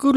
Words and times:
Hello 0.00 0.12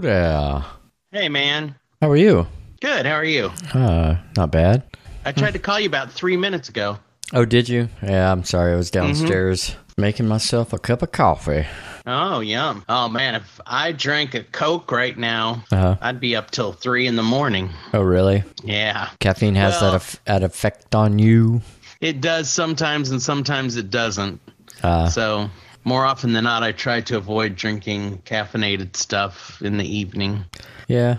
there. 0.00 0.64
Hey, 1.12 1.28
man. 1.28 1.76
How 2.00 2.10
are 2.10 2.16
you? 2.16 2.48
Good. 2.80 3.06
How 3.06 3.12
are 3.14 3.24
you? 3.24 3.52
Uh, 3.72 4.16
not 4.36 4.50
bad. 4.50 4.82
I 5.24 5.30
tried 5.30 5.52
to 5.52 5.60
call 5.60 5.78
you 5.78 5.86
about 5.86 6.10
three 6.10 6.36
minutes 6.36 6.68
ago. 6.68 6.98
Oh, 7.32 7.44
did 7.44 7.68
you? 7.68 7.88
Yeah, 8.02 8.32
I'm 8.32 8.42
sorry. 8.42 8.72
I 8.72 8.76
was 8.76 8.90
downstairs 8.90 9.76
making 9.96 10.26
myself 10.26 10.72
a 10.72 10.80
cup 10.80 11.02
of 11.02 11.12
coffee. 11.12 11.64
Oh, 12.08 12.40
yum. 12.40 12.84
Oh, 12.88 13.08
man. 13.08 13.36
If 13.36 13.60
I 13.64 13.92
drank 13.92 14.34
a 14.34 14.42
Coke 14.42 14.90
right 14.90 15.16
now, 15.16 15.62
Uh-huh. 15.70 15.96
I'd 16.00 16.18
be 16.18 16.34
up 16.34 16.50
till 16.50 16.72
three 16.72 17.06
in 17.06 17.14
the 17.14 17.22
morning. 17.22 17.70
Oh, 17.94 18.02
really? 18.02 18.42
Yeah. 18.64 19.10
Caffeine 19.20 19.54
has 19.54 19.80
Well- 19.80 19.92
that, 19.92 19.96
eff- 19.96 20.24
that 20.24 20.42
effect 20.42 20.92
on 20.96 21.20
you? 21.20 21.62
It 22.00 22.20
does 22.20 22.50
sometimes, 22.50 23.12
and 23.12 23.22
sometimes 23.22 23.76
it 23.76 23.90
doesn't. 23.90 24.40
Uh, 24.82 25.08
So, 25.08 25.48
more 25.84 26.04
often 26.04 26.32
than 26.32 26.44
not, 26.44 26.62
I 26.62 26.72
try 26.72 27.00
to 27.02 27.16
avoid 27.16 27.56
drinking 27.56 28.18
caffeinated 28.24 28.96
stuff 28.96 29.60
in 29.62 29.78
the 29.78 29.84
evening. 29.86 30.44
yeah. 30.88 31.18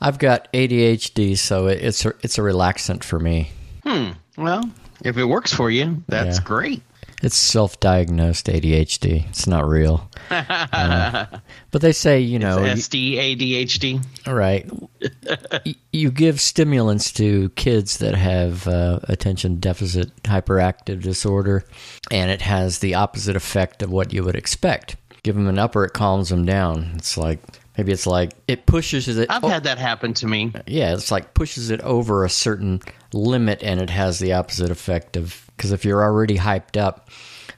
I've 0.00 0.18
got 0.18 0.52
ADHD, 0.52 1.36
so 1.36 1.66
it's 1.66 2.04
a, 2.04 2.12
it's 2.22 2.38
a 2.38 2.42
relaxant 2.42 3.02
for 3.04 3.18
me. 3.18 3.50
Hmm. 3.84 4.10
Well, 4.36 4.70
if 5.02 5.16
it 5.16 5.24
works 5.24 5.52
for 5.52 5.70
you, 5.70 6.02
that's 6.08 6.38
Yeah. 6.38 6.44
great. 6.44 6.82
It's 7.22 7.36
self-diagnosed 7.36 8.46
ADHD. 8.46 9.28
It's 9.28 9.46
not 9.46 9.66
real. 9.68 10.08
Uh, 10.30 11.26
but 11.70 11.82
they 11.82 11.92
say, 11.92 12.18
you 12.20 12.38
know, 12.38 12.62
y- 12.62 12.70
SD, 12.70 13.14
ADHD. 13.16 14.02
right? 14.26 14.68
y- 15.66 15.74
you 15.92 16.10
give 16.10 16.40
stimulants 16.40 17.12
to 17.12 17.50
kids 17.50 17.98
that 17.98 18.14
have 18.14 18.66
uh, 18.66 19.00
attention 19.04 19.56
deficit 19.60 20.14
hyperactive 20.22 21.02
disorder, 21.02 21.64
and 22.10 22.30
it 22.30 22.40
has 22.42 22.78
the 22.78 22.94
opposite 22.94 23.36
effect 23.36 23.82
of 23.82 23.90
what 23.90 24.12
you 24.12 24.24
would 24.24 24.36
expect. 24.36 24.96
Give 25.22 25.34
them 25.34 25.48
an 25.48 25.58
upper, 25.58 25.84
it 25.84 25.92
calms 25.92 26.30
them 26.30 26.46
down. 26.46 26.92
It's 26.96 27.16
like 27.18 27.40
maybe 27.76 27.92
it's 27.92 28.06
like 28.06 28.32
it 28.48 28.64
pushes 28.66 29.06
it. 29.08 29.30
I've 29.30 29.42
had 29.42 29.64
that 29.64 29.78
happen 29.78 30.14
to 30.14 30.26
me. 30.26 30.52
yeah, 30.66 30.94
it's 30.94 31.10
like 31.10 31.34
pushes 31.34 31.70
it 31.70 31.80
over 31.82 32.24
a 32.24 32.30
certain 32.30 32.80
limit, 33.12 33.62
and 33.62 33.80
it 33.80 33.90
has 33.90 34.18
the 34.18 34.32
opposite 34.32 34.70
effect 34.70 35.16
of 35.16 35.41
because 35.56 35.72
if 35.72 35.84
you're 35.84 36.02
already 36.02 36.36
hyped 36.38 36.76
up, 36.80 37.08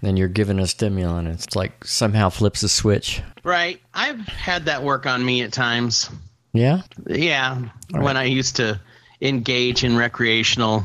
then 0.03 0.17
you're 0.17 0.29
given 0.29 0.59
a 0.59 0.67
stimulant. 0.67 1.29
It's 1.29 1.57
like 1.57 1.85
somehow 1.85 2.29
flips 2.29 2.63
a 2.63 2.69
switch. 2.69 3.23
Right. 3.43 3.81
I've 3.95 4.21
had 4.21 4.67
that 4.67 4.83
work 4.83 5.07
on 5.07 5.25
me 5.25 5.43
at 5.43 5.53
times. 5.53 6.11
Yeah, 6.53 6.83
Yeah, 7.09 7.63
when 7.91 8.17
I 8.17 8.25
used 8.25 8.57
to 8.57 8.81
engage 9.21 9.83
in 9.83 9.97
recreational 9.97 10.85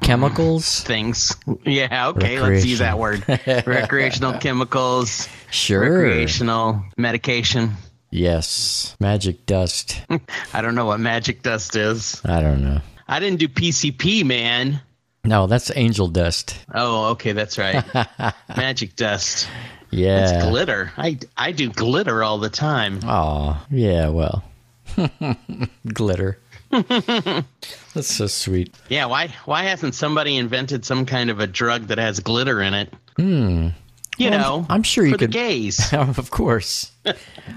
chemicals. 0.00 0.80
things. 0.84 1.34
Yeah, 1.64 2.08
okay, 2.10 2.38
let's 2.40 2.64
use 2.64 2.78
that 2.78 2.98
word. 2.98 3.24
recreational 3.66 4.34
chemicals, 4.34 5.28
Sure. 5.50 5.80
recreational 5.80 6.84
medication. 6.96 7.72
Yes, 8.10 8.96
magic 9.00 9.44
dust. 9.46 10.00
I 10.54 10.62
don't 10.62 10.74
know 10.76 10.86
what 10.86 11.00
magic 11.00 11.42
dust 11.42 11.74
is. 11.74 12.20
I 12.24 12.40
don't 12.40 12.62
know. 12.62 12.80
I 13.08 13.18
didn't 13.20 13.38
do 13.40 13.48
PCP, 13.48 14.24
man. 14.24 14.80
No, 15.28 15.46
that's 15.46 15.70
angel 15.76 16.08
dust. 16.08 16.56
Oh, 16.74 17.10
okay, 17.10 17.32
that's 17.32 17.58
right. 17.58 17.84
magic 18.56 18.96
dust. 18.96 19.46
Yeah. 19.90 20.24
It's 20.38 20.46
glitter. 20.48 20.90
I, 20.96 21.18
I 21.36 21.52
do 21.52 21.68
glitter 21.68 22.24
all 22.24 22.38
the 22.38 22.48
time. 22.48 23.00
Oh, 23.04 23.62
yeah, 23.70 24.08
well. 24.08 24.42
Glitter. 25.92 26.38
that's 26.70 28.06
so 28.14 28.26
sweet. 28.26 28.74
Yeah, 28.88 29.04
why 29.06 29.28
why 29.44 29.64
hasn't 29.64 29.94
somebody 29.94 30.36
invented 30.36 30.84
some 30.84 31.04
kind 31.06 31.28
of 31.30 31.40
a 31.40 31.46
drug 31.46 31.88
that 31.88 31.98
has 31.98 32.20
glitter 32.20 32.60
in 32.62 32.72
it? 32.74 32.92
Hmm. 33.16 33.68
You 34.16 34.30
Well, 34.30 34.38
know, 34.38 34.54
I'm- 34.60 34.66
I'm 34.70 34.82
sure 34.82 35.04
you 35.04 35.12
for 35.12 35.18
the 35.18 35.26
could- 35.26 35.32
gays. 35.32 35.92
of 35.92 36.30
course. 36.30 36.90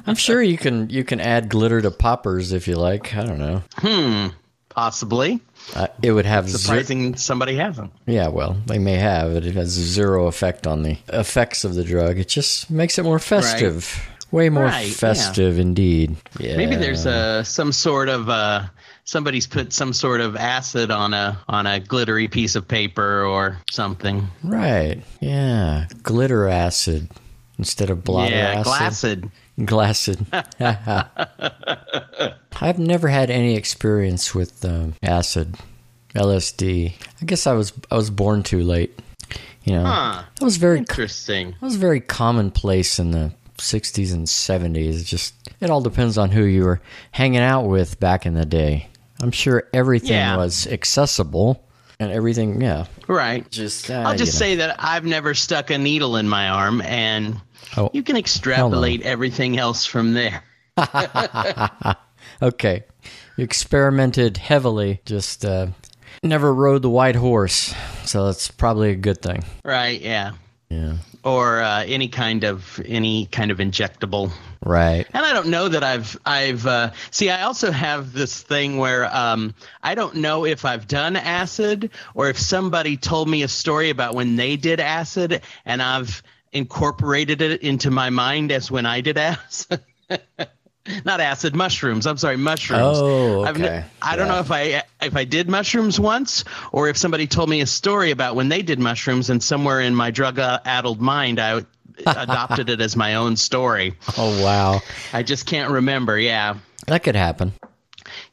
I'm 0.05 0.15
sure 0.15 0.41
you 0.41 0.57
can 0.57 0.89
you 0.89 1.03
can 1.05 1.19
add 1.21 1.47
glitter 1.49 1.81
to 1.81 1.89
poppers 1.91 2.51
if 2.51 2.67
you 2.67 2.75
like. 2.75 3.15
I 3.15 3.23
don't 3.23 3.39
know. 3.39 3.63
Hmm, 3.77 4.27
possibly. 4.69 5.39
Uh, 5.75 5.87
it 6.01 6.11
would 6.11 6.25
have 6.25 6.49
Surprising 6.49 7.15
somebody 7.15 7.55
hasn't. 7.55 7.91
yeah, 8.05 8.27
well, 8.27 8.57
they 8.65 8.77
may 8.79 8.95
have, 8.95 9.33
but 9.33 9.45
it 9.45 9.55
has 9.55 9.69
zero 9.69 10.27
effect 10.27 10.67
on 10.67 10.83
the 10.83 10.97
effects 11.09 11.63
of 11.63 11.75
the 11.75 11.83
drug. 11.83 12.17
It 12.19 12.27
just 12.27 12.69
makes 12.69 12.97
it 12.99 13.03
more 13.03 13.19
festive. 13.19 14.07
Way 14.31 14.49
more 14.49 14.63
Right, 14.65 14.87
yeah. 14.87 14.93
festive 14.93 15.59
indeed. 15.59 16.15
Yeah. 16.39 16.55
Maybe 16.57 16.75
there's 16.77 17.05
a 17.05 17.43
some 17.43 17.71
sort 17.73 18.07
of 18.07 18.29
uh, 18.29 18.63
somebody's 19.03 19.45
put 19.45 19.73
some 19.73 19.91
sort 19.91 20.21
of 20.21 20.37
acid 20.37 20.89
on 20.89 21.13
a 21.13 21.37
on 21.49 21.67
a 21.67 21.79
glittery 21.81 22.29
piece 22.29 22.55
of 22.55 22.65
paper 22.67 23.25
or 23.25 23.57
something. 23.71 24.27
Right. 24.41 25.01
Yeah. 25.19 25.87
Glitter 26.01 26.47
acid 26.47 27.09
instead 27.57 27.89
of 27.89 28.03
blotter 28.05 28.33
yeah, 28.33 28.63
acid. 28.65 29.29
Glassed. 29.65 30.09
I've 32.61 32.79
never 32.79 33.07
had 33.07 33.29
any 33.29 33.55
experience 33.55 34.35
with 34.35 34.63
um, 34.65 34.93
acid, 35.01 35.55
LSD. 36.15 36.93
I 37.21 37.25
guess 37.25 37.47
I 37.47 37.53
was 37.53 37.73
I 37.89 37.95
was 37.95 38.09
born 38.09 38.43
too 38.43 38.61
late. 38.61 38.97
You 39.63 39.73
know, 39.73 39.85
Huh. 39.85 40.23
that 40.39 40.45
was 40.45 40.57
very 40.57 40.79
Interesting. 40.79 41.51
that 41.51 41.61
was 41.61 41.75
very 41.75 41.99
commonplace 41.99 42.99
in 42.99 43.11
the 43.11 43.31
60s 43.57 44.13
and 44.13 44.27
70s. 44.27 45.01
It 45.01 45.05
just 45.05 45.33
it 45.59 45.69
all 45.69 45.81
depends 45.81 46.17
on 46.17 46.31
who 46.31 46.43
you 46.43 46.63
were 46.63 46.81
hanging 47.11 47.41
out 47.41 47.67
with 47.67 47.99
back 47.99 48.25
in 48.25 48.33
the 48.33 48.45
day. 48.45 48.87
I'm 49.21 49.31
sure 49.31 49.63
everything 49.73 50.09
Yeah. 50.11 50.37
was 50.37 50.65
accessible 50.67 51.63
and 51.99 52.11
everything. 52.11 52.59
Yeah, 52.61 52.85
Right. 53.07 53.49
just 53.51 53.91
uh, 53.91 54.03
I'll 54.05 54.17
just 54.17 54.33
you 54.33 54.39
know. 54.39 54.39
say 54.39 54.55
that 54.55 54.75
I've 54.79 55.05
never 55.05 55.33
stuck 55.35 55.69
a 55.69 55.77
needle 55.77 56.17
in 56.17 56.27
my 56.27 56.49
arm, 56.49 56.81
and 56.81 57.39
Oh, 57.77 57.89
you 57.93 58.03
can 58.03 58.17
extrapolate 58.17 59.01
everything 59.03 59.57
else 59.57 59.85
from 59.85 60.13
there. 60.13 60.43
Okay. 62.41 62.83
You 63.37 63.43
experimented 63.43 64.37
heavily, 64.37 65.01
just 65.05 65.45
uh, 65.45 65.67
never 66.23 66.53
rode 66.53 66.81
the 66.81 66.89
white 66.89 67.15
horse. 67.15 67.73
So 68.03 68.25
that's 68.25 68.49
probably 68.49 68.91
a 68.91 68.95
good 68.95 69.21
thing. 69.21 69.43
Right? 69.63 70.01
Yeah. 70.01 70.31
Yeah. 70.69 70.97
Or 71.23 71.61
uh, 71.61 71.83
any 71.83 72.07
kind 72.07 72.43
of 72.43 72.79
any 72.85 73.27
kind 73.27 73.51
of 73.51 73.59
injectable. 73.59 74.31
Right. 74.65 75.05
And 75.13 75.25
I 75.25 75.33
don't 75.33 75.47
know 75.47 75.67
that 75.67 75.83
I've 75.83 76.17
I've 76.25 76.65
uh, 76.65 76.91
see. 77.11 77.29
I 77.29 77.43
also 77.43 77.71
have 77.71 78.13
this 78.13 78.41
thing 78.41 78.77
where 78.77 79.13
um, 79.15 79.53
I 79.83 79.93
don't 79.93 80.15
know 80.15 80.45
if 80.45 80.65
I've 80.65 80.87
done 80.87 81.15
acid 81.15 81.91
or 82.15 82.29
if 82.29 82.39
somebody 82.39 82.97
told 82.97 83.29
me 83.29 83.43
a 83.43 83.47
story 83.47 83.91
about 83.91 84.15
when 84.15 84.35
they 84.35 84.55
did 84.55 84.79
acid, 84.79 85.41
and 85.65 85.81
I've 85.81 86.23
incorporated 86.53 87.41
it 87.41 87.61
into 87.61 87.91
my 87.91 88.09
mind 88.09 88.51
as 88.51 88.69
when 88.69 88.85
I 88.85 89.01
did 89.01 89.17
acid. 89.17 89.81
Not 91.05 91.19
acid, 91.21 91.55
mushrooms. 91.55 92.07
I'm 92.07 92.17
sorry, 92.17 92.37
mushrooms. 92.37 92.97
Oh, 92.99 93.43
I've 93.43 93.55
n- 93.57 93.63
okay. 93.63 93.85
I 94.01 94.15
don't 94.15 94.27
know 94.27 94.39
if 94.39 94.51
I 94.51 94.83
if 95.01 95.15
I 95.15 95.25
did 95.25 95.47
mushrooms 95.47 95.99
once, 95.99 96.43
or 96.71 96.89
if 96.89 96.97
somebody 96.97 97.27
told 97.27 97.49
me 97.49 97.61
a 97.61 97.67
story 97.67 98.09
about 98.09 98.35
when 98.35 98.49
they 98.49 98.63
did 98.63 98.79
mushrooms, 98.79 99.29
and 99.29 99.43
somewhere 99.43 99.79
in 99.79 99.93
my 99.95 100.09
drug-addled 100.09 100.99
mind, 100.99 101.39
I 101.39 101.63
adopted 101.99 102.69
it 102.69 102.81
as 102.81 102.95
my 102.95 103.15
own 103.15 103.35
story. 103.37 103.93
Oh, 104.17 104.43
wow. 104.43 104.81
I 105.13 105.23
just 105.23 105.45
can't 105.45 105.71
remember. 105.71 106.17
Yeah. 106.17 106.57
That 106.87 107.03
could 107.03 107.15
happen. 107.15 107.53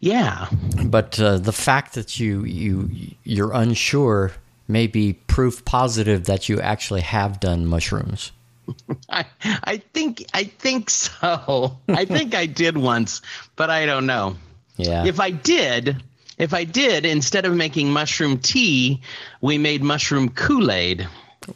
Yeah. 0.01 0.49
But 0.85 1.21
uh, 1.21 1.39
the 1.39 1.53
fact 1.53 1.95
that 1.95 2.19
you, 2.19 2.45
you, 2.45 2.91
you're 3.25 3.53
unsure 3.53 4.33
may 4.69 4.87
be 4.87 5.15
proof 5.15 5.65
positive 5.65 6.25
that 6.27 6.49
you 6.49 6.61
actually 6.61 7.01
have 7.01 7.41
done 7.41 7.67
mushrooms. 7.67 8.31
I 9.09 9.25
I 9.45 9.79
think 9.95 10.25
I 10.35 10.45
think 10.45 10.91
so. 10.91 11.79
I 11.89 12.05
think 12.05 12.35
I 12.35 12.47
did 12.47 12.77
once, 12.77 13.23
but 13.57 13.71
I 13.71 13.87
don't 13.87 14.05
know. 14.07 14.37
Yeah. 14.77 15.07
If 15.07 15.19
I 15.21 15.31
did, 15.31 15.97
if 16.37 16.53
I 16.55 16.65
did, 16.65 17.05
instead 17.07 17.47
of 17.47 17.55
making 17.55 17.91
mushroom 17.91 18.39
tea, 18.39 19.01
we 19.41 19.59
made 19.59 19.83
mushroom 19.83 20.29
Kool-Aid. 20.29 21.09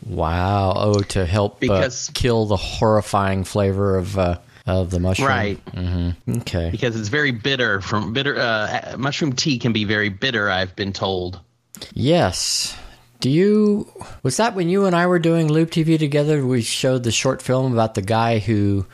wow. 0.07 0.73
Oh, 0.75 1.01
to 1.01 1.25
help 1.27 1.61
Because- 1.61 2.09
uh, 2.09 2.13
kill 2.15 2.47
the 2.47 2.57
horrifying 2.57 3.45
flavor 3.45 3.97
of, 3.97 4.19
uh, 4.19 4.39
of 4.67 4.91
the 4.91 4.99
mushroom. 4.99 5.29
Right. 5.29 5.65
Mm-hmm. 5.67 6.39
Okay. 6.41 6.71
Because 6.71 6.99
it's 6.99 7.11
very 7.11 7.31
bitter 7.31 7.81
from 7.81 8.13
bitter 8.13 8.37
uh, 8.41 8.97
mushroom 8.99 9.35
tea 9.35 9.59
can 9.59 9.73
be 9.73 9.85
very 9.85 10.09
bitter, 10.09 10.51
I've 10.51 10.75
been 10.75 10.93
told. 10.93 11.39
Yes. 11.93 12.77
Do 13.23 13.31
you 13.31 13.89
was 14.25 14.37
that 14.39 14.57
when 14.57 14.69
you 14.69 14.85
and 14.85 14.97
I 14.97 15.07
were 15.07 15.21
doing 15.21 15.47
Loop 15.47 15.71
TV 15.71 15.97
together? 15.97 16.45
We 16.45 16.61
showed 16.61 17.05
the 17.05 17.13
short 17.13 17.41
film 17.41 17.73
about 17.73 17.95
the 17.95 18.03
guy 18.03 18.41
who 18.41 18.85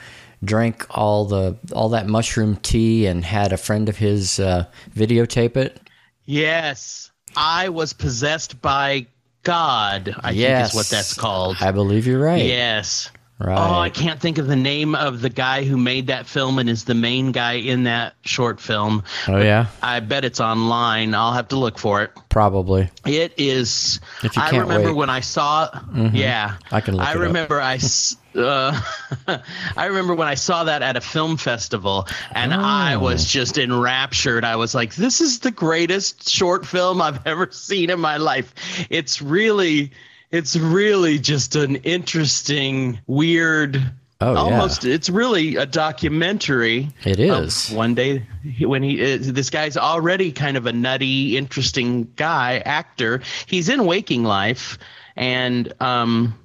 drank 0.45 0.87
all 0.91 1.25
the 1.25 1.57
all 1.73 1.89
that 1.89 2.07
mushroom 2.07 2.57
tea 2.57 3.07
and 3.07 3.25
had 3.25 3.55
a 3.55 3.57
friend 3.57 3.89
of 3.89 3.97
his 3.97 4.39
uh, 4.39 4.67
videotape 4.95 5.57
it. 5.57 5.81
Yes. 6.27 7.11
I 7.37 7.71
was 7.71 7.95
possessed 7.95 8.61
by 8.61 9.07
God, 9.45 10.15
I 10.21 10.33
yes, 10.33 10.59
think 10.59 10.69
is 10.73 10.77
what 10.77 10.87
that's 10.95 11.15
called. 11.15 11.57
I 11.61 11.73
believe 11.73 12.07
you're 12.07 12.21
right. 12.21 12.45
Yes. 12.45 13.11
Right. 13.41 13.57
Oh, 13.57 13.79
I 13.79 13.89
can't 13.89 14.21
think 14.21 14.39
of 14.39 14.49
the 14.49 14.57
name 14.57 14.97
of 14.97 15.21
the 15.21 15.31
guy 15.31 15.63
who 15.63 15.77
made 15.77 16.09
that 16.09 16.27
film 16.27 16.59
and 16.59 16.69
is 16.69 16.85
the 16.85 16.95
main 16.95 17.31
guy 17.31 17.53
in 17.53 17.85
that 17.85 18.15
short 18.23 18.61
film. 18.61 19.05
Oh 19.29 19.39
yeah, 19.39 19.67
I 19.81 20.01
bet 20.01 20.25
it's 20.25 20.41
online. 20.41 21.15
I'll 21.15 21.33
have 21.35 21.47
to 21.49 21.57
look 21.57 21.79
for 21.79 22.03
it. 22.03 22.11
probably. 22.31 22.91
It 23.07 23.35
is. 23.37 24.01
If 24.25 24.35
you 24.35 24.43
I 24.43 24.51
can't 24.51 24.63
remember 24.65 24.87
wait. 24.87 24.91
Mm-hmm. 24.91 24.99
when 24.99 25.11
I 25.11 25.21
saw. 25.21 25.71
Yeah, 26.13 26.57
I 26.73 26.81
can 26.81 26.97
look 26.97 27.07
I 27.07 27.13
it 27.13 27.17
up. 27.17 27.23
remember 27.23 27.61
I. 27.61 27.79
Uh, 28.35 28.79
I 29.77 29.87
remember 29.87 30.15
when 30.15 30.29
I 30.29 30.35
saw 30.35 30.65
that 30.65 30.83
at 30.83 30.97
a 30.97 31.01
film 31.01 31.39
festival, 31.39 32.07
and 32.31 32.55
I 32.55 32.95
Oh. 32.95 33.01
was 33.01 33.25
just 33.25 33.59
enraptured. 33.59 34.45
I 34.45 34.55
was 34.57 34.75
like, 34.77 34.95
"This 34.95 35.21
is 35.21 35.41
the 35.41 35.51
greatest 35.51 36.29
short 36.29 36.65
film 36.65 37.01
I've 37.03 37.19
ever 37.27 37.49
seen 37.51 37.91
in 37.91 37.99
my 37.99 38.19
life." 38.19 38.55
It's 38.91 39.21
really, 39.23 39.91
it's 40.31 40.57
really 40.57 41.19
just 41.19 41.57
an 41.57 41.77
interesting, 41.77 43.01
weird. 43.07 43.83
Oh, 44.21 44.33
yeah. 44.33 44.39
almost. 44.39 44.85
It's 44.85 45.09
really 45.09 45.57
a 45.57 45.65
documentary. 45.65 46.89
it 47.05 47.21
is 47.21 47.71
one 47.71 47.95
day 47.95 48.27
when 48.61 48.83
he 48.83 49.15
uh, 49.15 49.19
this 49.21 49.49
guy's 49.49 49.77
already 49.77 50.33
kind 50.33 50.57
of 50.57 50.67
a 50.67 50.73
nutty 50.73 51.37
interesting 51.37 52.13
guy 52.17 52.59
actor 52.65 53.23
he's 53.47 53.69
in 53.69 53.85
waking 53.87 54.25
life 54.25 54.77
and 55.15 55.73
um 55.81 56.37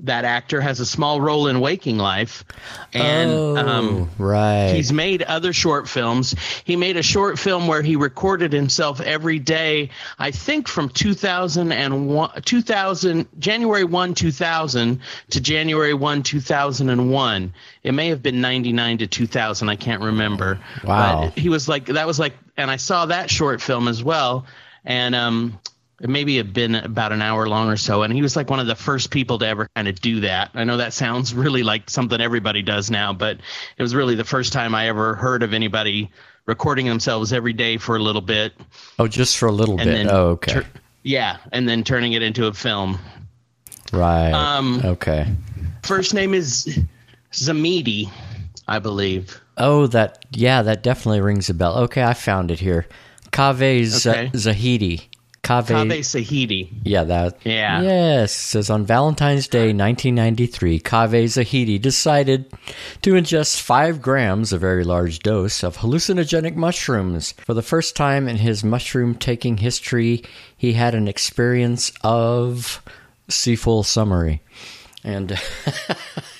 that 0.00 0.24
actor 0.24 0.60
has 0.60 0.78
a 0.78 0.86
small 0.86 1.20
role 1.20 1.46
in 1.46 1.58
waking 1.58 1.96
life 1.96 2.44
and 2.92 3.30
oh, 3.30 3.56
um 3.56 4.10
right. 4.18 4.74
He's 4.74 4.92
made 4.92 5.22
other 5.22 5.54
short 5.54 5.88
films. 5.88 6.34
He 6.64 6.76
made 6.76 6.98
a 6.98 7.02
short 7.02 7.38
film 7.38 7.66
where 7.66 7.80
he 7.80 7.96
recorded 7.96 8.52
himself 8.52 9.00
every 9.00 9.38
day, 9.38 9.90
I 10.18 10.32
think 10.32 10.68
from 10.68 10.90
2001, 10.90 12.42
2000, 12.42 13.28
January 13.38 13.84
1, 13.84 14.14
2000 14.14 15.00
to 15.30 15.40
January 15.40 15.94
1, 15.94 16.22
2001. 16.22 17.54
It 17.82 17.92
may 17.92 18.08
have 18.08 18.22
been 18.22 18.40
99 18.40 18.98
to 18.98 19.06
2000. 19.06 19.68
I 19.68 19.76
can't 19.76 20.02
remember. 20.02 20.60
Wow. 20.84 21.24
But 21.24 21.38
he 21.38 21.48
was 21.48 21.68
like, 21.68 21.86
that 21.86 22.06
was 22.06 22.18
like, 22.18 22.34
and 22.56 22.70
I 22.70 22.76
saw 22.76 23.06
that 23.06 23.30
short 23.30 23.62
film 23.62 23.88
as 23.88 24.04
well. 24.04 24.46
And, 24.84 25.14
um, 25.14 25.58
it 26.00 26.10
maybe 26.10 26.36
had 26.36 26.52
been 26.52 26.74
about 26.74 27.12
an 27.12 27.22
hour 27.22 27.48
long 27.48 27.68
or 27.68 27.76
so 27.76 28.02
and 28.02 28.12
he 28.12 28.20
was 28.22 28.36
like 28.36 28.50
one 28.50 28.60
of 28.60 28.66
the 28.66 28.74
first 28.74 29.10
people 29.10 29.38
to 29.38 29.46
ever 29.46 29.68
kind 29.74 29.88
of 29.88 30.00
do 30.00 30.20
that 30.20 30.50
i 30.54 30.62
know 30.64 30.76
that 30.76 30.92
sounds 30.92 31.34
really 31.34 31.62
like 31.62 31.88
something 31.88 32.20
everybody 32.20 32.62
does 32.62 32.90
now 32.90 33.12
but 33.12 33.38
it 33.78 33.82
was 33.82 33.94
really 33.94 34.14
the 34.14 34.24
first 34.24 34.52
time 34.52 34.74
i 34.74 34.88
ever 34.88 35.14
heard 35.14 35.42
of 35.42 35.52
anybody 35.54 36.10
recording 36.46 36.86
themselves 36.86 37.32
every 37.32 37.52
day 37.52 37.76
for 37.76 37.96
a 37.96 37.98
little 37.98 38.20
bit 38.20 38.52
oh, 38.98 39.08
just 39.08 39.36
for 39.38 39.46
a 39.46 39.52
little 39.52 39.78
and 39.80 39.84
bit. 39.84 39.92
then 39.94 40.08
oh, 40.10 40.28
okay. 40.28 40.52
tur- 40.52 40.66
yeah 41.02 41.38
and 41.52 41.68
then 41.68 41.82
turning 41.82 42.12
it 42.12 42.22
into 42.22 42.46
a 42.46 42.52
film 42.52 42.98
right. 43.92 44.32
um, 44.32 44.80
okay. 44.84 45.26
first 45.82 46.12
name 46.14 46.34
is 46.34 46.78
zamidi 47.32 48.10
i 48.68 48.78
believe 48.78 49.40
Oh, 49.58 49.86
that 49.86 50.26
yeah, 50.32 50.60
that 50.60 50.82
definitely 50.82 51.22
rings 51.22 51.48
a 51.48 51.54
bell. 51.54 51.78
Okay, 51.84 52.02
I 52.04 52.12
found 52.12 52.50
it 52.50 52.58
here. 52.60 52.86
Caveh 53.32 53.84
Z- 53.84 54.10
Okay. 54.10 54.30
Zahedi. 54.34 55.06
Caveh. 55.46 55.68
Kabe 55.68 56.00
Sahidi. 56.00 56.68
Yeah, 56.82 57.04
that. 57.04 57.38
Yeah. 57.44 57.80
Yes, 57.80 58.32
says 58.32 58.68
on 58.68 58.84
Valentine's 58.84 59.46
Day, 59.46 59.72
1993, 59.72 60.80
Caveh 60.80 61.24
Zahedi 61.24 61.80
decided 61.80 62.50
to 63.02 63.12
ingest 63.12 63.60
five 63.60 64.02
grams, 64.02 64.52
a 64.52 64.58
very 64.58 64.82
large 64.82 65.20
dose, 65.20 65.62
of 65.62 65.76
hallucinogenic 65.76 66.56
mushrooms. 66.56 67.32
For 67.44 67.54
the 67.54 67.62
first 67.62 67.94
time 67.94 68.26
in 68.26 68.36
his 68.36 68.64
mushroom 68.64 69.14
taking 69.14 69.58
history, 69.58 70.24
he 70.56 70.72
had 70.72 70.94
an 70.94 71.06
experience 71.06 71.92
of. 72.02 72.82
See 73.28 73.56
full 73.56 73.82
summary. 73.82 74.42
And. 75.04 75.40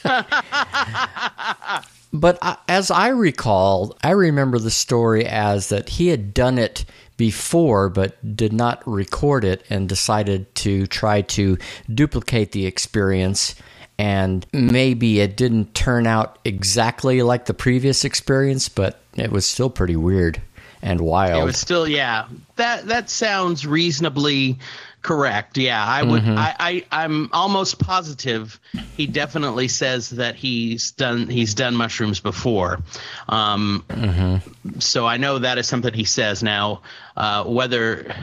But 2.13 2.39
as 2.67 2.91
I 2.91 3.09
recall, 3.09 3.95
I 4.03 4.11
remember 4.11 4.59
the 4.59 4.71
story 4.71 5.27
as 5.27 5.69
that 5.69 5.91
he 5.91 6.09
had 6.09 6.33
done 6.33 6.57
it 6.57 6.87
before 7.17 7.89
but 7.89 8.37
did 8.37 8.53
not 8.53 8.87
record 8.87 9.45
it 9.45 9.65
and 9.71 9.89
decided 9.89 10.55
to 10.57 10.87
try 10.87 11.23
to 11.23 11.57
duplicate 11.93 12.53
the 12.53 12.67
experience. 12.67 13.55
And 13.99 14.47
maybe 14.53 15.21
it 15.21 15.37
didn't 15.37 15.75
turn 15.75 16.07
out 16.07 16.39
exactly 16.45 17.23
like 17.23 17.47
the 17.47 17.55
previous 17.55 18.05
experience, 18.05 18.69
but 18.69 19.01
it 19.15 19.33
was 19.33 19.47
still 19.47 19.71
pretty 19.71 19.97
weird 19.97 20.41
and 20.83 21.01
wild. 21.01 21.43
It 21.43 21.47
was 21.47 21.57
still, 21.57 21.89
yeah. 21.89 22.29
That 22.57 22.87
that 22.87 23.09
sounds 23.09 23.67
reasonably 23.67 24.59
correct. 25.07 25.57
Yeah, 25.57 25.83
I 25.85 26.03
would. 26.03 26.23
Mm-hmm. 26.23 26.37
I, 26.37 26.55
I 26.59 26.87
I'm 27.05 27.31
almost 27.33 27.79
positive 27.79 28.59
he 28.97 29.07
definitely 29.07 29.69
says 29.69 30.11
that 30.11 30.35
he's 30.35 30.91
done 30.93 31.29
he's 31.29 31.55
done 31.55 31.77
mushrooms 31.77 32.21
before. 32.21 32.81
Um, 33.29 33.85
Mm-hmm. 33.89 34.81
So 34.81 35.07
I 35.07 35.17
know 35.17 35.39
that 35.39 35.59
is 35.59 35.67
something 35.67 35.95
he 35.95 36.05
says 36.05 36.43
now. 36.43 36.83
Uh, 37.17 37.45
whether 37.45 38.15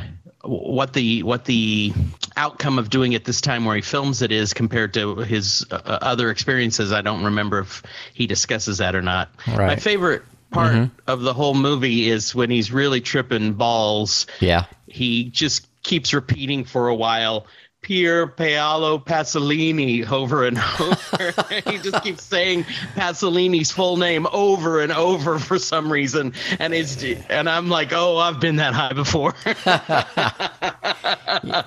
what 0.44 0.92
the 0.94 1.24
what 1.24 1.46
the 1.46 1.94
outcome 2.36 2.78
of 2.80 2.90
doing 2.90 3.14
it 3.14 3.24
this 3.24 3.40
time 3.40 3.64
where 3.66 3.76
he 3.76 3.82
films 3.82 4.22
it 4.22 4.32
is 4.32 4.54
compared 4.54 4.94
to 4.96 5.18
his 5.18 5.66
uh, 5.72 5.76
other 5.86 6.30
experiences, 6.30 6.92
I 6.92 7.02
don't 7.02 7.24
remember 7.24 7.60
if 7.60 7.82
he 8.14 8.28
discusses 8.28 8.80
that 8.80 8.96
or 8.96 9.02
not. 9.02 9.30
My 9.48 9.78
favorite 9.78 10.24
part 10.52 10.90
of 11.08 11.22
the 11.22 11.34
whole 11.34 11.54
movie 11.54 12.10
is 12.10 12.36
when 12.36 12.50
he's 12.50 12.72
really 12.72 13.02
tripping 13.02 13.54
balls. 13.54 14.28
yeah. 14.40 14.66
He 14.88 15.26
just 15.26 15.68
keeps 15.84 16.14
repeating 16.14 16.64
for 16.64 16.88
a 16.88 16.96
while. 16.96 17.46
Pier 17.84 18.28
Paolo 18.28 18.98
Pasolini 18.98 20.10
over 20.10 20.48
and 20.48 20.58
over. 20.80 21.34
he 21.70 21.78
just 21.80 22.02
keeps 22.02 22.24
saying 22.24 22.64
Pasolini's 22.96 23.72
full 23.72 23.98
name 23.98 24.26
over 24.32 24.80
and 24.80 24.92
over 24.92 25.38
for 25.38 25.60
some 25.60 25.92
reason, 25.92 26.34
and 26.60 26.74
it's 26.74 27.04
and 27.30 27.50
I'm 27.50 27.70
like, 27.70 27.92
oh, 27.92 28.18
I've 28.18 28.40
been 28.40 28.56
that 28.56 28.74
high 28.74 28.94
before. 28.94 29.36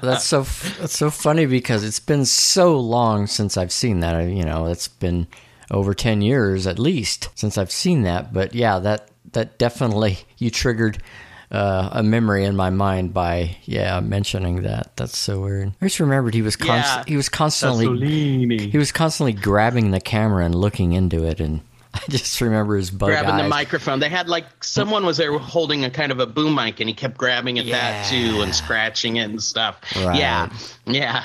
that's 0.00 0.24
so 0.24 0.42
that's 0.80 0.96
so 0.96 1.10
funny 1.10 1.44
because 1.44 1.84
it's 1.84 2.00
been 2.00 2.24
so 2.24 2.80
long 2.80 3.26
since 3.26 3.58
I've 3.58 3.72
seen 3.72 4.00
that. 4.00 4.28
You 4.28 4.44
know, 4.44 4.66
it's 4.66 4.88
been 4.88 5.26
over 5.70 5.92
ten 5.92 6.22
years 6.22 6.66
at 6.66 6.78
least 6.78 7.28
since 7.34 7.58
I've 7.58 7.70
seen 7.70 8.02
that. 8.02 8.32
But 8.32 8.54
yeah, 8.54 8.78
that 8.78 9.10
that 9.32 9.58
definitely 9.58 10.20
you 10.38 10.50
triggered 10.50 11.02
uh, 11.50 11.90
a 11.92 12.02
memory 12.02 12.44
in 12.44 12.56
my 12.56 12.70
mind 12.70 13.14
by 13.14 13.56
yeah 13.64 14.00
mentioning 14.00 14.62
that. 14.62 14.96
That's 14.96 15.16
so 15.16 15.40
weird. 15.42 15.72
I 15.80 15.86
just 15.86 16.00
remembered 16.00 16.34
he 16.34 16.42
was 16.42 16.56
const- 16.56 16.88
Yeah. 16.98 17.04
he 17.06 17.16
was 17.16 17.28
constantly 17.28 17.86
Pasolini. 17.86 18.70
he 18.70 18.78
was 18.78 18.92
constantly 18.92 19.32
grabbing 19.32 19.90
the 19.92 20.00
camera 20.00 20.44
and 20.44 20.54
looking 20.54 20.92
into 20.92 21.24
it, 21.24 21.40
and 21.40 21.60
I 21.94 22.00
just 22.08 22.40
remember 22.40 22.76
his 22.76 22.90
bug 22.90 23.08
grabbing 23.10 23.36
the 23.36 23.48
microphone. 23.48 24.00
They 24.00 24.08
had 24.08 24.28
like 24.28 24.44
someone 24.62 25.06
was 25.06 25.16
there 25.16 25.36
holding 25.38 25.84
a 25.84 25.90
kind 25.90 26.12
of 26.12 26.18
a 26.20 26.26
boom 26.26 26.54
mic, 26.54 26.80
and 26.80 26.88
he 26.88 26.94
kept 26.94 27.16
grabbing 27.16 27.58
at 27.58 27.66
that 27.66 28.06
too 28.10 28.40
and 28.42 28.54
scratching 28.54 29.16
it 29.16 29.30
and 29.30 29.42
stuff. 29.42 29.80
Right. 29.96 30.18
Yeah, 30.18 30.50
yeah, 30.84 31.24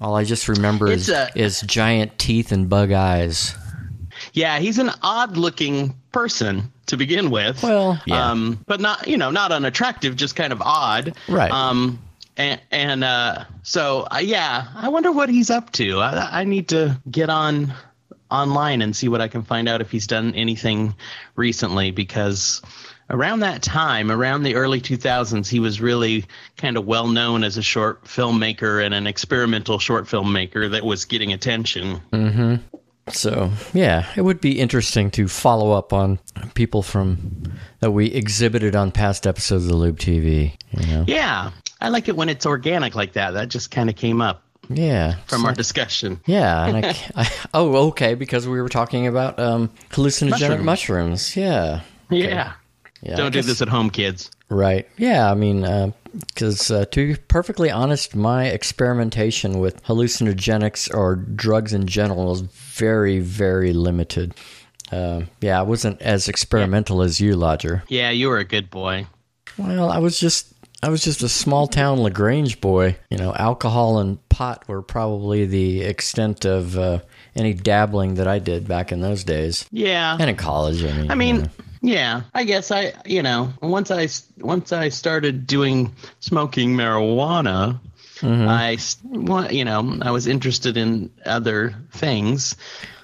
All 0.00 0.14
I 0.16 0.24
just 0.24 0.48
remember 0.48 0.88
It's 0.88 1.02
is, 1.02 1.08
a- 1.10 1.28
is 1.36 1.60
giant 1.60 2.18
teeth 2.18 2.52
and 2.52 2.68
bug 2.68 2.90
eyes. 2.92 3.54
Yeah. 4.32 4.58
He's 4.58 4.78
an 4.78 4.90
odd-looking 5.02 5.94
person 6.12 6.72
to 6.86 6.96
begin 6.96 7.30
with. 7.30 7.62
Well, 7.62 8.00
yeah. 8.06 8.30
um, 8.30 8.62
but 8.66 8.80
not 8.80 9.06
you 9.06 9.16
know 9.16 9.30
not 9.30 9.52
unattractive, 9.52 10.16
just 10.16 10.36
kind 10.36 10.52
of 10.52 10.60
odd. 10.62 11.16
Right. 11.28 11.50
Um, 11.50 11.98
and 12.36 12.60
and 12.70 13.04
uh, 13.04 13.44
so 13.62 14.06
uh, 14.10 14.18
yeah, 14.18 14.68
I 14.74 14.88
wonder 14.88 15.12
what 15.12 15.28
he's 15.28 15.50
up 15.50 15.72
to. 15.72 16.00
I, 16.00 16.40
I 16.40 16.44
need 16.44 16.68
to 16.68 17.00
get 17.10 17.30
on 17.30 17.72
online 18.30 18.82
and 18.82 18.94
see 18.94 19.08
what 19.08 19.20
I 19.20 19.28
can 19.28 19.42
find 19.42 19.68
out 19.68 19.80
if 19.80 19.90
he's 19.90 20.06
done 20.06 20.34
anything 20.34 20.94
recently 21.34 21.90
because 21.90 22.60
around 23.10 23.40
that 23.40 23.62
time, 23.62 24.10
around 24.10 24.42
the 24.42 24.54
early 24.54 24.80
2000s, 24.80 25.48
he 25.48 25.60
was 25.60 25.80
really 25.80 26.26
kind 26.56 26.76
of 26.76 26.86
well 26.86 27.08
known 27.08 27.42
as 27.42 27.56
a 27.56 27.62
short 27.62 28.04
filmmaker 28.04 28.84
and 28.84 28.94
an 28.94 29.06
experimental 29.06 29.78
short 29.78 30.04
filmmaker 30.04 30.70
that 30.70 30.84
was 30.84 31.06
getting 31.06 31.32
attention. 31.32 32.00
So 33.10 33.50
yeah, 33.72 34.06
it 34.16 34.22
would 34.22 34.40
be 34.40 34.58
interesting 34.60 35.10
to 35.12 35.28
follow 35.28 35.72
up 35.72 35.92
on 35.92 36.18
people 36.54 36.82
from 36.82 37.42
that 37.80 37.90
we 37.92 38.06
exhibited 38.06 38.74
on 38.76 38.90
past 38.92 39.26
episodes 39.26 39.64
of 39.64 39.70
the 39.70 39.76
Loop 39.76 39.98
TV. 39.98 40.54
You 40.72 40.86
know, 40.86 41.04
Yeah, 41.06 41.50
I 41.80 41.88
like 41.88 42.08
it 42.08 42.16
when 42.16 42.28
it's 42.28 42.46
organic 42.46 42.94
like 42.94 43.14
that. 43.14 43.32
That 43.32 43.48
just 43.48 43.70
kind 43.70 43.88
of 43.88 43.96
came 43.96 44.20
up 44.20 44.42
yeah, 44.68 45.14
from 45.26 45.44
our 45.46 45.54
discussion. 45.54 46.20
yeah. 46.26 46.66
And 46.66 46.84
I, 46.84 46.88
I, 47.16 47.30
oh, 47.54 47.88
okay, 47.88 48.14
because 48.14 48.46
we 48.46 48.60
were 48.60 48.68
talking 48.68 49.06
about 49.06 49.38
um, 49.38 49.70
hallucinogenic 49.90 50.62
Mushrooms. 50.62 50.64
mushrooms. 50.64 51.36
Yeah, 51.36 51.80
Yeah. 52.10 52.52
yeah. 53.02 53.16
Don't 53.16 53.32
do 53.32 53.42
this 53.42 53.62
at 53.62 53.68
home, 53.68 53.90
kids. 53.90 54.30
Right. 54.50 54.88
Yeah. 54.96 55.30
I 55.30 55.34
mean, 55.34 55.92
because 56.26 56.70
uh, 56.70 56.86
to 56.86 57.06
be 57.14 57.20
perfectly 57.28 57.70
honest, 57.70 58.16
my 58.16 58.46
experimentation 58.46 59.58
with 59.58 59.82
hallucinogenics 59.84 60.92
or 60.94 61.16
drugs 61.16 61.72
in 61.74 61.86
general 61.86 62.32
is 62.32 62.42
very, 62.78 63.18
very 63.18 63.72
limited. 63.72 64.34
Uh, 64.90 65.22
yeah, 65.40 65.58
I 65.58 65.62
wasn't 65.62 66.00
as 66.00 66.28
experimental 66.28 67.02
as 67.02 67.20
you, 67.20 67.34
Lodger. 67.34 67.82
Yeah, 67.88 68.10
you 68.10 68.28
were 68.28 68.38
a 68.38 68.44
good 68.44 68.70
boy. 68.70 69.06
Well, 69.58 69.90
I 69.90 69.98
was 69.98 70.18
just 70.18 70.54
I 70.82 70.88
was 70.88 71.02
just 71.02 71.22
a 71.22 71.28
small 71.28 71.66
town 71.66 71.98
La 71.98 72.08
Grange 72.10 72.60
boy. 72.60 72.96
You 73.10 73.18
know, 73.18 73.34
alcohol 73.34 73.98
and 73.98 74.26
pot 74.28 74.66
were 74.68 74.80
probably 74.80 75.44
the 75.44 75.82
extent 75.82 76.44
of 76.44 76.78
uh, 76.78 77.00
any 77.34 77.52
dabbling 77.52 78.14
that 78.14 78.28
I 78.28 78.38
did 78.38 78.68
back 78.68 78.92
in 78.92 79.00
those 79.00 79.24
days. 79.24 79.66
Yeah. 79.72 80.16
And 80.18 80.30
in 80.30 80.36
college, 80.36 80.84
I 80.84 80.92
mean. 80.92 81.10
I 81.10 81.14
mean, 81.16 81.36
you 81.36 81.42
know. 81.42 81.48
yeah. 81.82 82.22
I 82.32 82.44
guess 82.44 82.70
I, 82.70 82.92
you 83.04 83.22
know, 83.22 83.52
once 83.60 83.90
I 83.90 84.08
once 84.38 84.72
I 84.72 84.88
started 84.88 85.46
doing 85.46 85.92
smoking 86.20 86.76
marijuana, 86.76 87.80
Mm-hmm. 88.20 88.48
I, 88.48 88.72
s- 88.74 88.96
wa- 89.04 89.48
you 89.50 89.64
know, 89.64 89.98
I 90.02 90.10
was 90.10 90.26
interested 90.26 90.76
in 90.76 91.10
other 91.24 91.74
things. 91.92 92.56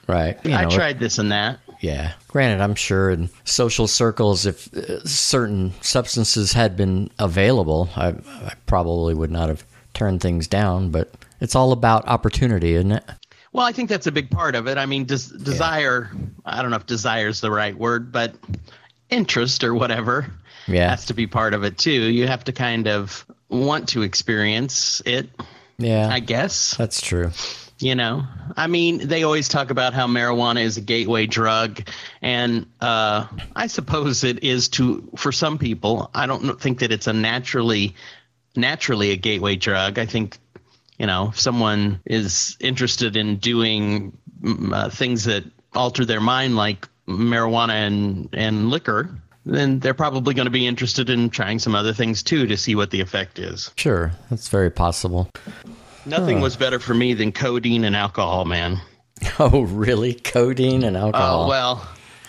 right. 0.08 0.38
You 0.44 0.54
I 0.54 0.64
know, 0.64 0.70
tried 0.70 0.98
this 0.98 1.18
and 1.18 1.30
that. 1.32 1.60
Yeah. 1.80 2.12
Granted, 2.28 2.62
I'm 2.62 2.74
sure 2.74 3.10
in 3.10 3.28
social 3.44 3.86
circles, 3.86 4.46
if 4.46 4.72
uh, 4.74 5.04
certain 5.04 5.72
substances 5.82 6.52
had 6.52 6.76
been 6.76 7.10
available, 7.18 7.90
I, 7.96 8.08
I 8.08 8.54
probably 8.66 9.14
would 9.14 9.30
not 9.30 9.48
have 9.48 9.64
turned 9.92 10.20
things 10.20 10.48
down. 10.48 10.90
But 10.90 11.12
it's 11.40 11.54
all 11.54 11.72
about 11.72 12.08
opportunity, 12.08 12.74
isn't 12.74 12.92
it? 12.92 13.04
Well, 13.52 13.66
I 13.66 13.72
think 13.72 13.88
that's 13.88 14.06
a 14.06 14.12
big 14.12 14.30
part 14.30 14.54
of 14.56 14.66
it. 14.66 14.78
I 14.78 14.86
mean, 14.86 15.04
des- 15.04 15.36
desire. 15.42 16.10
I 16.44 16.60
don't 16.62 16.70
know 16.70 16.76
if 16.76 16.86
desire 16.86 17.28
is 17.28 17.40
the 17.40 17.50
right 17.50 17.76
word, 17.76 18.10
but 18.10 18.34
interest 19.10 19.62
or 19.62 19.74
whatever 19.74 20.26
Yeah. 20.66 20.90
has 20.90 21.04
to 21.06 21.14
be 21.14 21.26
part 21.26 21.54
of 21.54 21.62
it 21.64 21.78
too. 21.78 21.90
You 21.92 22.26
have 22.26 22.42
to 22.44 22.52
kind 22.52 22.88
of 22.88 23.24
want 23.48 23.88
to 23.90 24.02
experience 24.02 25.02
it. 25.04 25.28
Yeah. 25.78 26.08
I 26.08 26.20
guess. 26.20 26.76
that's 26.76 27.00
true. 27.00 27.30
You 27.80 27.96
know, 27.96 28.24
I 28.56 28.68
mean, 28.68 29.08
they 29.08 29.24
always 29.24 29.48
talk 29.48 29.70
about 29.70 29.94
how 29.94 30.06
marijuana 30.06 30.62
is 30.62 30.76
a 30.76 30.80
gateway 30.80 31.26
drug, 31.26 31.86
and 32.22 32.66
uh, 32.80 33.26
I 33.56 33.66
suppose 33.66 34.22
it 34.22 34.44
is 34.44 34.68
to 34.70 35.10
for 35.16 35.32
some 35.32 35.58
people. 35.58 36.08
I 36.14 36.26
don't 36.26 36.58
think 36.60 36.78
that 36.78 36.92
it's 36.92 37.08
a 37.08 37.12
naturally 37.12 37.96
naturally 38.54 39.10
a 39.10 39.16
gateway 39.16 39.56
drug. 39.56 39.98
I 39.98 40.06
think 40.06 40.38
you 40.98 41.06
know, 41.06 41.30
if 41.30 41.40
someone 41.40 42.00
is 42.04 42.56
interested 42.60 43.16
in 43.16 43.36
doing 43.36 44.16
mm, 44.40 44.72
uh, 44.72 44.88
things 44.90 45.24
that 45.24 45.44
alter 45.74 46.04
their 46.04 46.20
mind, 46.20 46.56
like 46.56 46.88
marijuana 47.08 47.72
and 47.72 48.28
and 48.32 48.70
liquor, 48.70 49.10
then 49.46 49.78
they're 49.80 49.94
probably 49.94 50.34
going 50.34 50.46
to 50.46 50.50
be 50.50 50.66
interested 50.66 51.10
in 51.10 51.30
trying 51.30 51.58
some 51.58 51.74
other 51.74 51.92
things 51.92 52.22
too 52.22 52.46
to 52.46 52.56
see 52.56 52.74
what 52.74 52.90
the 52.90 53.00
effect 53.00 53.38
is. 53.38 53.70
Sure. 53.76 54.12
That's 54.30 54.48
very 54.48 54.70
possible. 54.70 55.30
Nothing 56.06 56.40
was 56.40 56.56
better 56.56 56.78
for 56.78 56.94
me 56.94 57.14
than 57.14 57.32
codeine 57.32 57.84
and 57.84 57.96
alcohol, 57.96 58.44
man. 58.44 58.80
Oh, 59.38 59.62
really? 59.62 60.14
Codeine 60.14 60.82
and 60.84 60.96
uh, 60.96 61.06
alcohol. 61.06 61.44
Oh 61.44 61.48
well. 61.48 61.88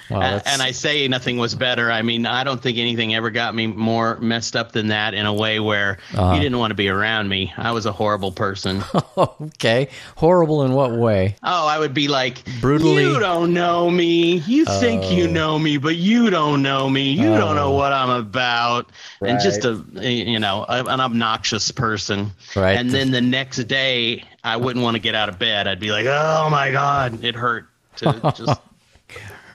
Wow, 0.09 0.21
A- 0.21 0.47
and 0.47 0.61
I 0.61 0.71
say 0.71 1.07
nothing 1.07 1.37
was 1.37 1.55
better. 1.55 1.91
I 1.91 2.01
mean, 2.01 2.25
I 2.25 2.43
don't 2.43 2.61
think 2.61 2.77
anything 2.77 3.15
ever 3.15 3.29
got 3.31 3.55
me 3.55 3.67
more 3.67 4.17
messed 4.19 4.55
up 4.55 4.71
than 4.71 4.87
that 4.87 5.13
in 5.13 5.25
a 5.25 5.33
way 5.33 5.59
where 5.59 5.97
Uh-huh. 6.13 6.33
you 6.35 6.41
didn't 6.41 6.59
want 6.59 6.71
to 6.71 6.75
be 6.75 6.89
around 6.89 7.27
me. 7.29 7.53
I 7.57 7.71
was 7.71 7.85
a 7.85 7.91
horrible 7.91 8.31
person. 8.31 8.83
okay. 9.17 9.89
Horrible 10.15 10.63
in 10.63 10.73
what 10.73 10.91
way? 10.91 11.35
oh, 11.43 11.67
I 11.67 11.79
would 11.79 11.93
be 11.93 12.07
like, 12.07 12.43
Brutally- 12.61 13.03
You 13.03 13.19
don't 13.19 13.53
know 13.53 13.89
me. 13.89 14.37
You 14.45 14.65
think 14.65 15.11
you 15.11 15.27
know 15.27 15.57
me, 15.57 15.77
but 15.77 15.95
you 15.95 16.29
don't 16.29 16.61
know 16.61 16.89
me. 16.89 17.11
You 17.11 17.35
don't 17.37 17.55
know 17.55 17.71
what 17.71 17.91
I'm 17.93 18.09
about. 18.09 18.91
And 19.21 19.39
just 19.39 19.65
a, 19.65 19.83
you 20.01 20.39
know, 20.39 20.65
an 20.69 20.99
obnoxious 20.99 21.71
person. 21.71 22.31
Right. 22.55 22.77
And 22.77 22.91
then 22.91 23.11
the 23.11 23.21
next 23.21 23.57
day, 23.67 24.23
I 24.43 24.57
wouldn't 24.57 24.83
want 24.83 24.95
to 24.95 24.99
get 24.99 25.15
out 25.15 25.29
of 25.29 25.39
bed. 25.39 25.67
I'd 25.67 25.79
be 25.79 25.91
like, 25.91 26.05
Oh 26.07 26.47
my 26.51 26.71
God, 26.71 27.23
it 27.23 27.35
hurt 27.35 27.67
to 27.97 28.13
just 28.35 28.59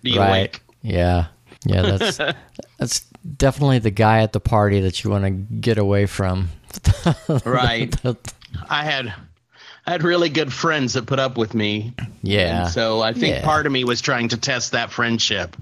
right. 0.05 0.17
awake. 0.29 0.61
Yeah. 0.83 1.27
Yeah, 1.67 1.83
that's 1.97 2.17
that's 2.79 3.01
definitely 3.37 3.81
the 3.81 3.91
guy 3.91 4.23
at 4.23 4.33
the 4.33 4.41
party 4.41 4.81
that 4.81 5.05
you 5.05 5.11
want 5.11 5.25
to 5.25 5.31
get 5.31 5.79
away 5.79 6.07
from. 6.07 6.51
Right. 7.45 7.95
I 8.71 8.85
had 8.85 9.13
I 9.87 9.93
had 9.93 10.03
really 10.03 10.29
good 10.29 10.53
friends 10.53 10.93
that 10.95 11.07
put 11.07 11.19
up 11.19 11.37
with 11.37 11.55
me. 11.55 11.95
yeah. 12.23 12.63
And 12.65 12.71
so 12.71 13.01
I 13.03 13.13
think 13.13 13.37
Yeah. 13.37 13.45
part 13.45 13.67
of 13.67 13.73
me 13.73 13.85
was 13.85 14.01
trying 14.01 14.29
to 14.29 14.37
test 14.37 14.73
that 14.73 14.91
friendship. 14.93 15.57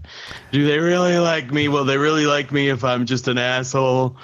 Do 0.53 0.67
they 0.67 0.79
really 0.79 1.19
like 1.19 1.51
me? 1.53 1.69
Will 1.69 1.85
they 1.85 1.97
really 1.99 2.27
like 2.27 2.53
me 2.53 2.69
if 2.69 2.85
I'm 2.85 3.07
just 3.07 3.27
an 3.29 3.39
asshole? 3.39 4.17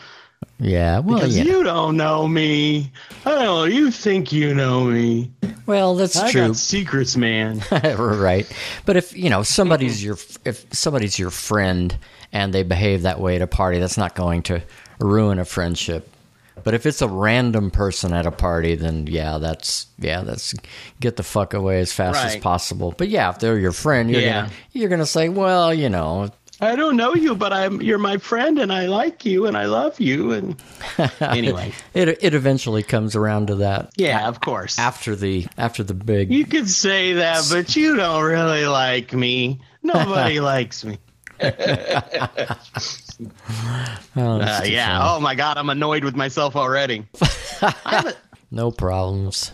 Yeah. 0.58 0.99
Well, 1.00 1.18
Because 1.18 1.37
yeah. 1.37 1.44
you 1.44 1.62
don't 1.62 1.96
know 1.96 2.26
me. 2.28 2.90
I 3.25 3.30
don't 3.30 3.44
know. 3.44 3.64
You 3.64 3.90
think 3.90 4.32
you 4.32 4.54
know 4.54 4.84
me. 4.84 5.30
well, 5.66 5.94
that's 5.96 6.16
I 6.16 6.30
true. 6.30 6.49
got 6.49 6.56
secrets, 6.56 7.16
man. 7.16 7.62
right. 7.96 8.46
But 8.87 8.96
if 8.96 9.16
you 9.16 9.30
know 9.30 9.42
somebody's 9.42 10.02
your 10.02 10.16
if 10.44 10.66
somebody's 10.73 11.18
your 11.18 11.30
friend 11.30 11.96
and 12.32 12.52
they 12.52 12.62
behave 12.62 13.02
that 13.02 13.20
way 13.20 13.37
at 13.37 13.42
a 13.42 13.46
party, 13.46 13.78
that's 13.78 13.96
not 13.99 14.14
going 14.14 14.42
to 14.44 14.62
ruin 15.00 15.38
a 15.38 15.44
friendship. 15.44 16.08
But 16.62 16.73
if 16.73 16.87
it's 16.87 17.02
a 17.02 17.08
random 17.08 17.70
person 17.70 18.12
at 18.14 18.25
a 18.26 18.30
party, 18.30 18.75
then 18.76 19.06
yeah, 19.08 19.38
that's 19.38 19.87
yeah, 19.99 20.23
that's 20.23 20.54
get 21.00 21.16
the 21.16 21.23
fuck 21.25 21.52
away 21.52 21.80
as 21.80 21.92
fast 21.92 22.25
as 22.25 22.37
possible. 22.37 22.94
But 22.96 23.08
yeah, 23.08 23.28
if 23.30 23.38
they're 23.40 23.58
your 23.58 23.73
friend, 23.73 24.11
you're 24.11 24.20
Yeah. 24.20 24.42
gonna 24.42 24.52
you're 24.73 24.88
gonna 24.88 25.04
say, 25.06 25.28
well, 25.28 25.75
you 25.75 25.88
know, 25.90 26.30
I 26.64 26.76
don't 26.76 26.97
know 26.97 27.14
you, 27.14 27.35
but 27.35 27.52
I'm 27.52 27.80
you're 27.83 27.99
my 27.99 28.18
friend 28.18 28.59
and 28.59 28.73
I 28.73 28.87
like 28.87 29.25
you 29.25 29.47
and 29.47 29.56
I 29.56 29.66
love 29.66 30.00
you 30.00 30.33
and 30.33 30.62
anyway. 31.21 31.73
it 31.94 32.09
it 32.23 32.35
eventually 32.35 32.83
comes 32.83 33.14
around 33.16 33.49
to 33.49 33.56
that 33.56 33.90
Yeah, 33.97 34.28
of 34.28 34.40
course. 34.40 34.78
after 34.78 35.14
the 35.16 35.47
after 35.59 35.83
the 35.83 35.94
big 35.94 36.30
You 36.33 36.44
could 36.47 36.68
say 36.68 37.14
that, 37.14 37.47
but 37.50 37.75
you 37.76 37.97
don't 37.97 38.23
really 38.25 38.66
like 38.66 39.12
me. 39.12 39.61
Nobody 39.83 40.40
likes 40.52 40.85
me. 40.85 40.99
Oh, 44.16 44.40
Uh, 44.40 44.62
yeah. 44.64 44.99
funny. 44.99 45.11
Oh 45.11 45.21
my 45.21 45.35
God, 45.35 45.56
I'm 45.59 45.68
annoyed 45.71 46.04
with 46.04 46.14
myself 46.16 46.56
already. 46.56 47.06
No 48.50 48.71
problems. 48.71 49.52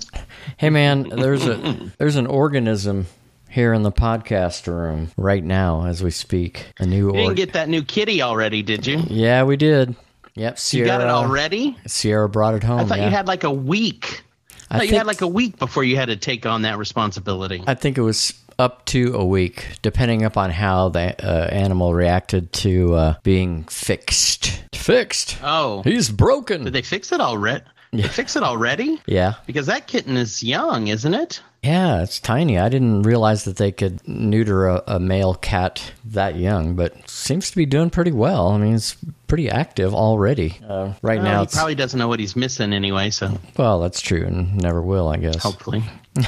Hey 0.57 0.71
man, 0.71 1.09
there's 1.09 1.47
a 1.47 1.91
there's 1.99 2.17
an 2.17 2.27
organism 2.27 3.07
here 3.51 3.73
in 3.73 3.83
the 3.83 3.93
podcast 3.93 4.67
room 4.67 5.11
right 5.17 5.43
now 5.45 5.85
as 5.87 6.03
we 6.03 6.11
speak. 6.11 6.73
A 6.79 6.87
new 6.87 7.07
You 7.09 7.13
didn't 7.13 7.35
get 7.37 7.53
that 7.55 7.69
new 7.69 7.83
kitty 7.83 8.23
already, 8.23 8.63
did 8.63 8.87
you? 8.87 9.03
yeah, 9.09 9.43
we 9.45 9.57
did. 9.57 9.95
Yep, 10.37 10.53
You 10.53 10.57
Sierra. 10.59 10.87
got 10.87 11.01
it 11.01 11.09
already? 11.09 11.77
Sierra 11.87 12.29
brought 12.29 12.55
it 12.55 12.63
home. 12.63 12.81
I 12.81 12.85
thought 12.85 12.99
yeah. 12.99 13.07
you 13.07 13.11
had 13.11 13.27
like 13.27 13.45
a 13.45 13.51
week. 13.51 14.23
I 14.71 14.77
I 14.77 14.79
thought 14.79 14.85
you 14.85 14.91
think, 14.91 14.99
had 14.99 15.07
like 15.07 15.21
a 15.21 15.27
week 15.29 15.59
before 15.59 15.83
you 15.83 15.97
had 15.97 16.07
to 16.07 16.17
take 16.17 16.47
on 16.47 16.63
that 16.63 16.79
responsibility. 16.79 17.63
I 17.67 17.75
think 17.75 17.99
it 17.99 18.03
was 18.03 18.33
up 18.59 18.85
to 18.87 19.15
a 19.15 19.25
week, 19.25 19.67
depending 19.83 20.23
upon 20.23 20.51
how 20.51 20.91
the 20.91 21.15
uh, 21.27 21.49
animal 21.49 21.93
reacted 21.95 22.53
to 22.53 22.95
uh, 22.95 23.15
being 23.25 23.65
fixed. 23.65 24.63
Fixed. 24.75 25.39
oh, 25.43 25.83
He's 25.83 26.09
broken. 26.11 26.65
did 26.65 26.73
they 26.73 26.83
fix 26.83 27.11
it 27.11 27.21
already? 27.21 27.65
They 27.93 28.03
fix 28.03 28.37
it 28.37 28.45
already? 28.45 29.01
yeah. 29.07 29.35
Because 29.47 29.67
that 29.67 29.89
kitten 29.89 30.17
is 30.17 30.45
young, 30.45 30.87
isn't 30.87 31.13
it? 31.15 31.43
Yeah, 31.63 32.03
it's 32.03 32.21
tiny. 32.21 32.59
I 32.59 32.71
didn't 32.71 33.03
realize 33.03 33.45
that 33.45 33.57
they 33.57 33.71
could 33.71 34.07
neuter 34.09 34.67
a, 34.67 34.83
a 34.87 34.99
male 34.99 35.35
cat 35.35 35.93
that 36.07 36.37
young, 36.37 36.75
but 36.75 37.09
seems 37.09 37.51
to 37.51 37.57
be 37.57 37.67
doing 37.67 37.91
pretty 37.91 38.13
well. 38.13 38.49
I 38.49 38.57
mean, 38.57 38.75
it's 38.75 38.97
pretty 39.27 39.51
active 39.51 39.95
already. 39.95 40.59
Uh, 40.67 40.95
right 41.03 41.21
Well, 41.21 41.33
now, 41.33 41.41
he 41.43 41.47
probably 41.49 41.75
doesn't 41.75 41.99
know 41.99 42.09
what 42.09 42.19
he's 42.19 42.35
missing 42.35 42.73
anyway. 42.73 43.11
So 43.11 43.39
well, 43.59 43.81
that's 43.81 44.01
true, 44.01 44.25
and 44.25 44.57
never 44.57 44.81
will, 44.81 45.09
I 45.09 45.19
guess. 45.19 45.43
hopefully. 45.43 45.85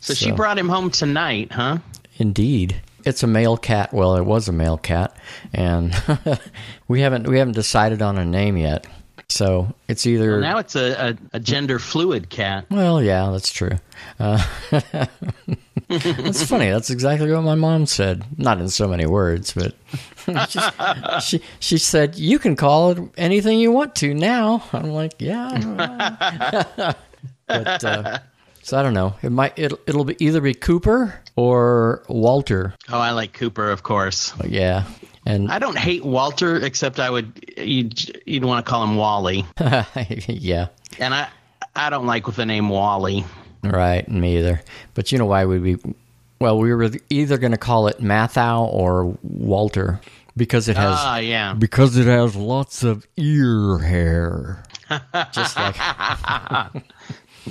so, 0.00 0.14
she 0.14 0.30
brought 0.30 0.58
him 0.58 0.68
home 0.68 0.90
tonight, 0.90 1.50
huh? 1.50 1.78
Indeed, 2.16 2.76
it's 3.04 3.24
a 3.24 3.26
male 3.26 3.56
cat. 3.56 3.92
Well, 3.92 4.14
it 4.16 4.24
was 4.24 4.46
a 4.48 4.52
male 4.52 4.78
cat, 4.78 5.16
and 5.52 5.92
we 6.88 7.00
haven't 7.00 7.26
we 7.26 7.38
haven't 7.38 7.54
decided 7.54 8.00
on 8.00 8.16
a 8.16 8.24
name 8.24 8.56
yet. 8.56 8.86
So 9.28 9.74
it's 9.88 10.06
either 10.06 10.40
Now 10.40 10.58
it's 10.58 10.76
a, 10.76 11.10
a, 11.10 11.16
a 11.34 11.40
gender 11.40 11.78
fluid 11.78 12.30
cat. 12.30 12.66
Well, 12.70 13.02
yeah, 13.02 13.30
that's 13.30 13.52
true. 13.52 13.78
Uh, 14.20 14.44
that's 15.88 16.44
funny. 16.46 16.70
That's 16.70 16.90
exactly 16.90 17.32
what 17.32 17.42
my 17.42 17.54
mom 17.54 17.86
said. 17.86 18.24
Not 18.38 18.60
in 18.60 18.68
so 18.68 18.86
many 18.86 19.06
words, 19.06 19.54
but 19.54 19.74
she, 20.50 20.60
she 21.20 21.40
she 21.60 21.78
said 21.78 22.16
you 22.16 22.38
can 22.38 22.56
call 22.56 22.90
it 22.90 22.98
anything 23.16 23.58
you 23.58 23.72
want 23.72 23.94
to 23.96 24.14
now. 24.14 24.62
I'm 24.72 24.90
like, 24.90 25.14
yeah. 25.18 26.94
but 27.46 27.84
uh, 27.84 28.18
so 28.62 28.78
I 28.78 28.82
don't 28.82 28.94
know. 28.94 29.14
It 29.22 29.30
might 29.30 29.58
it'll, 29.58 29.78
it'll 29.86 30.04
be 30.04 30.16
either 30.24 30.40
be 30.40 30.54
Cooper 30.54 31.20
or 31.36 32.02
Walter. 32.08 32.74
Oh, 32.90 32.98
I 32.98 33.10
like 33.10 33.32
Cooper, 33.32 33.70
of 33.70 33.82
course. 33.82 34.32
But 34.32 34.50
yeah, 34.50 34.84
and 35.26 35.50
I 35.50 35.58
don't 35.58 35.78
hate 35.78 36.04
Walter, 36.04 36.56
except 36.56 36.98
I 37.00 37.10
would 37.10 37.44
you'd, 37.56 38.22
you'd 38.26 38.44
want 38.44 38.64
to 38.64 38.70
call 38.70 38.82
him 38.84 38.96
Wally, 38.96 39.44
yeah, 40.28 40.68
and 40.98 41.14
I 41.14 41.28
I 41.76 41.90
don't 41.90 42.06
like 42.06 42.26
with 42.26 42.36
the 42.36 42.46
name 42.46 42.68
Wally. 42.68 43.24
right. 43.62 44.08
Me 44.08 44.38
either. 44.38 44.60
But 44.94 45.10
you 45.12 45.18
know 45.18 45.26
why 45.26 45.44
we'd 45.46 45.62
be? 45.62 45.94
Well, 46.40 46.58
we 46.58 46.74
were 46.74 46.90
either 47.10 47.38
going 47.38 47.52
to 47.52 47.58
call 47.58 47.86
it 47.88 47.98
Matthau 48.00 48.66
or 48.72 49.16
Walter 49.22 50.00
because 50.36 50.68
it 50.68 50.76
has 50.76 50.96
Ah, 50.98 51.16
yeah. 51.18 51.54
because 51.54 51.96
it 51.96 52.06
has 52.06 52.36
lots 52.36 52.82
of 52.82 53.06
ear 53.16 53.78
hair, 53.78 54.62
just 55.32 55.56
like 55.56 55.76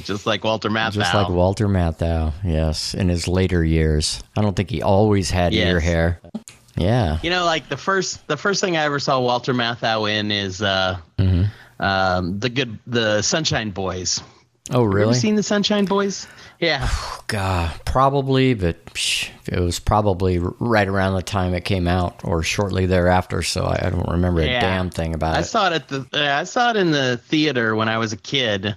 Just 0.04 0.26
like 0.26 0.44
Walter 0.44 0.70
Matthau. 0.72 0.92
just 0.94 1.14
like 1.14 1.30
Walter 1.30 1.68
Matthau. 1.68 2.34
Yes, 2.44 2.94
in 2.96 3.10
his 3.10 3.28
later 3.28 3.64
years. 3.64 4.24
I 4.36 4.42
don't 4.42 4.56
think 4.56 4.72
he 4.72 4.82
always 4.82 5.30
had 5.30 5.54
Yes. 5.54 5.68
ear 5.68 5.80
hair. 5.80 6.20
Yeah, 6.76 7.20
You 7.22 7.30
know, 7.30 7.46
like 7.46 7.70
the 7.70 7.78
first 7.78 8.26
the 8.28 8.38
first 8.38 8.60
thing 8.62 8.76
I 8.78 8.84
ever 8.84 9.00
saw 9.00 9.20
Walter 9.20 9.54
Matthau 9.54 10.10
in 10.12 10.32
is 10.32 10.62
uh, 10.62 10.98
Mm-hmm. 11.20 11.84
um, 11.84 12.40
the 12.40 12.50
good 12.50 12.80
the 12.88 13.22
Sunshine 13.22 13.70
Boys. 13.72 14.22
Oh, 14.72 14.76
Have 14.76 14.82
you 14.84 14.88
really? 14.98 15.14
seen 15.16 15.36
the 15.36 15.44
Sunshine 15.44 15.86
Boys? 15.86 16.26
Yeah. 16.60 16.90
God, 17.28 17.72
probably, 17.86 18.54
but 18.54 18.84
psh, 18.88 19.30
it 19.48 19.60
was 19.60 19.80
probably 19.80 20.40
right 20.40 20.88
around 20.88 21.16
the 21.16 21.22
time 21.22 21.54
it 21.54 21.66
came 21.66 21.88
out, 21.88 22.22
or 22.24 22.44
shortly 22.44 22.86
thereafter. 22.86 23.44
So 23.44 23.66
I, 23.66 23.88
I 23.88 23.90
don't 23.90 24.08
remember 24.10 24.42
a 24.42 24.46
damn 24.48 24.90
thing 24.90 25.14
about 25.14 25.36
I 25.36 25.40
it. 25.42 25.44
saw 25.46 25.68
it 25.68 25.74
at 25.74 25.88
the. 25.90 26.08
Uh, 26.14 26.40
I 26.40 26.44
saw 26.46 26.72
it 26.72 26.78
in 26.78 26.92
the 26.92 27.18
theater 27.18 27.76
when 27.76 27.90
I 27.90 27.98
was 27.98 28.14
a 28.14 28.18
kid, 28.18 28.76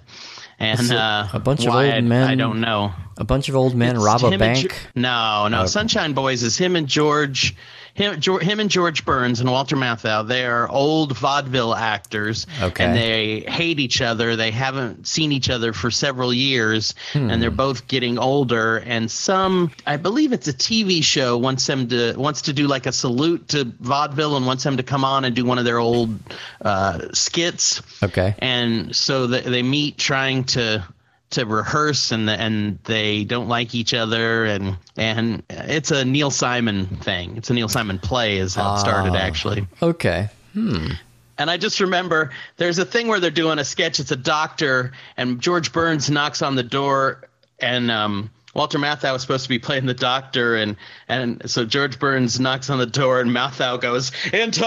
and 0.59 0.91
uh, 0.91 1.27
a 1.33 1.39
bunch 1.39 1.61
of 1.65 1.73
old 1.73 1.77
I- 1.85 2.01
men? 2.01 2.27
I 2.29 2.35
don't 2.35 2.61
know. 2.61 2.93
a 3.17 3.23
bunch 3.23 3.47
of 3.49 3.55
old 3.55 3.73
men 3.75 3.95
It's 3.95 4.05
rob 4.05 4.23
a 4.23 4.37
bank. 4.37 4.71
Ge- 4.71 4.95
no, 4.95 5.47
no. 5.47 5.65
Sunshine 5.67 6.13
Boys 6.13 6.43
is 6.43 6.57
him 6.57 6.75
and 6.75 6.87
George, 6.87 7.55
him, 7.97 8.21
him 8.21 8.59
and 8.59 8.69
George 8.69 9.03
Burns 9.03 9.39
and 9.39 9.49
Walter 9.51 9.75
Matthau. 9.75 10.27
They 10.27 10.45
are 10.45 10.69
old 10.69 11.17
vaudeville 11.17 11.73
actors, 11.75 12.45
Okay. 12.61 12.85
and 12.85 12.95
they 12.95 13.39
hate 13.41 13.79
each 13.79 14.01
other. 14.01 14.35
They 14.35 14.51
haven't 14.51 15.07
seen 15.07 15.31
each 15.31 15.49
other 15.49 15.73
for 15.73 15.89
several 15.91 16.31
years, 16.33 16.93
Hmm. 17.13 17.29
and 17.31 17.41
they're 17.41 17.51
both 17.51 17.87
getting 17.87 18.19
older. 18.19 18.77
And 18.85 19.09
some, 19.09 19.71
I 19.85 19.97
believe 19.97 20.31
it's 20.31 20.47
a 20.47 20.53
TV 20.53 21.03
show, 21.03 21.37
wants 21.37 21.65
them 21.65 21.87
to 21.89 22.13
wants 22.15 22.43
to 22.43 22.53
do 22.53 22.67
like 22.67 22.85
a 22.85 22.91
salute 22.91 23.47
to 23.49 23.65
vaudeville 23.79 24.37
and 24.37 24.45
wants 24.45 24.63
them 24.63 24.77
to 24.77 24.83
come 24.83 25.03
on 25.03 25.25
and 25.25 25.35
do 25.35 25.43
one 25.43 25.57
of 25.57 25.65
their 25.65 25.79
old 25.79 26.17
uh, 26.61 26.99
skits 27.13 27.81
okay. 28.03 28.35
and 28.39 28.95
so 28.95 29.27
they, 29.27 29.41
they 29.41 29.63
meet 29.63 29.97
trying 29.97 30.43
to 30.43 30.83
to 31.31 31.45
rehearse 31.45 32.11
and 32.11 32.29
and 32.29 32.79
they 32.85 33.23
don't 33.25 33.47
like 33.49 33.75
each 33.75 33.93
other 33.93 34.45
and 34.45 34.77
and 34.95 35.43
it's 35.49 35.91
a 35.91 36.05
Neil 36.05 36.31
Simon 36.31 36.85
thing. 36.85 37.35
It's 37.37 37.49
a 37.49 37.53
Neil 37.53 37.67
Simon 37.67 37.99
play 37.99 38.37
is 38.37 38.55
how 38.55 38.75
it 38.75 38.79
started 38.79 39.13
Ah. 39.13 39.17
actually. 39.17 39.67
Okay. 39.81 40.29
Hmm. 40.53 40.91
And 41.37 41.51
I 41.51 41.57
just 41.57 41.79
remember 41.81 42.31
there's 42.55 42.79
a 42.79 42.85
thing 42.85 43.07
where 43.07 43.19
they're 43.19 43.29
doing 43.29 43.59
a 43.59 43.65
sketch. 43.65 43.99
It's 43.99 44.11
a 44.11 44.15
doctor 44.15 44.93
and 45.17 45.39
George 45.41 45.71
Burns 45.73 46.09
knocks 46.09 46.41
on 46.41 46.55
the 46.55 46.63
door 46.63 47.27
and 47.59 47.91
um 47.91 48.29
Walter 48.53 48.79
Matthau 48.79 49.13
was 49.13 49.21
supposed 49.21 49.43
to 49.43 49.49
be 49.49 49.59
playing 49.59 49.85
the 49.85 49.93
doctor, 49.93 50.55
and 50.55 50.75
and 51.07 51.47
so 51.47 51.63
George 51.63 51.99
Burns 51.99 52.39
knocks 52.39 52.71
on 52.71 52.79
the 52.79 52.87
door, 52.87 53.21
and 53.21 53.29
Matthau 53.29 53.79
goes 53.79 54.11
into 54.33 54.65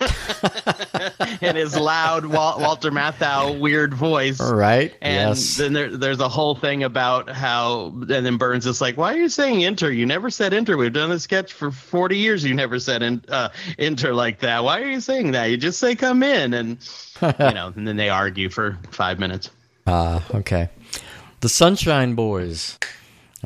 in 1.40 1.56
his 1.56 1.76
loud 1.76 2.26
Wal- 2.26 2.60
Walter 2.60 2.90
Matthau 2.90 3.58
weird 3.58 3.94
voice. 3.94 4.40
All 4.40 4.54
right. 4.54 4.94
And 5.00 5.30
yes. 5.30 5.56
then 5.56 5.72
there, 5.72 5.96
there's 5.96 6.20
a 6.20 6.28
whole 6.28 6.54
thing 6.54 6.82
about 6.82 7.30
how, 7.30 7.86
and 7.86 8.08
then 8.08 8.36
Burns 8.36 8.66
is 8.66 8.80
like, 8.80 8.96
"Why 8.96 9.14
are 9.14 9.18
you 9.18 9.28
saying 9.28 9.64
enter? 9.64 9.90
You 9.90 10.06
never 10.06 10.30
said 10.30 10.52
enter. 10.52 10.76
We've 10.76 10.92
done 10.92 11.10
this 11.10 11.22
sketch 11.22 11.52
for 11.52 11.70
40 11.70 12.16
years. 12.16 12.44
You 12.44 12.54
never 12.54 12.78
said 12.78 13.02
in, 13.02 13.24
uh, 13.28 13.48
enter 13.78 14.14
like 14.14 14.40
that. 14.40 14.64
Why 14.64 14.80
are 14.80 14.86
you 14.86 15.00
saying 15.00 15.32
that? 15.32 15.46
You 15.46 15.56
just 15.56 15.78
say 15.78 15.94
come 15.94 16.22
in." 16.22 16.54
And 16.54 16.78
you 17.22 17.54
know, 17.54 17.72
and 17.74 17.86
then 17.88 17.96
they 17.96 18.08
argue 18.08 18.48
for 18.50 18.78
five 18.90 19.18
minutes. 19.18 19.50
Ah, 19.88 20.20
okay. 20.34 20.68
The 21.42 21.48
Sunshine 21.48 22.16
Boys. 22.16 22.76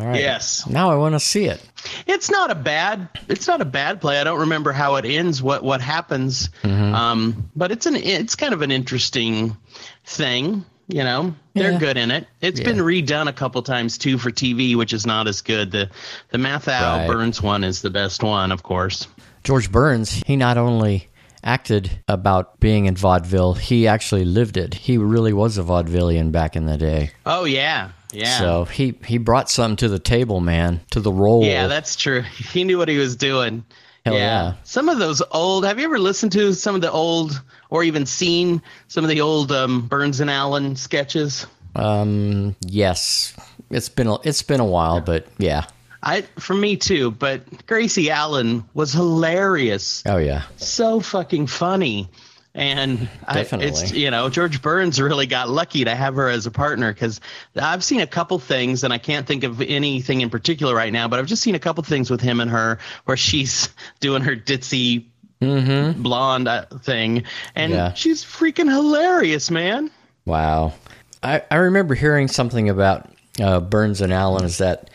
All 0.01 0.07
right. 0.07 0.21
Yes. 0.21 0.67
Now 0.67 0.91
I 0.91 0.97
want 0.97 1.15
to 1.15 1.21
see 1.21 1.45
it. 1.45 1.61
It's 2.07 2.31
not 2.31 2.51
a 2.51 2.55
bad. 2.55 3.09
It's 3.29 3.47
not 3.47 3.61
a 3.61 3.65
bad 3.65 4.01
play. 4.01 4.19
I 4.21 4.25
don't 4.25 4.41
remember 4.41 4.73
how 4.73 4.97
it 4.97 5.05
ends. 5.05 5.43
What 5.43 5.63
what 5.63 5.81
happens? 5.81 6.49
Mm-hmm. 6.63 6.95
Um, 6.95 7.51
but 7.55 7.71
it's 7.71 7.87
an 7.87 7.97
it's 7.97 8.35
kind 8.35 8.55
of 8.55 8.63
an 8.63 8.71
interesting 8.71 9.57
thing. 10.05 10.65
You 10.89 11.05
know, 11.05 11.35
they're 11.55 11.73
Yeah. 11.73 11.79
good 11.79 11.97
in 11.97 12.11
it. 12.11 12.27
It's 12.41 12.59
Yeah. 12.59 12.67
been 12.67 12.79
redone 12.79 13.29
a 13.29 13.33
couple 13.33 13.63
times 13.63 13.97
too 13.97 14.19
for 14.19 14.31
TV, 14.31 14.75
which 14.75 14.93
is 14.93 15.07
not 15.07 15.29
as 15.29 15.41
good. 15.41 15.71
The 15.71 15.89
the 16.31 16.39
Matthau 16.39 16.99
Right. 16.99 17.07
Burns 17.07 17.41
one 17.43 17.63
is 17.63 17.81
the 17.83 17.91
best 17.91 18.23
one, 18.25 18.51
of 18.51 18.63
course. 18.65 19.07
George 19.45 19.71
Burns, 19.71 20.23
he 20.27 20.37
not 20.37 20.59
only 20.59 21.09
acted 21.45 21.91
about 22.09 22.61
being 22.61 22.87
in 22.87 22.95
vaudeville, 22.97 23.55
he 23.55 23.87
actually 23.87 24.25
lived 24.25 24.57
it. 24.57 24.75
He 24.75 24.99
really 24.99 25.33
was 25.33 25.57
a 25.59 25.63
vaudevillian 25.63 26.33
back 26.33 26.57
in 26.57 26.67
the 26.67 26.77
day. 26.77 27.13
Oh 27.25 27.45
yeah, 27.45 27.91
yeah. 28.13 28.39
So 28.39 28.65
he, 28.65 28.95
he 29.05 29.19
brought 29.19 29.51
something 29.51 29.77
to 29.77 29.89
the 29.89 29.99
table, 29.99 30.41
man, 30.41 30.81
to 30.91 31.01
the 31.01 31.13
role. 31.13 31.45
Yeah, 31.45 31.67
that's 31.67 31.97
true. 31.97 32.23
He 32.51 32.65
knew 32.65 32.79
what 32.79 32.89
he 32.89 32.99
was 32.99 33.17
doing. 33.17 33.65
Hell 34.05 34.15
yeah. 34.15 34.55
Some 34.65 34.89
of 34.89 34.99
those 34.99 35.23
old. 35.31 35.65
Have 35.65 35.79
you 35.79 35.85
ever 35.85 35.99
listened 35.99 36.33
to 36.33 36.53
some 36.55 36.75
of 36.75 36.81
the 36.81 36.91
old, 36.91 37.41
or 37.69 37.85
even 37.85 38.07
seen 38.07 38.63
some 38.89 39.05
of 39.05 39.11
the 39.11 39.21
old 39.21 39.53
um, 39.53 39.87
Burns 39.87 40.21
and 40.21 40.31
Allen 40.31 40.77
sketches? 40.77 41.47
um, 41.77 42.57
yes. 42.61 43.35
It's 43.71 43.89
been 43.89 44.09
a, 44.09 44.19
it's 44.23 44.43
been 44.43 44.61
a 44.61 44.65
while, 44.65 45.01
but 45.01 45.27
yeah. 45.39 45.67
I, 46.03 46.23
for 46.39 46.55
me 46.55 46.77
too. 46.77 47.11
But 47.11 47.67
Gracie 47.67 48.11
Allen 48.11 48.65
was 48.75 48.93
hilarious. 48.93 50.03
Oh 50.07 50.17
yeah. 50.17 50.43
So 50.57 51.01
fucking 51.01 51.47
funny. 51.47 52.09
And 52.55 53.09
I, 53.29 53.47
it's 53.53 53.93
you 53.93 54.11
know 54.11 54.29
George 54.29 54.61
Burns 54.61 55.01
really 55.01 55.27
got 55.27 55.49
lucky 55.49 55.85
to 55.85 55.95
have 55.95 56.17
her 56.17 56.29
as 56.29 56.47
a 56.47 56.51
partner 56.51 56.93
because 56.93 57.21
I've 57.55 57.85
seen 57.85 58.01
a 58.01 58.07
couple 58.09 58.41
things 58.41 58.83
and 58.83 58.93
I 58.93 58.99
can't 58.99 59.25
think 59.27 59.45
of 59.45 59.61
anything 59.61 60.21
in 60.21 60.31
particular 60.31 60.75
right 60.75 60.93
now, 60.93 61.07
but 61.07 61.21
I've 61.21 61.27
just 61.27 61.43
seen 61.43 61.55
a 61.55 61.61
couple 61.61 61.85
things 61.85 62.11
with 62.11 62.21
him 62.21 62.41
and 62.41 62.51
her 62.51 62.79
where 63.05 63.17
she's 63.17 63.69
doing 64.01 64.23
her 64.23 64.35
ditzy 64.35 65.05
blonde 65.41 66.49
uh, 66.49 66.67
thing, 66.83 67.23
and 67.55 67.73
Yeah. 67.73 67.95
she's 67.95 68.25
freaking 68.25 68.69
hilarious, 68.71 69.51
man. 69.51 69.91
Wow. 70.27 70.75
I, 71.23 71.43
I 71.51 71.57
remember 71.57 71.95
hearing 71.95 72.29
something 72.29 72.69
about 72.69 73.11
uh, 73.41 73.61
Burns 73.61 74.01
and 74.01 74.13
Allen 74.13 74.45
is 74.45 74.59
that 74.59 74.91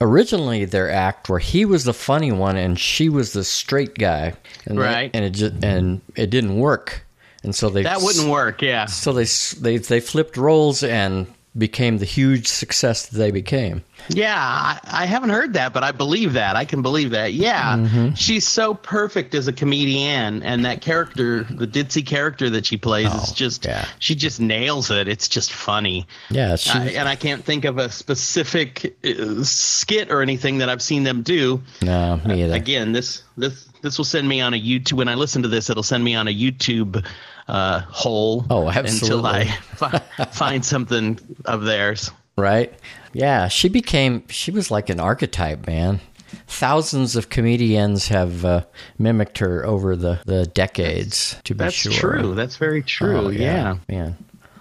originally 0.00 0.64
their 0.64 0.90
act 0.90 1.28
where 1.28 1.38
he 1.38 1.64
was 1.64 1.84
the 1.84 1.92
funny 1.94 2.32
one 2.32 2.56
and 2.56 2.78
she 2.78 3.08
was 3.08 3.32
the 3.32 3.44
straight 3.44 3.94
guy, 3.96 4.34
and 4.66 4.78
that- 4.78 4.82
Right. 4.82 5.10
and 5.14 5.24
it 5.24 5.30
just 5.30 5.54
and 5.62 6.00
it 6.16 6.30
didn't 6.30 6.56
work, 6.58 7.04
and 7.42 7.54
so 7.54 7.68
they 7.68 7.82
That 7.82 8.00
wouldn't 8.02 8.28
work, 8.28 8.62
yeah. 8.62 8.86
So 8.86 9.12
they 9.12 9.26
they 9.60 9.78
they 9.78 10.00
flipped 10.00 10.36
roles 10.36 10.82
and 10.82 11.26
became 11.56 11.98
the 11.98 12.04
huge 12.04 12.46
success 12.46 13.06
that 13.06 13.18
they 13.18 13.30
became. 13.30 13.82
Yeah, 14.08 14.34
I, 14.36 14.80
I 14.84 15.06
haven't 15.06 15.30
heard 15.30 15.54
that, 15.54 15.72
but 15.72 15.82
I 15.82 15.92
believe 15.92 16.34
that. 16.34 16.56
I 16.56 16.64
can 16.64 16.80
believe 16.80 17.10
that. 17.10 17.32
Yeah, 17.32 18.14
she's 18.14 18.46
so 18.46 18.74
perfect 18.74 19.34
as 19.34 19.48
a 19.48 19.52
comedian, 19.52 20.42
and 20.42 20.64
that 20.64 20.80
character, 20.80 21.44
the 21.44 21.66
ditzy 21.66 22.06
character 22.06 22.50
that 22.50 22.66
she 22.66 22.76
plays, 22.76 23.12
is 23.12 23.32
just 23.32 23.64
yeah. 23.64 23.86
she 23.98 24.14
just 24.14 24.40
nails 24.40 24.90
it. 24.90 25.08
It's 25.08 25.28
just 25.28 25.52
funny. 25.52 26.06
Yeah, 26.30 26.56
I, 26.72 26.90
and 26.90 27.08
I 27.08 27.16
can't 27.16 27.44
think 27.44 27.64
of 27.64 27.78
a 27.78 27.90
specific 27.90 28.96
uh, 29.04 29.42
skit 29.42 30.10
or 30.10 30.22
anything 30.22 30.58
that 30.58 30.68
I've 30.68 30.82
seen 30.82 31.02
them 31.02 31.22
do. 31.22 31.60
no, 31.82 32.20
me 32.24 32.44
either. 32.44 32.54
Again, 32.54 32.92
this 32.92 33.24
this 33.36 33.68
this 33.82 33.98
will 33.98 34.04
send 34.04 34.28
me 34.28 34.40
on 34.40 34.54
a 34.54 34.60
YouTube. 34.60 34.94
When 34.94 35.08
I 35.08 35.14
listen 35.14 35.42
to 35.42 35.48
this, 35.48 35.68
it'll 35.68 35.82
send 35.82 36.04
me 36.04 36.14
on 36.14 36.28
a 36.28 36.34
YouTube 36.34 37.04
uh, 37.50 37.80
hole. 37.88 38.46
Oh, 38.50 38.68
Until. 38.68 39.26
I 39.26 39.44
fi- 39.76 39.98
find 40.32 40.64
something 40.64 41.18
of 41.44 41.64
theirs. 41.64 42.10
right? 42.36 42.72
Yeah, 43.12 43.48
she 43.48 43.68
became 43.68 44.22
she 44.28 44.50
was 44.52 44.70
like 44.70 44.88
an 44.88 45.00
archetype, 45.00 45.66
man. 45.66 46.00
Thousands 46.46 47.16
of 47.16 47.28
comedians 47.28 48.06
have 48.08 48.44
uh, 48.44 48.64
mimicked 48.98 49.38
her 49.38 49.66
over 49.66 49.96
the, 49.96 50.20
the 50.26 50.46
decades. 50.46 51.36
To 51.44 51.54
be 51.54 51.58
That's 51.64 51.74
sure, 51.74 51.92
true. 51.92 52.34
That's 52.34 52.56
very 52.56 52.82
true. 52.82 53.16
Oh, 53.16 53.28
yeah. 53.30 53.78
man. 53.88 54.16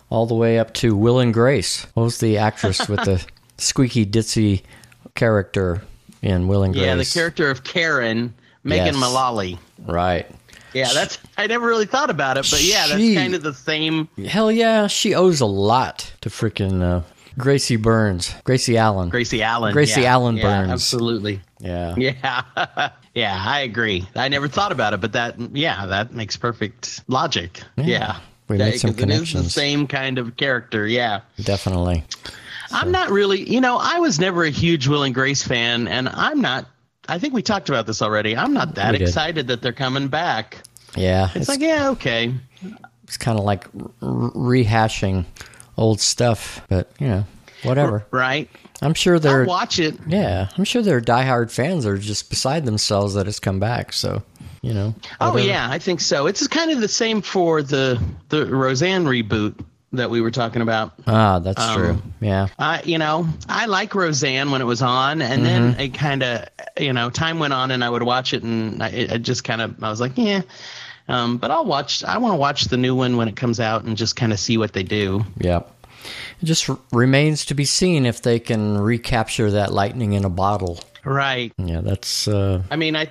All 0.09 0.25
the 0.25 0.33
way 0.35 0.57
up 0.57 0.73
to 0.75 0.95
Will 0.95 1.19
and 1.19 1.31
Grace. 1.31 1.85
What 1.93 2.03
was 2.03 2.19
the 2.19 2.39
actress 2.39 2.87
with 2.89 3.03
the 3.05 3.23
squeaky 3.59 4.03
ditzy 4.05 4.63
character 5.13 5.83
in 6.23 6.47
Will 6.47 6.63
and 6.63 6.73
Grace? 6.73 6.85
Yeah, 6.85 6.95
the 6.95 7.05
character 7.05 7.51
of 7.51 7.63
Karen, 7.63 8.33
Megan 8.63 8.87
Yes. 8.87 8.95
Mullally. 8.97 9.59
Right. 9.85 10.25
Yeah, 10.73 10.91
that's 10.93 11.17
I 11.37 11.47
never 11.47 11.65
really 11.67 11.85
thought 11.85 12.09
about 12.09 12.37
it, 12.37 12.47
but 12.49 12.61
yeah, 12.61 12.87
that's 12.87 12.99
She- 12.99 13.15
kind 13.15 13.33
of 13.35 13.43
the 13.43 13.53
same. 13.53 14.07
Hell 14.27 14.51
yeah, 14.51 14.87
she 14.87 15.13
owes 15.15 15.41
a 15.41 15.45
lot 15.45 16.11
to 16.21 16.29
freaking 16.29 16.81
uh, 16.83 17.01
Gracie 17.37 17.75
Burns, 17.77 18.33
Gracie 18.43 18.77
Allen. 18.77 19.09
Gracie 19.09 19.41
Allen. 19.41 19.73
Gracie 19.73 20.01
yeah, 20.01 20.13
Allen 20.13 20.37
yeah, 20.37 20.43
Burns. 20.43 20.71
Absolutely. 20.71 21.41
Yeah. 21.59 21.95
Yeah. 21.97 22.89
yeah, 23.15 23.43
I 23.45 23.61
agree. 23.61 24.07
I 24.15 24.27
never 24.29 24.47
thought 24.47 24.71
about 24.71 24.93
it, 24.93 25.01
but 25.01 25.13
that 25.13 25.35
yeah, 25.53 25.85
that 25.87 26.13
makes 26.13 26.37
perfect 26.37 27.01
logic. 27.07 27.61
Yeah. 27.77 28.17
We 28.47 28.57
made 28.57 28.79
some 28.79 28.93
'cause 28.93 29.03
it 29.03 29.09
is 29.09 29.19
the 29.19 29.25
connections. 29.25 29.53
same 29.53 29.85
kind 29.87 30.17
of 30.17 30.35
character, 30.37 30.87
yeah. 30.87 31.21
Definitely. 31.43 32.03
I'm 32.71 32.91
not 32.91 33.09
really, 33.09 33.49
you 33.51 33.61
know, 33.61 33.77
I 33.79 33.99
was 33.99 34.19
never 34.19 34.43
a 34.43 34.49
huge 34.51 34.87
Will 34.87 35.03
and 35.03 35.13
Grace 35.13 35.43
fan, 35.43 35.87
and 35.87 36.07
I'm 36.09 36.41
not. 36.41 36.65
I 37.09 37.19
think 37.19 37.33
we 37.33 37.41
talked 37.41 37.69
about 37.69 37.87
this 37.87 38.01
already. 38.01 38.37
I'm 38.37 38.53
not 38.53 38.75
that 38.75 38.95
excited 38.95 39.47
that 39.47 39.61
they're 39.61 39.73
coming 39.73 40.07
back. 40.07 40.61
Yeah. 40.95 41.29
It's, 41.35 41.49
like, 41.49 41.59
yeah, 41.59 41.89
okay. 41.89 42.33
it's 43.03 43.17
kind 43.17 43.37
of 43.37 43.45
like 43.45 43.65
r- 44.01 44.31
rehashing 44.31 45.25
old 45.77 45.99
stuff, 46.01 46.61
but 46.69 46.91
you 46.99 47.07
know, 47.07 47.25
whatever. 47.63 48.05
Right? 48.11 48.49
I'm 48.81 48.93
sure 48.93 49.15
I'll 49.15 49.19
they're 49.19 49.45
watch 49.45 49.79
it. 49.79 49.97
yeah, 50.07 50.49
I'm 50.57 50.63
sure 50.63 50.81
their 50.81 51.01
diehard 51.01 51.51
fans 51.51 51.85
are 51.85 51.97
just 51.97 52.29
beside 52.29 52.65
themselves 52.65 53.13
that 53.15 53.27
it's 53.27 53.39
come 53.39 53.59
back. 53.59 53.91
So, 53.93 54.23
you 54.61 54.73
know. 54.73 54.95
Oh 55.19 55.37
yeah, 55.37 55.67
I 55.69 55.79
think 55.79 56.01
so. 56.01 56.27
It's 56.27 56.47
kind 56.47 56.71
of 56.71 56.79
the 56.79 56.87
same 56.87 57.21
for 57.21 57.61
the 57.61 58.01
the 58.29 58.45
Roseanne 58.45 59.05
reboot 59.05 59.59
that 59.93 60.09
we 60.09 60.21
were 60.21 60.31
talking 60.31 60.61
about. 60.61 60.93
Ah, 61.07 61.39
that's 61.39 61.61
Um, 61.61 61.75
true. 61.75 62.01
Yeah. 62.21 62.47
I 62.59 62.81
you 62.83 62.97
know 62.97 63.27
I 63.47 63.65
like 63.65 63.95
Roseanne 63.95 64.51
when 64.51 64.61
it 64.61 64.65
was 64.65 64.81
on, 64.81 65.21
and 65.21 65.43
Mm-hmm. 65.43 65.43
then 65.43 65.79
it 65.79 65.93
kind 65.93 66.23
of 66.23 66.47
you 66.79 66.93
know 66.93 67.09
time 67.09 67.39
went 67.39 67.53
on, 67.53 67.71
and 67.71 67.83
I 67.83 67.89
would 67.89 68.03
watch 68.03 68.33
it, 68.33 68.43
and 68.43 68.81
I, 68.83 68.89
it 68.89 69.19
just 69.19 69.43
kind 69.43 69.61
of 69.61 69.83
I 69.83 69.89
was 69.89 69.99
like 70.01 70.13
yeah. 70.15 70.41
Um, 71.07 71.37
but 71.37 71.49
I'll 71.49 71.65
watch. 71.65 72.03
I 72.03 72.19
want 72.19 72.33
to 72.33 72.37
watch 72.37 72.65
the 72.65 72.77
new 72.77 72.93
one 72.95 73.17
when 73.17 73.27
it 73.27 73.35
comes 73.35 73.59
out 73.59 73.83
and 73.83 73.97
just 73.97 74.15
kind 74.15 74.31
of 74.31 74.39
see 74.39 74.57
what 74.59 74.73
they 74.73 74.83
do. 74.83 75.25
Yep. 75.39 75.75
It 76.39 76.45
just 76.45 76.69
r- 76.69 76.77
remains 76.91 77.45
to 77.45 77.55
be 77.55 77.65
seen 77.65 78.05
if 78.05 78.21
they 78.21 78.39
can 78.39 78.77
recapture 78.77 79.49
that 79.51 79.73
lightning 79.73 80.13
in 80.13 80.23
a 80.23 80.29
bottle. 80.29 80.79
Right. 81.03 81.51
Yeah, 81.57 81.81
that's 81.81 82.27
uh, 82.27 82.61
I 82.69 82.75
mean, 82.75 82.95
I 82.95 83.09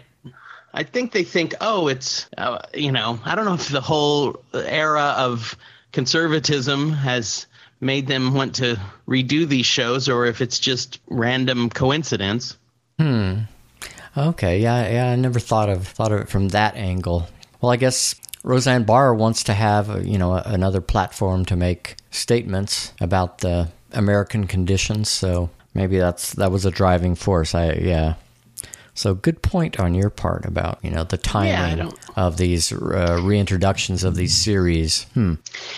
I 0.72 0.84
think 0.84 1.10
they 1.10 1.24
think, 1.24 1.54
oh, 1.60 1.88
it's 1.88 2.28
uh, 2.38 2.60
you 2.72 2.92
know, 2.92 3.18
I 3.24 3.34
don't 3.34 3.46
know 3.46 3.54
if 3.54 3.68
the 3.68 3.80
whole 3.80 4.44
era 4.54 5.14
of 5.18 5.56
conservatism 5.92 6.92
has 6.92 7.46
made 7.80 8.06
them 8.06 8.34
want 8.34 8.56
to 8.56 8.80
redo 9.06 9.46
these 9.46 9.66
shows 9.66 10.08
or 10.08 10.26
if 10.26 10.40
it's 10.40 10.58
just 10.58 11.00
random 11.08 11.70
coincidence. 11.70 12.56
Hmm. 12.98 13.40
Okay. 14.16 14.58
Yeah, 14.58 14.90
yeah. 14.90 15.10
I 15.10 15.16
never 15.16 15.38
thought 15.38 15.68
of 15.68 15.86
thought 15.86 16.12
of 16.12 16.20
it 16.22 16.28
from 16.28 16.48
that 16.48 16.74
angle. 16.76 17.28
Well, 17.60 17.70
I 17.70 17.76
guess 17.76 18.14
Roseanne 18.42 18.84
Barr 18.84 19.14
wants 19.14 19.44
to 19.44 19.54
have 19.54 19.90
uh, 19.90 19.98
you 19.98 20.18
know 20.18 20.34
another 20.34 20.80
platform 20.80 21.44
to 21.46 21.56
make 21.56 21.96
statements 22.10 22.92
about 23.00 23.38
the 23.38 23.68
American 23.92 24.46
conditions. 24.46 25.08
So 25.08 25.50
maybe 25.74 25.98
that's 25.98 26.32
that 26.34 26.50
was 26.50 26.64
a 26.64 26.70
driving 26.70 27.14
force. 27.14 27.54
I 27.54 27.72
yeah. 27.74 28.14
So 28.98 29.14
good 29.14 29.42
point 29.42 29.78
on 29.78 29.94
your 29.94 30.10
part 30.10 30.44
about 30.44 30.80
you 30.82 30.90
know 30.90 31.04
the 31.04 31.16
timing 31.16 31.78
don't- 31.78 31.94
of 32.16 32.36
these 32.36 32.72
uh, 32.72 33.18
reintroductions 33.22 34.02
of 34.02 34.16
these 34.16 34.34
series. 34.36 35.04
Hmm. 35.14 35.34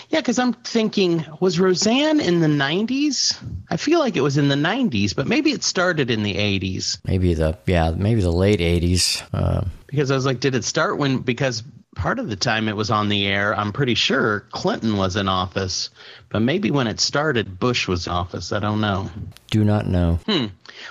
Yeah, 0.09 0.21
because 0.21 0.39
I'm 0.39 0.55
thinking, 0.55 1.27
was 1.39 1.61
Roseanne 1.61 2.19
in 2.19 2.41
the 2.41 2.47
90s? 2.47 3.37
I 3.69 3.77
feel 3.77 3.99
like 3.99 4.17
it 4.17 4.23
was 4.23 4.39
in 4.39 4.49
the 4.49 4.55
90s, 4.55 5.15
but 5.15 5.27
maybe 5.27 5.51
it 5.51 5.63
started 5.63 6.11
in 6.11 6.23
the 6.23 6.35
80s. 6.35 6.99
Maybe 7.05 7.35
the 7.35 7.59
yeah 7.67 7.91
maybe 7.91 8.23
the 8.23 8.33
late 8.33 8.63
eighties. 8.63 9.23
Uh, 9.35 9.65
Because 9.87 10.11
I 10.11 10.15
was 10.15 10.25
like, 10.25 10.41
did 10.41 10.55
it 10.55 10.65
start 10.65 10.97
when? 10.97 11.19
Because 11.19 11.63
part 12.01 12.19
of 12.19 12.31
the 12.31 12.37
time 12.37 12.67
it 12.67 12.77
was 12.77 12.91
on 12.91 13.11
the 13.11 13.27
air, 13.27 13.55
I'm 13.55 13.73
pretty 13.73 13.95
sure 13.95 14.41
Clinton 14.53 14.97
was 14.97 15.17
in 15.17 15.29
office, 15.29 15.91
but 16.31 16.41
maybe 16.41 16.71
when 16.71 16.87
it 16.87 16.99
started, 16.99 17.61
Bush 17.61 17.87
was 17.87 18.07
in 18.07 18.13
office. 18.13 18.53
I 18.53 18.59
don't 18.59 18.81
know. 18.81 19.11
do 19.51 19.65
not 19.65 19.87
know. 19.87 20.19
Hmm. 20.27 20.47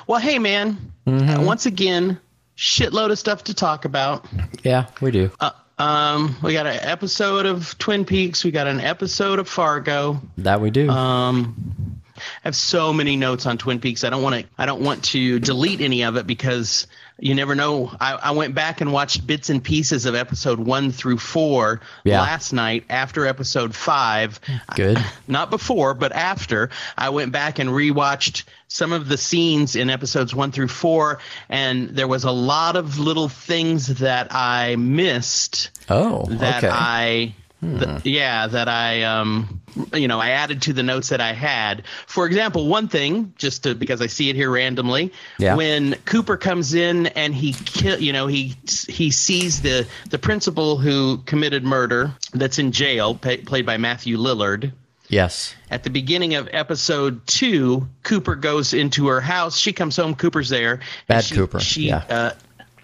Well, 0.06 0.20
hey, 0.20 0.38
man. 0.38 0.78
uh, 1.08 1.42
once 1.42 1.66
again, 1.66 2.20
shitload 2.56 3.10
of 3.10 3.18
stuff 3.18 3.46
to 3.46 3.56
talk 3.56 3.86
about. 3.86 4.28
Yeah, 4.64 4.86
we 5.02 5.10
do. 5.10 5.32
Uh, 5.40 5.50
um, 5.80 6.36
we 6.44 6.54
got 6.54 6.68
an 6.68 6.80
episode 6.80 7.48
of 7.48 7.76
Twin 7.80 8.06
Peaks. 8.06 8.44
We 8.46 8.52
got 8.52 8.68
an 8.68 8.80
episode 8.80 9.40
of 9.40 9.50
Fargo. 9.50 10.22
That 10.38 10.62
we 10.62 10.70
do. 10.70 10.90
Um, 10.90 12.02
I 12.18 12.22
have 12.44 12.56
so 12.56 12.94
many 12.94 13.16
notes 13.16 13.48
on 13.48 13.58
Twin 13.58 13.80
Peaks. 13.80 14.04
I 14.04 14.12
don't 14.12 14.22
want 14.22 14.36
to. 14.36 14.46
I 14.60 14.68
don't 14.68 14.82
want 14.82 15.06
to 15.06 15.40
delete 15.40 15.82
any 15.82 16.04
of 16.04 16.18
it 16.18 16.28
because 16.28 16.86
you 17.20 17.36
never 17.36 17.56
know. 17.56 17.92
I, 18.00 18.14
I 18.14 18.32
went 18.32 18.56
back 18.56 18.82
and 18.82 18.92
watched 18.94 19.26
bits 19.28 19.50
and 19.50 19.64
pieces 19.64 20.06
of 20.06 20.16
episode 20.16 20.60
one 20.60 20.92
through 20.92 21.18
four 21.18 21.82
Yeah. 22.04 22.22
last 22.22 22.54
night 22.54 22.86
after 22.90 23.26
episode 23.26 23.76
five. 23.76 24.40
Good. 24.76 24.98
Not 25.28 25.50
before, 25.50 25.94
but 25.94 26.12
after. 26.12 26.70
I 26.98 27.10
went 27.10 27.32
back 27.32 27.60
and 27.60 27.70
rewatched 27.70 28.44
some 28.68 28.94
of 28.94 29.08
the 29.08 29.18
scenes 29.18 29.76
in 29.76 29.90
episodes 29.90 30.34
one 30.36 30.52
through 30.52 30.68
four, 30.68 31.20
and 31.50 31.90
there 31.90 32.08
was 32.08 32.24
a 32.24 32.32
lot 32.32 32.76
of 32.76 33.00
little 33.00 33.28
things 33.30 33.88
that 34.00 34.28
I 34.32 34.76
missed 34.76 35.72
Oh, 35.90 36.26
that 36.28 36.64
okay. 36.64 36.70
I 36.72 37.36
th- 37.62 38.06
yeah 38.06 38.48
that 38.48 38.68
I 38.70 39.04
um 39.04 39.62
you 39.94 40.08
know 40.08 40.20
I 40.20 40.30
added 40.32 40.62
to 40.64 40.74
the 40.74 40.84
notes 40.84 41.10
that 41.10 41.22
I 41.22 41.34
had. 41.34 41.84
For 42.08 42.26
example, 42.26 42.68
one 42.68 42.88
thing 42.88 43.34
just 43.38 43.64
to, 43.64 43.76
because 43.76 44.02
I 44.02 44.08
see 44.08 44.30
it 44.30 44.36
here 44.36 44.50
randomly, 44.52 45.12
Yeah. 45.38 45.56
when 45.56 45.96
Cooper 46.06 46.38
comes 46.38 46.74
in 46.74 47.08
and 47.08 47.34
he 47.36 47.54
kill 47.54 48.00
you 48.00 48.14
know 48.14 48.28
he 48.28 48.56
he 48.88 49.12
sees 49.12 49.62
the 49.62 49.88
the 50.10 50.20
principal 50.20 50.78
who 50.78 51.18
committed 51.26 51.64
murder 51.64 52.12
that's 52.34 52.60
in 52.60 52.72
jail 52.72 53.16
played 53.16 53.66
by 53.66 53.78
Matthew 53.78 54.18
Lillard. 54.18 54.72
yes. 55.10 55.56
At 55.72 55.84
the 55.84 55.90
beginning 55.92 56.34
of 56.36 56.50
episode 56.52 57.26
two, 57.28 57.88
Cooper 58.04 58.36
goes 58.36 58.74
into 58.74 59.08
her 59.08 59.22
house. 59.22 59.56
She 59.58 59.72
comes 59.72 59.96
home. 59.96 60.16
Cooper's 60.16 60.50
there. 60.50 60.80
Bad 61.08 61.24
she- 61.26 61.36
Cooper, 61.36 61.60
She, 61.60 61.88
yeah. 61.90 62.04
uh, 62.10 62.32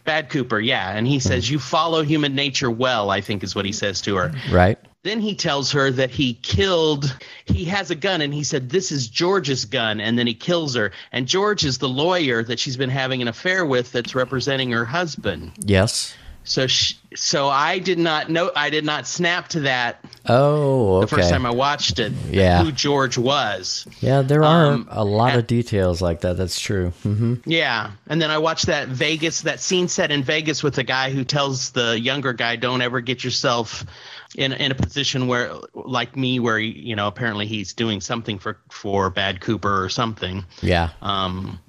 bad 0.05 0.29
Cooper. 0.29 0.59
Yeah, 0.59 0.91
and 0.95 1.05
he 1.05 1.19
says, 1.19 1.45
mm-hmm. 1.45 1.53
"You 1.53 1.59
follow 1.59 2.03
human 2.03 2.35
nature 2.35 2.71
well." 2.71 3.09
I 3.09 3.21
think 3.21 3.43
is 3.43 3.55
what 3.55 3.65
he 3.65 3.71
says 3.71 4.01
to 4.01 4.15
her. 4.15 4.31
Right. 4.51 4.79
Then 5.03 5.19
he 5.19 5.35
tells 5.35 5.71
her 5.71 5.91
that 5.91 6.09
he 6.09 6.33
killed. 6.33 7.15
He 7.45 7.65
has 7.65 7.91
a 7.91 7.95
gun, 7.95 8.21
and 8.21 8.33
he 8.33 8.43
said, 8.43 8.69
"This 8.69 8.91
is 8.91 9.07
George's 9.07 9.65
gun." 9.65 9.99
And 9.99 10.17
then 10.17 10.25
he 10.25 10.33
kills 10.33 10.75
her. 10.75 10.91
And 11.11 11.27
George 11.27 11.63
is 11.65 11.77
the 11.77 11.89
lawyer 11.89 12.43
that 12.43 12.59
she's 12.59 12.77
been 12.77 12.89
having 12.89 13.21
an 13.21 13.27
affair 13.27 13.65
with, 13.65 13.91
that's 13.91 14.15
representing 14.15 14.71
her 14.71 14.85
husband. 14.85 15.51
Yes. 15.59 16.15
So, 16.45 16.67
she, 16.67 16.95
so 17.15 17.47
I 17.47 17.79
did 17.79 17.97
not 17.99 18.29
know. 18.29 18.51
I 18.55 18.69
did 18.69 18.85
not 18.85 19.07
snap 19.07 19.47
to 19.49 19.61
that 19.61 20.03
Oh, 20.27 21.01
the 21.01 21.07
first 21.07 21.29
time 21.29 21.45
I 21.45 21.49
watched 21.51 21.99
it. 21.99 22.13
Yeah. 22.29 22.63
who 22.63 22.71
George 22.71 23.17
was. 23.17 23.87
yeah, 23.99 24.21
there 24.21 24.43
are 24.43 24.67
Um, 24.73 24.87
a 24.91 25.03
lot 25.03 25.31
and- 25.31 25.39
of 25.39 25.47
details 25.47 26.01
like 26.01 26.21
that. 26.21 26.37
That's 26.37 26.59
true. 26.59 26.91
hmm 27.03 27.35
Yeah, 27.45 27.91
and 28.07 28.21
then 28.21 28.31
I 28.31 28.37
watched 28.37 28.67
that 28.67 28.87
Vegas, 28.87 29.41
that 29.41 29.59
scene 29.59 29.87
set 29.87 30.11
in 30.11 30.23
Vegas 30.23 30.61
with 30.63 30.75
the 30.75 30.83
guy 30.83 31.09
who 31.11 31.23
tells 31.23 31.71
the 31.71 31.99
younger 31.99 32.31
guy, 32.33 32.55
"Don't 32.55 32.81
ever 32.81 33.01
get 33.01 33.23
yourself 33.23 33.83
in 34.35 34.53
in 34.53 34.71
a 34.71 34.75
position 34.75 35.27
where, 35.27 35.51
like 35.73 36.15
me, 36.15 36.39
where 36.39 36.59
you 36.59 36.95
know 36.95 37.07
apparently 37.07 37.47
he's 37.47 37.73
doing 37.73 38.01
something 38.01 38.37
for 38.39 38.57
for 38.69 39.09
Bad 39.09 39.41
Cooper 39.41 39.83
or 39.83 39.89
something." 39.89 40.45
Yeah. 40.61 40.89
Um, 41.01 41.59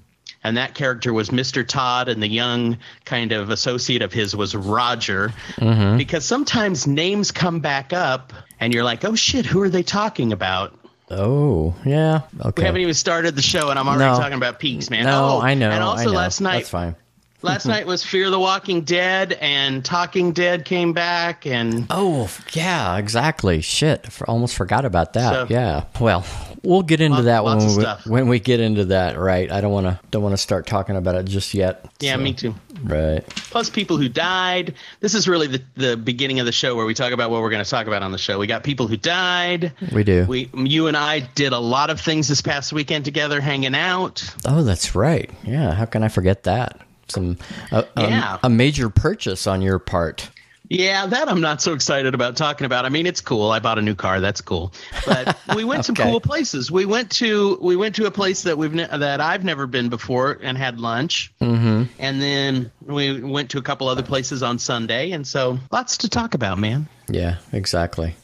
and 0.47 0.57
that 0.57 0.75
character 0.75 1.13
was 1.13 1.31
Mr. 1.31 1.67
Todd, 1.67 2.09
and 2.09 2.23
the 2.23 2.29
young 2.29 2.79
kind 3.05 3.33
of 3.33 3.51
associate 3.51 4.01
of 4.01 4.13
his 4.13 4.37
was 4.37 4.55
Roger. 4.55 5.33
Mm-hmm. 5.57 5.97
Because 5.99 6.25
sometimes 6.25 6.87
names 6.87 7.33
come 7.33 7.59
back 7.61 7.93
up, 7.93 8.33
and 8.61 8.73
you're 8.73 8.85
like, 8.85 9.05
"Oh 9.05 9.17
shit, 9.17 9.45
who 9.45 9.61
are 9.63 9.69
they 9.69 9.83
talking 9.83 10.33
about?" 10.33 10.79
Oh, 11.11 11.75
yeah. 11.85 12.23
Okay. 12.41 12.63
We 12.63 12.67
haven't 12.67 12.81
even 12.81 12.95
started 12.95 13.37
the 13.37 13.43
show, 13.43 13.71
and 13.71 13.79
I'm 13.79 13.87
already 13.89 14.05
No. 14.11 14.19
talking 14.19 14.37
about 14.37 14.59
peaks, 14.59 14.91
man. 14.91 15.05
no, 15.05 15.37
oh, 15.37 15.41
I 15.41 15.55
know. 15.55 15.71
And 15.71 15.83
also 15.83 16.07
know. 16.07 16.11
last 16.17 16.41
night, 16.41 16.59
That's 16.59 16.71
fine. 16.71 16.97
Last 17.43 17.67
night 17.67 17.87
was 17.87 18.03
Fear 18.03 18.31
the 18.31 18.41
Walking 18.41 18.81
Dead, 18.81 19.35
and 19.41 19.85
Talking 19.85 20.33
Dead 20.33 20.65
came 20.65 20.93
back, 20.93 21.47
and 21.47 21.87
Oh, 21.91 22.29
yeah, 22.55 22.97
exactly. 22.97 23.61
Shit, 23.61 24.09
almost 24.27 24.57
forgot 24.57 24.85
about 24.85 25.13
that. 25.13 25.33
So- 25.33 25.47
yeah. 25.49 25.85
Well, 26.01 26.25
we'll 26.62 26.83
get 26.83 27.01
into 27.01 27.19
Lot- 27.23 27.25
that 27.25 27.45
when 27.45 27.59
we, 27.59 28.11
when 28.11 28.29
we 28.29 28.38
get 28.40 28.61
into 28.61 28.87
that. 28.87 29.19
Right. 29.19 29.51
I 29.51 29.61
don't 29.61 29.73
want 29.73 29.87
to 29.87 29.99
don't 30.11 30.23
want 30.23 30.33
to 30.35 30.38
start 30.38 30.66
talking 30.66 30.97
about 30.97 31.14
it 31.16 31.27
just 31.27 31.55
yet. 31.55 31.85
yeah, 32.01 32.14
So, 32.16 32.21
me 32.23 32.33
too. 32.33 32.55
Right. 32.83 33.27
Plus, 33.27 33.71
people 33.71 33.97
who 33.97 34.09
died. 34.09 34.75
This 35.01 35.14
is 35.14 35.27
really 35.27 35.47
the, 35.47 35.62
the 35.77 35.97
beginning 35.97 36.40
of 36.40 36.47
the 36.47 36.53
show 36.53 36.77
where 36.77 36.85
we 36.85 36.92
talk 36.95 37.12
about 37.12 37.31
what 37.31 37.40
we're 37.40 37.51
going 37.51 37.64
to 37.64 37.69
talk 37.71 37.87
about 37.87 38.03
on 38.03 38.12
the 38.12 38.19
show. 38.19 38.38
We 38.38 38.47
got 38.47 38.64
people 38.64 38.87
who 38.87 38.97
died. 38.99 39.73
We 39.92 40.05
do. 40.05 40.27
We, 40.27 40.51
you 40.55 40.87
and 40.87 40.97
I 40.97 41.21
did 41.21 41.53
a 41.55 41.59
lot 41.59 41.88
of 41.90 42.01
things 42.01 42.29
this 42.29 42.42
past 42.42 42.73
weekend 42.75 43.05
together, 43.07 43.40
hanging 43.40 43.75
out. 43.75 44.23
oh, 44.45 44.62
that's 44.62 44.95
right. 44.95 45.31
Yeah. 45.42 45.73
How 45.73 45.87
can 45.87 46.03
I 46.03 46.09
forget 46.09 46.42
that? 46.42 46.81
Some 47.09 47.38
a, 47.73 47.87
a- 47.97 48.03
Yeah. 48.03 48.38
a 48.42 48.51
major 48.51 48.90
purchase 48.90 49.47
on 49.47 49.62
your 49.62 49.79
part. 49.79 50.29
Yeah, 50.68 51.07
that 51.07 51.29
I'm 51.29 51.40
not 51.40 51.62
so 51.62 51.74
excited 51.74 52.14
about 52.14 52.37
talking 52.37 52.64
about. 52.64 52.85
I 52.85 52.88
mean, 52.88 53.07
it's 53.07 53.20
cool. 53.20 53.50
I 53.50 53.61
bought 53.61 53.79
a 53.79 53.83
new 53.83 53.94
car. 53.94 54.20
That's 54.20 54.40
cool. 54.40 54.72
But 55.07 55.37
we 55.55 55.62
went 55.64 55.85
some 55.85 55.92
Okay. 55.98 56.11
cool 56.11 56.20
places. 56.20 56.70
We 56.70 56.85
went 56.87 57.11
to 57.12 57.57
we 57.61 57.76
went 57.76 57.94
to 57.96 58.07
a 58.07 58.11
place 58.11 58.42
that 58.42 58.59
we've 58.59 58.74
ne- 58.74 58.87
that 58.87 59.20
I've 59.20 59.44
never 59.44 59.66
been 59.66 59.88
before 59.88 60.38
and 60.42 60.59
had 60.59 60.81
lunch. 60.81 61.33
Mm-hmm. 61.40 61.85
And 61.98 62.20
then 62.22 62.70
we 62.85 63.20
went 63.20 63.50
to 63.50 63.59
a 63.59 63.62
couple 63.62 63.88
other 63.88 64.02
places 64.02 64.42
on 64.42 64.59
Sunday, 64.59 65.12
and 65.12 65.26
so 65.26 65.59
lots 65.70 65.98
to 65.98 66.09
talk 66.09 66.35
about, 66.35 66.59
man. 66.59 66.88
Yeah, 67.09 67.37
exactly. 67.52 68.14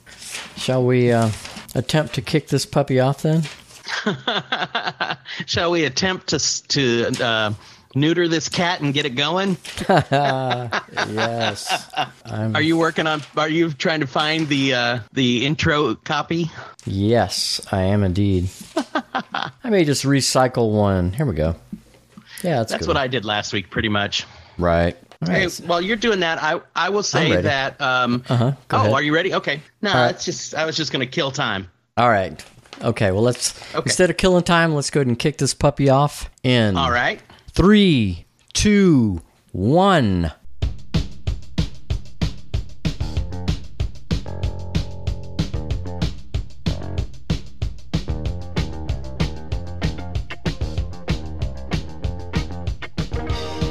Shall 0.57 0.85
we 0.85 1.12
uh, 1.12 1.31
attempt 1.74 2.14
to 2.14 2.22
kick 2.22 2.48
this 2.48 2.66
puppy 2.66 2.98
off 2.98 3.22
then? 3.22 3.42
Shall 5.46 5.70
we 5.70 5.85
attempt 5.85 6.28
to 6.28 6.68
to 6.68 7.24
uh, 7.24 7.52
neuter 7.94 8.28
this 8.28 8.48
cat 8.48 8.81
and 8.81 8.92
get 8.94 9.07
it 9.07 9.14
going? 9.14 9.57
Yes. 11.09 11.90
I'm, 12.24 12.55
Are 12.57 12.62
you 12.62 12.76
working 12.76 13.07
on? 13.07 13.22
Are 13.37 13.48
you 13.48 13.72
trying 13.72 14.00
to 14.00 14.07
find 14.07 14.48
the 14.48 14.74
uh, 14.74 14.98
the 15.12 15.44
intro 15.46 15.94
copy? 15.96 16.50
yes, 16.85 17.61
I 17.70 17.83
am 17.83 18.02
indeed. 18.02 18.48
I 19.64 19.70
may 19.70 19.85
just 19.85 20.05
recycle 20.05 20.72
one. 20.72 21.12
Here 21.12 21.26
we 21.26 21.35
go. 21.35 21.57
Yeah, 22.42 22.57
that's, 22.59 22.72
That's 22.72 22.87
good. 22.87 22.88
what 22.88 22.96
I 22.96 23.07
did 23.07 23.24
last 23.24 23.52
week, 23.52 23.70
pretty 23.70 23.88
much. 23.88 24.26
Right. 24.59 24.96
All 25.22 25.28
Hey, 25.31 25.44
right. 25.44 25.61
while 25.66 25.81
you're 25.81 25.96
doing 25.96 26.20
that, 26.20 26.42
I 26.42 26.61
I 26.74 26.88
will 26.90 27.02
say 27.05 27.40
that. 27.40 27.81
Um, 27.81 28.24
Uh-huh. 28.28 28.52
Go 28.68 28.76
oh, 28.76 28.81
ahead. 28.81 28.92
are 28.94 29.02
you 29.02 29.14
ready? 29.14 29.35
Okay. 29.35 29.61
No, 29.81 29.90
right. 29.92 30.07
that's 30.09 30.24
just 30.24 30.55
I 30.55 30.64
was 30.66 30.76
just 30.76 30.92
gonna 30.92 31.07
kill 31.07 31.31
time. 31.31 31.68
All 31.96 32.09
right. 32.09 32.42
Okay. 32.83 33.12
Well, 33.12 33.22
let's 33.22 33.55
Okay. 33.74 33.83
instead 33.87 34.11
of 34.11 34.16
killing 34.16 34.42
time, 34.42 34.74
let's 34.74 34.90
go 34.90 35.00
ahead 35.00 35.07
and 35.09 35.18
kick 35.18 35.38
this 35.38 35.55
puppy 35.55 35.88
off 35.88 36.28
in 36.42 36.76
All 36.76 36.90
right. 36.90 37.20
Three, 37.53 38.25
two, 38.55 39.21
one. 39.53 40.33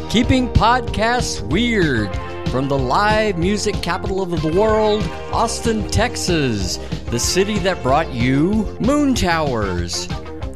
Keeping 0.10 0.50
podcasts 0.50 1.41
weird 1.50 2.13
from 2.50 2.67
the 2.67 2.78
live 2.78 3.38
music 3.38 3.74
capital 3.82 4.22
of 4.22 4.41
the 4.41 4.60
world, 4.60 5.02
Austin, 5.32 5.89
Texas. 5.89 6.78
the 7.12 7.20
city 7.20 7.60
that 7.60 7.82
brought 7.84 8.13
you 8.13 8.78
Moon 8.80 9.13
Towers, 9.13 10.08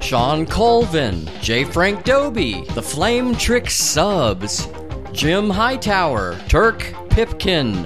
Shawn 0.05 0.45
Colvin, 0.45 1.27
J. 1.41 1.63
Frank 1.63 2.03
Dobie, 2.03 2.61
the 2.75 2.81
Flametrick 2.81 3.71
Subs, 3.71 4.67
Jim 5.11 5.49
Hightower, 5.49 6.37
Turk 6.47 6.93
Pipkin, 7.09 7.85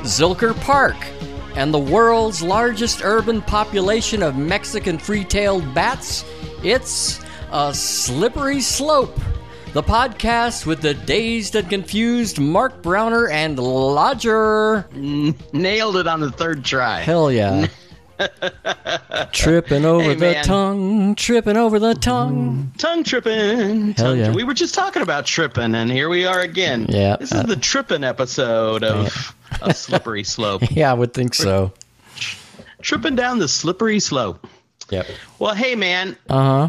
Zilker 0.00 0.58
Park, 0.62 0.96
and 1.56 1.74
the 1.74 1.78
world's 1.78 2.42
largest 2.42 3.02
urban 3.04 3.42
population 3.42 4.22
of 4.22 4.38
Mexican 4.38 4.96
free 4.96 5.22
tailed 5.22 5.74
bats. 5.74 6.24
It's 6.64 7.20
a 7.52 7.74
slippery 7.74 8.62
slope. 8.62 9.20
The 9.74 9.82
podcast 9.82 10.64
with 10.64 10.80
the 10.80 10.94
dazed 10.94 11.56
and 11.56 11.68
confused 11.68 12.40
Mark 12.40 12.82
Brauner 12.82 13.30
and 13.30 13.58
Lodger. 13.58 14.88
Nailed 15.52 15.96
it 15.98 16.06
on 16.06 16.20
the 16.20 16.32
third 16.32 16.64
try. 16.64 17.00
Hell 17.00 17.30
yeah. 17.30 17.66
tripping 19.32 19.84
over 19.84 20.02
Hey, 20.02 20.14
the 20.14 20.20
man. 20.32 20.44
tongue, 20.44 21.14
tripping 21.14 21.56
over 21.56 21.78
the 21.78 21.94
tongue. 21.94 22.72
Tongue 22.78 23.04
tripping. 23.04 23.92
Hell 23.92 23.94
Tongue 23.94 24.18
yeah. 24.18 24.26
tri- 24.26 24.34
We 24.34 24.44
were 24.44 24.54
just 24.54 24.74
talking 24.74 25.02
about 25.02 25.26
tripping, 25.26 25.74
and 25.74 25.90
here 25.90 26.08
we 26.08 26.26
are 26.26 26.40
again. 26.40 26.86
Yeah, 26.88 27.16
This 27.16 27.32
is 27.32 27.40
uh, 27.40 27.42
the 27.44 27.56
tripping 27.56 28.04
episode 28.04 28.82
of 28.84 29.34
a 29.62 29.74
slippery 29.74 30.24
slope. 30.24 30.62
Yeah, 30.70 30.90
I 30.90 30.94
would 30.94 31.12
think 31.14 31.34
so. 31.34 31.72
tripping 32.82 33.16
down 33.16 33.38
the 33.38 33.48
slippery 33.48 34.00
slope. 34.00 34.46
Yep. 34.90 35.06
Well, 35.38 35.54
hey, 35.54 35.74
man, 35.74 36.16
Uh 36.28 36.42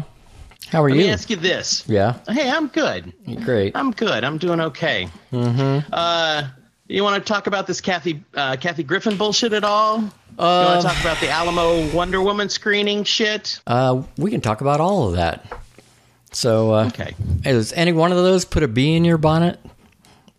How 0.68 0.82
are 0.82 0.88
let 0.88 0.94
you? 0.96 1.00
Let 1.02 1.06
me 1.08 1.12
ask 1.12 1.30
you 1.30 1.36
this. 1.36 1.84
yeah, 1.86 2.18
Hey, 2.28 2.50
I'm 2.50 2.68
good. 2.68 3.12
great. 3.44 3.76
I'm 3.76 3.90
good. 3.90 4.24
I'm 4.24 4.38
doing 4.38 4.58
okay. 4.60 5.06
Mm-hmm. 5.32 5.92
Uh, 5.92 6.48
you 6.88 7.02
want 7.04 7.22
to 7.24 7.32
talk 7.32 7.46
about 7.46 7.66
this 7.66 7.80
Kathy 7.80 8.22
uh, 8.34 8.56
Kathy 8.56 8.82
Griffin 8.82 9.16
bullshit 9.18 9.52
at 9.52 9.64
all? 9.64 10.04
You 10.38 10.44
Uh, 10.44 10.64
want 10.66 10.82
to 10.82 10.88
talk 10.88 11.00
about 11.00 11.20
the 11.20 11.28
Alamo 11.30 11.90
Wonder 11.94 12.20
Woman 12.22 12.48
screening 12.48 13.04
shit? 13.04 13.60
Uh, 13.66 14.02
we 14.18 14.30
can 14.30 14.40
talk 14.40 14.60
about 14.60 14.80
all 14.80 15.08
of 15.08 15.14
that. 15.16 15.44
So, 16.32 16.72
uh, 16.74 16.86
Okay. 16.86 17.14
has 17.44 17.72
any 17.74 17.92
one 17.92 18.10
of 18.12 18.18
those 18.18 18.44
put 18.44 18.62
a 18.62 18.68
bee 18.68 18.94
in 18.96 19.04
your 19.04 19.18
bonnet? 19.18 19.60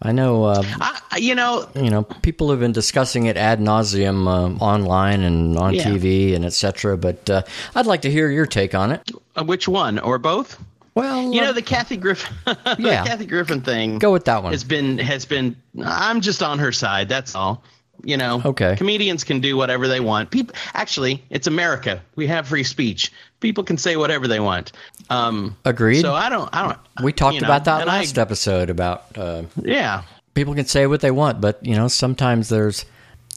I 0.02 0.12
know, 0.12 0.44
uh, 0.44 0.64
I, 0.82 1.18
you 1.18 1.34
know, 1.34 1.66
you 1.76 1.90
know, 1.90 2.04
people 2.04 2.50
have 2.50 2.60
been 2.60 2.74
discussing 2.74 3.26
it 3.28 3.38
ad 3.38 3.62
nauseum 3.62 4.28
um 4.28 4.58
online 4.60 5.22
and 5.24 5.58
on 5.58 5.74
Yeah. 5.76 5.84
TV 5.86 6.36
and 6.36 6.44
etc. 6.44 6.98
But 6.98 7.30
uh, 7.30 7.44
I'd 7.74 7.86
like 7.86 8.02
to 8.02 8.12
hear 8.12 8.30
your 8.30 8.46
take 8.46 8.76
on 8.76 8.92
it. 8.92 9.10
uh, 9.38 9.44
which 9.46 9.66
one 9.68 10.00
or 10.00 10.18
both? 10.18 10.58
Well, 10.96 11.32
You 11.34 11.42
uh, 11.42 11.46
know, 11.46 11.54
the 11.54 11.62
Kathy 11.62 11.96
Griffin, 11.98 12.36
Yeah. 12.78 13.06
Kathy 13.06 13.26
Griffin 13.26 13.62
thing. 13.62 13.98
go 13.98 14.12
with 14.12 14.26
that 14.26 14.44
one. 14.44 14.52
has 14.52 14.64
been 14.66 14.98
has 14.98 15.24
been. 15.26 15.56
I'm 15.86 16.20
just 16.20 16.44
on 16.44 16.60
her 16.60 16.72
side. 16.74 17.08
That's 17.08 17.34
all. 17.34 17.64
You 18.04 18.18
know, 18.18 18.42
Okay. 18.44 18.76
Comedians 18.76 19.24
can 19.24 19.40
do 19.40 19.56
whatever 19.56 19.88
they 19.88 20.00
want. 20.02 20.30
People, 20.30 20.56
actually, 20.74 21.24
it's 21.30 21.48
America. 21.48 22.02
We 22.16 22.28
have 22.28 22.48
free 22.48 22.64
speech. 22.64 23.12
People 23.40 23.64
can 23.64 23.78
say 23.78 23.96
whatever 23.96 24.28
they 24.28 24.40
want. 24.42 24.74
Um, 25.10 25.56
Agreed. 25.66 26.02
So 26.02 26.14
I 26.14 26.30
don't. 26.30 26.50
I 26.54 26.64
don't. 26.68 26.80
we 27.04 27.14
talked 27.14 27.36
you 27.36 27.42
know, 27.42 27.48
about 27.48 27.66
that 27.66 27.82
and 27.82 27.90
I- 27.90 28.00
last 28.00 28.18
episode 28.18 28.70
about 28.70 29.06
uh, 29.18 29.44
Yeah. 29.62 30.04
people 30.34 30.54
can 30.54 30.66
say 30.66 30.86
what 30.88 31.00
they 31.02 31.12
want, 31.12 31.40
but 31.42 31.66
you 31.66 31.76
know, 31.76 31.88
sometimes 31.88 32.50
there's 32.50 32.86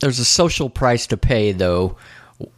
there's 0.01 0.19
a 0.19 0.25
social 0.25 0.69
price 0.69 1.07
to 1.09 1.17
pay 1.17 1.53
though 1.53 1.97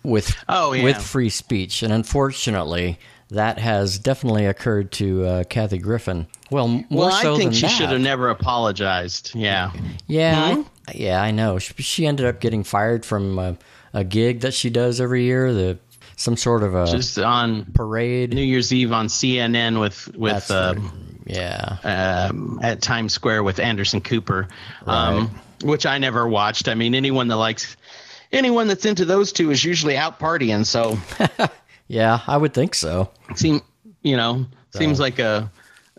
with 0.02 0.34
Oh, 0.48 0.72
yeah. 0.72 0.84
with 0.84 0.96
free 1.00 1.28
speech, 1.30 1.82
and 1.82 1.92
unfortunately, 1.92 2.98
that 3.30 3.58
has 3.58 3.98
definitely 3.98 4.46
occurred 4.46 4.90
to 4.92 5.24
uh, 5.24 5.44
Kathy 5.44 5.78
Griffin. 5.78 6.26
Well, 6.50 6.68
more 6.68 6.84
Well, 6.90 7.10
so 7.22 7.34
I 7.34 7.38
think 7.38 7.54
she 7.54 7.62
that. 7.62 7.68
should 7.70 7.90
have 7.90 8.00
never 8.00 8.30
apologized. 8.30 9.32
Yeah. 9.34 9.70
Yeah, 10.06 10.54
Hmm? 10.56 10.62
Yeah, 10.94 11.22
I 11.22 11.30
know. 11.30 11.58
She, 11.58 11.74
she 11.82 12.06
ended 12.06 12.26
up 12.26 12.40
getting 12.40 12.64
fired 12.64 13.04
from 13.04 13.38
a, 13.38 13.56
a 13.92 14.04
gig 14.04 14.40
that 14.40 14.54
she 14.54 14.70
does 14.70 15.00
every 15.00 15.24
year. 15.24 15.52
The 15.52 15.78
some 16.16 16.36
sort 16.36 16.64
of 16.64 16.74
a 16.74 16.86
Just 16.86 17.18
on 17.18 17.64
parade. 17.74 18.34
New 18.34 18.42
Year's 18.42 18.72
Eve 18.72 18.92
on 18.92 19.06
CNN 19.06 19.80
with 19.80 20.08
with 20.16 20.50
uh, 20.50 20.74
right. 20.76 20.90
yeah, 21.26 22.28
um, 22.30 22.58
at 22.62 22.82
Times 22.82 23.12
Square 23.12 23.44
with 23.44 23.60
Anderson 23.60 24.00
Cooper, 24.00 24.48
um, 24.86 25.30
which 25.62 25.86
I 25.86 25.98
never 25.98 26.26
watched. 26.26 26.68
I 26.68 26.74
mean, 26.74 26.94
anyone 26.96 27.28
that 27.28 27.36
likes 27.36 27.76
anyone 28.32 28.66
that's 28.66 28.84
into 28.84 29.04
those 29.04 29.32
two 29.32 29.50
is 29.52 29.64
usually 29.64 29.96
out 29.96 30.18
partying. 30.18 30.66
So 30.66 30.98
yeah, 31.88 32.20
I 32.26 32.36
would 32.36 32.52
think 32.52 32.74
so. 32.74 33.10
seem 33.36 33.60
you 34.02 34.16
know 34.16 34.44
seems 34.70 34.98
like 34.98 35.20
a, 35.20 35.50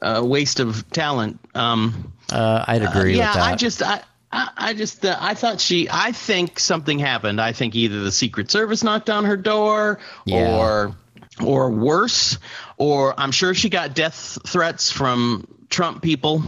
a 0.01 0.23
waste 0.23 0.59
of 0.59 0.89
talent. 0.91 1.39
Um, 1.55 2.13
Uh, 2.29 2.63
I'd 2.67 2.83
agree 2.83 3.17
yeah, 3.17 3.29
with 3.29 3.35
that. 3.35 3.43
I 3.43 3.55
just 3.55 3.81
I. 3.81 4.01
I 4.31 4.49
I 4.57 4.73
just, 4.73 5.05
uh, 5.05 5.17
I 5.19 5.33
thought 5.33 5.59
she, 5.59 5.87
I 5.89 6.11
think 6.11 6.59
something 6.59 6.99
happened. 6.99 7.41
I 7.41 7.51
think 7.53 7.75
either 7.75 8.01
the 8.01 8.11
Secret 8.11 8.51
Service 8.51 8.83
knocked 8.83 9.09
on 9.09 9.25
her 9.25 9.37
door, 9.37 9.99
Yeah. 10.25 10.57
or, 10.57 10.95
or 11.43 11.69
worse, 11.71 12.37
or 12.77 13.19
I'm 13.19 13.31
sure 13.31 13.53
she 13.53 13.69
got 13.69 13.95
death 13.95 14.37
threats 14.45 14.91
from 14.91 15.47
Trump 15.69 16.01
people. 16.01 16.43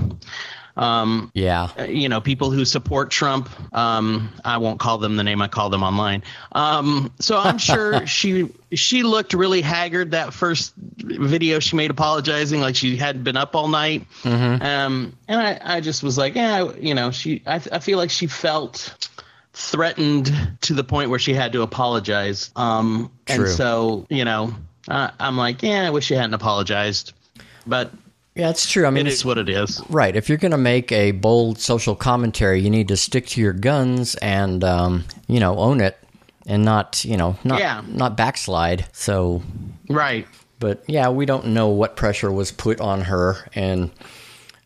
Um, 0.78 1.32
yeah, 1.34 1.84
you 1.86 2.10
know, 2.10 2.22
people 2.22 2.52
who 2.52 2.66
support 2.66 3.12
Trump. 3.12 3.50
Um, 3.76 4.32
I 4.46 4.58
won't 4.58 4.80
call 4.80 4.98
them 4.98 5.16
the 5.16 5.24
name 5.24 5.42
I 5.42 5.48
call 5.48 5.70
them 5.70 5.84
online. 5.84 6.24
Um, 6.54 7.12
so 7.20 7.38
I'm 7.38 7.58
sure 7.58 8.06
she 8.08 8.50
she 8.74 9.04
looked 9.04 9.34
really 9.34 9.62
haggard 9.62 10.12
that 10.12 10.34
first 10.34 10.74
video 10.76 11.60
she 11.60 11.76
made 11.76 11.92
apologizing, 11.92 12.62
like 12.62 12.76
she 12.76 12.96
hadn't 12.96 13.24
been 13.24 13.38
up 13.38 13.56
all 13.56 13.68
night. 13.68 14.06
Um, 14.62 15.16
and 15.28 15.42
I, 15.42 15.60
I 15.64 15.82
just 15.82 16.04
was 16.04 16.18
like, 16.18 16.36
yeah, 16.36 16.72
you 16.80 16.94
know, 16.94 17.12
she. 17.12 17.42
I, 17.46 17.56
I 17.56 17.80
feel 17.80 17.98
like 17.98 18.10
she 18.10 18.28
felt 18.28 19.10
threatened 19.54 20.32
to 20.62 20.74
the 20.74 20.84
point 20.84 21.10
where 21.10 21.20
she 21.20 21.34
had 21.34 21.52
to 21.54 21.62
apologize. 21.62 22.52
Um, 22.56 23.12
and 23.28 23.48
so 23.48 24.06
you 24.10 24.26
know, 24.26 24.56
uh, 24.88 25.12
I'm 25.20 25.38
like, 25.38 25.64
yeah, 25.64 25.86
I 25.86 25.90
wish 25.90 26.06
she 26.06 26.14
hadn't 26.14 26.34
apologized, 26.34 27.14
but 27.68 27.92
yeah, 28.36 28.50
it's 28.50 28.70
true. 28.70 28.86
I 28.86 28.90
mean, 28.90 29.06
it 29.06 29.10
it's 29.10 29.18
is 29.20 29.26
what 29.26 29.38
it 29.38 29.50
is. 29.50 29.82
Right. 29.90 30.16
If 30.16 30.30
you're 30.30 30.38
going 30.38 30.52
to 30.52 30.58
make 30.58 30.92
a 30.92 31.12
bold 31.12 31.60
social 31.60 31.96
commentary, 31.96 32.62
you 32.62 32.70
need 32.70 32.88
to 32.90 32.98
stick 32.98 33.28
to 33.28 33.42
your 33.42 33.54
guns 33.54 34.16
and, 34.16 34.64
um, 34.64 35.04
you 35.28 35.40
know, 35.40 35.58
own 35.58 35.82
it 35.82 35.98
and 36.48 36.64
not, 36.66 37.04
you 37.06 37.18
know, 37.18 37.36
not 37.44 37.60
Yeah. 37.60 37.82
not 37.88 38.16
backslide. 38.18 38.86
So, 38.94 39.42
Right. 39.90 40.28
but 40.60 40.84
yeah, 40.88 41.10
we 41.10 41.26
don't 41.26 41.48
know 41.48 41.68
what 41.70 41.96
pressure 41.96 42.32
was 42.32 42.52
put 42.52 42.80
on 42.82 43.02
her. 43.02 43.38
And 43.54 43.92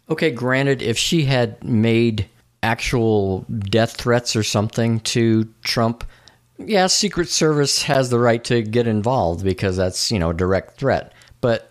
okay, 0.10 0.32
granted, 0.32 0.82
if 0.82 0.97
she 0.97 1.23
had 1.25 1.63
made 1.63 2.28
actual 2.63 3.45
death 3.69 3.93
threats 3.97 4.36
or 4.36 4.43
something 4.43 4.99
to 5.01 5.47
Trump, 5.63 6.04
yeah, 6.58 6.88
Secret 6.88 7.30
Service 7.30 7.84
has 7.84 8.10
the 8.10 8.19
right 8.19 8.43
to 8.45 8.62
get 8.62 8.88
involved 8.88 9.43
because 9.43 9.75
that's 9.78 10.12
you 10.12 10.17
know 10.19 10.30
a 10.30 10.34
direct 10.34 10.78
threat. 10.78 11.12
But 11.41 11.69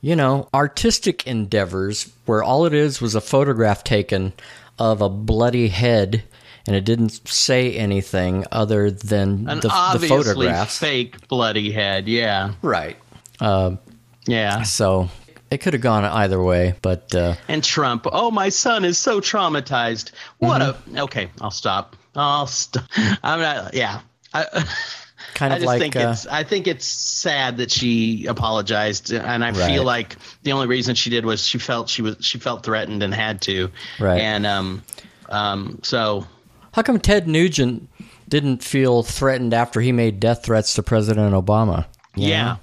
you 0.00 0.16
know, 0.16 0.48
artistic 0.54 1.26
endeavors 1.26 2.12
where 2.26 2.42
all 2.42 2.66
it 2.66 2.74
is 2.74 3.00
was 3.00 3.14
a 3.14 3.20
photograph 3.20 3.84
taken 3.84 4.32
of 4.78 5.00
a 5.00 5.08
bloody 5.08 5.68
head 5.68 6.22
and 6.66 6.74
it 6.74 6.84
didn't 6.84 7.26
say 7.28 7.74
anything 7.74 8.44
other 8.50 8.90
than 8.90 9.48
An 9.48 9.60
the, 9.60 9.68
the 9.68 9.70
obviously 9.70 10.52
fake 10.66 11.28
bloody 11.28 11.70
head. 11.70 12.08
Yeah, 12.08 12.54
Right. 12.62 12.96
Uh, 13.40 13.76
yeah. 14.26 14.62
so 14.62 15.08
it 15.50 15.58
could 15.58 15.74
have 15.74 15.82
gone 15.82 16.04
either 16.04 16.42
way, 16.42 16.74
but 16.82 17.14
uh, 17.14 17.36
And 17.48 17.62
Trump. 17.62 18.06
Oh, 18.10 18.30
my 18.30 18.48
son 18.48 18.84
is 18.84 18.98
so 18.98 19.20
traumatized. 19.20 20.10
What 20.38 20.60
a. 20.60 20.76
Okay, 20.96 21.30
I'll 21.40 21.50
stop. 21.50 21.96
I'll 22.16 22.46
stop. 22.46 22.84
I'm 23.22 23.40
not. 23.40 23.74
Yeah. 23.74 24.00
I, 24.34 24.64
kind 25.36 25.52
I 25.52 25.56
of 25.56 25.60
just 25.62 25.66
like 25.66 25.80
think 25.80 25.94
uh, 25.96 26.08
it's. 26.10 26.26
I 26.26 26.42
think 26.42 26.66
it's 26.66 26.86
sad 26.86 27.58
that 27.58 27.70
she 27.70 28.26
apologized, 28.26 29.12
and 29.12 29.44
I 29.44 29.50
Right. 29.50 29.66
feel 29.70 29.84
like 29.84 30.16
the 30.42 30.50
only 30.52 30.66
reason 30.66 30.94
she 30.96 31.10
did 31.10 31.24
was 31.24 31.46
she 31.46 31.58
felt 31.58 31.88
she 31.88 32.02
was 32.02 32.16
she 32.20 32.38
felt 32.38 32.64
threatened 32.64 33.02
and 33.04 33.14
had 33.14 33.40
to. 33.42 33.70
Right. 34.00 34.20
And 34.20 34.44
um, 34.46 34.82
um. 35.28 35.78
So 35.84 36.26
how 36.72 36.82
come 36.82 36.98
Ted 36.98 37.28
Nugent 37.28 37.88
didn't 38.28 38.64
feel 38.64 39.02
threatened 39.04 39.54
after 39.54 39.80
he 39.80 39.92
made 39.92 40.18
death 40.18 40.44
threats 40.44 40.74
to 40.74 40.82
President 40.82 41.32
Obama? 41.34 41.86
Yeah. 42.16 42.56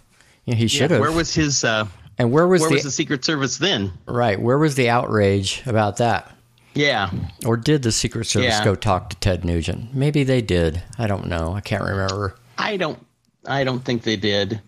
Yeah, 0.46 0.56
he 0.56 0.68
should 0.68 0.92
have. 0.92 1.00
Where 1.00 1.12
was 1.12 1.34
his? 1.34 1.64
Uh, 1.64 1.86
and 2.18 2.32
where 2.32 2.48
was 2.48 2.60
where 2.62 2.70
the 2.70 2.76
was 2.76 2.84
the 2.84 2.92
Secret 2.92 3.24
Service 3.24 3.58
then? 3.58 3.94
right? 4.06 4.40
Where 4.42 4.58
was 4.58 4.76
the 4.76 4.90
outrage 4.90 5.64
about 5.66 5.98
that? 5.98 6.30
Yeah. 6.76 7.12
Or 7.46 7.56
did 7.56 7.84
the 7.84 7.92
Secret 7.92 8.26
Service 8.26 8.50
Yeah. 8.58 8.64
go 8.66 8.74
talk 8.76 9.12
to 9.12 9.16
Ted 9.18 9.46
Nugent? 9.46 9.94
Maybe 9.94 10.24
they 10.24 10.42
did. 10.42 10.82
I 10.98 11.06
don't 11.08 11.28
know. 11.28 11.54
I 11.54 11.62
can't 11.62 11.84
remember. 11.84 12.36
I 12.58 12.78
don't. 12.78 13.04
I 13.46 13.64
don't 13.64 13.84
think 13.84 14.04
they 14.04 14.16
did. 14.16 14.62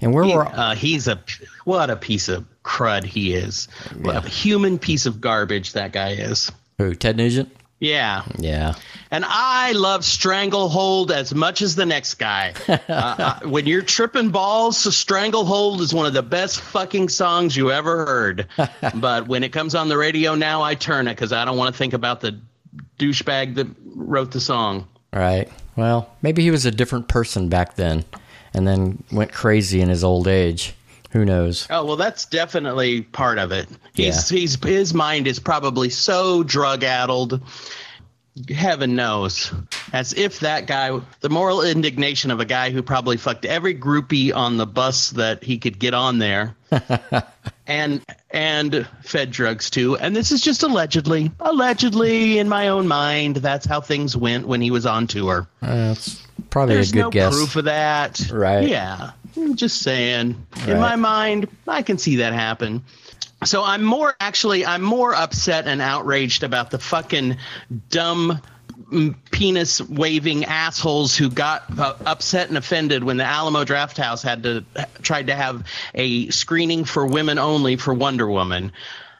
And 0.00 0.14
where 0.14 0.24
He- 0.24 0.34
were 0.34 0.46
uh, 0.46 0.74
he's 0.74 1.08
a 1.08 1.20
what 1.64 1.90
a 1.90 1.96
piece 1.96 2.28
of 2.28 2.46
crud 2.64 3.04
he 3.04 3.34
is. 3.34 3.68
What 4.00 4.16
a 4.24 4.28
human 4.28 4.78
piece 4.78 5.06
of 5.06 5.20
garbage 5.20 5.72
that 5.72 5.92
guy 5.92 6.12
is. 6.12 6.50
who? 6.78 6.94
Ted 6.94 7.16
Nugent? 7.16 7.54
Yeah, 7.80 8.24
Yeah. 8.38 8.74
and 9.12 9.24
I 9.24 9.70
love 9.70 10.04
Stranglehold 10.04 11.12
as 11.12 11.32
much 11.32 11.62
as 11.62 11.76
the 11.76 11.86
next 11.86 12.14
guy. 12.14 12.52
uh, 12.68 12.76
uh, 12.88 13.38
when 13.44 13.66
you're 13.66 13.82
tripping 13.82 14.30
balls, 14.30 14.78
Stranglehold 14.96 15.80
is 15.80 15.94
one 15.94 16.04
of 16.06 16.12
the 16.12 16.22
best 16.24 16.60
fucking 16.60 17.08
songs 17.08 17.56
you 17.56 17.70
ever 17.70 18.04
heard. 18.04 18.48
but 18.96 19.28
when 19.28 19.44
it 19.44 19.52
comes 19.52 19.76
on 19.76 19.88
the 19.88 19.96
radio 19.96 20.34
now, 20.34 20.60
I 20.62 20.74
turn 20.74 21.06
it 21.06 21.12
because 21.14 21.32
I 21.32 21.44
don't 21.44 21.56
want 21.56 21.72
to 21.72 21.78
think 21.78 21.92
about 21.92 22.20
the 22.20 22.40
douchebag 22.98 23.54
that 23.54 23.68
wrote 23.94 24.32
the 24.32 24.40
song. 24.40 24.88
Right. 25.12 25.48
Well, 25.76 26.10
maybe 26.22 26.42
he 26.42 26.50
was 26.50 26.66
a 26.66 26.70
different 26.70 27.08
person 27.08 27.48
back 27.48 27.76
then 27.76 28.04
and 28.52 28.66
then 28.66 29.02
went 29.12 29.32
crazy 29.32 29.80
in 29.80 29.88
his 29.88 30.04
old 30.04 30.28
age. 30.28 30.74
Who 31.10 31.24
knows? 31.24 31.66
Oh 31.70 31.86
well, 31.86 31.96
that's 31.96 32.26
definitely 32.26 33.02
part 33.02 33.38
of 33.38 33.50
it. 33.50 33.66
He's 33.94 34.30
yeah. 34.30 34.38
he's 34.38 34.62
his 34.62 34.92
mind 34.92 35.26
is 35.26 35.38
probably 35.38 35.88
so 35.88 36.42
drug 36.42 36.84
addled. 36.84 37.40
Heaven 38.54 38.96
knows, 38.96 39.52
as 39.92 40.12
if 40.12 40.40
that 40.40 40.66
guy, 40.66 40.98
the 41.20 41.28
moral 41.28 41.62
indignation 41.62 42.30
of 42.30 42.40
a 42.40 42.44
guy 42.44 42.70
who 42.70 42.82
probably 42.82 43.16
fucked 43.16 43.44
every 43.44 43.74
groupie 43.74 44.34
on 44.34 44.56
the 44.56 44.66
bus 44.66 45.10
that 45.10 45.42
he 45.42 45.58
could 45.58 45.78
get 45.78 45.94
on 45.94 46.18
there, 46.18 46.54
and 47.66 48.02
and 48.30 48.86
fed 49.02 49.30
drugs 49.30 49.70
too. 49.70 49.96
And 49.96 50.14
this 50.14 50.32
is 50.32 50.40
just 50.40 50.62
allegedly, 50.62 51.30
allegedly 51.40 52.38
in 52.38 52.48
my 52.48 52.68
own 52.68 52.88
mind. 52.88 53.36
That's 53.36 53.66
how 53.66 53.80
things 53.80 54.16
went 54.16 54.46
when 54.46 54.60
he 54.60 54.70
was 54.70 54.86
on 54.86 55.06
tour. 55.06 55.48
Uh, 55.62 55.74
that's 55.74 56.22
probably 56.50 56.74
There's 56.74 56.90
a 56.90 56.94
good 56.94 57.00
no 57.00 57.10
guess. 57.10 57.34
proof 57.34 57.56
of 57.56 57.64
that, 57.64 58.30
right? 58.30 58.68
Yeah, 58.68 59.12
I'm 59.36 59.56
just 59.56 59.82
saying. 59.82 60.46
Right. 60.56 60.68
In 60.70 60.80
my 60.80 60.96
mind, 60.96 61.48
I 61.66 61.82
can 61.82 61.98
see 61.98 62.16
that 62.16 62.32
happen. 62.32 62.84
So 63.44 63.62
I'm 63.62 63.84
more 63.84 64.14
actually 64.18 64.66
I'm 64.66 64.82
more 64.82 65.14
upset 65.14 65.66
and 65.66 65.80
outraged 65.80 66.42
about 66.42 66.70
the 66.70 66.78
fucking 66.78 67.36
dumb 67.88 68.40
penis 69.30 69.80
waving 69.80 70.44
assholes 70.46 71.16
who 71.16 71.30
got 71.30 71.78
uh, 71.78 71.94
upset 72.06 72.48
and 72.48 72.56
offended 72.56 73.04
when 73.04 73.16
the 73.16 73.24
Alamo 73.24 73.64
Drafthouse 73.64 74.22
had 74.22 74.42
to 74.44 74.64
tried 75.02 75.28
to 75.28 75.34
have 75.34 75.66
a 75.94 76.30
screening 76.30 76.84
for 76.84 77.06
women 77.06 77.38
only 77.38 77.76
for 77.76 77.92
Wonder 77.92 78.26
Woman. 78.28 78.72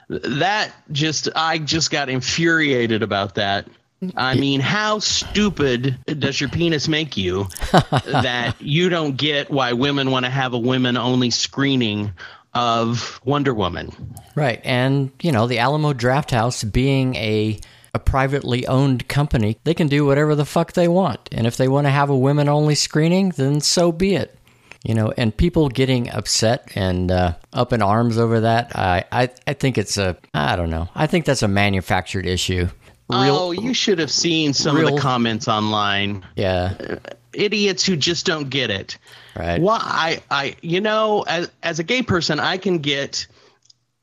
That 0.09 0.73
just 0.91 1.29
I 1.37 1.59
just 1.59 1.91
got 1.91 2.09
infuriated 2.09 3.03
about 3.03 3.37
that. 3.37 3.69
I 4.17 4.35
mean, 4.37 4.61
how 4.61 5.01
stupid 5.01 5.99
does 6.07 6.41
your 6.41 6.49
penis 6.49 6.87
make 6.87 7.17
you 7.17 7.49
that 7.91 8.55
you 8.61 8.89
don't 8.89 9.17
get 9.17 9.51
why 9.51 9.73
women 9.73 10.13
want 10.13 10.25
to 10.25 10.31
have 10.31 10.55
a 10.55 10.59
women 10.59 10.97
only 10.97 11.31
screening 11.31 12.13
of 12.55 13.21
Wonder 13.25 13.55
Woman? 13.55 14.15
Right. 14.35 14.61
And, 14.65 15.13
you 15.23 15.33
know, 15.33 15.47
the 15.47 15.59
Alamo 15.59 15.93
Drafthouse 15.93 16.71
being 16.71 17.15
a 17.17 17.59
a 17.95 17.99
privately 17.99 18.67
owned 18.67 19.09
company, 19.09 19.59
they 19.65 19.73
can 19.73 19.89
do 19.89 20.05
whatever 20.05 20.35
the 20.35 20.45
fuck 20.45 20.75
they 20.75 20.89
want. 20.89 21.29
And 21.33 21.47
if 21.47 21.57
they 21.57 21.69
want 21.69 21.87
to 21.87 21.91
have 21.91 22.11
a 22.11 22.17
women 22.17 22.49
only 22.49 22.75
screening, 22.75 23.31
then 23.31 23.61
so 23.61 23.93
be 23.93 24.15
it. 24.15 24.39
You 24.85 24.95
know, 24.95 25.13
and 25.17 25.37
people 25.37 25.69
getting 25.71 26.11
upset 26.11 26.71
and 26.75 27.11
uh, 27.11 27.35
up 27.53 27.73
in 27.73 27.83
arms 27.83 28.19
over 28.19 28.41
that, 28.41 28.77
I, 28.77 29.05
I, 29.11 29.31
I 29.47 29.55
think 29.55 29.79
it's 29.79 29.97
a, 29.97 30.17
I 30.35 30.55
don't 30.55 30.71
know. 30.71 30.89
I 30.95 31.07
think 31.07 31.25
that's 31.25 31.43
a 31.43 31.49
manufactured 31.49 32.27
issue. 32.27 32.69
Real, 33.11 33.37
oh, 33.37 33.53
you 33.53 33.73
should 33.73 33.99
have 33.99 34.11
seen 34.11 34.53
some 34.53 34.77
real, 34.77 34.89
of 34.89 34.95
the 34.95 35.01
comments 35.01 35.49
online. 35.49 36.25
Yeah. 36.37 36.99
Idiots 37.33 37.85
who 37.85 37.97
just 37.97 38.27
don't 38.27 38.51
get 38.51 38.71
it. 38.71 38.99
Right. 39.37 39.61
Why 39.61 39.79
I, 39.81 40.23
I 40.31 40.57
you 40.62 40.81
know, 40.81 41.25
as 41.27 41.51
as 41.62 41.79
a 41.79 41.85
gay 41.85 42.03
person, 42.03 42.41
I 42.41 42.57
can 42.59 42.79
get 42.79 43.27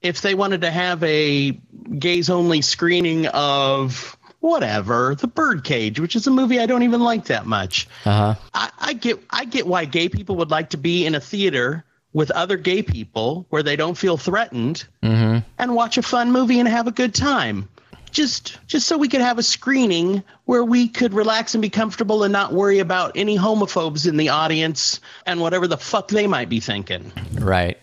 if 0.05 0.21
they 0.21 0.35
wanted 0.35 0.61
to 0.61 0.71
have 0.71 1.03
a 1.03 1.51
gays 1.97 2.29
only 2.29 2.61
screening 2.61 3.27
of 3.27 4.17
whatever 4.39 5.15
the 5.15 5.27
birdcage 5.27 5.99
which 5.99 6.15
is 6.15 6.27
a 6.27 6.31
movie 6.31 6.59
i 6.59 6.67
don't 6.67 6.83
even 6.83 7.01
like 7.01 7.25
that 7.25 7.47
much 7.47 7.88
uh-huh. 8.05 8.35
I, 8.53 8.69
I 8.79 8.93
get 8.93 9.19
i 9.31 9.45
get 9.45 9.65
why 9.65 9.85
gay 9.85 10.07
people 10.07 10.35
would 10.35 10.51
like 10.51 10.69
to 10.71 10.77
be 10.77 11.07
in 11.07 11.15
a 11.15 11.19
theater 11.19 11.83
with 12.13 12.29
other 12.29 12.55
gay 12.55 12.83
people 12.83 13.47
where 13.49 13.63
they 13.63 13.75
don't 13.75 13.97
feel 13.97 14.17
threatened 14.17 14.88
mm-hmm. 15.01 15.39
and 15.57 15.75
watch 15.75 15.97
a 15.97 16.03
fun 16.03 16.31
movie 16.31 16.59
and 16.59 16.69
have 16.69 16.85
a 16.85 16.91
good 16.91 17.15
time 17.15 17.67
just 18.15 18.58
just 18.65 18.88
so 18.88 18.97
we 18.97 19.10
could 19.10 19.21
have 19.21 19.38
a 19.38 19.43
screening 19.43 20.23
where 20.45 20.63
we 20.63 20.88
could 20.88 21.13
relax 21.13 21.54
and 21.54 21.62
be 21.62 21.69
comfortable 21.69 22.23
and 22.23 22.32
not 22.32 22.54
worry 22.54 22.80
about 22.80 23.12
any 23.15 23.38
homophobes 23.38 24.08
in 24.08 24.15
the 24.17 24.30
audience 24.30 25.01
and 25.25 25.41
whatever 25.41 25.67
the 25.67 25.78
fuck 25.78 26.08
they 26.08 26.25
might 26.25 26.47
be 26.47 26.62
thinking 26.62 27.12
right 27.39 27.78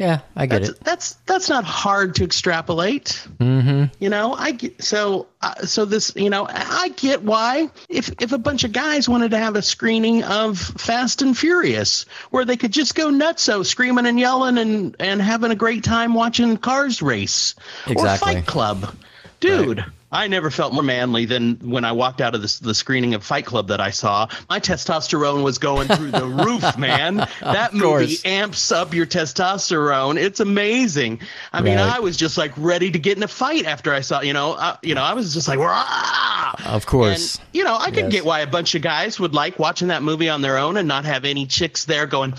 yeah, 0.00 0.20
I 0.34 0.46
get 0.46 0.62
that's, 0.62 0.68
it. 0.70 0.80
That's 0.80 1.12
that's 1.26 1.48
not 1.50 1.64
hard 1.64 2.14
to 2.14 2.24
extrapolate. 2.24 3.22
Mm-hmm. 3.36 3.92
You 4.02 4.08
know, 4.08 4.32
I 4.32 4.52
get 4.52 4.82
so 4.82 5.26
uh, 5.42 5.66
so 5.66 5.84
this. 5.84 6.14
You 6.16 6.30
know, 6.30 6.46
I 6.48 6.88
get 6.96 7.22
why 7.22 7.68
if 7.86 8.10
if 8.18 8.32
a 8.32 8.38
bunch 8.38 8.64
of 8.64 8.72
guys 8.72 9.10
wanted 9.10 9.32
to 9.32 9.36
have 9.36 9.56
a 9.56 9.62
screening 9.62 10.24
of 10.24 10.58
Fast 10.58 11.20
and 11.20 11.36
Furious 11.36 12.06
where 12.30 12.46
they 12.46 12.56
could 12.56 12.72
just 12.72 12.94
go 12.94 13.10
nuts, 13.10 13.42
so 13.42 13.62
screaming 13.62 14.06
and 14.06 14.18
yelling 14.18 14.56
and 14.56 14.96
and 14.98 15.20
having 15.20 15.50
a 15.50 15.54
great 15.54 15.84
time 15.84 16.14
watching 16.14 16.56
cars 16.56 17.02
race 17.02 17.54
exactly. 17.86 18.02
or 18.02 18.16
Fight 18.16 18.46
Club, 18.46 18.94
dude. 19.40 19.78
Right. 19.78 19.86
I 20.12 20.26
never 20.26 20.50
felt 20.50 20.72
more 20.72 20.82
manly 20.82 21.24
than 21.24 21.54
when 21.70 21.84
I 21.84 21.92
walked 21.92 22.20
out 22.20 22.34
of 22.34 22.42
the, 22.42 22.58
the 22.62 22.74
screening 22.74 23.14
of 23.14 23.22
Fight 23.22 23.46
Club 23.46 23.68
that 23.68 23.80
I 23.80 23.90
saw. 23.90 24.26
My 24.48 24.58
testosterone 24.58 25.44
was 25.44 25.58
going 25.58 25.86
through 25.86 26.10
the 26.10 26.26
roof, 26.44 26.76
man. 26.76 27.18
That 27.40 27.74
movie 27.74 28.16
amps 28.24 28.72
up 28.72 28.92
your 28.92 29.06
testosterone. 29.06 30.20
It's 30.20 30.40
amazing. 30.40 31.20
I 31.52 31.60
mean, 31.62 31.78
I 31.78 32.00
was 32.00 32.16
just 32.16 32.36
like 32.36 32.52
ready 32.56 32.90
to 32.90 32.98
get 32.98 33.16
in 33.18 33.22
a 33.22 33.28
fight 33.28 33.66
after 33.66 33.94
I 33.94 34.00
saw, 34.00 34.20
you 34.20 34.32
know, 34.32 34.54
uh, 34.54 34.76
you 34.82 34.96
know, 34.96 35.02
I 35.02 35.14
was 35.14 35.32
just 35.32 35.46
like, 35.46 35.60
Rah! 35.60 36.54
Of 36.66 36.86
course. 36.86 37.36
And, 37.36 37.46
you 37.52 37.62
know, 37.62 37.76
I 37.76 37.92
could 37.92 38.00
Yes. 38.06 38.12
get 38.12 38.24
why 38.24 38.40
a 38.40 38.48
bunch 38.48 38.74
of 38.74 38.82
guys 38.82 39.20
would 39.20 39.32
like 39.34 39.60
watching 39.60 39.88
that 39.88 40.02
movie 40.02 40.28
on 40.28 40.42
their 40.42 40.58
own 40.58 40.76
and 40.76 40.88
not 40.88 41.04
have 41.04 41.24
any 41.24 41.46
chicks 41.46 41.84
there 41.84 42.06
going 42.06 42.34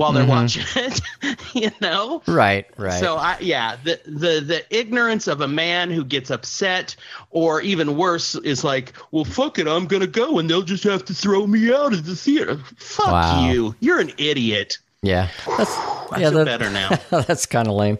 while 0.00 0.12
they're 0.12 0.24
watching 0.26 0.64
it, 0.76 1.00
you 1.54 1.70
know? 1.80 2.22
right, 2.26 2.66
right. 2.78 2.98
So 3.00 3.16
I 3.16 3.36
yeah, 3.40 3.76
the 3.84 4.00
the 4.06 4.40
the 4.40 4.64
ignorance 4.76 5.26
of 5.26 5.40
a 5.42 5.48
man 5.48 5.90
who 5.90 6.04
gets 6.04 6.30
upset 6.30 6.96
or 7.30 7.60
even 7.60 7.96
worse 7.96 8.34
is 8.36 8.64
like, 8.64 8.92
well 9.10 9.24
fuck 9.24 9.58
it, 9.58 9.68
I'm 9.68 9.86
going 9.86 10.00
to 10.00 10.06
go 10.06 10.38
and 10.38 10.48
they'll 10.48 10.62
just 10.62 10.84
have 10.84 11.04
to 11.04 11.14
throw 11.14 11.46
me 11.46 11.72
out 11.72 11.92
of 11.92 12.06
the 12.06 12.16
theater. 12.16 12.58
Fuck 12.78 13.06
Wow. 13.08 13.50
you. 13.50 13.74
You're 13.80 14.00
an 14.00 14.12
idiot. 14.18 14.78
yeah, 15.02 15.28
that's 15.58 15.70
I 16.12 16.18
yeah, 16.18 16.30
feel 16.30 16.44
that- 16.44 16.46
better 16.46 16.70
now. 16.70 16.88
that's 17.22 17.46
kind 17.46 17.68
of 17.68 17.74
lame. 17.74 17.98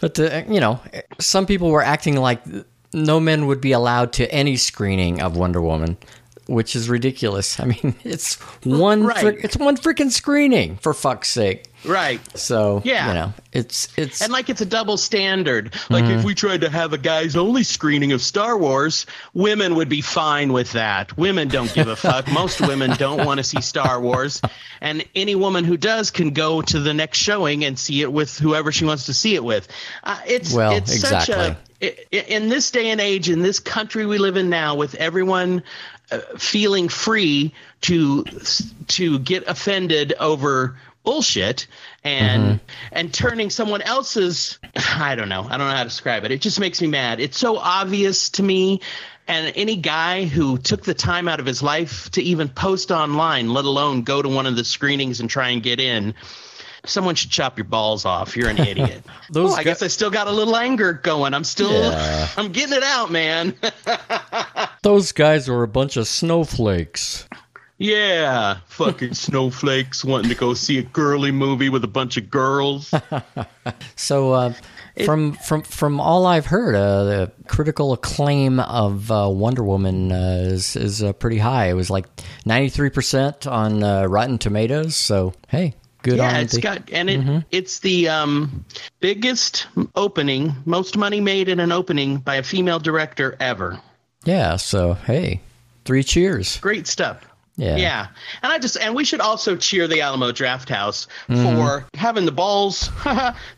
But 0.00 0.18
uh, 0.18 0.42
you 0.48 0.58
know, 0.60 0.80
some 1.20 1.44
people 1.46 1.70
were 1.70 1.82
acting 1.82 2.16
like 2.16 2.42
no 2.94 3.20
men 3.20 3.46
would 3.46 3.60
be 3.60 3.72
allowed 3.72 4.12
to 4.14 4.30
any 4.32 4.56
screening 4.56 5.20
of 5.22 5.36
Wonder 5.36 5.60
Woman, 5.62 5.96
which 6.52 6.76
is 6.76 6.88
ridiculous. 6.88 7.58
I 7.60 7.64
mean, 7.66 7.94
it's 8.04 8.34
one 8.64 9.02
Right. 9.04 9.18
frick- 9.18 9.44
it's 9.44 9.56
one 9.56 9.76
freaking 9.76 10.10
screening 10.10 10.76
for 10.76 10.92
fuck's 10.94 11.28
sake. 11.30 11.66
Right. 11.84 12.20
So 12.38 12.80
Yeah. 12.84 13.08
you 13.08 13.14
know, 13.14 13.32
it's 13.52 13.88
it's 13.96 14.22
And 14.22 14.32
like 14.32 14.48
it's 14.48 14.60
a 14.60 14.66
double 14.66 14.96
standard. 14.96 15.74
Like 15.90 16.04
Mm-hmm. 16.04 16.18
if 16.20 16.24
we 16.24 16.34
tried 16.36 16.60
to 16.60 16.68
have 16.70 16.92
a 16.92 16.98
guys 16.98 17.34
only 17.34 17.64
screening 17.64 18.12
of 18.12 18.22
Star 18.22 18.56
Wars, 18.56 19.04
women 19.34 19.74
would 19.74 19.88
be 19.88 20.00
fine 20.00 20.52
with 20.52 20.70
that. 20.72 21.16
Women 21.18 21.48
don't 21.48 21.74
give 21.74 21.88
a 21.88 21.96
fuck. 21.96 22.30
Most 22.32 22.60
women 22.60 22.90
don't 22.98 23.26
want 23.26 23.38
to 23.38 23.44
see 23.44 23.60
Star 23.60 24.00
Wars. 24.00 24.40
And 24.80 25.04
any 25.16 25.34
woman 25.34 25.64
who 25.64 25.76
does 25.76 26.12
can 26.12 26.30
go 26.30 26.62
to 26.62 26.78
the 26.78 26.94
next 26.94 27.18
showing 27.18 27.64
and 27.64 27.76
see 27.76 28.00
it 28.02 28.12
with 28.12 28.38
whoever 28.38 28.70
she 28.70 28.84
wants 28.84 29.06
to 29.06 29.14
see 29.14 29.34
it 29.34 29.42
with. 29.42 29.66
Uh, 30.04 30.20
it's 30.24 30.52
Well, 30.54 30.76
it's 30.76 31.00
such 31.00 31.28
exactly. 31.30 31.56
a 31.82 31.86
i- 31.88 31.96
i- 32.12 32.24
in 32.28 32.48
this 32.48 32.70
day 32.70 32.90
and 32.90 33.00
age 33.00 33.28
in 33.28 33.42
this 33.42 33.58
country 33.58 34.06
we 34.06 34.18
live 34.18 34.36
in 34.36 34.48
now 34.48 34.76
with 34.76 34.94
everyone 34.94 35.64
feeling 36.38 36.88
free 36.88 37.52
to 37.82 38.24
to 38.88 39.18
get 39.18 39.46
offended 39.48 40.14
over 40.18 40.76
bullshit 41.04 41.66
and 42.04 42.42
Mm-hmm. 42.42 42.64
and 42.92 43.12
turning 43.14 43.50
someone 43.50 43.82
else's 43.82 44.58
I 44.76 45.14
don't 45.14 45.28
know 45.28 45.42
I 45.42 45.56
don't 45.56 45.68
know 45.68 45.74
how 45.74 45.82
to 45.82 45.88
describe 45.88 46.24
it. 46.24 46.30
It 46.30 46.40
just 46.40 46.60
makes 46.60 46.80
me 46.80 46.88
mad. 46.88 47.20
It's 47.20 47.38
so 47.38 47.58
obvious 47.58 48.30
to 48.30 48.42
me. 48.42 48.80
And 49.28 49.52
any 49.54 49.76
guy 49.76 50.24
who 50.24 50.58
took 50.58 50.82
the 50.82 50.94
time 50.94 51.28
out 51.28 51.38
of 51.38 51.46
his 51.46 51.62
life 51.62 52.10
to 52.12 52.22
even 52.22 52.48
post 52.48 52.90
online 52.90 53.52
let 53.52 53.64
alone 53.64 54.02
go 54.02 54.20
to 54.20 54.28
one 54.28 54.46
of 54.46 54.56
the 54.56 54.64
screenings 54.64 55.20
and 55.20 55.30
try 55.30 55.50
and 55.50 55.62
get 55.62 55.78
in 55.80 56.14
someone 56.84 57.14
should 57.14 57.30
chop 57.30 57.56
your 57.58 57.64
balls 57.64 58.04
off 58.04 58.36
you're 58.36 58.48
an 58.48 58.58
idiot 58.58 59.04
Those 59.30 59.52
oh, 59.52 59.54
I 59.54 59.62
gu- 59.62 59.70
guess 59.70 59.82
I 59.82 59.86
still 59.86 60.10
got 60.10 60.26
a 60.26 60.32
little 60.32 60.56
anger 60.56 60.92
going 60.92 61.34
I'm 61.34 61.44
still 61.44 61.72
Yeah. 61.72 62.28
I'm 62.36 62.52
getting 62.52 62.76
it 62.76 62.82
out 62.82 63.10
man 63.10 63.54
those 64.82 65.12
guys 65.12 65.48
were 65.48 65.62
a 65.62 65.68
bunch 65.68 65.96
of 65.96 66.06
snowflakes. 66.06 67.28
Yeah, 67.78 68.58
fucking 68.68 69.14
snowflakes 69.14 70.04
wanting 70.04 70.28
to 70.30 70.36
go 70.36 70.54
see 70.54 70.78
a 70.78 70.82
girly 70.82 71.32
movie 71.32 71.68
with 71.68 71.82
a 71.82 71.88
bunch 71.88 72.16
of 72.16 72.30
girls. 72.30 72.94
So 73.96 74.32
uh, 74.32 74.54
from 75.04 75.32
from 75.32 75.62
from 75.62 76.00
all 76.00 76.26
I've 76.26 76.46
heard, 76.46 76.74
uh, 76.74 77.04
the 77.04 77.32
critical 77.48 77.92
acclaim 77.92 78.60
of 78.60 79.10
uh, 79.10 79.28
Wonder 79.30 79.64
Woman 79.64 80.12
uh, 80.12 80.42
is 80.44 80.76
is 80.76 81.02
uh, 81.02 81.12
pretty 81.12 81.38
high. 81.38 81.70
It 81.70 81.74
was 81.74 81.90
like 81.90 82.06
ninety 82.44 82.68
three 82.68 82.90
percent 82.90 83.46
on 83.46 83.82
uh, 83.82 84.04
Rotten 84.04 84.38
Tomatoes. 84.38 84.94
So 84.94 85.32
hey, 85.48 85.74
good 86.02 86.18
yeah, 86.18 86.38
it's 86.38 86.54
the- 86.54 86.60
got 86.60 86.90
and 86.92 87.08
it 87.10 87.44
it's 87.50 87.80
the 87.80 88.08
um, 88.08 88.64
biggest 89.00 89.66
opening, 89.94 90.54
most 90.64 90.96
money 90.96 91.20
made 91.20 91.48
in 91.48 91.60
an 91.60 91.72
opening 91.72 92.18
by 92.18 92.36
a 92.36 92.42
female 92.42 92.78
director 92.78 93.36
ever. 93.40 93.80
yeah. 94.24 94.56
So 94.56 94.94
hey, 94.94 95.40
three 95.84 96.02
cheers. 96.02 96.58
Great 96.58 96.86
stuff. 96.86 97.24
Yeah. 97.56 97.76
Yeah. 97.76 98.06
And 98.42 98.50
I 98.50 98.58
just 98.58 98.78
and 98.78 98.94
we 98.94 99.04
should 99.04 99.20
also 99.20 99.56
cheer 99.56 99.86
the 99.86 100.00
Alamo 100.00 100.32
Draft 100.32 100.70
House 100.70 101.06
Mm-hmm. 101.28 101.56
for 101.56 101.84
having 101.94 102.24
the 102.24 102.32
balls 102.32 102.88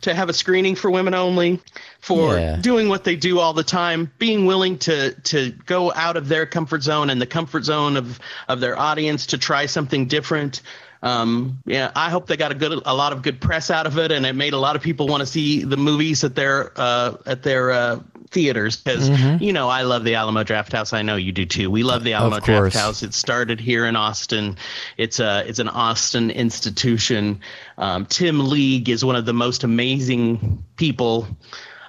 to 0.00 0.12
have 0.14 0.28
a 0.28 0.32
screening 0.32 0.74
for 0.74 0.90
women 0.90 1.14
only, 1.14 1.60
for 2.00 2.36
Yeah. 2.36 2.56
doing 2.56 2.88
what 2.88 3.04
they 3.04 3.14
do 3.14 3.38
all 3.38 3.52
the 3.52 3.62
time, 3.62 4.10
being 4.18 4.46
willing 4.46 4.78
to 4.80 5.12
to 5.12 5.52
go 5.66 5.92
out 5.92 6.16
of 6.16 6.26
their 6.28 6.44
comfort 6.44 6.82
zone 6.82 7.08
and 7.08 7.20
the 7.22 7.26
comfort 7.26 7.64
zone 7.64 7.96
of 7.96 8.18
of 8.48 8.58
their 8.60 8.76
audience 8.76 9.26
to 9.26 9.38
try 9.38 9.66
something 9.66 10.06
different. 10.08 10.60
Um, 11.04 11.58
yeah, 11.66 11.92
I 11.94 12.08
hope 12.08 12.26
they 12.26 12.36
got 12.36 12.50
a 12.50 12.54
good 12.54 12.72
a 12.86 12.94
lot 12.94 13.12
of 13.12 13.20
good 13.22 13.40
press 13.40 13.70
out 13.70 13.86
of 13.86 13.98
it, 13.98 14.10
and 14.10 14.24
it 14.24 14.34
made 14.34 14.54
a 14.54 14.58
lot 14.58 14.74
of 14.74 14.82
people 14.82 15.06
want 15.06 15.20
to 15.20 15.26
see 15.26 15.62
the 15.62 15.76
movies 15.76 16.24
at 16.24 16.34
their 16.34 16.72
uh, 16.76 17.16
at 17.26 17.42
their 17.42 17.70
uh, 17.72 18.00
theaters 18.30 18.76
because 18.76 19.10
Mm-hmm. 19.10 19.42
you 19.44 19.52
know 19.52 19.68
I 19.68 19.82
love 19.82 20.02
the 20.04 20.14
Alamo 20.14 20.42
Draft 20.44 20.72
House. 20.72 20.94
I 20.94 21.02
know 21.02 21.16
you 21.16 21.30
do 21.30 21.44
too. 21.44 21.70
We 21.70 21.82
love 21.82 22.04
the 22.04 22.14
Alamo 22.14 22.40
Draft. 22.40 22.74
House. 22.74 23.02
It 23.02 23.12
started 23.12 23.60
here 23.60 23.84
in 23.86 23.96
Austin. 23.96 24.56
It's 24.96 25.20
a 25.20 25.44
it's 25.46 25.58
an 25.58 25.68
Austin 25.68 26.30
institution. 26.30 27.40
Um, 27.76 28.06
Tim 28.06 28.48
League 28.48 28.88
is 28.88 29.04
one 29.04 29.14
of 29.16 29.26
the 29.26 29.34
most 29.34 29.62
amazing 29.62 30.64
people. 30.76 31.28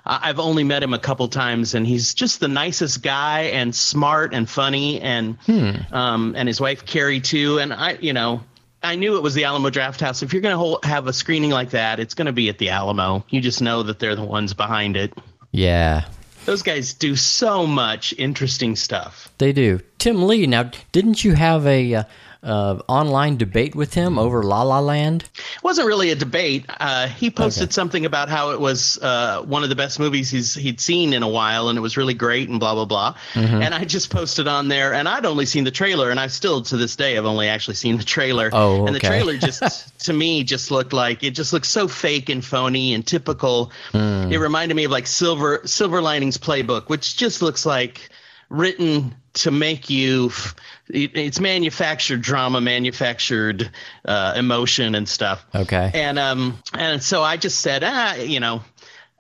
I've 0.08 0.40
only 0.40 0.64
met 0.64 0.84
him 0.84 0.94
a 0.94 1.00
couple 1.00 1.28
times, 1.30 1.74
and 1.74 1.88
he's 1.88 2.14
just 2.14 2.40
the 2.40 2.48
nicest 2.48 3.02
guy 3.02 3.44
and 3.44 3.74
smart 3.74 4.36
and 4.36 4.48
funny, 4.48 5.02
and 5.02 5.38
um, 5.92 6.36
and 6.38 6.48
his 6.48 6.62
wife 6.62 6.86
Karrie 6.86 7.24
too. 7.24 7.58
And 7.60 7.74
I, 7.74 7.94
you 8.02 8.14
know, 8.14 8.44
I 8.86 8.96
knew 8.96 9.18
it 9.18 9.24
was 9.24 9.34
the 9.34 9.46
Alamo 9.46 9.70
Draft 9.70 10.00
House. 10.00 10.22
If 10.22 10.32
you're 10.32 10.42
going 10.42 10.80
to 10.82 10.88
have 10.88 11.08
a 11.08 11.14
screening 11.14 11.52
like 11.52 11.72
that, 11.72 12.00
it's 12.00 12.14
going 12.14 12.28
to 12.28 12.32
be 12.32 12.50
at 12.50 12.58
the 12.58 12.70
Alamo. 12.70 13.26
You 13.30 13.42
just 13.42 13.62
know 13.62 13.84
that 13.84 14.00
they're 14.00 14.16
the 14.16 14.24
ones 14.24 14.54
behind 14.54 14.96
it. 14.96 15.14
Yeah. 15.52 16.06
Those 16.46 16.62
guys 16.62 16.94
do 16.94 17.16
so 17.16 17.66
much 17.66 18.14
interesting 18.18 18.76
stuff. 18.76 19.32
They 19.40 19.52
do. 19.52 19.80
Tim 19.98 20.28
Lee. 20.28 20.46
Now, 20.46 20.70
didn't 20.92 21.24
you 21.24 21.34
have 21.34 21.66
a 21.66 21.96
uh, 21.96 22.04
uh, 22.44 22.80
online 22.88 23.38
debate 23.38 23.76
with 23.76 23.94
him 23.94 24.18
over 24.18 24.44
La 24.44 24.64
La 24.64 24.80
Land? 24.80 25.24
It 25.24 25.64
wasn't 25.64 25.88
really 25.88 26.12
a 26.12 26.16
debate. 26.16 26.66
Uh, 26.80 27.08
he 27.08 27.30
posted 27.30 27.74
something 27.74 28.06
about 28.06 28.30
how 28.30 28.52
it 28.52 28.60
was 28.60 28.98
uh, 29.02 29.42
one 29.44 29.64
of 29.64 29.70
the 29.70 29.76
best 29.76 30.00
movies 30.00 30.30
he's 30.30 30.56
he'd 30.56 30.80
seen 30.80 31.14
in 31.14 31.24
a 31.24 31.28
while, 31.28 31.70
and 31.70 31.78
it 31.78 31.82
was 31.82 31.98
really 31.98 32.14
great, 32.14 32.50
and 32.50 32.60
blah 32.60 32.74
blah 32.74 32.86
blah. 32.86 33.16
Mm-hmm. 33.34 33.62
And 33.62 33.74
I 33.74 33.86
just 33.86 34.10
posted 34.10 34.48
on 34.48 34.68
there, 34.68 34.94
and 34.94 35.08
I'd 35.08 35.26
only 35.26 35.46
seen 35.46 35.64
the 35.64 35.72
trailer, 35.72 36.10
and 36.12 36.20
I 36.20 36.28
still 36.28 36.62
to 36.64 36.78
this 36.78 36.96
day 36.96 37.16
have 37.16 37.26
only 37.26 37.48
actually 37.48 37.76
seen 37.76 37.98
the 37.98 38.04
trailer. 38.04 38.50
Oh, 38.54 38.86
And 38.86 38.96
the 38.96 39.00
trailer 39.00 39.38
just 39.38 40.00
to 40.06 40.14
me 40.14 40.44
just 40.44 40.72
looked 40.72 40.94
like 40.94 41.24
it 41.24 41.32
just 41.32 41.54
looked 41.54 41.66
so 41.66 41.88
fake 41.88 42.30
and 42.30 42.44
phony 42.44 42.94
and 42.94 43.06
typical. 43.06 43.72
Hmm. 43.92 44.32
It 44.32 44.38
reminded 44.38 44.76
me 44.76 44.86
of 44.86 44.92
like 44.92 45.08
Silver 45.08 45.62
Silver 45.66 46.02
Linings 46.02 46.38
Playbook, 46.38 46.90
which 46.90 47.18
just 47.18 47.42
looks 47.42 47.66
like 47.66 48.10
written 48.50 49.16
to 49.36 49.52
make 49.52 49.90
you 49.90 50.28
f- 50.28 50.56
it's 50.90 51.40
manufactured 51.40 52.22
drama 52.22 52.60
manufactured 52.62 53.70
uh, 54.06 54.34
emotion 54.36 54.96
and 54.96 55.08
stuff 55.08 55.46
Okay. 55.54 55.92
and 55.94 56.18
um 56.20 56.58
and 56.74 57.02
so 57.02 57.22
i 57.24 57.38
just 57.38 57.60
said 57.60 57.84
ah 57.84 58.16
you 58.16 58.40
know 58.40 58.62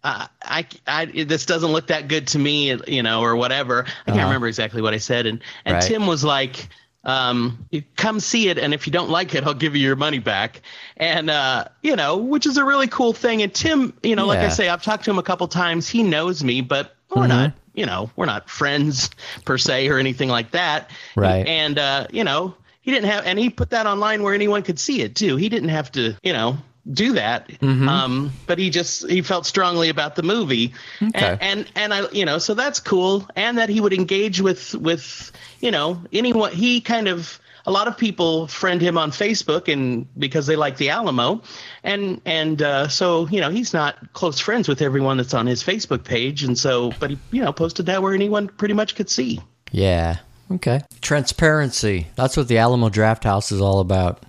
uh, 0.03 0.28
I, 0.43 0.68
I, 0.86 1.05
this 1.05 1.47
doesn't 1.47 1.72
look 1.72 1.88
that 1.88 2.07
good 2.07 2.28
to 2.28 2.38
me, 2.38 2.78
you 2.88 3.01
know, 3.01 3.22
or 3.22 3.36
whatever. 3.36 3.86
I 4.05 4.11
can't 4.11 4.24
remember 4.26 4.45
exactly 4.47 4.84
what 4.84 4.93
I 4.93 4.97
said. 4.99 5.26
And, 5.26 5.41
and 5.66 5.74
Right. 5.78 5.82
Tim 5.84 6.05
was 6.05 6.24
like, 6.24 6.70
um, 7.05 7.68
come 7.95 8.20
see 8.20 8.49
it. 8.49 8.59
And 8.59 8.72
if 8.72 8.86
you 8.86 8.93
don't 8.93 9.09
like 9.09 9.34
it, 9.34 9.43
I'll 9.45 9.55
give 9.55 9.76
you 9.76 9.82
your 9.82 9.95
money 9.95 10.20
back. 10.20 10.61
And, 10.97 11.32
uh, 11.32 11.66
you 11.82 11.95
know, 11.95 12.18
which 12.18 12.45
is 12.45 12.57
a 12.57 12.63
really 12.63 12.86
cool 12.88 13.13
thing. 13.13 13.41
And 13.41 13.51
Tim, 13.51 13.97
you 14.03 14.16
know, 14.16 14.28
like 14.28 14.41
I 14.41 14.49
say, 14.49 14.70
I've 14.70 14.84
talked 14.84 15.05
to 15.05 15.09
him 15.09 15.18
a 15.18 15.24
couple 15.24 15.47
times. 15.47 15.89
He 15.89 16.03
knows 16.03 16.43
me, 16.43 16.61
but 16.61 16.95
we're 17.09 17.26
not, 17.26 17.53
you 17.76 17.86
know, 17.86 18.10
we're 18.16 18.26
not 18.26 18.50
friends 18.50 19.10
per 19.46 19.58
se 19.58 19.90
or 19.90 19.98
anything 19.98 20.30
like 20.30 20.52
that. 20.52 20.90
Right. 21.16 21.46
And, 21.46 21.78
uh, 21.78 22.08
you 22.12 22.24
know, 22.24 22.56
he 22.82 22.92
didn't 22.92 23.10
have, 23.10 23.26
and 23.26 23.38
he 23.38 23.50
put 23.50 23.72
that 23.72 23.88
online 23.88 24.24
where 24.24 24.34
anyone 24.34 24.64
could 24.64 24.80
see 24.80 25.02
it 25.02 25.16
too. 25.16 25.36
He 25.36 25.50
didn't 25.50 25.70
have 25.70 25.92
to, 25.94 26.16
you 26.24 26.34
know, 26.34 26.58
do 26.92 27.14
that. 27.14 27.50
Mm-hmm. 27.50 27.90
Um, 27.90 28.32
but 28.46 28.60
he 28.60 28.70
just 28.70 29.10
he 29.10 29.22
felt 29.22 29.46
strongly 29.46 29.90
about 29.90 30.16
the 30.16 30.24
movie, 30.24 30.74
Okay. 31.02 31.20
and, 31.20 31.42
and 31.42 31.72
and 31.76 31.94
I 31.94 32.10
you 32.12 32.26
know 32.26 32.38
so 32.38 32.54
that's 32.54 32.80
cool, 32.80 33.28
and 33.36 33.58
that 33.58 33.70
he 33.70 33.82
would 33.82 33.94
engage 33.94 34.40
with 34.40 34.76
with 34.76 35.32
you 35.62 35.72
know 35.72 36.04
anyone. 36.14 36.52
He 36.52 36.82
kind 36.82 37.08
of 37.08 37.40
a 37.66 37.72
lot 37.72 37.88
of 37.88 37.98
people 37.98 38.48
friend 38.48 38.82
him 38.82 38.98
on 38.98 39.12
Facebook 39.12 39.72
and 39.72 40.08
because 40.20 40.46
they 40.46 40.56
like 40.56 40.78
the 40.78 40.92
Alamo, 40.92 41.42
and 41.86 42.20
and 42.26 42.62
uh, 42.62 42.88
so 42.88 43.28
you 43.28 43.40
know 43.40 43.50
he's 43.50 43.74
not 43.74 44.12
close 44.14 44.40
friends 44.40 44.68
with 44.68 44.82
everyone 44.82 45.18
that's 45.18 45.34
on 45.34 45.48
his 45.48 45.64
Facebook 45.64 46.04
page, 46.04 46.44
and 46.44 46.58
so 46.58 46.92
but 47.00 47.12
he 47.12 47.20
you 47.32 47.42
know 47.42 47.54
posted 47.54 47.86
that 47.86 48.02
where 48.02 48.14
anyone 48.14 48.48
pretty 48.48 48.74
much 48.74 48.96
could 48.96 49.10
see. 49.10 49.40
Yeah. 49.72 50.18
Okay. 50.52 50.82
Transparency. 51.02 52.08
That's 52.16 52.38
what 52.38 52.48
the 52.48 52.58
Alamo 52.58 52.90
Draft 52.90 53.24
House 53.24 53.52
is 53.52 53.62
all 53.62 53.80
about. 53.80 54.24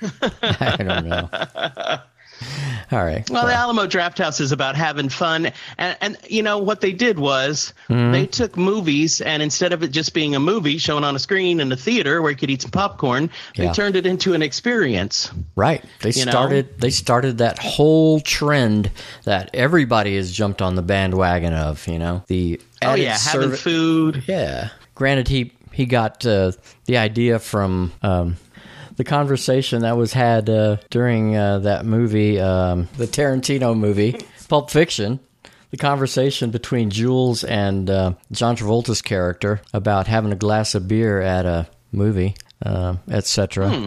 I 0.42 0.76
don't 0.78 1.06
know. 1.06 1.98
All 2.92 3.04
right. 3.04 3.28
Well, 3.30 3.46
the 3.46 3.52
Alamo 3.54 3.86
Draft 3.86 4.18
House 4.18 4.38
is 4.40 4.52
about 4.52 4.76
having 4.76 5.08
fun, 5.08 5.50
and 5.78 5.96
and 6.00 6.16
you 6.28 6.42
know 6.42 6.58
what 6.58 6.80
they 6.80 6.92
did 6.92 7.18
was 7.18 7.72
Mm-hmm. 7.88 8.12
they 8.12 8.26
took 8.26 8.56
movies, 8.56 9.20
and 9.20 9.42
instead 9.42 9.72
of 9.72 9.82
it 9.82 9.88
just 9.88 10.12
being 10.14 10.34
a 10.34 10.40
movie 10.40 10.78
shown 10.78 11.04
on 11.04 11.14
a 11.16 11.18
screen 11.18 11.60
in 11.60 11.70
a 11.72 11.76
theater 11.76 12.20
where 12.20 12.30
you 12.30 12.36
could 12.36 12.50
eat 12.50 12.62
some 12.62 12.70
popcorn, 12.70 13.30
they 13.56 13.70
turned 13.72 13.96
it 13.96 14.06
into 14.06 14.34
an 14.34 14.42
experience. 14.42 15.30
Right. 15.56 15.84
They 16.00 16.10
You 16.10 16.24
know? 16.26 16.30
started 16.30 16.78
they 16.80 16.90
started 16.90 17.38
that 17.38 17.58
whole 17.58 18.20
trend 18.20 18.90
that 19.24 19.50
everybody 19.54 20.16
has 20.16 20.32
jumped 20.32 20.60
on 20.62 20.74
the 20.74 20.82
bandwagon 20.82 21.52
of, 21.54 21.86
you 21.88 21.98
know. 21.98 22.22
The 22.26 22.60
Oh 22.82 22.94
yeah, 22.94 23.16
having 23.18 23.50
serv- 23.50 23.60
food. 23.60 24.24
Yeah. 24.26 24.68
Granted 24.94 25.28
he 25.28 25.52
he 25.72 25.86
got 25.86 26.24
uh, 26.26 26.52
the 26.86 26.96
idea 26.98 27.38
from 27.38 27.92
um, 28.02 28.36
the 28.96 29.04
conversation 29.04 29.82
that 29.82 29.96
was 29.96 30.12
had 30.12 30.48
uh, 30.50 30.76
during 30.90 31.36
uh, 31.36 31.60
that 31.60 31.84
movie, 31.86 32.40
um, 32.40 32.88
the 32.96 33.06
Tarantino 33.06 33.76
movie, 33.76 34.20
Pulp 34.48 34.70
Fiction. 34.70 35.20
The 35.72 35.76
conversation 35.78 36.50
between 36.50 36.90
Jules 36.90 37.42
and 37.42 37.90
uh, 37.90 38.12
John 38.30 38.56
Travolta's 38.56 39.02
character 39.02 39.60
about 39.74 40.06
having 40.06 40.30
a 40.32 40.36
glass 40.36 40.74
of 40.76 40.86
beer 40.86 41.20
at 41.20 41.44
a 41.44 41.66
movie, 41.90 42.36
uh, 42.64 42.96
etc. 43.10 43.68
Hmm. 43.70 43.86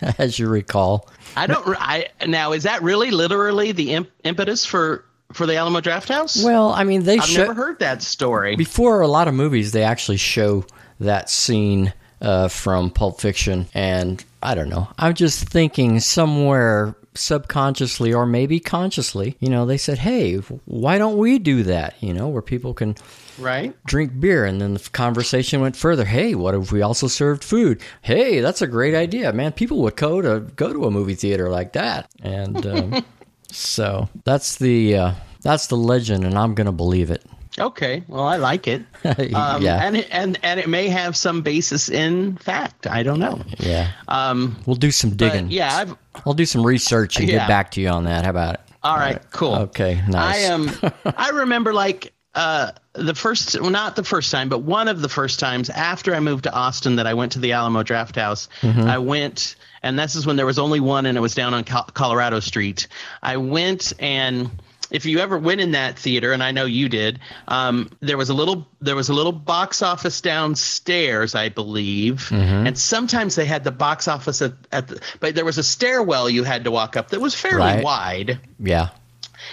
As 0.18 0.38
you 0.38 0.48
recall, 0.48 1.08
I 1.36 1.46
don't. 1.48 1.66
I 1.78 2.08
now 2.26 2.52
is 2.52 2.62
that 2.62 2.82
really 2.82 3.10
literally 3.10 3.72
the 3.72 3.92
imp- 3.94 4.10
impetus 4.24 4.64
for 4.64 5.04
for 5.32 5.44
the 5.44 5.56
Alamo 5.56 5.80
Draft 5.80 6.08
House? 6.08 6.42
well, 6.42 6.70
I 6.70 6.84
mean, 6.84 7.02
they 7.02 7.18
I've 7.18 7.24
show 7.24 7.42
never 7.42 7.54
heard 7.54 7.80
that 7.80 8.02
story. 8.02 8.56
before 8.56 9.00
a 9.00 9.08
lot 9.08 9.28
of 9.28 9.34
movies 9.34 9.72
they 9.72 9.82
actually 9.82 10.16
show 10.16 10.64
that 11.00 11.28
scene 11.28 11.92
uh, 12.20 12.48
from 12.48 12.90
Pulp 12.90 13.20
Fiction, 13.20 13.66
and 13.74 14.24
I 14.42 14.54
don't 14.54 14.68
know. 14.68 14.88
I'm 14.98 15.14
just 15.14 15.48
thinking 15.48 16.00
somewhere 16.00 16.94
subconsciously 17.14 18.12
or 18.12 18.26
maybe 18.26 18.60
consciously, 18.60 19.36
you 19.40 19.48
know, 19.48 19.66
they 19.66 19.76
said, 19.76 19.98
"Hey, 19.98 20.36
why 20.36 20.98
don't 20.98 21.18
we 21.18 21.38
do 21.38 21.62
that?" 21.64 21.94
You 22.00 22.14
know, 22.14 22.28
where 22.28 22.42
people 22.42 22.74
can 22.74 22.96
right? 23.38 23.74
drink 23.84 24.18
beer, 24.18 24.44
and 24.44 24.60
then 24.60 24.74
the 24.74 24.88
conversation 24.92 25.60
went 25.60 25.76
further. 25.76 26.04
Hey, 26.04 26.34
what 26.34 26.54
if 26.54 26.72
we 26.72 26.82
also 26.82 27.06
served 27.08 27.44
food? 27.44 27.80
Hey, 28.02 28.40
that's 28.40 28.62
a 28.62 28.66
great 28.66 28.94
idea, 28.94 29.32
man. 29.32 29.52
People 29.52 29.82
would 29.82 29.96
go 29.96 30.22
to 30.22 30.40
go 30.56 30.72
to 30.72 30.86
a 30.86 30.90
movie 30.90 31.14
theater 31.14 31.48
like 31.48 31.72
that, 31.72 32.10
and 32.22 32.66
um, 32.66 33.04
so 33.50 34.08
that's 34.24 34.56
the 34.56 34.96
uh, 34.96 35.12
that's 35.42 35.66
the 35.66 35.76
legend, 35.76 36.24
and 36.24 36.38
I'm 36.38 36.54
gonna 36.54 36.72
believe 36.72 37.10
it. 37.10 37.24
Okay. 37.58 38.02
Well, 38.08 38.24
I 38.24 38.36
like 38.36 38.66
it. 38.68 38.82
Um, 39.04 39.62
yeah, 39.62 39.84
And 39.86 39.96
it, 39.96 40.08
and 40.10 40.38
and 40.42 40.58
it 40.60 40.68
may 40.68 40.88
have 40.88 41.16
some 41.16 41.42
basis 41.42 41.88
in 41.88 42.36
fact. 42.36 42.86
I 42.86 43.02
don't 43.02 43.18
know. 43.20 43.40
yeah. 43.58 43.92
Um, 44.08 44.56
We'll 44.66 44.76
do 44.76 44.90
some 44.90 45.10
digging. 45.10 45.50
yeah. 45.50 45.76
I've, 45.76 45.96
I'll 46.26 46.34
do 46.34 46.46
some 46.46 46.64
research 46.66 47.18
and 47.18 47.28
Yeah. 47.28 47.38
get 47.38 47.48
back 47.48 47.70
to 47.72 47.80
you 47.80 47.88
on 47.88 48.04
that. 48.04 48.24
How 48.24 48.30
about 48.30 48.54
it? 48.54 48.60
All 48.82 48.96
right, 48.96 49.20
cool. 49.32 49.54
Okay, 49.56 50.00
nice. 50.08 50.48
I 50.48 50.52
um 50.52 50.70
I 51.16 51.30
remember 51.30 51.72
like 51.74 52.12
uh 52.34 52.70
the 52.92 53.14
first 53.14 53.60
well, 53.60 53.70
not 53.70 53.96
the 53.96 54.04
first 54.04 54.30
time, 54.30 54.48
but 54.48 54.60
one 54.62 54.86
of 54.88 55.00
the 55.00 55.08
first 55.08 55.40
times 55.40 55.68
after 55.70 56.14
I 56.14 56.20
moved 56.20 56.44
to 56.44 56.52
Austin 56.52 56.96
that 56.96 57.06
I 57.06 57.14
went 57.14 57.32
to 57.32 57.38
the 57.40 57.52
Alamo 57.52 57.82
Draft 57.82 58.16
House. 58.16 58.48
Mm-hmm. 58.60 58.82
I 58.82 58.98
went 58.98 59.56
and 59.82 59.98
this 59.98 60.14
is 60.16 60.26
when 60.26 60.36
there 60.36 60.46
was 60.46 60.58
only 60.58 60.80
one 60.80 61.06
and 61.06 61.16
it 61.16 61.20
was 61.20 61.34
down 61.34 61.54
on 61.54 61.64
Col- 61.64 61.88
Colorado 61.94 62.40
Street. 62.40 62.86
I 63.22 63.36
went 63.36 63.92
and 64.00 64.50
if 64.90 65.04
you 65.06 65.18
ever 65.18 65.38
went 65.38 65.60
in 65.60 65.72
that 65.72 65.98
theater, 65.98 66.32
and 66.32 66.42
I 66.42 66.50
know 66.52 66.64
you 66.64 66.88
did, 66.88 67.20
um, 67.46 67.90
there 68.00 68.16
was 68.16 68.28
a 68.30 68.34
little 68.34 68.66
there 68.80 68.96
was 68.96 69.08
a 69.08 69.14
little 69.14 69.32
box 69.32 69.82
office 69.82 70.20
downstairs, 70.20 71.34
I 71.34 71.48
believe, 71.48 72.28
Mm-hmm. 72.30 72.66
and 72.66 72.78
sometimes 72.78 73.34
they 73.36 73.44
had 73.46 73.64
the 73.64 73.70
box 73.70 74.08
office 74.08 74.42
at, 74.42 74.52
at 74.72 74.88
the, 74.88 75.00
but 75.20 75.34
there 75.34 75.44
was 75.44 75.58
a 75.58 75.62
stairwell 75.62 76.28
you 76.28 76.44
had 76.44 76.64
to 76.64 76.70
walk 76.70 76.96
up 76.96 77.10
that 77.10 77.20
was 77.20 77.34
fairly 77.34 77.58
Right. 77.58 77.84
wide 77.84 78.40
yeah. 78.58 78.88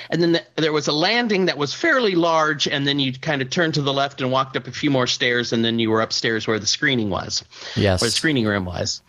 and 0.10 0.22
then 0.22 0.32
the, 0.34 0.44
there 0.56 0.74
was 0.74 0.88
a 0.88 0.92
landing 0.92 1.46
that 1.46 1.58
was 1.58 1.74
fairly 1.74 2.16
large 2.16 2.68
and 2.68 2.86
then 2.88 3.00
you 3.00 3.14
kind 3.14 3.42
of 3.42 3.50
turned 3.50 3.76
to 3.76 3.82
the 3.82 3.94
left 3.94 4.22
and 4.22 4.32
walked 4.32 4.58
up 4.58 4.68
a 4.68 4.72
few 4.72 4.90
more 4.92 5.08
stairs 5.08 5.54
and 5.54 5.64
then 5.64 5.80
you 5.80 5.90
were 5.90 6.02
upstairs 6.02 6.48
where 6.48 6.60
the 6.60 6.66
screening 6.68 7.10
was 7.10 7.44
Yes. 7.76 8.02
where 8.02 8.10
the 8.10 8.16
screening 8.16 8.46
room 8.46 8.66
was 8.66 9.02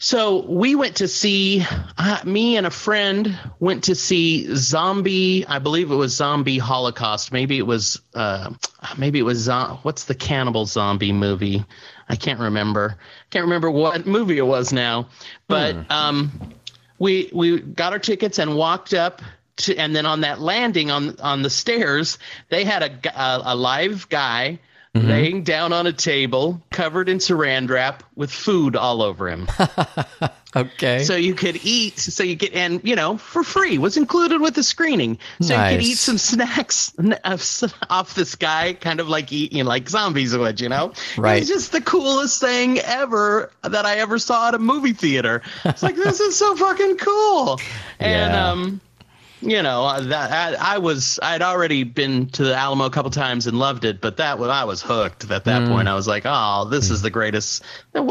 So 0.00 0.42
we 0.46 0.76
went 0.76 0.96
to 0.96 1.08
see, 1.08 1.66
uh, 1.98 2.20
me 2.24 2.56
and 2.56 2.66
a 2.66 2.70
friend 2.70 3.36
went 3.58 3.84
to 3.84 3.96
see 3.96 4.54
Zombie. 4.54 5.44
I 5.44 5.58
believe 5.58 5.90
it 5.90 5.96
was 5.96 6.14
Zombie 6.14 6.58
Holocaust. 6.58 7.32
Maybe 7.32 7.58
it 7.58 7.66
was, 7.66 8.00
uh, 8.14 8.50
maybe 8.96 9.18
it 9.18 9.22
was 9.22 9.38
zo- 9.38 9.80
what's 9.82 10.04
the 10.04 10.14
cannibal 10.14 10.66
zombie 10.66 11.12
movie? 11.12 11.64
I 12.08 12.14
can't 12.14 12.38
remember. 12.38 12.96
Can't 13.30 13.44
remember 13.44 13.72
what 13.72 14.06
movie 14.06 14.38
it 14.38 14.46
was 14.46 14.72
now. 14.72 15.08
But 15.48 15.90
um, 15.90 16.30
we 16.98 17.28
we 17.32 17.60
got 17.60 17.92
our 17.92 17.98
tickets 17.98 18.38
and 18.38 18.56
walked 18.56 18.94
up. 18.94 19.20
To, 19.62 19.76
and 19.76 19.96
then 19.96 20.06
on 20.06 20.20
that 20.20 20.40
landing 20.40 20.92
on 20.92 21.18
on 21.18 21.42
the 21.42 21.50
stairs, 21.50 22.18
they 22.48 22.62
had 22.62 22.82
a 22.84 23.20
a, 23.20 23.42
a 23.46 23.56
live 23.56 24.08
guy 24.08 24.60
laying 25.06 25.42
down 25.42 25.72
on 25.72 25.86
a 25.86 25.92
table 25.92 26.60
covered 26.70 27.08
in 27.08 27.18
saran 27.18 27.68
wrap 27.68 28.02
with 28.16 28.30
food 28.30 28.74
all 28.76 29.02
over 29.02 29.28
him. 29.28 29.46
Okay. 30.56 31.04
so 31.04 31.14
you 31.14 31.34
could 31.34 31.58
eat 31.62 31.98
so 31.98 32.22
you 32.22 32.34
get 32.34 32.54
and 32.54 32.80
you 32.82 32.96
know 32.96 33.18
for 33.18 33.44
free 33.44 33.76
was 33.76 33.98
included 33.98 34.40
with 34.40 34.54
the 34.54 34.62
screening 34.62 35.18
so 35.42 35.52
you 35.54 35.76
could 35.76 35.82
eat 35.84 35.98
some 35.98 36.16
snacks 36.16 36.94
off 37.90 38.14
this 38.14 38.34
guy 38.34 38.72
kind 38.72 38.98
of 39.00 39.10
like 39.10 39.30
eating 39.30 39.66
like 39.66 39.90
zombies 39.90 40.34
would 40.34 40.58
you 40.58 40.70
know 40.70 40.94
Right. 41.18 41.42
it's 41.42 41.48
just 41.50 41.72
the 41.72 41.82
coolest 41.82 42.40
thing 42.40 42.78
ever 42.78 43.52
that 43.62 43.84
i 43.84 43.96
ever 43.98 44.18
saw 44.18 44.48
at 44.48 44.54
a 44.54 44.58
movie 44.58 44.94
theater 44.94 45.42
it's 45.66 45.82
like 45.82 45.96
this 45.96 46.18
is 46.18 46.34
so 46.36 46.56
fucking 46.56 46.96
cool 46.96 47.60
and 48.00 48.32
Yeah. 48.32 48.50
um 48.50 48.80
you 49.40 49.62
know 49.62 50.00
that 50.00 50.58
I, 50.60 50.74
I 50.74 50.78
was 50.78 51.18
I'd 51.22 51.42
already 51.42 51.84
been 51.84 52.28
to 52.30 52.44
the 52.44 52.54
Alamo 52.54 52.84
a 52.84 52.90
couple 52.90 53.10
times 53.10 53.46
and 53.46 53.58
loved 53.58 53.84
it, 53.84 54.00
but 54.00 54.16
that 54.16 54.38
I 54.38 54.64
was 54.64 54.82
hooked 54.82 55.30
at 55.30 55.44
that 55.44 55.62
mm. 55.62 55.68
point. 55.68 55.88
I 55.88 55.94
was 55.94 56.08
like, 56.08 56.22
oh, 56.24 56.66
this 56.70 56.90
is 56.90 57.00
mm. 57.00 57.02
the 57.04 57.10
greatest. 57.10 57.62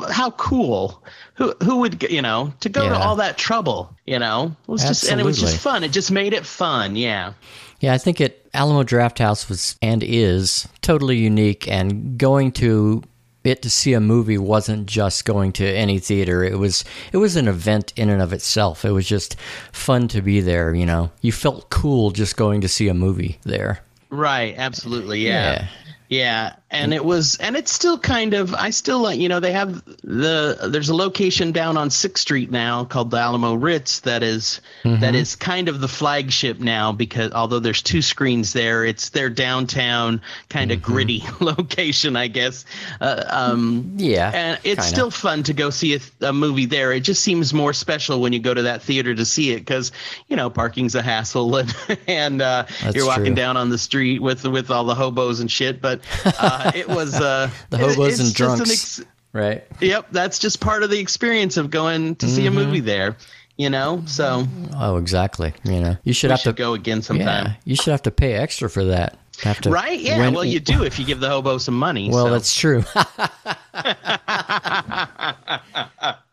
How 0.09 0.31
cool! 0.31 1.03
Who 1.35 1.53
who 1.63 1.77
would 1.77 2.03
you 2.09 2.21
know 2.21 2.53
to 2.61 2.69
go 2.69 2.87
to 2.89 2.95
all 2.95 3.15
that 3.17 3.37
trouble? 3.37 3.95
You 4.05 4.19
know, 4.19 4.55
it 4.67 4.71
was 4.71 4.83
just 4.83 5.09
and 5.09 5.19
it 5.19 5.25
was 5.25 5.39
just 5.39 5.57
fun. 5.57 5.83
It 5.83 5.91
just 5.91 6.11
made 6.11 6.33
it 6.33 6.45
fun. 6.45 6.95
Yeah. 6.95 7.33
Yeah, 7.79 7.93
I 7.93 7.99
think 7.99 8.19
it 8.19 8.49
Alamo 8.53 8.83
Draft 8.83 9.19
House 9.19 9.49
was 9.49 9.75
and 9.81 10.03
is 10.03 10.67
totally 10.81 11.17
unique 11.17 11.67
and 11.67 12.17
going 12.17 12.51
to 12.53 13.03
it 13.47 13.61
to 13.61 13.69
see 13.69 13.93
a 13.93 14.01
movie 14.01 14.37
wasn't 14.37 14.87
just 14.87 15.23
going 15.23 15.53
to 15.53 15.65
any 15.65 15.99
theater. 15.99 16.43
It 16.43 16.59
was 16.59 16.83
it 17.13 17.17
was 17.17 17.37
an 17.37 17.47
event 17.47 17.93
in 17.95 18.09
and 18.09 18.21
of 18.21 18.33
itself. 18.33 18.83
It 18.83 18.91
was 18.91 19.07
just 19.07 19.39
fun 19.71 20.09
to 20.09 20.21
be 20.21 20.41
there, 20.41 20.75
you 20.75 20.85
know. 20.85 21.11
You 21.21 21.31
felt 21.31 21.69
cool 21.69 22.11
just 22.11 22.35
going 22.35 22.61
to 22.61 22.67
see 22.67 22.89
a 22.89 22.93
movie 22.93 23.39
there. 23.43 23.79
Right, 24.09 24.53
absolutely, 24.57 25.21
yeah. 25.21 25.51
Yeah. 25.51 25.67
yeah. 26.09 26.53
And 26.69 26.93
it 26.93 27.03
was 27.05 27.37
and 27.37 27.55
it's 27.55 27.71
still 27.71 27.97
kind 27.97 28.33
of 28.33 28.53
I 28.53 28.71
still 28.71 28.99
like, 28.99 29.19
you 29.19 29.29
know, 29.29 29.39
they 29.39 29.53
have 29.53 29.83
the 30.03 30.67
there's 30.69 30.89
a 30.89 30.95
location 30.95 31.51
down 31.53 31.77
on 31.77 31.89
6th 31.89 32.17
Street 32.17 32.51
now 32.51 32.83
called 32.83 33.09
the 33.11 33.17
Alamo 33.17 33.53
Ritz 33.53 34.01
that 34.01 34.23
is- 34.23 34.59
that 34.83 35.15
is 35.15 35.35
kind 35.35 35.67
of 35.69 35.81
the 35.81 35.87
flagship 35.87 36.59
now 36.59 36.91
because 36.93 37.31
although 37.33 37.59
there's 37.59 37.81
two 37.81 38.01
screens 38.01 38.53
there, 38.53 38.85
it's 38.85 39.09
their 39.09 39.29
downtown 39.29 40.21
kind 40.49 40.71
of 40.71 40.81
gritty 40.81 41.23
location, 41.41 42.15
I 42.15 42.27
guess. 42.27 42.63
Uh, 43.01 43.23
um 43.29 43.93
Yeah. 43.97 44.31
and 44.33 44.59
it's 44.63 44.81
kinda. 44.81 44.83
still 44.83 45.11
fun 45.11 45.43
to 45.43 45.53
go 45.53 45.69
see 45.69 45.95
a, 45.95 45.99
a 46.27 46.33
movie 46.33 46.65
there. 46.67 46.91
It 46.93 47.01
just 47.01 47.21
seems 47.21 47.53
more 47.53 47.73
special 47.73 48.21
when 48.21 48.31
you 48.33 48.39
go 48.39 48.53
to 48.53 48.63
that 48.63 48.81
theater 48.81 49.13
to 49.13 49.25
see 49.25 49.51
it 49.51 49.59
because 49.59 49.91
you 50.27 50.35
know 50.35 50.49
parking's 50.49 50.95
a 50.95 51.01
hassle 51.01 51.55
and 51.57 51.75
and 52.07 52.41
uh, 52.41 52.65
you're 52.93 53.05
walking 53.05 53.25
true. 53.27 53.35
down 53.35 53.57
on 53.57 53.69
the 53.69 53.77
street 53.77 54.21
with 54.21 54.45
with 54.45 54.71
all 54.71 54.83
the 54.85 54.95
hobos 54.95 55.39
and 55.41 55.51
shit. 55.51 55.81
But 55.81 56.01
uh, 56.25 56.31
it 56.75 56.87
was 56.87 57.13
uh, 57.15 57.49
The 57.69 57.77
hobos 57.77 58.19
it's 58.19 58.29
and 58.29 58.33
drunks. 58.33 58.99
ex- 58.99 59.05
right? 59.33 59.65
yep, 59.79 60.07
that's 60.11 60.39
just 60.39 60.59
part 60.59 60.83
of 60.83 60.89
the 60.89 60.99
experience 60.99 61.57
of 61.57 61.69
going 61.69 62.15
to 62.17 62.27
see 62.27 62.43
Mm-hmm. 62.43 62.57
a 62.57 62.65
movie 62.65 62.79
there. 62.79 63.17
You 63.57 63.71
know, 63.71 64.03
so 64.05 64.45
Oh, 64.75 64.97
exactly. 64.97 65.51
You 65.63 65.81
know. 65.81 65.97
You 66.03 66.13
should 66.13 66.29
have 66.29 66.41
should 66.41 66.55
to 66.57 66.61
go 66.61 66.73
again 66.75 67.01
sometime. 67.01 67.45
Yeah. 67.47 67.53
You 67.65 67.75
should 67.75 67.91
have 67.91 68.03
to 68.03 68.11
pay 68.11 68.33
extra 68.33 68.69
for 68.69 68.83
that. 68.85 69.17
Have 69.41 69.59
to 69.61 69.71
Right? 69.71 69.99
Yeah. 69.99 70.19
rent- 70.19 70.35
well, 70.35 70.45
you 70.45 70.59
do 70.59 70.83
if 70.83 70.99
you 70.99 71.05
give 71.05 71.19
the 71.19 71.29
hobo 71.29 71.57
some 71.57 71.77
money. 71.77 72.09
Well, 72.11 72.25
so. 72.27 72.31
that's 72.31 72.53
true. 72.55 72.83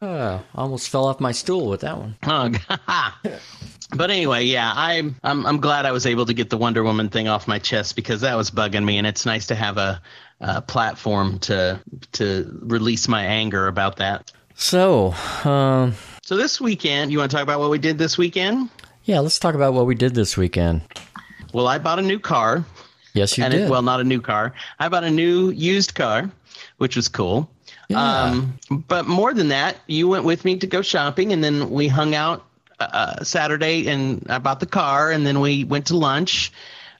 oh, 0.02 0.42
almost 0.54 0.88
fell 0.88 1.06
off 1.06 1.20
my 1.20 1.32
stool 1.32 1.68
with 1.68 1.80
that 1.82 1.98
one. 1.98 2.16
Oh, 2.24 2.50
but 3.96 4.10
anyway, 4.10 4.44
yeah, 4.44 4.72
I'm 4.74 5.16
I'm 5.22 5.44
I'm 5.46 5.60
glad 5.60 5.86
I 5.86 5.92
was 5.92 6.06
able 6.06 6.26
to 6.26 6.34
get 6.34 6.50
the 6.50 6.56
Wonder 6.56 6.82
Woman 6.82 7.08
thing 7.08 7.28
off 7.28 7.46
my 7.48 7.58
chest 7.58 7.96
because 7.96 8.20
that 8.22 8.36
was 8.36 8.50
bugging 8.50 8.84
me, 8.84 8.98
and 8.98 9.06
it's 9.06 9.26
nice 9.26 9.46
to 9.48 9.54
have 9.54 9.76
a, 9.78 10.00
a 10.40 10.62
platform 10.62 11.38
to 11.40 11.80
to 12.12 12.58
release 12.62 13.08
my 13.08 13.24
anger 13.24 13.66
about 13.66 13.96
that. 13.96 14.32
So, 14.56 15.12
um, 15.44 15.94
So 16.22 16.36
this 16.36 16.60
weekend, 16.60 17.10
you 17.10 17.18
want 17.18 17.30
to 17.30 17.36
talk 17.36 17.42
about 17.42 17.58
what 17.60 17.70
we 17.70 17.78
did 17.78 17.98
this 17.98 18.16
weekend? 18.16 18.70
yeah, 19.04 19.18
let's 19.20 19.38
talk 19.38 19.54
about 19.56 19.74
what 19.74 19.84
we 19.86 19.94
did 19.96 20.14
this 20.14 20.36
weekend. 20.36 20.80
Well, 21.52 21.66
I 21.66 21.78
bought 21.78 21.98
a 21.98 22.02
new 22.02 22.18
car, 22.20 22.64
Yes, 23.14 23.36
you 23.36 23.44
and 23.44 23.52
did. 23.52 23.62
it, 23.64 23.70
well, 23.70 23.82
not 23.82 24.00
a 24.00 24.04
new 24.04 24.20
car. 24.20 24.54
I 24.78 24.88
bought 24.88 25.04
a 25.04 25.10
new 25.10 25.50
used 25.50 25.94
car, 25.94 26.30
which 26.78 26.96
was 26.96 27.08
cool. 27.08 27.50
Yeah. 27.88 28.00
Um, 28.00 28.58
but 28.70 29.06
more 29.06 29.34
than 29.34 29.48
that, 29.48 29.76
you 29.88 30.08
went 30.08 30.24
with 30.24 30.44
me 30.44 30.56
to 30.58 30.66
go 30.66 30.80
shopping, 30.82 31.32
and 31.32 31.42
then 31.44 31.68
we 31.70 31.86
hung 31.88 32.14
out 32.14 32.44
uh, 32.92 33.24
Saturday, 33.24 33.86
and 33.88 34.26
I 34.28 34.38
bought 34.38 34.60
the 34.60 34.66
car, 34.66 35.10
and 35.10 35.26
then 35.26 35.40
we 35.40 35.64
went 35.64 35.86
to 35.86 35.96
lunch 35.96 36.52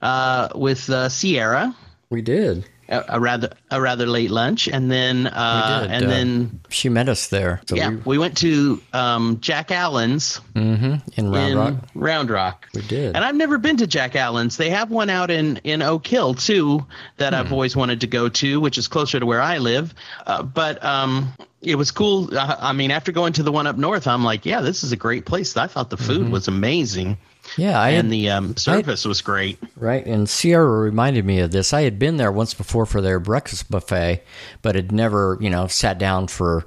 uh, 0.02 0.48
with 0.54 0.88
uh, 0.90 1.08
Sierra, 1.08 1.74
we 2.10 2.20
did. 2.22 2.64
a, 2.88 3.04
a 3.08 3.20
rather 3.20 3.50
a 3.70 3.80
rather 3.80 4.06
late 4.06 4.30
lunch, 4.30 4.68
and 4.68 4.90
then 4.90 5.26
uh, 5.26 5.86
and 5.90 6.08
then 6.10 6.60
She 6.68 6.88
met 6.90 7.08
us 7.08 7.28
there. 7.28 7.60
So 7.66 7.74
yeah, 7.76 7.88
we, 7.90 7.96
we 8.04 8.18
went 8.18 8.36
to 8.38 8.80
um, 8.92 9.38
Jack 9.40 9.70
Allen's 9.70 10.40
in 10.54 11.00
Round 11.18 11.52
in 11.52 11.58
Rock. 11.58 11.74
Round 11.94 12.30
Rock. 12.30 12.68
We 12.74 12.82
did. 12.82 13.16
And 13.16 13.24
I've 13.24 13.34
never 13.36 13.56
been 13.58 13.78
to 13.78 13.86
Jack 13.86 14.14
Allen's. 14.16 14.56
They 14.58 14.70
have 14.70 14.90
one 14.90 15.08
out 15.08 15.30
in 15.30 15.56
in 15.64 15.80
Oak 15.82 16.06
Hill 16.06 16.34
too 16.34 16.86
that 17.16 17.32
I've 17.32 17.46
Hmm. 17.48 17.54
always 17.54 17.74
wanted 17.74 18.02
to 18.02 18.06
go 18.06 18.28
to, 18.28 18.60
which 18.60 18.76
is 18.76 18.86
closer 18.88 19.18
to 19.18 19.24
where 19.26 19.40
I 19.40 19.58
live. 19.58 19.94
Uh, 20.26 20.42
but 20.42 20.84
um, 20.84 21.32
it 21.66 21.76
was 21.76 21.90
cool. 21.90 22.28
I 22.36 22.72
mean, 22.72 22.90
after 22.90 23.12
going 23.12 23.32
to 23.34 23.42
the 23.42 23.52
one 23.52 23.66
up 23.66 23.76
north, 23.76 24.06
I'm 24.06 24.24
like, 24.24 24.44
yeah, 24.46 24.60
this 24.60 24.84
is 24.84 24.92
a 24.92 24.96
great 24.96 25.26
place. 25.26 25.56
I 25.56 25.66
thought 25.66 25.90
the 25.90 25.96
food 25.96 26.30
was 26.30 26.48
amazing 26.48 27.16
Yeah, 27.56 27.80
I 27.80 27.90
had, 27.90 28.04
and 28.04 28.12
the 28.12 28.30
um, 28.30 28.56
service 28.56 29.04
was 29.04 29.20
great. 29.20 29.58
right. 29.76 30.04
And 30.04 30.28
Sierra 30.28 30.80
reminded 30.80 31.24
me 31.24 31.40
of 31.40 31.50
this. 31.50 31.72
I 31.72 31.82
had 31.82 31.98
been 31.98 32.16
there 32.16 32.32
once 32.32 32.54
before 32.54 32.86
for 32.86 33.00
their 33.00 33.20
breakfast 33.20 33.70
buffet, 33.70 34.22
but 34.62 34.74
had 34.74 34.92
never, 34.92 35.38
you 35.40 35.50
know, 35.50 35.66
sat 35.66 35.98
down 35.98 36.28
for 36.28 36.64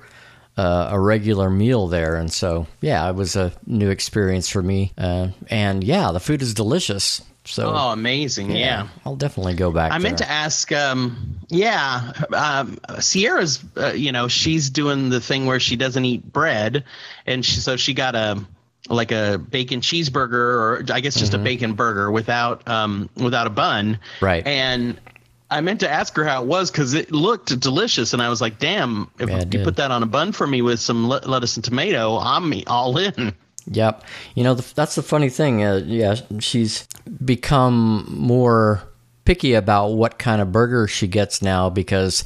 uh, 0.58 0.90
a 0.92 1.00
regular 1.00 1.50
meal 1.50 1.88
there. 1.88 2.16
And 2.16 2.32
so, 2.32 2.68
yeah, 2.82 3.08
it 3.10 3.16
was 3.16 3.36
a 3.36 3.52
new 3.66 3.90
experience 3.90 4.50
for 4.50 4.62
me. 4.64 4.92
Uh, 4.98 5.30
and 5.50 5.84
yeah, 5.84 6.12
the 6.12 6.20
food 6.20 6.42
is 6.42 6.54
delicious. 6.54 7.22
So, 7.48 7.72
Oh, 7.74 7.90
amazing! 7.92 8.52
Yeah. 8.52 8.88
I'll 9.06 9.16
definitely 9.16 9.56
go 9.56 9.72
back. 9.72 9.92
I 9.92 9.98
meant 10.00 10.18
there. 10.20 10.28
to 10.28 10.32
ask, 10.34 10.72
um, 10.72 11.38
yeah, 11.50 12.12
um, 12.34 12.78
Sierra's, 13.00 13.64
uh, 13.78 13.94
you 13.94 14.12
know, 14.12 14.28
she's 14.28 14.70
doing 14.70 15.10
the 15.10 15.20
thing 15.22 15.46
where 15.46 15.60
she 15.60 15.76
doesn't 15.76 16.04
eat 16.06 16.32
bread, 16.32 16.84
and 17.26 17.44
she, 17.46 17.60
so 17.60 17.78
she 17.78 17.94
got 17.94 18.16
a 18.16 18.44
like 18.90 19.12
a 19.12 19.38
bacon 19.38 19.82
cheeseburger, 19.82 20.34
or 20.34 20.86
I 20.92 21.00
guess 21.02 21.16
just 21.20 21.34
a 21.34 21.38
bacon 21.38 21.74
burger 21.74 22.10
without 22.12 22.68
um, 22.68 23.10
without 23.16 23.48
a 23.48 23.50
bun, 23.50 23.96
Mm-hmm. 24.20 24.26
Right. 24.26 24.48
And 24.48 25.00
I 25.50 25.62
meant 25.62 25.80
to 25.80 25.90
ask 25.90 26.14
her 26.18 26.26
how 26.26 26.42
it 26.44 26.48
was 26.48 26.70
because 26.72 26.94
it 26.94 27.12
looked 27.12 27.58
delicious, 27.60 28.12
and 28.14 28.22
I 28.22 28.28
was 28.30 28.42
like, 28.42 28.60
damn, 28.60 29.10
if 29.20 29.30
Yeah, 29.30 29.40
you 29.40 29.46
did. 29.46 29.64
put 29.64 29.78
that 29.78 29.92
on 29.92 30.04
a 30.04 30.06
bun 30.06 30.34
for 30.34 30.46
me 30.46 30.62
with 30.62 30.80
some 30.82 31.08
le- 31.08 31.22
lettuce 31.26 31.56
and 31.56 31.64
tomato, 31.64 32.18
I'm 32.18 32.54
all 32.68 32.98
in. 32.98 33.34
Yep. 33.70 34.04
You 34.36 34.44
know, 34.44 34.54
the, 34.54 34.74
that's 34.76 34.96
the 34.96 35.04
funny 35.04 35.30
thing. 35.30 35.64
Uh, 35.64 35.82
yeah, 35.86 36.16
she's 36.40 36.88
become 37.26 38.06
more 38.10 38.82
picky 39.26 39.54
about 39.54 39.90
what 39.90 40.18
kind 40.18 40.42
of 40.42 40.52
burger 40.52 40.88
she 40.88 41.06
gets 41.08 41.42
now 41.42 41.70
because, 41.70 42.24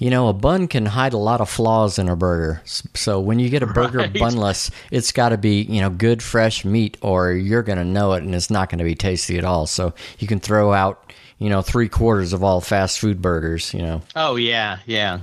you 0.00 0.10
know, 0.10 0.28
a 0.28 0.32
bun 0.32 0.66
can 0.66 0.84
hide 0.84 1.12
a 1.12 1.16
lot 1.18 1.40
of 1.40 1.48
flaws 1.48 1.96
in 1.98 2.08
a 2.08 2.16
burger. 2.16 2.60
So 2.94 3.20
when 3.20 3.38
you 3.38 3.48
get 3.48 3.62
a 3.62 3.66
burger 3.66 3.98
Right. 3.98 4.12
bunless, 4.12 4.70
it's 4.90 5.12
got 5.12 5.28
to 5.28 5.38
be, 5.38 5.62
you 5.62 5.80
know, 5.80 5.90
good 5.90 6.22
fresh 6.22 6.64
meat 6.64 6.96
or 7.02 7.32
you're 7.32 7.62
going 7.62 7.78
to 7.78 7.84
know 7.84 8.14
it 8.14 8.24
and 8.24 8.34
it's 8.34 8.50
not 8.50 8.68
going 8.68 8.78
to 8.80 8.84
be 8.84 8.96
tasty 8.96 9.38
at 9.38 9.44
all. 9.44 9.66
So 9.68 9.94
you 10.18 10.26
can 10.26 10.40
throw 10.40 10.72
out, 10.72 11.12
you 11.38 11.48
know, 11.50 11.62
three 11.62 11.88
quarters 11.88 12.32
of 12.32 12.42
all 12.42 12.60
fast 12.60 12.98
food 12.98 13.22
burgers, 13.22 13.72
you 13.72 13.82
know. 13.82 14.02
Oh 14.16 14.34
yeah, 14.34 14.78
yeah. 14.86 15.20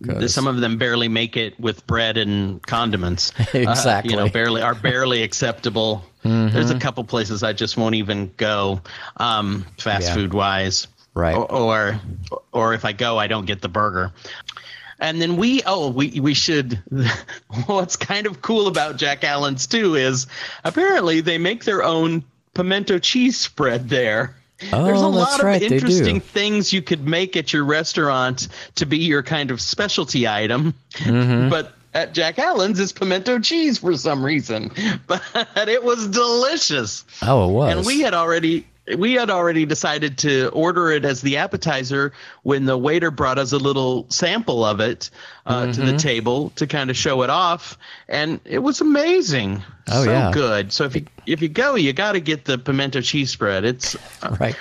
The- 0.00 0.28
Some 0.28 0.46
of 0.46 0.60
them 0.60 0.78
barely 0.78 1.08
make 1.08 1.36
it 1.36 1.58
with 1.60 1.86
bread 1.86 2.16
and 2.16 2.62
condiments. 2.66 3.32
Uh, 3.54 3.58
Exactly. 3.58 4.12
you 4.12 4.16
know, 4.18 4.28
barely 4.28 4.62
are 4.62 4.74
barely 4.74 5.22
acceptable. 5.22 6.04
There's 6.22 6.70
a 6.70 6.78
couple 6.78 7.04
places 7.04 7.42
I 7.44 7.52
just 7.52 7.76
won't 7.76 7.94
even 7.94 8.32
go, 8.36 8.80
um, 9.16 9.64
fast 9.78 10.08
Yeah. 10.08 10.14
food 10.14 10.34
wise. 10.34 10.88
Right. 11.14 11.34
Or, 11.36 11.50
or 11.50 12.00
or 12.52 12.74
if 12.74 12.84
I 12.84 12.92
go, 12.92 13.16
I 13.18 13.26
don't 13.26 13.46
get 13.46 13.62
the 13.62 13.68
burger. 13.68 14.12
And 14.98 15.20
then 15.22 15.36
we 15.36 15.62
oh 15.66 15.88
we 15.90 16.20
we 16.20 16.34
should 16.34 16.78
what's 17.66 17.96
kind 17.96 18.26
of 18.26 18.42
cool 18.42 18.66
about 18.66 18.96
Jack 18.96 19.24
Allen's 19.24 19.66
too 19.66 19.94
is 19.94 20.26
apparently 20.64 21.20
they 21.20 21.38
make 21.38 21.64
their 21.64 21.82
own 21.82 22.24
pimento 22.54 22.98
cheese 22.98 23.38
spread 23.38 23.88
there. 23.88 24.35
Oh, 24.72 24.84
There's 24.84 25.00
a 25.00 25.04
that's 25.04 25.14
lot 25.14 25.42
right, 25.42 25.62
of 25.62 25.70
interesting 25.70 26.20
things 26.20 26.72
you 26.72 26.80
could 26.80 27.06
make 27.06 27.36
at 27.36 27.52
your 27.52 27.64
restaurant 27.64 28.48
to 28.76 28.86
be 28.86 28.98
your 28.98 29.22
kind 29.22 29.50
of 29.50 29.60
specialty 29.60 30.26
item. 30.26 30.74
Mm-hmm. 30.94 31.50
But 31.50 31.74
at 31.92 32.14
Jack 32.14 32.38
Allen's 32.38 32.80
is 32.80 32.92
pimento 32.92 33.38
cheese 33.38 33.78
for 33.78 33.96
some 33.96 34.24
reason, 34.24 34.70
but 35.06 35.22
it 35.56 35.82
was 35.82 36.08
delicious. 36.08 37.04
Oh, 37.22 37.48
it 37.48 37.52
was. 37.52 37.76
And 37.76 37.86
we 37.86 38.00
had 38.00 38.14
already 38.14 38.66
we 38.96 39.14
had 39.14 39.30
already 39.30 39.66
decided 39.66 40.18
to 40.18 40.48
order 40.50 40.90
it 40.90 41.04
as 41.04 41.20
the 41.20 41.38
appetizer 41.38 42.12
when 42.42 42.66
the 42.66 42.78
waiter 42.78 43.10
brought 43.10 43.38
us 43.38 43.52
a 43.52 43.58
little 43.58 44.06
sample 44.10 44.64
of 44.64 44.80
it 44.80 45.10
uh, 45.46 45.62
mm-hmm. 45.62 45.72
to 45.72 45.80
the 45.80 45.86
mm-hmm. 45.88 45.96
table 45.96 46.50
to 46.50 46.66
kind 46.66 46.90
of 46.90 46.96
show 46.96 47.22
it 47.22 47.30
off, 47.30 47.76
and 48.08 48.40
it 48.44 48.60
was 48.60 48.80
amazing. 48.80 49.62
Oh 49.88 50.04
so 50.04 50.10
yeah, 50.10 50.30
good. 50.32 50.72
So 50.72 50.84
if 50.84 50.94
you 50.94 51.06
if 51.26 51.42
you 51.42 51.48
go, 51.48 51.74
you 51.74 51.92
got 51.92 52.12
to 52.12 52.20
get 52.20 52.44
the 52.44 52.58
pimento 52.58 53.00
cheese 53.00 53.30
spread. 53.30 53.64
It's 53.64 53.96
uh, 54.22 54.36
right. 54.40 54.56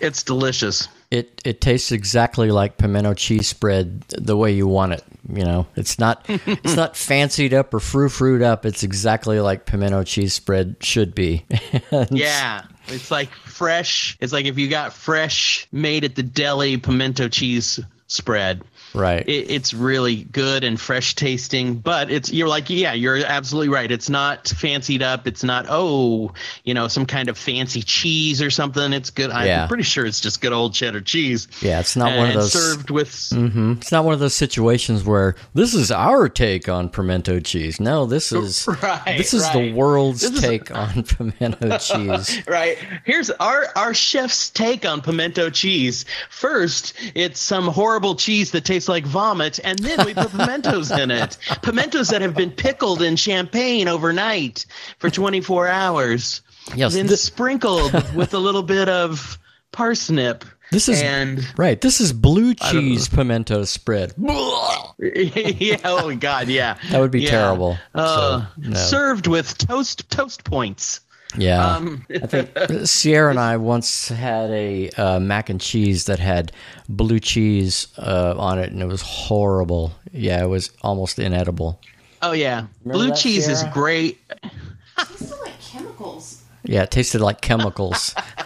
It's 0.00 0.22
delicious. 0.22 0.88
It 1.10 1.40
it 1.44 1.60
tastes 1.60 1.90
exactly 1.90 2.50
like 2.50 2.78
pimento 2.78 3.14
cheese 3.14 3.48
spread 3.48 4.02
the 4.10 4.36
way 4.36 4.52
you 4.52 4.66
want 4.66 4.92
it. 4.92 5.04
You 5.32 5.44
know, 5.44 5.66
it's 5.76 5.98
not 5.98 6.24
it's 6.28 6.76
not 6.76 6.96
fancied 6.96 7.52
up 7.52 7.74
or 7.74 7.80
frou 7.80 8.08
fruit 8.08 8.42
up. 8.42 8.64
It's 8.64 8.82
exactly 8.82 9.40
like 9.40 9.66
pimento 9.66 10.04
cheese 10.04 10.34
spread 10.34 10.76
should 10.80 11.14
be. 11.14 11.44
yeah, 12.10 12.62
it's 12.92 13.10
like 13.10 13.32
fresh. 13.32 14.16
It's 14.20 14.32
like 14.32 14.46
if 14.46 14.58
you 14.58 14.68
got 14.68 14.92
fresh 14.92 15.66
made 15.72 16.04
at 16.04 16.14
the 16.14 16.22
deli 16.22 16.76
pimento 16.76 17.28
cheese 17.28 17.80
spread. 18.06 18.62
Right. 18.94 19.26
It, 19.28 19.50
it's 19.50 19.72
really 19.72 20.24
good 20.24 20.64
and 20.64 20.80
fresh 20.80 21.14
tasting, 21.14 21.76
but 21.76 22.10
it's 22.10 22.32
you're 22.32 22.48
like 22.48 22.68
yeah, 22.70 22.92
you're 22.92 23.24
absolutely 23.24 23.68
right. 23.68 23.90
It's 23.90 24.08
not 24.08 24.48
fancied 24.48 25.02
up. 25.02 25.26
It's 25.26 25.44
not 25.44 25.66
oh, 25.68 26.32
you 26.64 26.74
know, 26.74 26.88
some 26.88 27.06
kind 27.06 27.28
of 27.28 27.38
fancy 27.38 27.82
cheese 27.82 28.42
or 28.42 28.50
something. 28.50 28.92
It's 28.92 29.10
good. 29.10 29.30
I'm 29.30 29.68
pretty 29.68 29.84
sure 29.84 30.06
it's 30.06 30.20
just 30.20 30.40
good 30.40 30.52
old 30.52 30.74
cheddar 30.74 31.00
cheese. 31.00 31.48
Yeah, 31.62 31.80
it's 31.80 31.96
not 31.96 32.10
and 32.10 32.18
one 32.18 32.28
of 32.28 32.34
those 32.34 32.52
served 32.52 32.90
with. 32.90 33.10
Mm-hmm, 33.10 33.72
it's 33.78 33.92
not 33.92 34.04
one 34.04 34.14
of 34.14 34.20
those 34.20 34.34
situations 34.34 35.04
where 35.04 35.36
this 35.54 35.74
is 35.74 35.90
our 35.90 36.28
take 36.28 36.68
on 36.68 36.88
pimento 36.88 37.40
cheese. 37.40 37.80
No, 37.80 38.06
this 38.06 38.32
is 38.32 38.66
right, 38.82 39.16
this 39.18 39.32
is 39.32 39.42
right. 39.42 39.52
the 39.52 39.72
world's 39.72 40.22
this 40.22 40.40
take 40.40 40.70
is, 40.70 40.76
on 40.76 41.02
pimento 41.04 41.78
cheese. 41.78 42.42
right. 42.48 42.76
Here's 43.04 43.30
our 43.30 43.66
our 43.76 43.94
chef's 43.94 44.50
take 44.50 44.84
on 44.84 45.00
pimento 45.00 45.50
cheese. 45.50 46.04
First, 46.28 46.94
it's 47.14 47.40
some 47.40 47.68
horrible 47.68 48.14
cheese 48.14 48.50
that 48.50 48.64
tastes 48.64 48.79
tastes 48.80 48.88
like 48.88 49.04
vomit, 49.04 49.60
and 49.62 49.78
then 49.78 50.06
we 50.06 50.14
put 50.14 50.30
pimentos 50.30 50.90
in 50.90 51.10
it. 51.10 51.36
Pimentos 51.62 52.10
that 52.10 52.22
have 52.22 52.34
been 52.34 52.50
pickled 52.50 53.02
in 53.02 53.16
champagne 53.16 53.88
overnight 53.88 54.64
for 54.98 55.10
24 55.10 55.68
hours. 55.68 56.40
Yes, 56.74 56.94
then 56.94 57.08
sprinkled 57.08 57.92
with 58.14 58.32
a 58.32 58.38
little 58.38 58.62
bit 58.62 58.88
of 58.88 59.38
parsnip. 59.72 60.44
This 60.72 60.88
is 60.88 61.02
and, 61.02 61.46
right. 61.58 61.80
This 61.80 62.00
is 62.00 62.12
blue 62.12 62.54
cheese 62.54 63.08
pimento 63.08 63.64
spread. 63.64 64.14
yeah. 64.18 65.76
Oh 65.84 66.14
God. 66.16 66.48
Yeah. 66.48 66.78
That 66.90 67.00
would 67.00 67.10
be 67.10 67.22
yeah. 67.22 67.30
terrible. 67.30 67.76
Uh, 67.92 68.40
so, 68.40 68.46
no. 68.68 68.76
Served 68.76 69.26
with 69.26 69.58
toast 69.58 70.08
toast 70.10 70.44
points. 70.44 71.00
Yeah, 71.36 71.76
um, 71.76 72.04
I 72.10 72.26
think 72.26 72.50
Sierra 72.86 73.30
and 73.30 73.38
I 73.38 73.56
once 73.56 74.08
had 74.08 74.50
a 74.50 74.90
uh, 74.90 75.20
mac 75.20 75.48
and 75.48 75.60
cheese 75.60 76.06
that 76.06 76.18
had 76.18 76.50
blue 76.88 77.20
cheese 77.20 77.86
uh, 77.98 78.34
on 78.36 78.58
it, 78.58 78.72
and 78.72 78.82
it 78.82 78.86
was 78.86 79.02
horrible. 79.02 79.92
Yeah, 80.12 80.42
it 80.42 80.48
was 80.48 80.70
almost 80.82 81.18
inedible. 81.20 81.80
Oh 82.22 82.32
yeah, 82.32 82.66
Remember 82.84 83.06
blue 83.06 83.14
cheese 83.16 83.44
Sierra? 83.46 83.68
is 83.68 83.72
great. 83.72 84.18
It 84.42 84.50
tasted 84.98 85.40
like 85.40 85.60
chemicals. 85.60 86.42
Yeah, 86.64 86.82
it 86.82 86.90
tasted 86.90 87.20
like 87.20 87.40
chemicals. 87.40 88.14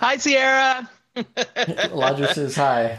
hi, 0.00 0.16
Sierra. 0.18 0.88
Lodger 1.90 2.26
says 2.28 2.56
hi. 2.56 2.98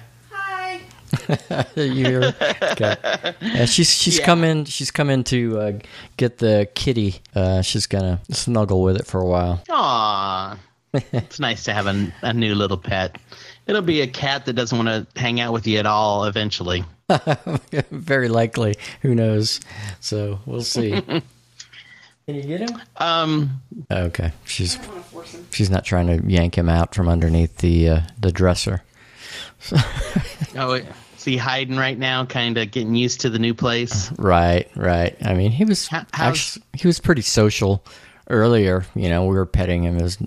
you 1.75 2.23
okay. 2.71 2.95
Yeah, 3.41 3.65
she's 3.65 3.89
she's 3.89 4.19
yeah. 4.19 4.25
come 4.25 4.43
in. 4.43 4.65
She's 4.65 4.91
come 4.91 5.09
in 5.09 5.23
to 5.25 5.59
uh, 5.59 5.71
get 6.15 6.37
the 6.37 6.69
kitty. 6.73 7.21
Uh, 7.35 7.61
she's 7.61 7.85
gonna 7.85 8.21
snuggle 8.31 8.81
with 8.81 8.97
it 8.97 9.05
for 9.05 9.19
a 9.19 9.25
while. 9.25 9.61
Aww, 9.69 10.57
it's 10.93 11.39
nice 11.39 11.63
to 11.65 11.73
have 11.73 11.87
a, 11.87 12.13
a 12.21 12.33
new 12.33 12.55
little 12.55 12.77
pet. 12.77 13.17
It'll 13.65 13.81
be 13.81 14.01
a 14.01 14.07
cat 14.07 14.45
that 14.45 14.53
doesn't 14.53 14.77
want 14.77 14.87
to 14.87 15.19
hang 15.19 15.41
out 15.41 15.51
with 15.51 15.67
you 15.67 15.79
at 15.79 15.85
all 15.85 16.23
eventually. 16.23 16.85
Very 17.91 18.29
likely. 18.29 18.75
Who 19.01 19.13
knows? 19.13 19.59
So 19.99 20.39
we'll 20.45 20.61
see. 20.61 20.91
Can 21.01 21.23
you 22.35 22.43
get 22.43 22.69
him? 22.69 22.81
Um. 22.97 23.61
Okay. 23.91 24.31
She's 24.45 24.77
she's 25.51 25.69
not 25.69 25.83
trying 25.83 26.07
to 26.07 26.25
yank 26.29 26.57
him 26.57 26.69
out 26.69 26.95
from 26.95 27.09
underneath 27.09 27.57
the 27.57 27.89
uh, 27.89 28.01
the 28.19 28.31
dresser. 28.31 28.83
oh, 30.55 30.81
hiding 31.35 31.75
right 31.75 31.97
now, 31.97 32.25
kind 32.25 32.57
of 32.57 32.71
getting 32.71 32.95
used 32.95 33.21
to 33.21 33.29
the 33.29 33.39
new 33.39 33.53
place? 33.53 34.11
Right, 34.13 34.69
right. 34.75 35.17
I 35.21 35.33
mean, 35.33 35.51
he 35.51 35.65
was 35.65 35.89
actually, 35.91 36.63
he 36.73 36.87
was 36.87 36.99
pretty 36.99 37.23
social 37.23 37.83
earlier. 38.29 38.85
You 38.95 39.09
know, 39.09 39.25
we 39.25 39.35
were 39.35 39.45
petting 39.45 39.83
him. 39.83 39.97
It 39.97 40.03
was 40.03 40.17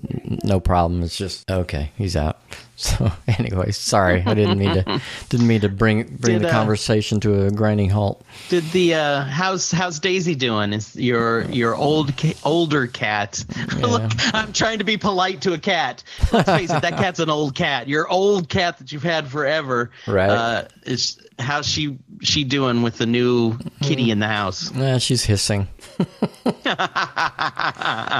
no 0.43 0.59
problem. 0.59 1.01
It's 1.01 1.17
just 1.17 1.49
okay. 1.49 1.91
He's 1.97 2.15
out. 2.15 2.39
So 2.81 3.11
anyway, 3.27 3.69
sorry, 3.71 4.23
I 4.25 4.33
didn't 4.33 4.57
mean 4.57 4.73
to 4.73 5.01
didn't 5.29 5.45
mean 5.45 5.61
to 5.61 5.69
bring 5.69 6.03
bring 6.03 6.39
did, 6.39 6.41
the 6.41 6.49
uh, 6.49 6.51
conversation 6.51 7.19
to 7.19 7.45
a 7.45 7.51
grinding 7.51 7.91
halt. 7.91 8.25
Did 8.49 8.63
the 8.71 8.95
uh, 8.95 9.23
how's 9.23 9.69
how's 9.69 9.99
Daisy 9.99 10.33
doing? 10.33 10.73
Is 10.73 10.95
your 10.95 11.43
your 11.51 11.75
old 11.75 12.11
older 12.43 12.87
cat? 12.87 13.45
Yeah. 13.71 13.87
Look, 13.87 14.11
I'm 14.33 14.53
trying 14.53 14.79
to 14.79 14.83
be 14.83 14.97
polite 14.97 15.41
to 15.41 15.53
a 15.53 15.57
cat. 15.57 16.03
Let's 16.31 16.49
face 16.49 16.71
it, 16.71 16.81
that 16.81 16.97
cat's 16.97 17.19
an 17.19 17.29
old 17.29 17.55
cat. 17.55 17.87
Your 17.87 18.07
old 18.07 18.49
cat 18.49 18.77
that 18.79 18.91
you've 18.91 19.03
had 19.03 19.27
forever. 19.27 19.91
Right. 20.05 20.29
Uh, 20.29 20.65
is 20.83 21.17
how's 21.41 21.67
she 21.67 21.97
she 22.21 22.43
doing 22.43 22.81
with 22.81 22.97
the 22.97 23.05
new 23.05 23.57
kitty 23.81 24.11
in 24.11 24.19
the 24.19 24.27
house? 24.27 24.71
Yeah, 24.81 24.97
she's 24.97 25.23
hissing. 25.25 25.67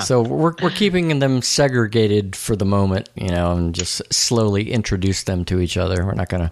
so 0.04 0.22
we're 0.22 0.54
we're 0.62 0.70
keeping 0.70 1.20
them 1.20 1.42
segregated 1.42 2.36
for 2.36 2.56
the 2.56 2.66
moment, 2.66 3.10
you 3.16 3.30
know, 3.30 3.54
and 3.54 3.74
just 3.74 4.02
slowly 4.14 4.72
introduce 4.72 5.24
them 5.24 5.46
to 5.46 5.60
each 5.60 5.78
other. 5.78 6.06
We're 6.06 6.14
not 6.14 6.30
going 6.30 6.44
to 6.44 6.52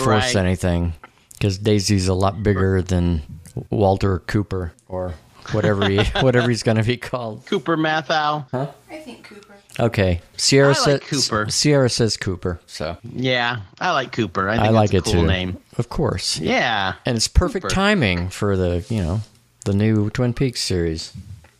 force 0.00 0.34
right. 0.34 0.36
anything 0.36 0.94
because 1.32 1.58
Daisy's 1.58 2.08
a 2.08 2.14
lot 2.14 2.42
bigger 2.42 2.82
than 2.82 3.22
Walter 3.70 4.20
Cooper 4.20 4.72
or 4.88 5.14
whatever 5.52 5.88
he 5.88 5.98
whatever 6.20 6.48
he's 6.48 6.62
going 6.62 6.76
to 6.76 6.84
be 6.84 6.96
called. 6.96 7.46
Cooper 7.46 7.76
Matthau. 7.76 8.46
Huh? 8.50 8.68
I 8.90 8.98
think 8.98 9.24
Cooper. 9.24 9.47
Okay, 9.80 10.20
Sierra 10.36 10.68
like 10.68 10.76
says 10.76 11.00
Cooper. 11.00 11.50
Sierra 11.50 11.88
says 11.88 12.16
Cooper. 12.16 12.60
So 12.66 12.96
yeah, 13.04 13.60
I 13.80 13.92
like 13.92 14.10
Cooper. 14.12 14.48
I, 14.48 14.56
I 14.56 14.68
like 14.70 14.92
it 14.92 15.04
cool 15.04 15.12
too. 15.12 15.26
Name, 15.26 15.58
of 15.76 15.88
course. 15.88 16.38
Yeah, 16.38 16.94
and 17.06 17.16
it's 17.16 17.28
perfect 17.28 17.64
Cooper. 17.64 17.74
timing 17.74 18.28
for 18.28 18.56
the 18.56 18.84
you 18.88 19.02
know 19.02 19.20
the 19.64 19.74
new 19.74 20.10
Twin 20.10 20.34
Peaks 20.34 20.60
series. 20.60 21.12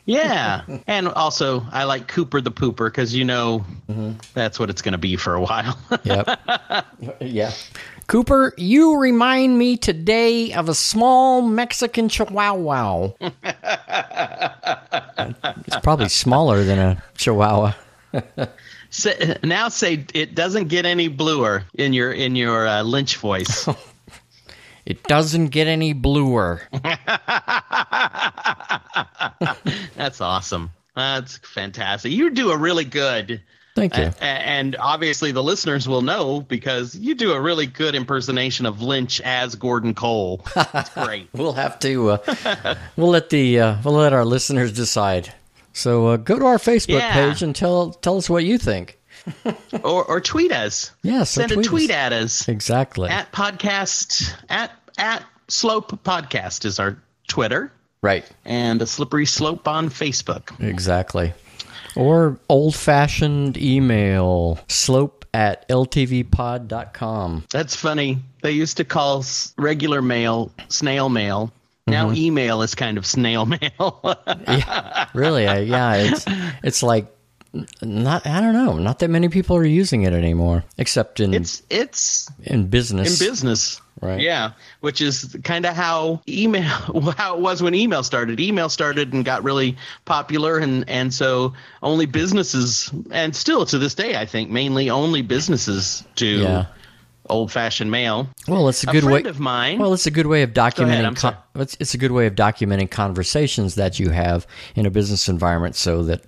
Yeah, 0.04 0.62
and 0.88 1.08
also 1.08 1.64
I 1.70 1.84
like 1.84 2.08
Cooper 2.08 2.40
the 2.40 2.50
Pooper 2.50 2.86
because 2.86 3.14
you 3.14 3.24
know 3.24 3.64
mm-hmm. 3.88 4.12
that's 4.34 4.58
what 4.58 4.68
it's 4.70 4.82
going 4.82 4.92
to 4.92 4.98
be 4.98 5.16
for 5.16 5.34
a 5.34 5.40
while. 5.40 5.78
yep. 6.02 6.40
Yeah. 7.20 7.52
Cooper, 8.08 8.54
you 8.56 8.96
remind 8.96 9.58
me 9.58 9.76
today 9.76 10.54
of 10.54 10.70
a 10.70 10.74
small 10.74 11.42
Mexican 11.42 12.08
Chihuahua. 12.08 13.10
it's 15.66 15.76
probably 15.82 16.08
smaller 16.08 16.64
than 16.64 16.78
a 16.78 17.02
Chihuahua. 17.18 17.74
Say, 18.90 19.36
now 19.42 19.68
say 19.68 20.04
it 20.14 20.34
doesn't 20.34 20.68
get 20.68 20.86
any 20.86 21.08
bluer 21.08 21.64
in 21.74 21.92
your 21.92 22.12
in 22.12 22.36
your 22.36 22.66
uh, 22.66 22.82
Lynch 22.82 23.16
voice. 23.16 23.68
It 24.88 25.02
doesn't 25.02 25.48
get 25.48 25.66
any 25.66 25.92
bluer. 25.92 26.62
That's 29.96 30.22
awesome. 30.22 30.70
That's 30.96 31.36
fantastic. 31.36 32.10
You 32.10 32.30
do 32.30 32.52
a 32.52 32.56
really 32.56 32.86
good. 32.86 33.42
Thank 33.74 33.98
you. 33.98 34.10
and 34.18 34.76
obviously, 34.76 35.30
the 35.30 35.42
listeners 35.42 35.86
will 35.86 36.00
know 36.00 36.40
because 36.40 36.94
you 36.94 37.14
do 37.14 37.32
a 37.32 37.40
really 37.40 37.66
good 37.66 37.94
impersonation 37.94 38.64
of 38.64 38.80
Lynch 38.80 39.20
as 39.20 39.54
Gordon 39.56 39.94
Cole. 39.94 40.42
That's 40.54 40.88
great. 40.94 41.28
we'll 41.34 41.52
have 41.52 41.78
to. 41.80 42.12
Uh, 42.12 42.74
we'll 42.96 43.10
let 43.10 43.28
the. 43.28 43.60
Uh, 43.60 43.76
we'll 43.84 43.92
let 43.92 44.14
our 44.14 44.24
listeners 44.24 44.72
decide. 44.72 45.34
So 45.78 46.08
uh, 46.08 46.16
go 46.16 46.38
to 46.38 46.44
our 46.44 46.58
Facebook 46.58 46.98
yeah. 46.98 47.14
page 47.14 47.42
and 47.42 47.54
tell 47.54 47.92
tell 47.92 48.16
us 48.16 48.28
what 48.28 48.44
you 48.44 48.58
think. 48.58 48.98
or 49.84 50.04
or 50.04 50.20
tweet 50.20 50.50
us. 50.50 50.90
Yes, 51.02 51.30
send 51.30 51.52
tweet 51.52 51.66
a 51.66 51.68
tweet 51.68 51.90
us. 51.90 51.96
at 51.96 52.12
us. 52.12 52.48
Exactly. 52.48 53.08
At 53.10 53.30
podcast 53.30 54.34
at 54.48 54.72
at 54.98 55.24
Slope 55.46 56.02
Podcast 56.02 56.64
is 56.64 56.80
our 56.80 56.98
Twitter. 57.28 57.70
Right. 58.02 58.28
And 58.44 58.82
a 58.82 58.86
slippery 58.86 59.26
slope 59.26 59.68
on 59.68 59.88
Facebook. 59.88 60.60
Exactly. 60.60 61.32
Or 61.96 62.38
old 62.48 62.74
fashioned 62.74 63.56
email 63.56 64.58
slope 64.68 65.24
at 65.32 65.68
ltvpod.com. 65.68 67.44
That's 67.50 67.76
funny. 67.76 68.18
They 68.42 68.52
used 68.52 68.76
to 68.78 68.84
call 68.84 69.24
regular 69.56 70.02
mail 70.02 70.50
snail 70.68 71.08
mail. 71.08 71.52
Now 71.90 72.06
mm-hmm. 72.08 72.16
email 72.16 72.62
is 72.62 72.74
kind 72.74 72.98
of 72.98 73.06
snail 73.06 73.46
mail. 73.54 74.00
yeah, 74.46 75.08
really. 75.14 75.46
I, 75.46 75.58
yeah, 75.60 75.94
it's 75.94 76.24
it's 76.62 76.82
like 76.82 77.06
Not 77.82 78.26
I 78.26 78.40
don't 78.40 78.52
know. 78.54 78.78
Not 78.78 78.98
that 79.00 79.08
many 79.08 79.28
people 79.28 79.56
are 79.56 79.64
using 79.64 80.02
it 80.02 80.12
anymore, 80.12 80.64
except 80.76 81.18
in 81.20 81.32
It's 81.34 81.62
it's 81.70 82.30
in 82.44 82.68
business. 82.68 83.20
in 83.20 83.26
business. 83.26 83.80
Right. 84.00 84.20
Yeah, 84.20 84.52
which 84.78 85.00
is 85.00 85.36
kind 85.42 85.66
of 85.66 85.74
how 85.74 86.22
email 86.28 86.62
how 87.16 87.34
it 87.34 87.40
was 87.40 87.62
when 87.62 87.74
email 87.74 88.04
started. 88.04 88.38
Email 88.38 88.68
started 88.68 89.12
and 89.12 89.24
got 89.24 89.42
really 89.42 89.76
popular, 90.04 90.58
and 90.58 90.88
and 90.88 91.12
so 91.12 91.54
only 91.82 92.06
businesses, 92.06 92.92
and 93.10 93.34
still 93.34 93.66
to 93.66 93.78
this 93.78 93.94
day, 93.94 94.14
I 94.16 94.24
think 94.24 94.50
mainly 94.50 94.88
only 94.88 95.22
businesses 95.22 96.04
do 96.14 96.26
Yeah. 96.26 96.66
Old 97.28 97.50
fashioned 97.52 97.90
mail. 97.90 98.28
Well, 98.46 98.68
it's 98.68 98.84
a 98.84 98.90
A 98.90 98.92
good 98.92 99.04
friend 99.04 99.24
way. 99.24 99.30
of 99.30 99.38
mine. 99.40 99.78
Well, 99.78 99.92
it's 99.94 100.06
a 100.06 100.10
good 100.10 100.26
way 100.26 100.42
of 100.42 100.56
ahead, 100.56 100.74
documenting. 100.74 101.04
I'm 101.06 101.16
sorry. 101.16 101.36
it's, 101.56 101.76
it's 101.80 101.94
a 101.94 101.98
good 101.98 102.12
way 102.12 102.26
of 102.26 102.34
documenting 102.34 102.90
conversations 102.90 103.74
that 103.76 103.98
you 103.98 104.10
have 104.10 104.46
in 104.74 104.86
a 104.86 104.90
business 104.90 105.28
environment, 105.28 105.76
so 105.76 106.02
that 106.04 106.24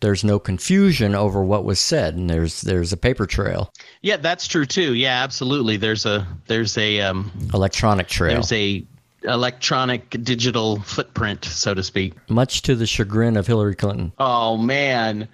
there's 0.00 0.24
no 0.24 0.38
confusion 0.38 1.14
over 1.14 1.42
what 1.44 1.64
was 1.64 1.78
said, 1.80 2.16
and 2.16 2.28
there's 2.28 2.62
there's 2.62 2.92
a 2.92 2.96
paper 2.96 3.24
trail, 3.26 3.72
yeah, 4.02 4.16
that's 4.16 4.46
true 4.48 4.66
too. 4.66 4.94
Yeah, 4.94 5.22
absolutely. 5.22 5.76
There's 5.76 6.04
a 6.06 6.26
there's 6.48 6.76
a 6.76 7.00
um, 7.00 7.30
electronic 7.54 8.08
trail. 8.08 8.34
there's 8.34 8.52
a 8.52 8.84
electronic 9.24 10.10
digital 10.24 10.80
footprint, 10.80 11.44
so 11.44 11.74
to 11.74 11.82
speak. 11.84 12.14
much 12.28 12.62
to 12.62 12.74
the 12.74 12.86
chagrin 12.86 13.36
of 13.36 13.46
Hillary 13.46 13.76
Clinton. 13.76 14.12
Oh 14.18 14.56
man, 14.56 15.28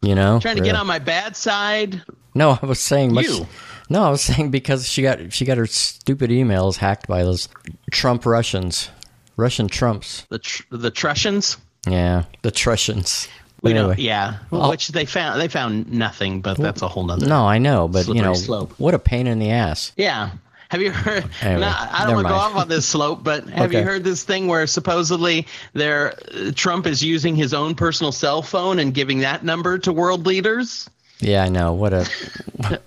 You 0.00 0.14
know, 0.14 0.38
trying 0.40 0.56
to 0.56 0.62
get 0.62 0.74
on 0.74 0.86
my 0.86 0.98
bad 0.98 1.36
side. 1.36 2.02
No, 2.34 2.58
I 2.60 2.66
was 2.66 2.80
saying 2.80 3.12
much. 3.14 3.26
You. 3.26 3.46
No, 3.90 4.02
I 4.04 4.10
was 4.10 4.22
saying 4.22 4.50
because 4.50 4.88
she 4.88 5.02
got 5.02 5.32
she 5.32 5.44
got 5.44 5.58
her 5.58 5.66
stupid 5.66 6.30
emails 6.30 6.76
hacked 6.76 7.06
by 7.06 7.22
those 7.22 7.48
Trump 7.90 8.24
Russians, 8.26 8.90
Russian 9.36 9.68
Trumps. 9.68 10.26
The 10.30 10.38
tr- 10.38 10.62
the 10.70 10.90
Trussians. 10.90 11.56
Yeah, 11.86 12.24
the 12.42 12.50
Trussians. 12.50 13.28
We 13.62 13.70
Anyway. 13.72 13.86
don't. 13.88 13.98
Yeah, 13.98 14.34
Well- 14.50 14.70
which 14.70 14.88
they 14.88 15.04
found. 15.06 15.40
They 15.40 15.48
found 15.48 15.90
nothing, 15.92 16.40
but 16.40 16.56
that's 16.58 16.82
a 16.82 16.88
whole 16.88 17.04
nother. 17.04 17.26
No, 17.26 17.46
I 17.46 17.58
know, 17.58 17.88
but 17.88 18.06
you 18.08 18.20
know, 18.22 18.34
slope. 18.34 18.72
what 18.78 18.94
a 18.94 18.98
pain 18.98 19.26
in 19.26 19.38
the 19.38 19.50
ass. 19.50 19.92
Yeah. 19.96 20.30
Have 20.70 20.82
you 20.82 20.90
heard? 20.90 21.24
Anyway, 21.40 21.60
no, 21.60 21.68
I 21.68 22.04
don't 22.04 22.14
want 22.16 22.26
to 22.26 22.32
go 22.32 22.36
off 22.38 22.56
on 22.56 22.68
this 22.68 22.84
slope, 22.86 23.22
but 23.22 23.48
have 23.50 23.72
you 23.72 23.82
heard 23.82 24.02
this 24.02 24.24
thing 24.24 24.48
where 24.48 24.66
supposedly 24.66 25.46
there 25.72 26.14
Trump 26.56 26.86
is 26.86 27.02
using 27.02 27.36
his 27.36 27.54
own 27.54 27.74
personal 27.74 28.10
cell 28.12 28.42
phone 28.42 28.78
and 28.80 28.92
giving 28.92 29.18
that 29.20 29.44
number 29.44 29.78
to 29.78 29.92
world 29.92 30.26
leaders? 30.26 30.88
Yeah, 31.20 31.42
I 31.44 31.48
know. 31.48 31.72
What 31.74 31.92
a 31.92 32.08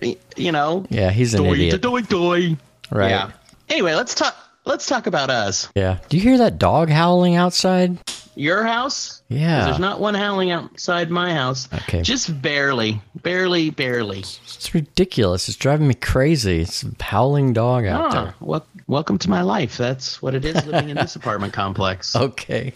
You 0.36 0.52
know, 0.52 0.86
yeah, 0.90 1.10
he's 1.10 1.34
an 1.34 1.42
doy, 1.44 1.52
idiot. 1.54 1.82
doy, 1.82 2.02
doy. 2.02 2.56
Right. 2.90 3.10
Yeah. 3.10 3.30
Anyway, 3.68 3.94
let's 3.94 4.14
talk. 4.14 4.36
Let's 4.64 4.86
talk 4.86 5.06
about 5.06 5.30
us. 5.30 5.68
Yeah. 5.74 5.98
Do 6.08 6.16
you 6.16 6.22
hear 6.22 6.38
that 6.38 6.58
dog 6.58 6.90
howling 6.90 7.36
outside? 7.36 7.98
Your 8.34 8.64
house? 8.64 9.22
Yeah. 9.28 9.64
There's 9.64 9.78
not 9.80 9.98
one 9.98 10.14
howling 10.14 10.50
outside 10.50 11.10
my 11.10 11.32
house. 11.34 11.68
Okay. 11.72 12.02
Just 12.02 12.40
barely, 12.40 13.00
barely, 13.22 13.70
barely. 13.70 14.20
It's 14.20 14.72
ridiculous. 14.74 15.48
It's 15.48 15.56
driving 15.56 15.88
me 15.88 15.94
crazy. 15.94 16.60
It's 16.60 16.84
a 16.84 16.90
howling 17.02 17.52
dog 17.54 17.84
out 17.86 18.14
Ah, 18.14 18.34
well, 18.40 18.64
welcome 18.86 19.18
to 19.18 19.30
my 19.30 19.42
life. 19.42 19.76
That's 19.76 20.22
what 20.22 20.34
it 20.34 20.44
is 20.44 20.64
living 20.66 20.90
in 20.90 20.96
this 20.96 21.16
apartment 21.16 21.52
complex. 21.52 22.14
Okay. 22.14 22.74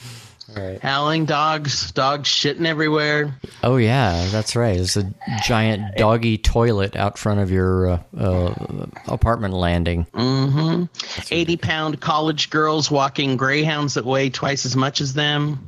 Right. 0.55 0.80
Howling 0.80 1.24
dogs, 1.24 1.92
dogs 1.92 2.28
shitting 2.28 2.66
everywhere. 2.66 3.34
Oh 3.62 3.76
yeah, 3.76 4.26
that's 4.30 4.55
right. 4.55 4.78
It's 4.78 4.96
a 4.96 5.12
giant 5.44 5.96
doggy 5.96 6.38
toilet 6.38 6.96
out 6.96 7.18
front 7.18 7.40
of 7.40 7.50
your 7.50 7.88
uh, 7.88 7.98
uh, 8.18 8.86
apartment 9.09 9.55
landing. 9.55 10.07
Mm. 10.12 10.88
80 11.30 11.57
pound 11.57 12.00
college 12.00 12.50
girls 12.50 12.90
walking 12.90 13.36
greyhounds 13.36 13.94
that 13.94 14.05
weigh 14.05 14.30
twice 14.30 14.66
as 14.66 14.76
much 14.76 15.00
as 15.00 15.14
them. 15.14 15.66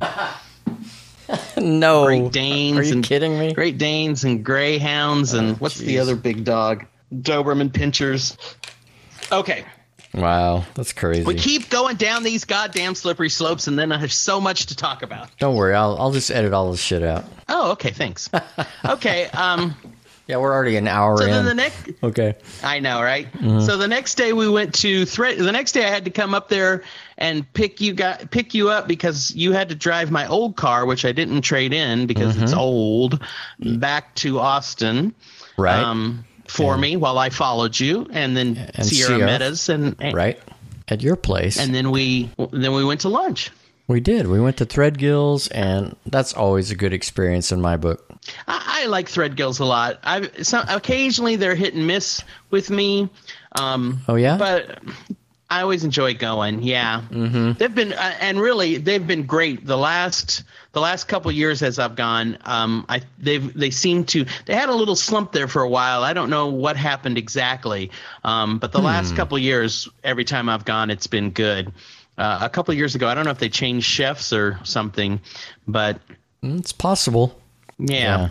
no. 1.57 2.05
Great 2.05 2.31
Danes. 2.31 2.77
Are 2.77 2.83
you 2.83 2.93
and, 2.93 3.03
kidding 3.03 3.39
me? 3.39 3.53
Great 3.53 3.77
Danes 3.77 4.23
and 4.23 4.43
greyhounds. 4.43 5.33
And 5.33 5.59
what's 5.59 5.77
the 5.77 5.99
other 5.99 6.15
big 6.15 6.43
dog? 6.43 6.85
Doberman 7.13 7.69
pinschers. 7.69 8.37
Okay. 9.31 9.65
Wow, 10.15 10.63
that's 10.75 10.93
crazy. 10.93 11.23
We 11.23 11.35
keep 11.35 11.69
going 11.69 11.97
down 11.97 12.23
these 12.23 12.45
goddamn 12.45 12.95
slippery 12.95 13.29
slopes, 13.29 13.67
and 13.67 13.77
then 13.77 13.91
I 13.91 13.97
have 13.97 14.13
so 14.13 14.39
much 14.39 14.67
to 14.67 14.75
talk 14.75 15.03
about. 15.03 15.29
Don't 15.39 15.55
worry, 15.55 15.75
I'll 15.75 15.97
I'll 15.99 16.11
just 16.11 16.31
edit 16.31 16.53
all 16.53 16.71
this 16.71 16.81
shit 16.81 17.03
out. 17.03 17.25
Oh, 17.49 17.71
okay, 17.71 17.91
thanks. 17.91 18.29
okay, 18.85 19.25
um, 19.27 19.75
Yeah, 20.27 20.37
we're 20.37 20.53
already 20.53 20.77
an 20.77 20.87
hour 20.87 21.17
so 21.17 21.25
in. 21.25 21.31
then 21.31 21.45
the 21.45 21.53
next, 21.53 21.89
okay. 22.01 22.35
I 22.63 22.79
know, 22.79 23.01
right? 23.01 23.27
So 23.41 23.77
the 23.77 23.87
next 23.87 24.15
day 24.15 24.31
we 24.33 24.49
went 24.49 24.73
to 24.75 25.05
Thread. 25.05 25.37
The 25.37 25.51
next 25.51 25.73
day 25.73 25.85
I 25.85 25.89
had 25.89 26.05
to 26.05 26.11
come 26.11 26.33
up 26.33 26.49
there 26.49 26.83
and 27.17 27.51
pick 27.53 27.81
you 27.81 27.93
got 27.93 28.31
pick 28.31 28.53
you 28.53 28.69
up 28.69 28.87
because 28.87 29.35
you 29.35 29.51
had 29.51 29.69
to 29.69 29.75
drive 29.75 30.11
my 30.11 30.27
old 30.27 30.55
car, 30.55 30.85
which 30.85 31.03
I 31.03 31.11
didn't 31.11 31.41
trade 31.41 31.73
in 31.73 32.07
because 32.07 32.41
it's 32.41 32.53
old, 32.53 33.21
back 33.59 34.15
to 34.15 34.39
Austin. 34.39 35.13
Right. 35.57 35.77
Um, 35.77 36.25
for 36.47 36.77
me 36.77 36.95
while 36.95 37.17
I 37.17 37.29
followed 37.29 37.79
you, 37.79 38.07
and 38.11 38.35
then 38.37 38.57
And 38.75 38.85
Sierra 38.85 39.07
Sierra. 39.15 39.25
met 39.25 39.41
us, 39.41 39.69
and 39.69 39.95
right. 40.13 40.39
At 40.87 41.01
your 41.01 41.15
place. 41.15 41.57
and 41.59 41.73
then 41.73 41.89
we 41.91 42.29
then 42.51 42.73
we 42.73 42.83
went 42.85 43.01
to 43.01 43.09
lunch. 43.09 43.49
we 43.87 43.99
did. 43.99 44.27
We 44.27 44.39
went 44.39 44.57
to 44.57 44.65
Threadgills 44.65 45.47
and 45.51 45.95
that's 46.05 46.33
always 46.33 46.69
a 46.71 46.75
good 46.75 46.93
experience 46.93 47.51
in 47.51 47.59
my 47.61 47.75
book. 47.77 48.05
I, 48.47 48.83
I 48.83 48.85
like 48.87 49.07
Threadgills 49.07 49.59
a 49.59 49.65
lot. 49.65 49.99
I 50.03 50.29
some 50.43 50.65
occasionally 50.69 51.35
they're 51.37 51.55
hit 51.55 51.73
and 51.73 51.87
miss 51.87 52.23
with 52.51 52.69
me. 52.69 53.09
Um, 53.59 54.01
Oh, 54.07 54.15
yeah? 54.15 54.37
but 54.37 54.79
I 55.49 55.61
always 55.61 55.83
enjoy 55.83 56.15
going. 56.15 56.63
Yeah, 56.63 57.03
mm-hmm. 57.09 57.53
they've 57.53 57.73
been 57.73 57.93
uh, 57.93 58.15
and 58.19 58.39
really 58.41 58.77
they've 58.77 59.05
been 59.05 59.25
great. 59.25 59.65
The 59.65 59.77
last 59.77 60.43
the 60.71 60.81
last 60.81 61.07
couple 61.07 61.31
years 61.31 61.61
as 61.61 61.77
I've 61.77 61.95
gone, 61.95 62.37
um, 62.45 62.85
I 62.89 63.01
they've 63.19 63.53
they 63.53 63.69
seem 63.69 64.05
to 64.05 64.25
they 64.47 64.55
had 64.55 64.69
a 64.69 64.73
little 64.73 64.95
slump 64.95 65.31
there 65.33 65.47
for 65.47 65.61
a 65.61 65.69
while. 65.69 66.03
I 66.03 66.13
don't 66.13 66.29
know 66.31 66.47
what 66.47 66.77
happened 66.77 67.17
exactly, 67.19 67.91
um, 68.23 68.57
but 68.57 68.71
the 68.71 68.79
Hmm. 68.79 68.85
last 68.85 69.15
couple 69.15 69.37
years, 69.37 69.87
every 70.03 70.25
time 70.25 70.49
I've 70.49 70.65
gone, 70.65 70.89
it's 70.89 71.07
been 71.07 71.29
good. 71.29 71.71
Uh, 72.17 72.39
a 72.41 72.49
couple 72.49 72.73
years 72.73 72.95
ago, 72.95 73.07
I 73.07 73.13
don't 73.13 73.25
know 73.25 73.31
if 73.31 73.39
they 73.39 73.49
changed 73.49 73.85
chefs 73.85 74.31
or 74.33 74.59
something, 74.63 75.19
but 75.67 75.99
It's 76.41 76.71
possible. 76.71 77.39
yeah. 77.77 78.29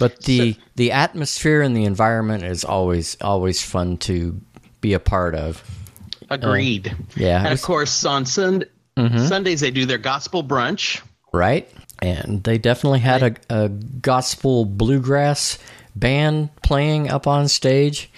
But 0.00 0.24
the 0.24 0.56
the 0.74 0.90
atmosphere 0.92 1.62
and 1.62 1.76
the 1.76 1.84
environment 1.84 2.42
is 2.44 2.64
always 2.64 3.16
always 3.20 3.62
fun 3.62 3.96
to 3.98 4.40
be 4.80 4.92
a 4.92 5.00
part 5.00 5.34
of. 5.36 5.62
Agreed. 6.30 6.94
yeah, 7.16 7.38
And 7.38 7.46
of 7.46 7.50
was- 7.52 7.60
Mm-hmm. 7.60 7.66
course, 7.66 8.04
on 8.04 8.26
Sundays 8.26 9.60
they 9.60 9.70
do 9.70 9.86
their 9.86 9.98
gospel 9.98 10.42
brunch. 10.44 11.00
right? 11.32 11.68
And 12.02 12.42
they 12.44 12.58
definitely 12.58 13.00
had 13.00 13.22
a, 13.22 13.64
a 13.64 13.68
gospel 13.68 14.64
bluegrass 14.64 15.58
band 15.96 16.50
playing 16.62 17.08
up 17.08 17.26
on 17.28 17.46
stage. 17.48 18.10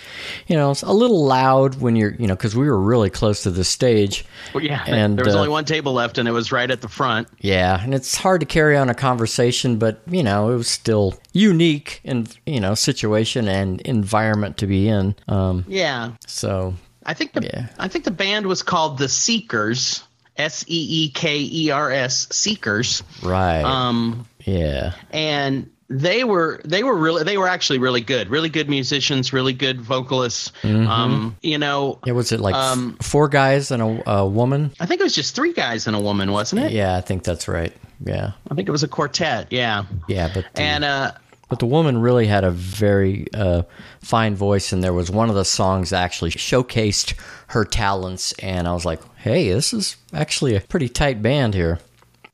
You 0.46 0.56
know, 0.56 0.70
it's 0.70 0.82
a 0.82 0.92
little 0.92 1.24
loud 1.26 1.80
when 1.80 1.94
you're, 1.94 2.14
you 2.14 2.26
know, 2.26 2.34
because 2.34 2.56
we 2.56 2.66
were 2.68 2.80
really 2.80 3.10
close 3.10 3.42
to 3.42 3.50
the 3.50 3.64
stage. 3.64 4.24
Well, 4.54 4.64
yeah, 4.64 4.82
And, 4.86 5.18
there 5.18 5.24
was 5.26 5.34
uh, 5.34 5.38
only 5.38 5.50
one 5.50 5.66
table 5.66 5.92
left, 5.92 6.16
and 6.18 6.26
it 6.26 6.32
was 6.32 6.50
right 6.52 6.70
at 6.70 6.80
the 6.80 6.88
front. 6.88 7.28
Yeah, 7.40 7.82
and 7.82 7.94
it's 7.94 8.16
hard 8.16 8.40
to 8.40 8.46
carry 8.46 8.76
on 8.78 8.88
a 8.88 8.94
conversation, 8.94 9.76
but 9.78 10.00
you 10.08 10.22
know, 10.22 10.50
it 10.50 10.56
was 10.56 10.68
still 10.70 11.18
unique 11.34 12.00
and 12.04 12.34
you 12.46 12.60
know, 12.60 12.74
situation 12.74 13.46
and 13.46 13.80
environment 13.82 14.56
to 14.58 14.66
be 14.66 14.88
in. 14.88 15.14
Um, 15.28 15.64
Yeah, 15.68 16.12
so 16.26 16.74
I 17.06 17.14
think 17.14 17.32
the 17.32 17.42
Yeah. 17.42 17.66
I 17.78 17.88
think 17.88 18.04
the 18.04 18.10
band 18.10 18.46
was 18.46 18.62
called 18.62 18.98
the 18.98 19.08
Seekers, 19.08 20.02
S 20.36 20.64
E 20.68 21.04
E 21.06 21.10
K 21.10 21.38
E 21.40 21.70
R 21.70 21.90
S, 21.90 22.26
Seekers. 22.30 23.02
right, 23.22 23.62
Um, 23.62 24.26
yeah, 24.44 24.92
and 25.10 25.70
they 25.88 26.24
were 26.24 26.60
they 26.64 26.82
were 26.82 26.96
really 26.96 27.22
they 27.22 27.38
were 27.38 27.46
actually 27.46 27.78
really 27.78 28.00
good, 28.00 28.28
really 28.28 28.48
good 28.48 28.68
musicians, 28.68 29.32
really 29.32 29.52
good 29.52 29.80
vocalists. 29.80 30.50
Mm-hmm. 30.62 30.88
Um, 30.88 31.36
you 31.42 31.58
know, 31.58 32.00
yeah. 32.04 32.12
Was 32.12 32.32
it 32.32 32.40
like 32.40 32.56
f- 32.56 32.60
Um, 32.72 32.96
four 33.00 33.28
guys 33.28 33.70
and 33.70 33.80
a, 33.80 34.10
a 34.10 34.26
woman? 34.26 34.72
I 34.80 34.86
think 34.86 35.00
it 35.00 35.04
was 35.04 35.14
just 35.14 35.36
three 35.36 35.52
guys 35.52 35.86
and 35.86 35.94
a 35.94 36.00
woman, 36.00 36.32
wasn't 36.32 36.62
it? 36.62 36.72
Yeah, 36.72 36.96
I 36.96 37.02
think 37.02 37.22
that's 37.22 37.46
right. 37.46 37.72
Yeah, 38.04 38.32
I 38.50 38.54
think 38.56 38.68
it 38.68 38.72
was 38.72 38.82
a 38.82 38.88
quartet. 38.88 39.52
Yeah, 39.52 39.84
yeah, 40.08 40.28
but 40.34 40.44
the, 40.54 40.60
and 40.60 40.84
uh, 40.84 41.12
but 41.48 41.58
the 41.58 41.66
woman 41.66 41.98
really 41.98 42.26
had 42.26 42.44
a 42.44 42.50
very 42.50 43.26
uh, 43.32 43.62
fine 44.00 44.34
voice, 44.34 44.72
and 44.72 44.82
there 44.82 44.92
was 44.92 45.10
one 45.10 45.28
of 45.28 45.34
the 45.34 45.44
songs 45.44 45.90
that 45.90 46.02
actually 46.02 46.30
showcased 46.30 47.14
her 47.48 47.64
talents, 47.64 48.32
and 48.34 48.66
I 48.66 48.72
was 48.72 48.84
like, 48.84 49.00
hey, 49.16 49.50
this 49.52 49.72
is 49.72 49.96
actually 50.12 50.56
a 50.56 50.60
pretty 50.60 50.88
tight 50.88 51.22
band 51.22 51.54
here. 51.54 51.78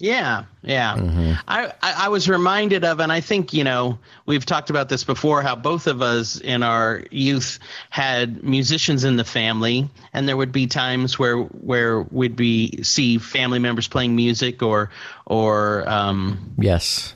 Yeah, 0.03 0.46
yeah. 0.62 0.96
Mm-hmm. 0.96 1.32
I, 1.46 1.66
I 1.80 2.07
I 2.07 2.09
was 2.09 2.28
reminded 2.28 2.84
of, 2.84 2.98
and 2.98 3.12
I 3.12 3.20
think 3.20 3.53
you 3.53 3.62
know 3.62 4.00
we've 4.26 4.44
talked 4.44 4.68
about 4.68 4.88
this 4.88 5.05
before. 5.05 5.42
How 5.42 5.55
both 5.55 5.86
of 5.86 6.03
us 6.03 6.40
in 6.40 6.64
our 6.64 7.05
youth 7.12 7.61
had 7.88 8.42
musicians 8.42 9.05
in 9.05 9.14
the 9.14 9.22
family, 9.22 9.88
and 10.12 10.28
there 10.28 10.36
would 10.36 10.50
be 10.50 10.66
times 10.66 11.20
where 11.20 11.36
where 11.36 12.03
we'd 12.03 12.34
be 12.34 12.82
see 12.82 13.18
family 13.18 13.61
members 13.61 13.86
playing 13.86 14.16
music 14.16 14.61
or 14.61 14.90
or 15.24 15.88
um, 15.88 16.53
Yes, 16.59 17.14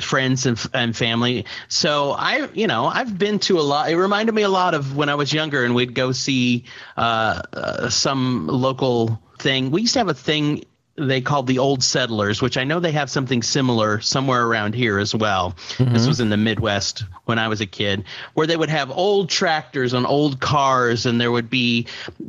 friends 0.00 0.44
and, 0.44 0.60
and 0.74 0.96
family. 0.96 1.44
So 1.68 2.16
I, 2.18 2.48
you 2.52 2.66
know, 2.66 2.86
I've 2.86 3.16
been 3.16 3.38
to 3.40 3.60
a 3.60 3.62
lot. 3.62 3.88
It 3.88 3.96
reminded 3.96 4.34
me 4.34 4.42
a 4.42 4.48
lot 4.48 4.74
of 4.74 4.96
when 4.96 5.08
I 5.08 5.14
was 5.14 5.32
younger, 5.32 5.64
and 5.64 5.72
we'd 5.72 5.94
go 5.94 6.10
see 6.10 6.64
uh, 6.96 7.42
uh, 7.52 7.90
some 7.90 8.48
local 8.48 9.22
thing. 9.38 9.70
We 9.70 9.82
used 9.82 9.92
to 9.92 10.00
have 10.00 10.08
a 10.08 10.14
thing 10.14 10.64
they 10.96 11.20
called 11.22 11.46
the 11.46 11.58
Old 11.58 11.82
Settlers, 11.82 12.42
which 12.42 12.58
I 12.58 12.64
know 12.64 12.78
they 12.78 12.92
have 12.92 13.08
something 13.10 13.42
similar 13.42 14.00
somewhere 14.00 14.44
around 14.44 14.74
here 14.74 14.98
as 14.98 15.14
well. 15.14 15.52
Mm-hmm. 15.78 15.94
This 15.94 16.06
was 16.06 16.20
in 16.20 16.28
the 16.28 16.36
Midwest 16.36 17.04
when 17.24 17.38
I 17.38 17.48
was 17.48 17.60
a 17.62 17.66
kid, 17.66 18.04
where 18.34 18.46
they 18.46 18.56
would 18.56 18.68
have 18.68 18.90
old 18.90 19.30
tractors 19.30 19.94
on 19.94 20.04
old 20.04 20.40
cars, 20.40 21.06
and 21.06 21.18
there 21.20 21.32
would 21.32 21.48
be 21.48 21.86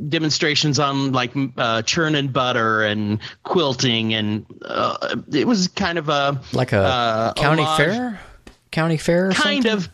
demonstrations 0.08 0.78
on 0.78 1.12
like 1.12 1.32
uh, 1.58 1.82
churning 1.82 2.28
butter 2.28 2.82
and 2.82 3.18
quilting, 3.42 4.14
and 4.14 4.46
uh, 4.64 5.16
it 5.30 5.46
was 5.46 5.68
kind 5.68 5.98
of 5.98 6.08
a 6.08 6.40
Like 6.52 6.72
a 6.72 6.78
uh, 6.78 7.32
county 7.34 7.62
homage- 7.62 7.86
fair? 7.86 8.20
County 8.70 8.96
fair 8.96 9.28
or 9.28 9.32
kind 9.32 9.62
something? 9.62 9.72
of 9.72 9.88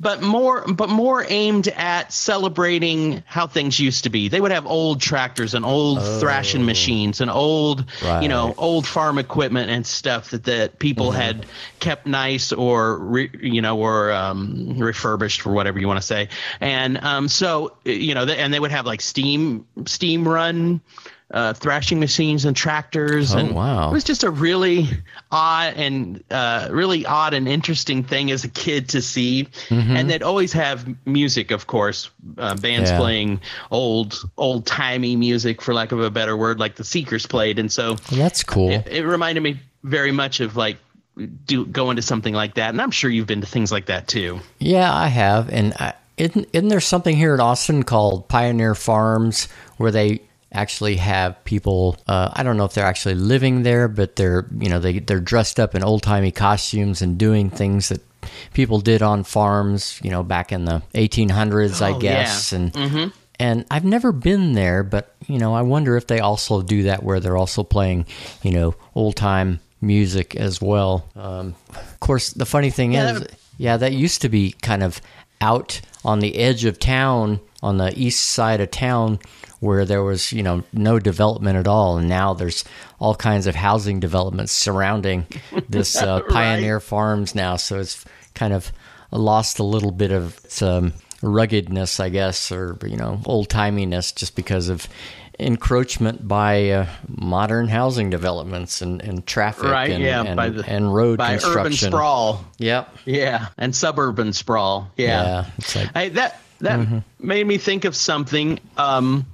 but 0.00 0.22
more 0.22 0.64
but 0.72 0.88
more 0.88 1.24
aimed 1.28 1.68
at 1.68 2.12
celebrating 2.12 3.22
how 3.26 3.46
things 3.46 3.78
used 3.78 4.04
to 4.04 4.10
be 4.10 4.28
they 4.28 4.40
would 4.40 4.50
have 4.52 4.66
old 4.66 5.00
tractors 5.00 5.54
and 5.54 5.64
old 5.64 5.98
thrashing 6.20 6.64
machines 6.64 7.20
and 7.20 7.30
old 7.30 7.84
you 8.22 8.28
know 8.28 8.40
Oh. 8.50 8.54
Old 8.56 8.86
farm 8.86 9.18
equipment 9.18 9.70
and 9.70 9.86
stuff 9.86 10.30
that 10.30 10.44
that 10.44 10.78
people 10.78 11.10
Mm-hmm. 11.10 11.20
had 11.20 11.46
kept 11.80 12.06
nice 12.06 12.52
or 12.52 12.98
re, 12.98 13.30
you 13.40 13.60
know 13.62 13.78
or 13.78 14.12
um, 14.12 14.78
refurbished 14.78 15.46
or 15.46 15.52
whatever 15.52 15.78
you 15.78 15.86
want 15.88 16.00
to 16.00 16.06
say 16.06 16.28
and 16.60 16.98
um, 16.98 17.28
so 17.28 17.76
you 17.84 18.14
know 18.14 18.24
and 18.24 18.52
they 18.52 18.60
would 18.60 18.70
have 18.70 18.86
like 18.86 19.00
steam 19.00 19.66
steam 19.86 20.26
run 20.26 20.80
uh, 21.32 21.52
thrashing 21.54 22.00
machines 22.00 22.44
and 22.44 22.56
tractors 22.56 23.34
Oh, 23.34 23.38
and 23.38 23.54
wow. 23.54 23.88
it 23.88 23.92
was 23.92 24.02
just 24.02 24.24
a 24.24 24.30
really 24.30 24.88
odd 25.30 25.74
and 25.76 26.24
uh, 26.30 26.68
really 26.72 27.06
odd 27.06 27.34
and 27.34 27.46
interesting 27.46 28.02
thing 28.02 28.30
as 28.32 28.42
a 28.42 28.48
kid 28.48 28.88
to 28.90 29.00
see. 29.00 29.46
And 29.70 30.10
they'd 30.10 30.22
always 30.24 30.52
have 30.54 30.86
music, 31.06 31.50
of 31.52 31.68
course, 31.68 32.10
uh, 32.38 32.56
bands 32.56 32.90
Yeah. 32.90 32.98
playing 32.98 33.40
old 33.70 34.18
old 34.36 34.66
timey 34.66 35.14
music, 35.16 35.62
for 35.62 35.72
lack 35.72 35.92
of 35.92 36.00
a 36.00 36.10
better 36.10 36.36
word, 36.36 36.58
like 36.58 36.74
the 36.76 36.84
Seekers 36.84 37.26
played. 37.26 37.58
And 37.60 37.70
so 37.70 37.94
that's 38.10 38.42
cool. 38.42 38.70
it, 38.70 38.88
it 38.88 39.06
reminded 39.06 39.42
me 39.42 39.60
very 39.84 40.12
much 40.12 40.40
of 40.40 40.56
like 40.56 40.78
do 41.46 41.64
going 41.66 41.96
to 41.96 42.02
something 42.02 42.34
like 42.34 42.54
that. 42.54 42.70
And 42.70 42.80
I'm 42.82 42.90
sure 42.90 43.08
you've 43.10 43.26
been 43.26 43.40
to 43.40 43.46
things 43.46 43.70
like 43.70 43.86
that 43.86 44.08
too. 44.08 44.40
Yeah, 44.58 44.92
I 44.92 45.06
have. 45.08 45.48
And 45.50 45.74
I, 45.74 45.94
isn't, 46.16 46.48
isn't 46.52 46.68
there 46.68 46.80
something 46.80 47.14
here 47.16 47.34
in 47.34 47.40
Austin 47.40 47.82
called 47.82 48.28
Pioneer 48.28 48.74
Farms 48.74 49.46
where 49.76 49.90
they 49.90 50.20
actually 50.52 50.96
have 50.96 51.42
people? 51.44 51.96
Uh, 52.06 52.30
I 52.32 52.42
don't 52.42 52.56
know 52.56 52.64
if 52.64 52.74
they're 52.74 52.84
actually 52.86 53.14
living 53.14 53.62
there, 53.62 53.88
but 53.88 54.16
they're 54.16 54.46
you 54.58 54.68
know 54.68 54.78
they 54.78 54.98
they're 54.98 55.20
dressed 55.20 55.58
up 55.60 55.74
in 55.74 55.82
old 55.82 56.02
timey 56.02 56.32
costumes 56.32 57.02
and 57.02 57.18
doing 57.18 57.50
things 57.50 57.88
that 57.90 58.00
people 58.54 58.80
did 58.80 59.02
on 59.02 59.24
farms. 59.24 60.00
You 60.02 60.10
know, 60.10 60.22
back 60.22 60.52
in 60.52 60.64
the 60.64 60.82
1800s, 60.94 61.80
I 61.82 61.92
Oh, 61.92 61.98
guess. 61.98 62.52
yeah. 62.52 62.58
And 62.58 63.12
and 63.38 63.64
I've 63.70 63.84
never 63.84 64.12
been 64.12 64.52
there, 64.52 64.82
but 64.82 65.14
you 65.26 65.38
know, 65.38 65.54
I 65.54 65.62
wonder 65.62 65.96
if 65.96 66.06
they 66.06 66.20
also 66.20 66.60
do 66.62 66.82
that 66.84 67.02
where 67.02 67.20
they're 67.20 67.36
also 67.38 67.62
playing, 67.62 68.06
you 68.42 68.50
know, 68.50 68.74
old 68.94 69.16
time 69.16 69.60
music 69.80 70.36
as 70.36 70.60
well. 70.60 71.06
Um, 71.16 71.54
of 71.70 72.00
course, 72.00 72.30
the 72.34 72.44
funny 72.44 72.70
thing 72.70 72.92
Yeah, 72.92 73.12
is, 73.12 73.20
that- 73.20 73.34
yeah, 73.56 73.76
that 73.78 73.92
used 73.92 74.20
to 74.22 74.28
be 74.28 74.52
kind 74.60 74.82
of 74.82 75.00
out 75.40 75.80
on 76.04 76.20
the 76.20 76.36
edge 76.36 76.64
of 76.64 76.78
town, 76.78 77.40
on 77.62 77.76
the 77.76 77.92
east 77.96 78.20
side 78.20 78.60
of 78.60 78.70
town, 78.70 79.18
where 79.60 79.84
there 79.84 80.02
was, 80.02 80.32
you 80.32 80.42
know, 80.42 80.64
no 80.72 80.98
development 80.98 81.56
at 81.56 81.68
all, 81.68 81.98
and 81.98 82.08
now 82.08 82.32
there's 82.32 82.64
all 82.98 83.14
kinds 83.14 83.46
of 83.46 83.54
housing 83.54 84.00
developments 84.00 84.52
surrounding 84.52 85.26
this 85.68 85.96
uh, 85.96 86.20
Pioneer 86.30 86.80
Farms 86.80 87.34
now. 87.34 87.56
So 87.56 87.78
it's 87.78 88.04
kind 88.34 88.52
of 88.54 88.72
lost 89.10 89.58
a 89.58 89.64
little 89.64 89.90
bit 89.90 90.12
of 90.12 90.38
its 90.44 90.62
um, 90.62 90.94
ruggedness, 91.22 92.00
I 92.00 92.08
guess, 92.08 92.50
or 92.50 92.78
you 92.86 92.96
know, 92.96 93.20
old 93.26 93.48
timiness, 93.48 94.14
just 94.14 94.34
because 94.34 94.68
of 94.68 94.88
encroachment 95.40 96.26
by 96.26 96.70
uh, 96.70 96.86
modern 97.08 97.68
housing 97.68 98.10
developments 98.10 98.82
and, 98.82 99.00
and 99.02 99.26
traffic 99.26 99.64
Right, 99.64 99.90
and, 99.90 100.02
yeah, 100.02 100.22
and, 100.22 100.36
by 100.36 100.48
the- 100.50 100.64
and 100.68 100.94
road 100.94 101.18
By 101.18 101.34
urban 101.34 101.40
construction. 101.40 101.90
sprawl. 101.90 102.44
Yep. 102.58 102.96
Yeah. 103.06 103.48
And 103.58 103.74
suburban 103.74 104.32
sprawl. 104.32 104.90
Yeah. 104.96 105.46
It's 105.58 105.74
like 105.76 105.92
Hey, 105.94 106.08
that 106.10 106.40
that 106.60 106.78
Mm-hmm. 106.80 106.98
made 107.18 107.46
me 107.46 107.56
think 107.58 107.84
of 107.86 107.96
something 107.96 108.60
um, 108.76 109.26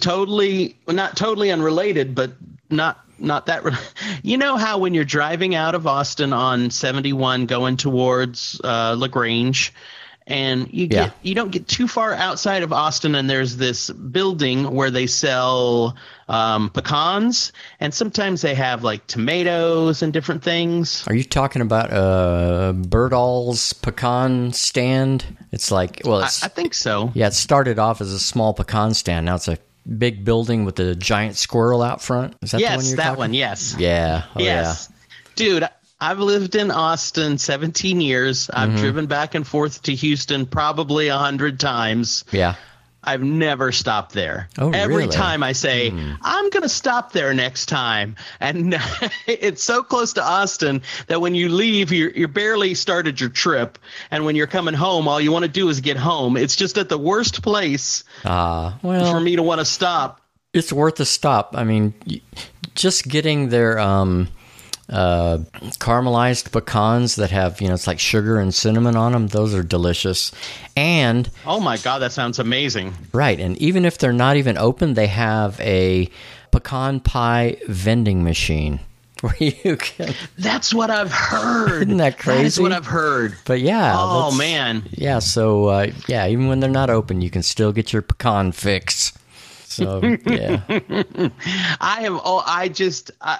totally 0.00 0.76
not 0.86 1.16
totally 1.16 1.50
unrelated, 1.50 2.14
but 2.14 2.32
not 2.68 3.00
not 3.18 3.46
that. 3.46 3.64
Re- 3.64 3.72
you 4.22 4.36
know 4.36 4.56
how 4.56 4.78
when 4.78 4.94
you're 4.94 5.04
driving 5.04 5.54
out 5.54 5.74
of 5.74 5.86
Austin 5.86 6.32
on 6.32 6.70
71 6.70 7.46
going 7.46 7.76
towards 7.76 8.60
uh, 8.62 8.94
La 8.98 9.06
Grange. 9.08 9.72
And 10.30 10.72
you 10.72 10.86
get 10.86 11.06
Yeah. 11.08 11.12
you 11.22 11.34
don't 11.34 11.50
get 11.50 11.66
too 11.66 11.88
far 11.88 12.14
outside 12.14 12.62
of 12.62 12.72
Austin, 12.72 13.14
and 13.16 13.28
there's 13.28 13.56
this 13.56 13.90
building 13.90 14.70
where 14.72 14.90
they 14.90 15.06
sell 15.08 15.96
um, 16.28 16.70
pecans, 16.70 17.52
and 17.80 17.92
sometimes 17.92 18.40
they 18.40 18.54
have 18.54 18.84
like 18.84 19.04
tomatoes 19.08 20.02
and 20.02 20.12
different 20.12 20.44
things. 20.44 21.04
Are 21.08 21.14
you 21.14 21.24
talking 21.24 21.62
about 21.62 21.92
uh, 21.92 22.72
Berdoll's 22.74 23.72
pecan 23.72 24.52
stand? 24.52 25.24
It's 25.50 25.72
like, 25.72 26.02
well, 26.04 26.22
I, 26.22 26.26
it's, 26.26 26.44
I 26.44 26.48
think 26.48 26.74
so. 26.74 27.10
yeah, 27.14 27.26
it 27.26 27.34
started 27.34 27.80
off 27.80 28.00
as 28.00 28.12
a 28.12 28.18
small 28.20 28.54
pecan 28.54 28.94
stand. 28.94 29.26
Now 29.26 29.34
it's 29.34 29.48
a 29.48 29.58
big 29.98 30.24
building 30.24 30.64
with 30.64 30.78
a 30.78 30.94
giant 30.94 31.36
squirrel 31.36 31.82
out 31.82 32.00
front. 32.02 32.36
Is 32.42 32.52
that 32.52 32.58
the 32.58 32.64
one 32.64 32.72
yes, 32.76 32.86
you're 32.88 32.96
that 32.98 33.02
talking? 33.02 33.18
one. 33.18 33.34
Yes. 33.34 33.74
Yeah. 33.78 34.22
Oh, 34.36 34.40
yes. 34.40 34.92
Dude, 35.34 35.66
I've 36.00 36.18
lived 36.18 36.54
in 36.54 36.70
Austin 36.70 37.36
17 37.38 38.00
years. 38.00 38.48
I've 38.52 38.70
Mm-hmm. 38.70 38.78
driven 38.78 39.06
back 39.06 39.34
and 39.34 39.46
forth 39.46 39.82
to 39.82 39.94
Houston 39.94 40.46
probably 40.46 41.08
a 41.08 41.18
hundred 41.18 41.60
times. 41.60 42.24
yeah. 42.32 42.54
I've 43.02 43.22
never 43.22 43.72
stopped 43.72 44.12
there. 44.12 44.50
Oh, 44.58 44.72
Every 44.72 44.94
really? 45.04 45.08
Time 45.08 45.42
I 45.42 45.52
say, 45.52 45.90
I'm 46.20 46.50
going 46.50 46.62
to 46.64 46.68
stop 46.68 47.12
there 47.12 47.32
next 47.32 47.64
time. 47.70 48.14
And 48.40 48.76
it's 49.26 49.62
so 49.64 49.82
close 49.82 50.12
to 50.14 50.22
Austin 50.22 50.82
that 51.06 51.18
when 51.18 51.34
you 51.34 51.48
leave, 51.48 51.92
you're, 51.92 52.10
you're 52.10 52.28
barely 52.28 52.74
started 52.74 53.18
your 53.18 53.30
trip. 53.30 53.78
And 54.10 54.26
when 54.26 54.36
you're 54.36 54.46
coming 54.46 54.74
home, 54.74 55.08
all 55.08 55.18
you 55.18 55.32
want 55.32 55.46
to 55.46 55.50
do 55.50 55.70
is 55.70 55.80
get 55.80 55.96
home. 55.96 56.36
It's 56.36 56.54
just 56.56 56.76
at 56.76 56.90
the 56.90 56.98
worst 56.98 57.42
place 57.42 58.04
Uh, 58.22 58.72
well, 58.82 59.10
for 59.14 59.18
me 59.20 59.34
to 59.36 59.42
want 59.42 59.60
to 59.60 59.64
stop. 59.64 60.20
it's 60.52 60.70
worth 60.70 61.00
a 61.00 61.06
stop. 61.06 61.54
I 61.56 61.64
mean, 61.64 61.94
just 62.74 63.08
getting 63.08 63.48
there. 63.48 63.78
um, 63.78 64.28
uh, 64.90 65.38
caramelized 65.78 66.52
pecans 66.52 67.16
that 67.16 67.30
have, 67.30 67.60
you 67.60 67.68
know, 67.68 67.74
it's 67.74 67.86
like 67.86 67.98
sugar 68.00 68.38
and 68.40 68.52
cinnamon 68.54 68.96
on 68.96 69.12
them. 69.12 69.28
Those 69.28 69.54
are 69.54 69.62
delicious. 69.62 70.32
And 70.76 71.30
Oh 71.46 71.60
my 71.60 71.76
God, 71.78 72.00
that 72.00 72.12
sounds 72.12 72.38
amazing. 72.38 72.94
Right, 73.12 73.38
and 73.40 73.56
even 73.58 73.84
if 73.84 73.98
they're 73.98 74.12
not 74.12 74.36
even 74.36 74.58
open, 74.58 74.94
they 74.94 75.06
have 75.08 75.58
a 75.60 76.08
pecan 76.50 77.00
pie 77.00 77.56
vending 77.68 78.24
machine 78.24 78.80
where 79.20 79.36
you 79.38 79.76
can. 79.76 80.14
That's 80.38 80.72
what 80.74 80.90
I've 80.90 81.12
heard. 81.12 81.82
Isn't 81.82 81.98
that 81.98 82.18
crazy? 82.18 82.38
That 82.40 82.46
is 82.46 82.60
what 82.60 82.72
I've 82.72 82.86
heard. 82.86 83.36
But 83.44 83.60
yeah, 83.60 83.94
Oh 83.96 84.34
man. 84.36 84.82
yeah. 84.92 85.18
So 85.20 85.66
uh, 85.66 85.86
yeah, 86.08 86.26
even 86.26 86.48
when 86.48 86.60
they're 86.60 86.70
not 86.70 86.90
open, 86.90 87.20
you 87.20 87.30
can 87.30 87.42
still 87.42 87.72
get 87.72 87.92
your 87.92 88.02
pecan 88.02 88.52
fix. 88.52 89.12
So 89.70 90.00
yeah, 90.26 90.62
I 91.80 92.00
have. 92.02 92.20
Oh, 92.24 92.42
I 92.44 92.68
just. 92.68 93.12
I, 93.20 93.38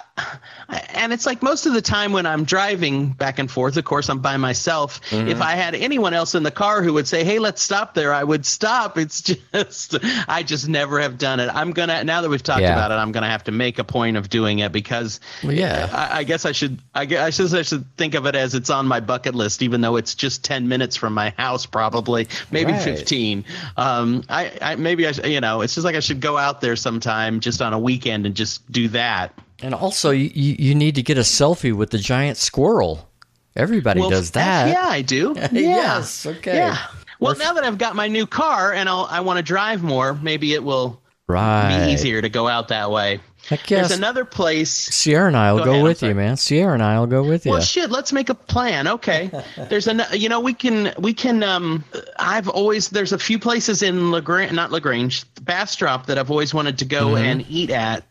and 0.94 1.12
it's 1.12 1.26
like 1.26 1.42
most 1.42 1.66
of 1.66 1.72
the 1.74 1.82
time 1.82 2.12
when 2.12 2.24
I'm 2.24 2.44
driving 2.44 3.08
back 3.10 3.40
and 3.40 3.50
forth. 3.50 3.76
Of 3.76 3.84
course, 3.84 4.08
I'm 4.08 4.20
by 4.20 4.36
myself. 4.36 5.00
Mm-hmm. 5.10 5.26
If 5.28 5.40
I 5.42 5.52
had 5.56 5.74
anyone 5.74 6.14
else 6.14 6.36
in 6.36 6.44
the 6.44 6.52
car 6.52 6.82
who 6.82 6.92
would 6.92 7.08
say, 7.08 7.24
"Hey, 7.24 7.40
let's 7.40 7.60
stop 7.60 7.94
there," 7.94 8.14
I 8.14 8.22
would 8.22 8.46
stop. 8.46 8.96
It's 8.96 9.20
just. 9.52 9.96
I 10.28 10.44
just 10.44 10.68
never 10.68 11.00
have 11.00 11.18
done 11.18 11.40
it. 11.40 11.50
I'm 11.52 11.72
gonna. 11.72 12.04
Now 12.04 12.20
that 12.20 12.28
we've 12.30 12.42
talked 12.42 12.60
Yeah. 12.62 12.74
about 12.74 12.92
it, 12.92 12.94
I'm 12.94 13.10
gonna 13.10 13.28
have 13.28 13.44
to 13.44 13.52
make 13.52 13.80
a 13.80 13.84
point 13.84 14.16
of 14.16 14.28
doing 14.28 14.60
it 14.60 14.70
because. 14.70 15.18
Well, 15.42 15.52
yeah. 15.52 15.88
I, 15.92 16.18
I 16.20 16.24
guess 16.24 16.44
I 16.44 16.52
should. 16.52 16.78
I 16.94 17.06
guess 17.06 17.20
I 17.26 17.30
should, 17.30 17.54
I 17.58 17.62
should 17.62 17.96
think 17.96 18.14
of 18.14 18.26
it 18.26 18.36
as 18.36 18.54
it's 18.54 18.70
on 18.70 18.86
my 18.86 19.00
bucket 19.00 19.34
list, 19.34 19.62
even 19.62 19.80
though 19.80 19.96
it's 19.96 20.14
just 20.14 20.44
ten 20.44 20.68
minutes 20.68 20.94
from 20.94 21.12
my 21.12 21.30
house, 21.36 21.66
probably 21.66 22.28
maybe 22.52 22.70
Right. 22.70 22.80
fifteen. 22.82 23.44
Um, 23.76 24.22
I, 24.28 24.52
I 24.62 24.76
maybe 24.76 25.08
I, 25.08 25.10
you 25.24 25.40
know, 25.40 25.62
it's 25.62 25.74
just 25.74 25.84
like 25.84 25.96
I 25.96 26.00
should 26.00 26.19
go 26.20 26.36
out 26.38 26.60
there 26.60 26.76
sometime, 26.76 27.40
just 27.40 27.60
on 27.62 27.72
a 27.72 27.78
weekend, 27.78 28.26
and 28.26 28.34
just 28.34 28.70
do 28.70 28.88
that. 28.88 29.32
and 29.62 29.74
also 29.74 30.10
you, 30.10 30.30
you 30.34 30.74
need 30.74 30.94
to 30.94 31.02
get 31.02 31.18
a 31.18 31.22
selfie 31.22 31.72
with 31.74 31.90
the 31.90 31.98
giant 31.98 32.36
squirrel. 32.38 33.08
Everybody 33.56 34.00
does 34.08 34.30
that. 34.32 34.68
Yeah, 34.68 34.86
I 34.86 35.02
do. 35.02 35.34
Yeah. 35.36 35.48
Yes, 35.52 36.24
okay. 36.26 36.54
Yeah. 36.56 36.78
Well, 37.18 37.36
now 37.36 37.52
that 37.54 37.64
I've 37.64 37.76
got 37.78 37.94
my 37.96 38.08
new 38.08 38.26
car 38.26 38.72
and 38.72 38.88
I'll, 38.88 39.06
I 39.10 39.20
want 39.20 39.36
to 39.38 39.42
drive 39.42 39.82
more, 39.82 40.14
maybe 40.14 40.54
it 40.54 40.62
will 40.64 41.00
Right. 41.26 41.84
be 41.86 41.92
easier 41.92 42.22
to 42.22 42.28
go 42.28 42.48
out 42.48 42.68
that 42.68 42.90
way. 42.90 43.20
Heck 43.48 43.68
yes. 43.68 43.88
There's 43.88 43.98
another 43.98 44.24
place 44.24 44.70
Sierra 44.70 45.26
and 45.26 45.36
I 45.36 45.50
will 45.52 45.58
Go 45.60 45.64
go, 45.64 45.70
ahead, 45.72 45.82
with 45.84 46.02
you, 46.04 46.14
man. 46.14 46.36
Sierra 46.36 46.72
and 46.74 46.82
I 46.82 46.98
will 47.00 47.08
go 47.08 47.24
with 47.24 47.44
you. 47.46 47.52
Well, 47.52 47.60
shit. 47.60 47.90
Let's 47.90 48.12
make 48.12 48.28
a 48.28 48.34
plan. 48.34 48.86
Okay. 48.86 49.30
There's 49.68 49.88
an. 49.88 50.02
You 50.12 50.28
know, 50.28 50.38
we 50.40 50.54
can. 50.54 50.92
We 50.98 51.12
can. 51.14 51.42
Um. 51.42 51.84
I've 52.18 52.48
always. 52.48 52.90
There's 52.90 53.12
a 53.12 53.18
few 53.18 53.38
places 53.40 53.82
in 53.82 54.10
La 54.12 54.20
Grange, 54.20 54.52
not 54.52 54.70
La 54.70 54.78
Grange, 54.78 55.24
Bastrop 55.42 56.06
that 56.06 56.16
I've 56.18 56.30
always 56.30 56.54
wanted 56.54 56.78
to 56.78 56.84
go 56.84 57.08
Mm-hmm. 57.08 57.24
and 57.24 57.46
eat 57.48 57.70
at. 57.70 58.04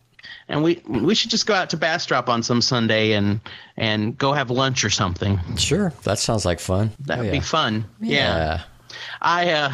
And 0.50 0.64
we 0.64 0.82
we 0.88 1.14
should 1.16 1.30
just 1.30 1.46
go 1.46 1.54
out 1.54 1.70
to 1.70 1.78
Bastrop 1.78 2.28
on 2.28 2.44
some 2.44 2.60
Sunday 2.62 3.14
and 3.14 3.40
and 3.78 4.18
go 4.18 4.34
have 4.34 4.50
lunch 4.50 4.84
or 4.84 4.90
something. 4.90 5.40
Sure, 5.58 5.94
that 6.04 6.20
sounds 6.20 6.44
like 6.44 6.60
fun. 6.60 6.92
That 7.06 7.20
Oh, 7.20 7.22
would 7.22 7.28
yeah. 7.28 7.32
be 7.32 7.40
fun. 7.40 7.86
Yeah. 8.02 8.18
Yeah. 8.18 8.62
I 9.22 9.52
uh 9.52 9.70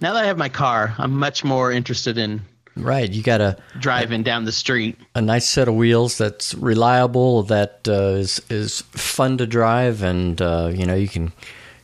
now 0.00 0.14
that 0.14 0.24
I 0.24 0.26
have 0.26 0.38
my 0.38 0.48
car, 0.48 0.94
I'm 0.98 1.12
much 1.16 1.44
more 1.44 1.70
interested 1.70 2.16
in 2.18 2.40
Right. 2.76 3.10
You 3.10 3.22
got 3.22 3.40
a 3.40 3.56
driving 3.78 4.22
down 4.22 4.44
the 4.44 4.52
street. 4.52 4.96
a 5.14 5.22
nice 5.22 5.48
set 5.48 5.66
of 5.66 5.74
wheels 5.74 6.18
that's 6.18 6.54
reliable, 6.54 7.42
that 7.44 7.80
uh, 7.88 8.14
is 8.20 8.40
is 8.50 8.82
fun 8.92 9.38
to 9.38 9.46
drive, 9.46 10.02
and 10.02 10.40
uh, 10.42 10.70
you 10.74 10.84
know 10.86 10.94
you 10.94 11.08
can 11.08 11.32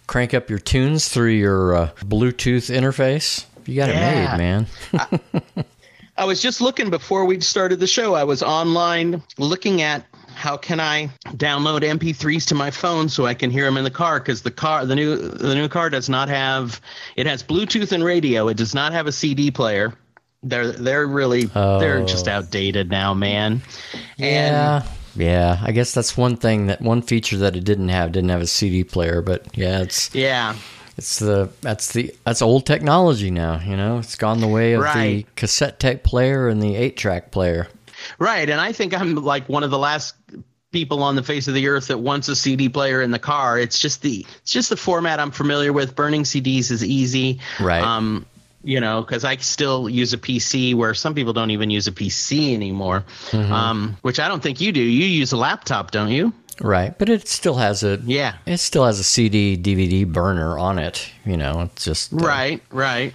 crank 0.07 0.34
up 0.34 0.51
your 0.51 0.59
tunes 0.59 1.09
through 1.09 1.30
your 1.30 1.74
uh, 1.74 1.90
Bluetooth 2.05 2.70
interface. 2.70 3.47
You 3.64 3.76
got 3.76 3.88
Yeah. 3.88 4.34
it 4.34 4.38
made, 4.38 4.38
man. 4.38 5.64
I 6.18 6.24
was 6.26 6.43
just 6.43 6.61
looking 6.61 6.90
before 6.90 7.24
we 7.24 7.40
started 7.40 7.80
the 7.80 7.86
show. 7.86 8.14
I 8.14 8.24
was 8.24 8.43
online 8.43 9.22
looking 9.38 9.80
at 9.80 10.05
how 10.34 10.57
can 10.57 10.78
I 10.80 11.09
download 11.36 11.80
MP3s 11.82 12.47
to 12.49 12.55
my 12.55 12.70
phone 12.70 13.09
so 13.09 13.24
I 13.24 13.32
can 13.34 13.51
hear 13.51 13.64
them 13.64 13.76
in 13.76 13.84
the 13.84 13.90
car 13.90 14.18
because 14.18 14.43
the 14.43 14.51
car 14.51 14.84
the 14.84 14.95
new 14.95 15.16
the 15.16 15.55
new 15.55 15.68
car 15.68 15.88
does 15.88 16.09
not 16.11 16.28
have 16.28 16.80
it 17.16 17.26
has 17.26 17.43
Bluetooth 17.43 17.93
and 17.93 18.05
radio. 18.05 18.49
It 18.49 18.57
does 18.59 18.74
not 18.74 18.93
have 18.93 19.07
a 19.07 19.12
CD 19.12 19.51
player. 19.51 19.95
They're 20.43 20.72
they're 20.72 21.07
really 21.07 21.45
they're 21.45 22.05
just 22.05 22.28
outdated 22.28 22.90
now, 22.90 23.14
man. 23.14 23.62
And 24.18 24.55
Yeah. 24.55 24.82
Yeah, 25.14 25.59
I 25.62 25.72
guess 25.72 25.93
that's 25.93 26.16
one 26.16 26.36
thing 26.36 26.66
that 26.66 26.80
one 26.80 27.03
feature 27.03 27.36
that 27.38 27.55
it 27.57 27.64
didn't 27.64 27.90
have 27.90 28.12
didn't 28.12 28.30
have 28.30 28.40
a 28.40 28.47
CD 28.47 28.82
player, 28.82 29.20
but 29.20 29.47
yeah, 29.57 29.82
it's 29.82 30.14
yeah. 30.14 30.57
it's 30.97 31.18
the 31.18 31.51
that's 31.61 31.93
the 31.93 32.14
that's 32.24 32.40
old 32.40 32.64
technology 32.64 33.30
now. 33.30 33.61
You 33.61 33.76
know, 33.76 33.99
it's 33.99 34.16
gone 34.16 34.40
the 34.40 34.49
way 34.49 34.72
of 34.72 34.82
the 34.82 35.26
cassette 35.36 35.78
tape 35.78 36.03
player 36.03 36.49
and 36.49 36.62
the 36.62 36.76
eight 36.76 36.97
track 36.97 37.30
player. 37.30 37.68
Right, 38.18 38.49
and 38.49 38.61
I 38.61 38.72
think 38.72 38.99
I'm 38.99 39.16
like 39.16 39.49
one 39.49 39.64
of 39.64 39.70
the 39.70 39.78
last 39.78 40.14
people 40.72 41.03
on 41.03 41.14
the 41.14 41.22
face 41.22 41.47
of 41.49 41.55
the 41.55 41.68
earth 41.68 41.88
that 41.88 41.99
wants 41.99 42.28
a 42.28 42.34
CD 42.34 42.68
player 42.68 43.03
in 43.03 43.11
the 43.11 43.18
car. 43.18 43.59
It's 43.59 43.78
just 43.78 44.03
the 44.03 44.26
it's 44.40 44.51
just 44.51 44.70
the 44.70 44.76
format 44.76 45.20
I'm 45.20 45.30
familiar 45.30 45.72
with. 45.72 45.95
Burning 45.95 46.22
CDs 46.22 46.70
is 46.70 46.82
easy. 46.82 47.40
Right. 47.61 47.82
Um, 47.82 48.26
you 48.65 48.81
know, 48.81 49.03
because 49.03 49.25
I 49.25 49.37
still 49.37 49.89
use 49.89 50.13
a 50.13 50.19
PC 50.19 50.75
where 50.75 50.95
some 50.95 51.15
people 51.15 51.33
don't 51.33 51.51
even 51.51 51.71
use 51.71 51.87
a 51.87 51.93
PC 51.93 52.55
anymore. 52.55 53.05
Mm-hmm. 53.31 53.53
Um, 53.53 53.97
which 54.03 54.21
I 54.21 54.29
don't 54.29 54.43
think 54.43 54.61
you 54.61 54.73
do. 54.73 54.81
You 54.83 55.07
use 55.07 55.33
a 55.33 55.37
laptop, 55.37 55.91
don't 55.91 56.11
you? 56.11 56.33
Right, 56.61 56.97
but 56.99 57.09
it 57.09 57.29
still 57.29 57.55
has 57.55 57.83
a 57.83 58.01
Yeah. 58.05 58.37
It 58.47 58.59
still 58.59 58.85
has 58.85 59.01
a 59.01 59.05
CD 59.05 59.57
DVD 59.57 60.11
burner 60.11 60.59
on 60.59 60.79
it. 60.79 61.11
You 61.25 61.37
know, 61.37 61.63
it's 61.63 61.85
just 61.85 62.13
uh, 62.13 62.17
Right. 62.17 62.63
Right. 62.71 63.15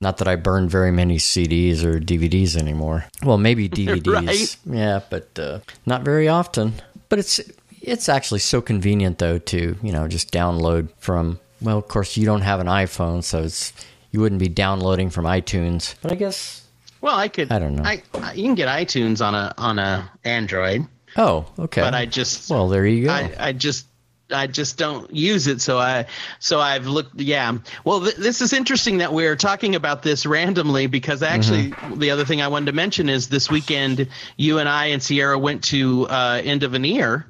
Not 0.00 0.18
that 0.18 0.28
I 0.28 0.36
burn 0.36 0.68
very 0.68 0.92
many 0.92 1.16
CDs 1.16 1.82
or 1.82 1.98
DVDs 2.00 2.56
anymore. 2.56 3.06
Well, 3.22 3.38
maybe 3.38 3.68
DVDs. 3.68 4.06
Right. 4.06 4.56
Yeah, 4.76 5.00
but 5.10 5.38
uh, 5.38 5.60
not 5.86 6.02
very 6.02 6.28
often. 6.28 6.74
But 7.08 7.18
it's 7.18 7.40
it's 7.80 8.08
actually 8.08 8.40
so 8.40 8.60
convenient 8.60 9.18
though 9.18 9.38
to 9.38 9.76
you 9.82 9.92
know 9.92 10.08
just 10.08 10.32
download 10.32 10.88
from. 10.98 11.40
Well, 11.60 11.78
of 11.78 11.88
course 11.88 12.16
you 12.16 12.24
don't 12.24 12.42
have 12.42 12.60
an 12.60 12.68
iPhone, 12.68 13.24
so 13.24 13.42
it's 13.42 13.72
you 14.10 14.20
wouldn't 14.20 14.40
be 14.40 14.48
downloading 14.48 15.10
from 15.10 15.24
iTunes. 15.24 15.94
But 16.02 16.12
I 16.12 16.14
guess. 16.14 16.64
Well, 17.00 17.16
I 17.16 17.28
could. 17.28 17.52
I 17.52 17.58
don't 17.58 17.76
know. 17.76 17.84
I, 17.84 18.02
I 18.14 18.32
you 18.32 18.44
can 18.44 18.54
get 18.54 18.68
iTunes 18.68 19.24
on 19.24 19.34
a 19.34 19.54
on 19.56 19.78
a 19.78 20.10
Android, 20.24 20.86
Oh, 21.16 21.46
okay. 21.58 21.80
but 21.80 21.94
I 21.94 22.06
just 22.06 22.50
well, 22.50 22.68
there 22.68 22.86
you 22.86 23.04
go. 23.06 23.12
I, 23.12 23.32
I 23.38 23.52
just 23.52 23.86
I 24.30 24.46
just 24.46 24.76
don't 24.78 25.10
use 25.14 25.46
it. 25.46 25.60
So 25.60 25.78
I 25.78 26.06
so 26.40 26.58
I've 26.60 26.86
looked. 26.86 27.20
Yeah. 27.20 27.58
Well, 27.84 28.00
th- 28.02 28.16
this 28.16 28.40
is 28.40 28.52
interesting 28.52 28.98
that 28.98 29.12
we're 29.12 29.36
talking 29.36 29.74
about 29.76 30.02
this 30.02 30.26
randomly 30.26 30.86
because 30.88 31.22
actually 31.22 31.70
Mm-hmm. 31.70 31.98
the 32.00 32.10
other 32.10 32.24
thing 32.24 32.42
I 32.42 32.48
wanted 32.48 32.66
to 32.66 32.72
mention 32.72 33.08
is 33.08 33.28
this 33.28 33.48
weekend 33.50 34.08
you 34.36 34.58
and 34.58 34.68
I 34.68 34.86
and 34.86 35.02
Sierra 35.02 35.38
went 35.38 35.62
to 35.64 36.06
uh, 36.08 36.40
End 36.44 36.62
of 36.64 36.74
an 36.74 36.84
Ear. 36.84 37.26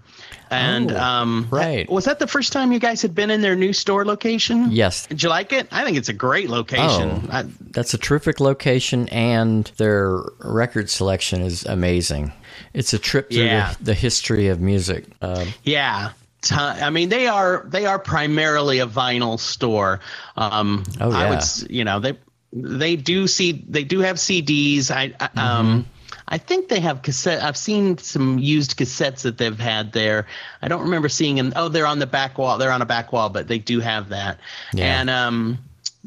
And 0.51 0.93
Oh, 0.93 0.99
um, 1.03 1.49
right. 1.51 1.89
was 1.91 2.05
that 2.07 2.19
the 2.19 2.27
first 2.27 2.53
time 2.53 2.73
you 2.73 2.79
guys 2.79 3.03
had 3.03 3.15
been 3.15 3.31
in 3.31 3.41
their 3.41 3.57
new 3.57 3.73
store 3.73 4.05
location? 4.05 4.71
yes, 4.71 5.07
Did 5.07 5.23
you 5.23 5.29
like 5.29 5.53
it? 5.53 5.69
I 5.71 5.85
think 5.85 5.97
it's 5.97 6.09
a 6.09 6.13
great 6.15 6.49
location. 6.51 7.23
Oh. 7.25 7.29
I, 7.31 7.45
That's 7.71 7.95
a 7.95 7.99
terrific 7.99 8.41
location, 8.41 9.09
and 9.11 9.65
their 9.77 10.21
record 10.39 10.91
selection 10.91 11.43
is 11.43 11.65
amazing. 11.67 12.33
It's 12.75 12.93
a 12.93 12.99
trip 12.99 13.31
through 13.31 13.45
Yeah. 13.45 13.75
the, 13.79 13.85
the 13.87 13.95
history 13.95 14.49
of 14.49 14.61
music. 14.61 15.05
Um, 15.23 15.49
Yeah. 15.63 16.11
I 16.53 16.91
mean, 16.91 17.09
they 17.09 17.27
are 17.27 17.65
they 17.69 17.85
are 17.87 17.99
primarily 17.99 18.79
a 18.79 18.87
vinyl 18.87 19.41
store. 19.41 19.99
Um, 20.37 20.85
Oh, 21.01 21.11
I 21.11 21.25
yeah. 21.25 21.31
would, 21.31 21.71
you 21.71 21.85
know, 21.85 21.99
they 21.99 22.17
they 22.53 22.95
do 22.97 23.27
see 23.27 23.65
they 23.69 23.83
do 23.85 23.99
have 24.01 24.17
CDs. 24.17 24.91
I, 24.93 25.15
I 25.21 25.29
um. 25.59 25.85
I 26.29 26.39
think 26.39 26.69
they 26.69 26.81
have 26.81 27.03
cassette. 27.03 27.43
I've 27.43 27.57
seen 27.57 27.99
some 27.99 28.39
used 28.39 28.77
cassettes 28.77 29.23
that 29.23 29.39
they've 29.39 29.59
had 29.59 29.93
there. 29.93 30.27
I 30.63 30.69
don't 30.69 30.83
remember 30.83 31.09
seeing 31.09 31.37
them. 31.37 31.53
Oh, 31.57 31.69
they're 31.69 31.87
on 31.87 31.99
the 31.99 32.07
back 32.07 32.39
wall. 32.39 32.59
They're 32.59 32.73
on 32.73 32.83
a 32.83 32.87
back 32.87 33.13
wall, 33.13 33.31
but 33.31 33.49
they 33.49 33.59
do 33.59 33.81
have 33.81 34.11
that. 34.11 34.39
Yeah. 34.75 35.01
And 35.01 35.09
um, 35.09 35.59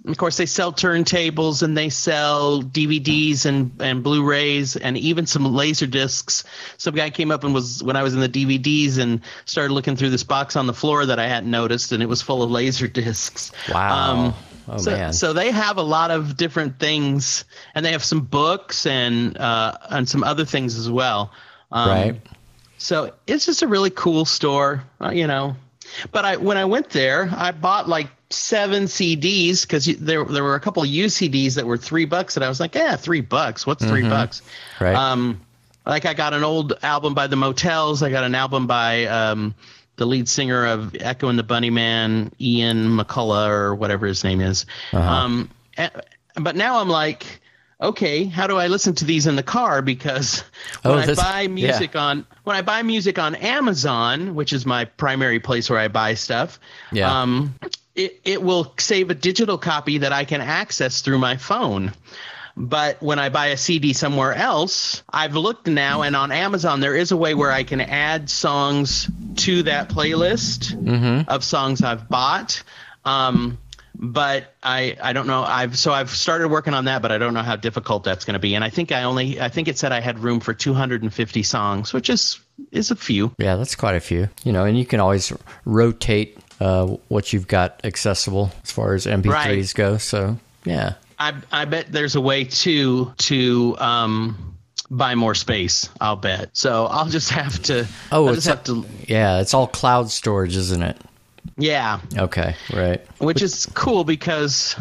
of 0.07 0.17
course, 0.17 0.37
they 0.37 0.45
sell 0.45 0.71
turntables 0.73 1.61
and 1.61 1.77
they 1.77 1.89
sell 1.89 2.61
DVDs 2.63 3.45
and, 3.45 3.71
and 3.79 4.03
Blu-rays 4.03 4.75
and 4.75 4.97
even 4.97 5.25
some 5.25 5.53
laser 5.53 5.85
discs. 5.85 6.43
Some 6.77 6.95
guy 6.95 7.09
came 7.09 7.31
up 7.31 7.43
and 7.43 7.53
was 7.53 7.83
when 7.83 7.95
I 7.95 8.03
was 8.03 8.13
in 8.13 8.19
the 8.19 8.29
DVDs 8.29 8.97
and 8.97 9.21
started 9.45 9.73
looking 9.73 9.95
through 9.95 10.09
this 10.11 10.23
box 10.23 10.55
on 10.55 10.65
the 10.67 10.73
floor 10.73 11.05
that 11.05 11.19
I 11.19 11.27
hadn't 11.27 11.51
noticed, 11.51 11.91
and 11.91 12.01
it 12.01 12.07
was 12.07 12.21
full 12.21 12.41
of 12.41 12.49
laser 12.49 12.87
discs. 13.01 13.51
Wow. 13.71 14.33
Oh, 14.73 14.77
so, 14.77 14.91
man. 14.91 15.11
so 15.11 15.33
they 15.33 15.51
have 15.51 15.77
a 15.77 15.83
lot 15.83 16.11
of 16.11 16.37
different 16.37 16.79
things, 16.79 17.43
and 17.75 17.85
they 17.85 17.91
have 17.91 18.05
some 18.05 18.21
books 18.21 18.85
and 18.85 19.37
uh, 19.37 19.77
and 19.89 20.07
some 20.07 20.23
other 20.23 20.45
things 20.45 20.77
as 20.77 20.89
well. 20.89 21.33
Um, 21.73 21.89
right. 21.89 22.21
so 22.77 23.11
it's 23.27 23.45
just 23.45 23.63
a 23.63 23.67
really 23.67 23.89
cool 23.89 24.23
store, 24.23 24.83
uh, 25.01 25.11
you 25.11 25.27
know. 25.27 25.57
But 26.13 26.23
I 26.23 26.37
when 26.37 26.55
I 26.55 26.63
went 26.63 26.89
there, 26.91 27.29
I 27.35 27.51
bought 27.51 27.89
like 27.89 28.07
seven 28.29 28.83
CDs 28.83 29.63
because 29.63 29.85
there 29.85 30.23
there 30.23 30.43
were 30.43 30.55
a 30.55 30.61
couple 30.61 30.83
of 30.83 30.87
used 30.87 31.17
CDs 31.17 31.55
that 31.55 31.65
were 31.65 31.77
three 31.77 32.05
bucks, 32.05 32.37
and 32.37 32.45
I 32.45 32.47
was 32.47 32.61
like, 32.61 32.73
yeah, 32.73 32.95
three 32.95 33.21
bucks. 33.21 33.67
What's 33.67 33.85
3 33.85 34.03
bucks? 34.03 34.41
Right. 34.79 34.95
Um, 34.95 35.41
like 35.85 36.05
I 36.05 36.13
got 36.13 36.33
an 36.33 36.45
old 36.45 36.73
album 36.81 37.13
by 37.13 37.27
the 37.27 37.35
Motels. 37.35 38.03
I 38.03 38.09
got 38.09 38.23
an 38.23 38.35
album 38.35 38.67
by 38.67 39.05
um, 39.05 39.53
the 39.97 40.05
lead 40.05 40.27
singer 40.27 40.65
of 40.65 40.95
Echo 40.99 41.27
and 41.29 41.37
the 41.37 41.43
Bunnymen, 41.43 42.31
Ian 42.39 42.97
McCulloch 42.97 43.49
or 43.49 43.75
whatever 43.75 44.07
his 44.07 44.23
name 44.23 44.41
is. 44.41 44.65
Um, 44.93 45.49
but 46.35 46.55
now 46.55 46.79
I'm 46.79 46.89
like, 46.89 47.25
okay, 47.81 48.25
how 48.25 48.47
do 48.47 48.57
I 48.57 48.67
listen 48.67 48.93
to 48.95 49.05
these 49.05 49.27
in 49.27 49.35
the 49.35 49.43
car? 49.43 49.81
Because 49.81 50.43
when 50.83 50.93
Oh, 50.93 50.97
I 51.11 51.13
buy 51.15 51.47
music 51.47 51.95
on 51.95 52.25
when 52.43 52.55
I 52.55 52.61
buy 52.61 52.83
music 52.83 53.19
on 53.19 53.35
Amazon, 53.35 54.35
which 54.35 54.53
is 54.53 54.65
my 54.65 54.85
primary 54.85 55.39
place 55.39 55.69
where 55.69 55.79
I 55.79 55.87
buy 55.87 56.13
stuff, 56.13 56.59
Yeah. 56.91 57.21
um, 57.21 57.55
it, 57.95 58.19
it 58.23 58.41
will 58.41 58.73
save 58.79 59.09
a 59.09 59.15
digital 59.15 59.57
copy 59.57 59.97
that 59.99 60.13
I 60.13 60.23
can 60.25 60.41
access 60.41 61.01
through 61.01 61.17
my 61.19 61.37
phone. 61.37 61.91
But 62.57 63.01
when 63.01 63.17
I 63.19 63.29
buy 63.29 63.47
a 63.47 63.57
CD 63.57 63.93
somewhere 63.93 64.33
else, 64.33 65.03
I've 65.09 65.35
looked 65.35 65.67
now, 65.67 66.01
and 66.01 66.15
on 66.15 66.31
Amazon 66.31 66.79
there 66.79 66.95
is 66.95 67.11
a 67.11 67.17
way 67.17 67.33
where 67.33 67.51
I 67.51 67.63
can 67.63 67.81
add 67.81 68.29
songs 68.29 69.09
to 69.37 69.63
that 69.63 69.89
playlist 69.89 71.27
of 71.27 71.43
songs 71.43 71.81
I've 71.81 72.09
bought. 72.09 72.63
Um, 73.05 73.57
but 73.95 74.53
I, 74.63 74.97
I 75.01 75.13
don't 75.13 75.27
know. 75.27 75.43
I've 75.43 75.77
so 75.77 75.91
I've 75.91 76.09
started 76.09 76.47
working 76.47 76.73
on 76.73 76.85
that, 76.85 77.01
but 77.01 77.11
I 77.11 77.17
don't 77.17 77.33
know 77.33 77.41
how 77.43 77.55
difficult 77.55 78.03
that's 78.03 78.25
going 78.25 78.33
to 78.33 78.39
be. 78.39 78.55
And 78.55 78.63
I 78.63 78.69
think 78.69 78.91
I 78.91 79.03
only 79.03 79.39
I 79.39 79.49
think 79.49 79.67
it 79.67 79.77
said 79.77 79.91
I 79.91 79.99
had 79.99 80.19
room 80.19 80.39
for 80.39 80.53
250 80.53 81.43
songs, 81.43 81.93
which 81.93 82.09
is 82.09 82.39
is 82.71 82.91
a 82.91 82.95
few. 82.95 83.33
Yeah, 83.37 83.55
that's 83.57 83.75
quite 83.75 83.95
a 83.95 83.99
few. 83.99 84.29
You 84.43 84.53
know, 84.53 84.65
and 84.65 84.77
you 84.77 84.85
can 84.85 84.99
always 84.99 85.33
rotate 85.65 86.37
uh, 86.59 86.87
what 87.09 87.33
you've 87.33 87.47
got 87.47 87.81
accessible 87.83 88.51
as 88.63 88.71
far 88.71 88.93
as 88.93 89.05
MP3s 89.05 89.25
Right. 89.29 89.73
go. 89.73 89.97
So, 89.97 90.37
yeah. 90.63 90.93
I 91.21 91.33
I 91.51 91.65
bet 91.65 91.91
there's 91.91 92.15
a 92.15 92.21
way 92.21 92.45
to 92.45 93.13
to 93.17 93.75
um 93.79 94.57
buy 94.89 95.15
more 95.15 95.35
space. 95.35 95.89
I'll 96.01 96.15
bet. 96.17 96.49
So 96.53 96.85
I'll 96.87 97.07
just 97.09 97.29
have 97.29 97.61
to. 97.63 97.87
Oh, 98.11 98.27
I'll 98.27 98.33
it's 98.33 98.45
just 98.45 98.47
have 98.47 98.63
to. 98.65 98.85
Yeah, 99.07 99.39
it's 99.39 99.53
all 99.53 99.67
cloud 99.67 100.09
storage, 100.09 100.55
isn't 100.57 100.81
it? 100.81 100.97
Yeah, 101.57 101.99
Okay, 102.17 102.55
right. 102.73 103.01
which 103.19 103.41
is 103.41 103.67
cool 103.73 104.03
because 104.03 104.75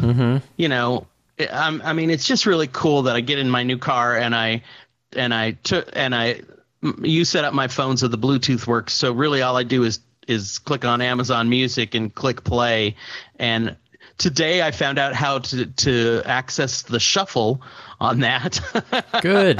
you 0.57 0.67
know 0.69 1.07
I'm, 1.51 1.81
I 1.81 1.93
mean 1.93 2.09
it's 2.09 2.25
just 2.25 2.45
really 2.45 2.67
cool 2.67 3.03
that 3.03 3.15
I 3.15 3.21
get 3.21 3.39
in 3.39 3.49
my 3.49 3.63
new 3.63 3.77
car 3.77 4.15
and 4.17 4.35
I 4.35 4.63
and 5.15 5.33
I 5.33 5.51
took 5.51 5.89
and 5.93 6.13
I 6.15 6.41
you 7.01 7.25
set 7.25 7.45
up 7.45 7.53
my 7.53 7.67
phone 7.67 7.97
so 7.97 8.07
the 8.07 8.17
Bluetooth 8.17 8.65
works. 8.67 8.93
So 8.93 9.11
really 9.11 9.41
all 9.41 9.57
I 9.57 9.63
do 9.63 9.83
is 9.83 9.99
is 10.27 10.59
click 10.59 10.85
on 10.85 11.01
Amazon 11.01 11.49
Music 11.49 11.95
and 11.95 12.13
click 12.13 12.43
play. 12.43 12.95
And 13.39 13.75
today 14.21 14.61
I 14.61 14.71
found 14.71 14.99
out 14.99 15.13
how 15.15 15.39
to 15.39 15.65
to 15.65 16.21
access 16.25 16.83
the 16.83 16.99
shuffle 16.99 17.61
on 17.99 18.19
that. 18.19 18.59
Good. 19.21 19.59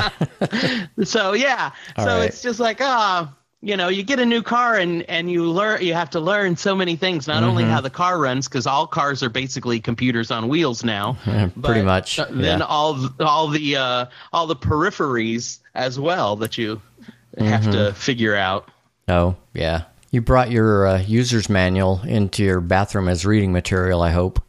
so 1.04 1.34
yeah 1.34 1.72
All 1.98 2.06
so 2.06 2.18
right. 2.18 2.26
it's 2.26 2.42
just 2.42 2.60
like 2.60 2.78
ah 2.82 3.34
you 3.62 3.76
know 3.78 3.88
you 3.90 4.04
get 4.04 4.20
a 4.20 4.26
new 4.26 4.42
car 4.44 4.76
and 4.76 5.04
and 5.04 5.32
you 5.32 5.46
learn 5.46 5.82
you 5.82 5.94
have 5.94 6.10
to 6.12 6.20
learn 6.20 6.56
so 6.56 6.76
many 6.76 6.96
things 6.96 7.28
not 7.28 7.44
only 7.44 7.64
Mm-hmm. 7.64 7.72
how 7.72 7.82
the 7.82 7.90
car 7.90 8.20
runs 8.20 8.48
because 8.48 8.66
all 8.68 8.88
cars 8.88 9.22
are 9.24 9.30
basically 9.30 9.80
computers 9.80 10.32
on 10.32 10.48
wheels 10.48 10.84
now 10.84 11.18
pretty 11.24 11.52
but, 11.56 11.86
much, 11.86 12.20
uh, 12.20 12.26
then 12.30 12.60
yeah. 12.60 12.66
all 12.66 13.10
all 13.20 13.48
the 13.48 13.76
uh 13.76 14.06
all 14.34 14.48
the 14.48 14.56
peripheries 14.56 15.60
as 15.76 16.00
well 16.00 16.36
that 16.38 16.58
you 16.58 16.82
have 17.38 17.62
Mm-hmm. 17.62 17.72
to 17.72 17.94
figure 17.94 18.36
out 18.36 18.70
oh, 19.08 19.36
yeah. 19.54 19.84
You 20.12 20.20
brought 20.22 20.52
your 20.52 20.86
uh, 20.88 21.02
user's 21.04 21.48
manual 21.50 22.02
into 22.06 22.44
your 22.44 22.60
bathroom 22.60 23.08
as 23.08 23.26
reading 23.26 23.54
material, 23.54 24.02
I 24.02 24.12
hope. 24.12 24.44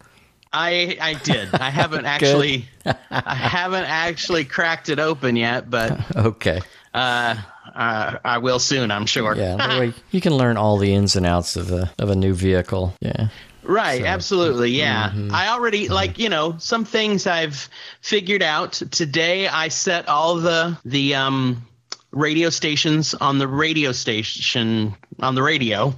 I 0.53 0.97
I 1.01 1.15
did. 1.15 1.55
I 1.55 1.71
haven't 1.81 2.05
actually 2.07 2.67
I 2.85 3.35
haven't 3.35 3.85
actually 3.85 4.45
cracked 4.45 4.89
it 4.89 4.99
open 4.99 5.37
yet, 5.37 5.71
but 5.71 5.99
Okay. 6.17 6.61
uh, 6.95 7.37
uh, 7.75 8.19
I 8.25 8.39
will 8.39 8.59
soon. 8.59 8.91
I'm 8.91 9.07
sure. 9.07 9.35
Yeah, 9.37 9.91
you 10.11 10.21
can 10.21 10.35
learn 10.37 10.57
all 10.57 10.77
the 10.79 10.93
ins 10.93 11.17
and 11.17 11.25
outs 11.27 11.57
of 11.57 11.71
a 11.71 11.91
of 11.99 12.11
a 12.11 12.17
new 12.17 12.35
vehicle. 12.35 12.95
Yeah. 13.01 13.29
Right, 13.65 14.03
absolutely. 14.03 14.71
Yeah. 14.71 15.11
Mm-hmm. 15.11 15.33
I 15.33 15.49
already 15.49 15.89
like, 15.89 16.19
you 16.19 16.29
know, 16.29 16.57
some 16.59 16.85
things 16.85 17.29
I've 17.29 17.69
figured 18.01 18.43
out. 18.43 18.73
Today 18.91 19.47
I 19.47 19.69
set 19.69 20.09
all 20.09 20.35
the 20.37 20.77
the 20.85 21.15
um 21.15 21.65
radio 22.11 22.51
stations 22.51 23.15
on 23.15 23.39
the 23.39 23.47
radio 23.49 23.93
station 23.93 24.95
on 25.21 25.35
the 25.37 25.43
radio. 25.43 25.95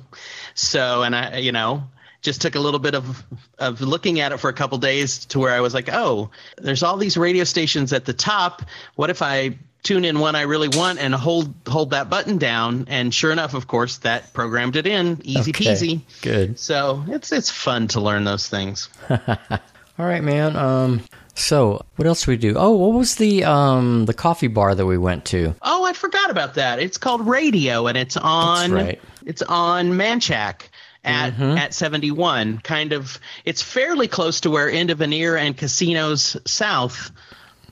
So, 0.54 1.02
and 1.02 1.16
I 1.16 1.38
you 1.38 1.52
know, 1.52 1.84
just 2.24 2.40
took 2.40 2.56
a 2.56 2.60
little 2.60 2.80
bit 2.80 2.94
of 2.96 3.22
of 3.58 3.80
looking 3.80 4.18
at 4.18 4.32
it 4.32 4.38
for 4.38 4.48
a 4.48 4.52
couple 4.52 4.78
days 4.78 5.26
to 5.26 5.38
where 5.38 5.52
I 5.52 5.60
was 5.60 5.74
like, 5.74 5.88
"Oh, 5.92 6.30
there's 6.56 6.82
all 6.82 6.96
these 6.96 7.16
radio 7.16 7.44
stations 7.44 7.92
at 7.92 8.06
the 8.06 8.14
top. 8.14 8.62
What 8.96 9.10
if 9.10 9.22
I 9.22 9.58
tune 9.82 10.06
in 10.06 10.18
one 10.18 10.34
I 10.34 10.42
really 10.42 10.68
want 10.68 10.98
and 10.98 11.14
hold 11.14 11.54
hold 11.68 11.90
that 11.90 12.10
button 12.10 12.38
down?" 12.38 12.86
And 12.88 13.14
sure 13.14 13.30
enough, 13.30 13.54
of 13.54 13.68
course, 13.68 13.98
that 13.98 14.32
programmed 14.32 14.74
it 14.74 14.86
in. 14.86 15.20
Easy 15.22 15.52
Okay, 15.52 15.64
peasy. 15.64 16.00
Good. 16.22 16.58
So 16.58 17.04
it's 17.08 17.30
it's 17.30 17.50
fun 17.50 17.88
to 17.88 18.00
learn 18.00 18.24
those 18.24 18.48
things. 18.48 18.88
All 19.10 20.06
right, 20.06 20.24
man. 20.24 20.56
Um. 20.56 21.02
So 21.36 21.84
what 21.96 22.06
else 22.06 22.24
do 22.24 22.30
we 22.30 22.36
do? 22.36 22.54
Oh, 22.56 22.70
what 22.70 22.94
was 22.94 23.16
the 23.16 23.44
um 23.44 24.06
the 24.06 24.14
coffee 24.14 24.46
bar 24.46 24.74
that 24.74 24.86
we 24.86 24.96
went 24.96 25.26
to? 25.26 25.54
Oh, 25.60 25.84
I 25.84 25.92
forgot 25.92 26.30
about 26.30 26.54
that. 26.54 26.78
It's 26.78 26.96
called 26.96 27.26
Radio, 27.26 27.86
and 27.86 27.98
it's 27.98 28.16
on 28.16 28.72
right. 28.72 29.00
it's 29.26 29.42
on 29.42 29.90
Manchac 29.90 30.68
at 31.04 31.38
at 31.40 31.74
seventy 31.74 32.10
one. 32.10 32.58
Kind 32.58 32.92
of, 32.92 33.18
it's 33.44 33.62
fairly 33.62 34.08
close 34.08 34.40
to 34.40 34.50
where 34.50 34.70
End 34.70 34.90
of 34.90 35.00
an 35.00 35.12
Ear 35.12 35.36
and 35.36 35.56
Casinos 35.56 36.36
South. 36.46 37.10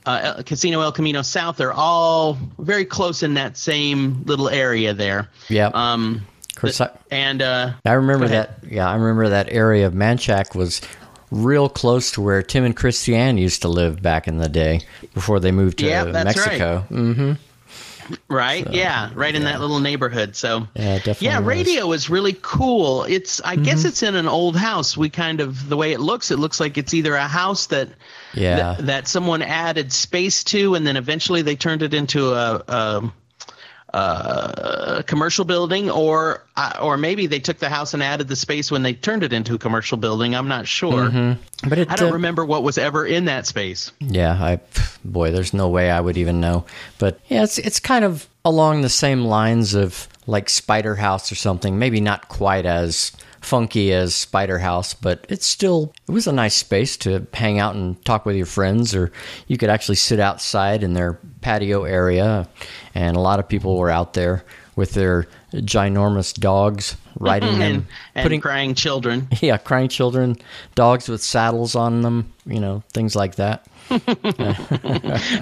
Uh, 0.04 0.34
El- 0.36 0.42
Casino 0.42 0.80
El 0.80 0.90
Camino 0.92 1.22
South 1.22 1.60
are 1.60 1.72
all 1.72 2.36
very 2.58 2.84
close 2.84 3.22
in 3.22 3.34
that 3.34 3.56
same 3.56 4.24
little 4.24 4.48
area 4.48 4.92
there. 4.92 5.28
Yeah. 5.48 5.70
Um, 5.74 6.26
of 6.50 6.56
course, 6.60 6.80
I, 6.80 6.90
and 7.10 7.40
uh, 7.40 7.72
I 7.84 7.92
remember 7.92 8.26
that. 8.28 8.58
Yeah, 8.68 8.90
I 8.90 8.94
remember 8.96 9.28
that 9.28 9.48
area 9.50 9.86
of 9.86 9.94
Manchac 9.94 10.54
was 10.56 10.80
real 11.30 11.68
close 11.68 12.10
to 12.12 12.20
where 12.20 12.42
Tim 12.42 12.64
and 12.64 12.76
Christiane 12.76 13.38
used 13.38 13.62
to 13.62 13.68
live 13.68 14.02
back 14.02 14.28
in 14.28 14.38
the 14.38 14.48
day 14.48 14.80
before 15.14 15.40
they 15.40 15.50
moved 15.52 15.78
to 15.78 15.86
Yeah, 15.86 16.04
that's 16.04 16.36
right. 16.36 16.58
Mexico. 16.58 17.36
Right. 18.28 18.66
yeah. 18.72 19.10
Right 19.14 19.34
in 19.34 19.44
that 19.44 19.60
little 19.60 19.80
neighborhood. 19.80 20.36
So 20.36 20.68
Yeah, 20.74 20.96
definitely 20.96 21.26
Yeah, 21.28 21.38
was. 21.38 21.46
radio 21.46 21.92
is 21.92 22.10
really 22.10 22.36
cool. 22.40 23.04
It's 23.04 23.40
I 23.40 23.54
Mm-hmm. 23.54 23.62
guess 23.64 23.84
it's 23.84 24.02
in 24.02 24.14
an 24.16 24.28
old 24.28 24.56
house. 24.56 24.96
We 24.96 25.08
kind 25.10 25.40
of 25.40 25.68
the 25.68 25.76
way 25.76 25.92
it 25.92 26.00
looks, 26.00 26.30
it 26.30 26.38
looks 26.38 26.58
like 26.60 26.78
it's 26.78 26.94
either 26.94 27.14
a 27.14 27.26
house 27.28 27.66
that 27.66 27.88
Yeah. 28.34 28.56
that, 28.56 28.86
that 28.86 29.08
someone 29.08 29.42
added 29.42 29.92
space 29.92 30.44
to, 30.44 30.74
and 30.74 30.86
then 30.86 30.96
eventually 30.96 31.42
they 31.42 31.56
turned 31.56 31.82
it 31.82 31.94
into 31.94 32.32
a. 32.32 32.62
a 32.68 33.12
a 33.92 35.04
commercial 35.06 35.44
building, 35.44 35.90
or 35.90 36.42
uh, 36.56 36.78
or 36.80 36.96
maybe 36.96 37.26
they 37.26 37.38
took 37.38 37.58
the 37.58 37.68
house 37.68 37.94
and 37.94 38.02
added 38.02 38.28
the 38.28 38.36
space 38.36 38.70
when 38.70 38.82
they 38.82 38.94
turned 38.94 39.22
it 39.22 39.32
into 39.32 39.54
a 39.54 39.58
commercial 39.58 39.98
building. 39.98 40.34
I'm 40.34 40.48
not 40.48 40.66
sure. 40.66 41.10
But 41.68 41.78
it, 41.78 41.90
I 41.90 41.96
don't 41.96 42.10
uh, 42.10 42.14
remember 42.14 42.44
what 42.44 42.62
was 42.62 42.78
ever 42.78 43.06
in 43.06 43.26
that 43.26 43.46
space. 43.46 43.92
Yeah, 44.00 44.32
I 44.32 44.60
boy, 45.04 45.30
there's 45.30 45.52
no 45.52 45.68
way 45.68 45.90
I 45.90 46.00
would 46.00 46.16
even 46.16 46.40
know. 46.40 46.64
But 46.98 47.20
yeah, 47.28 47.42
it's 47.42 47.58
it's 47.58 47.80
kind 47.80 48.04
of 48.04 48.26
along 48.44 48.82
the 48.82 48.88
same 48.88 49.24
lines 49.24 49.74
of 49.74 50.08
like 50.26 50.48
Spider 50.48 50.94
House 50.94 51.30
or 51.30 51.34
something. 51.34 51.78
Maybe 51.78 52.00
not 52.00 52.28
quite 52.28 52.66
as 52.66 53.12
funky 53.42 53.92
as 53.92 54.14
Spider 54.14 54.58
House, 54.58 54.94
but 54.94 55.26
it's 55.28 55.46
still 55.46 55.92
it 56.08 56.12
was 56.12 56.26
a 56.26 56.32
nice 56.32 56.54
space 56.54 56.96
to 56.98 57.26
hang 57.34 57.58
out 57.58 57.74
and 57.74 58.02
talk 58.04 58.24
with 58.24 58.36
your 58.36 58.46
friends 58.46 58.94
or 58.94 59.12
you 59.48 59.58
could 59.58 59.68
actually 59.68 59.96
sit 59.96 60.20
outside 60.20 60.82
in 60.82 60.94
their 60.94 61.18
patio 61.40 61.84
area 61.84 62.48
and 62.94 63.16
a 63.16 63.20
lot 63.20 63.40
of 63.40 63.48
people 63.48 63.76
were 63.76 63.90
out 63.90 64.14
there 64.14 64.44
with 64.76 64.92
their 64.92 65.26
ginormous 65.52 66.32
dogs 66.32 66.96
riding 67.18 67.52
them 67.58 67.62
And, 67.62 67.86
and 68.14 68.22
putting 68.24 68.40
crying 68.40 68.74
children. 68.74 69.28
yeah, 69.40 69.58
crying 69.58 69.88
children, 69.88 70.36
dogs 70.74 71.08
with 71.08 71.22
saddles 71.22 71.74
on 71.74 72.02
them, 72.02 72.32
you 72.46 72.60
know, 72.60 72.82
things 72.92 73.14
like 73.14 73.36
that. 73.36 73.66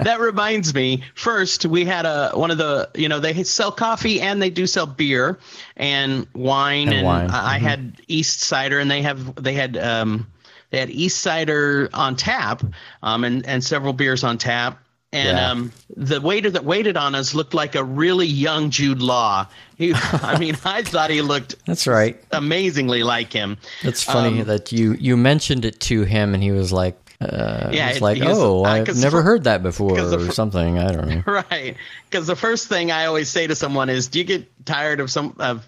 that 0.03 0.17
reminds 0.19 0.73
me. 0.73 1.03
First, 1.15 1.65
we 1.65 1.85
had 1.85 2.05
a 2.05 2.31
one 2.33 2.51
of 2.51 2.57
the 2.57 2.89
you 2.95 3.09
know 3.09 3.19
they 3.19 3.43
sell 3.43 3.71
coffee 3.71 4.21
and 4.21 4.41
they 4.41 4.49
do 4.49 4.67
sell 4.67 4.85
beer 4.85 5.39
and 5.77 6.27
wine 6.33 6.87
And 6.89 6.97
and, 6.97 7.05
wine, 7.05 7.29
I 7.29 7.55
I 7.55 7.57
had 7.59 8.01
East 8.07 8.41
Cider 8.41 8.79
and 8.79 8.89
they 8.89 9.01
have 9.01 9.35
they 9.41 9.53
had 9.53 9.77
um 9.77 10.27
they 10.69 10.79
had 10.79 10.89
East 10.89 11.21
Cider 11.21 11.89
on 11.93 12.15
tap 12.15 12.63
um 13.03 13.23
and 13.23 13.45
and 13.45 13.63
several 13.63 13.93
beers 13.93 14.23
on 14.23 14.37
tap. 14.37 14.79
And 15.13 15.37
Yeah. 15.37 15.51
um, 15.51 15.73
the 15.97 16.21
waiter 16.21 16.49
that 16.51 16.63
waited 16.63 16.95
on 16.95 17.15
us 17.15 17.33
looked 17.35 17.53
like 17.53 17.75
a 17.75 17.83
really 17.83 18.25
young 18.27 18.69
Jude 18.69 19.01
Law. 19.01 19.45
He, 19.77 19.91
I 20.23 20.37
mean, 20.39 20.55
I 20.63 20.83
thought 20.83 21.09
he 21.09 21.21
looked 21.21 21.55
That's 21.65 21.85
right. 21.85 22.17
amazingly 22.31 23.03
like 23.03 23.33
him. 23.33 23.57
It's 23.81 24.01
funny 24.05 24.39
Um, 24.39 24.47
that 24.47 24.71
you 24.71 24.93
you 24.93 25.17
mentioned 25.17 25.65
it 25.65 25.81
to 25.81 26.03
him, 26.03 26.33
and 26.33 26.41
he 26.41 26.51
was 26.51 26.71
like, 26.71 26.97
uh, 27.21 27.69
Yeah, 27.71 27.89
it's 27.89 28.01
like, 28.01 28.21
oh, 28.23 28.63
I've 28.63 28.97
never 28.97 29.21
heard 29.21 29.43
that 29.43 29.61
before 29.69 29.99
or 29.99 30.31
something. 30.31 30.79
I 30.79 30.91
don't 30.91 31.07
know. 31.07 31.23
Right. 31.31 31.75
Because 32.09 32.27
the 32.27 32.35
first 32.35 32.67
thing 32.67 32.91
I 32.91 33.05
always 33.05 33.29
say 33.29 33.47
to 33.47 33.55
someone 33.55 33.89
is, 33.89 34.07
do 34.07 34.19
you 34.19 34.25
get 34.25 34.65
tired 34.65 34.99
of 34.99 35.09
some 35.09 35.35
of, 35.39 35.67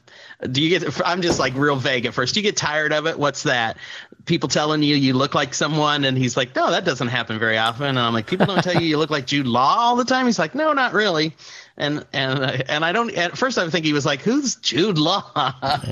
do 0.52 0.62
you 0.62 0.78
get, 0.78 1.02
I'm 1.06 1.22
just 1.22 1.40
like 1.40 1.54
real 1.56 1.76
vague 1.76 2.06
at 2.06 2.14
first. 2.14 2.34
Do 2.34 2.42
you 2.42 2.44
get 2.44 2.58
tired 2.58 2.92
of 2.92 3.08
it? 3.08 3.18
What's 3.18 3.44
that? 3.44 3.78
People 4.26 4.50
telling 4.50 4.84
you 4.84 4.96
you 4.96 5.14
look 5.14 5.36
like 5.36 5.54
someone. 5.54 6.04
And 6.04 6.18
he's 6.18 6.36
like, 6.36 6.56
no, 6.56 6.72
that 6.72 6.86
doesn't 6.86 7.08
happen 7.08 7.40
very 7.40 7.58
often. 7.58 7.86
And 7.88 8.00
I'm 8.00 8.14
like, 8.14 8.28
people 8.28 8.46
don't 8.46 8.64
tell 8.64 8.76
you 8.76 8.88
you 8.88 8.98
look 8.98 9.10
like 9.10 9.26
Jude 9.26 9.48
Law 9.48 9.76
all 9.78 9.96
the 9.96 10.06
time. 10.06 10.26
He's 10.26 10.40
like, 10.40 10.56
no, 10.56 10.74
not 10.74 10.94
really. 10.94 11.36
And, 11.76 12.06
and, 12.14 12.40
and 12.70 12.86
I 12.86 12.92
don't, 12.92 13.12
at 13.16 13.38
first 13.38 13.58
I 13.58 13.68
think 13.70 13.84
he 13.86 13.94
was 13.94 14.06
like, 14.06 14.22
who's 14.22 14.56
Jude 14.58 14.98
Law? 14.98 15.24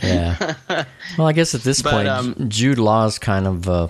Yeah. 0.03 0.55
well, 1.17 1.27
I 1.27 1.33
guess 1.33 1.55
at 1.55 1.61
this 1.61 1.81
But, 1.81 1.91
point, 1.91 2.07
um, 2.07 2.35
Jude 2.49 2.77
Law's 2.77 3.17
kind 3.17 3.47
of 3.47 3.67
uh, 3.67 3.87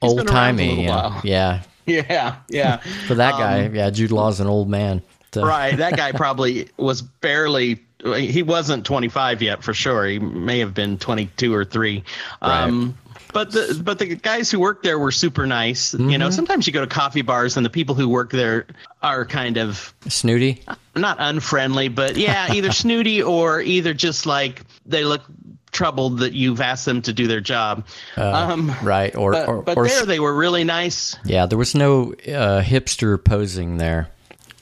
old 0.00 0.18
been 0.18 0.26
timey. 0.26 0.84
Yeah. 0.86 1.20
yeah. 1.24 1.62
yeah. 1.86 2.36
Yeah. 2.48 2.76
For 3.08 3.14
that 3.16 3.32
guy, 3.32 3.66
Um, 3.66 3.74
yeah, 3.74 3.90
Jude 3.90 4.12
Law's 4.12 4.38
an 4.38 4.46
old 4.46 4.68
man. 4.68 5.02
So- 5.34 5.44
right. 5.44 5.76
That 5.76 5.96
guy 5.96 6.12
probably 6.12 6.68
was 6.76 7.02
barely. 7.02 7.80
He 8.04 8.42
wasn't 8.42 8.84
25 8.84 9.42
yet, 9.42 9.62
for 9.64 9.74
sure. 9.74 10.06
He 10.06 10.18
may 10.18 10.58
have 10.60 10.74
been 10.74 10.98
22 10.98 11.54
or 11.54 11.64
three. 11.64 12.04
Um, 12.40 12.96
but 13.32 13.50
the 13.52 13.80
but 13.84 13.98
the 13.98 14.14
guys 14.16 14.50
who 14.50 14.60
work 14.60 14.82
there 14.82 14.98
were 14.98 15.10
super 15.12 15.46
nice. 15.46 15.94
You 15.94 16.18
know, 16.18 16.30
sometimes 16.30 16.66
you 16.66 16.72
go 16.72 16.80
to 16.80 16.86
coffee 16.86 17.22
bars 17.22 17.56
and 17.56 17.64
the 17.66 17.70
people 17.70 17.94
who 17.94 18.08
work 18.08 18.30
there 18.30 18.66
are 19.02 19.24
kind 19.24 19.56
of 19.56 19.94
Snooty. 20.08 20.62
not 20.94 21.16
unfriendly, 21.20 21.88
but 21.88 22.16
yeah, 22.16 22.52
either 22.52 22.72
snooty 22.82 23.22
or 23.22 23.60
either 23.60 23.94
just 23.94 24.26
like 24.26 24.62
they 24.86 25.04
look 25.04 25.22
troubled 25.70 26.18
that 26.18 26.34
you've 26.34 26.60
asked 26.60 26.84
them 26.84 27.00
to 27.02 27.12
do 27.14 27.26
their 27.26 27.40
job. 27.40 27.86
um, 28.18 28.74
Right. 28.82 29.16
Or, 29.16 29.32
but 29.32 29.48
or, 29.48 29.62
but 29.62 29.76
or 29.78 29.88
there 29.88 30.04
they 30.04 30.20
were 30.20 30.34
really 30.34 30.64
nice. 30.64 31.16
yeah, 31.24 31.46
there 31.46 31.56
was 31.58 31.74
no 31.74 32.12
uh, 32.12 32.60
hipster 32.62 33.22
posing 33.22 33.78
there. 33.78 34.08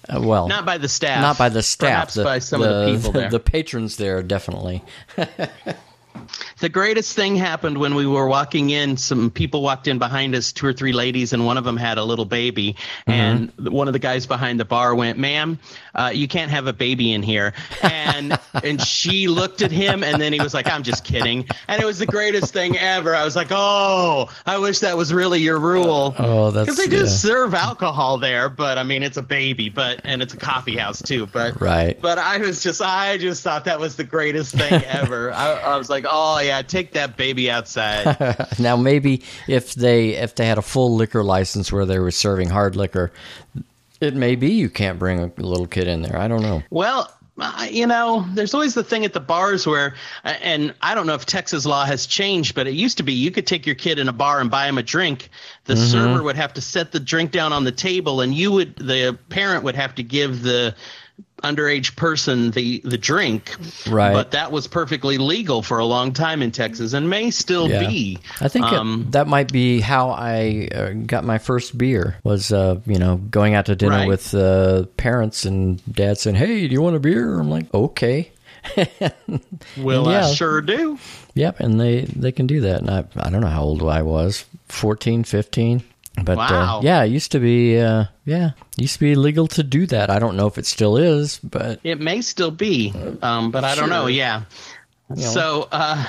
Uh, 0.08 0.20
well, 0.20 0.48
Not 0.48 0.64
by 0.64 0.78
the 0.78 0.88
staff. 0.88 1.20
not 1.20 1.36
by 1.38 1.48
the 1.50 1.62
staff. 1.62 1.88
Perhaps 1.90 2.14
the, 2.14 2.24
by 2.24 2.38
some 2.38 2.62
of 2.62 2.68
the 2.86 2.94
people 2.96 3.12
there. 3.20 3.30
The 3.30 3.40
patrons 3.40 3.96
there, 3.96 4.22
definitely. 4.22 4.82
The 6.58 6.68
greatest 6.68 7.16
thing 7.16 7.36
happened 7.36 7.78
when 7.78 7.94
we 7.94 8.06
were 8.06 8.26
walking 8.26 8.70
in. 8.70 8.96
Some 8.96 9.30
people 9.30 9.62
walked 9.62 9.88
in 9.88 9.98
behind 9.98 10.34
us, 10.34 10.52
two 10.52 10.66
or 10.66 10.72
three 10.72 10.92
ladies, 10.92 11.32
and 11.32 11.46
one 11.46 11.56
of 11.56 11.64
them 11.64 11.76
had 11.76 11.98
a 11.98 12.04
little 12.04 12.24
baby. 12.24 12.76
And 13.06 13.52
one 13.58 13.88
of 13.88 13.92
the 13.92 13.98
guys 13.98 14.26
behind 14.26 14.60
the 14.60 14.64
bar 14.64 14.94
went, 14.94 15.18
"Ma'am, 15.18 15.58
uh, 15.94 16.10
you 16.14 16.28
can't 16.28 16.50
have 16.50 16.66
a 16.66 16.72
baby 16.72 17.12
in 17.12 17.22
here." 17.22 17.52
And 17.82 18.38
and 18.64 18.80
she 18.80 19.28
looked 19.28 19.62
at 19.62 19.70
him, 19.70 20.04
and 20.04 20.20
then 20.20 20.32
he 20.32 20.40
was 20.40 20.54
like, 20.54 20.66
"I'm 20.66 20.82
just 20.82 21.04
kidding." 21.04 21.46
And 21.68 21.80
it 21.80 21.86
was 21.86 21.98
the 21.98 22.06
greatest 22.06 22.52
thing 22.52 22.76
ever. 22.76 23.14
I 23.14 23.24
was 23.24 23.36
like, 23.36 23.48
"Oh, 23.50 24.28
I 24.46 24.58
wish 24.58 24.80
that 24.80 24.96
was 24.96 25.12
really 25.12 25.40
your 25.40 25.58
rule." 25.58 26.14
Oh, 26.18 26.50
that's 26.50 26.66
because 26.66 26.76
they 26.76 26.88
do 26.88 27.04
yeah. 27.04 27.06
serve 27.06 27.54
alcohol 27.54 28.18
there, 28.18 28.48
but 28.48 28.78
I 28.78 28.82
mean, 28.82 29.02
it's 29.02 29.16
a 29.16 29.22
baby, 29.22 29.68
but 29.68 30.00
and 30.04 30.20
it's 30.22 30.34
a 30.34 30.38
coffee 30.38 30.76
house 30.76 31.00
too, 31.00 31.26
but 31.26 31.60
Right. 31.60 32.00
But 32.00 32.18
I 32.18 32.38
was 32.38 32.62
just, 32.62 32.80
I 32.80 33.18
just 33.18 33.42
thought 33.42 33.64
that 33.64 33.78
was 33.78 33.96
the 33.96 34.04
greatest 34.04 34.54
thing 34.54 34.82
ever. 34.84 35.32
I, 35.32 35.52
I 35.52 35.76
was 35.76 35.90
like, 35.90 35.99
oh 36.08 36.38
yeah, 36.38 36.62
take 36.62 36.92
that 36.92 37.16
baby 37.16 37.50
outside. 37.50 38.16
now 38.58 38.76
maybe 38.76 39.22
if 39.48 39.74
they 39.74 40.10
if 40.10 40.34
they 40.34 40.46
had 40.46 40.58
a 40.58 40.62
full 40.62 40.94
liquor 40.94 41.22
license 41.22 41.72
where 41.72 41.86
they 41.86 41.98
were 41.98 42.10
serving 42.10 42.50
hard 42.50 42.76
liquor, 42.76 43.12
it 44.00 44.14
may 44.14 44.36
be 44.36 44.50
you 44.50 44.68
can't 44.70 44.98
bring 44.98 45.20
a 45.20 45.32
little 45.36 45.66
kid 45.66 45.88
in 45.88 46.02
there. 46.02 46.16
I 46.16 46.28
don't 46.28 46.42
know. 46.42 46.62
well. 46.70 47.12
You 47.70 47.86
know, 47.86 48.26
there's 48.34 48.52
always 48.52 48.74
the 48.74 48.84
thing 48.84 49.06
at 49.06 49.14
the 49.14 49.20
bars 49.20 49.66
where, 49.66 49.94
and 50.24 50.74
I 50.82 50.94
don't 50.94 51.06
know 51.06 51.14
if 51.14 51.24
Texas 51.24 51.64
law 51.64 51.86
has 51.86 52.04
changed, 52.04 52.54
but 52.54 52.66
it 52.66 52.74
used 52.74 52.98
to 52.98 53.02
be 53.02 53.14
you 53.14 53.30
could 53.30 53.46
take 53.46 53.64
your 53.64 53.76
kid 53.76 53.98
in 53.98 54.08
a 54.08 54.12
bar 54.12 54.42
and 54.42 54.50
buy 54.50 54.68
him 54.68 54.76
a 54.76 54.82
drink. 54.82 55.30
The 55.64 55.72
mm-hmm. 55.72 55.84
server 55.84 56.22
would 56.22 56.36
have 56.36 56.52
to 56.54 56.60
set 56.60 56.92
the 56.92 57.00
drink 57.00 57.30
down 57.30 57.54
on 57.54 57.64
the 57.64 57.72
table, 57.72 58.20
and 58.20 58.34
you 58.34 58.52
would, 58.52 58.76
the 58.76 59.18
parent 59.30 59.64
would 59.64 59.74
have 59.74 59.94
to 59.94 60.02
give 60.02 60.42
the 60.42 60.74
underage 61.42 61.96
person 61.96 62.50
the 62.52 62.80
the 62.84 62.98
drink. 62.98 63.56
Right. 63.88 64.12
But 64.12 64.30
that 64.32 64.52
was 64.52 64.66
perfectly 64.66 65.18
legal 65.18 65.62
for 65.62 65.78
a 65.78 65.84
long 65.84 66.12
time 66.12 66.42
in 66.42 66.50
Texas 66.50 66.92
and 66.92 67.08
may 67.10 67.30
still 67.30 67.68
Yeah. 67.68 67.86
be. 67.88 68.18
I 68.40 68.48
think 68.48 68.66
it- 68.66 68.74
Um, 68.74 69.06
that 69.10 69.26
might 69.26 69.52
be 69.52 69.80
how 69.80 70.10
I 70.10 70.68
uh, 70.74 70.90
got 71.06 71.24
my 71.24 71.38
first 71.38 71.76
beer. 71.78 72.16
Was 72.24 72.52
uh, 72.52 72.80
you 72.86 72.98
know 72.98 73.16
going 73.16 73.54
out 73.54 73.66
to 73.66 73.76
dinner 73.76 73.96
Right. 73.96 74.08
with 74.08 74.34
uh, 74.34 74.84
parents 74.96 75.44
and 75.44 75.80
dad 75.92 76.18
saying, 76.18 76.36
"Hey, 76.36 76.66
do 76.68 76.72
you 76.72 76.82
want 76.82 76.96
a 76.96 77.00
beer?" 77.00 77.38
I'm 77.38 77.50
like, 77.50 77.72
"Okay." 77.74 78.30
Well, 79.78 80.10
yeah. 80.10 80.26
I 80.26 80.32
sure 80.34 80.60
do. 80.60 80.98
Yep, 81.34 81.60
and 81.60 81.80
they 81.80 82.02
they 82.02 82.32
can 82.32 82.46
do 82.46 82.60
that. 82.62 82.80
And 82.80 82.90
I 82.90 83.04
I 83.16 83.30
don't 83.30 83.40
know 83.40 83.46
how 83.46 83.62
old 83.62 83.82
I 83.82 84.02
was, 84.02 84.44
14, 84.68 85.24
15. 85.24 85.82
But 86.22 86.36
Wow. 86.38 86.78
uh, 86.78 86.82
yeah, 86.82 87.02
it 87.04 87.08
used 87.08 87.32
to 87.32 87.40
be 87.40 87.78
uh, 87.78 88.04
yeah, 88.24 88.50
used 88.76 88.94
to 88.94 89.00
be 89.00 89.14
legal 89.14 89.46
to 89.48 89.62
do 89.62 89.86
that. 89.86 90.10
I 90.10 90.18
don't 90.18 90.36
know 90.36 90.46
if 90.46 90.58
it 90.58 90.66
still 90.66 90.96
is, 90.96 91.38
but 91.42 91.80
It 91.84 92.00
may 92.00 92.20
still 92.20 92.50
be, 92.50 92.92
um, 93.22 93.50
but 93.50 93.64
I 93.64 93.74
don't 93.74 93.88
know. 93.88 94.06
Yeah. 94.06 94.42
know. 95.08 95.16
So, 95.16 95.68
uh, 95.72 96.04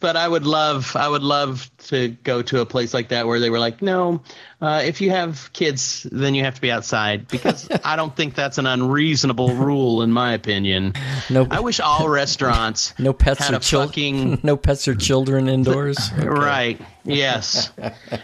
but 0.00 0.16
I 0.16 0.28
would 0.28 0.44
love, 0.44 0.94
I 0.96 1.08
would 1.08 1.22
love 1.22 1.70
to 1.88 2.08
go 2.08 2.42
to 2.42 2.60
a 2.60 2.66
place 2.66 2.92
like 2.92 3.08
that 3.08 3.26
where 3.26 3.40
they 3.40 3.48
were 3.50 3.58
like, 3.58 3.80
no, 3.80 4.22
uh, 4.60 4.82
if 4.84 5.00
you 5.00 5.10
have 5.10 5.52
kids, 5.52 6.04
then 6.10 6.34
you 6.34 6.42
have 6.42 6.56
to 6.56 6.60
be 6.60 6.70
outside 6.70 7.28
because 7.28 7.68
I 7.84 7.94
don't 7.94 8.14
think 8.14 8.34
that's 8.34 8.58
an 8.58 8.66
unreasonable 8.66 9.54
rule 9.54 10.02
in 10.02 10.10
my 10.10 10.32
opinion. 10.32 10.94
no 11.30 11.46
I 11.50 11.60
wish 11.60 11.78
all 11.78 12.08
restaurants 12.08 12.92
no 12.98 13.12
pets 13.12 13.40
had 13.40 13.54
or 13.54 13.58
a 13.58 13.60
children 13.60 13.88
fucking 13.88 14.40
no 14.42 14.56
pets 14.56 14.88
or 14.88 14.94
children 14.96 15.48
indoors. 15.48 16.10
Right. 16.12 16.80
Yes. 17.04 17.70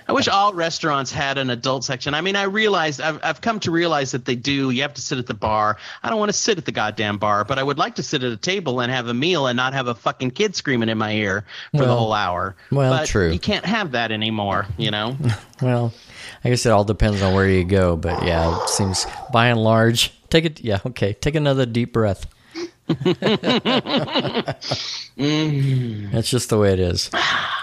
I 0.08 0.12
wish 0.12 0.28
all 0.28 0.52
restaurants 0.52 1.10
had 1.10 1.38
an 1.38 1.48
adult 1.48 1.84
section. 1.84 2.12
I 2.12 2.20
mean, 2.20 2.36
I 2.36 2.42
realized 2.42 3.00
I've 3.00 3.20
I've 3.22 3.40
come 3.40 3.60
to 3.60 3.70
realize 3.70 4.12
that 4.12 4.24
they 4.26 4.36
do. 4.36 4.70
You 4.70 4.82
have 4.82 4.94
to 4.94 5.00
sit 5.00 5.18
at 5.18 5.26
the 5.26 5.34
bar. 5.34 5.78
I 6.02 6.10
don't 6.10 6.18
want 6.18 6.30
to 6.30 6.36
sit 6.36 6.58
at 6.58 6.66
the 6.66 6.72
goddamn 6.72 7.16
bar, 7.18 7.44
but 7.44 7.58
I 7.58 7.62
would 7.62 7.78
like 7.78 7.94
to 7.94 8.02
sit 8.02 8.22
at 8.22 8.32
a 8.32 8.36
table 8.36 8.80
and 8.80 8.92
have 8.92 9.06
a 9.06 9.14
meal 9.14 9.46
and 9.46 9.56
not 9.56 9.72
have 9.72 9.86
a 9.86 9.94
fucking 9.94 10.32
kid 10.32 10.54
screaming 10.54 10.88
in 10.90 10.98
my 10.98 11.12
ear 11.12 11.44
for 11.70 11.86
the 11.86 11.96
whole 11.96 12.12
hour. 12.12 12.56
well, 12.70 12.92
but 12.92 13.06
true. 13.06 13.30
You 13.30 13.38
can't 13.38 13.64
have 13.64 13.92
that 13.92 14.12
anymore, 14.12 14.66
you 14.76 14.90
know. 14.90 15.16
Well, 15.62 15.94
I 16.44 16.50
guess 16.50 16.66
it 16.66 16.72
all 16.72 16.84
depends 16.84 17.22
on 17.22 17.34
where 17.34 17.48
you 17.48 17.64
go, 17.64 17.96
but 17.96 18.24
yeah, 18.24 18.62
it 18.62 18.68
seems 18.68 19.06
by 19.32 19.48
and 19.48 19.62
large. 19.62 20.12
Take 20.30 20.44
it, 20.44 20.60
yeah, 20.60 20.80
okay. 20.86 21.12
Take 21.14 21.34
another 21.34 21.66
deep 21.66 21.92
breath. 21.92 22.26
That's 22.86 23.08
just 26.28 26.50
the 26.50 26.58
way 26.58 26.72
it 26.72 26.80
is. 26.80 27.10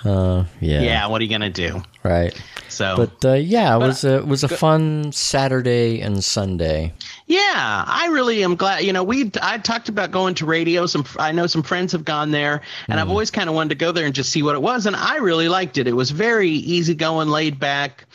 Uh, 0.03 0.45
yeah, 0.59 0.81
yeah, 0.81 1.07
what 1.07 1.21
are 1.21 1.23
you 1.23 1.29
going 1.29 1.41
to 1.41 1.49
do? 1.49 1.83
right. 2.03 2.33
So 2.69 2.95
But 2.95 3.25
uh, 3.25 3.33
yeah, 3.33 3.75
it 3.75 3.79
was 3.79 4.03
a 4.03 4.19
it 4.19 4.27
was 4.27 4.43
a 4.43 4.47
fun 4.47 5.11
Saturday 5.11 5.99
and 6.01 6.23
Sunday. 6.23 6.93
Yeah, 7.27 7.83
I 7.87 8.07
really 8.11 8.43
am 8.43 8.55
glad. 8.55 8.83
You 8.83 8.93
know, 8.93 9.03
we 9.03 9.29
I 9.41 9.57
talked 9.57 9.89
about 9.89 10.11
going 10.11 10.33
to 10.35 10.45
radio. 10.45 10.85
Some 10.85 11.05
I 11.19 11.31
know 11.31 11.47
some 11.47 11.63
friends 11.63 11.91
have 11.91 12.05
gone 12.05 12.31
there, 12.31 12.61
and 12.87 12.99
I've 12.99 13.09
always 13.09 13.29
kind 13.29 13.49
of 13.49 13.55
wanted 13.55 13.69
to 13.69 13.75
go 13.75 13.91
there 13.91 14.05
and 14.05 14.15
just 14.15 14.31
see 14.31 14.41
what 14.41 14.55
it 14.55 14.61
was, 14.61 14.85
and 14.85 14.95
I 14.95 15.17
really 15.17 15.49
liked 15.49 15.77
it. 15.77 15.87
It 15.87 15.95
was 15.95 16.11
very 16.11 16.49
easygoing, 16.49 17.27
laid 17.27 17.59
back, 17.59 18.05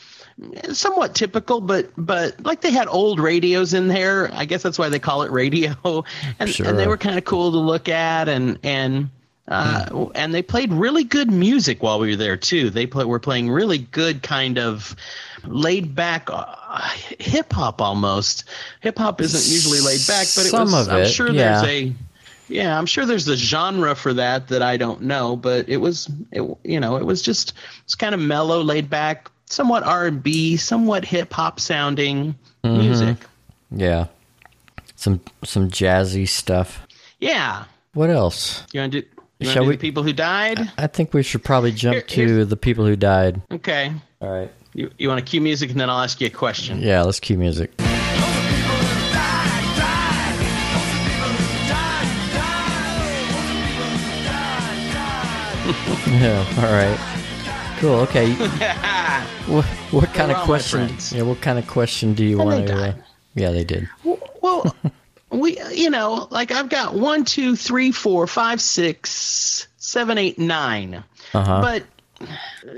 somewhat 0.72 1.14
typical, 1.14 1.60
but 1.60 1.90
but 1.96 2.44
like 2.44 2.60
they 2.60 2.70
had 2.70 2.88
old 2.88 3.18
radios 3.20 3.72
in 3.74 3.88
there. 3.88 4.30
I 4.32 4.44
guess 4.44 4.62
that's 4.62 4.78
why 4.78 4.88
they 4.88 4.98
call 4.98 5.22
it 5.22 5.30
radio, 5.30 5.74
and 6.38 6.50
Sure. 6.50 6.66
and 6.66 6.78
they 6.78 6.86
were 6.86 6.96
kind 6.98 7.18
of 7.18 7.24
cool 7.24 7.50
to 7.52 7.58
look 7.58 7.88
at, 7.88 8.28
and 8.28 8.58
and. 8.62 9.10
Uh, 9.48 10.08
and 10.16 10.34
they 10.34 10.42
played 10.42 10.72
really 10.72 11.04
good 11.04 11.30
music 11.30 11.80
while 11.80 12.00
we 12.00 12.10
were 12.10 12.16
there 12.16 12.36
too. 12.36 12.68
They 12.68 12.84
play, 12.84 13.04
were 13.04 13.20
playing 13.20 13.48
really 13.48 13.78
good 13.78 14.20
kind 14.24 14.58
of 14.58 14.96
laid 15.44 15.94
back 15.94 16.28
uh, 16.32 16.80
hip 17.20 17.52
hop 17.52 17.80
almost. 17.80 18.42
Hip 18.80 18.98
hop 18.98 19.20
isn't 19.20 19.54
usually 19.54 19.78
laid 19.78 20.04
back, 20.08 20.26
but 20.34 20.46
it 20.46 20.50
Some 20.50 20.72
was. 20.72 20.88
of 20.88 20.94
I'm 20.94 21.02
it, 21.02 21.10
sure 21.10 21.30
yeah. 21.30 21.60
there's 21.60 21.70
a. 21.84 21.92
Yeah, 22.48 22.76
I'm 22.76 22.86
sure 22.86 23.06
there's 23.06 23.28
a 23.28 23.36
genre 23.36 23.94
for 23.94 24.12
that 24.14 24.48
that 24.48 24.62
I 24.62 24.76
don't 24.76 25.02
know, 25.02 25.36
but 25.36 25.68
it 25.68 25.76
was, 25.76 26.10
it, 26.32 26.42
you 26.64 26.80
know, 26.80 26.96
it 26.96 27.06
was 27.06 27.22
just 27.22 27.52
it's 27.84 27.94
kind 27.94 28.16
of 28.16 28.20
mellow, 28.20 28.62
laid 28.62 28.90
back, 28.90 29.30
somewhat 29.47 29.82
R&B, 29.85 30.56
somewhat 30.56 31.05
hip 31.05 31.32
hop 31.32 31.60
sounding 31.60 32.35
Mm-hmm. 32.64 32.78
music. 32.78 33.16
Yeah, 33.70 34.06
some 34.97 35.20
some 35.44 35.68
jazzy 35.70 36.27
stuff. 36.28 36.85
Yeah, 37.20 37.64
What 37.94 38.10
else? 38.10 38.64
you 38.73 38.81
want 38.81 38.93
to 38.93 39.01
do? 39.02 39.06
You 39.39 39.51
Shall 39.51 39.62
do 39.64 39.68
we- 39.68 39.77
the 39.77 39.81
people 39.81 40.02
who 40.02 40.12
died? 40.12 40.70
I 40.78 40.86
think 40.89 41.12
we 41.14 41.23
should 41.23 41.44
probably 41.44 41.70
jump 41.73 42.09
Here- 42.09 42.27
to 42.27 42.44
the 42.44 42.56
people 42.56 42.85
who 42.86 42.97
died. 42.97 43.40
Okay. 43.52 43.93
All 44.20 44.31
right. 44.31 44.51
You, 44.74 44.90
you 44.98 45.09
want 45.09 45.24
to 45.24 45.31
cue 45.31 45.40
music 45.40 45.70
and 45.70 45.78
then 45.81 45.89
I'll 45.90 46.01
ask 46.02 46.20
you 46.20 46.27
a 46.27 46.31
question. 46.31 46.81
Yeah, 46.81 47.02
let's 47.02 47.20
cue 47.20 47.39
music. 47.39 47.73
Yeah. 56.06 56.44
All 56.59 56.73
right. 56.73 57.15
Cool. 57.78 57.94
Okay. 58.01 58.32
what 59.47 59.65
what 59.90 60.15
kind 60.15 60.31
of 60.32 60.39
question? 60.39 60.90
Yeah. 61.11 61.23
What 61.23 61.40
kind 61.40 61.59
of 61.59 61.66
question 61.66 62.15
do 62.15 62.24
you 62.24 62.40
And 62.40 62.48
want 62.51 62.66
to? 62.69 62.74
Uh, 62.90 62.94
yeah, 63.35 63.51
they 63.51 63.65
did. 63.65 63.89
Well, 64.40 64.74
we, 65.31 65.61
you 65.73 65.90
know, 65.90 66.27
like 66.31 66.51
I've 66.53 66.69
got 66.69 66.94
one, 66.94 67.24
two, 67.24 67.55
three, 67.57 67.93
four, 67.93 68.27
five, 68.27 68.61
six, 68.61 69.69
seven, 69.77 70.16
eight, 70.19 70.39
nine, 70.39 71.05
Uh-huh. 71.35 71.61
but 71.61 71.85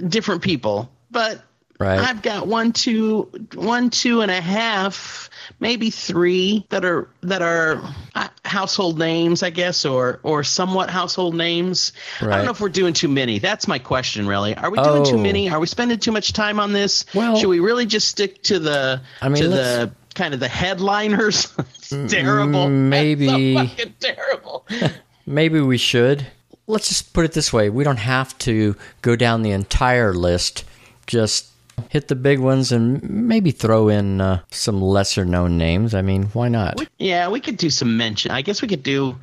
different 0.09 0.43
people. 0.43 0.91
But 1.11 1.43
Right. 1.81 2.01
I've 2.01 2.23
got 2.23 2.49
one, 2.49 2.73
two, 2.73 3.31
one, 3.55 3.91
two 3.91 4.21
and 4.23 4.33
a 4.33 4.41
half, 4.41 5.28
maybe 5.61 5.91
three 5.91 6.65
that 6.71 6.85
are 6.85 7.09
that 7.23 7.43
are 7.43 7.81
uh, 8.15 8.29
household 8.45 8.99
names, 8.99 9.43
I 9.43 9.51
guess, 9.51 9.85
or 9.85 10.21
or 10.23 10.45
somewhat 10.45 10.91
household 10.91 11.35
names. 11.35 11.93
I 12.21 12.27
don't 12.27 12.45
know 12.45 12.51
if 12.51 12.61
we're 12.61 12.69
doing 12.69 12.93
too 12.95 13.09
many. 13.09 13.39
That's 13.39 13.67
my 13.69 13.79
question, 13.79 14.27
really. 14.27 14.55
Are 14.57 14.71
we 14.71 14.79
doing 14.83 15.05
too 15.05 15.17
Oh. 15.17 15.19
many? 15.19 15.51
Are 15.51 15.61
we 15.61 15.67
spending 15.67 15.99
too 15.99 16.13
much 16.13 16.33
time 16.33 16.61
on 16.61 16.73
this? 16.73 17.05
Well- 17.15 17.37
should 17.37 17.49
we 17.49 17.61
really 17.61 17.87
just 17.87 18.09
stick 18.09 18.43
to 18.45 18.59
the 18.59 19.01
I 19.21 19.29
mean, 19.29 19.43
to 19.43 19.49
the 19.49 19.91
kind 20.15 20.35
of 20.35 20.41
the 20.41 20.49
headliners? 20.49 21.53
it's 21.59 21.91
terrible. 22.13 22.69
maybe- 22.69 23.55
fucking 23.55 23.95
terrible. 24.01 24.67
Maybe 25.27 25.61
we 25.61 25.77
should. 25.77 26.27
Let's 26.67 26.89
just 26.89 27.13
put 27.13 27.27
it 27.27 27.33
this 27.33 27.53
way: 27.53 27.69
we 27.69 27.85
don't 27.85 27.99
have 27.99 28.37
to 28.39 28.77
go 29.03 29.15
down 29.15 29.43
the 29.43 29.51
entire 29.51 30.15
list. 30.15 30.65
Just 31.07 31.49
hit 31.89 32.09
the 32.09 32.15
big 32.15 32.39
ones 32.39 32.73
and 32.73 33.03
maybe 33.03 33.51
throw 33.51 33.89
in 33.89 34.21
uh, 34.21 34.43
some 34.51 34.81
lesser 34.81 35.25
known 35.25 35.59
names. 35.59 35.95
I 35.95 36.03
mean, 36.03 36.25
why 36.33 36.49
not? 36.49 36.81
Yeah, 36.99 37.29
we 37.29 37.41
could 37.41 37.57
do 37.57 37.71
some 37.71 37.97
mention. 37.97 38.31
I 38.31 38.43
guess 38.43 38.63
we 38.63 38.69
could 38.69 38.83
do 38.83 39.17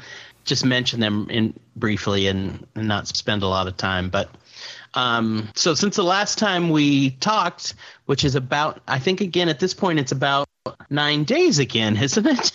just 0.46 0.64
mention 0.64 1.00
them 1.00 1.28
in 1.30 1.54
briefly 1.76 2.28
and, 2.28 2.66
and 2.76 2.88
not 2.88 3.08
spend 3.08 3.44
a 3.44 3.48
lot 3.48 3.68
of 3.68 3.76
time. 3.78 4.10
But 4.10 4.30
um, 4.94 5.50
so 5.56 5.74
since 5.74 5.96
the 5.96 6.04
last 6.04 6.38
time 6.38 6.70
we 6.70 7.12
talked, 7.12 7.74
which 8.06 8.24
is 8.24 8.36
about, 8.36 8.82
I 8.88 9.00
think 9.00 9.22
again 9.22 9.50
at 9.50 9.60
this 9.60 9.74
point 9.74 10.00
it's 10.00 10.12
about 10.12 10.48
nine 10.90 11.24
days 11.24 11.60
again, 11.60 11.98
isn't 12.02 12.26
it? 12.26 12.52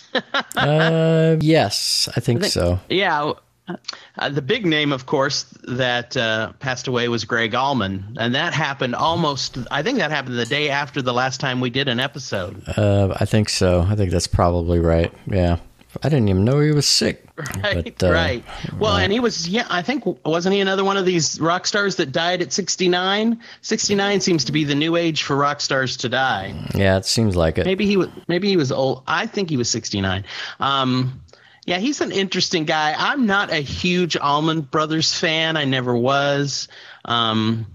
uh, 0.55 1.37
yes, 1.39 2.09
I 2.15 2.19
think 2.19 2.45
so. 2.45 2.79
yeah. 2.89 3.33
Uh, 4.17 4.29
the 4.29 4.41
big 4.41 4.65
name, 4.65 4.91
of 4.91 5.05
course, 5.05 5.43
that 5.67 6.15
uh, 6.17 6.53
passed 6.59 6.87
away 6.87 7.07
was 7.07 7.25
Gregg 7.25 7.53
Allman, 7.55 8.17
and 8.19 8.35
that 8.35 8.53
happened 8.53 8.95
almost. 8.95 9.57
I 9.69 9.83
think 9.83 9.97
that 9.99 10.11
happened 10.11 10.37
the 10.37 10.45
day 10.45 10.69
after 10.69 11.01
the 11.01 11.13
last 11.13 11.39
time 11.39 11.59
we 11.61 11.69
did 11.69 11.87
an 11.87 11.99
episode. 11.99 12.61
Uh, 12.77 13.15
I 13.19 13.25
think 13.25 13.49
so. 13.49 13.81
I 13.81 13.95
think 13.95 14.11
that's 14.11 14.27
probably 14.27 14.79
right. 14.79 15.13
Yeah, 15.27 15.57
I 16.03 16.09
didn't 16.09 16.29
even 16.29 16.45
know 16.45 16.59
he 16.59 16.71
was 16.71 16.87
sick. 16.87 17.25
Right, 17.63 17.95
But, 17.97 18.03
uh, 18.07 18.11
right. 18.13 18.43
Well, 18.77 18.97
and 18.97 19.11
he 19.11 19.19
was, 19.19 19.47
yeah, 19.49 19.65
I 19.69 19.81
think, 19.81 20.05
wasn't 20.25 20.53
he 20.53 20.61
another 20.61 20.83
one 20.83 20.95
of 20.95 21.05
these 21.05 21.39
rock 21.39 21.65
stars 21.65 21.95
that 21.95 22.11
died 22.11 22.41
at 22.41 22.53
69? 22.53 23.39
69 23.61 24.21
seems 24.21 24.45
to 24.45 24.51
be 24.51 24.63
the 24.63 24.75
new 24.75 24.95
age 24.95 25.23
for 25.23 25.35
rock 25.35 25.59
stars 25.59 25.97
to 25.97 26.09
die. 26.09 26.53
Yeah, 26.75 26.97
it 26.97 27.05
seems 27.05 27.35
like 27.35 27.57
it. 27.57 27.65
Maybe 27.65 27.85
he 27.87 27.97
was, 27.97 28.09
maybe 28.27 28.47
he 28.47 28.57
was 28.57 28.71
old. 28.71 29.03
I 29.07 29.25
think 29.25 29.49
he 29.49 29.57
was 29.57 29.69
69. 29.71 30.23
Um, 30.59 31.19
yeah, 31.65 31.77
he's 31.77 32.01
an 32.01 32.11
interesting 32.11 32.65
guy. 32.65 32.95
I'm 32.97 33.25
not 33.25 33.51
a 33.51 33.57
huge 33.57 34.17
Allman 34.17 34.61
Brothers 34.61 35.17
fan. 35.17 35.57
I 35.57 35.65
never 35.65 35.95
was. 35.95 36.67
Um, 37.05 37.67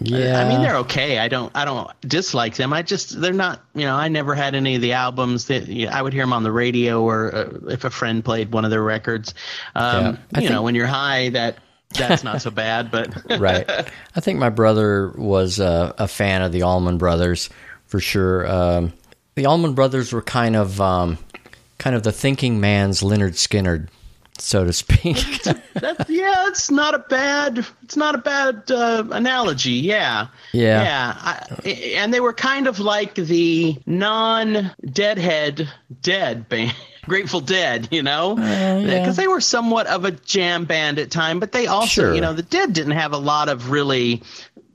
Yeah, 0.00 0.40
I 0.40 0.48
mean, 0.48 0.62
they're 0.62 0.76
okay. 0.78 1.18
I 1.18 1.26
don't, 1.28 1.50
I 1.56 1.64
don't 1.64 1.90
dislike 2.02 2.54
them. 2.56 2.72
I 2.72 2.82
just, 2.82 3.20
they're 3.20 3.32
not, 3.32 3.60
you 3.74 3.82
know, 3.82 3.96
I 3.96 4.08
never 4.08 4.34
had 4.34 4.54
any 4.54 4.76
of 4.76 4.82
the 4.82 4.92
albums 4.92 5.46
that 5.46 5.66
you 5.66 5.86
know, 5.86 5.92
I 5.92 6.02
would 6.02 6.12
hear 6.12 6.22
them 6.22 6.32
on 6.32 6.44
the 6.44 6.52
radio 6.52 7.02
or 7.02 7.34
uh, 7.34 7.50
if 7.68 7.84
a 7.84 7.90
friend 7.90 8.24
played 8.24 8.52
one 8.52 8.64
of 8.64 8.70
their 8.70 8.82
records. 8.82 9.34
Um, 9.74 10.18
Yeah, 10.32 10.40
you 10.40 10.48
know, 10.50 10.62
when 10.62 10.74
you're 10.76 10.86
high, 10.86 11.30
that 11.30 11.58
that's 11.98 12.22
not 12.22 12.42
so 12.42 12.50
bad. 12.50 12.90
But 12.90 13.12
right. 13.40 13.68
I 14.14 14.20
think 14.20 14.38
my 14.38 14.50
brother 14.50 15.12
was 15.16 15.58
uh, 15.58 15.94
a 15.98 16.06
fan 16.06 16.42
of 16.42 16.52
the 16.52 16.62
Allman 16.62 16.98
Brothers 16.98 17.50
for 17.86 17.98
sure. 17.98 18.46
Um, 18.46 18.92
the 19.34 19.46
Allman 19.46 19.74
Brothers 19.74 20.12
were 20.12 20.22
kind 20.22 20.54
of 20.54 20.80
um, 20.80 21.18
kind 21.78 21.94
of 21.96 22.02
the 22.02 22.12
thinking 22.12 22.60
man's 22.60 23.00
Lynyrd 23.02 23.34
Skynyrd, 23.34 23.88
so 24.38 24.64
to 24.64 24.72
speak. 24.72 25.16
that, 25.74 26.06
yeah, 26.08 26.46
it's 26.48 26.70
not 26.70 26.94
a 26.94 26.98
bad, 27.00 27.64
it's 27.82 27.96
not 27.96 28.14
a 28.14 28.18
bad 28.18 28.70
uh, 28.70 29.04
analogy. 29.12 29.72
Yeah, 29.72 30.28
Yeah. 30.52 30.82
yeah. 30.82 31.16
I, 31.18 31.68
and 31.96 32.12
they 32.14 32.20
were 32.20 32.32
kind 32.32 32.66
of 32.66 32.78
like 32.80 33.14
the 33.14 33.76
non-deadhead 33.86 35.68
dead 36.02 36.48
band. 36.48 36.74
Grateful 37.08 37.40
Dead, 37.40 37.88
you 37.90 38.02
know, 38.02 38.32
Uh, 38.32 38.80
because 38.82 38.86
yeah. 38.86 39.12
they 39.12 39.28
were 39.28 39.40
somewhat 39.40 39.86
of 39.86 40.04
a 40.04 40.10
jam 40.10 40.66
band 40.66 40.98
at 40.98 41.10
time, 41.10 41.40
but 41.40 41.52
they 41.52 41.66
also, 41.66 41.86
Sure. 42.02 42.14
you 42.14 42.20
know, 42.20 42.34
the 42.34 42.42
Dead 42.42 42.74
didn't 42.74 42.92
have 42.92 43.14
a 43.14 43.18
lot 43.18 43.48
of 43.48 43.70
really 43.70 44.22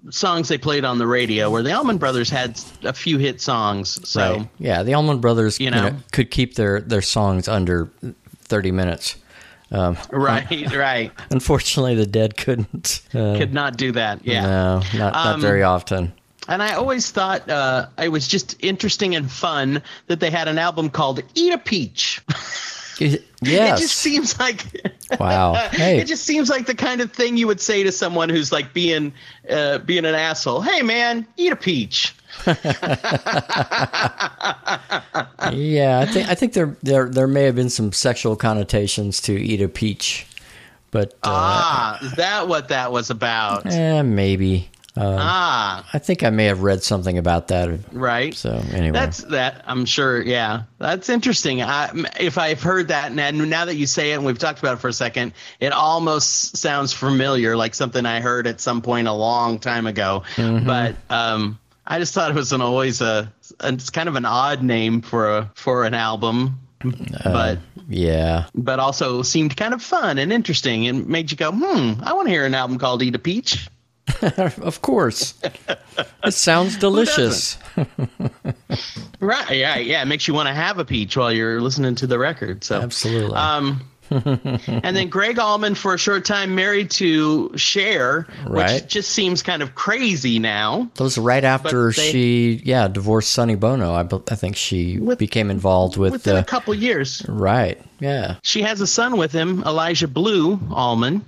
songs 0.10 0.48
they 0.50 0.58
played 0.58 0.86
on 0.86 0.98
the 0.98 1.08
radio. 1.08 1.50
Where 1.50 1.64
the 1.64 1.72
Allman 1.74 1.98
Brothers 1.98 2.30
had 2.30 2.60
a 2.84 2.94
few 2.94 3.18
hit 3.18 3.42
songs, 3.42 4.08
so 4.08 4.38
Right. 4.38 4.50
Yeah, 4.60 4.84
the 4.84 4.94
Allman 4.94 5.20
Brothers, 5.20 5.60
You 5.60 5.66
you 5.66 5.72
know. 5.72 5.90
know, 5.90 5.96
could 6.12 6.32
keep 6.32 6.56
their 6.56 6.82
their 6.82 7.02
songs 7.02 7.48
under 7.48 7.90
thirty 8.44 8.72
minutes. 8.72 9.16
Um, 9.72 9.98
right, 10.12 10.72
right, 10.76 11.12
unfortunately, 11.32 11.96
the 11.96 12.06
Dead 12.06 12.38
couldn't. 12.38 13.02
Uh, 13.14 13.38
could 13.38 13.54
not 13.54 13.76
do 13.76 13.92
that. 13.94 14.24
Yeah. 14.26 14.42
No, 14.42 14.76
not 14.94 15.14
not 15.14 15.16
Um, 15.36 15.42
very 15.42 15.64
often. 15.64 16.14
And 16.48 16.62
I 16.62 16.74
always 16.74 17.10
thought 17.10 17.50
uh, 17.50 17.88
it 17.98 18.10
was 18.10 18.28
just 18.28 18.58
interesting 18.60 19.16
and 19.16 19.32
fun 19.32 19.82
that 20.08 20.20
they 20.20 20.30
had 20.30 20.48
an 20.48 20.58
album 20.60 20.90
called 20.90 21.22
"Eat 21.36 21.54
a 21.54 21.58
Peach." 21.58 22.22
Yes. 23.00 23.80
It 23.80 23.82
just 23.82 23.96
seems 23.98 24.40
like 24.40 24.66
wow. 25.20 25.54
Hey, 25.72 26.00
it 26.00 26.08
just 26.08 26.24
seems 26.24 26.50
like 26.50 26.66
the 26.66 26.76
kind 26.76 27.02
of 27.02 27.12
thing 27.12 27.38
you 27.38 27.48
would 27.48 27.62
say 27.62 27.84
to 27.84 27.92
someone 27.92 28.30
who's 28.30 28.52
like 28.52 28.74
being 28.74 29.14
uh, 29.50 29.80
being 29.80 30.06
an 30.06 30.16
asshole. 30.16 30.62
Hey, 30.62 30.82
man, 30.82 31.28
eat 31.38 31.52
a 31.52 31.56
peach. 31.56 32.16
yeah, 32.48 32.54
I 36.00 36.06
think 36.06 36.30
I 36.30 36.36
think 36.36 36.54
there 36.54 36.76
there 36.82 37.10
there 37.10 37.28
may 37.28 37.44
have 37.44 37.56
been 37.56 37.70
some 37.70 37.92
sexual 37.92 38.36
connotations 38.36 39.22
to 39.22 39.34
eat 39.34 39.62
a 39.62 39.70
peach, 39.70 40.26
but 40.92 41.14
uh, 41.24 41.30
ah, 41.32 42.00
is 42.04 42.14
that 42.14 42.48
what 42.48 42.70
that 42.70 42.92
was 42.92 43.10
about? 43.10 43.66
eh, 43.68 44.02
maybe. 44.02 44.70
Uh, 44.96 45.18
ah, 45.20 45.90
I 45.92 45.98
think 45.98 46.22
I 46.22 46.30
may 46.30 46.46
have 46.46 46.62
read 46.62 46.84
something 46.84 47.18
about 47.18 47.48
that. 47.48 47.80
right. 47.92 48.34
So 48.36 48.62
anyway, 48.72 48.92
That's 48.92 49.24
that. 49.24 49.64
I'm 49.66 49.86
sure. 49.86 50.22
Yeah, 50.22 50.64
that's 50.78 51.10
interesting. 51.10 51.64
I, 51.64 51.90
if 52.20 52.38
I've 52.38 52.62
heard 52.62 52.90
that, 52.90 53.12
and 53.12 53.50
now 53.50 53.66
that 53.66 53.76
you 53.76 53.88
say 53.88 54.12
it, 54.12 54.16
and 54.16 54.26
we've 54.26 54.38
talked 54.38 54.60
about 54.60 54.76
it 54.76 54.82
for 54.82 54.90
a 54.90 54.94
second, 54.94 55.34
it 55.60 55.74
almost 55.74 56.58
sounds 56.58 56.94
familiar, 56.94 57.58
like 57.58 57.74
something 57.74 58.06
I 58.06 58.20
heard 58.20 58.46
at 58.46 58.62
some 58.62 58.84
point 58.84 59.08
a 59.08 59.14
long 59.14 59.58
time 59.58 59.88
ago. 59.88 60.24
Mm-hmm. 60.36 60.68
But 60.68 60.96
um, 61.10 61.58
I 61.88 61.98
just 61.98 62.14
thought 62.14 62.30
it 62.30 62.36
was 62.36 62.54
an 62.54 62.62
always 62.62 63.02
a. 63.02 63.34
It's 63.64 63.90
kind 63.90 64.08
of 64.08 64.16
an 64.16 64.26
odd 64.26 64.62
name 64.62 65.02
for 65.02 65.38
a 65.38 65.52
for 65.56 65.86
an 65.86 65.96
album, 65.96 66.60
but 67.24 67.58
yeah, 67.90 68.46
but 68.54 68.80
also 68.80 69.24
seemed 69.24 69.58
kind 69.58 69.74
of 69.74 69.82
fun 69.82 70.20
and 70.20 70.32
interesting, 70.32 70.88
and 70.88 71.08
made 71.08 71.32
you 71.32 71.38
go, 71.38 71.52
hmm, 71.52 71.94
I 72.04 72.14
want 72.14 72.28
to 72.28 72.32
hear 72.32 72.46
an 72.46 72.54
album 72.54 72.78
called 72.78 73.02
"Eat 73.02 73.16
a 73.16 73.20
Peach." 73.20 73.68
of 74.62 74.82
course. 74.82 75.34
it 76.24 76.34
sounds 76.34 76.78
delicious. 76.78 77.58
Right. 79.20 79.52
Yeah. 79.58 79.78
Yeah. 79.78 80.02
It 80.02 80.06
makes 80.06 80.28
you 80.28 80.34
want 80.34 80.48
to 80.48 80.54
have 80.54 80.80
a 80.80 80.86
peach 80.86 81.16
while 81.16 81.32
you're 81.32 81.62
listening 81.62 81.96
to 81.96 82.08
the 82.08 82.20
record. 82.20 82.64
So 82.64 82.82
Absolutely. 82.82 83.36
Um, 83.36 83.82
and 84.10 84.96
then 84.98 85.08
Gregg 85.10 85.40
Allman, 85.40 85.76
for 85.76 85.94
a 85.94 85.98
short 85.98 86.26
time, 86.26 86.56
married 86.56 86.92
to 86.92 87.52
Cher, 87.56 88.28
Right. 88.46 88.82
which 88.82 88.88
just 88.92 89.12
seems 89.12 89.42
kind 89.42 89.64
of 89.64 89.76
crazy 89.76 90.40
now. 90.40 90.90
That 90.96 91.04
was 91.04 91.18
right 91.18 91.44
after 91.44 91.92
they- 91.92 92.12
she, 92.12 92.62
yeah, 92.66 92.88
divorced 92.90 93.32
Sonny 93.32 93.56
Bono. 93.56 93.94
I, 93.94 94.02
I 94.30 94.36
think 94.36 94.56
she 94.58 95.00
With- 95.00 95.20
became 95.20 95.50
involved 95.50 95.96
with. 95.98 96.12
Within 96.12 96.36
Uh, 96.36 96.40
a 96.42 96.44
couple 96.44 96.74
years, 96.76 97.26
right. 97.30 97.80
Yeah. 98.00 98.36
she 98.44 98.62
has 98.64 98.82
a 98.82 98.88
son 98.88 99.18
with 99.18 99.32
him, 99.32 99.64
Elijah 99.66 100.08
Blue 100.10 100.60
Allman, 100.70 101.24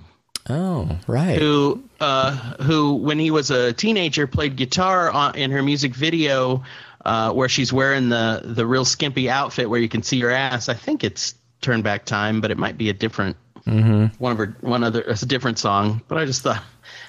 Oh, 0.48 0.98
right. 1.06 1.38
who, 1.38 1.82
uh, 2.00 2.30
who 2.62 2.94
when 2.96 3.18
he 3.18 3.30
was 3.30 3.50
a 3.50 3.72
teenager, 3.72 4.26
played 4.26 4.56
guitar 4.56 5.10
on, 5.10 5.36
in 5.36 5.50
her 5.50 5.62
music 5.62 5.94
video. 5.94 6.62
Uh, 7.04 7.32
where 7.32 7.48
she's 7.48 7.72
wearing 7.72 8.08
the 8.08 8.40
the 8.42 8.66
real 8.66 8.84
skimpy 8.84 9.30
outfit 9.30 9.70
where 9.70 9.78
you 9.78 9.88
can 9.88 10.02
see 10.02 10.18
her 10.22 10.30
ass. 10.32 10.68
I 10.68 10.74
think 10.74 11.04
it's 11.04 11.36
Turn 11.60 11.82
Back 11.82 12.04
Time, 12.04 12.40
but 12.40 12.50
it 12.50 12.58
might 12.58 12.76
be 12.76 12.90
a 12.90 12.92
different 12.92 13.36
Mm-hmm. 13.64 14.22
one 14.22 14.32
of 14.32 14.38
her 14.38 14.56
one 14.60 14.84
other 14.84 15.02
it's 15.02 15.22
a 15.22 15.26
different 15.26 15.58
song. 15.58 16.02
But 16.08 16.18
I 16.18 16.24
just 16.24 16.42
thought 16.42 16.62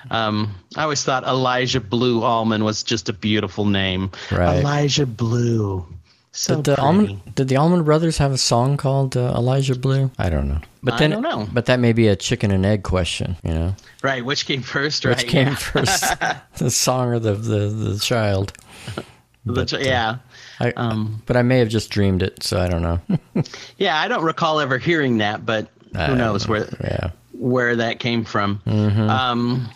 um, 0.09 0.55
I 0.75 0.83
always 0.83 1.03
thought 1.03 1.23
Elijah 1.23 1.79
Blue 1.79 2.23
Allman 2.23 2.63
was 2.63 2.83
just 2.83 3.09
a 3.09 3.13
beautiful 3.13 3.65
name. 3.65 4.11
Right. 4.31 4.59
Elijah 4.59 5.05
Blue. 5.05 5.85
So 6.39 6.57
Did 6.57 6.65
the 6.65 6.75
pretty. 6.75 6.81
Allman 6.85 7.21
did 7.33 7.47
the 7.47 7.57
Allman 7.57 7.83
Brothers 7.83 8.19
have 8.19 8.31
a 8.31 8.37
song 8.37 8.77
called 8.77 9.17
uh, 9.17 9.33
Elijah 9.35 9.73
Blue? 9.75 10.11
I 10.19 10.29
don't 10.29 10.47
know. 10.47 10.59
But 10.83 10.93
I 10.93 10.97
then, 10.99 11.09
don't 11.09 11.23
know. 11.23 11.47
But 11.51 11.65
that 11.65 11.79
may 11.79 11.93
be 11.93 12.07
a 12.09 12.15
chicken 12.15 12.51
and 12.51 12.63
egg 12.63 12.83
question. 12.83 13.37
You 13.43 13.53
know, 13.55 13.75
Right, 14.03 14.23
which 14.23 14.45
came 14.45 14.61
first, 14.61 15.03
right? 15.03 15.17
which 15.17 15.27
came 15.27 15.47
yeah. 15.47 15.55
first, 15.55 16.03
the 16.59 16.69
song 16.69 17.07
or 17.07 17.17
the 17.19 17.33
the, 17.33 17.59
the 17.69 17.99
child? 17.99 18.53
The 19.47 19.65
ch- 19.65 19.83
yeah. 19.83 20.17
I, 20.59 20.71
Um, 20.71 21.23
but 21.25 21.37
I 21.37 21.41
may 21.41 21.57
have 21.57 21.69
just 21.69 21.89
dreamed 21.89 22.21
it, 22.21 22.43
so 22.43 22.59
I 22.59 22.67
don't 22.67 22.83
know. 22.83 22.99
Yeah, 23.77 23.99
I 23.99 24.07
don't 24.07 24.23
recall 24.23 24.59
ever 24.59 24.77
hearing 24.77 25.17
that, 25.17 25.43
but 25.43 25.69
who 25.95 26.15
knows 26.15 26.47
where 26.47 26.67
yeah. 26.81 27.09
Where 27.37 27.75
that 27.77 27.99
came 27.99 28.23
from. 28.23 28.61
Mm-hmm. 28.65 29.09
Um, 29.09 29.69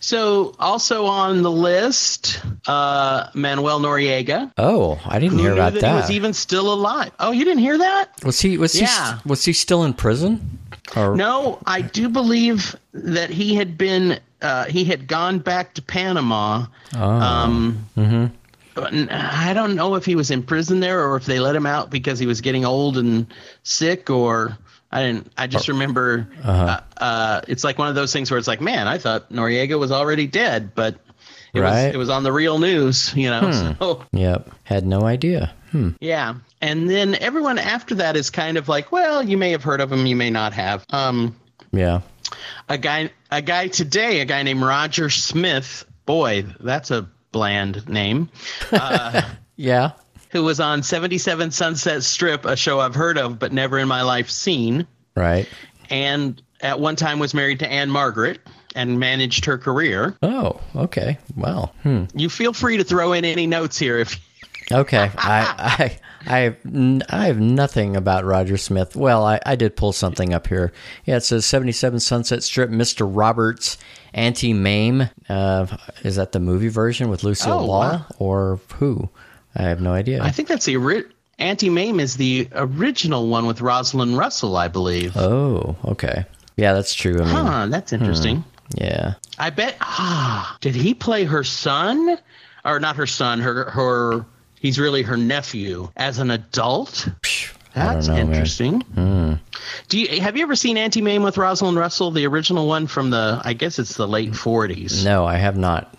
so 0.00 0.54
also 0.58 1.06
on 1.06 1.42
the 1.42 1.50
list, 1.50 2.40
uh, 2.66 3.28
Manuel 3.34 3.80
Noriega. 3.80 4.52
Oh, 4.56 5.00
I 5.04 5.18
didn't 5.18 5.38
hear 5.38 5.52
about 5.52 5.72
that, 5.74 5.80
that. 5.82 5.90
he 5.90 6.00
was 6.00 6.10
even 6.12 6.32
still 6.32 6.72
alive? 6.72 7.10
Oh, 7.18 7.32
you 7.32 7.44
didn't 7.44 7.62
hear 7.62 7.78
that? 7.78 8.24
Was 8.24 8.40
he 8.40 8.58
was 8.58 8.72
he 8.72 8.82
Yeah. 8.82 9.18
was 9.26 9.44
he 9.44 9.52
still 9.52 9.84
in 9.84 9.94
prison? 9.94 10.58
Or 10.96 11.16
No, 11.16 11.58
I 11.66 11.82
do 11.82 12.08
believe 12.08 12.74
that 12.92 13.30
he 13.30 13.54
had 13.54 13.76
been 13.76 14.20
uh, 14.40 14.64
he 14.66 14.84
had 14.84 15.06
gone 15.08 15.40
back 15.40 15.74
to 15.74 15.82
Panama. 15.82 16.66
Oh. 16.96 17.00
Um, 17.02 17.88
n- 17.96 19.08
I 19.10 19.52
don't 19.52 19.74
know 19.74 19.96
if 19.96 20.04
he 20.04 20.14
was 20.14 20.30
in 20.30 20.42
prison 20.44 20.78
there 20.80 21.04
or 21.04 21.16
if 21.16 21.26
they 21.26 21.40
let 21.40 21.56
him 21.56 21.66
out 21.66 21.90
because 21.90 22.18
he 22.20 22.26
was 22.26 22.40
getting 22.40 22.64
old 22.64 22.96
and 22.96 23.26
sick 23.64 24.08
or 24.10 24.56
I 24.90 25.02
didn't. 25.02 25.32
I 25.36 25.46
just 25.46 25.68
remember 25.68 26.28
uh, 26.42 26.80
uh, 26.96 27.40
it's 27.46 27.62
like 27.64 27.78
one 27.78 27.88
of 27.88 27.94
those 27.94 28.12
things 28.12 28.30
where 28.30 28.38
it's 28.38 28.48
like, 28.48 28.60
man, 28.60 28.88
I 28.88 28.98
thought 28.98 29.30
Noriega 29.30 29.78
was 29.78 29.92
already 29.92 30.26
dead, 30.26 30.74
but 30.74 30.96
it 31.52 31.60
Right. 31.60 31.86
was 31.86 31.94
it 31.94 31.98
was 31.98 32.08
on 32.10 32.22
the 32.22 32.32
real 32.32 32.58
news, 32.58 33.12
you 33.14 33.28
know. 33.30 33.50
So 33.78 34.04
Yep, 34.12 34.50
had 34.64 34.86
no 34.86 35.02
idea. 35.02 35.52
Hmm. 35.72 35.90
yeah, 36.00 36.36
and 36.62 36.88
then 36.88 37.14
everyone 37.14 37.58
after 37.58 37.96
that 37.96 38.16
is 38.16 38.30
kind 38.30 38.56
of 38.56 38.68
like, 38.70 38.90
well, 38.90 39.22
you 39.22 39.36
may 39.36 39.50
have 39.50 39.62
heard 39.62 39.82
of 39.82 39.92
him, 39.92 40.06
you 40.06 40.16
may 40.16 40.30
not 40.30 40.54
have. 40.54 40.84
Um, 40.90 41.36
Yeah. 41.70 42.00
a 42.70 42.78
guy 42.78 43.10
a 43.30 43.42
guy 43.42 43.68
today, 43.68 44.20
a 44.20 44.24
guy 44.24 44.42
named 44.42 44.62
Roger 44.62 45.10
Smith. 45.10 45.84
Boy, 46.06 46.46
that's 46.60 46.90
a 46.90 47.06
bland 47.32 47.86
name. 47.88 48.30
Yeah. 49.60 49.90
Who 50.30 50.44
was 50.44 50.60
on 50.60 50.82
77 50.82 51.50
Sunset 51.50 52.02
Strip, 52.02 52.44
a 52.44 52.56
show 52.56 52.80
I've 52.80 52.94
heard 52.94 53.18
of 53.18 53.38
but 53.38 53.52
never 53.52 53.78
in 53.78 53.88
my 53.88 54.02
life 54.02 54.28
seen, 54.30 54.86
Right. 55.14 55.48
and 55.90 56.40
at 56.60 56.80
one 56.80 56.96
time 56.96 57.18
was 57.18 57.34
married 57.34 57.60
to 57.60 57.70
Ann-Margret 57.70 58.40
and 58.74 58.98
managed 59.00 59.44
her 59.46 59.56
career. 59.58 60.16
Oh, 60.22 60.60
okay. 60.76 61.18
Well, 61.36 61.74
hmm. 61.82 62.04
You 62.14 62.28
feel 62.28 62.52
free 62.52 62.76
to 62.76 62.84
throw 62.84 63.12
in 63.12 63.24
any 63.24 63.46
notes 63.46 63.78
here 63.78 63.98
if 63.98 64.20
Okay. 64.72 65.10
I 65.16 65.98
I 66.26 66.56
I 66.60 67.02
I 67.08 67.26
have 67.26 67.40
nothing 67.40 67.96
about 67.96 68.26
Roger 68.26 68.58
Smith. 68.58 68.94
Well, 68.94 69.24
I, 69.24 69.40
I 69.46 69.56
did 69.56 69.76
pull 69.76 69.92
something 69.92 70.34
up 70.34 70.46
here. 70.48 70.72
Yeah, 71.06 71.16
it 71.16 71.22
says 71.24 71.46
77 71.46 72.00
Sunset 72.00 72.42
Strip, 72.42 72.68
Mr. 72.68 73.08
Roberts, 73.10 73.78
Auntie 74.12 74.52
Mame. 74.52 75.08
Uh, 75.28 75.66
is 76.02 76.16
that 76.16 76.32
the 76.32 76.40
movie 76.40 76.68
version 76.68 77.08
with 77.08 77.24
Lucille 77.24 77.52
Oh, 77.60 77.66
Ball 77.66 77.80
wow. 77.80 78.06
or 78.18 78.60
who? 78.74 79.08
I 79.56 79.62
have 79.62 79.80
no 79.80 79.92
idea. 79.92 80.22
I 80.22 80.30
think 80.30 80.48
that's 80.48 80.64
the 80.66 80.76
ori- 80.76 81.04
Auntie 81.38 81.70
Mame 81.70 82.00
is 82.00 82.16
the 82.16 82.48
original 82.54 83.28
one 83.28 83.46
with 83.46 83.60
Rosalind 83.60 84.16
Russell, 84.16 84.56
I 84.56 84.68
believe. 84.68 85.16
oh, 85.16 85.76
okay. 85.84 86.24
Yeah, 86.56 86.72
that's 86.74 86.94
true. 86.94 87.14
I 87.20 87.24
mean, 87.24 87.28
Huh, 87.28 87.66
that's 87.68 87.92
interesting. 87.92 88.44
yeah. 88.74 89.14
I 89.38 89.50
bet. 89.50 89.76
Ah, 89.80 90.56
did 90.60 90.74
he 90.74 90.94
play 90.94 91.24
her 91.24 91.44
son, 91.44 92.18
or 92.64 92.80
not 92.80 92.96
her 92.96 93.06
son? 93.06 93.38
Her 93.40 93.70
her. 93.70 94.26
He's 94.60 94.78
really 94.80 95.02
her 95.02 95.16
nephew 95.16 95.88
as 95.96 96.18
an 96.18 96.32
adult. 96.32 97.08
That's 97.74 98.08
know, 98.08 98.16
interesting. 98.16 98.82
Do 99.88 99.98
you 100.00 100.20
have 100.20 100.36
you 100.36 100.42
ever 100.42 100.56
seen 100.56 100.76
Auntie 100.76 101.00
Mame 101.02 101.22
with 101.22 101.38
Rosalind 101.38 101.78
Russell, 101.78 102.10
the 102.10 102.26
original 102.26 102.66
one 102.66 102.88
from 102.88 103.10
the? 103.10 103.40
I 103.44 103.52
guess 103.52 103.78
it's 103.78 103.94
the 103.94 104.08
late 104.08 104.34
forties. 104.34 105.04
No, 105.04 105.24
I 105.24 105.36
have 105.36 105.56
not. 105.56 105.94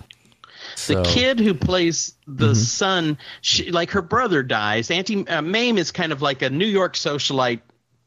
The 0.87 1.03
kid 1.03 1.39
who 1.39 1.53
plays 1.53 2.15
the 2.27 2.47
Mm-hmm. 2.47 2.53
son, 2.53 3.17
she, 3.41 3.71
like 3.71 3.91
her 3.91 4.01
brother 4.01 4.43
dies. 4.43 4.89
Auntie 4.91 5.27
uh, 5.27 5.41
Mame 5.41 5.77
is 5.77 5.91
kind 5.91 6.11
of 6.11 6.21
like 6.21 6.41
a 6.41 6.49
New 6.49 6.65
York 6.65 6.95
socialite 6.95 7.61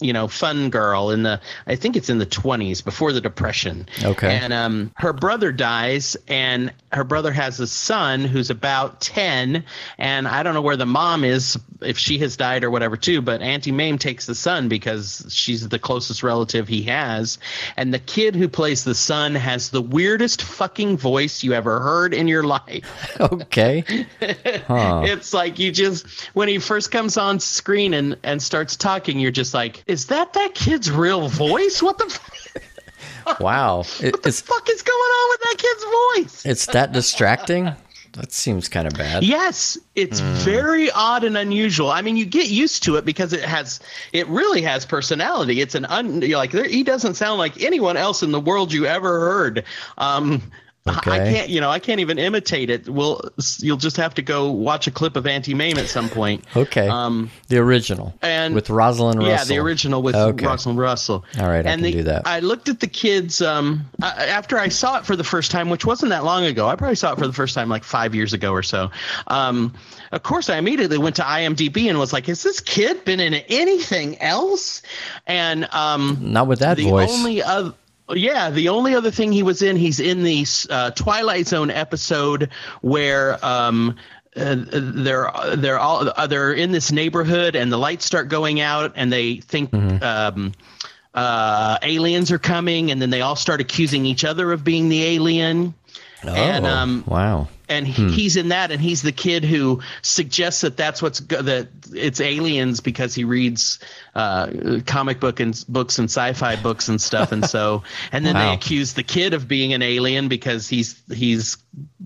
you 0.04 0.12
know, 0.12 0.28
fun 0.28 0.70
girl 0.70 1.10
in 1.10 1.22
the 1.22 1.40
I 1.66 1.76
think 1.76 1.96
it's 1.96 2.10
in 2.10 2.18
the 2.18 2.26
20s 2.26 2.84
before 2.84 3.12
the 3.12 3.20
depression. 3.20 3.86
Okay. 4.02 4.36
And 4.36 4.52
um 4.52 4.92
her 4.96 5.12
brother 5.12 5.52
dies 5.52 6.16
and 6.28 6.72
her 6.92 7.04
brother 7.04 7.32
has 7.32 7.60
a 7.60 7.66
son 7.66 8.24
who's 8.24 8.50
about 8.50 9.00
10 9.00 9.64
and 9.98 10.28
I 10.28 10.42
don't 10.42 10.54
know 10.54 10.62
where 10.62 10.76
the 10.76 10.86
mom 10.86 11.24
is 11.24 11.58
if 11.80 11.98
she 11.98 12.18
has 12.18 12.36
died 12.36 12.64
or 12.64 12.70
whatever 12.70 12.96
too, 12.96 13.22
but 13.22 13.42
Auntie 13.42 13.72
Mame 13.72 13.98
takes 13.98 14.26
the 14.26 14.34
son 14.34 14.68
because 14.68 15.26
she's 15.30 15.68
the 15.68 15.78
closest 15.78 16.22
relative 16.22 16.68
he 16.68 16.82
has. 16.84 17.38
And 17.76 17.92
the 17.92 17.98
kid 17.98 18.36
who 18.36 18.48
plays 18.48 18.84
the 18.84 18.94
son 18.94 19.34
has 19.34 19.70
the 19.70 19.82
weirdest 19.82 20.42
fucking 20.42 20.96
voice 20.96 21.42
you 21.42 21.52
ever 21.52 21.80
heard 21.80 22.14
in 22.14 22.28
your 22.28 22.42
life. 22.44 23.08
Okay. 23.32 23.84
Huh. 24.66 25.02
It's 25.06 25.32
like 25.32 25.58
you 25.58 25.70
just 25.72 26.06
when 26.34 26.48
he 26.48 26.58
first 26.58 26.90
comes 26.90 27.16
on 27.16 27.40
screen 27.40 27.94
and 27.94 28.16
and 28.22 28.42
starts 28.42 28.76
talking, 28.76 29.18
you're 29.18 29.30
just 29.30 29.54
like, 29.54 29.82
is 29.92 30.06
that 30.06 30.32
that 30.32 30.54
kid's 30.54 30.90
real 30.90 31.28
voice? 31.28 31.82
What 31.82 31.98
the 31.98 32.06
f- 32.06 33.36
Wow. 33.40 33.80
It, 34.00 34.12
what 34.14 34.22
the 34.24 34.32
fuck 34.32 34.68
is 34.68 34.82
going 34.82 34.96
on 34.98 35.30
with 35.30 35.40
that 35.40 35.56
kid's 35.58 35.84
voice? 36.32 36.46
it's 36.46 36.66
that 36.66 36.92
distracting. 36.92 37.72
That 38.14 38.30
seems 38.30 38.68
kind 38.68 38.86
of 38.86 38.92
bad. 38.92 39.22
Yes, 39.22 39.78
it's 39.94 40.20
Hmm. 40.20 40.34
very 40.34 40.90
odd 40.90 41.24
and 41.24 41.34
unusual. 41.36 41.90
I 41.90 42.02
mean, 42.02 42.18
you 42.18 42.26
get 42.26 42.48
used 42.50 42.82
to 42.82 42.96
it 42.96 43.06
because 43.06 43.32
it 43.32 43.42
has, 43.42 43.80
it 44.12 44.26
really 44.28 44.60
has 44.62 44.84
personality. 44.84 45.62
It's 45.62 45.74
an 45.74 45.86
un, 45.86 46.20
you're 46.20 46.36
like 46.36 46.50
there, 46.50 46.64
he 46.64 46.82
doesn't 46.82 47.14
sound 47.14 47.38
like 47.38 47.62
anyone 47.62 47.96
else 47.96 48.22
in 48.22 48.30
the 48.32 48.40
world 48.40 48.70
you 48.72 48.84
ever 48.84 49.18
heard. 49.20 49.64
Um, 49.96 50.42
I 50.84 50.94
can't, 51.00 51.48
you 51.48 51.60
know, 51.60 51.70
I 51.70 51.78
can't 51.78 52.00
even 52.00 52.18
imitate 52.18 52.68
it. 52.68 52.88
Well, 52.88 53.20
you'll 53.60 53.76
just 53.76 53.96
have 53.98 54.14
to 54.14 54.22
go 54.22 54.50
watch 54.50 54.88
a 54.88 54.90
clip 54.90 55.14
of 55.14 55.26
Auntie 55.28 55.54
Mame 55.54 55.78
at 55.78 55.88
some 55.88 56.08
point. 56.08 56.44
Okay. 56.56 56.88
Um, 56.88 57.30
the 57.48 57.58
original. 57.58 58.14
and- 58.22 58.54
with 58.54 58.68
Rosalind 58.70 59.18
Russell. 59.18 59.32
Yeah, 59.32 59.44
the 59.44 59.58
original 59.58 60.02
with 60.02 60.14
Okay. 60.14 60.44
Rosalind 60.46 60.78
Russell. 60.78 61.24
All 61.38 61.46
right, 61.48 61.64
I 61.66 61.70
and 61.70 61.80
can 61.80 61.82
the- 61.82 61.92
do 61.92 62.02
that. 62.04 62.26
I 62.26 62.40
looked 62.40 62.68
at 62.68 62.80
the 62.80 62.86
kids 62.86 63.40
um, 63.42 63.84
I- 64.02 64.26
after 64.26 64.58
I 64.58 64.68
saw 64.68 64.98
it 64.98 65.06
for 65.06 65.14
the 65.16 65.24
first 65.24 65.50
time, 65.50 65.70
which 65.70 65.84
wasn't 65.86 66.10
that 66.10 66.24
long 66.24 66.44
ago. 66.44 66.66
I 66.68 66.76
probably 66.76 66.96
saw 66.96 67.12
it 67.12 67.18
for 67.18 67.26
the 67.26 67.32
first 67.32 67.54
time 67.54 67.68
like 67.68 67.84
five 67.84 68.14
years 68.14 68.32
ago 68.32 68.52
or 68.52 68.62
so. 68.62 68.90
Um, 69.28 69.74
of 70.12 70.22
course, 70.22 70.50
I 70.50 70.56
immediately 70.58 70.98
went 70.98 71.16
to 71.16 71.22
IMDb 71.22 71.88
and 71.88 71.98
was 71.98 72.12
like, 72.12 72.26
"Has 72.26 72.42
this 72.42 72.60
kid 72.60 73.04
been 73.04 73.20
in 73.20 73.34
anything 73.34 74.18
else?" 74.20 74.82
And 75.26 75.64
um, 75.72 76.18
Not 76.20 76.46
with 76.48 76.58
that 76.60 76.76
the 76.76 76.88
voice. 76.90 77.10
only 77.10 77.42
other 77.42 77.72
yeah 78.14 78.50
the 78.50 78.68
only 78.68 78.94
other 78.94 79.10
thing 79.10 79.32
he 79.32 79.42
was 79.42 79.62
in 79.62 79.76
he's 79.76 80.00
in 80.00 80.22
the 80.22 80.46
uh, 80.70 80.90
twilight 80.92 81.46
zone 81.46 81.70
episode 81.70 82.50
where 82.80 83.44
um 83.44 83.96
uh, 84.34 84.56
they're 84.56 85.30
they're 85.56 85.78
all 85.78 86.08
uh, 86.16 86.26
they're 86.26 86.52
in 86.52 86.72
this 86.72 86.90
neighborhood 86.90 87.54
and 87.54 87.70
the 87.70 87.76
lights 87.76 88.04
start 88.04 88.28
going 88.28 88.60
out 88.60 88.92
and 88.96 89.12
they 89.12 89.36
think 89.36 89.70
Mm-hmm. 89.70 90.02
um 90.02 90.52
uh 91.14 91.76
aliens 91.82 92.32
are 92.32 92.38
coming 92.38 92.90
and 92.90 93.02
then 93.02 93.10
they 93.10 93.20
all 93.20 93.36
start 93.36 93.60
accusing 93.60 94.06
each 94.06 94.24
other 94.24 94.50
of 94.50 94.64
being 94.64 94.88
the 94.88 95.04
alien 95.04 95.74
oh, 96.24 96.34
and 96.34 96.66
um 96.66 97.04
wow. 97.06 97.48
and 97.68 97.86
he, 97.86 98.10
he's 98.10 98.36
in 98.36 98.48
that, 98.50 98.70
and 98.70 98.80
he's 98.80 99.02
the 99.02 99.12
kid 99.12 99.44
who 99.44 99.80
suggests 100.02 100.60
that 100.62 100.76
that's 100.76 101.00
what's 101.02 101.20
go- 101.20 101.42
that 101.42 101.68
it's 101.92 102.20
aliens 102.20 102.80
because 102.80 103.14
he 103.14 103.24
reads 103.24 103.78
uh, 104.14 104.80
comic 104.86 105.20
book 105.20 105.40
and 105.40 105.64
books 105.68 105.98
and 105.98 106.06
sci-fi 106.10 106.56
books 106.56 106.88
and 106.88 107.00
stuff, 107.00 107.32
and 107.32 107.44
so 107.46 107.82
and 108.12 108.24
then 108.26 108.34
Wow. 108.34 108.48
they 108.48 108.54
accuse 108.54 108.92
the 108.94 109.02
kid 109.02 109.32
of 109.34 109.48
being 109.48 109.72
an 109.72 109.82
alien 109.82 110.28
because 110.28 110.68
he's 110.68 111.00
he's 111.12 111.56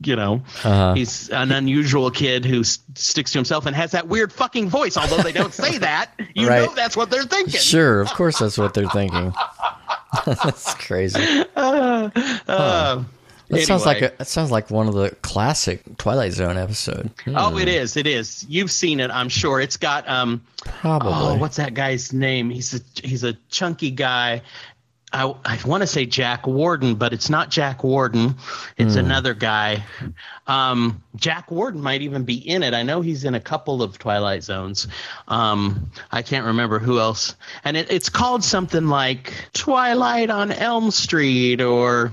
you 0.05 0.15
know 0.17 0.43
Uh-huh. 0.63 0.95
he's 0.95 1.29
an 1.31 1.51
unusual 1.53 2.11
kid 2.11 2.45
who 2.45 2.61
s- 2.61 2.79
sticks 2.95 3.33
to 3.33 3.39
himself 3.39 3.67
and 3.67 3.75
has 3.75 3.91
that 3.93 4.07
weird 4.09 4.33
fucking 4.33 4.69
voice. 4.71 4.97
Although 4.97 5.23
they 5.23 5.33
don't 5.33 5.53
say 5.55 5.79
that, 5.79 6.11
you 6.35 6.49
Right. 6.49 6.65
know 6.67 6.75
that's 6.75 6.97
what 6.97 7.11
they're 7.11 7.25
thinking. 7.25 7.61
Sure, 7.61 8.01
of 8.03 8.09
course 8.15 8.39
that's 8.39 8.57
what 8.59 8.73
they're 8.75 8.89
thinking. 8.89 9.33
that's 10.27 10.75
crazy. 10.75 11.45
Uh, 11.57 13.03
That 13.49 13.63
sounds 13.63 13.87
like 13.87 13.99
anyway. 13.99 14.15
a, 14.15 14.19
that 14.19 14.27
sounds 14.27 14.51
like 14.51 14.71
one 14.71 14.89
of 14.89 14.95
the 14.95 15.11
classic 15.23 15.83
Twilight 15.99 16.33
Zone 16.33 16.57
episode. 16.57 17.11
Oh, 17.29 17.57
it 17.59 17.69
is. 17.69 17.97
It 17.97 18.07
is. 18.07 18.45
You've 18.49 18.71
seen 18.71 18.99
it, 18.99 19.11
I'm 19.11 19.29
sure. 19.29 19.61
It's 19.61 19.77
got 19.77 20.09
um 20.09 20.43
Probably. 20.65 21.13
Oh, 21.13 21.37
what's 21.37 21.57
that 21.57 21.75
guy's 21.75 22.13
name? 22.13 22.51
He's 22.51 22.75
a 22.75 23.07
he's 23.07 23.23
a 23.25 23.35
chunky 23.51 23.91
guy. 23.91 24.43
I 25.13 25.35
I 25.45 25.59
want 25.65 25.83
to 25.83 25.87
say 25.87 26.05
Jack 26.05 26.47
Warden, 26.47 26.97
but 26.97 27.13
it's 27.13 27.31
not 27.31 27.51
Jack 27.51 27.85
Warden. 27.85 28.35
It's 28.77 28.97
another 28.97 29.35
guy. 29.35 29.85
Um, 30.47 31.03
Jack 31.15 31.51
Warden 31.51 31.81
might 31.81 32.03
even 32.03 32.25
be 32.25 32.35
in 32.37 32.63
it. 32.63 32.75
I 32.75 32.83
know 32.83 33.01
he's 33.01 33.25
in 33.25 33.35
a 33.35 33.41
couple 33.41 33.83
of 33.83 33.99
Twilight 33.99 34.43
Zones. 34.43 34.89
Um, 35.29 35.91
I 36.11 36.23
can't 36.23 36.47
remember 36.47 36.79
who 36.79 36.99
else. 36.99 37.37
And 37.65 37.77
it, 37.77 37.91
it's 37.91 38.09
called 38.09 38.43
something 38.45 38.89
like 38.89 39.33
Twilight 39.53 40.29
on 40.31 40.51
Elm 40.51 40.91
Street 40.91 41.61
or 41.61 42.11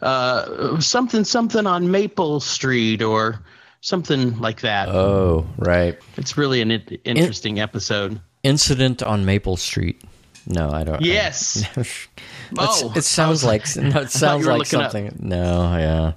uh, 0.00 0.80
something 0.80 1.24
something 1.24 1.66
on 1.66 1.90
Maple 1.90 2.40
Street 2.40 3.02
or 3.02 3.40
something 3.82 4.38
like 4.40 4.60
that. 4.62 4.88
oh, 4.88 5.46
right. 5.58 5.98
It's 6.16 6.36
really 6.36 6.60
an 6.60 6.72
in- 6.72 7.00
interesting 7.04 7.60
episode. 7.60 8.20
Incident 8.42 9.02
on 9.02 9.24
Maple 9.24 9.56
Street. 9.56 10.02
No, 10.46 10.70
I 10.70 10.84
don't. 10.84 11.00
Yes. 11.02 11.64
Oh, 12.54 12.60
that's- 12.64 12.82
Oh, 12.82 12.92
it 12.96 13.02
sounds 13.04 13.42
like 13.44 13.64
no, 13.76 14.00
it 14.00 14.10
sounds 14.10 14.46
like 14.46 14.58
looking 14.58 14.80
up. 14.80 14.92
something. 14.92 15.16
No, 15.26 15.74
yeah, 15.78 16.12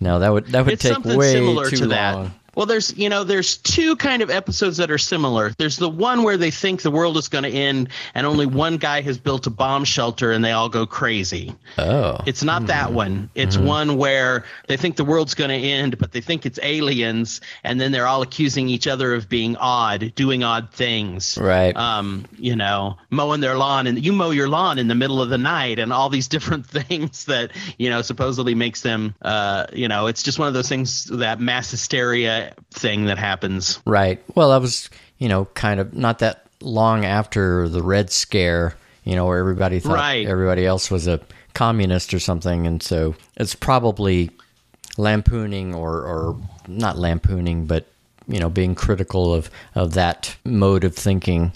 no, 0.00 0.18
that 0.18 0.28
would 0.30 0.46
that 0.48 0.66
would 0.66 0.74
it's 0.74 0.82
take 0.82 1.02
way 1.04 1.32
too 1.70 1.76
to 1.76 1.86
that. 1.86 2.30
Well, 2.54 2.66
there's 2.66 2.96
you 2.96 3.08
know 3.08 3.24
there's 3.24 3.56
two 3.56 3.96
kind 3.96 4.22
of 4.22 4.30
episodes 4.30 4.76
that 4.76 4.90
are 4.90 4.98
similar. 4.98 5.50
There's 5.56 5.76
the 5.78 5.88
one 5.88 6.22
where 6.22 6.36
they 6.36 6.50
think 6.50 6.82
the 6.82 6.90
world 6.90 7.16
is 7.16 7.28
going 7.28 7.44
to 7.44 7.50
end 7.50 7.88
and 8.14 8.26
only 8.26 8.46
one 8.46 8.76
guy 8.76 9.00
has 9.00 9.18
built 9.18 9.46
a 9.46 9.50
bomb 9.50 9.84
shelter 9.84 10.32
and 10.32 10.44
they 10.44 10.52
all 10.52 10.68
go 10.68 10.84
crazy. 10.86 11.54
Oh, 11.78 12.18
It's 12.26 12.42
not 12.42 12.66
that 12.66 12.92
one. 12.92 13.30
It's 13.34 13.56
Mm-hmm. 13.56 13.66
one 13.66 13.96
where 13.96 14.44
they 14.66 14.76
think 14.76 14.96
the 14.96 15.04
world's 15.04 15.34
going 15.34 15.50
to 15.50 15.56
end, 15.56 15.98
but 15.98 16.12
they 16.12 16.20
think 16.20 16.44
it's 16.46 16.58
aliens, 16.62 17.40
and 17.64 17.80
then 17.80 17.92
they're 17.92 18.06
all 18.06 18.22
accusing 18.22 18.68
each 18.68 18.86
other 18.86 19.14
of 19.14 19.28
being 19.28 19.56
odd, 19.56 20.14
doing 20.14 20.42
odd 20.44 20.70
things. 20.72 21.38
Right. 21.38 21.76
Um, 21.76 22.24
you 22.38 22.56
know, 22.56 22.98
mowing 23.10 23.40
their 23.40 23.56
lawn, 23.56 23.86
and 23.86 24.02
you 24.04 24.12
mow 24.12 24.30
your 24.30 24.48
lawn 24.48 24.78
in 24.78 24.88
the 24.88 24.94
middle 24.94 25.20
of 25.22 25.28
the 25.30 25.38
night, 25.38 25.78
and 25.78 25.92
all 25.92 26.08
these 26.08 26.28
different 26.36 26.66
things 26.66 27.24
that 27.26 27.50
you 27.78 27.88
know 27.90 28.02
supposedly 28.02 28.54
makes 28.54 28.80
them. 28.82 29.14
Uh, 29.22 29.66
you 29.72 29.88
know, 29.88 30.06
it's 30.06 30.22
just 30.22 30.38
one 30.38 30.48
of 30.48 30.54
those 30.54 30.68
things 30.68 31.04
that 31.06 31.40
mass 31.40 31.70
hysteria 31.70 32.41
thing 32.72 33.06
that 33.06 33.18
happens. 33.18 33.78
right. 33.86 34.22
Well, 34.34 34.50
that 34.50 34.60
was 34.60 34.88
you 35.18 35.28
know 35.28 35.44
kind 35.54 35.80
of 35.80 35.94
not 35.94 36.18
that 36.20 36.46
long 36.60 37.04
after 37.04 37.68
the 37.68 37.82
Red 37.82 38.10
Scare. 38.10 38.74
You 39.04 39.16
know, 39.16 39.26
where 39.26 39.38
everybody 39.40 39.80
thought 39.80 39.94
Right. 39.96 40.26
everybody 40.28 40.64
else 40.64 40.88
was 40.90 41.08
a 41.08 41.20
communist 41.54 42.14
or 42.14 42.20
something, 42.20 42.66
and 42.68 42.80
so 42.82 43.16
it's 43.36 43.54
probably 43.54 44.30
lampooning 44.96 45.74
or 45.74 45.92
or 46.02 46.36
not 46.68 46.98
lampooning, 46.98 47.66
but 47.66 47.86
you 48.28 48.38
know, 48.38 48.48
being 48.48 48.74
critical 48.74 49.34
of 49.34 49.50
of 49.74 49.94
that 49.94 50.36
mode 50.44 50.84
of 50.84 50.94
thinking. 50.94 51.52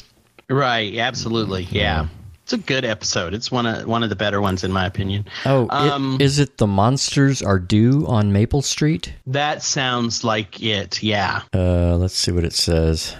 Right. 0.51 0.97
Absolutely. 0.99 1.65
Yeah. 1.71 2.09
It's 2.47 2.53
a 2.53 2.59
good 2.59 2.85
episode. 2.85 3.35
It's 3.35 3.51
one 3.51 3.67
of 3.67 3.89
one 3.89 4.05
of 4.05 4.09
the 4.09 4.15
better 4.15 4.41
ones 4.41 4.63
in 4.63 4.71
my 4.71 4.87
opinion. 4.87 5.25
Oh, 5.47 5.67
Um, 5.69 6.17
is 6.21 6.39
it 6.39 6.59
the 6.59 6.67
monsters 6.69 7.43
are 7.43 7.59
due 7.59 8.07
on 8.07 8.33
Maple 8.33 8.63
Street? 8.63 9.13
That 9.27 9.65
sounds 9.65 10.23
like 10.23 10.63
it. 10.63 11.03
Yeah. 11.03 11.43
Uh, 11.53 11.97
let's 11.97 12.15
see 12.17 12.31
what 12.31 12.45
it 12.45 12.53
says. 12.53 13.17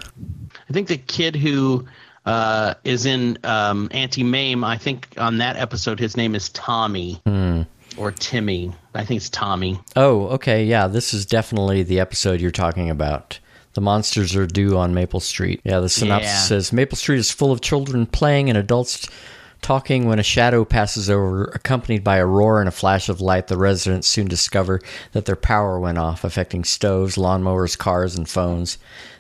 I 0.71 0.73
think 0.73 0.87
the 0.87 0.97
kid 0.97 1.35
who 1.35 1.87
uh, 2.25 2.75
is 2.85 3.05
in 3.05 3.37
um, 3.43 3.89
Auntie 3.91 4.23
Mame, 4.23 4.63
I 4.63 4.79
think 4.79 5.09
on 5.17 5.39
that 5.39 5.57
episode 5.57 5.99
his 5.99 6.17
name 6.17 6.37
is 6.37 6.49
Tommy 6.51 7.21
or 7.97 8.13
Timmy. 8.13 8.71
I 8.95 9.05
think 9.05 9.19
it's 9.19 9.29
Tommy. 9.31 9.81
Oh, 9.97 10.27
okay, 10.29 10.65
yeah, 10.65 10.87
this 10.87 11.13
is 11.13 11.27
definitely 11.27 11.83
the 11.83 11.99
episode 11.99 12.41
you're 12.41 12.53
talking 12.53 12.91
about. 12.91 13.41
The 13.77 13.83
monsters 13.83 14.35
are 14.35 14.47
due 14.47 14.79
on 14.79 14.95
Maple 14.95 15.21
Street. 15.21 15.61
Yeah, 15.63 15.81
the 15.81 15.91
synopsis 15.91 16.31
Yeah. 16.33 16.41
says 16.41 16.73
Maple 16.73 16.97
Street 16.97 17.19
is 17.19 17.31
full 17.31 17.53
of 17.53 17.61
children 17.61 18.07
playing 18.07 18.49
and 18.49 18.57
adults 18.57 19.07
talking 19.61 20.07
when 20.07 20.19
a 20.19 20.23
shadow 20.23 20.65
passes 20.65 21.11
over, 21.11 21.45
accompanied 21.55 22.03
by 22.03 22.17
a 22.17 22.25
roar 22.25 22.61
and 22.61 22.69
a 22.69 22.73
flash 22.73 23.11
of 23.11 23.21
light. 23.21 23.49
The 23.49 23.59
residents 23.59 24.09
soon 24.09 24.29
discover 24.29 24.81
that 25.13 25.27
their 25.27 25.37
power 25.37 25.79
went 25.79 25.99
off, 25.99 26.25
affecting 26.25 26.65
stoves, 26.65 27.17
lawnmowers, 27.17 27.77
cars, 27.77 28.17
and 28.17 28.27
phones. 28.27 28.79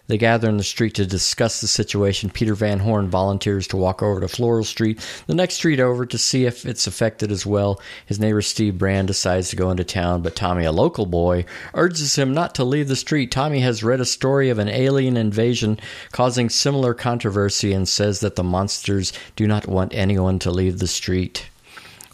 They 0.09 0.19
gather 0.19 0.49
in 0.49 0.57
the 0.57 0.65
street 0.65 0.95
to 0.95 1.07
discuss 1.07 1.61
the 1.61 1.67
situation. 1.67 2.31
Peter 2.31 2.55
Van 2.55 2.79
Horn 2.79 3.09
volunteers 3.09 3.67
to 3.69 3.77
walk 3.77 4.03
over 4.03 4.21
to 4.21 4.29
Floral 4.29 4.65
Street, 4.65 5.01
the 5.27 5.35
next 5.35 5.55
street 5.55 5.81
over, 5.81 6.07
to 6.07 6.19
see 6.19 6.45
if 6.45 6.65
it's 6.65 6.87
affected 6.87 7.33
as 7.33 7.45
well. 7.45 7.81
His 8.07 8.21
neighbor 8.21 8.43
Steve 8.43 8.79
Brand 8.79 9.09
decides 9.09 9.51
to 9.51 9.57
go 9.57 9.71
into 9.71 9.85
town, 9.85 10.23
but 10.23 10.37
Tommy, 10.37 10.65
a 10.65 10.73
local 10.73 11.07
boy, 11.07 11.45
urges 11.75 12.17
him 12.17 12.33
not 12.33 12.55
to 12.55 12.65
leave 12.65 12.89
the 12.89 12.97
street. 12.97 13.31
Tommy 13.31 13.61
has 13.61 13.83
read 13.83 14.01
a 14.01 14.05
story 14.05 14.49
of 14.49 14.59
an 14.59 14.69
alien 14.69 15.17
invasion 15.17 15.79
causing 16.13 16.49
similar 16.49 16.95
controversy 16.95 17.73
and 17.73 17.89
says 17.89 18.21
that 18.21 18.37
the 18.37 18.45
monsters 18.45 19.13
do 19.35 19.47
not 19.47 19.67
want 19.67 19.95
anyone 19.95 20.39
to 20.39 20.51
leave 20.51 20.79
the 20.79 20.87
street. 20.87 21.49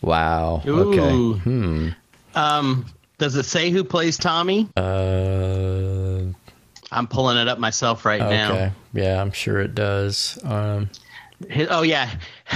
Wow. 0.01 0.63
Okay. 0.67 1.13
Ooh. 1.13 1.93
Um, 2.35 2.87
does 3.19 3.37
it 3.37 3.45
say 3.45 3.71
who 3.71 3.85
plays 3.85 4.17
Tommy? 4.17 4.69
Uh, 4.77 6.23
I'm 6.93 7.07
pulling 7.07 7.39
it 7.39 7.49
up 7.49 7.59
myself 7.59 8.05
right 8.05 8.21
okay. 8.21 8.31
now. 8.31 8.73
Yeah, 8.93 9.21
I'm 9.21 9.33
sure 9.33 9.61
it 9.61 9.75
does. 9.75 10.39
Um, 10.45 10.91
His, 11.49 11.69
oh 11.71 11.83
yeah, 11.83 12.11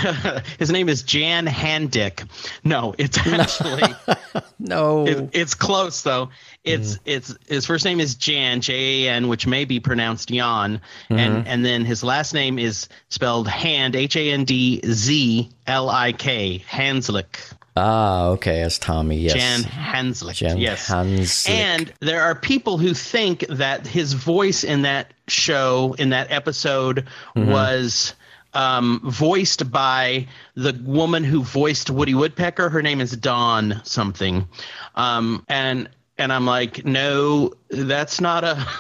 his 0.59 0.71
name 0.71 0.89
is 0.89 1.03
Jan 1.03 1.47
Handick. 1.47 2.25
No, 2.63 2.95
it's 2.99 3.19
actually 3.27 3.95
No. 4.59 5.07
it, 5.07 5.31
it's 5.33 5.55
close 5.55 6.03
though. 6.03 6.31
It's 6.65 6.99
it's 7.05 7.35
his 7.49 7.65
first 7.65 7.85
name 7.85 8.01
is 8.01 8.15
Jan 8.17 8.61
J 8.61 9.07
A 9.07 9.13
N, 9.15 9.29
which 9.29 9.47
may 9.47 9.65
be 9.65 9.81
pronounced 9.81 10.29
Jan, 10.29 10.81
and 11.09 11.47
and 11.49 11.65
then 11.65 11.85
his 11.85 12.03
last 12.05 12.35
name 12.35 12.59
is 12.59 12.89
spelled 13.09 13.49
Hand 13.49 13.97
H 13.97 14.17
A 14.17 14.33
N 14.33 14.45
D 14.45 14.81
Z 14.85 15.49
L 15.67 15.89
I 15.89 16.13
K 16.13 16.63
Handzlik. 16.69 17.55
Ah, 17.77 18.29
okay. 18.29 18.63
As 18.63 18.79
Tommy, 18.79 19.19
yes. 19.19 19.35
Jan 19.35 19.61
Handzlik. 19.63 20.35
Jan 20.35 20.57
yes. 20.59 20.89
Handzlik. 20.89 21.51
And 21.51 21.93
there 22.01 22.23
are 22.23 22.35
people 22.35 22.79
who 22.79 22.95
think 22.95 23.41
that 23.49 23.87
his 23.87 24.15
voice 24.15 24.65
in 24.65 24.83
that 24.83 25.13
show, 25.29 25.95
in 25.99 26.11
that 26.11 26.31
episode, 26.31 27.07
Mm-hmm. 27.37 27.51
was 27.51 28.15
um, 28.55 29.01
voiced 29.05 29.71
by 29.71 30.27
the 30.55 30.73
woman 30.85 31.23
who 31.23 31.43
voiced 31.43 31.91
Woody 31.91 32.15
Woodpecker. 32.15 32.71
Her 32.71 32.81
name 32.81 33.03
is 33.03 33.11
Dawn 33.13 33.81
something. 33.85 34.49
Um, 34.95 35.45
and 35.49 35.91
and 36.17 36.33
I'm 36.33 36.47
like, 36.47 36.85
no, 36.87 37.53
that's 37.69 38.21
not 38.21 38.43
a. 38.45 38.67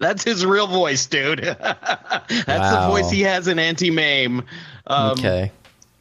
That's 0.00 0.24
his 0.24 0.46
real 0.46 0.66
voice, 0.66 1.04
dude. 1.04 1.40
that's 1.44 2.26
the 2.48 2.86
voice 2.88 3.10
he 3.10 3.20
has 3.20 3.48
in 3.48 3.58
Auntie 3.58 3.90
Mame. 3.90 4.42
Um, 4.86 5.10
okay. 5.10 5.52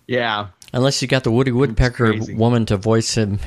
Yeah. 0.08 0.48
Unless 0.74 1.02
you 1.02 1.08
got 1.08 1.24
the 1.24 1.32
Woody 1.32 1.52
Woodpecker 1.52 2.14
woman 2.34 2.66
to 2.68 2.78
voice 2.78 3.16
him 3.16 3.40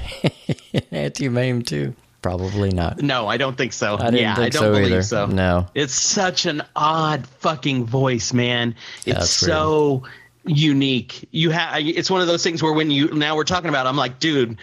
in 0.72 0.82
Auntie 0.90 1.28
Mame 1.28 1.62
too. 1.62 1.94
Probably 2.20 2.70
not. 2.70 3.02
No, 3.02 3.26
I 3.26 3.36
don't 3.36 3.56
think 3.56 3.72
so. 3.72 3.94
I 3.94 4.04
didn't 4.04 4.20
yeah, 4.20 4.34
think 4.36 4.46
I 4.46 4.48
don't 4.50 4.62
so 4.62 4.72
believe 4.72 4.92
either. 4.92 5.02
so. 5.02 5.26
No. 5.26 5.66
It's 5.74 5.94
such 5.94 6.46
an 6.46 6.62
odd 6.76 7.26
fucking 7.26 7.84
voice, 7.84 8.32
man. 8.32 8.76
It's 9.04 9.18
That's 9.18 9.30
so 9.30 10.04
unique. 10.44 11.28
You 11.32 11.50
have 11.50 11.80
it's 11.80 12.10
one 12.10 12.20
of 12.20 12.28
those 12.28 12.42
things 12.42 12.62
where 12.62 12.72
when 12.72 12.90
you 12.90 13.12
now 13.12 13.36
we're 13.36 13.44
talking 13.44 13.68
about 13.68 13.86
it, 13.86 13.88
I'm 13.88 13.96
like, 13.96 14.20
dude, 14.20 14.56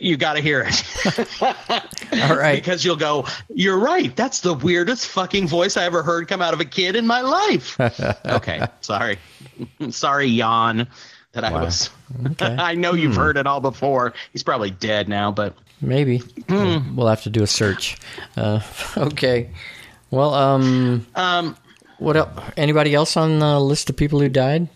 you 0.00 0.16
got 0.16 0.34
to 0.34 0.40
hear 0.40 0.64
it. 0.66 1.42
All 2.22 2.36
right. 2.36 2.56
because 2.56 2.84
you'll 2.84 2.96
go, 2.96 3.26
you're 3.54 3.78
right. 3.78 4.14
That's 4.14 4.40
the 4.40 4.54
weirdest 4.54 5.06
fucking 5.08 5.48
voice 5.48 5.76
I 5.76 5.84
ever 5.84 6.02
heard 6.02 6.28
come 6.28 6.42
out 6.42 6.54
of 6.54 6.60
a 6.60 6.64
kid 6.64 6.96
in 6.96 7.06
my 7.06 7.20
life. 7.20 7.80
okay, 8.26 8.66
sorry. 8.80 9.18
sorry, 9.90 10.36
Jan, 10.36 10.86
that 11.32 11.44
I 11.44 11.52
was 11.52 11.90
Okay. 12.26 12.54
Hmm. 12.54 12.60
I 12.60 12.74
know 12.74 12.92
you've 12.94 13.16
heard 13.16 13.36
it 13.36 13.46
all 13.46 13.60
before. 13.60 14.12
He's 14.32 14.42
probably 14.42 14.70
dead 14.70 15.08
now, 15.08 15.30
but 15.32 15.54
Maybe. 15.80 16.18
Hmm. 16.48 16.94
We'll 16.94 17.08
have 17.08 17.22
to 17.24 17.30
do 17.30 17.42
a 17.42 17.46
search. 17.46 17.96
Uh, 18.36 18.60
okay. 18.96 19.50
Well, 20.10 20.32
um, 20.34 21.06
um 21.16 21.56
what 21.98 22.16
else? 22.16 22.30
Anybody 22.56 22.94
else 22.94 23.16
on 23.16 23.38
the 23.40 23.58
list 23.60 23.90
of 23.90 23.96
people 23.96 24.20
who 24.20 24.28
died? 24.28 24.68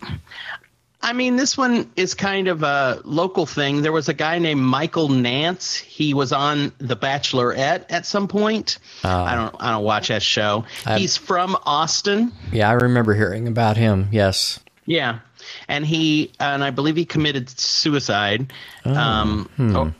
I 1.01 1.13
mean, 1.13 1.35
this 1.35 1.57
one 1.57 1.89
is 1.95 2.13
kind 2.13 2.47
of 2.47 2.63
a 2.63 3.01
local 3.05 3.45
thing. 3.45 3.81
There 3.83 3.91
was 3.91 4.09
a 4.09 4.13
guy 4.13 4.39
named 4.39 4.61
Michael 4.61 5.09
Nance. 5.09 5.75
He 5.75 6.13
was 6.13 6.33
on 6.33 6.71
The 6.79 6.97
Bachelorette 6.97 7.85
at 7.89 8.05
some 8.05 8.27
point. 8.27 8.79
I 9.03 9.35
don't. 9.35 9.55
I 9.59 9.71
don't 9.71 9.83
watch 9.83 10.07
that 10.09 10.23
show. 10.23 10.65
I've- 10.85 10.99
He's 11.01 11.15
from 11.15 11.55
Austin. 11.65 12.31
Yeah, 12.51 12.69
I 12.69 12.73
remember 12.73 13.13
hearing 13.13 13.47
about 13.47 13.77
him. 13.77 14.07
Yes. 14.11 14.59
Yeah, 14.85 15.19
and 15.67 15.85
he 15.85 16.31
and 16.39 16.63
I 16.63 16.71
believe 16.71 16.95
he 16.95 17.05
committed 17.05 17.49
suicide, 17.49 18.51
um, 18.85 19.49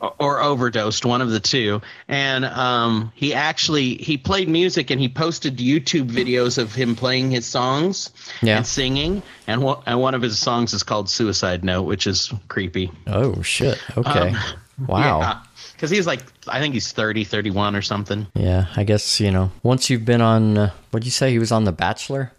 or, 0.00 0.12
or 0.18 0.40
overdosed, 0.42 1.04
one 1.04 1.20
of 1.22 1.30
the 1.30 1.40
two. 1.40 1.82
And 2.08 2.44
um, 2.44 3.12
he 3.14 3.34
actually 3.34 3.96
he 3.96 4.16
played 4.18 4.48
music 4.48 4.90
and 4.90 5.00
he 5.00 5.08
posted 5.08 5.58
YouTube 5.58 6.10
videos 6.10 6.58
of 6.58 6.74
him 6.74 6.96
playing 6.96 7.30
his 7.30 7.46
songs 7.46 8.10
Yeah. 8.42 8.56
and 8.58 8.66
singing. 8.66 9.22
And, 9.46 9.62
wha- 9.62 9.82
and 9.86 10.00
one 10.00 10.14
of 10.14 10.22
his 10.22 10.38
songs 10.38 10.72
is 10.74 10.82
called 10.82 11.08
"Suicide 11.08 11.64
Note," 11.64 11.82
which 11.82 12.06
is 12.06 12.32
creepy. 12.48 12.90
Oh 13.06 13.42
shit. 13.42 13.78
Okay. 13.96 14.34
wow. 14.86 15.20
Um, 15.22 15.42
Because 15.72 15.90
he's 15.90 16.06
like, 16.08 16.20
I 16.48 16.58
think 16.60 16.74
he's 16.74 16.90
30, 16.92 17.22
31 17.24 17.76
or 17.76 17.82
something. 17.82 18.26
Yeah, 18.34 18.66
I 18.76 18.82
guess 18.84 19.20
you 19.20 19.30
know. 19.30 19.52
Once 19.62 19.88
you've 19.90 20.04
been 20.04 20.20
on, 20.20 20.58
uh, 20.58 20.70
what'd 20.90 21.06
you 21.06 21.12
say? 21.12 21.30
He 21.30 21.38
was 21.38 21.52
on 21.52 21.64
The 21.64 21.72
Bachelor, 21.72 22.32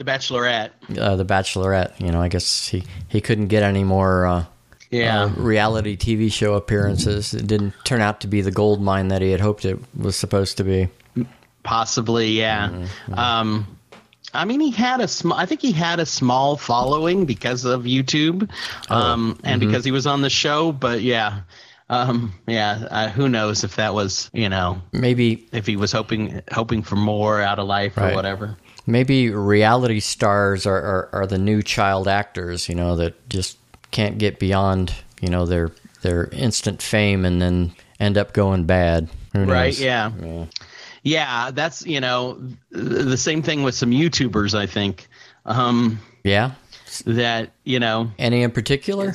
The 0.00 0.06
Bachelorette. 0.10 0.70
uh, 0.98 1.14
The 1.16 1.26
Bachelorette. 1.26 2.00
You 2.00 2.10
know, 2.10 2.22
I 2.22 2.28
guess 2.28 2.66
he 2.68 2.84
he 3.08 3.20
couldn't 3.20 3.48
get 3.48 3.62
any 3.62 3.84
more 3.84 4.24
uh, 4.24 4.44
Yeah. 4.90 5.24
uh, 5.24 5.28
reality 5.28 5.94
TV 5.94 6.32
show 6.32 6.54
appearances. 6.54 7.34
It 7.34 7.46
didn't 7.46 7.74
turn 7.84 8.00
out 8.00 8.22
to 8.22 8.26
be 8.26 8.40
the 8.40 8.50
gold 8.50 8.80
mine 8.80 9.08
that 9.08 9.20
he 9.20 9.30
had 9.30 9.40
hoped 9.42 9.66
it 9.66 9.78
was 9.94 10.16
supposed 10.16 10.56
to 10.56 10.64
be. 10.64 10.88
Possibly, 11.64 12.28
yeah. 12.30 12.70
Mm-hmm. 12.70 13.14
Um, 13.14 13.76
I 14.32 14.46
mean, 14.46 14.60
he 14.60 14.70
had 14.70 15.00
a 15.02 15.08
small. 15.08 15.36
I 15.38 15.44
think 15.44 15.60
he 15.60 15.72
had 15.72 16.00
a 16.00 16.06
small 16.06 16.56
following 16.56 17.26
because 17.26 17.66
of 17.66 17.82
YouTube, 17.82 18.48
Oh, 18.88 18.96
um, 18.96 19.38
and 19.44 19.60
mm-hmm. 19.60 19.68
because 19.70 19.84
he 19.84 19.90
was 19.90 20.06
on 20.06 20.22
the 20.22 20.30
show. 20.30 20.72
But 20.72 21.02
yeah, 21.02 21.40
um, 21.90 22.32
yeah. 22.46 22.86
Uh, 22.90 23.08
who 23.10 23.28
knows 23.28 23.64
if 23.64 23.76
that 23.76 23.92
was, 23.92 24.30
you 24.32 24.48
know, 24.48 24.80
Maybe 24.92 25.46
if 25.52 25.66
he 25.66 25.76
was 25.76 25.92
hoping 25.92 26.40
hoping 26.50 26.82
for 26.82 26.96
more 26.96 27.42
out 27.42 27.58
of 27.58 27.66
life 27.66 27.98
or 27.98 28.14
whatever. 28.14 28.56
Maybe 28.90 29.30
reality 29.30 30.00
stars 30.00 30.66
are, 30.66 30.76
are, 30.76 31.08
are 31.12 31.26
the 31.26 31.38
new 31.38 31.62
child 31.62 32.08
actors. 32.08 32.68
You 32.68 32.74
know 32.74 32.96
that 32.96 33.28
just 33.28 33.58
can't 33.90 34.18
get 34.18 34.38
beyond 34.38 34.94
you 35.20 35.28
know 35.28 35.46
their 35.46 35.70
their 36.02 36.26
instant 36.28 36.82
fame 36.82 37.24
and 37.24 37.40
then 37.40 37.72
end 37.98 38.16
up 38.18 38.32
going 38.32 38.64
bad. 38.64 39.08
Right? 39.34 39.78
Yeah. 39.78 40.10
yeah. 41.02 41.50
That's 41.52 41.86
you 41.86 42.00
know 42.00 42.40
the 42.70 43.16
same 43.16 43.42
thing 43.42 43.62
with 43.62 43.74
some 43.74 43.90
YouTubers. 43.90 44.54
I 44.54 44.66
think 44.66 45.08
um, 45.46 46.00
Yeah. 46.24 46.52
that 47.06 47.52
you 47.64 47.78
know 47.78 48.10
Any 48.18 48.42
in 48.42 48.50
particular? 48.50 49.12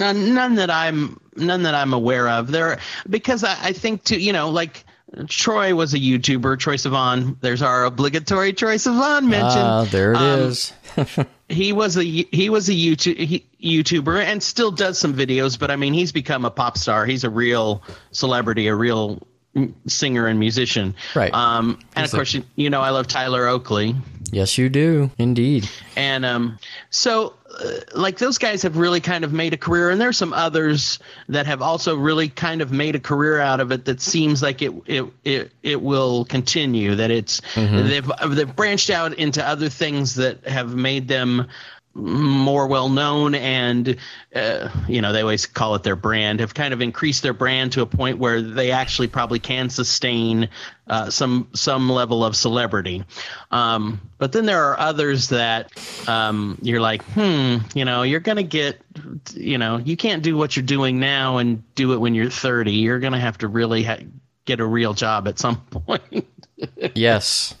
None, 0.00 0.34
none 0.34 0.56
that 0.56 0.70
I'm 0.70 1.20
none 1.36 1.62
that 1.62 1.74
I'm 1.74 1.92
aware 1.92 2.28
of. 2.28 2.50
There 2.50 2.78
because 3.08 3.44
I, 3.44 3.56
I 3.62 3.72
think 3.72 4.04
too, 4.04 4.18
you 4.18 4.32
know, 4.32 4.50
like 4.50 4.84
Troy 5.28 5.74
was 5.74 5.94
a 5.94 5.98
YouTuber, 5.98 6.56
Troye 6.58 6.74
Sivan. 6.76 7.36
There's 7.40 7.62
our 7.62 7.84
obligatory 7.84 8.52
Troye 8.52 8.74
Sivan 8.76 9.28
mention. 9.28 9.60
Ah, 9.62 9.84
there 9.84 10.12
it 10.12 10.16
Um, 10.16 10.40
is. 10.50 10.72
He 11.50 11.74
was 11.74 11.98
a 11.98 12.02
he 12.02 12.48
was 12.48 12.70
a 12.70 12.72
YouTube 12.72 13.18
he, 13.18 13.44
YouTuber 13.62 14.18
and 14.24 14.42
still 14.42 14.70
does 14.70 14.98
some 14.98 15.12
videos, 15.14 15.58
but 15.58 15.70
I 15.70 15.76
mean, 15.76 15.92
he's 15.92 16.10
become 16.10 16.46
a 16.46 16.50
pop 16.50 16.78
star. 16.78 17.04
He's 17.04 17.22
a 17.22 17.28
real 17.28 17.82
celebrity, 18.12 18.66
a 18.68 18.74
real 18.74 19.20
singer 19.86 20.26
and 20.26 20.40
musician. 20.40 20.94
Right. 21.14 21.32
Um, 21.34 21.78
and 21.94 22.04
He's 22.04 22.14
of 22.14 22.16
course, 22.16 22.32
you, 22.32 22.44
you 22.56 22.70
know, 22.70 22.80
I 22.80 22.90
love 22.90 23.08
Tyler 23.08 23.46
Oakley. 23.46 23.94
yes, 24.32 24.56
you 24.56 24.70
do. 24.70 25.10
Indeed. 25.18 25.68
And 25.96 26.24
um, 26.24 26.58
so, 26.88 27.34
Uh, 27.58 27.80
like 27.94 28.18
those 28.18 28.38
guys 28.38 28.62
have 28.62 28.76
really 28.76 29.00
kind 29.00 29.24
of 29.24 29.32
made 29.32 29.54
a 29.54 29.56
career, 29.56 29.90
and 29.90 30.00
there's 30.00 30.16
some 30.16 30.32
others 30.32 30.98
that 31.28 31.46
have 31.46 31.62
also 31.62 31.96
really 31.96 32.28
kind 32.28 32.60
of 32.60 32.72
made 32.72 32.94
a 32.94 33.00
career 33.00 33.40
out 33.40 33.60
of 33.60 33.72
it. 33.72 33.84
That 33.84 34.00
seems 34.00 34.42
like 34.42 34.62
it 34.62 34.72
it 34.86 35.04
it, 35.24 35.52
it 35.62 35.80
will 35.80 36.24
continue. 36.24 36.94
That 36.96 37.10
it's 37.10 37.40
mm-hmm. 37.54 37.88
they've 37.88 38.36
they've 38.36 38.56
branched 38.56 38.90
out 38.90 39.14
into 39.14 39.46
other 39.46 39.68
things 39.68 40.16
that 40.16 40.46
have 40.46 40.74
made 40.74 41.08
them 41.08 41.48
more 41.94 42.66
well 42.66 42.88
known 42.88 43.34
and 43.34 43.96
uh, 44.34 44.68
you 44.88 45.00
know 45.00 45.12
they 45.12 45.20
always 45.20 45.46
call 45.46 45.74
it 45.76 45.84
their 45.84 45.94
brand 45.94 46.40
have 46.40 46.52
kind 46.52 46.74
of 46.74 46.80
increased 46.80 47.22
their 47.22 47.32
brand 47.32 47.72
to 47.72 47.82
a 47.82 47.86
point 47.86 48.18
where 48.18 48.42
they 48.42 48.72
actually 48.72 49.06
probably 49.06 49.38
can 49.38 49.70
sustain 49.70 50.48
uh, 50.88 51.08
some 51.08 51.48
some 51.54 51.88
level 51.88 52.24
of 52.24 52.34
celebrity. 52.34 53.04
Um, 53.50 54.00
but 54.18 54.32
then 54.32 54.44
there 54.44 54.64
are 54.64 54.78
others 54.78 55.28
that 55.28 55.70
um, 56.08 56.58
you're 56.62 56.80
like 56.80 57.02
hmm 57.02 57.58
you 57.74 57.84
know 57.84 58.02
you're 58.02 58.20
gonna 58.20 58.42
get 58.42 58.80
you 59.32 59.58
know 59.58 59.78
you 59.78 59.96
can't 59.96 60.22
do 60.22 60.36
what 60.36 60.56
you're 60.56 60.64
doing 60.64 60.98
now 60.98 61.38
and 61.38 61.62
do 61.74 61.92
it 61.92 61.98
when 61.98 62.14
you're 62.14 62.30
30 62.30 62.72
you're 62.72 62.98
gonna 62.98 63.20
have 63.20 63.38
to 63.38 63.48
really 63.48 63.84
ha- 63.84 63.98
get 64.44 64.60
a 64.60 64.66
real 64.66 64.94
job 64.94 65.28
at 65.28 65.38
some 65.38 65.56
point. 65.70 66.26
Yes. 66.94 67.54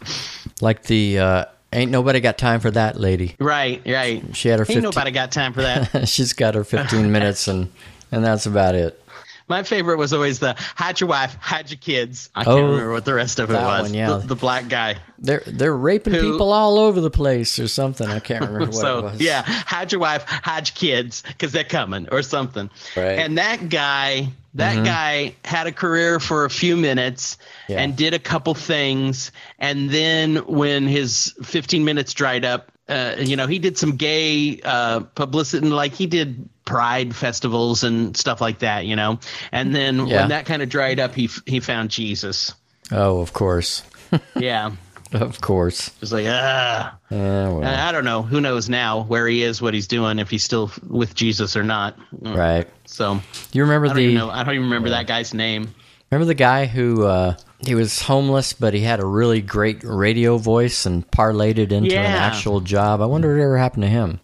Like 0.60 0.84
the 0.84 1.18
uh, 1.18 1.44
ain't 1.74 1.90
nobody 1.90 2.20
got 2.20 2.38
time 2.38 2.60
for 2.60 2.70
that 2.70 2.98
lady. 2.98 3.34
right 3.38 3.82
right 3.86 4.24
She 4.36 4.48
had 4.48 4.58
her 4.58 4.64
ain't 4.64 4.68
15 4.68 4.82
nobody 4.82 5.10
got 5.10 5.32
time 5.32 5.52
for 5.52 5.62
that 5.62 6.08
She's 6.08 6.32
got 6.32 6.54
her 6.54 6.64
15 6.64 7.10
minutes 7.12 7.48
and 7.48 7.70
and 8.12 8.24
that's 8.24 8.46
about 8.46 8.74
it. 8.74 9.00
My 9.46 9.62
favorite 9.62 9.98
was 9.98 10.12
always 10.14 10.38
the 10.38 10.54
hide 10.58 11.00
your 11.00 11.08
wife, 11.08 11.36
hide 11.38 11.70
your 11.70 11.76
kids. 11.78 12.30
I 12.34 12.42
Oh, 12.42 12.56
can't 12.56 12.66
remember 12.70 12.92
what 12.92 13.04
the 13.04 13.12
rest 13.12 13.38
of 13.40 13.50
it 13.50 13.54
was. 13.54 13.82
one, 13.82 13.92
yeah. 13.94 14.16
The, 14.16 14.28
the 14.28 14.36
black 14.36 14.68
guy. 14.68 14.96
They're 15.18 15.42
they're 15.46 15.76
raping 15.76 16.14
Who- 16.14 16.32
people 16.32 16.52
all 16.52 16.78
over 16.78 17.00
the 17.00 17.10
place 17.10 17.58
or 17.58 17.68
something. 17.68 18.08
I 18.08 18.20
can't 18.20 18.40
remember 18.40 18.60
what 18.66 18.68
it 18.74 18.78
so 18.78 19.02
was. 19.02 19.20
yeah, 19.20 19.42
hide 19.42 19.92
your 19.92 20.00
wife, 20.00 20.24
hide 20.26 20.68
your 20.68 20.74
kids, 20.74 21.22
because 21.26 21.52
they're 21.52 21.62
coming 21.64 22.08
or 22.10 22.22
something. 22.22 22.70
Right. 22.96 23.02
Mm-hmm. 23.04 23.18
And 23.20 23.38
that 23.38 23.68
guy, 23.68 24.28
that 24.54 24.84
guy 24.84 25.34
had 25.44 25.66
a 25.66 25.72
career 25.72 26.20
for 26.20 26.44
a 26.46 26.50
few 26.50 26.76
minutes 26.76 27.36
Yeah. 27.68 27.80
and 27.80 27.94
did 27.96 28.14
a 28.14 28.18
couple 28.18 28.54
things, 28.54 29.30
and 29.58 29.90
then 29.90 30.36
when 30.46 30.86
his 30.86 31.34
15 31.42 31.84
minutes 31.84 32.14
dried 32.14 32.44
up, 32.46 32.70
uh, 32.88 33.16
you 33.18 33.36
know, 33.36 33.46
he 33.46 33.58
did 33.58 33.78
some 33.78 33.96
gay 33.96 34.60
uh, 34.64 35.00
publicity, 35.00 35.66
like 35.68 35.92
he 35.92 36.06
did 36.06 36.48
pride 36.64 37.14
festivals 37.14 37.82
and 37.84 38.16
stuff 38.16 38.40
like 38.40 38.60
that, 38.60 38.86
you 38.86 38.96
know. 38.96 39.18
And 39.52 39.74
then 39.74 40.06
Yeah. 40.06 40.20
when 40.20 40.28
that 40.30 40.46
kind 40.46 40.62
of 40.62 40.68
dried 40.68 41.00
up, 41.00 41.14
he 41.14 41.24
f- 41.26 41.42
he 41.46 41.60
found 41.60 41.90
Jesus. 41.90 42.52
Oh, 42.92 43.20
of 43.20 43.32
course. 43.32 43.82
Yeah. 44.36 44.72
Of 45.12 45.40
course. 45.40 45.90
Just 46.00 46.12
like 46.12 46.26
ah. 46.28 46.94
Uh, 46.94 46.98
well, 47.10 47.64
I 47.64 47.92
don't 47.92 48.04
know. 48.04 48.22
Who 48.22 48.40
knows 48.40 48.68
now 48.68 49.02
where 49.04 49.26
he 49.28 49.42
is, 49.44 49.62
what 49.62 49.72
he's 49.74 49.86
doing, 49.86 50.18
if 50.18 50.28
he's 50.28 50.42
still 50.44 50.70
with 50.88 51.14
Jesus 51.14 51.56
or 51.56 51.62
not. 51.62 51.96
right. 52.20 52.66
So 52.86 53.20
You 53.52 53.62
remember 53.62 53.88
I 53.88 53.92
the 53.94 54.14
know. 54.14 54.28
I 54.30 54.42
don't 54.44 54.54
even 54.54 54.64
remember 54.66 54.90
that 54.90 55.06
guy's 55.06 55.32
name. 55.32 55.72
remember 56.10 56.26
the 56.26 56.34
guy 56.34 56.66
who 56.66 57.04
uh, 57.06 57.36
he 57.66 57.74
was 57.74 58.02
homeless, 58.02 58.52
but 58.52 58.74
he 58.74 58.80
had 58.80 59.00
a 59.00 59.06
really 59.06 59.40
great 59.40 59.82
radio 59.82 60.38
voice 60.38 60.86
and 60.86 61.08
parlayed 61.10 61.58
it 61.58 61.72
into 61.72 61.96
an 61.96 62.04
actual 62.04 62.60
job. 62.60 63.00
I 63.00 63.06
wonder 63.06 63.34
what 63.34 63.42
ever 63.42 63.58
happened 63.58 63.82
to 63.82 63.88
him. 63.88 64.20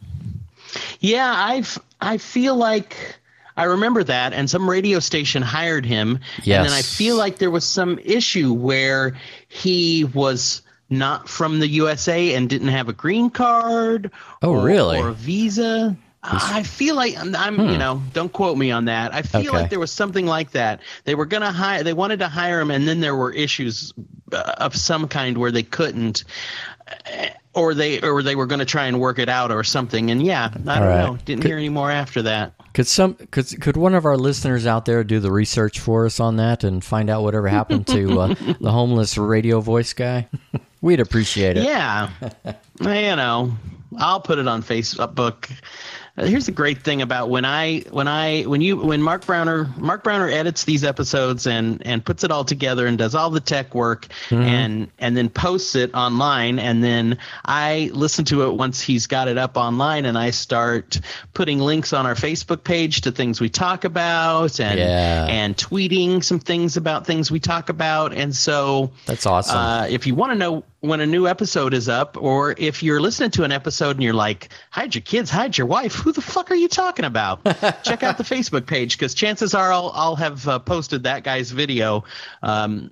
Yeah, 1.01 1.33
I've 1.35 1.79
I 2.01 2.19
feel 2.19 2.55
like 2.57 3.19
I 3.57 3.65
remember 3.65 4.05
that, 4.05 4.33
and 4.33 4.49
some 4.49 4.69
radio 4.69 5.01
station 5.01 5.43
hired 5.43 5.85
him, 5.85 6.21
and 6.39 6.65
then 6.65 6.73
I 6.73 6.83
feel 6.83 7.17
like 7.17 7.39
there 7.39 7.51
was 7.51 7.65
some 7.65 7.99
issue 7.99 8.53
where 8.53 9.17
he 9.49 10.05
was 10.05 10.63
not 10.89 11.29
from 11.29 11.61
the 11.61 11.69
USA 11.69 12.35
and 12.35 12.49
didn't 12.49 12.69
have 12.69 12.89
a 12.89 12.93
green 12.93 13.31
card. 13.31 14.11
Oh, 14.43 14.55
or, 14.55 14.65
really? 14.65 14.99
Or 14.99 15.09
a 15.09 15.15
visa. 15.15 15.97
I 16.23 16.63
feel 16.65 16.97
like 16.97 17.17
I'm, 17.17 17.35
I'm 17.35 17.59
you 17.59 17.79
know, 17.79 18.03
don't 18.13 18.33
quote 18.33 18.59
me 18.59 18.71
on 18.71 18.85
that. 18.87 19.15
I 19.15 19.23
feel 19.23 19.41
Okay. 19.41 19.51
like 19.51 19.71
there 19.71 19.81
was 19.81 19.91
something 19.91 20.27
like 20.27 20.51
that. 20.51 20.81
They 21.05 21.15
were 21.15 21.25
gonna 21.25 21.51
hire, 21.51 21.83
they 21.83 21.95
wanted 21.95 22.19
to 22.19 22.29
hire 22.29 22.61
him, 22.61 22.71
and 22.71 22.87
then 22.87 23.01
there 23.01 23.17
were 23.17 23.33
issues 23.33 23.95
uh, 24.33 24.55
of 24.59 24.77
some 24.77 25.09
kind 25.09 25.39
where 25.39 25.51
they 25.51 25.63
couldn't, 25.63 26.25
uh, 26.89 27.29
or 27.55 27.73
they 27.73 28.01
or 28.03 28.23
they 28.23 28.37
were 28.37 28.47
gonna 28.47 28.67
try 28.67 28.85
and 28.85 29.01
work 29.01 29.19
it 29.19 29.31
out 29.31 29.51
or 29.51 29.65
something. 29.65 30.11
And 30.11 30.23
yeah, 30.23 30.51
I 30.55 30.79
don't 30.79 30.89
right. 30.89 31.05
know. 31.07 31.19
Didn't 31.25 31.45
hear 31.45 31.57
any 31.57 31.71
more 31.71 31.91
after 31.91 32.21
that. 32.23 32.53
Could 32.75 32.87
some 32.87 33.15
could 33.31 33.61
could 33.61 33.77
one 33.79 33.95
of 33.95 34.05
our 34.05 34.17
listeners 34.19 34.67
out 34.67 34.85
there 34.85 35.03
do 35.03 35.21
the 35.21 35.33
research 35.33 35.81
for 35.81 36.05
us 36.05 36.21
on 36.21 36.37
that 36.37 36.65
and 36.65 36.85
find 36.85 37.09
out 37.09 37.23
whatever 37.23 37.49
happened 37.49 37.87
to 37.89 38.21
uh, 38.21 38.27
the 38.61 38.71
homeless 38.71 39.17
radio 39.17 39.61
voice 39.61 39.95
guy? 39.95 40.29
We'd 40.83 41.01
appreciate 41.01 41.57
it. 41.57 41.65
Yeah, 41.65 42.11
you 42.81 43.17
know, 43.17 43.57
I'll 43.99 44.21
put 44.21 44.39
it 44.39 44.47
on 44.47 44.63
Facebook. 44.63 45.51
Uh, 46.17 46.27
Here's 46.27 46.47
the 46.47 46.53
great 46.53 46.83
thing 46.83 47.03
about 47.03 47.31
when 47.31 47.45
I 47.45 47.81
when 47.91 48.09
I 48.09 48.43
when 48.43 48.61
you 48.61 48.77
when 48.77 49.01
Mark 49.03 49.25
Brauner 49.25 49.75
Mark 49.79 50.03
Brauner 50.05 50.31
edits 50.33 50.65
these 50.65 50.83
episodes 50.85 51.47
and 51.47 51.85
and 51.87 52.05
puts 52.05 52.25
it 52.25 52.31
all 52.31 52.45
together 52.45 52.87
and 52.87 52.99
does 52.99 53.15
all 53.15 53.31
the 53.31 53.41
tech 53.41 53.75
work 53.75 54.07
and 54.31 54.91
and 54.99 55.17
then 55.17 55.29
posts 55.29 55.75
it 55.77 55.95
online 55.95 56.59
and 56.59 56.83
then 56.83 57.19
I 57.45 57.91
listen 57.95 58.25
to 58.27 58.43
it 58.49 58.55
once 58.55 58.81
he's 58.81 59.07
got 59.07 59.29
it 59.29 59.39
up 59.39 59.57
online 59.57 60.05
and 60.05 60.19
I 60.19 60.31
start 60.31 61.01
putting 61.33 61.59
links 61.61 61.93
on 61.93 62.07
our 62.07 62.15
Facebook 62.17 62.65
page 62.65 63.03
to 63.03 63.13
things 63.13 63.41
we 63.41 63.49
talk 63.49 63.85
about 63.85 64.59
and 64.61 64.79
Yeah. 64.79 65.27
and 65.29 65.57
tweeting 65.57 66.25
some 66.25 66.41
things 66.41 66.77
about 66.77 67.07
things 67.07 67.31
we 67.31 67.41
talk 67.41 67.69
about 67.69 68.13
and 68.13 68.35
so 68.35 68.91
That's 69.07 69.27
awesome. 69.27 69.57
uh, 69.57 69.87
if 69.89 70.07
you 70.07 70.15
want 70.15 70.33
to 70.33 70.39
know 70.39 70.65
when 70.81 71.01
a 71.01 71.07
new 71.07 71.27
episode 71.27 71.75
is 71.75 71.89
up, 71.89 72.17
or 72.19 72.55
if 72.57 72.83
you're 72.83 73.01
listening 73.01 73.31
to 73.33 73.45
an 73.45 73.53
episode 73.53 73.97
and 73.97 74.03
you're 74.03 74.15
like, 74.15 74.49
hide 74.71 74.95
your 74.95 75.03
kids, 75.03 75.31
hide 75.31 75.57
your 75.57 75.67
wife, 75.67 75.95
who 75.95 76.13
the 76.13 76.23
fuck 76.23 76.51
are 76.51 76.55
you 76.55 76.69
talking 76.69 77.05
about? 77.05 77.45
Check 77.85 78.03
out 78.03 78.17
the 78.17 78.25
Facebook 78.25 78.67
page 78.67 78.97
because 78.97 79.15
chances 79.15 79.55
are 79.55 79.73
I'll, 79.73 79.93
I'll 79.95 80.17
have 80.17 80.49
uh, 80.49 80.59
posted 80.59 81.03
that 81.03 81.23
guy's 81.23 81.51
video 81.51 82.05
um, 82.43 82.91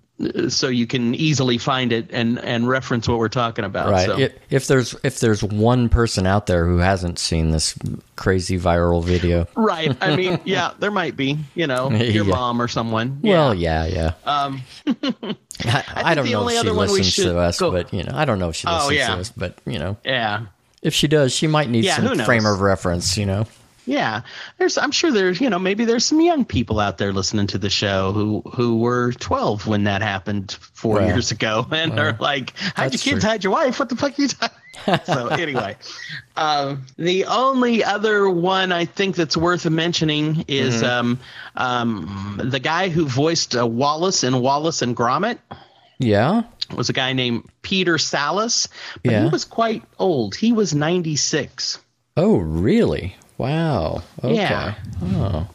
so 0.48 0.66
you 0.68 0.86
can 0.86 1.14
easily 1.14 1.58
find 1.58 1.92
it 1.92 2.08
and, 2.10 2.38
and 2.40 2.68
reference 2.68 3.06
what 3.08 3.18
we're 3.18 3.28
talking 3.28 3.64
about. 3.64 3.90
right. 3.90 4.06
So. 4.06 4.18
If, 4.18 4.32
if 4.50 4.66
there's 4.66 4.96
if 5.04 5.20
there's 5.20 5.42
one 5.44 5.88
person 5.88 6.26
out 6.26 6.46
there 6.46 6.66
who 6.66 6.78
hasn't 6.78 7.18
seen 7.20 7.50
this 7.50 7.74
crazy 8.16 8.58
viral 8.58 9.04
video, 9.04 9.46
Right. 9.54 9.96
I 10.00 10.16
mean, 10.16 10.40
yeah, 10.44 10.72
there 10.80 10.90
might 10.90 11.16
be, 11.16 11.38
you 11.54 11.66
know, 11.68 11.90
your 11.92 12.24
Yeah. 12.24 12.34
mom 12.34 12.60
or 12.60 12.66
someone. 12.68 13.20
well, 13.22 13.54
yeah, 13.54 13.86
yeah. 13.86 14.12
Um, 14.24 14.62
I, 15.64 15.84
I 15.96 16.14
don't 16.14 16.28
know 16.30 16.46
if 16.48 16.52
she 16.52 16.58
other 16.58 16.74
one 16.74 16.88
we 16.90 16.98
listens 16.98 17.26
to 17.26 17.38
us, 17.38 17.58
go- 17.60 17.70
but 17.70 17.92
you 17.92 18.02
know, 18.02 18.12
I 18.14 18.24
don't 18.24 18.38
know 18.38 18.48
if 18.48 18.56
she 18.56 18.66
Oh, 18.66 18.74
listens 18.88 18.96
yeah. 18.98 19.06
to 19.14 19.20
us, 19.20 19.30
but 19.36 19.58
you 19.66 19.78
know, 19.78 19.96
yeah. 20.04 20.46
if 20.82 20.94
she 20.94 21.06
does, 21.08 21.32
she 21.32 21.46
might 21.46 21.68
need 21.70 21.84
some 21.84 22.18
frame 22.20 22.46
of 22.46 22.60
reference. 22.60 23.16
You 23.16 23.26
know. 23.26 23.46
Yeah, 23.88 24.20
there's. 24.58 24.76
I'm 24.76 24.90
sure 24.90 25.10
there's. 25.10 25.40
You 25.40 25.48
know, 25.48 25.58
maybe 25.58 25.86
there's 25.86 26.04
some 26.04 26.20
young 26.20 26.44
people 26.44 26.78
out 26.78 26.98
there 26.98 27.12
listening 27.12 27.46
to 27.48 27.58
the 27.58 27.70
show 27.70 28.12
who 28.12 28.42
who 28.54 28.76
were 28.78 29.12
12 29.12 29.66
when 29.66 29.84
that 29.84 30.02
happened 30.02 30.52
four 30.60 30.96
Well, 30.96 31.06
years 31.06 31.30
ago, 31.30 31.66
and 31.72 31.98
are 31.98 32.14
like, 32.20 32.52
"Hide 32.58 32.92
your 32.92 32.98
kids, 33.00 33.02
true. 33.02 33.20
hide 33.30 33.44
your 33.44 33.52
wife. 33.54 33.78
What 33.78 33.88
the 33.88 33.96
fuck 33.96 34.18
are 34.18 34.22
you 34.22 34.28
talking?" 34.28 34.58
so 35.06 35.28
anyway, 35.28 35.76
um, 36.36 36.84
the 36.98 37.24
only 37.24 37.82
other 37.82 38.28
one 38.28 38.72
I 38.72 38.84
think 38.84 39.16
that's 39.16 39.36
worth 39.36 39.64
mentioning 39.68 40.44
is 40.48 40.82
Mm-hmm. 40.82 40.84
um, 40.84 41.20
um, 41.56 42.40
the 42.44 42.60
guy 42.60 42.88
who 42.90 43.06
voiced 43.06 43.56
uh, 43.56 43.66
Wallace 43.66 44.22
in 44.22 44.40
Wallace 44.40 44.82
and 44.82 44.94
Gromit 44.96 45.38
Yeah. 45.98 46.42
was 46.76 46.90
a 46.90 46.92
guy 46.92 47.12
named 47.14 47.48
Peter 47.62 47.94
Sallis, 47.96 48.68
but 49.02 49.12
Yeah. 49.12 49.24
he 49.24 49.28
was 49.30 49.44
quite 49.44 49.82
old. 49.98 50.34
He 50.36 50.52
was 50.52 50.74
96. 50.74 51.78
Oh, 52.16 52.36
really? 52.36 53.16
Wow. 53.38 54.02
Okay. 54.22 54.34
Yeah. 54.34 54.74
Oh. 55.02 55.48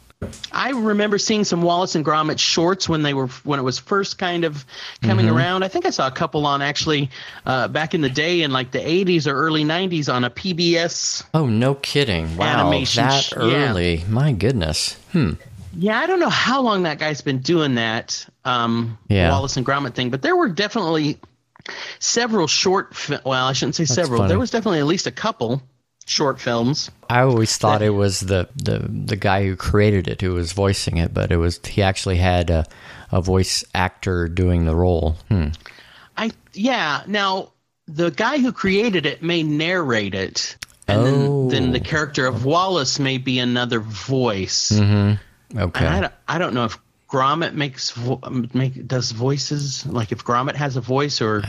I 0.53 0.69
remember 0.69 1.17
seeing 1.17 1.43
some 1.43 1.61
Wallace 1.63 1.95
and 1.95 2.05
Gromit 2.05 2.39
shorts 2.39 2.87
when 2.87 3.03
they 3.03 3.13
were 3.13 3.27
when 3.43 3.59
it 3.59 3.63
was 3.63 3.77
first 3.77 4.17
kind 4.17 4.45
of 4.45 4.65
coming 5.01 5.25
Mm-hmm. 5.25 5.35
around. 5.35 5.63
I 5.63 5.67
think 5.67 5.85
I 5.85 5.89
saw 5.89 6.07
a 6.07 6.11
couple 6.11 6.45
on 6.45 6.61
actually 6.61 7.09
uh, 7.45 7.67
back 7.67 7.93
in 7.93 7.99
the 7.99 8.09
day 8.09 8.41
in 8.41 8.51
like 8.51 8.71
the 8.71 8.79
80s 8.79 9.27
or 9.27 9.33
early 9.33 9.65
90s 9.65 10.11
on 10.11 10.23
a 10.23 10.29
PBS. 10.29 11.25
Oh, 11.33 11.45
no 11.47 11.75
kidding. 11.75 12.37
Wow. 12.37 12.61
Animation 12.69 13.03
that 13.05 13.21
sh- 13.21 13.33
yeah. 13.35 13.69
early. 13.69 14.05
My 14.07 14.31
goodness. 14.31 14.93
Hmm. 15.11 15.31
Yeah, 15.75 15.99
I 15.99 16.05
don't 16.07 16.21
know 16.21 16.29
how 16.29 16.61
long 16.61 16.83
that 16.83 16.99
guy's 16.99 17.19
been 17.21 17.39
doing 17.39 17.75
that 17.75 18.25
um, 18.45 18.97
Yeah. 19.09 19.29
Wallace 19.29 19.57
and 19.57 19.65
Gromit 19.65 19.93
thing, 19.93 20.09
but 20.09 20.21
there 20.21 20.37
were 20.37 20.47
definitely 20.47 21.17
several 21.99 22.47
short. 22.47 22.95
Fi- 22.95 23.19
well, 23.25 23.45
I 23.47 23.53
shouldn't 23.53 23.75
say 23.75 23.85
several. 23.85 24.19
funny. 24.19 24.29
There 24.29 24.39
was 24.39 24.51
definitely 24.51 24.79
at 24.79 24.85
least 24.85 25.07
a 25.07 25.11
couple 25.11 25.61
short 26.05 26.39
films. 26.39 26.89
I 27.09 27.21
always 27.21 27.55
thought 27.57 27.81
it 27.81 27.91
was 27.91 28.21
the, 28.21 28.49
the, 28.55 28.79
the 28.79 29.15
guy 29.15 29.45
who 29.45 29.55
created 29.55 30.07
it 30.07 30.21
who 30.21 30.33
was 30.33 30.51
voicing 30.51 30.97
it, 30.97 31.13
but 31.13 31.31
it 31.31 31.37
was 31.37 31.59
he 31.65 31.81
actually 31.81 32.17
had 32.17 32.49
a, 32.49 32.65
a 33.11 33.21
voice 33.21 33.63
actor 33.75 34.27
doing 34.27 34.65
the 34.65 34.75
role. 34.75 35.15
Hmm. 35.29 35.47
I 36.17 36.31
yeah. 36.53 37.03
Now 37.07 37.51
the 37.87 38.11
guy 38.11 38.37
who 38.37 38.51
created 38.51 39.05
it 39.05 39.21
may 39.23 39.43
narrate 39.43 40.15
it, 40.15 40.57
and 40.87 40.99
Oh. 41.01 41.49
then 41.49 41.63
then 41.63 41.71
the 41.71 41.79
character 41.79 42.25
of 42.25 42.45
Wallace 42.45 42.99
may 42.99 43.17
be 43.17 43.39
another 43.39 43.79
voice. 43.79 44.71
Mm-hmm. 44.71 45.59
Okay. 45.59 45.85
I 45.85 46.01
don't, 46.01 46.13
I 46.27 46.37
don't 46.39 46.53
know 46.53 46.65
if 46.65 46.77
Gromit 47.13 47.53
makes 47.53 47.91
vo- 47.91 48.19
make 48.55 48.87
does 48.87 49.11
voices 49.11 49.85
like 49.85 50.11
if 50.11 50.23
Gromit 50.25 50.55
has 50.55 50.75
a 50.77 50.81
voice 50.81 51.21
or 51.21 51.43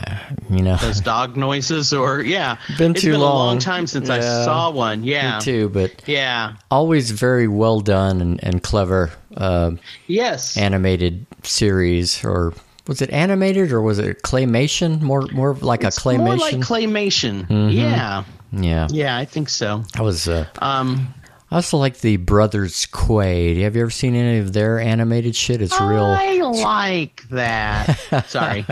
you 0.49 0.61
know, 0.61 0.77
does 0.77 1.01
dog 1.01 1.35
noises 1.47 1.91
or 1.91 2.21
yeah. 2.21 2.57
Been 2.77 2.91
it's 2.91 3.01
too 3.01 3.11
been 3.13 3.19
a 3.21 3.23
long 3.23 3.47
long. 3.47 3.59
time 3.59 3.87
since 3.87 4.07
I 4.11 4.19
saw 4.19 4.69
one. 4.69 5.03
Yeah. 5.03 5.37
me 5.39 5.41
too, 5.41 5.69
but 5.69 5.89
Yeah. 6.05 6.53
always 6.69 7.09
very 7.09 7.47
well 7.47 7.79
done 7.79 8.21
and, 8.21 8.43
and 8.43 8.61
clever 8.61 9.09
uh, 9.37 9.71
Yes. 10.05 10.55
animated 10.55 11.25
series 11.41 12.23
or 12.23 12.53
was 12.87 13.01
it 13.01 13.09
animated 13.09 13.71
or 13.71 13.81
was 13.81 13.97
it 13.97 14.21
claymation 14.21 15.01
more 15.01 15.25
more 15.33 15.55
like 15.55 15.83
It's 15.83 15.97
a 15.97 16.01
claymation 16.01 16.25
More 16.25 16.37
like 16.37 16.55
claymation. 16.57 17.47
Mm-hmm. 17.47 17.69
Yeah. 17.69 18.23
yeah 18.51 18.87
Yeah, 18.91 19.17
I 19.17 19.25
think 19.25 19.49
so. 19.49 19.83
i 19.95 20.01
was 20.03 20.27
uh, 20.29 20.45
Um 20.61 21.11
i 21.55 21.57
also 21.57 21.77
like 21.77 21.99
the 21.99 22.17
brothers 22.17 22.85
Quay 22.87 23.61
have 23.61 23.75
you 23.77 23.81
ever 23.83 23.89
seen 23.89 24.13
any 24.13 24.39
of 24.39 24.51
their 24.51 24.77
animated 24.77 25.35
shit 25.37 25.61
it's 25.61 25.79
real 25.79 26.03
I 26.03 26.41
like 26.41 27.23
that. 27.29 27.97
Sorry. 28.27 28.65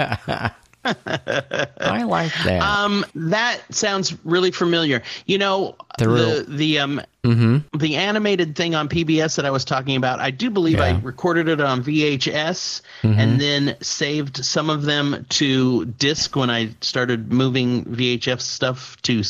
i 0.85 2.03
like 2.03 2.33
that 2.43 2.61
Um, 2.61 3.05
that 3.15 3.61
sounds 3.69 4.13
really 4.25 4.51
familiar. 4.51 5.01
You 5.25 5.37
know, 5.37 5.75
The 5.97 6.03
the 6.05 6.09
real- 6.09 6.45
the, 6.45 6.79
um 6.79 7.01
mm-hmm 7.23 7.57
the 7.77 7.95
animated 7.95 8.53
thing 8.57 8.75
on 8.75 8.89
PBS 8.89 9.37
that 9.37 9.45
I 9.45 9.49
was 9.49 9.63
talking 9.63 9.95
about. 9.95 10.19
I 10.19 10.29
do 10.29 10.49
believe 10.49 10.79
I 10.81 10.89
Yeah. 10.89 10.93
Mm-hmm. 10.95 11.05
recorded 11.07 11.47
it 11.47 11.61
on 11.61 11.81
VHS 11.83 12.81
and 13.03 13.39
then 13.39 13.77
saved 13.81 14.43
some 14.43 14.69
of 14.69 14.83
them 14.83 15.25
to 15.29 15.85
disc 15.85 16.35
when 16.35 16.49
I 16.49 16.69
started 16.81 17.31
moving 17.31 17.85
VHS 17.85 18.41
stuff 18.41 18.97
to 19.03 19.23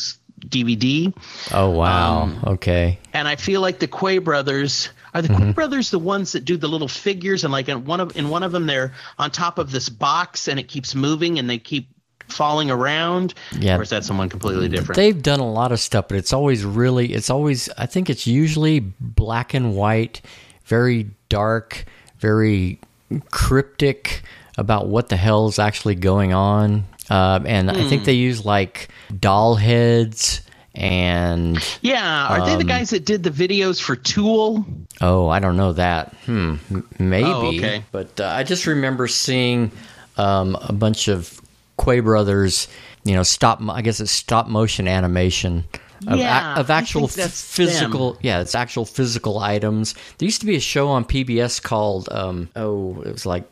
DVD. 0.48 1.14
oh 1.52 1.70
wow 1.72 2.24
Um, 2.24 2.44
okay 2.46 3.00
And 3.14 3.28
I 3.28 3.36
feel 3.36 3.62
like 3.62 3.80
the 3.80 3.88
Quay 3.88 4.18
brothers 4.20 4.90
are 5.14 5.22
the 5.22 5.28
Mm-hmm. 5.30 5.44
Quay 5.44 5.52
brothers 5.54 5.92
the 5.92 6.00
ones 6.00 6.32
that 6.34 6.44
do 6.46 6.58
the 6.58 6.68
little 6.68 6.88
figures 6.88 7.44
and 7.44 7.52
like 7.52 7.70
in 7.70 7.86
one 7.86 8.00
of 8.00 8.16
in 8.18 8.30
one 8.30 8.44
of 8.44 8.52
them 8.52 8.66
they're 8.68 8.94
on 9.20 9.32
top 9.32 9.58
of 9.58 9.72
this 9.72 9.90
box 9.90 10.48
and 10.48 10.60
it 10.60 10.68
keeps 10.68 10.96
moving 10.96 11.40
and 11.40 11.50
they 11.50 11.58
keep 11.60 11.88
falling 12.30 12.72
around. 12.72 13.34
Yeah. 13.60 13.78
Or 13.78 13.84
is 13.84 13.90
that 13.90 14.04
someone 14.06 14.30
completely 14.30 14.70
different? 14.70 14.96
they've 14.96 15.22
done 15.22 15.40
a 15.40 15.52
lot 15.52 15.72
of 15.72 15.80
stuff 15.80 16.08
but 16.08 16.18
it's 16.18 16.34
always 16.34 16.64
really 16.66 17.14
it's 17.14 17.30
always 17.30 17.70
i 17.78 17.86
think 17.86 18.10
it's 18.10 18.26
usually 18.26 18.80
black 18.80 19.54
and 19.54 19.76
white 19.76 20.22
very 20.66 21.08
dark 21.30 21.86
very 22.20 22.80
cryptic 23.30 24.22
about 24.58 24.88
what 24.88 25.10
the 25.10 25.18
hell's 25.18 25.60
actually 25.60 25.96
going 25.96 26.34
on 26.34 26.86
um, 27.10 27.46
and 27.46 27.70
i 27.72 27.84
Hmm. 27.84 27.90
think 27.90 28.06
they 28.06 28.14
use 28.14 28.46
like 28.46 28.90
doll 29.20 29.56
heads 29.56 30.42
and 30.76 31.64
yeah. 31.82 32.28
Are 32.30 32.40
Um, 32.42 32.46
they 32.48 32.56
the 32.56 32.64
guys 32.64 32.90
that 32.90 33.06
did 33.06 33.22
the 33.24 33.30
videos 33.30 33.80
for 33.82 33.96
Tool? 33.96 34.66
oh 35.02 35.28
i 35.30 35.40
don't 35.40 35.58
know 35.58 35.74
that 35.74 36.14
hmm 36.26 36.56
m- 36.72 36.88
maybe 37.00 37.30
Oh, 37.30 37.48
okay. 37.50 37.84
but 37.92 38.20
uh, 38.20 38.26
i 38.28 38.44
just 38.44 38.66
remember 38.68 39.08
seeing 39.08 39.72
um, 40.18 40.56
a 40.62 40.74
bunch 40.74 41.08
of 41.08 41.40
Quay 41.84 42.02
Brothers, 42.02 42.68
you 43.04 43.16
know, 43.16 43.24
stop. 43.24 43.60
I 43.68 43.82
guess 43.82 44.00
it's 44.00 44.12
stop 44.12 44.48
motion 44.48 44.88
animation. 44.88 45.64
Of, 46.08 46.20
Yeah, 46.20 46.54
of 46.56 46.70
actual 46.70 47.08
physical, 47.08 48.18
yeah, 48.22 48.40
it's 48.42 48.54
actual 48.54 48.86
physical 48.86 49.40
items. 49.40 49.96
There 50.18 50.26
used 50.28 50.42
to 50.42 50.46
be 50.46 50.56
a 50.56 50.60
show 50.60 50.88
on 50.90 51.04
PBS 51.04 51.62
called, 51.64 52.10
um, 52.12 52.50
oh, 52.56 53.02
it 53.02 53.12
was 53.12 53.26
like 53.26 53.44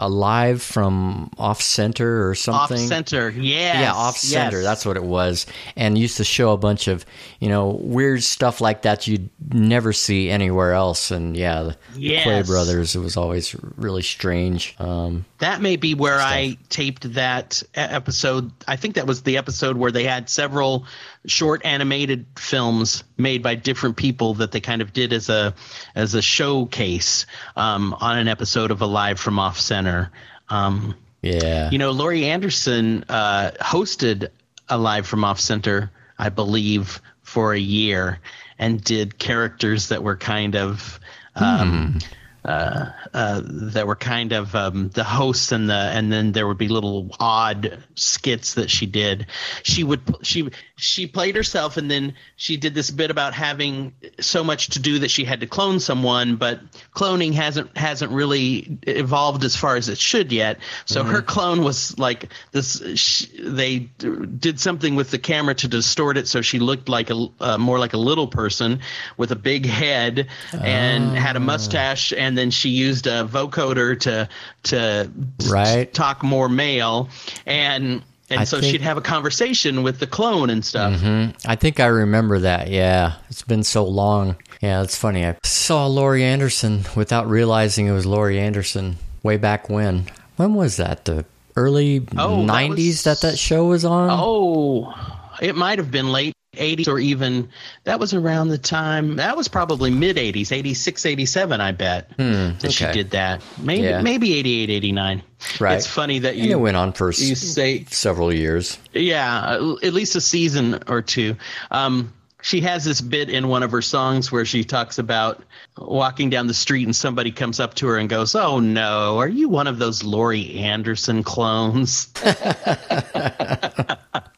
Alive 0.00 0.62
from 0.62 1.30
Off 1.38 1.60
Center 1.62 2.28
or 2.28 2.34
something. 2.34 2.80
Off 2.82 2.88
center, 2.88 3.30
yes, 3.30 3.76
Yeah, 3.80 3.92
off 3.92 4.16
center. 4.16 4.58
yes. 4.58 4.64
That's 4.64 4.86
what 4.86 4.96
it 4.96 5.04
was. 5.04 5.46
And 5.76 5.96
used 5.98 6.16
to 6.18 6.24
show 6.24 6.52
a 6.52 6.56
bunch 6.56 6.88
of, 6.88 7.04
you 7.40 7.48
know, 7.48 7.68
weird 7.80 8.22
stuff 8.22 8.60
like 8.60 8.82
that 8.82 9.06
you'd 9.06 9.28
never 9.52 9.92
see 9.92 10.30
anywhere 10.30 10.72
else. 10.72 11.10
And 11.10 11.36
yeah, 11.36 11.62
the 11.62 11.76
Yes. 11.96 12.24
Quay 12.24 12.42
brothers, 12.42 12.94
it 12.96 13.00
was 13.00 13.16
always 13.16 13.54
really 13.76 14.02
strange. 14.02 14.74
Um, 14.78 15.24
That 15.38 15.60
may 15.60 15.76
be 15.76 15.94
where 15.94 16.18
I 16.20 16.56
taped 16.68 17.14
that 17.14 17.62
episode. 17.74 18.50
I 18.66 18.76
think 18.76 18.94
that 18.96 19.06
was 19.06 19.22
the 19.22 19.36
episode 19.36 19.76
where 19.76 19.92
they 19.92 20.04
had 20.04 20.28
several 20.30 20.86
short 21.26 21.64
animated 21.64 22.26
films 22.36 23.04
made 23.16 23.42
by 23.42 23.54
different 23.54 23.96
people 23.96 24.34
that 24.34 24.52
they 24.52 24.60
kind 24.60 24.82
of 24.82 24.92
did 24.92 25.12
as 25.12 25.28
a 25.28 25.54
as 25.94 26.14
a 26.14 26.22
showcase 26.22 27.26
um, 27.56 27.94
on 28.00 28.18
an 28.18 28.28
episode 28.28 28.70
of 28.70 28.80
Alive 28.80 29.18
from 29.18 29.38
Off 29.38 29.60
Center. 29.60 30.10
Um, 30.48 30.94
yeah. 31.22 31.70
you 31.70 31.78
know, 31.78 31.90
Laurie 31.90 32.26
Anderson 32.26 33.04
uh, 33.08 33.50
hosted 33.60 34.28
Alive 34.68 35.06
from 35.06 35.24
Off 35.24 35.40
Center, 35.40 35.90
I 36.18 36.28
believe, 36.28 37.00
for 37.22 37.52
a 37.52 37.58
year 37.58 38.20
and 38.58 38.82
did 38.82 39.18
characters 39.18 39.88
that 39.88 40.02
were 40.02 40.16
kind 40.16 40.56
of. 40.56 41.00
Um, 41.34 41.98
uh, 42.44 42.90
uh, 43.12 43.42
that 43.44 43.86
were 43.86 43.94
kind 43.94 44.32
of 44.32 44.54
um, 44.54 44.88
the 44.90 45.04
hosts 45.04 45.52
and 45.52 45.68
the 45.68 45.74
and 45.74 46.10
then 46.10 46.32
there 46.32 46.46
would 46.46 46.56
be 46.56 46.68
little 46.68 47.14
odd 47.20 47.84
skits 47.94 48.54
that 48.54 48.70
she 48.70 48.86
did. 48.86 49.26
She 49.64 49.84
would 49.84 50.00
she 50.22 50.48
she 50.78 51.06
played 51.06 51.36
herself 51.36 51.76
and 51.76 51.90
then 51.90 52.14
she 52.36 52.56
did 52.56 52.74
this 52.74 52.90
bit 52.90 53.10
about 53.10 53.34
having 53.34 53.92
so 54.20 54.42
much 54.44 54.68
to 54.68 54.78
do 54.78 55.00
that 55.00 55.10
she 55.10 55.24
had 55.24 55.40
to 55.40 55.46
clone 55.46 55.80
someone, 55.80 56.36
but 56.36 56.60
cloning 56.94 57.32
hasn't 57.34 57.76
hasn't 57.76 58.12
really 58.12 58.78
evolved 58.86 59.44
as 59.44 59.56
far 59.56 59.76
as 59.76 59.88
it 59.88 59.98
should 59.98 60.32
yet. 60.32 60.58
So 60.86 61.02
her 61.04 61.20
clone 61.20 61.62
was 61.64 61.98
like 61.98 62.32
this. 62.52 62.80
Sh 62.94 63.26
they 63.38 63.78
did 63.80 64.60
something 64.60 64.94
with 64.94 65.10
the 65.10 65.18
camera 65.18 65.54
to 65.56 65.68
distort 65.68 66.16
it 66.16 66.28
so 66.28 66.40
she 66.42 66.58
looked 66.58 66.88
like 66.88 67.10
a 67.10 67.26
uh, 67.40 67.58
more 67.58 67.78
like 67.78 67.92
a 67.92 67.98
little 67.98 68.28
person 68.28 68.80
with 69.16 69.32
a 69.32 69.36
big 69.36 69.66
head 69.66 70.28
and 70.52 71.16
had 71.16 71.36
a 71.36 71.40
mustache 71.40 72.12
and 72.16 72.38
then 72.38 72.50
she 72.50 72.68
used 72.70 73.06
a 73.06 73.24
vocoder 73.24 73.98
to 74.00 74.28
to 74.64 75.10
Right. 75.46 75.92
talk 75.92 76.22
more 76.22 76.48
male 76.48 77.08
and 77.46 78.02
and 78.30 78.40
I 78.40 78.44
so 78.44 78.60
think- 78.60 78.70
she'd 78.72 78.82
have 78.82 78.96
a 78.96 79.00
conversation 79.00 79.82
with 79.82 79.98
the 80.00 80.06
clone 80.06 80.50
and 80.50 80.64
stuff. 80.64 81.00
Mm-hmm. 81.00 81.36
I 81.50 81.56
think 81.56 81.80
I 81.80 81.86
remember 81.86 82.38
that. 82.40 82.68
Yeah. 82.68 83.14
It's 83.30 83.42
been 83.42 83.62
so 83.64 83.84
long. 83.84 84.36
Yeah, 84.60 84.82
it's 84.82 84.96
funny. 84.96 85.26
I 85.26 85.36
saw 85.44 85.86
Laurie 85.86 86.24
Anderson 86.24 86.84
without 86.96 87.28
realizing 87.28 87.86
it 87.86 87.92
was 87.92 88.06
Laurie 88.06 88.38
Anderson 88.40 88.96
way 89.22 89.36
back 89.36 89.68
when. 89.70 90.06
When 90.36 90.54
was 90.54 90.76
that? 90.76 91.04
The 91.04 91.24
early 91.56 92.06
Oh, 92.16 92.44
that 92.46 92.52
90s 92.52 92.86
was- 92.86 93.02
that 93.04 93.20
that 93.22 93.38
show 93.38 93.66
was 93.66 93.84
on? 93.84 94.08
Oh, 94.12 94.94
it 95.40 95.54
might 95.56 95.78
have 95.78 95.90
been 95.90 96.10
late 96.12 96.34
80s 96.58 96.88
or 96.88 96.98
even 96.98 97.48
that 97.84 97.98
was 98.00 98.12
around 98.14 98.48
the 98.48 98.58
time 98.58 99.16
that 99.16 99.36
was 99.36 99.48
probably 99.48 99.90
mid 99.90 100.16
80s 100.16 100.52
86 100.52 101.06
87 101.06 101.60
i 101.60 101.72
bet 101.72 102.10
that 102.18 102.72
she 102.72 102.84
Hmm, 102.84 102.92
did 102.92 103.10
that 103.12 103.42
maybe 103.58 103.82
Yeah. 103.86 104.02
maybe 104.02 104.36
88 104.38 104.70
89 104.70 105.22
Right. 105.60 105.76
it's 105.76 105.86
funny 105.86 106.18
that 106.20 106.34
and 106.34 106.44
it 106.44 106.48
you 106.48 106.58
went 106.58 106.76
on 106.76 106.92
for 106.92 107.08
you 107.12 107.34
say 107.34 107.84
several 107.84 108.32
years. 108.32 108.78
yeah 108.92 109.54
at 109.82 109.92
least 109.94 110.16
a 110.16 110.20
season 110.20 110.80
or 110.88 111.00
two 111.02 111.36
um 111.70 112.12
she 112.40 112.60
has 112.60 112.84
this 112.84 113.00
bit 113.00 113.28
in 113.30 113.48
one 113.48 113.64
of 113.64 113.72
her 113.72 113.82
songs 113.82 114.30
where 114.30 114.44
she 114.44 114.62
talks 114.62 114.98
about 114.98 115.42
walking 115.76 116.30
down 116.30 116.46
the 116.46 116.54
street 116.54 116.84
and 116.84 116.94
somebody 116.94 117.32
comes 117.32 117.58
up 117.58 117.74
to 117.74 117.88
her 117.88 117.98
and 117.98 118.08
goes, 118.08 118.36
"Oh 118.36 118.60
no, 118.60 119.18
are 119.18 119.26
you 119.28 119.48
one 119.48 119.66
of 119.66 119.80
those 119.80 120.04
Laurie 120.04 120.54
Anderson 120.56 121.24
clones?" 121.24 122.06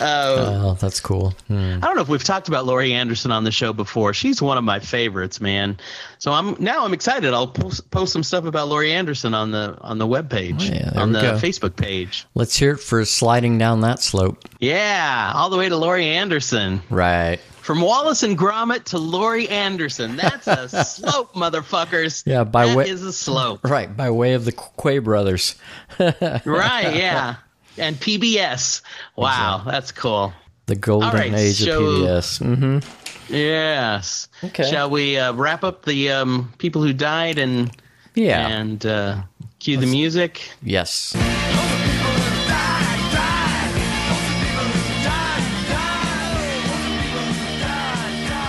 Oh, 0.00 0.76
that's 0.80 1.00
cool. 1.00 1.30
Hmm. 1.48 1.78
I 1.82 1.86
don't 1.86 1.96
know 1.96 2.02
if 2.02 2.08
we've 2.08 2.22
talked 2.24 2.48
about 2.48 2.66
Laurie 2.66 2.92
Anderson 2.92 3.30
on 3.32 3.44
the 3.44 3.50
show 3.50 3.72
before. 3.72 4.12
She's 4.14 4.40
one 4.42 4.58
of 4.58 4.64
my 4.64 4.78
favorites, 4.80 5.40
man. 5.40 5.78
So 6.18 6.32
I'm 6.32 6.56
now 6.58 6.84
I'm 6.84 6.92
excited. 6.92 7.32
I'll 7.34 7.46
post, 7.48 7.90
post 7.90 8.12
some 8.12 8.22
stuff 8.22 8.44
about 8.44 8.68
Laurie 8.68 8.92
Anderson 8.92 9.34
on 9.34 9.50
the 9.50 9.76
on 9.80 9.98
the 9.98 10.06
webpage, 10.06 10.70
Oh, 10.70 10.74
yeah, 10.74 11.00
on 11.00 11.12
the 11.12 11.20
go. 11.20 11.34
Facebook 11.38 11.76
page. 11.76 12.26
Let's 12.34 12.56
hear 12.56 12.72
it 12.72 12.78
for 12.80 13.04
sliding 13.04 13.58
down 13.58 13.80
that 13.82 14.00
slope. 14.00 14.38
Yeah, 14.60 15.32
all 15.34 15.50
the 15.50 15.56
way 15.58 15.68
to 15.68 15.76
Laurie 15.76 16.06
Anderson. 16.08 16.82
Right. 16.90 17.38
From 17.62 17.80
Wallace 17.80 18.22
and 18.22 18.38
Gromit 18.38 18.84
to 18.84 18.98
Laurie 18.98 19.48
Anderson. 19.48 20.14
That's 20.16 20.46
a 20.46 20.68
slope, 20.84 21.34
motherfuckers. 21.34 22.22
Yeah, 22.24 22.44
by 22.44 22.66
That 22.66 22.76
way- 22.76 22.88
is 22.88 23.02
a 23.02 23.12
slope. 23.12 23.60
Right, 23.64 23.94
by 23.94 24.10
way 24.10 24.34
of 24.34 24.44
the 24.44 24.52
Quay 24.52 25.00
brothers. 25.00 25.56
right, 25.98 26.94
yeah. 26.94 27.36
And 27.78 27.96
PBS. 27.96 28.80
Wow, 29.16 29.62
that's 29.66 29.92
cool. 29.92 30.32
The 30.66 30.76
golden 30.76 31.10
right, 31.10 31.32
age 31.34 31.56
so- 31.64 31.84
of 31.84 31.92
PBS. 32.02 32.40
Mm-hmm. 32.56 33.34
Yes. 33.34 34.28
Okay. 34.44 34.70
Shall 34.70 34.88
we 34.88 35.18
uh, 35.18 35.32
wrap 35.32 35.64
up 35.64 35.84
the 35.84 36.10
um, 36.10 36.52
people 36.58 36.82
who 36.82 36.92
died 36.92 37.38
and 37.38 37.70
Yeah. 38.14 38.46
and 38.46 38.84
uh, 38.86 39.22
cue 39.58 39.76
the 39.78 39.86
music? 39.86 40.48
yes. 40.62 41.12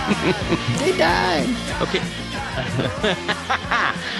they 0.78 0.96
died. 0.96 1.48
Okay. 1.82 2.00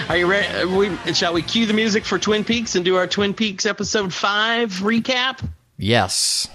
Are 0.09 0.17
you 0.17 0.25
ready? 0.27 0.65
We, 0.65 1.13
shall 1.13 1.33
we 1.33 1.41
cue 1.41 1.65
the 1.65 1.73
music 1.73 2.05
for 2.05 2.17
Twin 2.19 2.43
Peaks 2.43 2.75
and 2.75 2.83
do 2.85 2.95
our 2.95 3.07
Twin 3.07 3.33
Peaks 3.33 3.65
episode 3.65 4.13
five 4.13 4.71
recap? 4.79 5.47
Yes. 5.77 6.47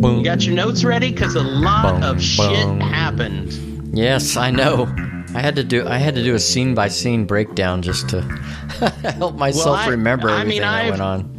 Boom. 0.00 0.18
You 0.18 0.24
got 0.24 0.44
your 0.44 0.54
notes 0.54 0.84
ready? 0.84 1.10
Because 1.10 1.34
a 1.34 1.42
lot 1.42 2.00
Boom, 2.00 2.02
of 2.02 2.22
shit 2.22 2.66
boom. 2.66 2.80
happened. 2.80 3.52
Yes, 3.96 4.36
I 4.36 4.50
know. 4.50 4.86
I 5.34 5.40
had 5.40 5.56
to 5.56 5.64
do 5.64 5.86
I 5.86 5.98
had 5.98 6.14
to 6.14 6.22
do 6.22 6.34
a 6.34 6.38
scene 6.38 6.74
by 6.74 6.88
scene 6.88 7.24
breakdown 7.26 7.82
just 7.82 8.08
to 8.10 8.20
help 9.18 9.34
myself 9.36 9.78
I- 9.80 9.88
remember 9.88 10.28
I 10.30 10.40
everything 10.40 10.48
mean, 10.48 10.62
that 10.62 10.72
I've- 10.82 10.90
went 10.90 11.02
on. 11.02 11.30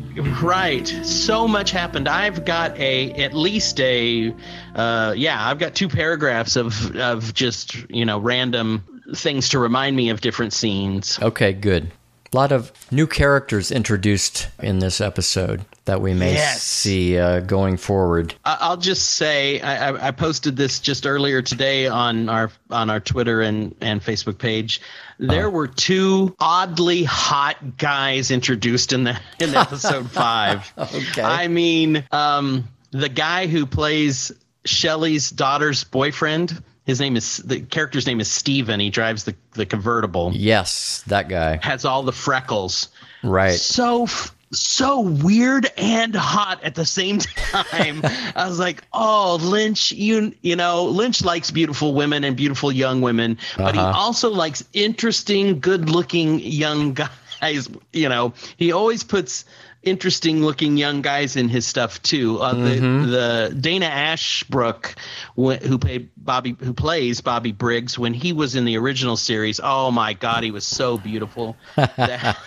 Right. 0.42 0.88
So 1.04 1.46
much 1.46 1.72
happened. 1.72 2.08
I've 2.08 2.46
got 2.46 2.78
a 2.80 3.12
at 3.22 3.34
least 3.34 3.82
a 3.82 4.34
uh, 4.74 5.14
yeah. 5.18 5.46
I've 5.46 5.60
got 5.60 5.76
two 5.76 5.90
paragraphs 5.90 6.56
of 6.56 6.96
of 6.96 7.34
just 7.34 7.76
you 7.90 8.06
know 8.06 8.20
random 8.20 8.84
things 9.14 9.50
to 9.50 9.60
remind 9.60 9.98
me 9.98 10.10
of 10.12 10.22
different 10.22 10.54
scenes. 10.54 11.20
Okay, 11.22 11.52
good. 11.52 11.92
A 12.36 12.44
lot 12.46 12.52
of 12.52 12.74
new 12.92 13.08
characters 13.08 13.72
introduced 13.72 14.50
in 14.62 14.80
this 14.80 15.00
episode 15.00 15.64
that 15.86 16.02
we 16.02 16.14
may 16.14 16.34
Yes. 16.34 16.62
see 16.64 17.18
uh, 17.18 17.40
going 17.40 17.78
forward. 17.78 18.36
I- 18.44 18.58
I'll 18.60 18.76
just 18.76 19.12
say 19.12 19.62
I, 19.62 19.92
I- 19.92 20.08
I 20.10 20.12
posted 20.12 20.58
this 20.58 20.82
just 20.82 21.08
earlier 21.08 21.42
today 21.42 21.88
on 21.88 22.28
our 22.28 22.52
on 22.70 22.90
our 22.90 23.00
Twitter 23.00 23.40
and, 23.42 23.74
and 23.80 24.02
Facebook 24.02 24.38
page. 24.38 24.82
There 25.18 25.50
were 25.50 25.68
two 25.70 26.36
oddly 26.38 27.06
hot 27.06 27.78
guys 27.78 28.32
introduced 28.32 28.92
in 28.92 29.06
the 29.06 29.18
in 29.40 29.56
episode 29.56 30.12
five. 30.12 30.74
Okay. 30.78 31.22
I 31.22 31.48
mean, 31.48 32.04
um, 32.12 32.68
the 32.92 33.08
guy 33.08 33.48
who 33.48 33.66
plays 33.66 34.34
Shelley's 34.66 35.30
daughter's 35.30 35.86
boyfriend. 35.86 36.62
His 36.86 37.00
name 37.00 37.16
is 37.18 37.38
the 37.38 37.62
character's 37.62 38.06
name 38.06 38.20
is 38.20 38.30
Steven. 38.32 38.80
He 38.80 38.90
drives 38.90 39.24
the 39.24 39.36
the 39.54 39.66
convertible. 39.66 40.32
Yes, 40.34 41.04
that 41.08 41.28
guy. 41.30 41.60
Has 41.62 41.84
all 41.86 42.04
the 42.04 42.12
freckles 42.14 42.90
Right. 43.24 43.60
so 43.60 44.08
so 44.52 45.02
weird 45.02 45.68
and 45.78 46.16
hot 46.16 46.64
at 46.64 46.76
the 46.76 46.86
same 46.86 47.18
time. 47.52 48.02
I 48.36 48.48
was 48.48 48.60
like, 48.60 48.84
"Oh, 48.94 49.40
Lynch, 49.42 49.92
you 49.92 50.34
you 50.44 50.56
know, 50.56 50.86
Lynch 50.86 51.24
likes 51.26 51.50
beautiful 51.52 51.94
women 51.96 52.24
and 52.24 52.38
beautiful 52.38 52.72
young 52.72 53.02
women, 53.02 53.40
but 53.58 53.74
he 53.74 53.82
Uh-huh. 53.82 53.98
also 54.00 54.30
likes 54.30 54.64
interesting, 54.74 55.60
good-looking 55.60 56.40
young 56.40 56.94
guys, 57.42 57.68
you 57.92 58.08
know. 58.10 58.34
He 58.58 58.72
always 58.72 59.04
puts 59.04 59.46
interesting 59.86 60.42
looking 60.44 60.76
young 60.78 61.02
guys 61.02 61.36
in 61.36 61.48
his 61.48 61.66
stuff 61.66 62.02
too. 62.02 62.40
Uh, 62.42 62.54
Mm-hmm. 62.56 63.04
the, 63.04 63.08
the 63.52 63.56
Dana 63.60 63.86
Ashbrook, 63.86 64.96
wh- 65.38 65.54
who 65.64 65.78
played 65.78 66.10
Bobby, 66.18 66.56
who 66.60 66.74
plays 66.74 67.22
Bobby 67.22 67.52
Briggs, 67.52 67.98
when 67.98 68.14
he 68.14 68.34
was 68.34 68.56
in 68.56 68.66
the 68.66 68.78
original 68.78 69.16
series, 69.18 69.60
oh 69.64 69.92
my 69.92 70.14
God, 70.14 70.44
he 70.44 70.52
was 70.52 70.66
so 70.66 70.98
beautiful. 70.98 71.56
that, 71.76 72.38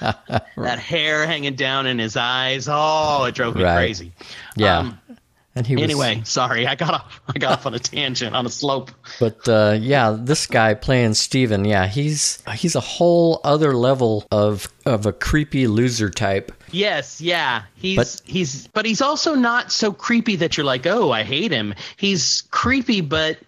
that 0.57 0.79
hair 0.79 1.27
hanging 1.27 1.55
down 1.55 1.87
in 1.87 1.99
his 1.99 2.17
eyes, 2.17 2.69
oh, 2.71 3.25
it 3.25 3.35
drove 3.35 3.55
me 3.57 3.63
Right. 3.63 3.77
crazy. 3.77 4.13
Yeah. 4.57 4.79
Um, 4.79 4.99
and 5.59 5.67
he 5.67 5.75
was, 5.75 5.83
anyway, 5.83 6.23
sorry, 6.25 6.69
I 6.69 6.77
got 6.77 6.95
off. 6.95 7.21
I 7.35 7.39
got 7.39 7.53
off 7.53 7.67
on 7.67 7.75
a 7.75 7.81
tangent 7.81 8.37
on 8.37 8.47
a 8.47 8.49
slope. 8.49 8.93
But 9.19 9.49
uh, 9.49 9.77
yeah, 9.81 10.17
this 10.17 10.47
guy 10.47 10.75
playing 10.75 11.15
Steven, 11.15 11.65
yeah, 11.65 11.89
he's 11.89 12.41
he's 12.55 12.77
a 12.77 12.81
whole 12.81 13.41
other 13.43 13.75
level 13.75 14.25
of 14.31 14.69
of 14.87 15.05
a 15.05 15.13
creepy 15.13 15.67
loser 15.67 16.11
type. 16.11 16.53
Yes, 16.71 17.21
yeah. 17.21 17.63
He's 17.75 17.97
But- 17.97 18.23
he's 18.25 18.69
but 18.69 18.87
he's 18.87 19.03
also 19.03 19.35
not 19.35 19.73
so 19.73 19.93
creepy 19.93 20.37
that 20.37 20.57
you're 20.57 20.67
like, 20.67 20.87
"Oh, 20.87 21.11
I 21.11 21.25
hate 21.25 21.51
him." 21.51 21.75
He's 21.97 22.43
creepy 22.51 23.01
but 23.01 23.39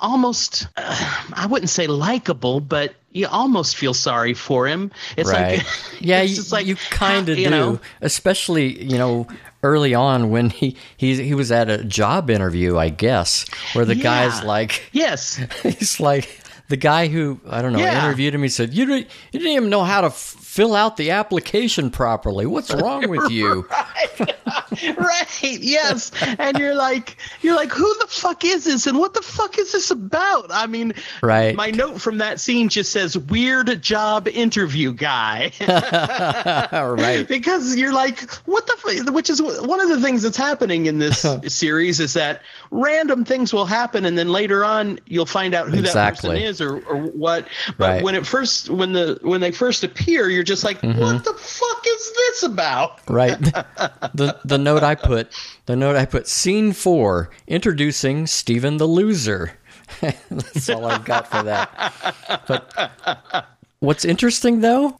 almost 0.00 0.68
uh, 0.76 1.24
I 1.34 1.46
wouldn't 1.46 1.70
say 1.70 1.86
likable, 1.86 2.60
but 2.60 2.94
you 3.10 3.26
almost 3.26 3.76
feel 3.76 3.94
sorry 3.94 4.34
for 4.34 4.66
him. 4.66 4.90
It's 5.16 5.30
right. 5.30 5.58
like 5.58 5.66
yeah, 6.00 6.20
it's 6.22 6.36
you, 6.36 6.52
like 6.52 6.66
you 6.66 6.76
kind 6.76 7.28
of 7.28 7.36
do, 7.36 7.42
you 7.42 7.50
know, 7.50 7.80
especially 8.00 8.82
you 8.82 8.98
know 8.98 9.26
early 9.62 9.94
on 9.94 10.30
when 10.30 10.50
he 10.50 10.76
he 10.96 11.22
he 11.22 11.34
was 11.34 11.50
at 11.52 11.68
a 11.70 11.82
job 11.84 12.30
interview, 12.30 12.78
I 12.78 12.88
guess, 12.90 13.44
where 13.74 13.84
the 13.84 13.94
guy's 13.94 14.42
like 14.44 14.82
Yes. 14.92 15.36
he's 15.62 16.00
like 16.00 16.40
the 16.68 16.76
guy 16.76 17.08
who 17.08 17.40
I 17.48 17.62
don't 17.62 17.72
know 17.72 17.78
Yeah. 17.78 18.04
interviewed 18.04 18.34
him. 18.34 18.42
He 18.42 18.48
said, 18.50 18.74
"You 18.74 18.84
didn't, 18.86 19.08
you 19.32 19.40
didn't 19.40 19.54
even 19.54 19.70
know 19.70 19.84
how 19.84 20.02
to 20.02 20.08
f- 20.08 20.36
fill 20.58 20.74
out 20.74 20.96
the 20.96 21.12
application 21.12 21.88
properly. 21.88 22.44
What's 22.44 22.74
wrong 22.82 23.08
with 23.08 23.30
you?" 23.30 23.64
right 23.70 24.38
right. 24.98 25.42
yes 25.42 26.10
and 26.38 26.58
you're 26.58 26.74
like 26.74 27.16
you're 27.42 27.56
like 27.56 27.70
who 27.70 27.92
the 28.00 28.06
fuck 28.08 28.44
is 28.44 28.64
this 28.64 28.86
and 28.86 28.98
what 28.98 29.14
the 29.14 29.22
fuck 29.22 29.58
is 29.58 29.72
this 29.72 29.90
about 29.90 30.46
i 30.50 30.66
mean 30.66 30.92
Right. 31.22 31.54
my 31.54 31.70
note 31.70 32.00
from 32.00 32.18
that 32.18 32.40
scene 32.40 32.68
just 32.68 32.92
says 32.92 33.16
weird 33.18 33.82
job 33.82 34.28
interview 34.28 34.92
guy 34.92 35.52
right. 36.72 37.26
because 37.26 37.76
you're 37.76 37.92
like 37.92 38.30
what 38.46 38.66
the 38.66 38.76
f-? 38.86 39.10
which 39.10 39.30
is 39.30 39.40
one 39.42 39.80
of 39.80 39.88
the 39.88 40.00
things 40.00 40.22
that's 40.22 40.36
happening 40.36 40.86
in 40.86 40.98
this 40.98 41.24
series 41.46 42.00
is 42.00 42.14
that 42.14 42.42
random 42.70 43.24
things 43.24 43.52
will 43.52 43.66
happen 43.66 44.04
and 44.04 44.16
then 44.16 44.28
later 44.28 44.64
on 44.64 44.98
you'll 45.06 45.26
find 45.26 45.54
out 45.54 45.68
who 45.68 45.80
that 45.82 46.14
person 46.14 46.36
is 46.36 46.60
or, 46.60 46.78
or 46.86 46.96
what 46.98 47.46
but 47.76 47.88
Right. 47.88 48.02
When 48.02 48.14
it 48.14 48.26
first 48.26 48.68
when 48.70 48.92
the 48.92 49.18
when 49.22 49.40
they 49.40 49.50
first 49.50 49.82
appear 49.82 50.28
you're 50.28 50.44
just 50.48 50.64
like 50.64 50.82
what 50.82 51.22
the 51.24 51.34
fuck 51.34 51.84
is 51.86 52.12
this 52.16 52.42
about 52.42 52.98
Right. 53.08 53.38
the 54.14 54.38
the 54.44 54.58
note 54.58 54.82
I 54.82 54.94
put 54.96 55.28
the 55.66 55.76
note 55.76 55.94
I 55.96 56.04
put 56.06 56.26
scene 56.26 56.72
four 56.72 57.30
introducing 57.46 58.26
Stephen 58.26 58.78
the 58.78 58.86
loser. 58.86 59.52
That's 60.00 60.68
all 60.68 60.84
I've 60.86 61.04
got 61.04 61.30
for 61.30 61.42
that. 61.44 62.44
But 62.48 63.46
what's 63.80 64.04
interesting 64.04 64.60
though, 64.60 64.98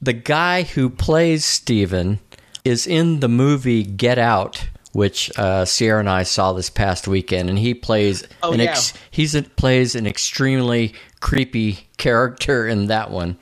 the 0.00 0.12
guy 0.12 0.62
who 0.62 0.88
plays 0.90 1.44
Stephen 1.44 2.18
is 2.64 2.86
in 2.86 3.20
the 3.20 3.28
movie 3.28 3.82
Get 3.82 4.18
Out, 4.18 4.68
which 4.92 5.30
uh, 5.38 5.64
Sierra 5.64 6.00
and 6.00 6.08
I 6.08 6.22
saw 6.22 6.52
this 6.52 6.70
past 6.70 7.08
weekend, 7.08 7.48
and 7.50 7.58
he 7.58 7.74
plays 7.74 8.24
Oh, 8.42 8.52
an 8.52 8.60
yeah. 8.60 8.76
he's 9.10 9.34
a, 9.34 9.42
plays 9.42 9.94
an 9.94 10.06
extremely 10.06 10.94
creepy 11.20 11.86
character 11.98 12.66
in 12.66 12.86
that 12.86 13.10
one 13.10 13.36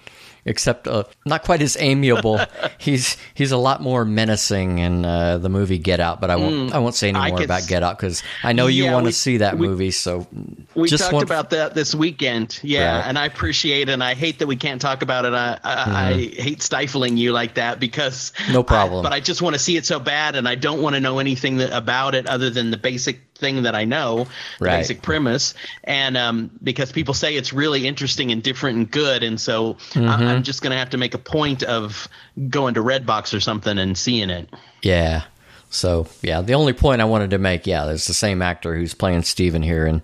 except 0.44 0.86
uh, 0.88 1.04
not 1.26 1.42
quite 1.42 1.62
as 1.62 1.76
amiable 1.80 2.40
he's 2.78 3.16
he's 3.34 3.52
a 3.52 3.56
lot 3.56 3.80
more 3.82 4.04
menacing 4.04 4.78
in 4.78 5.04
uh, 5.04 5.38
the 5.38 5.48
movie 5.48 5.78
get 5.78 6.00
out 6.00 6.20
but 6.20 6.30
i 6.30 6.36
won't 6.36 6.72
i 6.74 6.78
won't 6.78 6.94
say 6.94 7.08
any 7.08 7.18
Mm. 7.18 7.22
I 7.22 7.28
more 7.30 7.42
about 7.42 7.60
s- 7.62 7.66
get 7.66 7.82
out 7.82 7.98
because 7.98 8.22
i 8.42 8.52
know 8.52 8.66
you 8.66 8.84
Yeah, 8.84 8.94
want 8.94 9.06
to 9.06 9.12
see 9.12 9.36
that 9.38 9.58
we- 9.58 9.68
movie 9.68 9.90
so 9.90 10.26
We 10.74 10.88
talked 10.88 11.12
want 11.12 11.24
about 11.24 11.50
that 11.50 11.74
this 11.74 11.94
weekend, 11.94 12.58
yeah, 12.62 12.98
Right. 13.00 13.06
and 13.08 13.18
I 13.18 13.26
appreciate 13.26 13.88
and 13.88 14.02
I 14.02 14.14
hate 14.14 14.38
that 14.38 14.46
we 14.46 14.56
can't 14.56 14.80
talk 14.80 15.02
about 15.02 15.24
it. 15.24 15.32
I 15.34 15.58
I, 15.64 16.08
I 16.10 16.12
hate 16.14 16.62
stifling 16.62 17.16
you 17.16 17.32
like 17.32 17.54
that 17.54 17.80
because 17.80 18.32
Mm-hmm. 18.38 18.52
No 18.52 18.62
problem. 18.62 19.00
I- 19.00 19.08
but 19.10 19.12
I 19.12 19.20
just 19.20 19.42
want 19.42 19.54
to 19.54 19.58
see 19.58 19.76
it 19.76 19.84
so 19.86 19.98
bad, 19.98 20.36
and 20.36 20.48
I 20.48 20.54
don't 20.54 20.80
want 20.80 20.94
to 20.94 21.00
know 21.00 21.18
anything 21.18 21.56
that, 21.58 21.72
about 21.76 22.14
it 22.14 22.26
other 22.26 22.48
than 22.50 22.70
the 22.70 22.76
basic 22.76 23.20
thing 23.40 23.62
that 23.64 23.74
I 23.74 23.84
know, 23.84 24.26
Right. 24.60 24.76
basic 24.78 25.02
premise, 25.02 25.54
and 25.84 26.16
um, 26.16 26.50
because 26.62 26.92
people 26.92 27.14
say 27.14 27.34
it's 27.36 27.52
really 27.52 27.86
interesting 27.88 28.30
and 28.30 28.42
different 28.42 28.76
and 28.78 28.90
good, 28.90 29.22
and 29.22 29.40
so 29.40 29.74
Mm-hmm. 29.94 30.08
I, 30.08 30.32
I'm 30.34 30.42
just 30.42 30.62
gonna 30.62 30.76
have 30.78 30.90
to 30.90 30.98
make 30.98 31.14
a 31.14 31.18
point 31.18 31.62
of 31.62 32.06
going 32.48 32.74
to 32.74 32.80
Redbox 32.82 33.34
or 33.34 33.40
something 33.40 33.78
and 33.78 33.96
seeing 33.98 34.30
it. 34.30 34.48
Yeah. 34.82 35.22
So 35.70 36.06
yeah, 36.22 36.40
the 36.42 36.54
only 36.54 36.72
point 36.72 37.00
I 37.00 37.04
wanted 37.04 37.30
to 37.30 37.38
make, 37.38 37.66
yeah, 37.66 37.84
there's 37.86 38.06
the 38.06 38.14
same 38.14 38.42
actor 38.42 38.74
who's 38.76 38.94
playing 38.94 39.22
Steven 39.22 39.62
here 39.62 39.86
in 39.86 40.02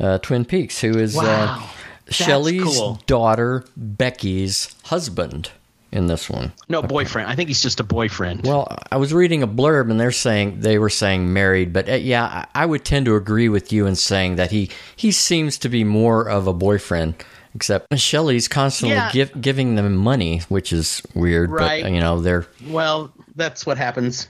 uh, 0.00 0.18
Twin 0.18 0.44
Peaks, 0.44 0.80
who 0.80 0.96
is 0.98 1.14
Wow. 1.14 1.24
uh, 1.24 1.66
Shelley's 2.10 2.62
cool. 2.62 3.00
daughter 3.06 3.64
Becky's 3.76 4.74
husband 4.84 5.50
in 5.92 6.06
this 6.06 6.28
one. 6.28 6.52
No 6.68 6.82
boyfriend. 6.82 7.30
I 7.30 7.34
think 7.34 7.48
he's 7.48 7.62
just 7.62 7.80
a 7.80 7.84
boyfriend. 7.84 8.46
Well, 8.46 8.68
I 8.92 8.96
was 8.96 9.12
reading 9.14 9.42
a 9.42 9.48
blurb 9.48 9.90
and 9.90 9.98
they're 9.98 10.12
saying 10.12 10.60
they 10.60 10.78
were 10.78 10.90
saying 10.90 11.32
married, 11.32 11.72
but 11.72 11.88
uh, 11.88 11.94
yeah, 11.94 12.24
I 12.54 12.62
I 12.62 12.66
would 12.66 12.84
tend 12.84 13.06
to 13.06 13.16
agree 13.16 13.48
with 13.48 13.72
you 13.72 13.86
in 13.86 13.96
saying 13.96 14.36
that 14.36 14.50
he 14.50 14.70
he 14.96 15.10
seems 15.12 15.58
to 15.58 15.68
be 15.68 15.84
more 15.84 16.28
of 16.28 16.46
a 16.46 16.52
boyfriend. 16.52 17.14
Except 17.54 17.98
Shelley's 17.98 18.46
constantly 18.46 18.94
Yeah. 18.94 19.10
give, 19.10 19.40
giving 19.40 19.74
them 19.74 19.96
money, 19.96 20.40
which 20.50 20.72
is 20.72 21.02
weird. 21.14 21.50
Right. 21.50 21.82
But 21.82 21.92
you 21.92 22.00
know 22.00 22.20
they're 22.20 22.46
well, 22.68 23.10
that's 23.36 23.64
what 23.66 23.78
happens. 23.78 24.28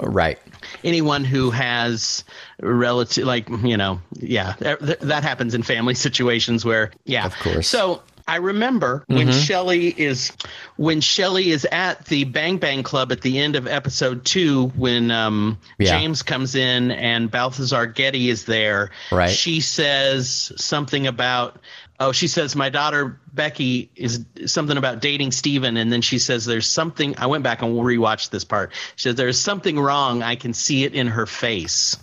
uh, 0.00 0.06
right. 0.08 0.38
anyone 0.84 1.24
who 1.24 1.50
has 1.50 2.24
relative 2.60 3.24
like 3.24 3.48
you 3.62 3.76
know 3.76 4.00
yeah 4.18 4.54
th- 4.54 4.98
that 5.00 5.22
happens 5.22 5.54
in 5.54 5.62
family 5.62 5.94
situations 6.06 6.64
where 6.64 6.90
yeah 7.04 7.24
Of 7.26 7.34
course. 7.38 7.68
so 7.68 8.02
I 8.30 8.36
remember 8.36 9.04
when 9.08 9.32
Shelley 9.32 9.88
is 9.88 10.30
when 10.76 11.00
Shelley 11.00 11.50
is 11.50 11.64
at 11.64 12.04
the 12.06 12.22
Bang 12.22 12.58
Bang 12.58 12.84
Club 12.84 13.10
at 13.10 13.22
the 13.22 13.40
end 13.40 13.56
of 13.56 13.66
episode 13.66 14.24
two 14.24 14.68
when 14.76 15.10
um, 15.10 15.58
Yeah. 15.78 15.98
James 15.98 16.22
comes 16.22 16.54
in 16.54 16.92
and 16.92 17.28
Balthazar 17.28 17.86
Getty 17.86 18.30
is 18.30 18.44
there. 18.44 18.92
Right. 19.10 19.30
She 19.30 19.60
says 19.60 20.52
something 20.56 21.08
about 21.08 21.58
oh 21.98 22.12
she 22.12 22.28
says 22.28 22.54
my 22.54 22.68
daughter 22.68 23.18
Becky 23.34 23.90
is 23.96 24.24
something 24.46 24.76
about 24.76 25.00
dating 25.00 25.32
Steven 25.32 25.76
and 25.76 25.92
then 25.92 26.00
she 26.00 26.20
says 26.20 26.44
there's 26.46 26.68
something 26.68 27.16
I 27.18 27.26
went 27.26 27.42
back 27.42 27.62
and 27.62 27.74
rewatched 27.74 28.30
this 28.30 28.44
part. 28.44 28.70
She 28.94 29.08
says 29.08 29.16
there's 29.16 29.40
something 29.40 29.76
wrong. 29.76 30.22
I 30.22 30.36
can 30.36 30.54
see 30.54 30.84
it 30.84 30.94
in 30.94 31.08
her 31.08 31.26
face. 31.26 31.96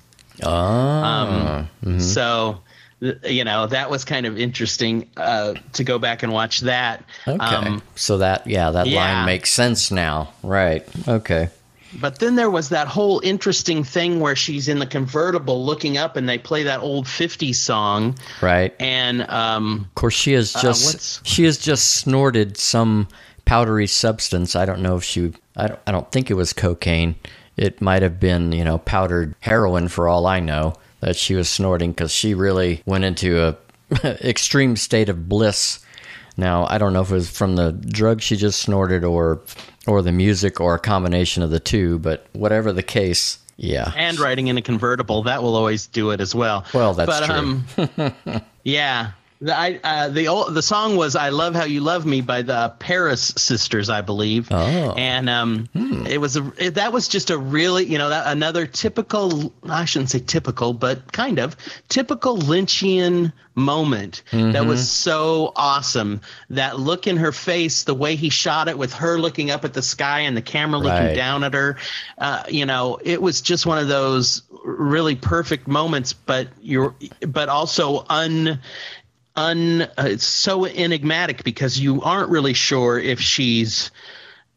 Ah, 0.44 1.68
So, 2.00 2.52
th- 2.52 2.64
you 3.00 3.44
know, 3.44 3.68
that 3.68 3.90
was 3.92 4.04
kind 4.06 4.26
of 4.26 4.38
interesting 4.40 5.10
uh, 5.18 5.54
to 5.74 5.84
go 5.84 6.00
back 6.00 6.24
and 6.24 6.32
watch 6.34 6.62
that. 6.62 7.04
okay. 7.28 7.38
Um, 7.40 7.82
so 7.96 8.18
that 8.18 8.48
yeah, 8.48 8.72
that 8.72 8.88
yeah. 8.88 9.18
line 9.18 9.26
makes 9.26 9.52
sense 9.52 9.92
now. 9.92 10.34
Right. 10.44 10.88
Okay. 11.08 11.50
but 12.02 12.20
then 12.20 12.36
there 12.36 12.50
was 12.50 12.70
that 12.70 12.88
whole 12.88 13.20
interesting 13.24 13.84
thing 13.84 14.20
where 14.20 14.36
she's 14.36 14.68
in 14.68 14.80
the 14.80 14.86
convertible 14.86 15.64
looking 15.66 15.98
up 15.98 16.16
and 16.18 16.28
they 16.28 16.38
play 16.38 16.64
that 16.64 16.80
old 16.82 17.06
50s 17.06 17.56
song. 17.56 18.16
Right. 18.42 18.76
And 18.80 19.22
um, 19.30 19.86
Of 19.90 19.96
course, 19.96 20.14
she 20.16 20.34
has 20.34 20.56
Uh, 20.56 20.62
just 20.62 20.86
what's- 20.94 21.22
she 21.24 21.44
has 21.46 21.58
just 21.58 21.92
snorted 21.96 22.58
some 22.58 23.08
powdery 23.46 23.88
substance. 23.88 24.56
I 24.56 24.66
don't 24.66 24.82
know 24.82 24.98
if 24.98 25.04
she. 25.04 25.34
I 25.56 25.68
don't. 25.68 25.80
I 25.88 25.92
don't 25.92 26.12
think 26.12 26.30
it 26.30 26.34
was 26.36 26.52
cocaine. 26.52 27.16
It 27.56 27.82
might 27.82 28.02
have 28.02 28.20
been 28.20 28.52
you 28.52 28.64
know 28.64 28.78
powdered 28.80 29.34
heroin 29.40 29.88
for 29.88 30.08
all 30.08 30.26
I 30.28 30.40
know 30.40 30.74
that 31.00 31.16
she 31.16 31.36
was 31.36 31.50
snorting 31.50 31.92
because 31.92 32.12
she 32.12 32.34
really 32.34 32.82
went 32.86 33.04
into 33.04 33.42
a 33.42 33.58
extreme 34.28 34.76
state 34.76 35.10
of 35.10 35.30
bliss. 35.30 35.80
Now 36.36 36.66
I 36.70 36.78
don't 36.78 36.94
know 36.94 37.02
if 37.02 37.12
it 37.12 37.16
was 37.16 37.30
from 37.30 37.56
the 37.56 37.72
drug 37.72 38.22
she 38.22 38.36
just 38.36 38.62
snorted 38.62 39.04
or 39.04 39.42
or 39.88 40.02
the 40.02 40.12
music 40.12 40.60
or 40.60 40.76
a 40.76 40.80
combination 40.80 41.44
of 41.44 41.50
the 41.50 41.60
two, 41.60 42.00
but 42.00 42.28
whatever 42.34 42.74
the 42.74 42.84
case, 42.84 43.40
yeah. 43.56 43.92
and 43.96 44.20
riding 44.20 44.48
in 44.48 44.58
a 44.58 44.62
convertible, 44.62 45.24
that 45.24 45.42
will 45.42 45.56
always 45.56 45.88
do 45.88 46.12
it 46.12 46.22
as 46.22 46.36
well. 46.36 46.66
Well, 46.74 46.94
that's 46.94 47.20
but, 47.20 47.26
true. 47.26 48.06
Um, 48.28 48.42
yeah. 48.64 49.12
The, 49.40 49.56
I, 49.56 49.80
uh, 49.84 50.10
the 50.10 50.30
old, 50.30 50.54
the 50.56 50.64
song 50.64 50.96
was 50.96 51.16
"I 51.16 51.30
Love 51.30 51.54
How 51.54 51.66
You 51.66 51.82
Love 51.82 52.06
Me" 52.08 52.22
by 52.22 52.42
the 52.42 52.74
Paris 52.80 53.34
Sisters, 53.38 53.88
I 53.90 54.02
believe. 54.02 54.48
Oh. 54.52 54.94
and 54.98 55.30
um, 55.30 55.70
it 55.76 56.20
was 56.20 56.38
a 56.38 56.52
it, 56.58 56.76
that 56.76 56.92
was 56.92 57.08
just 57.08 57.30
a 57.30 57.38
really 57.38 57.86
you 57.86 58.00
know 58.00 58.10
that, 58.10 58.26
another 58.28 58.66
typical 58.66 59.54
I 59.68 59.86
shouldn't 59.86 60.10
say 60.10 60.20
typical, 60.20 60.74
but 60.74 61.12
kind 61.12 61.38
of 61.38 61.56
typical 61.88 62.38
Lynchian 62.38 63.32
moment 63.54 64.22
that 64.32 64.66
was 64.66 64.90
so 64.90 65.52
awesome. 65.56 66.22
That 66.52 66.80
look 66.80 67.06
in 67.08 67.18
her 67.18 67.32
face, 67.32 67.84
the 67.84 67.96
way 67.96 68.16
he 68.16 68.30
shot 68.30 68.68
it 68.68 68.78
with 68.78 68.94
her 68.94 69.20
looking 69.20 69.52
up 69.52 69.66
at 69.66 69.74
the 69.74 69.82
sky 69.84 70.22
and 70.22 70.36
the 70.36 70.42
camera 70.42 70.80
looking 70.80 71.08
Right. 71.08 71.16
down 71.16 71.44
at 71.44 71.54
her, 71.54 71.78
uh, 72.18 72.44
you 72.50 72.66
know, 72.66 73.00
it 73.04 73.22
was 73.22 73.42
just 73.42 73.66
one 73.68 73.78
of 73.78 73.88
those 73.88 74.42
really 74.64 75.16
perfect 75.16 75.68
moments. 75.68 76.14
But 76.14 76.48
you're 76.62 76.96
but 77.22 77.50
also 77.50 78.06
un 78.10 78.60
un 79.38 79.84
uh, 79.84 79.88
it's 80.00 80.26
so 80.26 80.66
enigmatic 80.66 81.44
because 81.44 81.80
you 81.80 82.02
aren't 82.02 82.30
really 82.30 82.54
sure 82.54 83.00
if 83.00 83.20
she's 83.22 83.92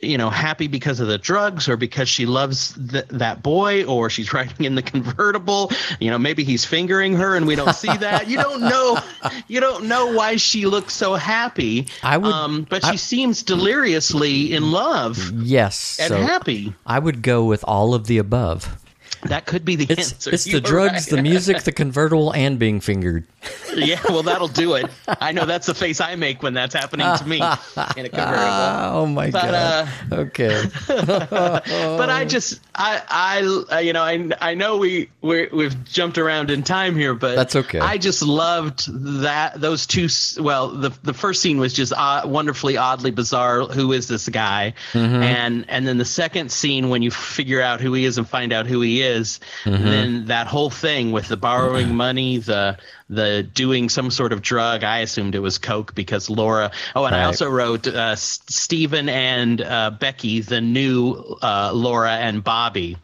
you 0.02 0.16
know 0.16 0.30
happy 0.30 0.66
because 0.66 0.98
of 1.00 1.08
the 1.08 1.18
drugs 1.18 1.68
or 1.68 1.76
because 1.76 2.08
she 2.08 2.24
loves 2.24 2.72
th- 2.90 3.04
that 3.08 3.42
boy 3.42 3.84
or 3.84 4.08
she's 4.08 4.32
riding 4.38 4.64
in 4.64 4.74
the 4.74 4.80
convertible 4.82 5.70
you 6.00 6.10
know 6.10 6.18
maybe 6.18 6.42
he's 6.42 6.64
fingering 6.64 7.14
her 7.16 7.36
and 7.36 7.46
we 7.46 7.54
don't 7.54 7.74
see 7.76 7.94
that 7.98 8.26
you 8.26 8.38
don't 8.38 8.62
know 8.62 8.98
you 9.46 9.60
don't 9.60 9.84
know 9.84 10.06
why 10.14 10.36
she 10.36 10.64
looks 10.64 10.94
so 10.94 11.14
happy 11.14 11.86
I 12.02 12.16
would- 12.16 12.32
um, 12.32 12.66
but 12.70 12.82
she 12.82 12.92
I- 12.92 12.96
seems 12.96 13.42
deliriously 13.42 14.54
in 14.54 14.72
love 14.72 15.18
Yes. 15.42 15.98
and 16.00 16.08
so 16.08 16.16
happy 16.22 16.72
I 16.86 16.98
would 16.98 17.20
go 17.20 17.44
with 17.44 17.62
all 17.68 17.92
of 17.92 18.06
the 18.06 18.16
above. 18.16 18.76
That 19.24 19.46
could 19.46 19.64
be 19.64 19.76
the 19.76 19.86
It's 19.90 20.12
answer 20.12 20.30
it's 20.32 20.44
the 20.44 20.54
were 20.54 20.60
drugs, 20.60 21.06
the 21.06 21.20
music, 21.22 21.62
the 21.64 21.72
convertible, 21.72 22.32
and 22.32 22.58
being 22.58 22.80
fingered. 22.80 23.26
yeah 23.74 23.98
well 24.08 24.22
that'll 24.22 24.48
do 24.48 24.74
it 24.74 24.86
i 25.20 25.32
know 25.32 25.46
that's 25.46 25.66
the 25.66 25.74
face 25.74 25.98
i 26.00 26.14
make 26.14 26.42
when 26.42 26.52
that's 26.52 26.74
happening 26.74 27.06
to 27.16 27.26
me 27.26 27.36
in 27.96 28.04
a 28.04 28.08
convertible 28.08 28.10
Ah, 28.12 28.92
oh 28.94 29.06
my 29.06 29.30
But, 29.30 29.54
uh, 29.54 29.86
god. 30.10 30.18
okay. 30.20 30.62
but 30.86 32.10
I 32.10 32.24
just 32.24 32.60
I 32.74 33.02
I 33.08 33.76
uh, 33.76 33.78
you 33.78 33.92
know 33.92 34.02
I 34.02 34.28
I 34.40 34.54
know 34.54 34.76
we 34.76 35.10
we 35.22 35.46
we've 35.52 35.84
jumped 35.84 36.18
around 36.18 36.50
in 36.50 36.62
time 36.62 36.96
here, 36.96 37.14
but 37.14 37.34
That's 37.36 37.56
okay. 37.56 37.78
I 37.78 37.96
just 37.98 38.22
loved 38.22 38.86
that 39.22 39.60
those 39.60 39.86
two. 39.86 40.08
Well, 40.42 40.68
the 40.68 40.90
the 41.02 41.14
first 41.14 41.40
scene 41.42 41.58
was 41.58 41.72
just 41.72 41.92
uh, 41.96 42.22
wonderfully 42.24 42.76
oddly 42.76 43.10
bizarre. 43.10 43.62
Who 43.62 43.92
is 43.92 44.08
this 44.08 44.28
guy? 44.28 44.74
Mm-hmm. 44.92 45.22
And 45.22 45.64
and 45.68 45.86
then 45.86 45.98
the 45.98 46.04
second 46.04 46.50
scene 46.52 46.88
when 46.88 47.02
you 47.02 47.10
figure 47.10 47.60
out 47.62 47.80
who 47.80 47.92
he 47.94 48.04
is 48.04 48.18
and 48.18 48.28
find 48.28 48.52
out 48.52 48.66
who 48.66 48.80
he 48.80 48.99
is, 49.00 49.40
Mm-hmm. 49.64 49.84
then 49.84 50.24
that 50.26 50.46
whole 50.46 50.70
thing 50.70 51.12
with 51.12 51.28
the 51.28 51.36
borrowing 51.36 51.94
money, 51.94 52.38
the 52.38 52.76
the 53.08 53.42
doing 53.42 53.88
some 53.88 54.10
sort 54.10 54.32
of 54.32 54.40
drug. 54.42 54.84
I 54.84 54.98
assumed 54.98 55.34
it 55.34 55.40
was 55.40 55.58
coke 55.58 55.94
because 55.94 56.30
Laura. 56.30 56.70
Oh, 56.94 57.04
and 57.04 57.14
I 57.14 57.24
also 57.24 57.48
wrote 57.50 57.86
uh, 57.88 58.10
S- 58.12 58.40
Stephen 58.48 59.08
and 59.08 59.60
uh, 59.62 59.90
Becky, 59.98 60.40
the 60.40 60.60
new 60.60 61.14
uh, 61.42 61.72
Laura 61.74 62.12
and 62.12 62.42
Bobby. 62.44 62.96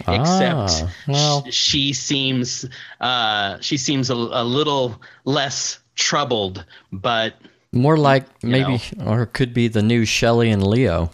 Except 0.00 0.70
Ah, 0.70 0.90
well. 1.08 1.44
sh- 1.50 1.54
she 1.54 1.92
seems 1.92 2.66
uh, 3.00 3.58
she 3.60 3.76
seems 3.76 4.10
a, 4.10 4.14
a 4.14 4.44
little 4.44 5.00
less 5.24 5.78
troubled, 5.94 6.64
but 6.92 7.34
More 7.72 7.96
like 7.96 8.26
maybe, 8.42 8.82
or 9.06 9.26
could 9.26 9.54
be 9.54 9.68
the 9.68 9.82
new 9.82 10.04
Shelley 10.04 10.50
and 10.50 10.66
Leo, 10.66 11.10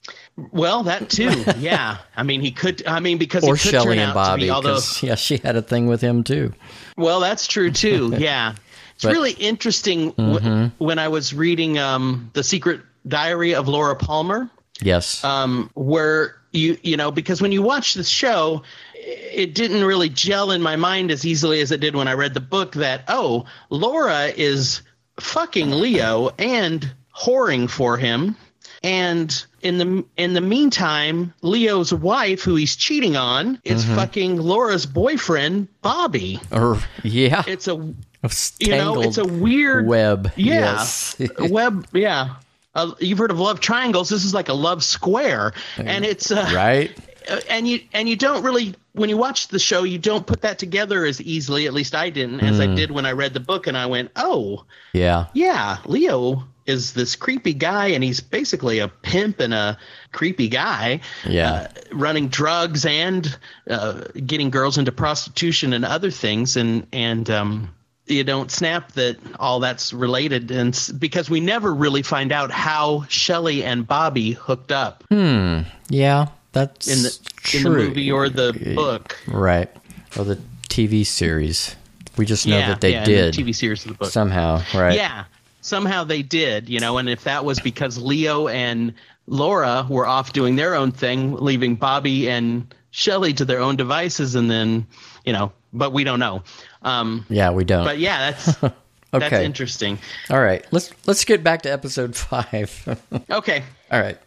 well, 0.52 0.82
that 0.84 1.10
too. 1.10 1.44
Yeah, 1.58 1.98
I 2.16 2.22
mean, 2.22 2.40
he 2.40 2.50
could. 2.50 2.86
I 2.86 3.00
mean, 3.00 3.18
because 3.18 3.44
or 3.44 3.54
he 3.56 3.62
could 3.62 3.70
Shelley 3.70 3.96
turn 3.96 4.04
and 4.06 4.14
Bobby. 4.14 4.42
be, 4.42 4.50
although 4.50 4.78
yeah, 5.02 5.14
she 5.14 5.36
had 5.38 5.56
a 5.56 5.62
thing 5.62 5.86
with 5.86 6.00
him 6.00 6.24
too. 6.24 6.52
Well, 6.96 7.20
that's 7.20 7.46
true 7.46 7.70
too. 7.70 8.14
Yeah, 8.18 8.54
it's 8.94 9.04
But- 9.04 9.12
really 9.12 9.32
interesting 9.32 10.10
w- 10.12 10.70
when 10.78 10.98
I 10.98 11.08
was 11.08 11.32
reading 11.34 11.78
um, 11.78 12.30
the 12.34 12.42
Secret 12.42 12.80
Diary 13.08 13.54
of 13.54 13.68
Laura 13.68 13.96
Palmer, 13.96 14.50
Yes. 14.82 15.22
um, 15.24 15.70
where 15.74 16.36
you 16.52 16.76
you 16.82 16.96
know 16.96 17.10
because 17.10 17.40
when 17.42 17.52
you 17.52 17.62
watch 17.62 17.94
the 17.94 18.04
show, 18.04 18.62
it 18.94 19.54
didn't 19.54 19.84
really 19.84 20.08
gel 20.08 20.50
in 20.50 20.60
my 20.62 20.76
mind 20.76 21.10
as 21.10 21.24
easily 21.24 21.60
as 21.60 21.70
it 21.72 21.80
did 21.80 21.94
when 21.96 22.08
I 22.08 22.12
read 22.14 22.34
the 22.34 22.40
book. 22.40 22.72
That 22.72 23.04
oh, 23.08 23.44
Laura 23.70 24.26
is 24.36 24.82
fucking 25.18 25.70
Leo 25.70 26.30
and 26.38 26.92
whoring 27.16 27.68
for 27.68 27.96
him. 27.98 28.36
And 28.82 29.44
in 29.60 29.76
the 29.78 30.04
in 30.16 30.32
the 30.32 30.40
meantime, 30.40 31.34
Leo's 31.42 31.92
wife, 31.92 32.42
who 32.42 32.54
he's 32.54 32.76
cheating 32.76 33.14
on, 33.16 33.60
is 33.62 33.84
fucking 33.84 34.38
Laura's 34.38 34.86
boyfriend, 34.86 35.68
Bobby 35.82 36.40
or 36.50 36.78
yeah, 37.02 37.42
it's 37.46 37.68
a 37.68 37.74
you 37.74 38.70
know 38.70 39.02
it's 39.02 39.18
a 39.18 39.24
weird 39.24 39.86
web. 39.86 40.32
yeah 40.36 40.54
Yes. 40.76 41.16
a 41.38 41.48
web 41.50 41.86
yeah 41.92 42.36
uh, 42.74 42.92
you've 43.00 43.18
heard 43.18 43.30
of 43.30 43.38
love 43.40 43.60
triangles 43.60 44.08
this 44.10 44.24
is 44.24 44.32
like 44.34 44.48
a 44.50 44.54
love 44.54 44.84
square 44.84 45.52
and 45.78 46.04
it's 46.04 46.30
uh, 46.30 46.50
right. 46.54 46.90
and 47.50 47.66
you 47.66 47.80
and 47.94 48.08
you 48.10 48.16
don't 48.16 48.42
really 48.44 48.74
when 48.92 49.08
you 49.08 49.16
watch 49.16 49.48
the 49.48 49.58
show 49.58 49.84
you 49.84 49.96
don't 49.98 50.26
put 50.26 50.42
that 50.42 50.58
together 50.58 51.06
as 51.06 51.18
easily 51.22 51.66
at 51.66 51.72
least 51.72 51.94
i 51.94 52.10
didn't 52.10 52.40
as 52.40 52.56
Hmm. 52.56 52.62
i 52.62 52.66
did 52.74 52.90
when 52.90 53.06
i 53.06 53.12
read 53.12 53.32
the 53.32 53.40
book 53.40 53.66
and 53.66 53.76
i 53.76 53.86
went 53.86 54.10
oh 54.16 54.64
Yeah. 54.92 55.26
yeah 55.32 55.78
leo 55.86 56.44
is 56.66 56.92
this 56.94 57.16
creepy 57.16 57.54
guy 57.54 57.88
and 57.88 58.04
he's 58.04 58.20
basically 58.20 58.78
a 58.78 58.88
pimp 58.88 59.40
and 59.40 59.52
a 59.54 59.78
creepy 60.12 60.48
guy 60.48 61.00
Yeah. 61.26 61.52
uh, 61.52 61.68
running 61.92 62.28
drugs 62.28 62.84
and 62.86 63.38
uh, 63.68 64.02
getting 64.26 64.50
girls 64.50 64.78
into 64.78 64.92
prostitution 64.92 65.72
and 65.72 65.84
other 65.84 66.10
things 66.10 66.56
and 66.56 66.86
and 66.92 67.28
um 67.30 67.74
you 68.06 68.24
don't 68.24 68.50
snap 68.50 68.92
that 68.92 69.16
all 69.38 69.60
that's 69.60 69.92
related 69.92 70.50
and 70.50 70.90
because 70.98 71.30
we 71.30 71.38
never 71.40 71.72
really 71.72 72.02
find 72.02 72.32
out 72.32 72.50
how 72.50 73.04
Shelley 73.08 73.62
and 73.64 73.86
Bobby 73.86 74.32
hooked 74.32 74.72
up 74.72 75.04
Hmm. 75.08 75.60
Yeah. 75.88 76.26
That's 76.52 76.88
in 76.88 77.02
the 77.04 77.56
in 77.56 77.62
the 77.62 77.70
true. 77.70 77.88
movie 77.88 78.10
or 78.10 78.28
the 78.28 78.52
book. 78.74 79.16
Right. 79.28 79.70
Or 80.18 80.24
the 80.24 80.36
TV 80.68 81.06
series. 81.06 81.76
We 82.16 82.26
just 82.26 82.44
know 82.44 82.58
yeah, 82.58 82.68
that 82.70 82.80
they 82.80 82.90
yeah, 82.92 82.98
in 83.04 83.04
the 83.04 83.30
did 83.30 83.34
TV 83.34 83.54
series 83.54 83.84
of 83.86 83.92
the 83.92 83.98
book. 83.98 84.10
somehow. 84.10 84.60
Right. 84.74 84.96
Yeah, 84.96 85.24
somehow 85.60 86.04
they 86.04 86.22
did, 86.22 86.68
you 86.68 86.80
know, 86.80 86.98
and 86.98 87.08
if 87.08 87.24
that 87.24 87.44
was 87.44 87.60
because 87.60 87.98
Leo 87.98 88.48
and 88.48 88.94
Laura 89.26 89.86
were 89.88 90.06
off 90.06 90.32
doing 90.32 90.56
their 90.56 90.74
own 90.74 90.92
thing, 90.92 91.36
leaving 91.36 91.76
Bobby 91.76 92.28
and 92.28 92.74
Shelley 92.90 93.32
to 93.34 93.44
their 93.44 93.60
own 93.60 93.76
devices, 93.76 94.34
and 94.34 94.50
then, 94.50 94.86
you 95.24 95.32
know, 95.32 95.52
but 95.72 95.92
we 95.92 96.04
don't 96.04 96.18
know. 96.18 96.42
Um, 96.82 97.24
Yeah, 97.28 97.50
we 97.50 97.64
don't. 97.64 97.84
but 97.84 97.98
yeah, 97.98 98.32
that's 98.32 98.56
that's 99.12 99.32
interesting. 99.32 99.98
All 100.28 100.40
right. 100.40 100.64
Let's 100.70 100.90
let's 101.06 101.24
get 101.24 101.44
back 101.44 101.62
to 101.62 101.72
episode 101.72 102.16
5. 102.16 102.98
Okay. 103.30 103.62
All 103.90 104.00
right. 104.00 104.18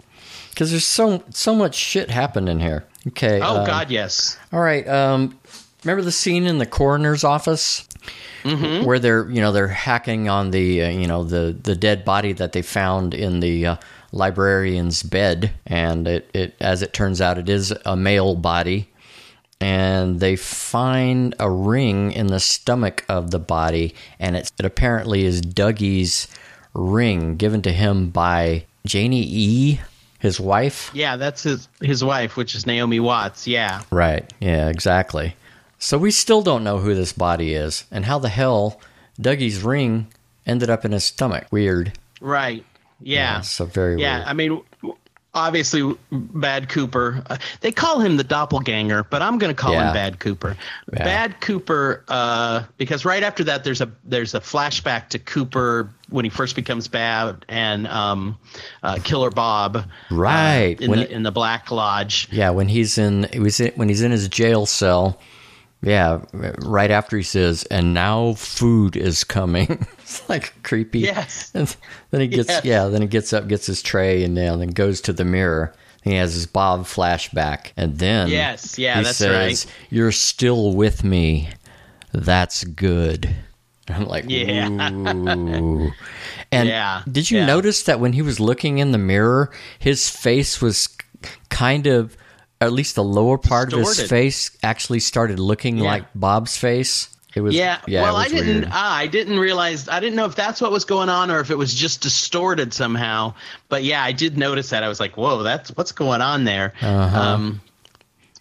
Cuz 0.55 0.72
there's 0.72 0.85
so 0.85 1.23
so 1.31 1.55
much 1.55 1.76
shit 1.76 2.10
happened 2.10 2.47
in 2.47 2.60
here. 2.60 2.85
Okay. 3.07 3.41
Oh 3.41 3.60
um, 3.60 3.65
God, 3.65 3.91
yes. 3.91 4.38
All 4.53 4.61
right. 4.61 4.88
Um, 4.88 5.38
remember 5.84 6.03
the 6.03 6.11
scene 6.11 6.45
in 6.45 6.60
the 6.60 6.65
coroner's 6.65 7.23
office 7.23 7.88
Mm-hmm. 8.43 8.85
where 8.85 8.99
they're 8.99 9.30
you 9.30 9.39
know 9.39 9.53
they're 9.53 9.69
hacking 9.69 10.27
on 10.27 10.51
the 10.51 10.84
uh, 10.84 10.89
you 10.89 11.07
know 11.07 11.23
the 11.23 11.55
the 11.63 11.75
dead 11.75 12.03
body 12.03 12.34
that 12.34 12.51
they 12.51 12.61
found 12.61 13.13
in 13.13 13.39
the 13.39 13.65
uh, 13.65 13.75
librarian's 14.11 15.01
bed, 15.01 15.53
and 15.65 16.07
it, 16.07 16.30
it 16.34 16.55
as 16.59 16.81
it 16.81 16.91
turns 16.91 17.21
out 17.21 17.38
it 17.38 17.47
is 17.47 17.73
a 17.85 17.95
male 17.95 18.35
body, 18.35 18.89
and 19.61 20.19
they 20.19 20.35
find 20.35 21.35
a 21.39 21.49
ring 21.49 22.11
in 22.11 22.27
the 22.27 22.39
stomach 22.39 23.05
of 23.07 23.31
the 23.31 23.39
body, 23.39 23.95
and 24.19 24.35
it's, 24.35 24.51
it 24.59 24.65
apparently 24.65 25.23
is 25.23 25.39
Dougie's 25.39 26.27
ring 26.73 27.38
given 27.38 27.61
to 27.61 27.71
him 27.71 28.09
by 28.09 28.65
Janie 28.85 29.25
E. 29.25 29.80
His 30.19 30.39
wife. 30.39 30.89
Yeah, 30.93 31.17
that's 31.17 31.43
his 31.43 31.67
his 31.81 32.01
wife, 32.01 32.38
which 32.38 32.55
is 32.55 32.65
Naomi 32.65 33.01
Watts. 33.01 33.45
Yeah. 33.45 33.81
Right. 33.91 34.31
Yeah, 34.39 34.69
exactly. 34.69 35.35
So 35.84 35.97
we 35.97 36.11
still 36.11 36.41
don't 36.41 36.64
know 36.64 36.77
who 36.77 36.95
this 36.95 37.11
body 37.11 37.53
is 37.53 37.84
and 37.91 38.05
how 38.05 38.18
the 38.18 38.30
hell 38.30 38.80
Dougie's 39.19 39.61
ring 39.61 40.07
ended 40.45 40.69
up 40.69 40.85
in 40.85 40.93
his 40.93 41.03
stomach. 41.03 41.47
Weird. 41.51 41.91
Right. 42.22 42.65
Yeah. 43.01 43.41
So 43.41 43.65
very 43.65 43.99
Yeah, 44.01 44.19
weird. 44.19 44.27
I 44.30 44.34
mean, 44.34 44.61
obviously, 45.34 45.93
Bad 46.10 46.69
Cooper. 46.69 47.22
Uh, 47.30 47.35
they 47.60 47.73
call 47.73 47.99
him 47.99 48.15
the 48.15 48.23
doppelganger, 48.23 49.03
but 49.03 49.22
I'm 49.22 49.38
going 49.38 49.53
to 49.53 49.61
call 49.61 49.73
Yeah. 49.73 49.89
him 49.89 49.93
Bad 49.93 50.19
Cooper. 50.19 50.55
Yeah. 50.93 51.03
Bad 51.03 51.41
Cooper, 51.41 52.05
uh, 52.07 52.64
because 52.77 53.03
right 53.03 53.22
after 53.23 53.43
that, 53.43 53.65
there's 53.65 53.81
a 53.81 53.91
there's 54.05 54.34
a 54.34 54.39
flashback 54.39 55.10
to 55.10 55.19
Cooper 55.19 55.89
when 56.10 56.23
he 56.23 56.30
first 56.30 56.55
becomes 56.55 56.88
bad 56.88 57.43
and 57.49 57.88
um, 57.88 58.38
uh, 58.84 58.99
Killer 59.03 59.31
Bob. 59.31 59.76
uh, 59.76 59.84
Right. 60.11 60.80
in 60.80 60.89
When 60.89 60.99
the 60.99 61.05
he- 61.07 61.14
in 61.14 61.23
the 61.23 61.31
Black 61.31 61.72
Lodge. 61.72 62.30
Yeah, 62.31 62.51
when 62.51 62.69
he's 62.69 62.97
in 62.97 63.26
it 63.34 63.39
was 63.39 63.60
when 63.76 63.89
he's 63.89 64.01
in 64.01 64.11
his 64.11 64.30
jail 64.30 64.65
cell. 64.65 65.19
Yeah, 65.84 66.22
right 66.31 66.89
after 66.91 67.18
he 67.18 67.23
says, 67.23 67.64
"And 67.65 67.93
now 67.93 68.34
food 68.34 68.95
is 68.95 69.23
coming." 69.26 69.85
it's 69.99 70.27
like 70.30 70.53
creepy. 70.64 70.99
Yes. 70.99 71.51
And 71.53 71.76
then 72.11 72.22
he 72.22 72.27
gets 72.27 72.47
Yes. 72.49 72.64
yeah, 72.65 72.85
then 72.88 73.01
he 73.01 73.07
gets 73.07 73.34
up, 73.34 73.47
gets 73.49 73.65
his 73.65 73.81
tray, 73.81 74.23
and 74.23 74.38
then 74.38 74.65
goes 74.69 75.01
to 75.01 75.14
the 75.14 75.26
mirror. 75.26 75.73
He 76.03 76.15
has 76.15 76.34
his 76.34 76.45
Bob 76.47 76.81
flashback, 76.85 77.72
and 77.77 77.97
then 77.99 78.30
Yes, 78.30 78.77
yeah, 78.80 78.97
he 78.97 79.03
that's 79.03 79.18
says, 79.18 79.65
right. 79.65 79.73
"You're 79.89 80.11
still 80.14 80.73
with 80.73 81.03
me. 81.03 81.49
That's 82.14 82.64
good." 82.64 83.35
I'm 83.89 84.05
like, 84.07 84.26
Yeah. 84.30 84.69
Ooh. 84.69 85.91
And 86.51 86.69
Yeah, 86.69 87.01
did 87.11 87.30
you 87.30 87.39
yeah. 87.39 87.45
notice 87.45 87.84
that 87.84 87.99
when 87.99 88.14
he 88.14 88.22
was 88.22 88.39
looking 88.39 88.77
in 88.77 88.91
the 88.93 88.97
mirror, 88.97 89.51
his 89.80 90.10
face 90.10 90.61
was 90.61 90.88
kind 91.49 91.88
of, 91.88 92.15
at 92.64 92.73
least 92.73 92.95
the 92.95 93.03
lower 93.03 93.38
part 93.38 93.73
of 93.73 93.80
his 93.80 94.02
face 94.10 94.52
actually 94.64 94.99
started 94.99 95.40
looking 95.40 95.77
Yeah. 95.77 95.84
like 95.85 96.06
Bob's 96.15 96.57
face. 96.57 97.10
It 97.35 97.41
was 97.41 97.56
Yeah, 97.56 97.80
yeah. 97.88 98.03
well, 98.03 98.15
I 98.15 98.27
didn't. 98.27 98.45
weird. 98.61 98.69
ah, 98.72 98.95
I 98.95 99.07
didn't 99.07 99.40
realize. 99.40 99.90
I 99.90 99.99
didn't 99.99 100.15
know 100.15 100.26
if 100.26 100.35
that's 100.35 100.61
what 100.61 100.72
was 100.72 100.85
going 100.85 101.10
on 101.10 101.31
or 101.31 101.40
if 101.40 101.49
it 101.49 101.57
was 101.57 101.73
just 101.73 102.02
distorted 102.02 102.73
somehow. 102.76 103.34
But 103.69 103.84
yeah, 103.84 104.03
I 104.03 104.11
did 104.11 104.38
notice 104.38 104.69
that. 104.69 104.84
I 104.84 104.88
was 104.88 104.99
like, 104.99 105.18
"Whoa, 105.18 105.41
that's 105.41 105.72
what's 105.72 105.91
going 105.94 106.22
on 106.22 106.44
there." 106.44 106.73
Uh-huh. 106.80 107.19
Um, 107.19 107.61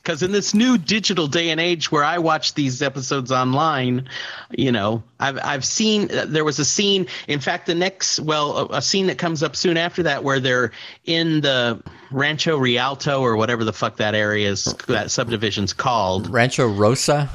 because 0.03 0.23
in 0.23 0.33
this 0.33 0.53
new 0.53 0.79
digital 0.79 1.29
day 1.29 1.51
and 1.51 1.61
age 1.61 1.93
where 1.93 2.03
I 2.03 2.19
watch 2.19 2.55
these 2.55 2.83
episodes 2.83 3.31
online, 3.31 4.09
you 4.51 4.73
know, 4.73 5.03
I've 5.21 5.39
I've 5.43 5.65
seen 5.65 6.09
there 6.09 6.45
was 6.45 6.59
a 6.59 6.65
scene. 6.65 7.07
In 7.29 7.39
fact, 7.39 7.67
the 7.67 7.75
next 7.75 8.19
well, 8.21 8.57
a, 8.57 8.79
a 8.79 8.83
scene 8.83 9.07
that 9.07 9.19
comes 9.19 9.43
up 9.43 9.55
soon 9.55 9.77
after 9.77 10.03
that 10.05 10.25
where 10.25 10.41
they're 10.41 10.73
in 11.05 11.41
the 11.41 11.83
Rancho 12.11 12.59
Rialto 12.59 13.21
or 13.21 13.37
whatever 13.37 13.65
the 13.65 13.73
fuck 13.73 13.97
that 13.99 14.15
area 14.15 14.51
is, 14.51 14.65
that 14.89 15.07
subdivision's 15.07 15.73
called. 15.73 16.29
Rancho 16.31 16.67
Rosa. 16.67 17.31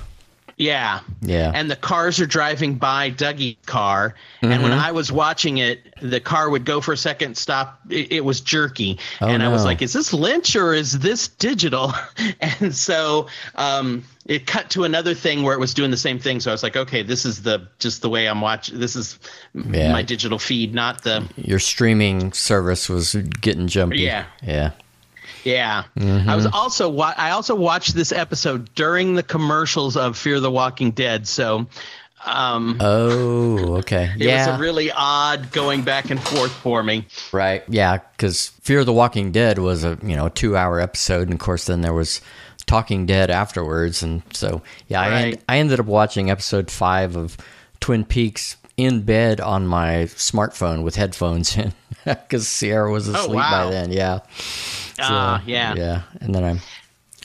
Yeah. 0.58 1.02
Yeah. 1.22 1.52
And 1.54 1.70
the 1.70 1.76
cars 1.76 2.20
are 2.20 2.26
driving 2.26 2.76
by 2.76 3.10
Dougie's 3.12 3.58
car. 3.68 4.16
And 4.42 4.64
when 4.64 4.72
I 4.72 4.92
was 4.92 5.12
watching 5.12 5.60
it, 5.60 5.94
the 6.02 6.20
car 6.20 6.50
would 6.50 6.66
go 6.66 6.82
for 6.82 6.94
a 6.94 6.98
second, 6.98 7.38
stop. 7.38 7.80
It, 7.90 8.12
it 8.12 8.26
was 8.26 8.42
jerky. 8.42 8.98
Oh, 9.22 9.28
and 9.28 9.44
I 9.44 9.50
was 9.50 9.64
like, 9.66 9.84
is 9.84 9.94
this 9.94 10.14
Lynch 10.14 10.56
or 10.56 10.74
is 10.74 10.98
this 11.00 11.28
digital? 11.28 11.94
and 12.42 12.74
so 12.76 13.28
um, 13.56 14.04
it 14.26 14.48
cut 14.48 14.72
to 14.72 14.84
another 14.84 15.14
thing 15.14 15.44
where 15.44 15.54
it 15.54 15.60
was 15.60 15.76
doing 15.76 15.92
the 15.92 15.98
same 15.98 16.18
thing. 16.18 16.40
So 16.40 16.50
I 16.50 16.54
was 16.54 16.64
like, 16.64 16.76
okay, 16.76 17.04
this 17.04 17.24
is 17.24 17.44
the 17.44 17.68
just 17.78 18.02
the 18.02 18.10
way 18.10 18.28
I'm 18.28 18.42
watching. 18.42 18.80
This 18.80 18.96
is 18.96 19.20
Yeah. 19.54 19.92
my 19.92 20.02
digital 20.02 20.40
feed, 20.40 20.74
not 20.74 21.04
the. 21.04 21.24
Your 21.36 21.60
streaming 21.60 22.34
service 22.34 22.90
was 22.90 23.14
getting 23.42 23.68
jumpy. 23.68 24.00
Yeah. 24.00 24.26
Yeah. 24.42 24.72
Yeah, 25.48 25.84
Mm-hmm. 25.98 26.30
I 26.30 26.36
was 26.36 26.46
also 26.46 26.90
wa- 26.90 27.14
I 27.18 27.32
also 27.32 27.56
watched 27.56 27.94
this 27.96 28.12
episode 28.12 28.74
during 28.76 29.16
the 29.16 29.24
commercials 29.24 29.96
of 29.96 30.18
Fear 30.18 30.40
the 30.42 30.52
Walking 30.52 30.92
Dead. 30.92 31.28
So 31.28 31.68
um, 32.26 32.78
Oh, 32.82 33.76
okay. 33.78 34.12
it 34.20 34.24
yeah. 34.26 34.50
was 34.50 34.58
a 34.58 34.62
really 34.62 34.92
odd 34.92 35.52
going 35.52 35.84
back 35.84 36.10
and 36.10 36.22
forth 36.22 36.52
for 36.52 36.84
me. 36.84 37.06
Right. 37.32 37.64
Yeah, 37.70 38.00
because 38.18 38.48
Fear 38.62 38.84
the 38.84 38.94
Walking 38.94 39.32
Dead 39.32 39.60
was 39.60 39.84
a 39.84 39.98
you 40.04 40.16
know 40.16 40.26
a 40.26 40.30
two 40.30 40.58
hour 40.58 40.80
episode, 40.80 41.24
and 41.24 41.34
of 41.34 41.40
course 41.40 41.66
then 41.66 41.82
there 41.82 41.94
was 41.94 42.22
Talking 42.66 43.06
Dead 43.06 43.30
afterwards, 43.30 44.04
and 44.04 44.22
so 44.34 44.62
yeah, 44.90 45.00
I 45.02 45.10
Right. 45.10 45.26
end, 45.34 45.44
I 45.48 45.58
ended 45.60 45.80
up 45.80 45.86
watching 45.86 46.30
episode 46.30 46.70
five 46.70 47.16
of 47.16 47.38
Twin 47.80 48.04
Peaks 48.04 48.58
in 48.78 49.02
bed 49.02 49.42
on 49.42 49.66
my 49.68 50.04
smartphone 50.16 50.84
with 50.84 50.96
headphones 50.96 51.58
in 51.58 51.74
because 52.06 52.48
Sierra 52.48 52.92
was 52.92 53.08
asleep 53.08 53.32
Oh, 53.32 53.34
wow. 53.36 53.66
by 53.66 53.72
then. 53.72 53.92
Yeah. 53.92 54.20
Ah, 55.00 55.42
yeah. 55.46 55.74
Yeah, 55.76 56.02
and 56.22 56.34
then 56.34 56.44
I. 56.44 56.60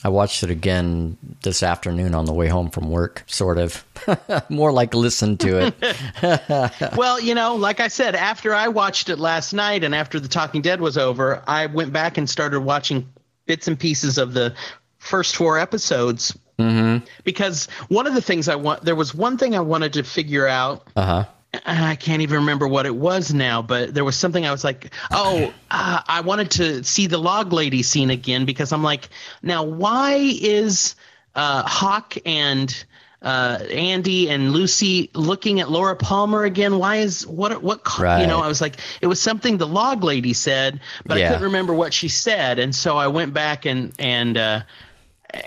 I 0.05 0.09
watched 0.09 0.43
it 0.43 0.49
again 0.49 1.17
this 1.43 1.63
afternoon 1.63 2.13
on 2.13 2.25
the 2.25 2.33
way 2.33 2.49
home 2.49 2.69
from 2.69 2.89
work, 2.89 3.23
sort 3.25 3.57
of. 3.57 3.85
More 4.49 4.73
like 4.73 4.93
listen 4.93 5.37
to 5.37 5.71
it. 5.71 6.91
Well, 6.97 7.21
you 7.21 7.33
know, 7.33 7.55
like 7.55 7.79
I 7.79 7.87
said, 7.87 8.13
after 8.13 8.53
I 8.53 8.67
watched 8.67 9.07
it 9.07 9.17
last 9.17 9.53
night 9.53 9.81
and 9.81 9.95
after 9.95 10.19
The 10.19 10.27
Talking 10.27 10.61
Dead 10.61 10.81
was 10.81 10.97
over, 10.97 11.41
I 11.47 11.67
went 11.67 11.93
back 11.93 12.17
and 12.17 12.29
started 12.29 12.59
watching 12.59 13.07
bits 13.45 13.69
and 13.69 13.79
pieces 13.79 14.17
of 14.17 14.33
the 14.33 14.53
first 14.97 15.37
four 15.37 15.57
episodes. 15.57 16.37
Mm-hmm. 16.59 17.05
Because 17.23 17.67
one 17.87 18.05
of 18.05 18.13
the 18.13 18.21
things 18.21 18.49
I 18.49 18.55
want, 18.55 18.83
there 18.83 18.95
was 18.95 19.15
one 19.15 19.37
thing 19.37 19.55
I 19.55 19.61
wanted 19.61 19.93
to 19.93 20.03
figure 20.03 20.45
out. 20.49 20.85
Uh 20.97 21.05
huh. 21.05 21.25
I 21.65 21.95
can't 21.95 22.21
even 22.23 22.37
remember 22.39 22.67
what 22.67 22.85
it 22.85 22.95
was 22.95 23.33
now, 23.33 23.61
but 23.61 23.93
there 23.93 24.03
was 24.03 24.15
something 24.15 24.45
I 24.45 24.51
was 24.51 24.63
like, 24.63 24.91
oh, 25.11 25.53
uh, 25.69 26.01
I 26.07 26.21
wanted 26.21 26.51
to 26.51 26.83
see 26.83 27.07
the 27.07 27.19
log 27.19 27.53
lady 27.53 27.83
scene 27.83 28.09
again 28.09 28.45
because 28.45 28.71
I'm 28.73 28.83
like, 28.83 29.09
now 29.43 29.63
why 29.63 30.15
is 30.15 30.95
uh, 31.35 31.61
Hawk 31.63 32.15
and 32.25 32.85
uh, 33.21 33.59
Andy 33.69 34.29
and 34.29 34.51
Lucy 34.51 35.11
looking 35.13 35.59
at 35.59 35.69
Laura 35.69 35.95
Palmer 35.95 36.43
again? 36.43 36.79
Why 36.79 36.97
is 36.97 37.25
what 37.27 37.61
what 37.61 37.83
co- 37.83 38.19
you 38.19 38.25
know? 38.25 38.39
I 38.39 38.47
was 38.47 38.59
like, 38.59 38.77
it 39.01 39.07
was 39.07 39.21
something 39.21 39.57
the 39.57 39.67
log 39.67 40.03
lady 40.03 40.33
said, 40.33 40.81
but 41.05 41.17
I 41.17 41.27
couldn't 41.27 41.43
remember 41.43 41.73
what 41.73 41.93
she 41.93 42.09
said, 42.09 42.57
and 42.57 42.73
so 42.73 42.97
I 42.97 43.07
went 43.07 43.33
back 43.33 43.65
and 43.65 43.93
and. 43.99 44.37
Uh, 44.37 44.61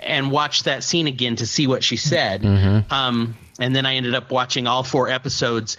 and 0.03 0.31
watched 0.31 0.65
that 0.65 0.83
scene 0.83 1.07
again 1.07 1.37
to 1.37 1.45
see 1.45 1.65
what 1.65 1.81
she 1.81 1.95
said. 1.95 2.41
Mm-hmm. 2.41 2.93
Um, 2.93 3.37
and 3.59 3.75
then 3.75 3.85
I 3.85 3.95
ended 3.95 4.15
up 4.15 4.31
watching 4.31 4.67
all 4.67 4.83
four 4.83 5.09
episodes, 5.09 5.77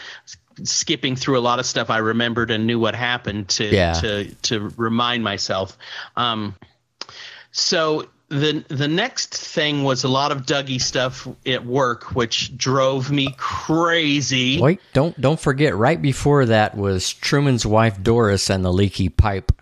skipping 0.64 1.14
through 1.16 1.38
a 1.38 1.40
lot 1.40 1.58
of 1.58 1.66
stuff 1.66 1.90
I 1.90 1.98
remembered 1.98 2.50
and 2.50 2.66
knew 2.66 2.78
what 2.78 2.94
happened 2.94 3.48
to 3.50 3.64
Yeah. 3.64 3.92
to 3.94 4.24
to 4.42 4.72
remind 4.76 5.22
myself. 5.24 5.76
Um, 6.16 6.54
so 7.52 8.08
the 8.28 8.62
the 8.68 8.88
next 8.88 9.34
thing 9.34 9.84
was 9.84 10.04
a 10.04 10.08
lot 10.08 10.32
of 10.32 10.44
Dougie 10.44 10.80
stuff 10.80 11.26
at 11.46 11.64
work, 11.64 12.14
which 12.14 12.56
drove 12.58 13.10
me 13.10 13.34
crazy. 13.38 14.60
Wait, 14.60 14.80
don't 14.92 15.18
don't 15.20 15.40
forget. 15.40 15.74
Right 15.74 16.00
before 16.00 16.44
that 16.46 16.76
was 16.76 17.12
Truman's 17.14 17.64
wife 17.64 18.02
Doris 18.02 18.50
and 18.50 18.64
the 18.64 18.72
leaky 18.72 19.08
pipe. 19.08 19.52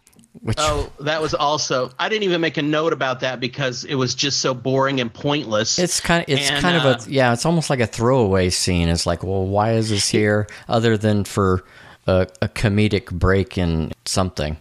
Which 0.42 0.56
Oh, 0.60 0.90
that 1.00 1.20
was 1.22 1.34
also. 1.34 1.90
I 1.98 2.08
didn't 2.08 2.24
even 2.24 2.40
make 2.40 2.56
a 2.56 2.62
note 2.62 2.92
about 2.92 3.20
that 3.20 3.40
because 3.40 3.84
it 3.84 3.94
was 3.94 4.14
just 4.14 4.40
so 4.40 4.54
boring 4.54 5.00
and 5.00 5.12
pointless. 5.12 5.78
it's 5.78 6.00
kind 6.00 6.22
of 6.22 6.28
it's 6.28 6.50
And, 6.50 6.60
kind 6.60 6.76
uh, 6.76 6.88
of 6.90 7.06
a 7.06 7.10
yeah. 7.10 7.32
It's 7.32 7.46
almost 7.46 7.70
like 7.70 7.80
a 7.80 7.86
throwaway 7.86 8.50
scene. 8.50 8.88
It's 8.88 9.06
like, 9.06 9.22
well, 9.22 9.44
why 9.46 9.72
is 9.72 9.90
this 9.90 10.08
here 10.08 10.46
other 10.68 10.96
than 10.96 11.24
for 11.24 11.64
a, 12.06 12.26
a 12.42 12.48
comedic 12.48 13.10
break 13.10 13.56
in 13.58 13.92
something? 14.04 14.56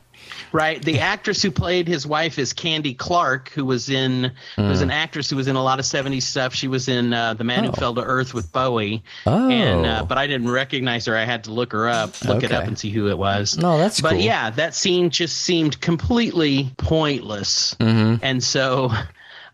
Right. 0.51 0.81
The 0.81 0.99
actress 0.99 1.41
who 1.41 1.51
played 1.51 1.87
his 1.87 2.05
wife 2.07 2.39
is 2.39 2.53
Candy 2.53 2.93
Clark, 2.93 3.49
who 3.49 3.65
was 3.65 3.89
in 3.89 4.31
who 4.55 4.63
was 4.63 4.81
an 4.81 4.91
actress 4.91 5.29
who 5.29 5.35
was 5.35 5.47
in 5.47 5.55
a 5.55 5.63
lot 5.63 5.79
of 5.79 5.85
'70s 5.85 6.23
stuff. 6.23 6.53
She 6.53 6.67
was 6.67 6.87
in 6.87 7.13
uh, 7.13 7.33
The 7.33 7.43
Man 7.43 7.63
Who 7.63 7.69
Hmm. 7.69 7.75
Oh. 7.75 7.79
Fell 7.79 7.95
to 7.95 8.01
Earth 8.03 8.33
with 8.33 8.51
Bowie. 8.51 9.03
Oh. 9.25 9.49
And 9.49 9.85
uh, 9.85 10.03
but 10.05 10.17
I 10.17 10.27
didn't 10.27 10.49
recognize 10.49 11.05
her. 11.07 11.15
I 11.15 11.25
had 11.25 11.43
to 11.45 11.51
look 11.51 11.71
her 11.73 11.87
up, 11.89 12.23
look 12.25 12.43
it 12.43 12.51
up, 12.51 12.65
and 12.65 12.77
see 12.77 12.89
who 12.89 13.09
it 13.09 13.17
was. 13.17 13.57
No, 13.57 13.77
that's 13.77 13.99
But 14.01 14.11
cool. 14.11 14.19
yeah, 14.21 14.49
that 14.51 14.75
scene 14.75 15.09
just 15.09 15.37
seemed 15.37 15.81
completely 15.81 16.71
pointless, 16.77 17.75
Mm-hmm. 17.79 18.23
and 18.23 18.43
so. 18.43 18.91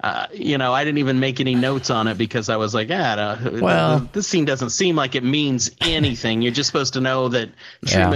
Uh, 0.03 0.25
you 0.33 0.57
know, 0.57 0.73
I 0.73 0.83
didn't 0.83 0.97
even 0.97 1.19
make 1.19 1.39
any 1.39 1.53
notes 1.53 1.91
on 1.91 2.07
it 2.07 2.17
because 2.17 2.49
I 2.49 2.55
was 2.55 2.73
like, 2.73 2.89
no, 2.89 3.37
Well- 3.61 4.09
this 4.13 4.27
scene 4.27 4.45
doesn't 4.45 4.71
seem 4.71 4.95
like 4.95 5.13
it 5.13 5.23
means 5.23 5.69
anything. 5.79 6.41
You're 6.41 6.51
just 6.53 6.65
supposed 6.65 6.93
to 6.93 7.01
know 7.01 7.27
that 7.27 7.49
Yeah. 7.83 8.09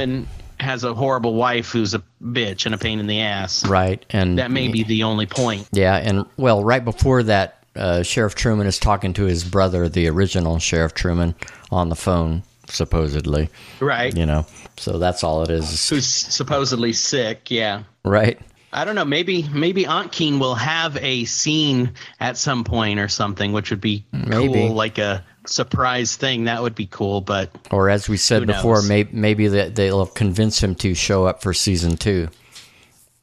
Has 0.66 0.84
a 0.84 0.94
horrible 0.94 1.36
wife 1.36 1.70
who's 1.72 1.94
a 1.94 2.02
bitch 2.22 2.66
and 2.66 2.74
a 2.76 2.78
pain 2.78 3.00
in 3.00 3.08
the 3.08 3.22
ass. 3.22 3.66
Right, 3.68 4.04
and 4.10 4.40
That 4.40 4.52
may 4.52 4.68
be 4.68 4.84
the 4.84 5.04
only 5.04 5.26
point. 5.28 5.68
yeah, 5.72 5.96
and 5.96 6.26
well, 6.38 6.64
right 6.64 6.84
before 6.84 7.24
that, 7.24 7.64
uh, 7.76 8.04
Sheriff 8.04 8.36
Truman 8.36 8.68
is 8.68 8.80
talking 8.80 9.14
to 9.14 9.24
his 9.26 9.44
brother, 9.44 9.88
the 9.88 10.08
original 10.10 10.60
Sheriff 10.60 10.94
Truman, 10.94 11.36
on 11.72 11.90
the 11.90 11.96
phone, 11.96 12.44
supposedly. 12.68 13.50
Right. 13.80 14.16
You 14.16 14.26
know, 14.26 14.46
so 14.78 14.98
that's 15.00 15.24
all 15.24 15.44
it 15.44 15.50
is. 15.50 15.90
Who's 15.90 16.06
supposedly 16.08 16.94
sick. 16.94 17.50
Yeah. 17.52 17.84
Right. 18.04 18.40
I 18.74 18.84
don't 18.84 18.96
know. 18.96 19.06
Maybe 19.06 19.44
maybe 19.54 19.86
Ontkean 19.86 20.38
will 20.40 20.56
have 20.56 20.98
a 20.98 21.24
scene 21.26 21.92
at 22.20 22.38
some 22.38 22.64
point 22.66 23.00
or 23.00 23.08
something, 23.08 23.54
which 23.54 23.70
would 23.70 23.80
be 23.82 24.04
Maybe. 24.12 24.54
cool, 24.54 24.74
like 24.74 24.98
a 24.98 25.24
surprise 25.46 26.16
thing. 26.16 26.46
That 26.46 26.62
would 26.62 26.76
be 26.76 26.88
cool. 26.88 27.22
But 27.22 27.50
Or 27.72 27.90
as 27.90 28.08
we 28.10 28.18
said 28.18 28.46
before, 28.48 28.82
may, 28.82 29.08
maybe 29.12 29.48
that 29.48 29.76
they'll 29.76 30.06
convince 30.06 30.62
him 30.64 30.76
to 30.76 30.94
show 30.96 31.26
up 31.26 31.42
for 31.42 31.54
season 31.54 31.98
two, 31.98 32.30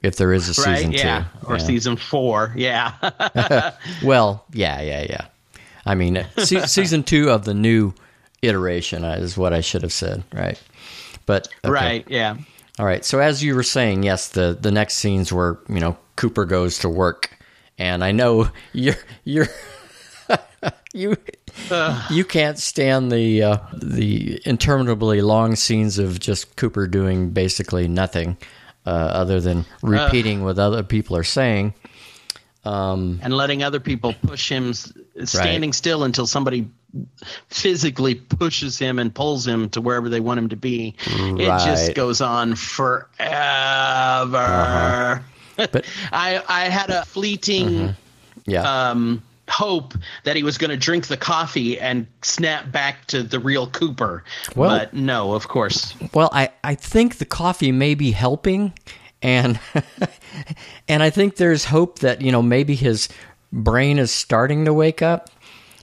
if 0.02 0.16
there 0.16 0.32
is 0.32 0.46
a 0.58 0.62
right, 0.62 0.76
season 0.78 0.92
yeah, 0.92 1.24
two. 1.40 1.46
or 1.46 1.56
Yeah. 1.58 1.64
season 1.64 1.96
four, 1.96 2.52
yeah. 2.56 2.92
Well, 4.02 4.44
yeah, 4.52 4.80
yeah, 4.80 5.02
yeah. 5.08 5.26
I 5.86 5.94
mean, 5.94 6.24
se- 6.38 6.66
season 6.66 7.02
two 7.02 7.30
of 7.30 7.44
the 7.44 7.54
new 7.54 7.92
iteration 8.42 9.04
uh, 9.04 9.16
is 9.20 9.36
what 9.36 9.52
I 9.52 9.60
should 9.60 9.82
have 9.82 9.92
said, 9.92 10.22
right? 10.32 10.60
But 11.26 11.48
okay. 11.64 11.72
Right, 11.72 12.06
yeah. 12.08 12.36
All 12.78 12.86
right. 12.86 13.04
So 13.04 13.20
as 13.20 13.42
you 13.44 13.54
were 13.54 13.62
saying, 13.62 14.02
yes, 14.02 14.28
the 14.30 14.56
the 14.60 14.70
next 14.72 14.94
scenes 14.94 15.32
where 15.32 15.58
you 15.68 15.78
know 15.80 15.96
Cooper 16.16 16.44
goes 16.44 16.78
to 16.78 16.88
work, 16.88 17.30
and 17.78 18.02
I 18.02 18.10
know 18.12 18.48
you're 18.72 18.96
you're 19.24 19.46
you 20.92 21.16
you 22.10 22.24
can't 22.24 22.58
stand 22.58 23.10
the 23.12 23.42
uh, 23.42 23.56
the 23.74 24.40
interminably 24.44 25.20
long 25.22 25.56
scenes 25.56 25.98
of 25.98 26.20
just 26.20 26.56
Cooper 26.56 26.86
doing 26.86 27.30
basically 27.30 27.88
nothing 27.88 28.36
uh, 28.86 28.90
other 28.90 29.40
than 29.40 29.64
repeating 29.82 30.44
what 30.44 30.58
other 30.58 30.82
people 30.82 31.16
are 31.16 31.24
saying. 31.24 31.74
and 32.64 33.32
letting 33.34 33.62
other 33.62 33.80
people 33.80 34.12
push 34.26 34.48
him, 34.50 34.72
standing 35.24 35.72
still 35.72 36.04
until 36.04 36.26
somebody 36.26 36.68
physically 37.48 38.14
pushes 38.14 38.78
him 38.78 38.98
and 38.98 39.14
pulls 39.14 39.46
him 39.46 39.68
to 39.70 39.80
wherever 39.80 40.08
they 40.10 40.20
want 40.20 40.38
him 40.38 40.48
to 40.50 40.56
be. 40.56 40.94
It 41.08 41.46
just 41.64 41.94
goes 41.94 42.20
on 42.20 42.54
forever. 42.54 43.14
But- 45.56 45.84
I 46.12 46.42
I 46.48 46.64
had 46.70 46.88
a 46.90 47.04
fleeting 47.04 47.94
Yeah. 48.46 48.62
um, 48.90 49.22
hope 49.48 49.94
that 50.24 50.36
he 50.36 50.42
was 50.42 50.58
going 50.58 50.70
to 50.70 50.76
drink 50.76 51.08
the 51.08 51.16
coffee 51.16 51.78
and 51.78 52.06
snap 52.22 52.70
back 52.70 53.06
to 53.06 53.22
the 53.22 53.38
real 53.38 53.66
Cooper. 53.68 54.24
Well- 54.56 54.70
but 54.78 54.94
no, 54.94 55.34
of 55.34 55.48
course. 55.48 55.94
Well, 56.14 56.30
I, 56.32 56.50
I 56.64 56.74
think 56.74 57.18
the 57.18 57.24
coffee 57.24 57.72
may 57.72 57.94
be 57.94 58.12
helping, 58.12 58.72
and 59.20 59.58
and 60.88 61.02
I 61.02 61.10
think 61.10 61.36
there's 61.36 61.66
hope 61.66 62.00
that 62.00 62.20
you 62.22 62.32
know 62.32 62.42
maybe 62.42 62.74
his 62.74 63.08
brain 63.52 63.98
is 63.98 64.10
starting 64.10 64.64
to 64.64 64.72
wake 64.72 65.02
up. 65.02 65.30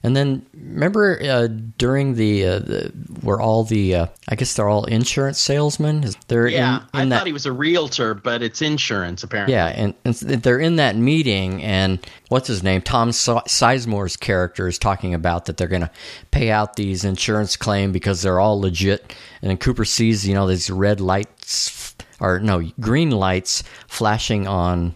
And 0.01 0.15
then 0.15 0.45
remember 0.53 1.19
uh, 1.21 1.47
during 1.77 2.15
the, 2.15 2.45
uh, 2.45 2.59
the 2.59 2.93
where 3.21 3.39
all 3.41 3.63
the 3.65 3.95
uh, 3.95 4.05
I 4.29 4.35
guess 4.35 4.53
they're 4.53 4.69
all 4.69 4.85
insurance 4.85 5.39
salesmen. 5.41 6.05
They're 6.29 6.47
Yeah, 6.47 6.77
in, 6.77 6.81
in 6.81 6.87
I 6.93 7.05
that 7.09 7.17
thought 7.19 7.27
he 7.27 7.33
was 7.33 7.45
a 7.45 7.51
realtor, 7.51 8.13
but 8.13 8.41
it's 8.41 8.61
insurance 8.61 9.23
apparently. 9.23 9.55
yeah, 9.55 9.67
and, 9.67 9.93
and 10.05 10.13
they're 10.15 10.59
in 10.59 10.77
that 10.77 10.95
meeting, 10.95 11.61
and 11.63 11.99
what's 12.29 12.47
his 12.47 12.63
name? 12.63 12.81
Tom 12.81 13.09
Sizemore's 13.11 14.15
character 14.15 14.67
is 14.67 14.79
talking 14.79 15.13
about 15.13 15.45
that 15.45 15.57
they're 15.57 15.67
going 15.67 15.81
to 15.81 15.91
pay 16.31 16.49
out 16.49 16.75
these 16.77 17.03
insurance 17.03 17.57
claim 17.57 17.91
because 17.91 18.21
they're 18.21 18.39
all 18.39 18.59
legit. 18.59 19.13
And 19.41 19.49
then 19.49 19.57
Cooper 19.57 19.85
sees, 19.85 20.27
you 20.27 20.33
know, 20.33 20.47
these 20.47 20.69
red 20.69 21.01
lights, 21.01 21.95
or 22.21 22.39
no, 22.39 22.61
green 22.79 23.11
lights 23.11 23.63
flashing 23.87 24.47
on 24.47 24.95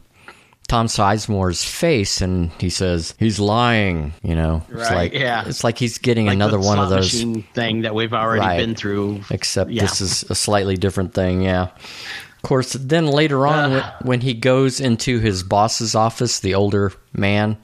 Tom 0.74 0.88
Sizemore's 0.88 1.64
face, 1.64 2.20
and 2.20 2.50
he 2.60 2.72
says 2.72 3.14
he's 3.20 3.40
lying. 3.40 4.12
You 4.24 4.34
know, 4.34 4.64
it's 4.72 4.90
Right, 4.90 4.96
like 4.96 5.14
yeah. 5.14 5.44
it's 5.46 5.64
like 5.64 5.78
he's 5.78 6.00
getting 6.00 6.26
Like 6.26 6.34
another 6.34 6.58
the 6.58 6.66
one 6.66 6.80
of 6.80 6.90
those. 6.90 7.24
thing 7.54 7.82
that 7.84 7.94
we've 7.94 8.12
already 8.12 8.40
Right. 8.42 8.58
been 8.58 8.74
through. 8.74 9.22
except 9.30 9.70
Yeah. 9.70 9.84
this 9.84 10.02
is 10.02 10.24
a 10.32 10.36
slightly 10.36 10.76
different 10.76 11.14
thing 11.14 11.44
yeah 11.44 11.64
of 11.66 12.42
course 12.42 12.74
then 12.74 13.06
later 13.06 13.46
on 13.46 13.72
when, 13.72 13.84
when 14.02 14.22
he 14.22 14.34
goes 14.34 14.80
into 14.80 15.20
his 15.20 15.44
boss's 15.44 15.94
office 15.94 16.40
the 16.40 16.56
older 16.56 16.92
man 17.14 17.56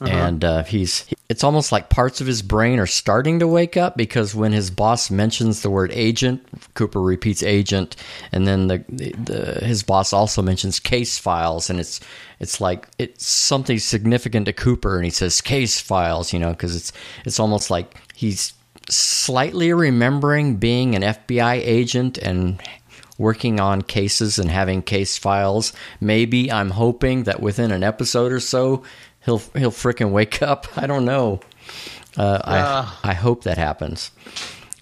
Uh-huh. 0.00 0.10
and 0.10 0.42
uh, 0.42 0.62
he's 0.64 1.04
it's 1.28 1.44
almost 1.44 1.72
like 1.72 1.90
parts 1.90 2.20
of 2.22 2.26
his 2.26 2.40
brain 2.40 2.78
are 2.78 2.86
starting 2.86 3.38
to 3.38 3.46
wake 3.46 3.76
up 3.76 3.96
because 3.96 4.34
when 4.34 4.52
his 4.52 4.70
boss 4.70 5.10
mentions 5.10 5.60
the 5.60 5.70
word 5.70 5.90
agent 5.92 6.46
cooper 6.74 7.00
repeats 7.00 7.42
agent 7.42 7.96
and 8.32 8.46
then 8.46 8.68
the, 8.68 8.84
the, 8.88 9.10
the 9.12 9.64
his 9.66 9.82
boss 9.82 10.12
also 10.12 10.40
mentions 10.40 10.80
case 10.80 11.18
files 11.18 11.68
and 11.68 11.78
it's 11.78 12.00
it's 12.40 12.60
like 12.60 12.88
it's 12.98 13.26
something 13.26 13.78
significant 13.78 14.46
to 14.46 14.52
cooper 14.52 14.96
and 14.96 15.04
he 15.04 15.10
says 15.10 15.40
case 15.40 15.80
files 15.80 16.32
you 16.32 16.38
know 16.38 16.50
because 16.50 16.74
it's 16.74 16.92
it's 17.24 17.38
almost 17.38 17.70
like 17.70 17.96
he's 18.14 18.54
slightly 18.88 19.72
remembering 19.72 20.56
being 20.56 20.94
an 20.94 21.02
FBI 21.02 21.56
agent 21.56 22.16
and 22.18 22.62
working 23.18 23.58
on 23.58 23.82
cases 23.82 24.38
and 24.38 24.48
having 24.48 24.80
case 24.80 25.18
files. 25.18 25.72
Maybe 26.00 26.50
I'm 26.50 26.70
hoping 26.70 27.24
that 27.24 27.40
within 27.40 27.72
an 27.72 27.82
episode 27.82 28.32
or 28.32 28.40
so 28.40 28.84
he'll 29.28 29.42
he'll 29.60 29.70
frickin' 29.70 30.10
wake 30.10 30.42
up. 30.52 30.66
I 30.76 30.86
don't 30.86 31.04
know. 31.04 31.40
Uh, 32.16 32.40
Ugh. 32.44 32.88
I 33.04 33.10
I 33.10 33.14
hope 33.14 33.44
that 33.44 33.58
happens. 33.58 34.10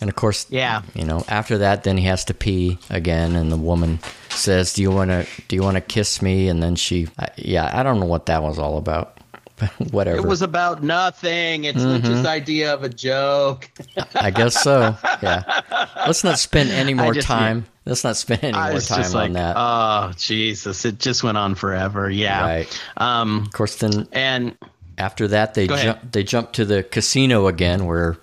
And 0.01 0.09
of 0.11 0.17
course, 0.17 0.47
Yeah. 0.51 0.83
you 0.95 1.05
know, 1.05 1.25
after 1.27 1.59
that, 1.59 1.83
then 1.85 1.97
he 1.97 2.05
has 2.07 2.25
to 2.27 2.35
pee 2.35 2.79
again, 2.91 3.35
and 3.35 3.51
the 3.51 3.57
woman 3.57 3.99
says, 4.29 4.75
"Do 4.75 4.83
you 4.83 4.91
want 4.91 5.11
to? 5.11 5.27
Do 5.49 5.57
you 5.57 5.63
want 5.63 5.77
to 5.77 5.81
kiss 5.81 6.21
me?" 6.23 6.49
And 6.49 6.63
then 6.63 6.77
she, 6.77 7.09
I, 7.19 7.29
yeah, 7.37 7.71
I 7.73 7.83
don't 7.83 7.99
know 8.01 8.07
what 8.07 8.27
that 8.27 8.43
was 8.43 8.59
all 8.59 8.77
about. 8.79 9.16
Whatever. 9.91 10.19
It 10.19 10.25
was 10.27 10.43
about 10.43 10.83
nothing. 10.83 11.65
It's 11.65 11.79
Mm-hmm. 11.79 11.89
Lynch's 12.07 12.27
idea 12.27 12.75
of 12.75 12.83
a 12.83 12.89
joke. 12.89 13.71
I 14.15 14.31
guess 14.31 14.63
so. 14.63 14.97
Yeah. 15.23 15.63
Let's 16.07 16.25
not 16.25 16.39
spend 16.39 16.71
any 16.71 16.95
more 16.95 17.15
time. 17.15 17.67
Let's 17.85 18.05
not 18.05 18.17
spend 18.17 18.43
any 18.43 18.53
more 18.53 18.81
time 18.81 19.13
like, 19.13 19.27
on 19.29 19.33
that. 19.35 19.55
oh 19.57 20.13
Jesus! 20.17 20.85
It 20.85 20.99
just 20.99 21.23
went 21.23 21.39
on 21.39 21.55
forever. 21.55 22.11
Yeah. 22.11 22.43
Right. 22.43 22.83
Um. 22.97 23.43
of 23.43 23.53
course, 23.53 23.77
then 23.77 24.09
And 24.13 24.57
after 24.99 25.29
that, 25.29 25.55
they 25.55 25.67
jump. 25.69 26.13
They 26.13 26.25
jump 26.25 26.53
to 26.53 26.65
the 26.65 26.83
casino 26.83 27.47
again, 27.47 27.87
where 27.87 28.17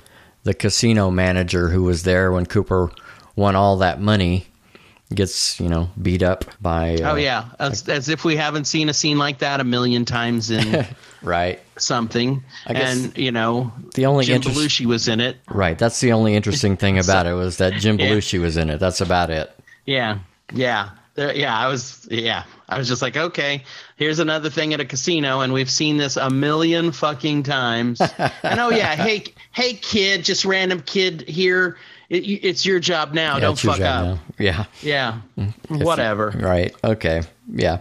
the 0.44 0.54
casino 0.54 1.10
manager 1.12 1.70
who 1.70 1.84
was 1.84 2.04
there 2.04 2.32
when 2.32 2.46
Cooper 2.46 2.92
won 3.36 3.56
all 3.56 3.78
that 3.78 4.02
money 4.02 4.48
gets 5.14 5.60
you 5.60 5.70
know 5.70 5.90
beat 6.02 6.24
up 6.24 6.46
by. 6.62 6.96
Uh, 6.96 7.14
oh 7.14 7.16
yeah, 7.16 7.46
as, 7.60 7.88
as 7.90 8.10
if 8.10 8.24
we 8.26 8.36
haven't 8.36 8.66
seen 8.66 8.90
a 8.90 8.94
scene 8.94 9.18
like 9.18 9.40
that 9.40 9.60
a 9.60 9.64
million 9.64 10.06
times 10.06 10.52
in 10.52 10.86
Right. 11.22 11.60
something. 11.78 12.44
I 12.66 12.74
guess 12.74 13.04
and 13.06 13.18
you 13.18 13.32
know, 13.32 13.72
the 13.96 14.06
only 14.08 14.26
Jim 14.26 14.38
interest- 14.38 14.58
Belushi 14.58 14.86
was 14.86 15.08
in 15.08 15.20
it. 15.22 15.38
Right. 15.48 15.78
That's 15.78 16.00
the 16.02 16.12
only 16.12 16.36
interesting 16.36 16.76
thing 16.78 16.98
about 17.04 17.26
it 17.28 17.34
was 17.34 17.58
that 17.58 17.74
Jim 17.74 18.00
Yeah. 18.00 18.08
Belushi 18.10 18.42
was 18.42 18.58
in 18.58 18.70
it. 18.70 18.80
That's 18.80 19.02
about 19.02 19.30
it. 19.30 19.50
Yeah, 19.86 20.20
yeah, 20.54 20.90
there, 21.16 21.36
yeah. 21.36 21.58
I 21.58 21.68
was, 21.68 22.08
yeah, 22.10 22.44
I 22.70 22.78
was 22.78 22.88
just 22.88 23.02
like, 23.02 23.18
okay, 23.18 23.64
here's 23.98 24.20
another 24.20 24.50
thing 24.50 24.74
at 24.74 24.80
a 24.80 24.86
casino, 24.86 25.42
and 25.42 25.52
we've 25.54 25.70
seen 25.70 25.98
this 25.98 26.16
a 26.18 26.30
million 26.30 26.92
fucking 26.94 27.44
times. 27.44 28.00
and 28.44 28.60
oh 28.60 28.70
yeah, 28.70 28.96
hey, 28.96 29.26
hey, 29.52 29.74
kid, 29.74 30.24
just 30.24 30.46
random 30.46 30.82
kid 30.82 31.22
here. 31.28 31.78
It, 32.14 32.20
it's 32.44 32.66
your 32.66 32.80
job 32.80 33.14
now. 33.14 33.36
Yeah, 33.36 33.40
Don't 33.42 33.60
fuck 33.60 33.76
up. 33.76 33.80
now. 33.80 34.20
Yeah. 34.38 34.66
Yeah, 34.82 35.22
whatever. 35.68 36.30
Right. 36.30 36.74
Okay. 36.84 37.24
Yeah. 37.52 37.80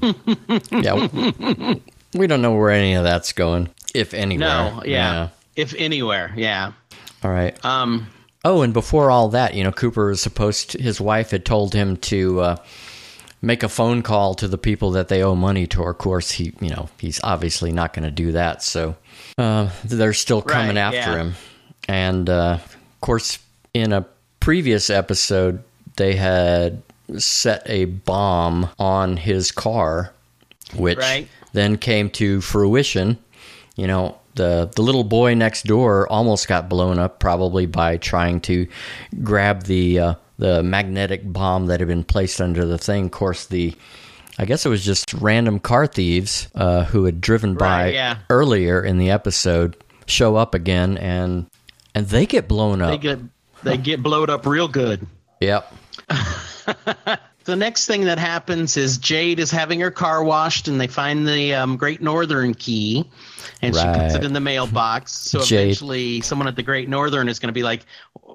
yeah. 0.72 1.74
We 2.14 2.26
don't 2.26 2.42
know 2.42 2.54
where 2.54 2.70
any 2.70 2.94
of 2.94 3.04
that's 3.04 3.32
going, 3.32 3.68
if 3.94 4.14
anywhere. 4.14 4.48
No, 4.48 4.82
yeah. 4.84 5.28
If 5.54 5.74
anywhere, 5.76 6.32
yeah. 6.36 6.72
All 7.22 7.30
right. 7.30 7.62
Um, 7.64 8.08
Oh, 8.44 8.62
and 8.62 8.72
before 8.72 9.10
all 9.10 9.30
that, 9.30 9.54
you 9.54 9.64
know, 9.64 9.72
Cooper 9.72 10.06
was 10.06 10.22
supposed 10.22 10.70
to, 10.70 10.80
his 10.80 11.00
wife 11.00 11.32
had 11.32 11.44
told 11.44 11.74
him 11.74 11.96
to 11.96 12.40
uh, 12.40 12.56
make 13.42 13.64
a 13.64 13.68
phone 13.68 14.02
call 14.02 14.36
to 14.36 14.46
the 14.46 14.56
people 14.56 14.92
that 14.92 15.08
they 15.08 15.20
owe 15.24 15.34
money 15.34 15.66
to. 15.66 15.82
Of 15.82 15.98
course, 15.98 16.30
he, 16.30 16.52
you 16.60 16.70
know, 16.70 16.88
he's 17.00 17.20
obviously 17.24 17.72
not 17.72 17.92
going 17.92 18.04
to 18.04 18.12
do 18.12 18.30
that. 18.32 18.62
So 18.62 18.94
uh, 19.36 19.70
they're 19.84 20.12
still 20.12 20.42
coming 20.42 20.76
Right, 20.76 20.94
after 20.94 21.10
yeah. 21.10 21.16
him. 21.24 21.34
And 21.88 22.30
uh, 22.30 22.58
of 22.62 23.00
course, 23.00 23.40
in 23.80 23.92
a 23.92 24.06
previous 24.40 24.90
episode, 24.90 25.62
they 25.96 26.14
had 26.16 26.82
set 27.18 27.62
a 27.66 27.84
bomb 27.86 28.68
on 28.78 29.16
his 29.16 29.52
car, 29.52 30.12
which 30.74 30.98
Right. 30.98 31.28
then 31.52 31.76
came 31.78 32.10
to 32.10 32.40
fruition. 32.40 33.18
You 33.76 33.86
know, 33.86 34.16
the 34.34 34.70
the 34.74 34.82
little 34.82 35.04
boy 35.04 35.34
next 35.34 35.64
door 35.66 36.06
almost 36.10 36.48
got 36.48 36.68
blown 36.68 36.98
up, 36.98 37.18
probably 37.20 37.66
by 37.66 37.96
trying 37.98 38.40
to 38.42 38.66
grab 39.22 39.64
the 39.64 39.98
uh, 40.00 40.14
the 40.38 40.62
magnetic 40.62 41.30
bomb 41.32 41.66
that 41.66 41.80
had 41.80 41.88
been 41.88 42.04
placed 42.04 42.40
under 42.40 42.64
the 42.66 42.78
thing. 42.78 43.06
Of 43.06 43.10
course, 43.12 43.46
the 43.46 43.74
I 44.38 44.44
guess 44.44 44.66
it 44.66 44.68
was 44.68 44.84
just 44.84 45.14
random 45.14 45.58
car 45.60 45.86
thieves 45.86 46.48
uh, 46.54 46.84
who 46.84 47.04
had 47.04 47.20
driven 47.22 47.54
by 47.54 47.84
Right, 47.84 47.94
yeah. 47.94 48.18
earlier 48.28 48.82
in 48.82 48.98
the 48.98 49.10
episode 49.10 49.76
show 50.06 50.36
up 50.36 50.54
again, 50.54 50.98
and 50.98 51.46
and 51.94 52.06
they 52.08 52.26
get 52.26 52.46
blown 52.48 52.82
up. 52.82 52.90
they 52.90 52.98
get 52.98 53.18
they 53.66 53.76
get 53.76 54.02
blowed 54.02 54.30
up 54.30 54.46
real 54.46 54.68
good. 54.68 55.06
yep. 55.40 55.72
The 57.44 57.54
next 57.54 57.86
thing 57.86 58.06
that 58.06 58.18
happens 58.18 58.76
is 58.76 58.98
Jade 58.98 59.38
is 59.38 59.52
having 59.52 59.78
her 59.78 59.92
car 59.92 60.24
washed, 60.24 60.66
and 60.66 60.80
they 60.80 60.88
find 60.88 61.28
the 61.28 61.54
um, 61.54 61.76
Great 61.76 62.02
Northern 62.02 62.54
key, 62.54 63.08
and 63.62 63.72
she 63.72 63.84
puts 63.84 64.16
it 64.16 64.24
in 64.24 64.32
the 64.32 64.40
mailbox. 64.40 65.12
So 65.12 65.40
Jade. 65.42 65.66
eventually, 65.66 66.20
someone 66.22 66.48
at 66.48 66.56
the 66.56 66.64
Great 66.64 66.88
Northern 66.88 67.28
is 67.28 67.38
going 67.38 67.46
to 67.46 67.52
be 67.52 67.62
like, 67.62 67.86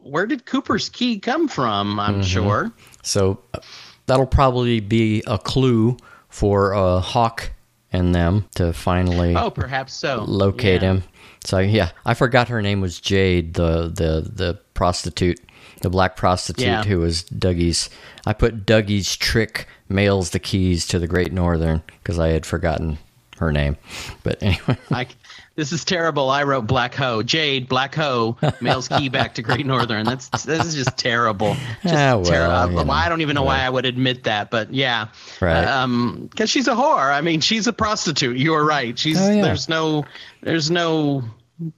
"Where 0.04 0.26
did 0.26 0.46
Cooper's 0.46 0.88
key 0.88 1.20
come 1.20 1.50
from?" 1.50 2.00
I'm 2.00 2.14
Mm-hmm. 2.14 2.22
sure. 2.24 2.72
So 3.04 3.42
uh, 3.54 3.60
that'll 4.06 4.26
probably 4.26 4.80
be 4.80 5.22
a 5.28 5.38
clue 5.38 5.98
for 6.30 6.74
uh, 6.74 7.02
Hawk 7.02 7.52
and 7.92 8.14
them 8.16 8.46
to 8.56 8.74
finally 8.74 9.36
Oh, 9.36 9.50
perhaps 9.50 9.94
so. 9.94 10.24
locate 10.28 10.82
Yeah. 10.82 10.94
him. 10.94 11.04
So 11.44 11.58
yeah, 11.60 11.92
I 12.06 12.14
forgot 12.14 12.48
her 12.50 12.62
name 12.62 12.82
was 12.82 13.00
Jade, 13.00 13.56
the 13.56 13.84
the 13.88 14.30
the 14.34 14.60
prostitute, 14.74 15.40
the 15.82 15.90
black 15.90 16.16
prostitute 16.16 16.66
Yeah. 16.66 16.84
who 16.84 17.00
was 17.00 17.24
Dougie's. 17.24 17.90
I 18.26 18.34
put 18.34 18.66
Dougie's 18.66 19.16
trick 19.16 19.68
mails 19.90 20.30
the 20.30 20.40
keys 20.40 20.86
to 20.88 21.00
the 21.00 21.08
Great 21.08 21.34
Northern 21.34 21.82
because 22.02 22.20
I 22.20 22.30
had 22.30 22.46
forgotten 22.46 22.98
her 23.38 23.52
name. 23.52 23.76
But 24.24 24.42
anyway, 24.44 24.78
I, 24.92 25.08
this 25.56 25.72
is 25.74 25.84
terrible. 25.86 26.30
I 26.30 26.44
wrote 26.44 26.66
Black 26.68 26.96
Ho. 26.96 27.22
Jade, 27.24 27.68
Black 27.68 27.94
Ho, 27.96 28.38
mails 28.62 28.88
key 28.88 29.10
back 29.10 29.36
to 29.36 29.42
Great 29.42 29.66
Northern. 29.66 30.06
That's 30.06 30.30
this 30.44 30.66
is 30.66 30.76
just 30.76 30.98
terrible. 30.98 31.56
Just 31.84 31.94
Ah, 31.96 32.16
well, 32.16 32.24
terrible. 32.24 32.80
you 32.80 32.86
know, 32.86 32.92
I 32.94 33.10
don't 33.10 33.22
even 33.22 33.36
know 33.36 33.44
why 33.44 33.60
I 33.60 33.70
would 33.70 33.86
admit 33.86 34.24
that, 34.24 34.50
but 34.50 34.74
yeah, 34.74 35.08
Right. 35.42 35.64
Um, 35.66 36.28
because 36.32 36.50
she's 36.50 36.68
a 36.68 36.74
whore. 36.74 37.12
I 37.12 37.22
mean, 37.22 37.42
she's 37.42 37.68
a 37.68 37.74
prostitute. 37.74 38.38
You 38.38 38.54
are 38.54 38.64
right. 38.66 38.98
She's 38.98 39.20
Oh, 39.22 39.30
yeah. 39.32 39.42
there's 39.42 39.68
no 39.70 40.06
there's 40.42 40.72
no 40.72 41.24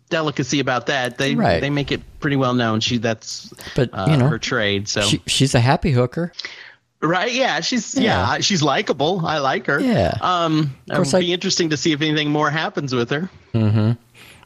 delicacy 0.10 0.60
about 0.60 0.86
that. 0.88 1.18
They 1.18 1.36
Right. 1.36 1.60
they 1.60 1.70
make 1.70 1.92
it 1.92 2.02
pretty 2.20 2.36
well 2.38 2.54
known. 2.54 2.80
She 2.80 2.98
that's 2.98 3.54
But, 3.76 3.90
uh, 3.94 4.08
you 4.10 4.18
know, 4.18 4.28
her 4.28 4.40
trade. 4.40 4.88
So 4.88 5.02
she, 5.02 5.22
she's 5.28 5.56
a 5.56 5.60
happy 5.60 5.92
hooker. 5.92 6.32
Right, 7.04 7.32
yeah, 7.32 7.60
she's 7.60 7.96
yeah. 7.96 8.34
Yeah. 8.36 8.40
she's 8.40 8.64
likable. 8.64 9.26
I 9.26 9.38
like 9.40 9.68
her. 9.68 9.80
Yeah. 9.80 10.18
Um, 10.22 10.76
it 10.88 10.94
course, 10.96 11.14
would 11.14 11.20
I- 11.20 11.22
be 11.26 11.34
interesting 11.34 11.70
to 11.72 11.78
see 11.78 11.92
if 11.92 12.02
anything 12.02 12.30
more 12.32 12.50
happens 12.50 12.94
with 12.96 13.10
her. 13.12 13.30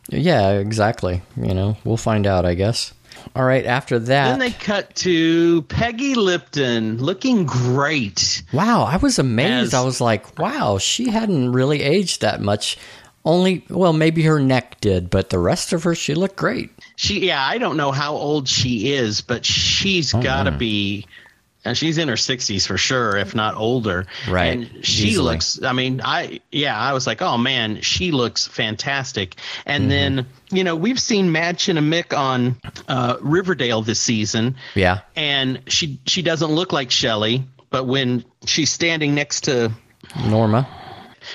Yeah, 0.10 0.52
exactly. 0.52 1.22
You 1.36 1.54
know, 1.54 1.78
we'll 1.84 1.98
find 1.98 2.26
out, 2.26 2.46
I 2.46 2.54
guess. 2.54 2.94
All 3.36 3.44
right, 3.44 3.66
after 3.66 4.00
that. 4.00 4.30
Then 4.30 4.40
they 4.40 4.52
cut 4.52 4.96
to 4.98 5.64
Peggy 5.64 6.16
Lipton 6.16 6.98
looking 7.00 7.46
great. 7.46 8.42
Wow, 8.54 8.84
I 8.84 8.98
was 8.98 9.20
amazed. 9.20 9.68
As- 9.68 9.74
I 9.74 9.82
was 9.84 10.00
like, 10.00 10.40
wow, 10.40 10.78
she 10.78 11.10
hadn't 11.10 11.52
really 11.52 11.82
aged 11.82 12.22
that 12.22 12.42
much. 12.42 12.78
Only, 13.26 13.66
well, 13.70 13.92
maybe 13.92 14.22
her 14.24 14.40
neck 14.40 14.80
did, 14.80 15.10
but 15.10 15.30
the 15.30 15.40
rest 15.40 15.74
of 15.74 15.84
her, 15.84 15.94
she 15.94 16.14
looked 16.16 16.38
great. 16.38 16.70
She, 16.96 17.28
yeah, 17.28 17.46
I 17.46 17.58
don't 17.58 17.76
know 17.76 17.92
how 17.92 18.14
old 18.16 18.48
she 18.48 18.94
is, 18.94 19.20
but 19.20 19.46
she's 19.46 20.14
got 20.14 20.44
to 20.44 20.52
be 20.52 21.06
and 21.68 21.78
she's 21.78 21.98
in 21.98 22.08
her 22.08 22.16
60s 22.16 22.66
for 22.68 22.78
sure, 22.78 23.18
if 23.18 23.36
not 23.36 23.56
older. 23.56 24.06
Right. 24.28 24.48
And 24.58 24.86
she 24.86 25.10
Easily. 25.10 25.34
looks. 25.34 25.62
I 25.64 25.74
mean, 25.74 26.02
I 26.04 26.40
yeah, 26.52 26.78
I 26.80 26.94
was 26.94 27.06
like, 27.06 27.22
oh 27.22 27.38
man, 27.38 27.82
she 27.82 28.12
looks 28.12 28.48
fantastic. 28.48 29.36
And 29.66 29.84
Mm-hmm. 29.84 29.90
then 29.90 30.26
you 30.52 30.64
know 30.64 30.76
we've 30.76 31.00
seen 31.00 31.30
Mädchen 31.30 31.78
Amick 31.78 32.18
on 32.18 32.58
uh, 32.88 33.18
Riverdale 33.22 33.82
this 33.82 34.00
season, 34.00 34.56
Yeah. 34.76 35.02
and 35.16 35.62
she 35.68 36.00
she 36.08 36.22
doesn't 36.22 36.52
look 36.52 36.72
like 36.74 36.90
Shelley, 36.92 37.44
but 37.70 37.86
when 37.86 38.24
she's 38.46 38.72
standing 38.72 39.14
next 39.14 39.42
to 39.46 39.72
Norma. 40.26 40.68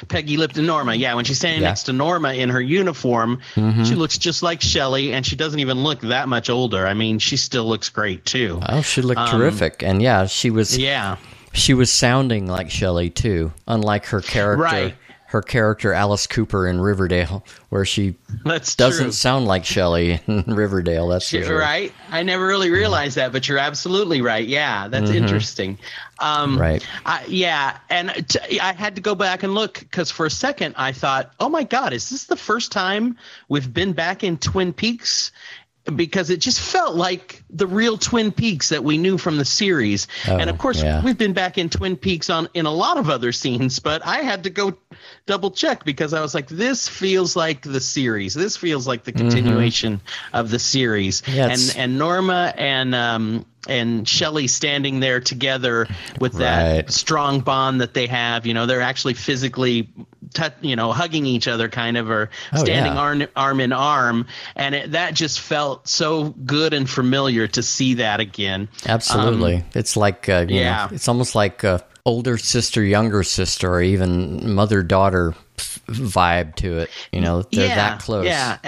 Peggy 0.09 0.36
Lipton 0.36 0.66
Norma. 0.66 0.94
Yeah, 0.94 1.14
when 1.14 1.24
she's 1.24 1.39
standing 1.39 1.62
Yeah. 1.62 1.69
next 1.69 1.85
to 1.85 1.93
Norma 1.93 2.32
in 2.35 2.48
her 2.51 2.60
uniform, 2.60 3.40
Mm-hmm. 3.55 3.85
she 3.85 3.94
looks 3.94 4.19
just 4.19 4.43
like 4.43 4.60
Shelley, 4.60 5.12
and 5.12 5.24
she 5.24 5.36
doesn't 5.36 5.60
even 5.60 5.82
look 5.82 6.01
that 6.02 6.28
much 6.28 6.51
older. 6.51 6.86
I 6.86 6.94
mean, 6.94 7.19
she 7.19 7.36
still 7.36 7.64
looks 7.66 7.89
great 7.89 8.24
too. 8.24 8.60
Oh, 8.69 8.82
she 8.82 9.02
looked 9.02 9.28
terrific. 9.31 9.82
And 9.82 10.01
yeah, 10.02 10.27
she 10.27 10.51
was 10.51 10.74
Um, 10.74 10.81
Yeah, 10.81 11.16
she 11.52 11.74
was 11.74 11.93
sounding 11.93 12.47
like 12.47 12.70
Shelley 12.70 13.10
too, 13.10 13.52
unlike 13.69 14.06
her 14.06 14.20
character 14.20 14.62
Right. 14.62 14.94
Her 15.33 15.43
character 15.43 15.93
Alice 15.93 16.27
Cooper 16.27 16.69
in 16.69 16.81
Riverdale, 16.81 17.45
where 17.71 17.85
she 17.87 18.15
that's 18.45 18.75
doesn't 18.75 19.05
true. 19.07 19.13
sound 19.13 19.47
like 19.47 19.65
Shelley 19.65 20.21
in 20.27 20.43
Riverdale. 20.47 21.09
That's 21.09 21.27
sure. 21.27 21.59
Right? 21.59 21.93
I 22.11 22.23
never 22.23 22.47
really 22.47 22.71
realized 22.71 23.17
that, 23.17 23.33
but 23.33 23.49
you're 23.49 23.59
absolutely 23.59 24.21
right. 24.21 24.47
Yeah, 24.47 24.89
that's 24.89 25.11
interesting. 25.11 25.79
Um, 26.21 26.53
Mm-hmm. 26.53 26.59
Right. 26.61 26.87
I, 27.05 27.25
yeah, 27.27 27.79
and 27.91 28.13
t- 28.29 28.61
I 28.61 28.73
had 28.75 28.95
to 28.95 29.01
go 29.01 29.15
back 29.17 29.43
and 29.43 29.55
look 29.55 29.81
because 29.81 30.11
for 30.11 30.25
a 30.27 30.31
second 30.31 30.75
I 30.79 30.93
thought, 30.93 31.33
oh 31.41 31.49
my 31.49 31.65
God, 31.65 31.93
is 31.93 32.11
this 32.11 32.25
the 32.27 32.37
first 32.37 32.71
time 32.71 33.17
we've 33.49 33.73
been 33.73 33.93
back 33.93 34.23
in 34.23 34.37
Twin 34.39 34.73
Peaks? 34.73 35.33
Because 35.97 36.31
it 36.31 36.37
just 36.41 36.61
felt 36.61 36.95
like 36.95 37.41
the 37.53 37.66
real 37.66 37.99
Twin 37.99 38.33
Peaks 38.33 38.70
that 38.70 38.83
we 38.83 38.99
knew 38.99 39.19
from 39.19 39.37
the 39.37 39.45
series, 39.45 40.09
and 40.27 40.49
of 40.49 40.59
course 40.59 40.83
yeah. 40.83 41.03
we've 41.05 41.19
been 41.19 41.33
back 41.35 41.59
in 41.59 41.69
Twin 41.69 41.97
Peaks 41.97 42.31
on 42.31 42.49
in 42.55 42.66
a 42.66 42.73
lot 42.73 42.97
of 42.97 43.11
other 43.11 43.33
scenes. 43.33 43.79
But 43.79 44.05
I 44.07 44.19
had 44.19 44.45
to 44.45 44.51
go 44.51 44.74
double 45.27 45.51
check 45.51 45.85
because 45.85 46.15
I 46.15 46.20
was 46.20 46.35
like, 46.35 46.49
this 46.49 46.89
feels 46.89 47.37
like 47.37 47.62
the 47.62 47.81
series. 47.81 48.35
This 48.35 48.57
feels 48.57 48.87
like 48.87 49.05
the 49.05 49.12
continuation 49.12 50.01
of 50.33 50.51
the 50.51 50.59
series. 50.59 51.20
Mm-hmm. 51.23 51.37
Yeah, 51.37 51.49
and 51.49 51.74
and 51.77 51.99
Norma 51.99 52.55
and 52.57 52.95
um 52.95 53.47
and 53.69 54.09
Shelley 54.09 54.49
standing 54.49 54.99
there 54.99 55.20
together 55.20 55.87
with 56.19 56.33
that 56.35 56.74
Right. 56.74 56.91
strong 56.91 57.41
bond 57.41 57.81
that 57.81 57.95
they 57.95 58.09
have. 58.09 58.45
You 58.45 58.55
know, 58.55 58.66
they're 58.66 58.81
actually 58.81 59.15
physically, 59.15 59.89
you 60.62 60.74
know, 60.74 60.91
hugging 60.91 61.27
each 61.27 61.47
other, 61.47 61.69
kind 61.69 61.97
of, 61.97 62.11
or 62.11 62.31
Oh, 62.53 62.59
standing 62.59 62.95
yeah. 62.95 62.99
arm 62.99 63.27
arm 63.37 63.61
in 63.61 63.73
arm, 63.73 64.27
and 64.57 64.74
it, 64.74 64.91
that 64.93 65.15
just 65.15 65.39
felt 65.39 65.87
so 65.87 66.31
good 66.31 66.74
and 66.74 66.91
familiar 66.91 67.41
to 67.48 67.62
see 67.62 67.94
that 67.94 68.20
again. 68.20 68.69
Absolutely. 68.86 69.64
it's 69.74 69.97
like 69.97 70.28
uh, 70.28 70.47
you 70.48 70.56
Um, 70.59 70.62
yeah. 70.62 70.86
know, 70.90 70.94
it's 70.94 71.09
almost 71.09 71.35
like 71.35 71.64
older 72.05 72.36
sister, 72.39 72.82
younger 72.82 73.23
sister, 73.23 73.70
or 73.74 73.82
even 73.82 74.55
mother 74.55 74.82
daughter 74.82 75.35
vibe 75.86 76.55
to 76.56 76.78
it. 76.78 76.90
You 77.12 77.20
know, 77.20 77.43
they're 77.43 77.69
that 77.69 78.01
close. 78.01 78.27
Yeah. 78.27 78.59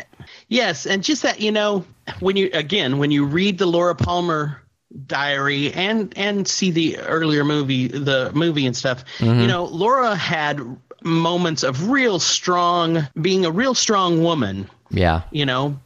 Yes, 0.49 0.87
and 0.87 1.03
just 1.03 1.23
that 1.23 1.41
you 1.41 1.51
know 1.53 1.85
when 2.21 2.37
you 2.37 2.51
again 2.53 2.99
when 2.99 3.11
you 3.11 3.25
read 3.25 3.59
the 3.59 3.67
Laura 3.67 3.95
Palmer 3.95 4.61
diary 5.07 5.73
and 5.73 6.17
and 6.17 6.47
see 6.47 6.71
the 6.71 6.99
earlier 7.01 7.45
movie 7.45 7.89
the 7.89 8.31
movie 8.35 8.65
and 8.67 8.77
stuff 8.77 9.05
Mm-hmm. 9.19 9.41
you 9.41 9.47
know 9.49 9.65
laura 9.65 10.15
had 10.15 10.61
moments 11.03 11.65
of 11.65 11.91
real 11.91 12.21
strong 12.21 13.09
being 13.21 13.45
a 13.45 13.51
real 13.51 13.75
strong 13.75 14.23
woman 14.23 14.71
Yeah. 14.91 15.23
you 15.33 15.47
know 15.47 15.81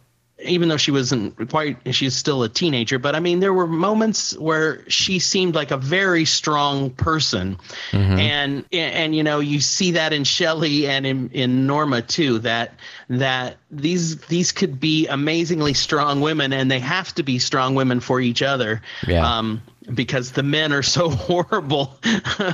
even 0.44 0.68
though 0.68 0.76
she 0.76 0.90
wasn't 0.90 1.48
quite 1.50 1.76
she's 1.92 2.14
still 2.16 2.42
a 2.44 2.48
teenager 2.48 2.98
but 2.98 3.14
i 3.16 3.20
mean 3.20 3.40
there 3.40 3.52
were 3.52 3.66
moments 3.66 4.36
where 4.38 4.88
she 4.88 5.18
seemed 5.18 5.54
like 5.54 5.70
a 5.72 5.76
very 5.76 6.24
strong 6.24 6.90
person 6.90 7.56
and 7.92 8.64
and 8.72 9.14
you 9.16 9.22
know 9.24 9.40
you 9.40 9.60
see 9.60 9.92
that 9.92 10.12
in 10.12 10.24
Shelley 10.24 10.86
and 10.86 11.06
in, 11.06 11.30
in 11.30 11.66
norma 11.66 12.02
too 12.02 12.38
that 12.40 12.74
that 13.10 13.56
these 13.70 14.20
these 14.26 14.52
could 14.52 14.78
be 14.78 15.06
amazingly 15.08 15.74
strong 15.74 16.20
women 16.20 16.52
and 16.52 16.70
they 16.70 16.80
have 16.80 17.12
to 17.16 17.22
be 17.22 17.38
strong 17.38 17.74
women 17.74 18.00
for 18.00 18.20
each 18.20 18.42
other 18.42 18.80
Yeah. 19.06 19.38
um 19.38 19.62
because 19.92 20.32
the 20.32 20.42
men 20.42 20.72
are 20.74 20.82
so 20.82 21.08
horrible 21.28 21.98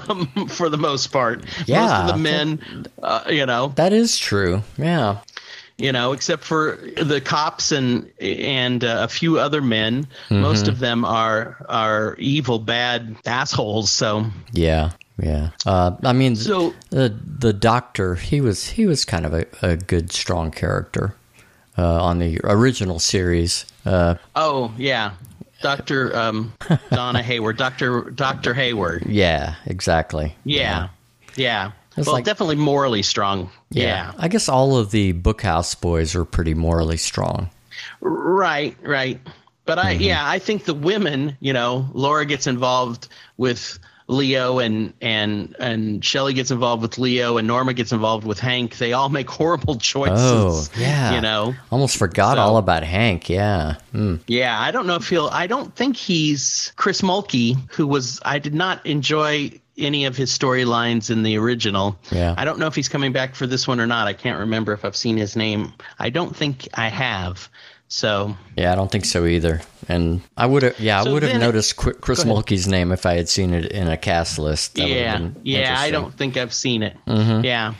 um, 0.08 0.26
for 0.48 0.68
the 0.68 0.78
most 0.78 1.08
part 1.08 1.44
Yeah, 1.66 1.80
most 1.82 1.92
of 2.00 2.06
the 2.06 2.22
men 2.22 2.86
uh, 3.02 3.24
you 3.28 3.44
know 3.44 3.72
That 3.76 3.92
is 3.92 4.16
true. 4.16 4.62
Yeah. 4.78 5.18
You 5.78 5.92
know, 5.92 6.12
except 6.12 6.44
for 6.44 6.78
the 6.96 7.20
cops 7.20 7.72
and 7.72 8.10
and 8.20 8.84
uh, 8.84 9.00
a 9.02 9.08
few 9.08 9.38
other 9.38 9.60
men. 9.60 10.04
Mm-hmm. 10.28 10.40
Most 10.40 10.68
of 10.68 10.78
them 10.78 11.04
are 11.04 11.64
are 11.68 12.16
evil, 12.18 12.58
bad 12.58 13.16
assholes. 13.26 13.90
So 13.90 14.26
Yeah. 14.52 14.92
Yeah. 15.22 15.50
Uh, 15.64 15.92
I 16.02 16.12
mean, 16.12 16.36
So- 16.36 16.74
the 16.90 17.14
the 17.24 17.52
doctor, 17.52 18.14
he 18.16 18.40
was 18.40 18.70
he 18.70 18.86
was 18.86 19.04
kind 19.04 19.24
of 19.26 19.32
a, 19.34 19.46
a 19.62 19.76
good, 19.76 20.12
strong 20.12 20.50
character 20.50 21.14
uh, 21.78 22.02
on 22.02 22.18
the 22.18 22.40
original 22.44 22.98
series. 22.98 23.64
Uh, 23.86 24.16
oh 24.34 24.72
yeah, 24.76 25.12
Doctor 25.62 26.16
um, 26.16 26.52
Donna 26.90 27.22
Hayward, 27.22 27.56
Doctor 27.56 28.10
Doctor 28.10 28.54
Hayward. 28.54 29.04
yeah, 29.08 29.54
exactly. 29.66 30.34
Yeah, 30.44 30.88
yeah. 31.36 31.72
It's 31.96 32.06
well, 32.06 32.14
like- 32.16 32.24
definitely 32.24 32.56
morally 32.56 33.02
strong. 33.02 33.50
Yeah. 33.70 34.12
I 34.18 34.28
guess 34.28 34.48
all 34.48 34.76
of 34.76 34.90
the 34.90 35.12
Bookhouse 35.12 35.80
boys 35.80 36.14
are 36.14 36.24
pretty 36.24 36.54
morally 36.54 36.96
strong. 36.96 37.50
Right, 38.00 38.76
right. 38.82 39.20
But 39.66 39.78
I, 39.78 39.92
yeah, 39.92 40.28
I 40.28 40.38
think 40.38 40.64
the 40.64 40.74
women, 40.74 41.36
you 41.40 41.52
know, 41.52 41.88
Laura 41.94 42.26
gets 42.26 42.46
involved 42.46 43.08
with 43.38 43.78
Leo 44.06 44.58
and 44.58 44.92
and 45.00 45.56
and 45.58 46.04
Shelley 46.04 46.34
gets 46.34 46.50
involved 46.50 46.82
with 46.82 46.98
Leo 46.98 47.38
and 47.38 47.48
Norma 47.48 47.72
gets 47.72 47.90
involved 47.90 48.26
with 48.26 48.38
Hank. 48.38 48.76
They 48.76 48.92
all 48.92 49.08
make 49.08 49.30
horrible 49.30 49.76
choices. 49.78 50.18
Oh, 50.18 50.68
yeah. 50.76 51.14
You 51.14 51.22
know. 51.22 51.54
Almost 51.72 51.96
forgot 51.96 52.36
So- 52.36 52.42
all 52.42 52.58
about 52.58 52.82
Hank. 52.82 53.30
Yeah. 53.30 53.76
Mm. 53.94 54.20
Yeah, 54.26 54.60
I 54.60 54.70
don't 54.70 54.86
know 54.86 54.96
if 54.96 55.08
he'll. 55.08 55.28
I 55.32 55.46
don't 55.46 55.74
think 55.74 55.96
he's 55.96 56.74
Chris 56.76 57.00
Mulkey, 57.00 57.56
who 57.72 57.86
was. 57.86 58.20
I 58.22 58.38
did 58.38 58.54
not 58.54 58.84
enjoy 58.84 59.52
any 59.76 60.04
of 60.04 60.16
his 60.16 60.36
storylines 60.36 61.10
in 61.10 61.22
the 61.22 61.36
original. 61.38 61.98
Yeah. 62.10 62.34
I 62.36 62.44
don't 62.44 62.58
know 62.58 62.66
if 62.66 62.74
he's 62.74 62.88
coming 62.88 63.12
back 63.12 63.34
for 63.34 63.46
this 63.46 63.66
one 63.66 63.80
or 63.80 63.86
not. 63.86 64.06
I 64.06 64.12
can't 64.12 64.38
remember 64.38 64.72
if 64.72 64.84
I've 64.84 64.96
seen 64.96 65.16
his 65.16 65.36
name. 65.36 65.72
I 65.98 66.10
don't 66.10 66.34
think 66.36 66.68
I 66.74 66.88
have. 66.88 67.48
So 67.88 68.36
Yeah, 68.56 68.72
I 68.72 68.74
don't 68.74 68.90
think 68.90 69.04
so 69.04 69.26
either. 69.26 69.60
And 69.88 70.22
I 70.36 70.46
would 70.46 70.62
have, 70.62 70.80
yeah, 70.80 71.00
I 71.00 71.08
would 71.08 71.22
have 71.22 71.40
noticed 71.40 71.76
Qu- 71.76 71.94
Chris. 71.94 72.24
Mulkey's 72.24 72.66
name 72.66 72.92
if 72.92 73.04
I 73.06 73.14
had 73.14 73.28
seen 73.28 73.52
it 73.52 73.66
in 73.72 73.88
a 73.88 73.96
cast 73.96 74.38
list. 74.38 74.74
That 74.76 74.88
yeah, 74.88 75.28
yeah. 75.42 75.76
I. 75.78 75.84
Mm-hmm. 75.84 75.92
don't 75.92 76.14
think 76.14 76.36
I've 76.36 76.54
seen 76.54 76.82
it. 76.82 76.96
Yeah. 77.06 77.74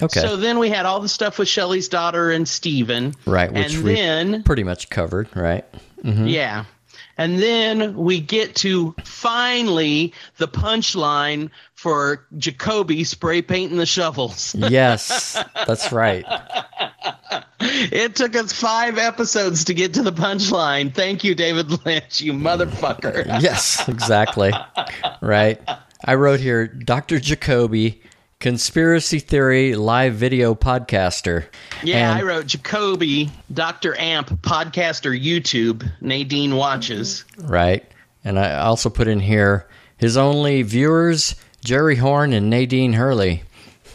Okay. 0.00 0.20
So 0.20 0.36
then 0.36 0.58
we 0.58 0.70
had 0.70 0.86
all 0.86 1.00
the 1.00 1.08
stuff 1.08 1.38
with 1.38 1.48
Shelley's 1.48 1.88
daughter 1.88 2.30
and 2.30 2.48
Steven. 2.48 3.14
right, 3.26 3.52
which 3.52 3.74
and 3.74 3.84
we 3.84 3.94
then 3.94 4.42
pretty 4.42 4.64
much 4.64 4.88
covered, 4.90 5.28
right? 5.36 5.64
Yeah. 6.02 6.64
And 7.18 7.38
then 7.38 7.96
we 7.96 8.20
get 8.20 8.54
to 8.56 8.94
finally 9.04 10.14
the 10.38 10.48
punchline 10.48 11.50
for 11.74 12.26
Jacoby 12.38 13.04
spray 13.04 13.42
painting 13.42 13.78
the 13.78 13.86
shovels. 13.86 14.54
Yes, 14.72 15.42
that's 15.66 15.92
right. 15.92 16.24
It 17.60 18.16
took 18.16 18.34
us 18.36 18.52
five 18.52 18.96
episodes 18.96 19.64
to 19.64 19.74
get 19.74 19.94
to 19.94 20.02
the 20.02 20.12
punchline. 20.12 20.94
Thank 20.94 21.24
you, 21.24 21.34
David 21.34 21.84
Lynch, 21.84 22.20
you 22.20 22.32
motherfucker. 22.32 23.26
Yes, 23.40 23.86
exactly. 23.88 24.52
Right. 25.20 25.60
I 26.04 26.14
wrote 26.14 26.40
here 26.40 26.66
Dr. 26.66 27.20
Jacoby, 27.20 28.02
conspiracy 28.42 29.20
theory 29.20 29.76
live 29.76 30.14
video 30.14 30.52
podcaster. 30.54 31.44
Yeah, 31.84 32.10
And- 32.10 32.18
I 32.18 32.22
wrote 32.24 32.46
Jacoby, 32.48 33.30
Dr. 33.54 33.96
Amp, 33.98 34.30
podcaster, 34.42 35.16
YouTube, 35.18 35.88
Nadine 36.00 36.56
watches. 36.56 37.24
Right. 37.38 37.86
And 38.24 38.38
I 38.40 38.56
also 38.56 38.90
put 38.90 39.06
in 39.06 39.20
here 39.20 39.68
his 39.96 40.16
only 40.16 40.62
viewers, 40.62 41.36
Jerry 41.64 41.94
Horne 41.96 42.32
and 42.32 42.50
Nadine 42.50 42.94
Hurley. 42.94 43.44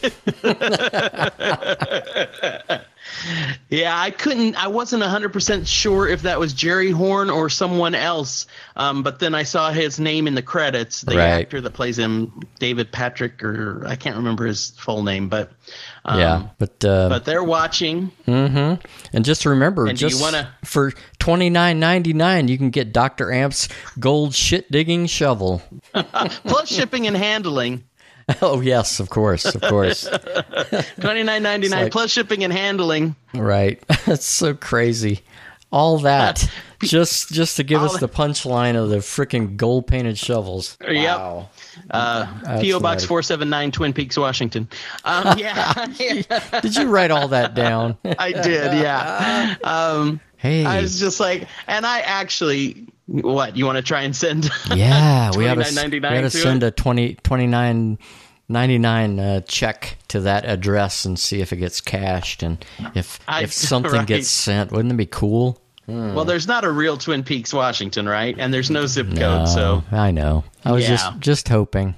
Yeah, 3.70 3.98
I 3.98 4.10
couldn't. 4.10 4.54
I 4.56 4.68
wasn't 4.68 5.02
hundred 5.02 5.32
percent 5.32 5.66
sure 5.66 6.06
if 6.08 6.22
that 6.22 6.38
was 6.38 6.52
Jerry 6.52 6.90
Horne 6.90 7.30
or 7.30 7.48
someone 7.50 7.94
else. 7.94 8.46
Um, 8.76 9.02
but 9.02 9.18
then 9.18 9.34
I 9.34 9.42
saw 9.42 9.70
his 9.70 9.98
name 9.98 10.26
in 10.26 10.34
the 10.34 10.42
credits. 10.42 11.02
The 11.02 11.16
Right. 11.16 11.26
actor 11.40 11.60
that 11.60 11.72
plays 11.72 11.98
him, 11.98 12.40
David 12.58 12.92
Patrick, 12.92 13.42
or 13.42 13.84
I 13.86 13.96
can't 13.96 14.16
remember 14.16 14.46
his 14.46 14.70
full 14.78 15.02
name, 15.02 15.28
but 15.28 15.50
um, 16.04 16.18
yeah. 16.18 16.42
But, 16.58 16.84
uh, 16.84 17.08
But 17.08 17.24
they're 17.24 17.44
watching. 17.44 18.10
and 18.26 18.78
just 19.24 19.44
remember, 19.46 19.86
And 19.86 19.98
just 19.98 20.20
wanna- 20.20 20.48
for 20.64 20.92
twenty 21.18 21.50
nine 21.50 21.80
ninety 21.80 22.12
nine, 22.12 22.48
you 22.48 22.56
can 22.58 22.70
get 22.70 22.92
Dr. 22.92 23.32
Amp's 23.32 23.68
gold 23.98 24.34
shit 24.34 24.70
digging 24.70 25.06
shovel. 25.06 25.62
Plus 25.92 26.68
shipping 26.68 27.06
and 27.06 27.16
handling. 27.16 27.84
oh, 28.42 28.60
yes, 28.60 29.00
of 29.00 29.10
course, 29.10 29.44
of 29.46 29.60
course. 29.62 30.08
Twenty 31.00 31.22
nine 31.22 31.42
ninety 31.42 31.68
nine 31.68 31.84
like- 31.84 31.92
plus 31.92 32.10
shipping 32.10 32.44
and 32.44 32.52
handling. 32.52 33.16
right. 33.34 33.82
That's 34.06 34.26
so 34.26 34.54
crazy. 34.54 35.20
all 35.70 35.98
that 35.98 36.48
just 36.82 37.30
just 37.30 37.56
to 37.56 37.62
give 37.62 37.80
All 37.80 37.86
us 37.86 38.00
the 38.00 38.08
punchline 38.08 38.74
of 38.76 38.88
the 38.90 38.98
freaking 38.98 39.56
gold 39.56 39.86
painted 39.86 40.16
shovels. 40.16 40.76
Yep. 40.80 41.18
Wow. 41.18 41.50
Uh, 41.90 42.26
PO 42.62 42.80
Box 42.80 43.04
four 43.04 43.22
seven 43.22 43.50
nine, 43.50 43.70
Twin 43.70 43.92
Peaks, 43.92 44.16
Washington. 44.16 44.68
Um, 45.04 45.38
yeah, 45.38 45.86
Did 46.62 46.76
you 46.76 46.86
write 46.88 47.10
all 47.10 47.28
that 47.28 47.54
down? 47.54 47.96
I 48.18 48.32
did. 48.32 48.72
Yeah. 48.74 49.56
Um, 49.64 50.20
Hey. 50.38 50.64
I 50.64 50.80
was 50.80 51.00
just 51.00 51.18
like, 51.18 51.48
and 51.66 51.84
I 51.84 51.98
actually, 51.98 52.86
what 53.08 53.56
you 53.56 53.66
want 53.66 53.76
to 53.76 53.82
try 53.82 54.02
and 54.02 54.14
send? 54.14 54.48
Yeah, 54.74 55.30
we 55.30 55.30
ought 55.30 55.34
to, 55.34 55.40
we 55.40 55.48
ought 55.48 55.54
to 55.56 55.64
to 55.64 56.30
send 56.30 56.62
it? 56.62 56.66
a 56.68 56.70
20, 56.70 57.14
29.99 57.16 59.20
uh, 59.20 59.40
check 59.42 59.96
to 60.08 60.20
that 60.20 60.44
address 60.44 61.04
and 61.04 61.18
see 61.18 61.40
if 61.40 61.52
it 61.52 61.56
gets 61.56 61.80
cashed 61.80 62.42
and 62.42 62.64
if 62.94 63.18
I- 63.28 63.42
if 63.42 63.52
something 63.52 63.92
right. 63.98 64.06
gets 64.06 64.28
sent. 64.28 64.72
Wouldn't 64.72 64.92
it 64.92 64.96
be 64.96 65.06
cool? 65.06 65.60
Well, 65.86 66.26
there's 66.26 66.46
not 66.46 66.64
a 66.64 66.70
real 66.70 66.98
Twin 66.98 67.22
Peaks, 67.22 67.54
Washington, 67.54 68.06
right? 68.06 68.36
And 68.38 68.52
there's 68.52 68.70
no 68.70 68.84
zip 68.84 69.06
code, 69.06 69.16
No, 69.16 69.46
so 69.46 69.82
I 69.90 70.10
know. 70.10 70.44
I 70.62 70.72
was 70.72 70.82
Yeah. 70.84 70.90
just 70.96 71.18
just 71.20 71.48
hoping. 71.48 71.94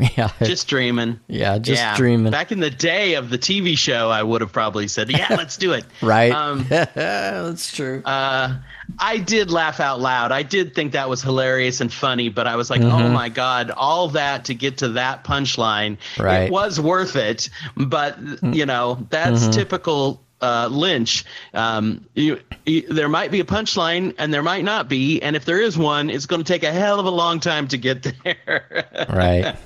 Yeah, 0.16 0.30
just 0.42 0.68
dreaming. 0.68 1.20
yeah, 1.28 1.58
just 1.58 1.80
yeah. 1.80 1.96
dreaming. 1.96 2.30
Back 2.32 2.52
in 2.52 2.60
the 2.60 2.70
day 2.70 3.14
of 3.14 3.30
the 3.30 3.38
TV 3.38 3.76
show, 3.78 4.10
I 4.10 4.22
would 4.22 4.40
have 4.40 4.52
probably 4.52 4.88
said, 4.88 5.10
"Yeah, 5.10 5.26
let's 5.30 5.56
do 5.56 5.72
it." 5.72 5.84
right? 6.02 6.32
Um, 6.32 6.66
That's 6.68 7.74
true. 7.74 8.02
uh, 8.04 8.58
I 8.98 9.18
did 9.18 9.50
laugh 9.50 9.80
out 9.80 10.00
loud. 10.00 10.30
I 10.32 10.42
did 10.42 10.74
think 10.74 10.92
that 10.92 11.08
was 11.08 11.22
hilarious 11.22 11.80
and 11.80 11.92
funny, 11.92 12.28
but 12.28 12.46
I 12.46 12.56
was 12.56 12.70
like, 12.70 12.80
Mm-hmm. 12.80 12.90
"Oh 12.92 13.08
my 13.10 13.28
god!" 13.28 13.70
All 13.70 14.08
that 14.08 14.46
to 14.46 14.54
get 14.54 14.78
to 14.78 14.88
that 14.90 15.24
punchline. 15.24 15.98
Right. 16.18 16.44
It 16.44 16.50
was 16.52 16.80
worth 16.80 17.16
it, 17.16 17.48
but 17.76 18.18
you 18.42 18.66
know 18.66 19.06
that's 19.10 19.42
Mm-hmm. 19.42 19.50
typical. 19.52 20.23
Uh, 20.44 20.68
Lynch, 20.68 21.24
um, 21.54 22.04
you, 22.14 22.38
you, 22.66 22.82
there 22.88 23.08
might 23.08 23.30
be 23.30 23.40
a 23.40 23.44
punchline 23.44 24.14
and 24.18 24.32
there 24.32 24.42
might 24.42 24.62
not 24.62 24.90
be, 24.90 25.22
and 25.22 25.34
if 25.36 25.46
there 25.46 25.58
is 25.58 25.78
one, 25.78 26.10
it's 26.10 26.26
going 26.26 26.42
to 26.44 26.52
take 26.52 26.62
a 26.64 26.70
hell 26.70 27.00
of 27.00 27.06
a 27.06 27.10
long 27.10 27.40
time 27.40 27.66
to 27.68 27.78
get 27.78 28.02
there. 28.24 28.86
right. 29.08 29.56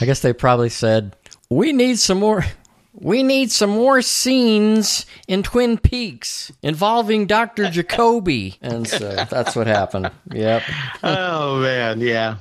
I 0.00 0.04
guess 0.04 0.20
they 0.20 0.32
probably 0.32 0.70
said, 0.70 1.14
"We 1.50 1.72
need 1.72 1.98
some 2.00 2.18
more." 2.18 2.44
We 2.94 3.22
need 3.22 3.50
some 3.50 3.70
more 3.70 4.02
scenes 4.02 5.06
in 5.26 5.42
Twin 5.42 5.78
Peaks 5.78 6.52
involving 6.62 7.26
Dr. 7.26 7.70
Jacoby. 7.70 8.58
And 8.60 8.86
so 8.86 9.08
that's 9.30 9.56
what 9.56 9.66
happened. 9.66 10.10
Yep. 10.30 10.62
oh 11.02 11.60
man, 11.60 12.00
yeah. 12.02 12.36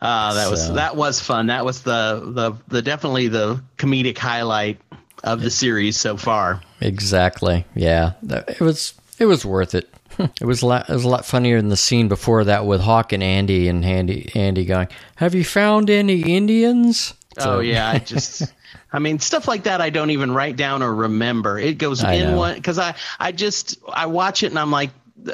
Uh, 0.00 0.32
that 0.34 0.50
was 0.50 0.72
that 0.72 0.96
was 0.96 1.20
fun. 1.20 1.46
That 1.46 1.64
was 1.64 1.82
the 1.82 2.22
the 2.24 2.52
the 2.68 2.82
definitely 2.82 3.28
the 3.28 3.62
comedic 3.76 4.16
highlight 4.16 4.80
of 5.22 5.40
the 5.40 5.50
series 5.50 5.96
so 5.96 6.16
far. 6.16 6.60
Exactly. 6.80 7.64
Yeah. 7.74 8.12
It 8.22 8.60
was 8.60 8.94
it 9.18 9.26
was 9.26 9.44
worth 9.44 9.74
it. 9.74 9.88
It 10.18 10.44
was 10.44 10.62
a 10.62 10.66
lot, 10.66 10.90
it 10.90 10.92
was 10.92 11.04
a 11.04 11.08
lot 11.08 11.24
funnier 11.24 11.58
than 11.58 11.70
the 11.70 11.76
scene 11.76 12.08
before 12.08 12.44
that 12.44 12.66
with 12.66 12.80
Hawk 12.80 13.12
and 13.12 13.22
Andy 13.22 13.68
and 13.68 13.84
Andy 13.84 14.30
Andy 14.34 14.64
going, 14.64 14.88
"Have 15.16 15.34
you 15.34 15.44
found 15.44 15.88
any 15.88 16.20
Indians?" 16.20 17.14
oh 17.38 17.60
yeah, 17.60 17.88
I 17.88 17.98
just 18.14 18.52
I 18.92 18.98
mean 18.98 19.20
stuff 19.20 19.48
like 19.48 19.62
that 19.64 19.80
I 19.80 19.88
don't 19.90 20.10
even 20.10 20.32
write 20.32 20.56
down 20.56 20.82
or 20.82 20.94
remember. 20.94 21.58
It 21.58 21.78
goes 21.78 22.04
I 22.04 22.14
in 22.14 22.32
know. 22.32 22.36
one 22.36 22.60
cuz 22.60 22.78
I 22.78 22.94
I 23.18 23.32
just 23.32 23.78
I 23.90 24.06
watch 24.06 24.42
it 24.42 24.48
and 24.48 24.58
I'm 24.58 24.70
like 24.70 24.90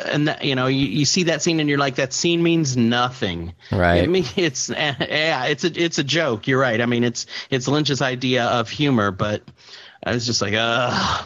and 0.07 0.29
that, 0.29 0.45
you 0.45 0.55
know 0.55 0.67
you, 0.67 0.87
you 0.87 1.05
see 1.05 1.23
that 1.25 1.41
scene 1.43 1.61
and 1.61 1.69
you're 1.69 1.79
like 1.79 1.95
that 1.97 2.13
scene 2.13 2.43
means 2.43 2.77
nothing 2.77 3.55
Right. 3.73 4.03
I 4.03 4.07
mean 4.07 4.25
it's 4.37 4.69
yeah 4.71 5.45
it's 5.47 5.65
a 5.65 5.83
it's 5.83 5.99
a 5.99 6.05
joke 6.05 6.47
you're 6.47 6.61
right 6.61 6.81
I 6.81 6.87
mean 6.87 7.05
it's 7.05 7.27
it's 7.51 7.67
Lynch's 7.69 8.03
idea 8.03 8.45
of 8.47 8.69
humor 8.69 9.11
but 9.11 9.43
I 10.05 10.13
was 10.13 10.27
just 10.27 10.43
like 10.43 10.55
uh 10.59 11.25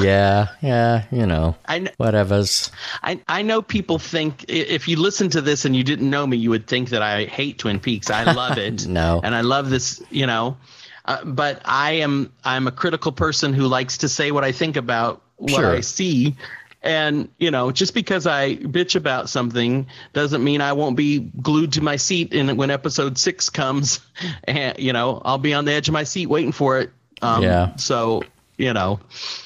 yeah, 0.00 0.48
yeah, 0.62 1.04
you 1.10 1.26
know, 1.26 1.56
I 1.66 1.80
kn- 1.80 1.90
whatever's. 1.96 2.70
I, 3.02 3.20
I 3.28 3.42
know 3.42 3.60
people 3.60 3.98
think 3.98 4.44
if 4.48 4.86
you 4.86 4.96
listen 5.00 5.28
to 5.30 5.40
this 5.40 5.64
and 5.64 5.74
you 5.74 5.82
didn't 5.82 6.08
know 6.08 6.24
me, 6.26 6.36
you 6.36 6.50
would 6.50 6.68
think 6.68 6.90
that 6.90 7.02
I 7.02 7.24
hate 7.24 7.58
Twin 7.58 7.80
Peaks. 7.80 8.08
I 8.10 8.30
love 8.32 8.56
it. 8.66 8.86
No. 8.86 9.20
and 9.24 9.34
I 9.34 9.40
love 9.40 9.70
this. 9.70 10.00
You 10.10 10.26
know, 10.26 10.56
uh, 11.06 11.24
but 11.24 11.60
I 11.64 11.92
am 11.92 12.32
I'm 12.44 12.68
a 12.68 12.72
critical 12.72 13.10
person 13.12 13.52
who 13.52 13.66
likes 13.66 13.98
to 13.98 14.08
say 14.08 14.30
what 14.30 14.44
I 14.44 14.52
think 14.52 14.76
about 14.76 15.22
what 15.36 15.50
Sure. 15.56 15.74
I 15.74 15.80
see. 15.80 16.36
And 16.88 17.28
you 17.38 17.50
know, 17.50 17.70
just 17.70 17.92
because 17.92 18.26
I 18.26 18.56
bitch 18.56 18.96
about 18.96 19.28
something 19.28 19.86
doesn't 20.14 20.42
mean 20.42 20.62
I 20.62 20.72
won't 20.72 20.96
be 20.96 21.18
glued 21.18 21.74
to 21.74 21.82
my 21.82 21.96
seat. 21.96 22.32
And 22.32 22.56
when 22.56 22.70
episode 22.70 23.18
six 23.18 23.50
comes, 23.50 24.00
and 24.44 24.78
you 24.78 24.94
know, 24.94 25.20
I'll 25.22 25.36
be 25.36 25.52
on 25.52 25.66
the 25.66 25.72
edge 25.72 25.88
of 25.88 25.92
my 25.92 26.04
seat 26.04 26.28
waiting 26.28 26.52
for 26.52 26.78
it. 26.78 26.90
Um, 27.20 27.42
Yeah. 27.42 27.76
So 27.76 28.22
you 28.56 28.72
know, 28.72 29.00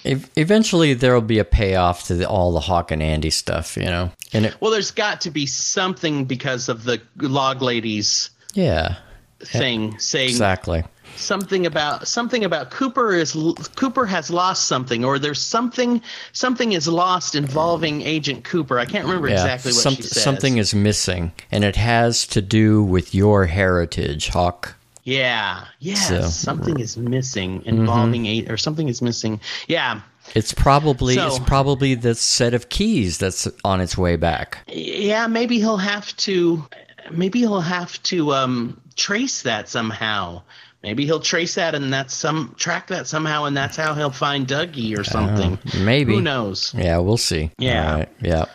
Ev- 0.05 0.31
Eventually, 0.37 0.95
there 0.95 1.15
will 1.15 1.21
be 1.21 1.41
a 1.41 1.45
payoff 1.45 2.05
to 2.05 2.15
the, 2.15 2.29
all 2.29 2.53
the 2.53 2.61
Hawk 2.61 2.93
and 2.93 3.03
Andy 3.03 3.31
stuff, 3.31 3.77
you 3.77 3.85
know. 3.87 4.13
And 4.33 4.47
it, 4.47 4.57
well, 4.61 4.71
there's 4.71 4.93
got 4.93 5.23
to 5.23 5.31
be 5.33 5.45
something 5.47 6.25
because 6.25 6.69
of 6.69 6.85
the 6.85 7.03
log 7.17 7.61
ladies 7.61 8.31
yeah, 8.55 8.99
thing 9.41 9.99
saying 9.99 10.31
exactly. 10.31 10.85
Something 11.17 11.67
about 11.67 12.09
something 12.09 12.45
about 12.45 12.71
Cooper 12.71 13.13
is 13.15 13.33
Cooper 13.77 14.07
has 14.07 14.31
lost 14.31 14.65
something 14.67 15.05
or 15.05 15.19
there's 15.19 15.41
something 15.41 16.03
something 16.33 16.73
is 16.73 16.89
lost 16.89 17.35
involving 17.35 18.03
Agent 18.03 18.45
Cooper. 18.45 18.79
I 18.79 18.85
can't 18.85 19.05
remember 19.05 19.29
Yeah, 19.29 19.35
exactly 19.35 19.73
what 19.73 19.83
some- 19.83 19.95
she 19.97 20.03
says. 20.03 20.23
something 20.23 20.57
is 20.59 20.75
missing, 20.75 21.33
and 21.51 21.65
it 21.65 21.77
has 21.77 22.27
to 22.29 22.43
do 22.43 22.83
with 22.83 23.15
your 23.15 23.47
heritage, 23.47 24.29
Hawk. 24.29 24.75
Yeah. 25.05 25.65
Yes. 25.81 26.09
So- 26.09 26.15
Mm-hmm. 26.19 26.29
something 26.29 26.81
is 26.81 26.97
missing 26.97 27.63
involving 27.65 28.27
a 28.27 28.47
or 28.49 28.57
something 28.57 28.89
is 28.89 29.03
missing. 29.03 29.41
Yeah. 29.67 30.01
It's 30.35 30.53
probably 30.55 31.17
So- 31.17 31.27
it's 31.27 31.39
probably 31.41 31.95
the 31.97 32.15
set 32.15 32.55
of 32.55 32.69
keys 32.69 33.19
that's 33.19 33.49
on 33.65 33.81
its 33.81 33.99
way 33.99 34.15
back. 34.17 34.59
Yeah, 34.69 35.27
maybe 35.27 35.59
he'll 35.59 35.77
have 35.79 36.17
to 36.19 36.65
maybe 37.11 37.41
he'll 37.41 37.61
have 37.61 38.01
to 38.05 38.33
um 38.33 38.81
trace 38.97 39.43
that 39.43 39.69
somehow. 39.69 40.43
Maybe 40.83 41.05
he'll 41.07 41.21
trace 41.21 41.55
that 41.55 41.75
and 41.77 41.93
that's 41.93 42.13
some 42.13 42.55
track 42.59 42.89
that 42.89 43.07
somehow 43.07 43.45
and 43.45 43.57
that's 43.57 43.77
how 43.77 43.95
he'll 43.95 44.11
find 44.11 44.47
Dougie 44.49 44.99
or 44.99 45.05
something. 45.05 45.59
maybe. 45.85 46.15
Who 46.15 46.21
knows? 46.21 46.75
Yeah, 46.77 46.99
we'll 46.99 47.17
see. 47.17 47.51
Yeah. 47.59 47.95
Right, 47.95 48.09
Yeah. 48.21 48.47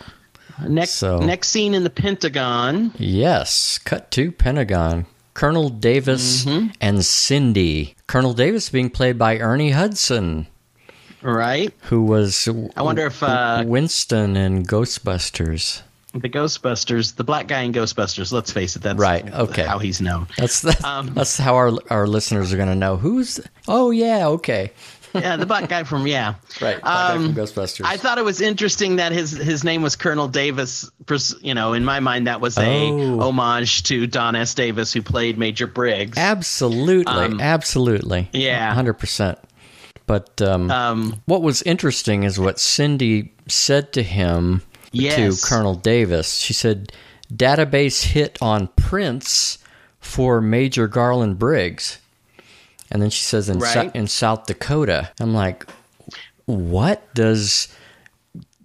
Next 0.68 0.92
So- 0.94 1.20
next 1.20 1.50
scene 1.50 1.74
in 1.74 1.84
the 1.84 1.90
Pentagon. 1.90 2.92
Yes. 2.98 3.78
Cut 3.78 4.12
to 4.12 4.32
Pentagon. 4.32 5.06
Colonel 5.36 5.70
Davis 5.70 6.44
Mm-hmm. 6.46 6.70
and 6.82 7.06
Cindy. 7.06 7.96
Colonel 8.08 8.34
Davis 8.34 8.70
being 8.70 8.90
played 8.90 9.18
by 9.20 9.38
Ernie 9.38 9.70
Hudson, 9.72 10.48
Right? 11.22 11.72
who 11.84 12.04
was 12.04 12.48
I 12.76 12.82
wonder 12.82 13.06
if 13.06 13.22
uh, 13.22 13.64
Winston 13.68 14.36
in 14.36 14.64
Ghostbusters. 14.66 15.82
The 16.22 16.30
Ghostbusters, 16.30 17.16
the 17.16 17.24
black 17.24 17.48
guy 17.48 17.62
in 17.62 17.74
Ghostbusters. 17.74 18.32
Let's 18.32 18.52
face 18.52 18.76
it, 18.76 18.82
that's 18.82 18.98
Right, 19.00 19.32
okay. 19.34 19.64
how 19.64 19.80
he's 19.80 20.02
known. 20.02 20.28
That's 20.38 20.62
that's, 20.62 20.84
Um, 20.84 21.14
that's 21.14 21.38
how 21.38 21.56
our 21.56 21.72
our 21.90 22.08
listeners 22.08 22.54
are 22.54 22.58
going 22.58 22.70
to 22.70 22.76
know 22.76 22.98
who's. 22.98 23.40
Oh 23.68 23.92
yeah, 23.92 24.28
okay. 24.28 24.72
yeah, 25.16 25.38
the 25.38 25.46
black 25.46 25.70
guy 25.70 25.84
from 25.84 26.06
yeah. 26.06 26.36
Right. 26.62 26.80
Um, 26.84 27.34
from 27.34 27.44
Ghostbusters. 27.44 27.86
I 27.86 27.96
thought 27.98 28.18
it 28.18 28.26
was 28.26 28.42
interesting 28.42 28.98
that 28.98 29.12
his 29.14 29.32
his 29.32 29.64
name 29.64 29.82
was 29.82 29.96
Colonel 29.96 30.28
Davis. 30.28 30.90
You 31.42 31.54
know, 31.54 31.74
in 31.74 31.86
my 31.86 32.00
mind, 32.02 32.28
that 32.28 32.42
was 32.42 32.58
a 32.58 32.90
Oh. 32.92 33.22
homage 33.22 33.84
to 33.84 34.06
Don 34.06 34.36
S. 34.36 34.54
Davis, 34.54 34.92
who 34.94 35.02
played 35.02 35.38
Major 35.38 35.66
Briggs. 35.66 36.18
Absolutely, 36.18 37.12
Um, 37.14 37.40
absolutely. 37.42 38.30
yeah. 38.34 38.74
hundred 38.74 38.96
percent. 38.96 39.40
But 40.06 40.42
um, 40.42 40.70
Um, 40.72 41.22
what 41.26 41.42
was 41.42 41.62
interesting 41.64 42.24
is 42.24 42.38
what 42.40 42.60
Cindy 42.60 43.34
said 43.48 43.92
to 43.94 44.04
him 44.04 44.62
Yes. 44.98 45.42
to 45.42 45.48
Colonel 45.48 45.76
Davis. 45.76 46.36
She 46.38 46.54
said, 46.54 46.92
"Database 47.34 48.04
hit 48.04 48.38
on 48.42 48.68
prints 48.76 49.58
for 50.00 50.42
Major 50.42 50.88
Garland 50.88 51.38
Briggs," 51.40 51.98
and 52.92 53.02
then 53.02 53.10
she 53.10 53.24
says 53.24 53.50
in 53.50 53.60
Right. 53.60 53.94
in 53.96 54.08
South 54.08 54.46
Dakota. 54.46 55.10
I'm 55.20 55.34
like, 55.34 55.66
what 56.46 57.14
does 57.14 57.68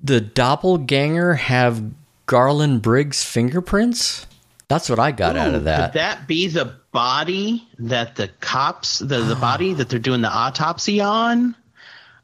the 0.02 0.20
doppelganger 0.20 1.34
have 1.34 1.82
Garland 2.26 2.82
Briggs 2.82 3.22
fingerprints? 3.24 4.26
That's 4.68 4.88
what 4.88 4.98
I 4.98 5.10
got 5.10 5.36
out 5.36 5.54
of 5.54 5.64
that. 5.64 5.92
Could 5.92 5.98
that 5.98 6.26
be 6.26 6.46
the 6.48 6.72
body 6.92 7.66
that 7.78 8.16
the 8.16 8.28
cops, 8.40 9.00
the 9.00 9.18
the 9.20 9.34
body 9.36 9.74
that 9.74 9.88
they're 9.90 9.98
doing 9.98 10.22
the 10.22 10.30
autopsy 10.32 11.00
on? 11.00 11.54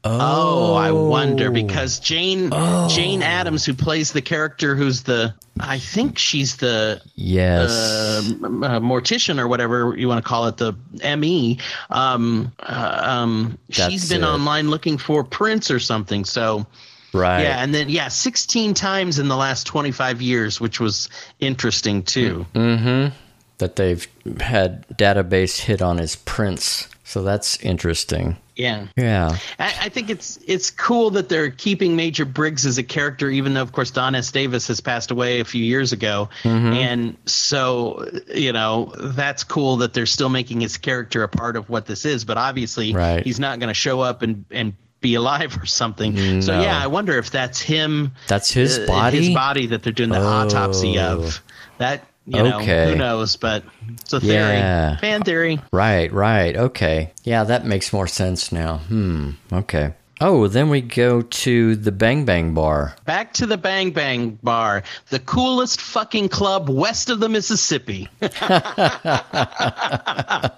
Oh, 0.03 0.75
I 0.75 0.91
wonder 0.91 1.51
because 1.51 1.99
Jane 1.99 2.49
Oh. 2.53 2.87
Jane 2.89 3.21
Adams, 3.21 3.65
who 3.65 3.73
plays 3.73 4.13
the 4.13 4.21
character, 4.21 4.75
who's 4.75 5.03
the 5.03 5.33
I 5.59 5.77
think 5.79 6.17
she's 6.17 6.55
the 6.57 7.01
yes. 7.15 7.69
uh, 7.69 8.21
uh, 8.25 8.79
mortician 8.79 9.39
or 9.39 9.47
whatever 9.49 9.93
you 9.97 10.07
want 10.07 10.23
to 10.23 10.27
call 10.27 10.47
it, 10.47 10.55
the 10.55 10.73
ME. 11.17 11.59
Um, 11.89 12.53
uh, 12.59 13.01
um, 13.03 13.57
That's 13.67 13.91
she's 13.91 14.07
been 14.09 14.23
it. 14.23 14.27
online 14.27 14.69
looking 14.69 14.97
for 14.97 15.25
prints 15.25 15.69
or 15.69 15.79
something. 15.79 16.23
So 16.23 16.65
right. 17.13 17.41
yeah, 17.41 17.61
and 17.61 17.75
then 17.75 17.89
yeah, 17.89 18.07
16 18.07 18.73
times 18.73 19.19
in 19.19 19.27
the 19.27 19.35
last 19.35 19.67
25 19.67 20.21
years, 20.21 20.61
which 20.61 20.79
was 20.79 21.09
interesting 21.41 22.03
too. 22.03 22.45
Mm-hmm. 22.53 23.13
that 23.57 23.75
they've 23.75 24.07
had 24.39 24.87
database 24.97 25.59
hit 25.59 25.81
on 25.81 25.97
his 25.97 26.15
prints. 26.15 26.87
So 27.09 27.23
that's 27.23 27.57
interesting. 27.61 28.37
Yeah. 28.55 28.85
Yeah. 28.95 29.35
I, 29.57 29.73
I 29.83 29.89
think 29.89 30.11
it's 30.11 30.37
it's 30.45 30.69
cool 30.69 31.09
that 31.11 31.27
they're 31.27 31.49
keeping 31.49 31.95
Major 31.95 32.23
Briggs 32.23 32.67
as 32.67 32.77
a 32.77 32.83
character, 32.83 33.29
even 33.31 33.55
though, 33.55 33.63
of 33.63 33.71
course, 33.71 33.89
Don 33.89 34.13
S. 34.13 34.31
Davis 34.31 34.67
has 34.67 34.79
passed 34.79 35.09
away 35.09 35.39
a 35.39 35.45
few 35.45 35.63
years 35.63 35.91
ago, 35.91 36.29
Mm-hmm. 36.43 36.73
and 36.73 37.17
so 37.25 38.07
you 38.33 38.53
know 38.53 38.93
that's 38.99 39.43
cool 39.43 39.77
that 39.77 39.93
they're 39.95 40.05
still 40.05 40.29
making 40.29 40.61
his 40.61 40.77
character 40.77 41.23
a 41.23 41.27
part 41.27 41.55
of 41.55 41.67
what 41.67 41.87
this 41.87 42.05
is. 42.05 42.25
But 42.25 42.37
obviously, 42.37 42.93
Right. 42.93 43.23
he's 43.25 43.39
not 43.39 43.57
going 43.59 43.69
to 43.69 43.73
show 43.73 44.01
up 44.01 44.21
and 44.21 44.45
and 44.51 44.73
be 45.01 45.15
alive 45.15 45.57
or 45.59 45.65
something. 45.65 46.41
So 46.43 46.59
yeah, 46.61 46.77
I 46.77 46.85
wonder 46.87 47.17
if 47.17 47.31
that's 47.31 47.59
him. 47.59 48.11
That's 48.27 48.51
his 48.51 48.77
uh, 48.77 48.85
body? 48.85 49.17
His 49.17 49.33
body 49.33 49.65
that 49.67 49.81
they're 49.81 49.93
doing 49.93 50.09
the 50.09 50.21
autopsy 50.21 50.99
Oh. 50.99 51.13
of. 51.23 51.41
That 51.79 52.03
you 52.29 52.43
know, 52.43 52.59
Okay. 52.59 52.91
who 52.91 52.95
knows? 52.95 53.35
But 53.35 53.63
it's 54.01 54.13
a 54.13 54.19
theory, 54.19 54.33
Yeah. 54.57 54.97
fan 54.97 55.23
theory. 55.23 55.59
Right, 55.73 56.11
right. 56.13 56.55
Okay. 56.55 57.11
Yeah, 57.23 57.43
that 57.43 57.65
makes 57.65 57.91
more 57.91 58.07
sense 58.07 58.51
now. 58.51 58.77
Hmm. 58.87 59.31
Okay. 59.51 59.93
Oh, 60.21 60.49
then 60.49 60.69
we 60.69 60.81
go 60.81 61.21
to 61.21 61.77
the 61.77 61.93
Bang 61.93 62.25
Bang 62.25 62.53
Bar. 62.53 62.93
Back 63.05 63.31
to 63.35 63.45
the 63.45 63.57
Bang 63.57 63.91
Bang 63.91 64.37
Bar, 64.43 64.83
the 65.09 65.19
coolest 65.19 65.79
fucking 65.79 66.27
club 66.27 66.67
west 66.67 67.09
of 67.09 67.21
the 67.21 67.29
Mississippi. 67.29 68.09
I 68.21 70.51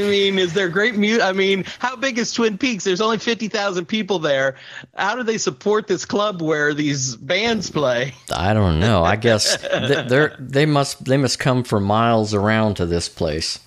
mean, 0.00 0.38
is 0.38 0.54
there 0.54 0.68
great 0.68 0.96
music? 0.96 1.22
I 1.22 1.30
mean, 1.30 1.64
how 1.78 1.94
big 1.94 2.18
is 2.18 2.32
Twin 2.32 2.58
Peaks? 2.58 2.82
There's 2.82 3.00
only 3.00 3.18
50,000 3.18 3.86
people 3.86 4.18
there. 4.18 4.56
How 4.96 5.14
do 5.14 5.22
they 5.22 5.38
support 5.38 5.86
this 5.86 6.04
club 6.04 6.42
where 6.42 6.74
these 6.74 7.14
bands 7.14 7.70
play? 7.70 8.14
I 8.34 8.52
don't 8.52 8.80
know. 8.80 9.04
I 9.04 9.14
guess 9.14 9.56
they're 9.62 10.34
they 10.40 10.66
must 10.66 11.04
they 11.04 11.16
must 11.16 11.38
come 11.38 11.62
for 11.62 11.78
miles 11.78 12.34
around 12.34 12.74
to 12.76 12.86
this 12.86 13.08
place. 13.08 13.60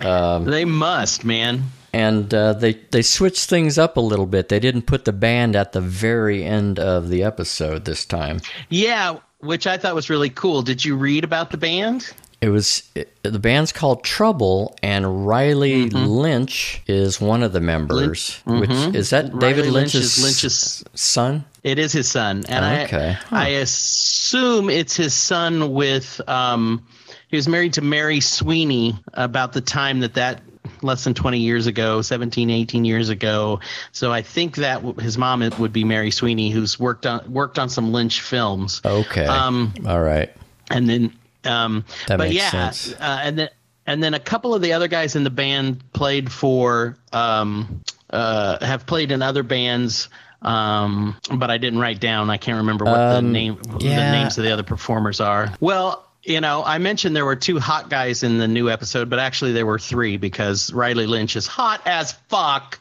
Um, 0.00 0.44
they 0.44 0.64
must, 0.64 1.24
man. 1.24 1.64
And 1.92 2.32
uh, 2.32 2.54
they 2.54 2.72
they 2.90 3.02
switched 3.02 3.48
things 3.50 3.76
up 3.78 3.96
a 3.96 4.00
little 4.00 4.26
bit. 4.26 4.48
They 4.48 4.60
didn't 4.60 4.82
put 4.82 5.04
the 5.04 5.12
band 5.12 5.54
at 5.56 5.72
the 5.72 5.80
very 5.80 6.42
end 6.44 6.78
of 6.78 7.08
the 7.10 7.22
episode 7.22 7.84
this 7.84 8.04
time. 8.06 8.40
Yeah, 8.70 9.18
which 9.40 9.66
I 9.66 9.76
thought 9.76 9.94
was 9.94 10.08
really 10.08 10.30
cool. 10.30 10.62
Did 10.62 10.84
you 10.84 10.96
read 10.96 11.22
about 11.24 11.50
the 11.50 11.58
band? 11.58 12.10
It 12.40 12.48
was 12.48 12.82
it, 12.96 13.14
the 13.22 13.38
band's 13.38 13.70
called 13.72 14.02
Trouble, 14.02 14.76
and 14.82 15.26
Riley 15.28 15.90
Lynch 15.90 16.80
is 16.88 17.20
one 17.20 17.42
of 17.44 17.52
the 17.52 17.60
members. 17.60 18.40
Which 18.46 18.70
is 18.70 19.10
that 19.10 19.38
David 19.38 19.66
Lynch 19.66 19.94
Lynch's, 19.94 20.16
is 20.18 20.24
Lynch's- 20.24 20.84
son? 20.94 21.44
It 21.62 21.78
is 21.78 21.92
his 21.92 22.10
son, 22.10 22.44
and 22.48 22.84
Okay. 22.88 23.16
I 23.30 23.44
I 23.44 23.48
assume 23.48 24.70
it's 24.70 24.96
his 24.96 25.14
son 25.14 25.72
with 25.72 26.20
um 26.26 26.84
he 27.32 27.36
was 27.36 27.48
married 27.48 27.72
to 27.72 27.80
Mary 27.80 28.20
Sweeney 28.20 28.94
about 29.14 29.52
the 29.54 29.60
time 29.62 30.00
that 30.00 30.14
that 30.14 30.42
less 30.82 31.02
than 31.04 31.14
20 31.14 31.38
years 31.38 31.66
ago 31.66 32.02
17 32.02 32.50
18 32.50 32.84
years 32.84 33.08
ago 33.08 33.58
so 33.92 34.12
i 34.12 34.20
think 34.22 34.56
that 34.56 34.76
w- 34.76 34.94
his 35.00 35.16
mom 35.18 35.40
it 35.42 35.56
would 35.58 35.72
be 35.72 35.82
mary 35.84 36.10
sweeney 36.10 36.50
who's 36.50 36.78
worked 36.78 37.04
on 37.06 37.32
worked 37.32 37.58
on 37.58 37.68
some 37.68 37.92
lynch 37.92 38.20
films 38.20 38.80
Okay. 38.84 39.24
Um, 39.26 39.72
All 39.86 40.00
right. 40.00 40.30
and 40.70 40.88
then 40.88 41.12
um 41.44 41.84
That 42.08 42.18
but 42.18 42.28
makes 42.30 42.34
yeah 42.36 42.50
sense. 42.70 42.92
Uh, 42.94 43.20
and 43.22 43.38
then 43.38 43.48
and 43.86 44.02
then 44.02 44.14
a 44.14 44.20
couple 44.20 44.54
of 44.54 44.62
the 44.62 44.72
other 44.72 44.88
guys 44.88 45.14
in 45.16 45.24
the 45.24 45.30
band 45.30 45.82
played 45.92 46.30
for 46.30 46.96
um 47.12 47.82
uh 48.10 48.64
have 48.64 48.86
played 48.86 49.10
in 49.12 49.22
other 49.22 49.42
bands 49.44 50.08
um 50.42 51.16
but 51.36 51.50
i 51.50 51.58
didn't 51.58 51.78
write 51.80 52.00
down 52.00 52.28
i 52.30 52.36
can't 52.36 52.58
remember 52.58 52.84
what 52.84 53.10
the 53.10 53.16
Um, 53.18 53.32
name 53.32 53.56
the 53.78 54.10
names 54.10 54.36
of 54.38 54.44
the 54.44 54.52
other 54.52 54.62
performers 54.64 55.20
are 55.20 55.52
well 55.60 56.06
you 56.24 56.40
know, 56.40 56.62
I 56.64 56.78
mentioned 56.78 57.16
there 57.16 57.24
were 57.24 57.36
two 57.36 57.58
hot 57.58 57.90
guys 57.90 58.22
in 58.22 58.38
the 58.38 58.48
new 58.48 58.70
episode, 58.70 59.10
but 59.10 59.18
actually 59.18 59.52
there 59.52 59.66
were 59.66 59.78
three 59.78 60.16
because 60.16 60.72
Riley 60.72 61.06
Lynch 61.06 61.36
is 61.36 61.46
hot 61.46 61.82
as 61.86 62.12
fuck, 62.28 62.78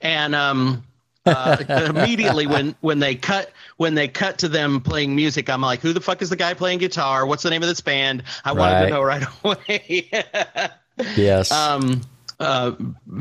and 0.00 0.34
um, 0.34 0.84
uh, 1.26 1.56
immediately 1.94 2.46
when 2.46 2.74
when 2.80 2.98
they 2.98 3.14
cut 3.14 3.50
when 3.78 3.94
they 3.94 4.08
cut 4.08 4.38
to 4.38 4.48
them 4.48 4.80
playing 4.80 5.16
music, 5.16 5.48
I'm 5.48 5.60
like, 5.62 5.80
who 5.80 5.92
the 5.92 6.00
fuck 6.00 6.20
is 6.22 6.30
the 6.30 6.36
guy 6.36 6.54
playing 6.54 6.78
guitar? 6.78 7.24
What's 7.26 7.42
the 7.42 7.50
name 7.50 7.62
of 7.62 7.68
this 7.68 7.80
band? 7.80 8.22
I 8.44 8.52
wanted 8.52 8.74
Right. 8.74 8.84
to 8.84 8.90
know 8.90 9.02
right 9.02 9.24
away. 9.42 10.10
Yes. 11.16 11.50
um, 11.50 12.02
uh, 12.38 12.70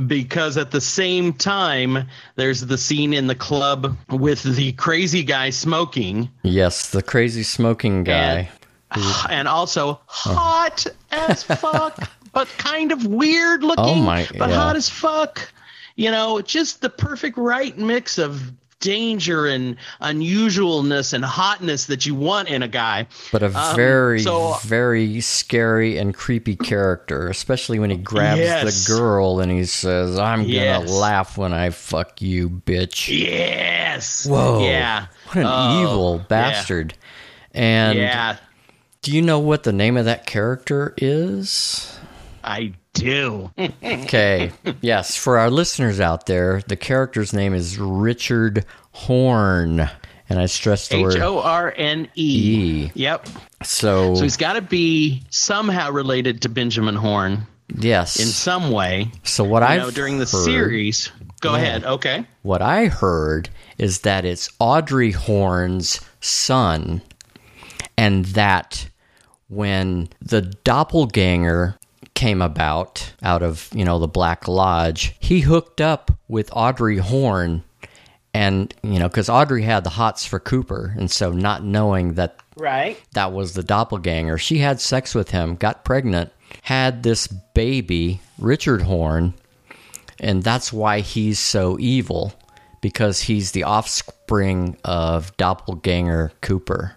because 0.05 0.57
at 0.57 0.69
the 0.69 0.81
same 0.81 1.33
time, 1.33 2.07
there's 2.35 2.61
the 2.61 2.77
scene 2.77 3.13
in 3.13 3.25
the 3.25 3.33
club 3.35 3.97
with 4.09 4.43
the 4.43 4.73
crazy 4.73 5.23
guy 5.23 5.49
smoking, 5.49 6.29
yes, 6.43 6.91
the 6.91 7.01
crazy 7.01 7.41
smoking 7.41 8.03
guy. 8.03 8.49
and 9.29 9.47
also 9.47 9.99
hot 10.05 10.85
as 11.11 11.43
fuck, 11.61 11.97
but 12.33 12.47
kind 12.57 12.91
of 12.91 13.05
weird 13.05 13.63
looking. 13.63 13.83
Oh 13.85 13.95
my- 13.95 14.27
But 14.37 14.49
yeah. 14.49 14.55
hot 14.55 14.75
as 14.75 14.89
fuck. 14.89 15.51
You 15.95 16.09
know, 16.11 16.41
just 16.41 16.81
the 16.81 16.89
perfect 16.89 17.37
right 17.37 17.77
mix 17.77 18.17
of 18.17 18.51
danger 18.79 19.45
and 19.45 19.77
unusualness 20.01 21.13
and 21.13 21.23
hotness 21.23 21.85
that 21.85 22.05
you 22.05 22.15
want 22.15 22.49
in 22.49 22.63
a 22.63 22.67
guy. 22.67 23.07
but 23.31 23.43
a 23.43 23.45
Um, 23.57 23.75
very, 23.75 24.19
so- 24.21 24.57
very 24.63 25.21
scary 25.21 25.97
and 25.97 26.13
creepy 26.13 26.55
character, 26.55 27.27
especially 27.29 27.79
when 27.79 27.89
he 27.91 27.97
grabs 27.97 28.39
Yes. 28.39 28.85
the 28.87 28.93
girl 28.93 29.39
and 29.39 29.51
he 29.51 29.65
says, 29.65 30.17
I'm 30.19 30.43
going 30.49 30.85
to 30.85 30.91
laugh 30.91 31.37
when 31.37 31.53
I 31.53 31.69
fuck 31.69 32.21
you, 32.21 32.49
bitch. 32.49 33.07
Yes. 33.07 34.25
Whoa. 34.25 34.65
Yeah. 34.65 35.05
What 35.27 35.37
an 35.37 35.45
Oh, 35.47 35.81
evil 35.81 36.17
yeah. 36.17 36.25
bastard. 36.27 36.93
And 37.53 37.97
Yeah, 37.99 38.37
do 39.03 39.11
you 39.11 39.21
know 39.21 39.37
what 39.37 39.63
the 39.63 39.73
name 39.73 39.97
of 39.97 40.05
that 40.05 40.25
character 40.25 40.93
is? 40.97 41.99
I 42.43 42.73
do. 42.93 43.51
Okay. 43.57 44.51
yes, 44.81 45.15
for 45.15 45.37
our 45.37 45.51
listeners 45.51 45.99
out 45.99 46.25
there, 46.25 46.61
the 46.67 46.75
character's 46.75 47.33
name 47.33 47.53
is 47.53 47.77
Richard 47.77 48.65
Horne. 48.91 49.89
And 50.29 50.39
I 50.39 50.45
stress 50.45 50.87
the 50.87 50.95
H 50.95 51.03
word. 51.03 51.17
O 51.17 51.39
R 51.39 51.73
N 51.75 52.07
E. 52.15 52.89
Yep. 52.93 53.27
So, 53.63 54.15
So 54.15 54.23
he's 54.23 54.37
got 54.37 54.53
to 54.53 54.61
be 54.61 55.21
somehow 55.29 55.91
related 55.91 56.41
to 56.43 56.49
Benjamin 56.49 56.95
Horne 56.95 57.45
yes. 57.75 58.19
in 58.19 58.27
some 58.27 58.71
way. 58.71 59.11
so 59.23 59.43
what 59.43 59.63
I 59.63 59.77
know, 59.77 59.91
during 59.91 60.17
the 60.17 60.25
heard, 60.25 60.45
series. 60.45 61.11
Go 61.41 61.55
ahead. 61.55 61.83
Okay. 61.83 62.25
What 62.41 62.61
I 62.61 62.85
heard 62.85 63.49
is 63.77 63.99
that 63.99 64.23
it's 64.23 64.49
Audrey 64.59 65.11
Horne's 65.11 65.99
son, 66.21 67.01
and 67.97 68.25
that 68.27 68.87
when 69.53 70.09
the 70.21 70.41
doppelganger 70.41 71.77
came 72.15 72.41
about 72.41 73.13
out 73.21 73.43
of 73.43 73.69
you 73.73 73.85
know 73.85 73.99
the 73.99 74.07
Black 74.07 74.47
Lodge, 74.47 75.15
he 75.19 75.41
hooked 75.41 75.81
up 75.81 76.11
with 76.27 76.49
Audrey 76.53 76.97
Horne, 76.97 77.63
and 78.33 78.73
you 78.83 78.99
know 78.99 79.07
because 79.07 79.29
Audrey 79.29 79.63
had 79.63 79.83
the 79.83 79.89
hots 79.91 80.25
for 80.25 80.39
Cooper, 80.39 80.93
and 80.97 81.09
so 81.09 81.31
not 81.31 81.63
knowing 81.63 82.13
that 82.15 82.37
Right. 82.55 83.01
that 83.13 83.31
was 83.33 83.53
the 83.53 83.63
doppelganger. 83.63 84.37
She 84.37 84.59
had 84.59 84.79
sex 84.79 85.15
with 85.15 85.31
him, 85.31 85.55
got 85.55 85.83
pregnant, 85.83 86.31
had 86.61 87.01
this 87.03 87.25
baby, 87.27 88.21
Richard 88.37 88.83
Horne, 88.83 89.33
and 90.19 90.43
that's 90.43 90.71
why 90.71 90.99
he's 90.99 91.39
so 91.39 91.77
evil 91.79 92.33
because 92.81 93.21
he's 93.21 93.53
the 93.53 93.63
offspring 93.63 94.77
of 94.83 95.35
doppelganger 95.37 96.31
Cooper. 96.41 96.95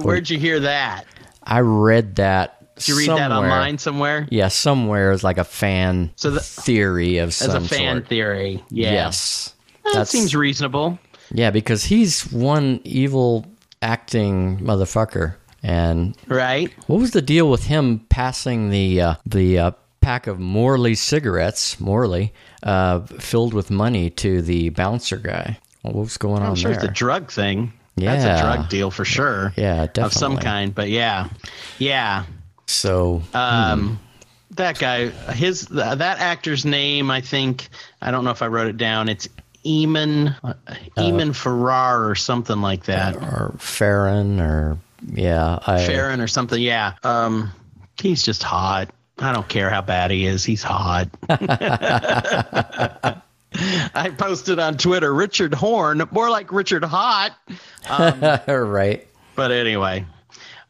Where'd 0.00 0.30
you 0.30 0.38
hear 0.38 0.60
that? 0.60 1.04
I 1.44 1.60
read 1.60 2.16
that. 2.16 2.74
Did 2.76 2.88
you 2.88 2.96
read 2.98 3.06
somewhere. 3.06 3.28
that 3.28 3.34
online 3.34 3.78
somewhere? 3.78 4.26
Yeah, 4.30 4.48
somewhere 4.48 5.10
as 5.12 5.22
like 5.22 5.38
a 5.38 5.44
fan 5.44 6.10
So 6.16 6.30
the- 6.30 6.40
theory 6.40 7.18
of 7.18 7.28
As 7.28 7.36
some 7.36 7.64
a 7.64 7.68
fan 7.68 7.96
sort. 7.98 8.08
theory. 8.08 8.64
Yeah. 8.70 8.92
Yes, 8.92 9.54
That 9.92 10.08
seems 10.08 10.34
reasonable. 10.34 10.98
yeah 11.32 11.50
because 11.50 11.84
he's 11.84 12.30
one 12.32 12.80
evil 12.84 13.46
acting 13.82 14.58
motherfucker, 14.60 15.34
and 15.62 16.16
Right. 16.28 16.72
What 16.86 16.98
was 17.00 17.10
the 17.12 17.22
deal 17.22 17.50
with 17.50 17.64
him 17.64 18.00
passing 18.08 18.70
the 18.70 19.00
uh, 19.00 19.14
the 19.26 19.58
uh, 19.58 19.70
pack 20.00 20.26
of 20.26 20.38
Morley 20.40 20.94
cigarettes, 20.94 21.78
Morley, 21.78 22.32
uh, 22.62 23.00
filled 23.00 23.54
with 23.54 23.70
money 23.70 24.10
to 24.10 24.40
the 24.42 24.70
bouncer 24.70 25.16
guy? 25.18 25.58
What 25.82 25.94
was 25.94 26.16
going 26.16 26.42
I'm 26.42 26.50
on 26.50 26.56
sure 26.56 26.70
there? 26.70 26.80
it's 26.80 26.88
a 26.88 26.92
drug 26.92 27.30
thing. 27.30 27.72
That's 27.96 28.24
a 28.24 28.42
drug 28.42 28.68
deal 28.68 28.90
for 28.90 29.04
sure. 29.04 29.52
yeah, 29.56 29.86
definitely. 29.86 30.02
Of 30.02 30.12
some 30.14 30.36
kind. 30.38 30.74
But 30.74 30.88
yeah. 30.88 31.28
Yeah. 31.78 32.24
So 32.66 33.22
Um, 33.34 33.98
that 34.52 34.78
guy, 34.78 35.08
his 35.32 35.66
th- 35.66 35.98
that 35.98 36.18
actor's 36.20 36.64
name, 36.64 37.10
I 37.10 37.20
think. 37.20 37.68
I 38.00 38.10
don't 38.10 38.24
know 38.24 38.30
if 38.30 38.42
I 38.42 38.46
wrote 38.48 38.68
it 38.68 38.76
down. 38.78 39.08
It's 39.08 39.28
Eamon 39.64 40.34
uh, 40.42 40.54
Eamon 40.96 41.34
Farrar 41.36 42.08
or 42.08 42.14
something 42.14 42.60
like 42.60 42.84
that. 42.84 43.16
or 43.16 43.54
Farren, 43.58 44.40
or 44.40 44.78
yeah, 45.12 45.58
I 45.66 45.84
Farren 45.86 46.20
or 46.20 46.28
something. 46.28 46.60
Yeah. 46.60 46.94
Um, 47.04 47.50
he's 48.00 48.22
just 48.22 48.42
hot. 48.42 48.90
I 49.18 49.32
don't 49.32 49.48
care 49.48 49.70
how 49.70 49.82
bad 49.82 50.10
he 50.10 50.26
is. 50.26 50.44
He's 50.44 50.62
hot. 50.62 51.08
I 53.54 54.14
posted 54.16 54.58
on 54.58 54.76
Twitter 54.76 55.12
Richard 55.12 55.54
Horne, 55.54 56.02
more 56.10 56.30
like 56.30 56.52
Richard 56.52 56.84
Hot. 56.84 57.36
Um, 57.88 58.20
right. 58.68 59.06
But 59.34 59.50
anyway, 59.50 60.04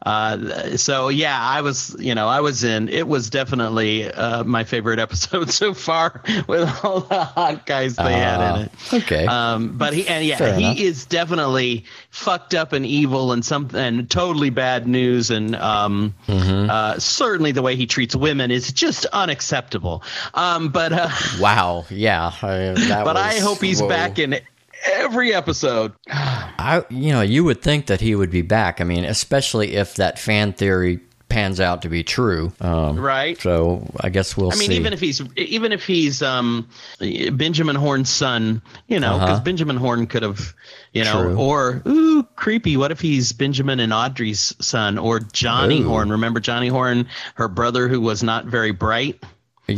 Uh, 0.03 0.75
so 0.77 1.07
yeah, 1.07 1.39
I 1.39 1.61
was, 1.61 1.95
you 1.97 2.13
know, 2.13 2.27
I 2.27 2.41
was 2.41 2.63
in. 2.63 2.89
It 2.89 3.07
was 3.07 3.29
definitely 3.29 4.11
uh, 4.11 4.43
my 4.43 4.65
favorite 4.65 4.99
episode 5.07 5.49
so 5.51 5.73
far 5.73 6.21
with 6.47 6.67
all 6.83 6.99
the 7.01 7.23
hot 7.23 7.65
guys 7.65 7.95
they 7.95 8.13
had 8.13 8.55
in 8.57 8.61
it. 8.65 8.71
Ah, 8.91 8.95
okay. 8.97 9.25
Um, 9.25 9.77
but 9.77 9.93
he 9.93 10.05
and 10.07 10.25
yeah, 10.25 10.37
Fair 10.37 10.55
he 10.55 10.65
enough. 10.65 10.77
is 10.79 11.05
definitely 11.05 11.85
fucked 12.09 12.53
up 12.53 12.73
and 12.73 12.85
evil 12.85 13.31
and 13.31 13.45
something 13.45 13.79
and 13.79 14.09
totally 14.09 14.49
bad 14.49 14.87
news 14.87 15.31
and 15.31 15.55
um, 15.55 16.13
Mm-hmm. 16.27 16.69
uh, 16.69 16.99
certainly 16.99 17.51
the 17.53 17.61
way 17.61 17.75
he 17.75 17.85
treats 17.85 18.15
women 18.15 18.51
is 18.51 18.71
just 18.73 19.05
unacceptable. 19.05 20.03
Um, 20.33 20.69
but 20.69 20.91
uh, 20.91 21.09
wow. 21.39 21.85
Yeah. 21.89 22.31
I, 22.41 22.73
but 23.03 23.15
I 23.17 23.39
hope 23.39 23.61
he's 23.61 23.81
whoa. 23.81 23.87
back 23.89 24.19
in 24.19 24.39
every 24.85 25.33
episode. 25.33 25.93
I, 26.09 26.83
you 26.89 27.11
know, 27.13 27.21
you 27.21 27.43
would 27.43 27.61
think 27.61 27.87
that 27.87 28.01
he 28.01 28.15
would 28.15 28.31
be 28.31 28.41
back. 28.41 28.81
I 28.81 28.83
mean, 28.83 29.05
especially 29.05 29.75
if 29.75 29.95
that 29.95 30.19
fan 30.19 30.53
theory 30.53 30.99
pans 31.29 31.59
out 31.59 31.81
to 31.81 31.89
be 31.89 32.03
true. 32.03 32.53
Um, 32.61 32.99
Right. 32.99 33.41
So 33.41 33.87
I 34.01 34.09
guess 34.09 34.37
we'll 34.37 34.51
I 34.53 34.55
mean, 34.55 34.69
see. 34.69 34.75
even 34.75 34.93
if 34.93 34.99
he's 34.99 35.19
even 35.35 35.71
if 35.71 35.83
he's 35.83 36.21
um, 36.21 36.69
Benjamin 36.99 37.75
Horne's 37.75 38.11
son, 38.11 38.61
you 38.87 38.99
know, 38.99 39.13
because 39.17 39.29
Uh-huh. 39.37 39.43
Benjamin 39.43 39.77
Horne 39.77 40.05
could 40.05 40.21
have, 40.21 40.53
you 40.91 41.03
know, 41.03 41.23
True. 41.23 41.37
or 41.37 41.81
ooh, 41.87 42.21
creepy. 42.35 42.77
What 42.77 42.91
if 42.91 42.99
he's 43.01 43.31
Benjamin 43.33 43.79
and 43.79 43.91
Audrey's 43.91 44.55
son, 44.63 44.99
or 44.99 45.21
Johnny 45.21 45.81
Ooh. 45.81 45.87
Horne? 45.87 46.11
Remember 46.11 46.39
Johnny 46.39 46.67
Horne, 46.67 47.07
her 47.33 47.47
brother, 47.47 47.87
who 47.87 47.99
was 47.99 48.21
not 48.21 48.45
very 48.45 48.71
bright, 48.71 49.23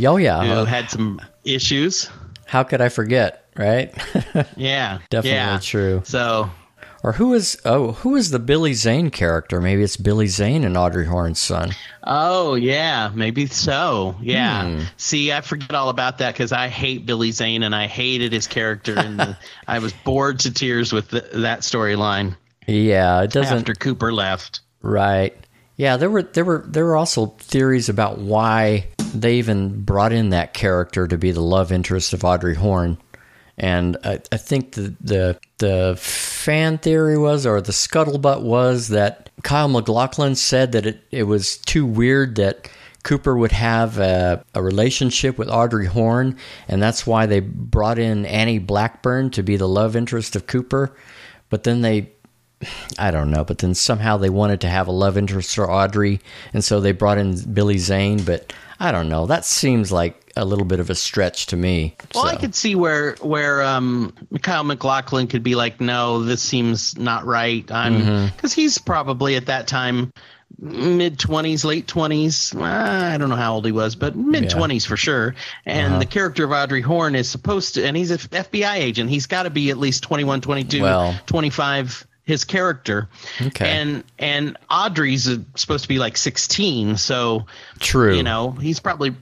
oh 0.04 0.16
yeah. 0.18 0.44
who 0.44 0.50
uh, 0.52 0.64
had 0.66 0.90
some 0.90 1.22
issues. 1.44 2.10
how 2.44 2.64
could 2.64 2.82
I 2.82 2.90
forget? 2.90 3.45
Right. 3.56 3.92
Yeah, 4.56 4.98
Definitely 5.10 5.30
yeah. 5.30 5.58
true. 5.60 6.02
So 6.04 6.50
Or 7.02 7.12
who 7.12 7.34
is? 7.34 7.58
Oh, 7.64 7.92
who 7.92 8.16
is 8.16 8.30
the 8.30 8.38
Billy 8.38 8.72
Zane 8.74 9.10
character? 9.10 9.60
Maybe 9.60 9.82
it's 9.82 9.96
Billy 9.96 10.26
Zane 10.26 10.64
and 10.64 10.76
Audrey 10.76 11.06
Horne's 11.06 11.38
son. 11.38 11.70
Oh 12.04 12.54
yeah, 12.54 13.10
maybe 13.14 13.46
so. 13.46 14.16
Yeah. 14.20 14.64
Hmm. 14.76 14.82
See, 14.96 15.32
I 15.32 15.40
forget 15.40 15.74
all 15.74 15.88
about 15.88 16.18
that 16.18 16.34
because 16.34 16.52
I 16.52 16.68
hate 16.68 17.06
Billy 17.06 17.30
Zane 17.32 17.62
and 17.62 17.74
I 17.74 17.86
hated 17.86 18.32
his 18.32 18.46
character, 18.46 18.94
and 18.98 19.36
I 19.68 19.78
was 19.78 19.92
bored 19.92 20.40
to 20.40 20.52
tears 20.52 20.92
with 20.92 21.08
the, 21.10 21.20
that 21.34 21.60
storyline 21.60 22.36
Yeah, 22.66 23.22
it 23.22 23.30
doesn't. 23.30 23.58
after 23.58 23.74
Cooper 23.74 24.12
left. 24.12 24.60
Right. 24.82 25.34
Yeah, 25.76 25.96
there 25.98 26.10
were 26.10 26.22
there 26.22 26.44
were 26.44 26.64
there 26.66 26.84
were 26.86 26.96
also 26.96 27.26
theories 27.38 27.88
about 27.88 28.18
why 28.18 28.88
they 29.14 29.36
even 29.36 29.82
brought 29.84 30.12
in 30.12 30.30
that 30.30 30.54
character 30.54 31.06
to 31.06 31.16
be 31.18 31.30
the 31.32 31.40
love 31.42 31.70
interest 31.72 32.12
of 32.14 32.24
Audrey 32.24 32.54
Horne. 32.54 32.98
And 33.58 33.96
I, 34.04 34.20
I 34.30 34.36
think 34.36 34.72
the, 34.72 34.94
the 35.00 35.38
the 35.58 35.96
fan 35.98 36.78
theory 36.78 37.16
was, 37.16 37.46
or 37.46 37.60
the 37.60 37.72
scuttlebutt 37.72 38.42
was, 38.42 38.88
that 38.88 39.30
Kyle 39.42 39.68
MacLachlan 39.68 40.34
said 40.34 40.72
that 40.72 40.84
it, 40.86 41.02
it 41.10 41.22
was 41.22 41.56
too 41.56 41.86
weird 41.86 42.36
that 42.36 42.68
Cooper 43.02 43.36
would 43.36 43.52
have 43.52 43.98
a, 43.98 44.44
a 44.54 44.62
relationship 44.62 45.38
with 45.38 45.48
Audrey 45.48 45.86
Horne, 45.86 46.36
and 46.68 46.82
that's 46.82 47.06
why 47.06 47.24
they 47.24 47.40
brought 47.40 47.98
in 47.98 48.26
Annie 48.26 48.58
Blackburn 48.58 49.30
to 49.30 49.42
be 49.42 49.56
the 49.56 49.68
love 49.68 49.96
interest 49.96 50.36
of 50.36 50.46
Cooper. 50.46 50.94
But 51.48 51.62
then 51.62 51.80
they 51.80 52.10
I 52.98 53.10
don't 53.10 53.30
know, 53.30 53.44
but 53.44 53.58
then 53.58 53.74
somehow 53.74 54.16
they 54.16 54.30
wanted 54.30 54.60
to 54.62 54.68
have 54.68 54.88
a 54.88 54.92
love 54.92 55.16
interest 55.16 55.54
for 55.54 55.70
Audrey, 55.70 56.20
and 56.52 56.64
so 56.64 56.80
they 56.80 56.92
brought 56.92 57.18
in 57.18 57.38
Billy 57.52 57.78
Zane. 57.78 58.22
But 58.22 58.52
I 58.80 58.92
don't 58.92 59.08
know. 59.08 59.26
That 59.26 59.44
seems 59.44 59.92
like 59.92 60.25
a 60.36 60.44
little 60.44 60.64
bit 60.64 60.80
of 60.80 60.90
a 60.90 60.94
stretch 60.94 61.46
to 61.46 61.56
me. 61.56 61.96
Well, 62.14 62.26
I 62.26 62.36
could 62.36 62.54
see 62.54 62.74
where 62.74 63.16
where 63.20 63.62
um, 63.62 64.12
Kyle 64.42 64.64
MacLachlan 64.64 65.28
could 65.28 65.42
be 65.42 65.54
like, 65.54 65.80
no, 65.80 66.22
this 66.22 66.42
seems 66.42 66.96
not 66.98 67.24
right. 67.24 67.70
I'm 67.70 68.00
mm-hmm. 68.00 68.36
because 68.36 68.52
he's 68.52 68.78
probably 68.78 69.36
at 69.36 69.46
that 69.46 69.66
time 69.66 70.12
mid 70.58 71.18
twenties, 71.18 71.64
late 71.64 71.86
twenties. 71.86 72.54
Ah, 72.56 73.12
I 73.12 73.18
don't 73.18 73.28
know 73.28 73.36
how 73.36 73.54
old 73.54 73.66
he 73.66 73.72
was, 73.72 73.96
but 73.96 74.14
mid 74.14 74.50
twenties 74.50 74.84
for 74.84 74.96
sure. 74.96 75.34
And 75.64 75.94
uh-huh. 75.94 75.98
the 76.00 76.06
character 76.06 76.44
of 76.44 76.52
Audrey 76.52 76.82
Horne 76.82 77.14
is 77.14 77.28
supposed 77.28 77.74
to, 77.74 77.84
and 77.86 77.96
he's 77.96 78.10
an 78.10 78.18
FBI 78.18 78.76
agent. 78.76 79.10
He's 79.10 79.26
got 79.26 79.44
to 79.44 79.50
be 79.50 79.70
at 79.70 79.78
least 79.78 80.02
21, 80.02 80.42
22, 80.42 80.82
Well. 80.82 81.18
25 81.26 82.06
his 82.26 82.44
character 82.44 83.08
Okay. 83.40 83.66
and 83.70 84.04
and 84.18 84.58
audrey's 84.68 85.30
supposed 85.54 85.84
to 85.84 85.88
be 85.88 85.98
like 85.98 86.16
16 86.16 86.96
so 86.98 87.46
True. 87.78 88.14
you 88.16 88.22
know 88.24 88.50
he's 88.50 88.80
probably 88.80 89.14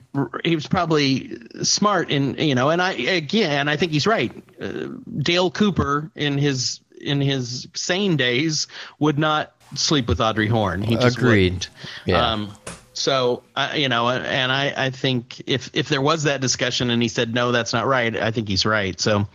he 0.43 0.55
was 0.55 0.67
probably 0.67 1.37
smart 1.63 2.09
in 2.09 2.33
you 2.39 2.55
know 2.55 2.69
and 2.71 2.81
i 2.81 2.91
again 2.93 3.69
i 3.69 3.77
think 3.77 3.91
he's 3.91 4.07
right 4.07 4.33
uh, 4.59 4.87
dale 5.19 5.51
cooper 5.51 6.09
in 6.15 6.37
his 6.39 6.79
in 6.99 7.21
his 7.21 7.67
sane 7.75 8.17
days 8.17 8.67
would 8.99 9.19
not 9.19 9.53
sleep 9.75 10.07
with 10.07 10.19
audrey 10.19 10.47
horne 10.47 10.81
he 10.81 10.95
just 10.95 11.17
Agreed. 11.17 11.53
wouldn't. 11.53 11.69
Yeah. 12.05 12.31
um 12.31 12.51
so 12.93 13.43
uh, 13.55 13.73
you 13.75 13.87
know 13.89 14.09
and 14.09 14.51
i 14.51 14.73
i 14.85 14.89
think 14.89 15.41
if 15.47 15.69
if 15.73 15.89
there 15.89 16.01
was 16.01 16.23
that 16.23 16.41
discussion 16.41 16.89
and 16.89 17.01
he 17.03 17.07
said 17.07 17.33
no 17.35 17.51
that's 17.51 17.71
not 17.73 17.85
right 17.85 18.15
i 18.17 18.31
think 18.31 18.47
he's 18.47 18.65
right 18.65 18.99
so 18.99 19.27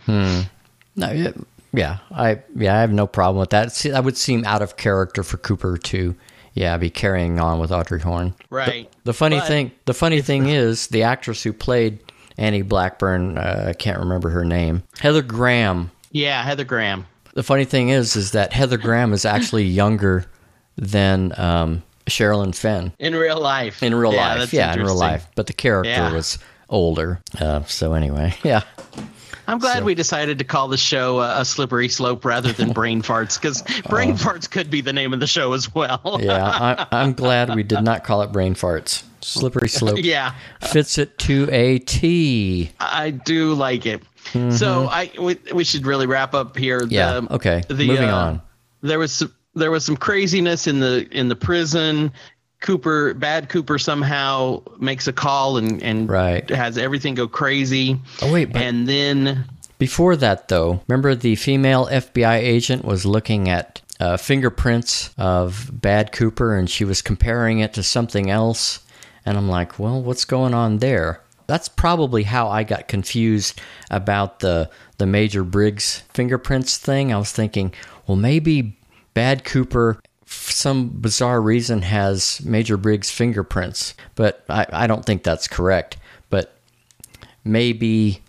no, 0.93 1.33
yeah, 1.73 1.97
I 2.11 2.41
yeah, 2.55 2.75
I 2.77 2.81
have 2.81 2.91
no 2.91 3.07
problem 3.07 3.39
with 3.39 3.51
that. 3.51 3.71
See, 3.71 3.89
that 3.89 4.03
would 4.03 4.17
seem 4.17 4.43
out 4.45 4.61
of 4.61 4.77
character 4.77 5.23
for 5.23 5.37
Cooper 5.37 5.77
to, 5.77 6.15
yeah, 6.53 6.77
be 6.77 6.89
carrying 6.89 7.39
on 7.39 7.59
with 7.59 7.71
Audrey 7.71 7.99
Horne. 8.01 8.33
right 8.49 8.89
The 9.03 9.13
funny 9.13 9.39
But- 9.39 9.47
thing, 9.47 9.71
the 9.85 9.93
funny 9.93 10.21
thing 10.21 10.47
is, 10.49 10.87
the 10.87 11.03
actress 11.03 11.43
who 11.43 11.53
played 11.53 11.99
Annie 12.37 12.61
Blackburn, 12.61 13.37
uh, 13.37 13.65
I 13.69 13.73
can't 13.73 13.99
remember 13.99 14.29
her 14.29 14.43
name, 14.45 14.83
Heather 14.99 15.21
Graham. 15.21 15.91
yeah 16.11 16.43
heather 16.43 16.63
graham 16.65 17.05
The 17.33 17.43
funny 17.43 17.65
thing 17.65 17.89
is, 17.89 18.15
is 18.15 18.31
that 18.31 18.51
Heather 18.53 18.77
Graham 18.77 19.13
is 19.13 19.23
actually 19.25 19.63
younger 19.65 20.25
than 20.77 21.33
um, 21.39 21.83
Sherilyn 22.07 22.53
Fenn 22.55 22.91
in 22.99 23.15
real 23.15 23.39
life 23.39 23.81
in 23.83 23.93
real 23.95 24.13
Yeah, 24.13 24.27
life. 24.29 24.39
that's 24.39 24.53
Yeah, 24.53 24.73
in 24.73 24.81
real 24.83 24.95
life. 24.95 25.27
But 25.35 25.47
the 25.47 25.53
character 25.53 25.89
Yeah. 25.91 26.11
was 26.13 26.37
older. 26.69 27.19
Uh, 27.39 27.63
so 27.65 27.93
anyway, 27.93 28.33
yeah. 28.43 28.61
I'm 29.47 29.59
glad 29.59 29.83
we 29.83 29.95
decided 29.95 30.39
to 30.39 30.43
call 30.43 30.67
the 30.67 30.77
show 30.77 31.19
uh, 31.19 31.35
a 31.39 31.45
slippery 31.45 31.89
slope 31.89 32.23
rather 32.25 32.51
than 32.51 32.71
brain 32.71 33.01
farts 33.03 33.39
because 33.39 33.61
brain 33.83 34.13
farts 34.13 34.49
could 34.49 34.69
be 34.69 34.81
the 34.81 34.93
name 34.93 35.13
of 35.13 35.19
the 35.19 35.27
show 35.27 35.53
as 35.53 35.73
well. 35.73 36.19
Yeah, 36.21 36.45
I, 36.45 36.87
I'm 36.91 37.13
glad 37.13 37.55
we 37.55 37.63
did 37.63 37.81
not 37.83 38.03
call 38.03 38.21
it 38.21 38.31
brain 38.31 38.53
farts. 38.53 39.03
Slippery 39.21 39.69
slope 39.69 39.97
yeah, 39.99 40.35
fits 40.61 40.97
it 40.97 41.17
to 41.19 41.49
a 41.51 41.79
T. 41.79 42.71
I 42.79 43.11
do 43.11 43.53
like 43.53 43.85
it. 43.85 44.03
So 44.51 44.87
I 44.87 45.11
we, 45.19 45.37
we 45.53 45.63
should 45.63 45.85
really 45.85 46.05
wrap 46.05 46.33
up 46.33 46.55
here. 46.55 46.81
Mm-hmm. 46.81 46.93
Yeah, 46.93 47.19
The- 47.21 47.33
okay, 47.35 47.63
the, 47.67 47.87
moving 47.87 48.09
uh, 48.09 48.15
on. 48.15 48.41
There 48.81 48.99
was 48.99 49.11
some, 49.11 49.33
there 49.55 49.71
was 49.71 49.83
some 49.83 49.97
craziness 49.97 50.67
in 50.67 50.79
the 50.79 51.07
in 51.11 51.27
the 51.27 51.35
prison. 51.35 52.11
Cooper, 52.61 53.13
bad 53.13 53.49
Cooper, 53.49 53.77
somehow 53.77 54.61
makes 54.79 55.07
a 55.07 55.13
call 55.13 55.57
and 55.57 55.81
and 55.83 56.09
Right. 56.09 56.49
has 56.49 56.77
everything 56.77 57.15
go 57.15 57.27
crazy. 57.27 57.99
Oh, 58.21 58.31
wait, 58.31 58.53
but- 58.53 58.61
and 58.61 58.87
then 58.87 59.45
Before 59.77 60.15
that, 60.15 60.47
though, 60.47 60.81
remember 60.87 61.15
the 61.15 61.35
female 61.35 61.87
FBI 61.91 62.35
agent 62.37 62.85
was 62.85 63.03
looking 63.05 63.49
at 63.49 63.81
uh, 63.99 64.15
fingerprints 64.17 65.09
of 65.17 65.69
Bad 65.73 66.11
Cooper 66.11 66.55
and 66.55 66.69
she 66.69 66.83
was 66.85 67.01
comparing 67.01 67.59
it 67.59 67.73
to 67.73 67.83
something 67.83 68.29
else. 68.31 68.79
And 69.25 69.37
I'm 69.37 69.49
like, 69.49 69.77
well, 69.79 70.01
what's 70.01 70.25
going 70.25 70.53
on 70.55 70.77
there? 70.79 71.21
That's 71.47 71.67
probably 71.67 72.23
how 72.23 72.47
I 72.47 72.63
got 72.63 72.87
confused 72.87 73.59
about 73.89 74.39
the 74.39 74.69
the 74.97 75.05
Major 75.07 75.43
Briggs 75.43 76.03
fingerprints 76.13 76.77
thing. 76.77 77.11
I 77.11 77.17
was 77.17 77.31
thinking, 77.31 77.73
well, 78.07 78.15
maybe 78.15 78.77
Bad 79.15 79.43
Cooper, 79.43 79.99
some 80.33 80.89
bizarre 80.89 81.41
reason, 81.41 81.81
has 81.83 82.41
Major 82.43 82.77
Briggs 82.77 83.09
fingerprints, 83.11 83.93
but 84.15 84.43
I, 84.49 84.65
I 84.71 84.87
don't 84.87 85.05
think 85.05 85.23
that's 85.23 85.47
correct. 85.47 85.97
But 86.29 86.53
maybe 87.43 88.21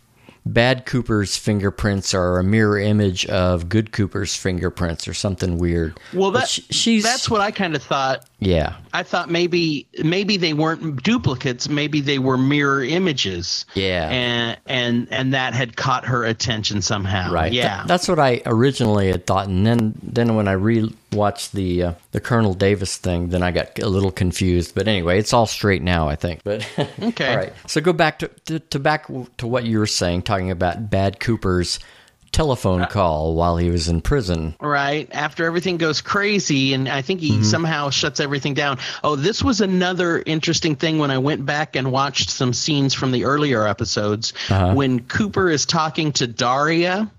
bad 0.44 0.86
Cooper's 0.86 1.36
fingerprints 1.36 2.14
are 2.14 2.38
a 2.38 2.44
mirror 2.44 2.78
image 2.78 3.26
of 3.26 3.68
good 3.68 3.92
Cooper's 3.92 4.34
fingerprints 4.34 5.06
or 5.06 5.14
something 5.14 5.58
weird. 5.58 5.98
well 6.12 6.32
that 6.32 6.48
sh- 6.48 6.60
she's 6.70 7.04
that's 7.04 7.30
what 7.30 7.40
I 7.40 7.50
kind 7.50 7.76
of 7.76 7.82
thought 7.82 8.28
yeah 8.44 8.76
I 8.94 9.02
thought 9.04 9.30
maybe 9.30 9.86
maybe 10.02 10.36
they 10.36 10.52
weren't 10.52 11.02
duplicates, 11.02 11.68
maybe 11.68 12.00
they 12.02 12.18
were 12.18 12.36
mirror 12.36 12.84
images. 12.84 13.64
Yeah. 13.74 14.08
And 14.10 14.58
and 14.66 15.08
and 15.10 15.32
that 15.34 15.54
had 15.54 15.76
caught 15.76 16.04
her 16.04 16.24
attention 16.24 16.82
somehow. 16.82 17.32
right. 17.32 17.50
Yeah. 17.52 17.76
Th- 17.78 17.88
that's 17.88 18.06
what 18.06 18.18
I 18.18 18.42
originally 18.44 19.08
had 19.10 19.26
thought, 19.26 19.48
and 19.48 19.66
then 19.66 19.94
then 20.02 20.36
when 20.36 20.46
I 20.46 20.54
rewatched 20.56 21.52
the 21.52 21.82
uh, 21.84 21.92
the 22.10 22.20
Colonel 22.20 22.52
Davis 22.52 22.98
thing, 22.98 23.28
then 23.30 23.42
I 23.42 23.50
got 23.50 23.78
a 23.78 23.88
little 23.88 24.12
confused. 24.12 24.74
But 24.74 24.88
anyway, 24.88 25.18
it's 25.18 25.32
all 25.32 25.46
straight 25.46 25.82
now, 25.82 26.08
I 26.08 26.16
think. 26.16 26.42
But 26.44 26.68
Okay. 27.02 27.30
all 27.30 27.36
right. 27.36 27.52
So 27.66 27.80
go 27.80 27.94
back 27.94 28.18
to, 28.18 28.28
to 28.44 28.58
to 28.58 28.78
back 28.78 29.06
to 29.38 29.46
what 29.46 29.64
you 29.64 29.78
were 29.78 29.86
saying, 29.86 30.22
talking 30.22 30.50
about 30.50 30.90
Bad 30.90 31.18
Cooper's 31.18 31.78
telephone 32.32 32.86
call 32.86 33.34
while 33.34 33.56
he 33.56 33.70
was 33.70 33.88
in 33.88 34.00
prison. 34.00 34.54
right. 34.60 35.08
After 35.12 35.44
everything 35.44 35.76
goes 35.76 36.00
crazy 36.00 36.72
and 36.74 36.88
I 36.88 37.02
think 37.02 37.20
he 37.20 37.32
Mm-hmm. 37.32 37.42
somehow 37.44 37.90
shuts 37.90 38.20
everything 38.20 38.54
down. 38.54 38.78
Oh, 39.04 39.16
this 39.16 39.42
was 39.42 39.60
another 39.60 40.22
interesting 40.24 40.74
thing 40.76 40.98
when 40.98 41.10
I 41.10 41.18
went 41.18 41.44
back 41.46 41.76
and 41.76 41.92
watched 41.92 42.30
some 42.30 42.52
scenes 42.52 42.94
from 42.94 43.12
the 43.12 43.24
earlier 43.24 43.66
episodes 43.66 44.32
Uh-huh. 44.48 44.72
when 44.74 45.00
Cooper 45.00 45.50
is 45.50 45.66
talking 45.66 46.12
to 46.12 46.26
Daria 46.26 47.10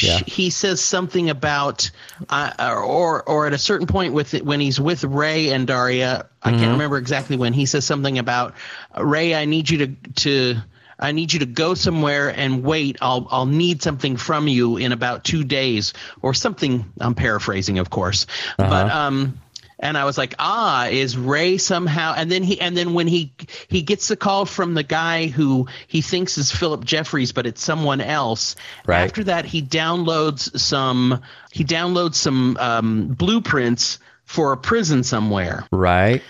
Yeah. 0.00 0.20
he 0.24 0.50
says 0.50 0.80
something 0.80 1.30
about, 1.30 1.90
uh, 2.28 2.52
or 2.86 3.22
or 3.24 3.46
at 3.48 3.52
a 3.52 3.58
certain 3.58 3.88
point 3.88 4.14
with 4.14 4.32
when 4.42 4.60
he's 4.60 4.78
with 4.80 5.02
Ray 5.02 5.50
and 5.50 5.66
Daria, 5.66 6.26
I 6.42 6.50
Mm-hmm. 6.50 6.58
can't 6.60 6.72
remember 6.72 6.96
exactly 6.96 7.36
when 7.36 7.52
he 7.52 7.66
says 7.66 7.84
something 7.84 8.16
about 8.18 8.54
Ray. 8.96 9.34
I 9.34 9.46
need 9.46 9.68
you 9.68 9.78
to 9.78 9.86
to. 10.22 10.56
I 11.00 11.12
need 11.12 11.32
you 11.32 11.40
to 11.40 11.46
go 11.46 11.74
somewhere 11.74 12.28
and 12.28 12.62
wait. 12.62 12.98
I'll 13.00 13.26
I'll 13.30 13.46
need 13.46 13.82
something 13.82 14.16
from 14.16 14.46
you 14.48 14.76
in 14.76 14.92
about 14.92 15.24
two 15.24 15.44
days 15.44 15.94
or 16.22 16.34
something. 16.34 16.84
I'm 17.00 17.14
paraphrasing, 17.14 17.78
of 17.78 17.90
course, 17.90 18.26
but 18.58 18.90
um, 18.90 19.38
and 19.82 19.96
I 19.96 20.04
was 20.04 20.18
like, 20.18 20.34
ah, 20.38 20.88
is 20.88 21.16
Ray 21.16 21.56
somehow? 21.56 22.12
And 22.14 22.30
then 22.30 22.42
he, 22.42 22.60
and 22.60 22.76
then 22.76 22.92
when 22.92 23.06
he 23.08 23.32
he 23.68 23.80
gets 23.80 24.08
the 24.08 24.16
call 24.16 24.44
from 24.44 24.74
the 24.74 24.82
guy 24.82 25.28
who 25.28 25.68
he 25.86 26.02
thinks 26.02 26.36
is 26.36 26.52
Philip 26.52 26.84
Jeffries, 26.84 27.32
but 27.32 27.46
it's 27.46 27.62
someone 27.64 28.02
else. 28.02 28.56
Right. 28.86 29.04
After 29.04 29.24
that, 29.24 29.46
he 29.46 29.62
downloads 29.62 30.58
some 30.60 31.22
he 31.50 31.64
downloads 31.64 32.16
some 32.16 32.58
um, 32.58 33.06
blueprints 33.08 33.98
for 34.26 34.52
a 34.52 34.56
prison 34.58 35.02
somewhere, 35.02 35.66
Right. 35.72 36.22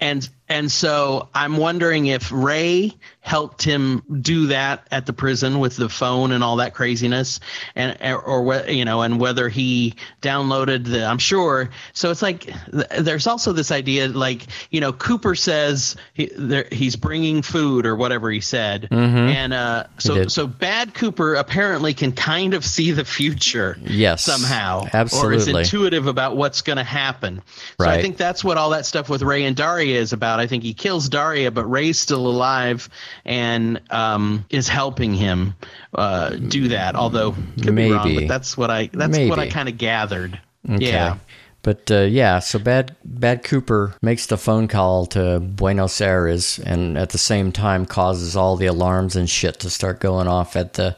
and 0.00 0.28
and 0.48 0.70
so 0.70 1.28
I'm 1.34 1.56
wondering 1.56 2.06
if 2.06 2.30
Ray 2.30 2.92
helped 3.22 3.62
him 3.62 4.02
do 4.22 4.46
that 4.46 4.86
at 4.90 5.04
the 5.04 5.12
prison 5.12 5.58
with 5.60 5.76
the 5.76 5.88
phone 5.88 6.32
and 6.32 6.42
all 6.42 6.56
that 6.56 6.72
craziness, 6.74 7.38
and 7.74 7.96
or, 8.02 8.42
whe- 8.42 8.68
you 8.70 8.84
know, 8.84 9.02
and 9.02 9.20
whether 9.20 9.48
he 9.48 9.94
downloaded 10.22 10.86
the. 10.86 11.04
I'm 11.04 11.18
sure. 11.18 11.70
So 11.92 12.10
it's 12.10 12.22
like 12.22 12.50
there's 12.98 13.26
also 13.26 13.52
this 13.52 13.70
idea, 13.70 14.08
like 14.08 14.46
you 14.70 14.80
know, 14.80 14.92
Cooper 14.92 15.34
says 15.34 15.96
he, 16.14 16.30
there, 16.36 16.66
he's 16.72 16.96
bringing 16.96 17.42
food 17.42 17.84
or 17.86 17.94
whatever 17.94 18.30
he 18.30 18.40
said, 18.40 18.88
and 18.90 19.52
uh, 19.52 19.84
so 19.98 20.14
so 20.28 20.46
bad 20.46 20.94
Cooper 20.94 21.34
apparently 21.34 21.92
can 21.94 22.12
kind 22.12 22.54
of 22.54 22.64
see 22.64 22.90
the 22.90 23.04
future, 23.04 23.78
Yes, 23.82 24.24
somehow, 24.24 24.86
absolutely, 24.92 25.36
or 25.36 25.38
is 25.38 25.46
intuitive 25.48 26.06
about 26.06 26.36
what's 26.36 26.62
going 26.62 26.78
to 26.78 26.84
happen. 26.84 27.42
So 27.78 27.86
I 27.98 28.02
think 28.02 28.16
that's 28.16 28.42
what 28.42 28.56
all 28.56 28.70
that 28.70 28.86
stuff 28.86 29.08
with 29.10 29.22
Ray 29.22 29.44
and 29.44 29.54
Daria 29.54 30.00
is 30.00 30.12
about. 30.14 30.40
I 30.40 30.46
think 30.46 30.62
he 30.62 30.72
kills 30.72 31.08
Daria, 31.08 31.50
but 31.50 31.66
Ray's 31.66 32.00
still 32.00 32.26
alive 32.26 32.88
and 33.24 33.80
um, 33.90 34.44
is 34.50 34.68
helping 34.68 35.14
him 35.14 35.54
uh, 35.94 36.30
do 36.30 36.68
that. 36.68 36.94
Although 36.94 37.34
could 37.62 37.74
be 37.74 37.90
wrong, 37.90 38.14
but 38.14 38.28
that's 38.28 38.56
what 38.56 38.70
I 38.70 38.90
that's 38.92 39.18
what 39.18 39.38
I 39.38 39.48
kind 39.48 39.68
of 39.68 39.78
gathered. 39.78 40.40
Okay. 40.68 40.90
Yeah. 40.90 41.16
But 41.62 41.90
uh, 41.90 42.02
yeah, 42.02 42.38
so 42.38 42.58
bad 42.58 42.96
bad 43.04 43.44
Cooper 43.44 43.94
makes 44.00 44.26
the 44.26 44.38
phone 44.38 44.66
call 44.66 45.04
to 45.06 45.40
Buenos 45.40 46.00
Aires, 46.00 46.58
and 46.58 46.96
at 46.96 47.10
the 47.10 47.18
same 47.18 47.52
time 47.52 47.84
causes 47.84 48.34
all 48.34 48.56
the 48.56 48.66
alarms 48.66 49.14
and 49.14 49.28
shit 49.28 49.60
to 49.60 49.70
start 49.70 50.00
going 50.00 50.26
off 50.26 50.56
at 50.56 50.74
the 50.74 50.96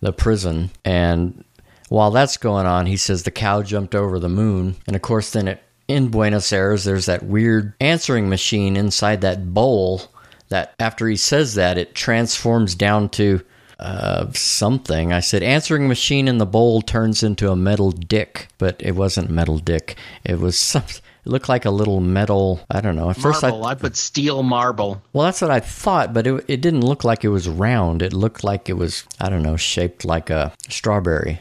the 0.00 0.12
prison. 0.12 0.70
And 0.84 1.44
while 1.88 2.10
that's 2.10 2.36
going 2.36 2.66
on, 2.66 2.86
he 2.86 2.96
says 2.96 3.22
the 3.22 3.30
cow 3.30 3.62
jumped 3.62 3.94
over 3.94 4.18
the 4.18 4.28
moon, 4.28 4.76
and 4.86 4.96
of 4.96 5.02
course, 5.02 5.30
then 5.30 5.46
it, 5.46 5.62
in 5.86 6.08
Buenos 6.08 6.52
Aires, 6.52 6.84
there's 6.84 7.06
that 7.06 7.22
weird 7.22 7.74
answering 7.80 8.28
machine 8.28 8.76
inside 8.76 9.20
that 9.20 9.52
bowl. 9.54 10.02
That 10.50 10.74
after 10.78 11.08
he 11.08 11.16
says 11.16 11.54
that, 11.54 11.78
it 11.78 11.94
transforms 11.94 12.74
down 12.74 13.08
to 13.10 13.40
uh, 13.80 14.30
something. 14.32 15.12
I 15.12 15.20
said, 15.20 15.42
answering 15.42 15.88
machine 15.88 16.28
in 16.28 16.38
the 16.38 16.46
bowl 16.46 16.82
turns 16.82 17.22
into 17.22 17.50
a 17.50 17.56
metal 17.56 17.90
dick, 17.92 18.48
but 18.58 18.76
it 18.80 18.92
wasn't 18.94 19.30
metal 19.30 19.58
dick. 19.58 19.96
It 20.24 20.38
was 20.38 20.58
some. 20.58 20.82
It 21.24 21.28
looked 21.28 21.48
like 21.48 21.66
a 21.66 21.70
little 21.70 22.00
metal. 22.00 22.60
I 22.70 22.80
don't 22.80 22.96
know. 22.96 23.10
At 23.10 23.16
first, 23.16 23.42
Marble. 23.42 23.64
I 23.66 23.72
I 23.72 23.74
put 23.74 23.96
steel 23.96 24.42
marble. 24.42 25.02
well, 25.12 25.24
that's 25.26 25.42
what 25.42 25.50
I 25.50 25.60
thought, 25.60 26.12
but 26.14 26.26
it 26.26 26.44
it 26.48 26.60
didn't 26.60 26.80
look 26.80 27.04
like 27.04 27.24
it 27.24 27.28
was 27.28 27.48
round. 27.48 28.02
It 28.02 28.12
looked 28.12 28.42
like 28.42 28.68
it 28.68 28.74
was 28.74 29.04
I 29.20 29.28
don't 29.28 29.42
know, 29.42 29.56
shaped 29.56 30.04
like 30.04 30.30
a 30.30 30.52
strawberry. 30.68 31.40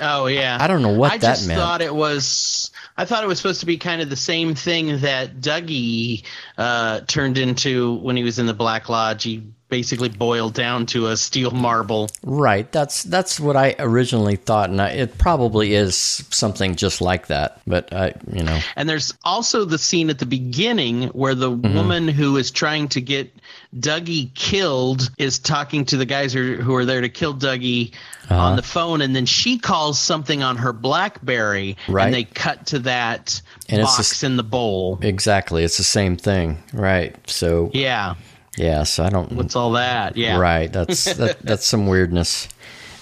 Oh 0.00 0.26
yeah. 0.26 0.58
I 0.60 0.66
don't 0.66 0.82
know 0.82 0.92
what 0.92 1.12
I 1.12 1.18
that 1.18 1.36
just 1.36 1.48
meant. 1.48 1.60
thought 1.60 1.80
it 1.82 1.94
was. 1.94 2.70
I 2.96 3.04
thought 3.04 3.22
it 3.22 3.26
was 3.26 3.38
supposed 3.38 3.60
to 3.60 3.66
be 3.66 3.78
kind 3.78 4.02
of 4.02 4.10
the 4.10 4.16
same 4.16 4.54
thing 4.54 4.98
that 5.00 5.40
Dougie 5.40 6.24
uh, 6.56 7.00
turned 7.06 7.38
into 7.38 7.94
when 7.94 8.16
he 8.16 8.24
was 8.24 8.38
in 8.38 8.46
the 8.46 8.54
Black 8.54 8.88
Lodge. 8.88 9.24
He 9.24 9.44
basically 9.68 10.08
boiled 10.08 10.54
down 10.54 10.86
to 10.86 11.08
a 11.08 11.16
steel 11.16 11.50
marble. 11.50 12.08
Right. 12.22 12.70
That's 12.72 13.02
that's 13.02 13.38
what 13.38 13.56
I 13.56 13.74
originally 13.78 14.36
thought, 14.36 14.70
and 14.70 14.80
I, 14.80 14.90
it 14.90 15.18
probably 15.18 15.74
is 15.74 15.96
something 16.30 16.74
just 16.74 17.00
like 17.00 17.26
that. 17.28 17.60
But 17.66 17.92
I, 17.92 18.14
you 18.32 18.42
know, 18.42 18.58
And 18.76 18.88
there's 18.88 19.12
also 19.24 19.64
the 19.64 19.78
scene 19.78 20.08
at 20.10 20.18
the 20.18 20.26
beginning 20.26 21.08
where 21.08 21.34
the 21.34 21.50
Mm-hmm. 21.50 21.74
woman 21.74 22.08
who 22.08 22.36
is 22.36 22.50
trying 22.50 22.88
to 22.88 23.00
get 23.00 23.32
Dougie 23.76 24.32
killed 24.34 25.10
is 25.18 25.38
talking 25.38 25.84
to 25.86 25.96
the 25.96 26.06
guys 26.06 26.32
who, 26.32 26.54
who 26.56 26.74
are 26.74 26.84
there 26.84 27.00
to 27.00 27.08
kill 27.08 27.34
Dougie 27.34 27.92
Uh-huh. 28.30 28.36
on 28.40 28.56
the 28.56 28.62
phone, 28.62 29.00
and 29.02 29.14
then 29.16 29.26
she 29.26 29.58
calls 29.58 29.98
something 29.98 30.42
on 30.42 30.56
her 30.56 30.72
BlackBerry, 30.72 31.76
Right. 31.88 32.04
and 32.06 32.14
they 32.14 32.24
cut 32.24 32.66
to 32.68 32.78
that 32.80 33.40
And 33.68 33.80
it's 33.82 33.96
box 33.96 34.22
in 34.22 34.36
the 34.36 34.42
bowl. 34.42 34.98
exactly, 35.02 35.64
it's 35.64 35.76
the 35.78 35.84
same 35.84 36.16
thing, 36.16 36.62
right? 36.72 37.14
So 37.28 37.70
Yeah, 37.74 38.14
yeah, 38.58 38.82
so 38.82 39.04
I 39.04 39.08
don't. 39.08 39.32
what's 39.32 39.56
all 39.56 39.72
that? 39.72 40.16
Yeah, 40.16 40.38
Right. 40.38 40.72
That's 40.72 41.04
that, 41.14 41.40
that's 41.40 41.66
some 41.66 41.86
weirdness. 41.86 42.48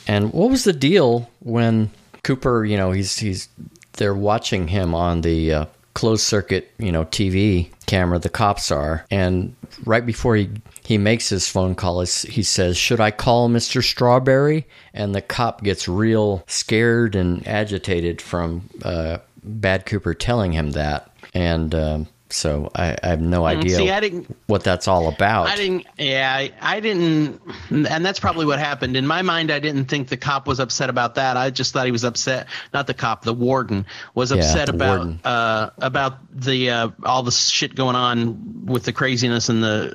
And 0.07 0.33
what 0.33 0.51
was 0.51 0.65
the 0.65 0.73
deal 0.73 1.31
when 1.41 1.91
Cooper? 2.23 2.65
You 2.65 2.77
know, 2.77 2.93
he's 2.93 3.19
he's 3.19 3.49
they're 3.95 4.15
watching 4.15 4.69
him 4.69 4.95
on 4.95 5.23
the 5.23 5.53
uh, 5.53 5.67
closed 5.95 6.23
circuit, 6.23 6.71
you 6.79 6.93
know, 6.93 7.05
TV 7.07 7.71
camera. 7.87 8.19
The 8.19 8.29
cops 8.29 8.71
are, 8.71 9.05
and 9.11 9.55
right 9.85 10.05
before 10.05 10.37
he 10.37 10.51
he 10.85 10.99
makes 10.99 11.29
his 11.29 11.49
phone 11.49 11.75
call, 11.75 12.01
he 12.01 12.43
says, 12.43 12.77
"Should 12.77 13.01
I 13.01 13.11
call 13.11 13.49
Mister 13.49 13.83
Strawberry?" 13.83 14.67
And 14.95 15.15
the 15.15 15.23
cop 15.23 15.63
gets 15.65 15.89
real 15.89 16.45
scared 16.47 17.17
and 17.17 17.47
agitated 17.49 18.21
from 18.21 18.69
uh, 18.83 19.19
Bad 19.43 19.87
Cooper 19.87 20.15
telling 20.15 20.53
him 20.53 20.73
that, 20.73 21.11
and. 21.35 21.75
Um, 21.75 22.09
so 22.29 22.71
I, 22.75 22.97
I 23.03 23.09
have 23.09 23.21
no 23.21 23.45
idea 23.45 23.77
Mm, 23.77 23.79
See, 23.79 23.91
I 23.91 24.01
didn't. 24.01 24.37
what 24.47 24.65
that's 24.65 24.89
all 24.89 25.09
about. 25.09 25.47
I 25.49 25.57
didn't. 25.57 25.87
Yeah, 25.99 26.33
I, 26.35 26.53
I 26.61 26.81
didn't. 26.81 27.41
And 27.71 28.05
that's 28.05 28.19
probably 28.21 28.47
what 28.47 28.59
happened. 28.59 28.97
In 28.97 29.07
my 29.07 29.23
mind, 29.23 29.51
I 29.51 29.59
didn't 29.59 29.87
think 29.87 30.09
the 30.09 30.17
cop 30.17 30.47
was 30.47 30.59
upset 30.61 30.91
about 30.91 31.15
that. 31.17 31.37
I 31.37 31.51
just 31.51 31.73
thought 31.73 31.87
he 31.87 31.93
was 31.93 32.05
upset. 32.05 32.49
Not 32.75 32.87
the 32.87 32.95
cop, 32.95 33.23
the 33.23 33.35
warden 33.35 33.87
was 34.15 34.33
upset 34.33 34.67
the 34.67 34.75
about 34.75 35.25
uh, 35.25 35.71
about 35.79 36.19
the 36.41 36.71
uh, 36.71 36.89
all 37.05 37.23
the 37.23 37.31
shit 37.33 37.75
going 37.75 37.97
on 37.97 38.67
with 38.67 38.85
the 38.85 38.93
craziness 38.93 39.49
and 39.49 39.63
the 39.63 39.93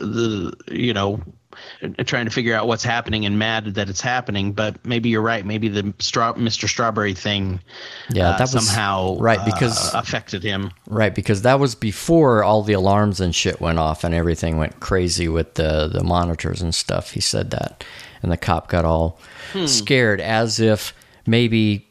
the 0.68 0.74
you 0.76 0.94
know 0.94 1.20
trying 2.06 2.26
to 2.26 2.32
figure 2.32 2.56
out 2.56 2.68
what's 2.68 2.84
happening 2.84 3.26
and 3.26 3.38
mad 3.40 3.66
that 3.76 3.90
it's 3.90 4.02
happening. 4.02 4.54
But 4.54 4.84
maybe 4.86 5.10
you're 5.10 5.22
right. 5.22 5.46
Maybe 5.46 5.68
the 5.68 5.94
straw, 6.00 6.34
Mr. 6.34 6.68
Strawberry 6.68 7.14
thing, 7.14 7.60
Yeah, 8.10 8.30
uh, 8.30 8.38
that 8.38 8.54
was 8.54 8.66
somehow 8.66 9.18
right 9.18 9.44
because 9.46 9.94
uh, 9.94 10.00
affected 10.00 10.44
him. 10.44 10.72
Right, 10.88 11.14
because 11.14 11.42
that 11.44 11.60
was 11.60 11.76
before 11.76 12.44
all 12.44 12.64
the 12.64 12.74
alarms 12.74 13.20
and 13.20 13.34
shit 13.36 13.60
went 13.62 13.80
off 13.80 14.04
and 14.04 14.14
everything 14.14 14.58
went 14.58 14.80
crazy 14.80 15.28
with 15.28 15.56
the 15.56 15.88
the 15.88 16.04
monitors 16.04 16.62
and 16.62 16.74
stuff. 16.74 17.12
He 17.12 17.22
said 17.22 17.52
that, 17.52 17.84
and 18.22 18.32
the 18.32 18.38
cop 18.38 18.68
got 18.68 18.86
all 18.86 19.20
scared, 19.66 20.22
as 20.22 20.60
if 20.60 20.94
maybe 21.26 21.88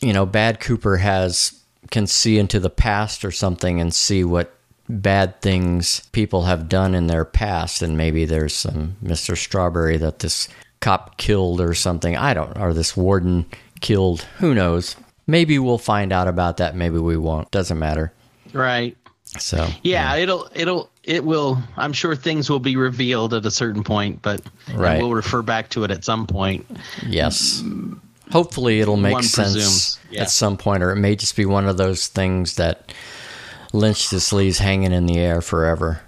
you 0.00 0.12
know 0.12 0.26
Bad 0.26 0.60
Cooper 0.60 0.98
has 0.98 1.58
can 1.90 2.06
see 2.06 2.38
into 2.38 2.58
the 2.58 2.70
past 2.70 3.24
or 3.24 3.30
something 3.30 3.80
and 3.80 3.92
see 3.94 4.24
what 4.24 4.54
bad 5.00 5.40
things 5.40 6.00
people 6.12 6.42
have 6.44 6.68
done 6.68 6.94
in 6.94 7.06
their 7.06 7.24
past, 7.24 7.82
and 7.82 7.96
maybe 7.96 8.24
there's 8.24 8.54
some 8.54 8.96
Mister 9.00 9.36
Strawberry 9.36 9.96
that 9.98 10.18
this 10.20 10.48
cop 10.80 11.16
killed 11.16 11.60
or 11.60 11.74
something. 11.74 12.16
I 12.16 12.34
don't, 12.34 12.56
or 12.58 12.74
this 12.74 12.96
warden 12.96 13.46
killed. 13.80 14.22
Who 14.38 14.54
knows? 14.54 14.96
Maybe 15.26 15.58
we'll 15.58 15.78
find 15.78 16.12
out 16.12 16.28
about 16.28 16.56
that. 16.58 16.74
Maybe 16.74 16.98
we 16.98 17.16
won't. 17.16 17.50
Doesn't 17.50 17.78
matter. 17.78 18.12
Right. 18.52 18.96
So 19.38 19.66
Yeah, 19.82 20.16
it'll 20.16 20.48
it'll 20.54 20.90
it 21.04 21.24
will. 21.24 21.58
I'm 21.76 21.92
sure 21.92 22.14
things 22.14 22.50
will 22.50 22.58
be 22.60 22.76
revealed 22.76 23.32
at 23.32 23.46
a 23.46 23.50
certain 23.50 23.82
point, 23.82 24.20
but 24.20 24.42
Right. 24.74 25.00
we'll 25.00 25.14
refer 25.14 25.40
back 25.42 25.70
to 25.70 25.84
it 25.84 25.90
at 25.90 26.04
some 26.04 26.26
point. 26.26 26.66
yes, 27.06 27.62
hopefully 28.30 28.80
it'll 28.80 28.96
make 28.98 29.14
One 29.14 29.22
sense 29.22 29.98
yeah. 30.10 30.22
at 30.22 30.30
some 30.30 30.56
point, 30.58 30.82
or 30.82 30.90
it 30.92 30.96
may 30.96 31.16
just 31.16 31.34
be 31.36 31.46
one 31.46 31.66
of 31.66 31.76
those 31.78 32.08
things 32.08 32.56
that 32.56 32.92
Lynch 33.72 34.10
just 34.10 34.32
leaves 34.32 34.58
hanging 34.58 34.92
in 34.92 35.06
the 35.06 35.18
air 35.18 35.40
forever. 35.40 36.00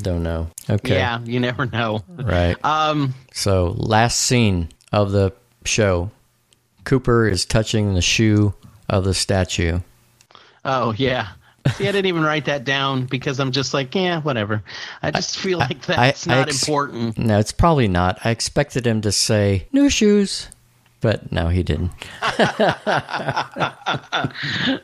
Don't 0.00 0.22
know. 0.22 0.48
Okay, 0.68 0.94
Yeah, 0.96 1.20
you 1.24 1.40
never 1.40 1.66
know. 1.66 2.02
right. 2.08 2.56
Um, 2.64 3.14
So 3.32 3.74
last 3.76 4.18
scene 4.20 4.70
of 4.92 5.12
the 5.12 5.32
show, 5.64 6.10
Cooper 6.84 7.28
is 7.28 7.44
touching 7.44 7.94
the 7.94 8.00
shoe 8.00 8.54
of 8.88 9.04
the 9.04 9.14
statue. 9.14 9.80
oh 10.64 10.92
yeah. 10.96 11.28
See, 11.76 11.86
I 11.86 11.92
didn't 11.92 12.06
even 12.06 12.22
write 12.22 12.46
that 12.46 12.64
down 12.64 13.04
because 13.04 13.38
I'm 13.38 13.52
just 13.52 13.74
like, 13.74 13.94
yeah, 13.94 14.22
whatever. 14.22 14.62
I 15.02 15.10
just 15.10 15.36
feel 15.38 15.58
like 15.58 15.82
that's 15.84 16.26
I 16.26 16.36
not 16.36 16.48
ex- 16.48 16.62
important. 16.62 17.18
No, 17.18 17.38
it's 17.38 17.52
probably 17.52 17.86
not. 17.86 18.18
I 18.24 18.30
expected 18.30 18.86
him 18.86 19.02
to 19.02 19.12
say 19.12 19.66
new 19.70 19.90
shoes, 19.90 20.48
but 21.00 21.32
no, 21.32 21.48
he 21.48 21.62
didn't. 21.62 21.90
Uh, 22.20 22.74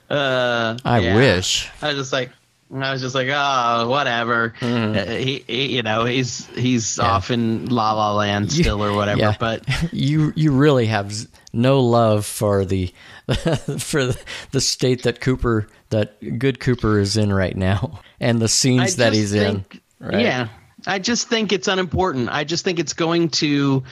I 0.11 0.99
yeah. 1.01 1.17
wish. 1.17 1.69
I 1.83 1.89
was 1.89 1.97
just 1.97 2.13
like, 2.13 2.31
I 2.75 2.93
was 2.93 3.01
just 3.01 3.15
like, 3.15 3.29
oh, 3.31 3.89
whatever. 3.89 4.55
Uh, 4.61 5.05
he, 5.05 5.45
he, 5.47 5.77
you 5.77 5.83
know, 5.83 6.05
he's 6.05 6.47
he's 6.47 6.99
off 6.99 7.31
in 7.31 7.67
La 7.67 7.93
La 7.93 8.15
Land 8.15 8.51
still 8.51 8.83
or 8.83 8.93
whatever. 8.93 9.21
Yeah. 9.21 9.37
But 9.39 9.65
you 9.93 10.33
you 10.35 10.53
really 10.53 10.87
have 10.87 11.15
no 11.53 11.81
love 11.81 12.27
for 12.27 12.65
the 12.65 12.93
for 13.79 14.07
the, 14.07 14.21
the 14.51 14.61
state 14.61 15.05
that 15.05 15.21
Cooper 15.21 15.69
that 15.91 16.39
good 16.39 16.59
Cooper 16.59 16.99
is 16.99 17.17
in 17.17 17.33
right 17.33 17.57
now 17.57 18.01
and 18.19 18.41
the 18.41 18.49
scenes 18.49 18.97
that 18.97 19.13
he's 19.13 19.33
think, 19.33 19.81
in. 20.01 20.09
Right? 20.09 20.21
Yeah, 20.21 20.49
I 20.87 20.99
just 20.99 21.29
think 21.29 21.53
it's 21.53 21.69
unimportant. 21.69 22.29
I 22.31 22.43
just 22.43 22.65
think 22.65 22.81
it's 22.81 22.95
going 22.95 23.29
to 23.31 23.85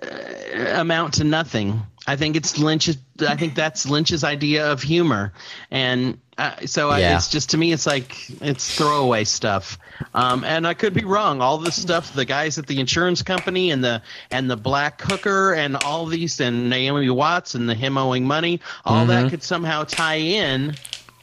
uh, 0.00 0.80
amount 0.80 1.14
to 1.14 1.24
nothing. 1.24 1.82
I 2.06 2.16
think 2.16 2.34
it's 2.36 2.58
Lynch's. 2.58 2.96
I 3.20 3.36
think 3.36 3.54
that's 3.54 3.88
Lynch's 3.88 4.24
idea 4.24 4.72
of 4.72 4.82
humor, 4.82 5.32
and 5.70 6.18
uh, 6.36 6.66
so 6.66 6.90
I, 6.90 6.98
Yeah. 6.98 7.16
it's 7.16 7.28
just 7.28 7.50
to 7.50 7.58
me, 7.58 7.72
it's 7.72 7.86
like 7.86 8.16
it's 8.40 8.74
throwaway 8.74 9.22
stuff. 9.22 9.78
Um, 10.12 10.42
and 10.42 10.66
I 10.66 10.74
could 10.74 10.94
be 10.94 11.04
wrong. 11.04 11.40
All 11.40 11.58
this 11.58 11.80
stuff, 11.80 12.12
the 12.12 12.24
guys 12.24 12.58
at 12.58 12.66
the 12.66 12.80
insurance 12.80 13.22
company 13.22 13.70
and 13.70 13.84
the 13.84 14.02
and 14.32 14.50
the 14.50 14.56
black 14.56 15.00
hooker 15.00 15.52
and 15.54 15.76
all 15.76 16.06
these 16.06 16.40
and 16.40 16.68
Naomi 16.68 17.08
Watts 17.10 17.54
and 17.54 17.68
the 17.68 17.74
him 17.74 17.96
owing 17.96 18.26
money, 18.26 18.60
all 18.84 19.06
Mm-hmm. 19.06 19.08
that 19.10 19.30
could 19.30 19.42
somehow 19.44 19.84
tie 19.84 20.16
in 20.16 20.74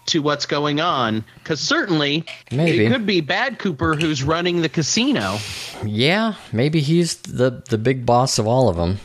to 0.09 0.21
what's 0.21 0.45
going 0.45 0.79
on. 0.79 1.23
Because 1.43 1.59
certainly, 1.59 2.25
Maybe. 2.51 2.85
it 2.85 2.91
could 2.91 3.05
be 3.05 3.21
Bad 3.21 3.59
Cooper 3.59 3.95
who's 3.95 4.21
running 4.23 4.61
the 4.61 4.69
casino. 4.69 5.37
Yeah, 5.85 6.35
maybe 6.53 6.79
he's 6.81 7.15
the 7.17 7.63
the 7.69 7.77
big 7.77 8.05
boss 8.05 8.37
of 8.39 8.47
all 8.47 8.69
of 8.69 8.75
them. 8.75 8.99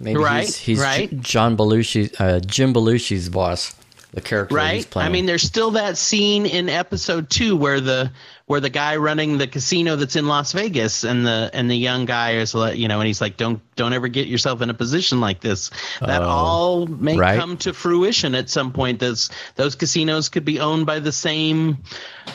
Maybe 0.00 0.20
Right, 0.20 0.44
he's, 0.44 0.56
he's 0.56 0.80
right. 0.80 1.10
J- 1.10 1.16
John 1.16 1.56
Belushi, 1.56 2.14
uh, 2.20 2.38
Jim 2.40 2.72
Belushi's 2.72 3.28
boss, 3.28 3.74
the 4.12 4.20
character 4.20 4.54
that 4.54 4.74
he's 4.74 4.84
right 4.84 4.90
playing. 4.90 5.08
i 5.08 5.12
mean 5.12 5.26
there's 5.26 5.42
still 5.42 5.72
that 5.72 5.98
scene 5.98 6.46
in 6.46 6.68
episode 6.68 7.28
two 7.28 7.56
where 7.56 7.80
the 7.80 8.10
where 8.48 8.60
the 8.60 8.68
guy 8.70 8.96
running 8.96 9.38
the 9.38 9.46
casino 9.46 9.94
that's 9.94 10.16
in 10.16 10.26
las 10.26 10.52
vegas 10.52 11.04
and 11.04 11.24
the 11.24 11.48
and 11.54 11.70
the 11.70 11.76
young 11.76 12.04
guy 12.06 12.32
is 12.32 12.54
like 12.54 12.76
you 12.76 12.88
know 12.88 12.98
and 12.98 13.06
he's 13.06 13.20
like 13.20 13.36
don't 13.36 13.60
don't 13.76 13.92
ever 13.92 14.08
get 14.08 14.26
yourself 14.26 14.60
in 14.62 14.70
a 14.70 14.74
position 14.74 15.20
like 15.20 15.40
this 15.40 15.70
that 16.00 16.22
Oh, 16.22 16.26
all 16.26 16.86
may 16.86 17.16
right. 17.16 17.38
come 17.38 17.56
to 17.58 17.72
fruition 17.72 18.34
at 18.34 18.50
some 18.50 18.72
point 18.72 18.98
those 18.98 19.30
those 19.54 19.76
casinos 19.76 20.28
could 20.28 20.44
be 20.44 20.58
owned 20.60 20.86
by 20.86 20.98
the 20.98 21.12
same 21.12 21.78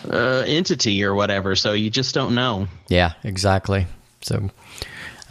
uh, 0.09 0.43
entity 0.47 1.03
or 1.03 1.13
whatever 1.13 1.55
so 1.55 1.73
you 1.73 1.89
just 1.89 2.13
don't 2.15 2.33
know 2.35 2.67
yeah, 2.87 3.13
exactly. 3.23 3.87
So 4.21 4.49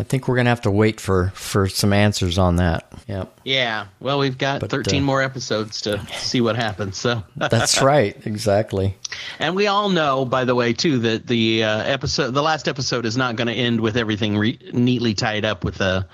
I 0.03 0.05
think 0.05 0.27
we're 0.27 0.35
gonna 0.35 0.51
have 0.51 0.63
to 0.63 0.71
wait 0.73 1.01
for 1.01 1.31
for 1.37 1.69
some 1.69 1.93
answers 1.93 2.37
on 2.37 2.57
that. 2.57 2.93
Yep, 3.07 3.41
yeah 3.45 3.87
well 4.01 4.19
we've 4.19 4.37
got 4.37 4.61
But, 4.61 4.71
13 4.71 5.01
uh, 5.03 5.07
more 5.07 5.23
episodes 5.23 5.83
to 5.83 6.05
see 6.13 6.41
what 6.41 6.57
happens 6.57 6.97
so 6.99 7.23
that's 7.37 7.81
right. 7.83 8.17
Exactly. 8.27 8.97
And 9.39 9.55
we 9.55 9.69
all 9.69 9.91
know, 9.91 10.25
by 10.25 10.45
the 10.45 10.57
way, 10.57 10.73
too, 10.73 10.99
that 10.99 11.29
the 11.29 11.63
uh, 11.63 11.83
episode, 11.85 12.33
the 12.33 12.43
last 12.43 12.67
episode, 12.67 13.07
is 13.07 13.17
not 13.17 13.37
going 13.37 13.47
to 13.47 13.53
end 13.55 13.81
with 13.81 13.97
everything 13.97 14.37
re- 14.37 14.59
neatly 14.73 15.15
tied 15.15 15.45
up 15.45 15.63
with 15.63 15.81
a, 15.81 16.09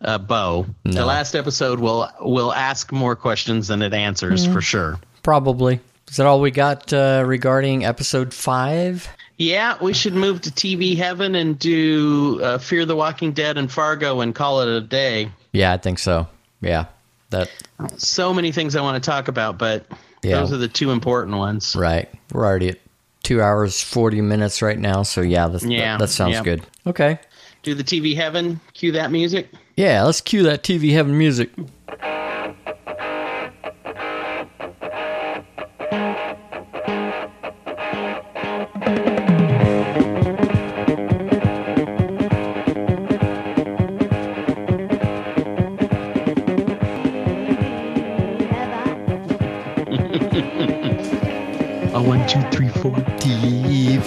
a 0.00 0.18
bow. 0.18 0.66
The 0.84 1.04
last 1.06 1.36
episode 1.36 1.78
will 1.78 2.10
will 2.20 2.52
ask 2.52 2.90
more 2.90 3.14
questions 3.14 3.68
than 3.68 3.82
it 3.82 3.94
answers 3.94 4.44
Mm-hmm. 4.44 4.52
for 4.52 4.60
sure. 4.60 4.98
Probably. 5.22 5.78
Is 6.10 6.16
that 6.16 6.26
all 6.26 6.40
we 6.40 6.50
got 6.50 6.92
uh, 6.92 7.22
regarding 7.24 7.84
episode 7.84 8.34
five? 8.34 9.08
Yeah, 9.38 9.76
we 9.80 9.94
should 9.94 10.14
move 10.14 10.40
to 10.42 10.50
TV 10.50 10.96
heaven 10.96 11.34
and 11.36 11.56
do 11.58 12.40
uh, 12.42 12.58
Fear 12.58 12.84
the 12.86 12.96
Walking 12.96 13.32
Dead 13.32 13.56
and 13.56 13.70
Fargo 13.70 14.20
and 14.20 14.34
call 14.34 14.60
it 14.62 14.68
a 14.68 14.80
day. 14.80 15.30
Yeah, 15.52 15.72
I 15.72 15.76
think 15.78 15.98
so. 16.00 16.26
Yeah, 16.60 16.86
that 17.30 17.48
So 17.96 18.34
many 18.34 18.50
things 18.52 18.74
I 18.74 18.80
want 18.80 19.02
to 19.02 19.10
talk 19.10 19.28
about, 19.28 19.56
but 19.56 19.86
Yeah. 20.22 20.40
those 20.40 20.52
are 20.52 20.56
the 20.56 20.66
two 20.68 20.90
important 20.90 21.36
ones. 21.36 21.76
right. 21.76 22.08
We're 22.32 22.44
already 22.44 22.70
at 22.70 22.78
two 23.22 23.40
hours 23.40 23.80
forty 23.82 24.20
minutes 24.20 24.60
right 24.60 24.78
now. 24.78 25.02
So 25.04 25.20
yeah, 25.20 25.46
that's, 25.48 25.64
Yeah, 25.64 25.92
that, 25.92 26.06
that 26.06 26.08
sounds 26.08 26.34
yeah. 26.34 26.42
good. 26.42 26.62
Okay. 26.86 27.18
Do 27.62 27.74
the 27.74 27.84
TV 27.84 28.16
heaven. 28.16 28.60
Cue 28.74 28.92
that 28.92 29.10
music. 29.12 29.48
Yeah, 29.76 30.02
let's 30.02 30.20
cue 30.20 30.42
that 30.44 30.62
TV 30.64 30.92
heaven 30.92 31.16
music. 31.16 31.50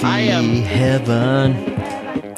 I 0.04 0.20
am- 0.22 0.62
heaven. 0.64 1.56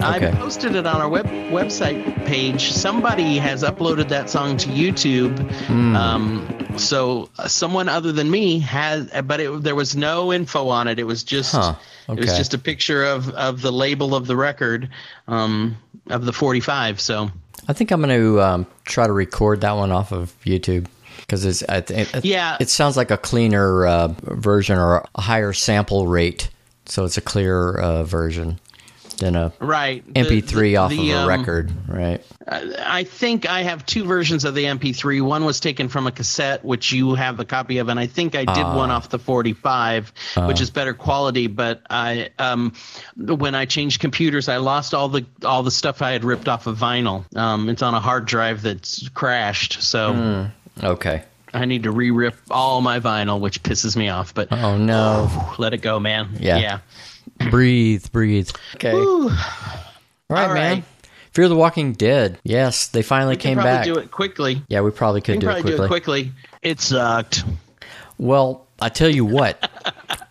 Okay. 0.01 0.27
I 0.27 0.31
posted 0.35 0.75
it 0.75 0.85
on 0.85 0.99
our 1.01 1.07
web 1.07 1.25
website 1.27 2.25
page. 2.25 2.71
Somebody 2.73 3.37
has 3.37 3.63
uploaded 3.63 4.09
that 4.09 4.29
song 4.29 4.57
to 4.57 4.67
YouTube. 4.69 5.39
Hmm. 5.67 5.95
Um, 5.95 6.77
so 6.77 7.29
uh, 7.37 7.47
someone 7.47 7.87
other 7.87 8.11
than 8.11 8.29
me 8.29 8.59
has, 8.59 9.09
but 9.23 9.39
it, 9.39 9.63
there 9.63 9.75
was 9.75 9.95
no 9.95 10.33
info 10.33 10.67
on 10.67 10.87
it. 10.89 10.99
It 10.99 11.05
was 11.05 11.23
just 11.23 11.53
Huh. 11.53 11.75
it 12.09 12.19
was 12.19 12.35
just 12.35 12.53
a 12.53 12.57
picture 12.57 13.05
of 13.05 13.29
of 13.29 13.61
the 13.61 13.71
label 13.71 14.13
of 14.13 14.27
the 14.27 14.35
record 14.35 14.89
um, 15.29 15.77
of 16.09 16.25
the 16.25 16.33
45. 16.33 16.99
So 16.99 17.31
I 17.69 17.73
think 17.73 17.91
I'm 17.91 18.01
going 18.01 18.19
to 18.19 18.41
um, 18.41 18.67
try 18.83 19.07
to 19.07 19.13
record 19.13 19.61
that 19.61 19.71
one 19.73 19.91
off 19.93 20.11
of 20.11 20.35
YouTube 20.43 20.87
because 21.21 21.45
it's 21.45 21.63
I 21.69 21.79
th- 21.79 22.13
it, 22.13 22.25
Yeah. 22.25 22.57
it 22.59 22.67
sounds 22.69 22.97
like 22.97 23.09
a 23.09 23.17
cleaner 23.17 23.87
uh, 23.87 24.07
version 24.23 24.77
or 24.77 25.05
a 25.15 25.21
higher 25.21 25.53
sample 25.53 26.07
rate, 26.07 26.49
so 26.93 27.05
it's 27.05 27.17
a 27.17 27.21
clearer 27.21 27.79
uh, 27.81 28.03
version 28.03 28.59
than 29.17 29.35
a 29.35 29.51
right, 29.59 30.05
MP3 30.13 30.51
the- 30.61 30.77
off 30.77 30.89
the, 30.91 31.11
of 31.11 31.17
a 31.17 31.19
um, 31.21 31.27
record, 31.27 31.71
right? 31.87 32.23
I 32.47 33.03
think 33.03 33.49
I 33.49 33.63
have 33.63 33.83
two 33.85 34.03
versions 34.03 34.45
of 34.45 34.53
the 34.53 34.65
MP3. 34.65 35.21
One 35.21 35.43
was 35.43 35.59
taken 35.59 35.87
from 35.89 36.05
a 36.05 36.11
cassette, 36.11 36.63
which 36.63 36.91
you 36.91 37.15
have 37.15 37.39
a 37.39 37.45
copy 37.45 37.79
of, 37.79 37.89
and 37.89 37.99
I 37.99 38.05
think 38.05 38.35
I 38.35 38.45
did 38.45 38.63
Ah. 38.63 38.75
one 38.77 38.91
off 38.91 39.09
the 39.09 39.17
45, 39.17 40.13
which 40.45 40.61
is 40.61 40.69
better 40.69 40.93
quality. 40.93 41.47
But 41.47 41.81
I, 41.89 42.29
um, 42.37 42.73
when 43.15 43.55
I 43.55 43.65
changed 43.65 43.99
computers, 43.99 44.47
I 44.47 44.57
lost 44.57 44.93
all 44.93 45.09
the 45.09 45.25
all 45.43 45.63
the 45.63 45.71
stuff 45.71 46.01
I 46.03 46.11
had 46.11 46.23
ripped 46.23 46.47
off 46.47 46.67
of 46.67 46.77
vinyl. 46.77 47.25
Um, 47.35 47.69
it's 47.69 47.81
on 47.81 47.93
a 47.95 47.99
hard 47.99 48.25
drive 48.25 48.61
that's 48.61 49.09
crashed, 49.09 49.81
so 49.81 50.13
Hmm. 50.13 50.85
Okay. 50.85 51.23
I 51.53 51.65
need 51.65 51.83
to 51.83 51.91
re-rip 51.91 52.35
all 52.49 52.81
my 52.81 52.99
vinyl, 52.99 53.39
which 53.39 53.61
pisses 53.63 53.95
me 53.95 54.09
off. 54.09 54.33
But 54.33 54.51
Oh 54.51 54.77
no! 54.77 55.29
let 55.57 55.73
it 55.73 55.81
go, 55.81 55.99
man. 55.99 56.29
Yeah. 56.39 56.57
yeah. 56.57 56.79
breathe, 57.51 58.05
breathe. 58.11 58.49
Okay. 58.75 58.91
Whew. 58.93 59.29
All 59.29 59.35
right, 60.29 60.47
All 60.47 60.53
man. 60.53 60.75
right. 60.77 60.83
Fear 61.31 61.49
the 61.49 61.55
Walking 61.55 61.93
Dead. 61.93 62.39
Yes, 62.43 62.89
they 62.89 63.01
finally 63.01 63.33
We 63.33 63.37
can 63.37 63.49
came 63.49 63.55
probably 63.57 63.71
back. 63.71 63.85
do 63.85 63.95
it 63.97 64.11
quickly. 64.11 64.61
Yeah, 64.67 64.81
we 64.81 64.91
probably 64.91 65.21
could 65.21 65.35
We 65.35 65.39
do, 65.39 65.47
probably 65.47 65.73
it 65.73 65.77
do 65.77 65.83
it 65.83 65.87
quickly. 65.87 66.31
It 66.61 66.79
sucked. 66.79 67.43
Well, 68.19 68.67
I 68.79 68.89
tell 68.89 69.09
you 69.09 69.25
what. 69.25 69.57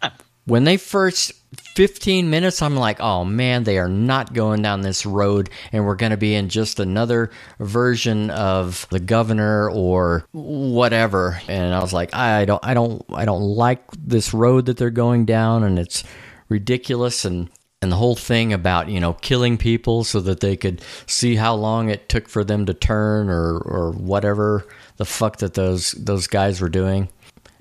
when 0.44 0.64
they 0.64 0.76
first 0.76 1.32
15 1.74 2.30
minutes, 2.30 2.62
I'm 2.62 2.76
like, 2.76 3.00
oh 3.00 3.24
man, 3.24 3.64
they 3.64 3.78
are 3.78 3.88
not 3.88 4.32
going 4.32 4.62
down 4.62 4.80
this 4.80 5.06
road, 5.06 5.50
and 5.70 5.84
we're 5.84 5.96
going 5.96 6.10
to 6.10 6.16
be 6.16 6.34
in 6.34 6.48
just 6.48 6.80
another 6.80 7.30
version 7.58 8.30
of 8.30 8.86
the 8.90 9.00
governor 9.00 9.70
or 9.70 10.26
whatever. 10.32 11.40
And 11.48 11.74
I 11.74 11.80
was 11.80 11.92
like, 11.92 12.14
I 12.14 12.44
don't, 12.44 12.64
I 12.64 12.74
don't, 12.74 13.04
I 13.10 13.24
don't 13.24 13.42
like 13.42 13.82
this 13.92 14.34
road 14.34 14.66
that 14.66 14.78
they're 14.78 14.90
going 14.90 15.24
down, 15.26 15.62
and 15.64 15.78
it's 15.78 16.04
ridiculous 16.48 17.24
and. 17.24 17.50
And 17.80 17.90
the 17.90 17.96
whole 17.96 18.14
thing 18.14 18.52
about 18.52 18.88
you 18.88 19.00
know 19.00 19.14
killing 19.14 19.58
people 19.58 20.04
so 20.04 20.20
that 20.20 20.38
they 20.38 20.56
could 20.56 20.84
see 21.08 21.34
how 21.34 21.56
long 21.56 21.90
it 21.90 22.08
took 22.08 22.28
for 22.28 22.44
them 22.44 22.64
to 22.66 22.74
turn 22.74 23.28
or 23.28 23.58
or 23.58 23.90
whatever 23.90 24.68
the 24.98 25.04
fuck 25.04 25.38
that 25.38 25.54
those 25.54 25.90
those 25.90 26.28
guys 26.28 26.60
were 26.60 26.68
doing. 26.68 27.08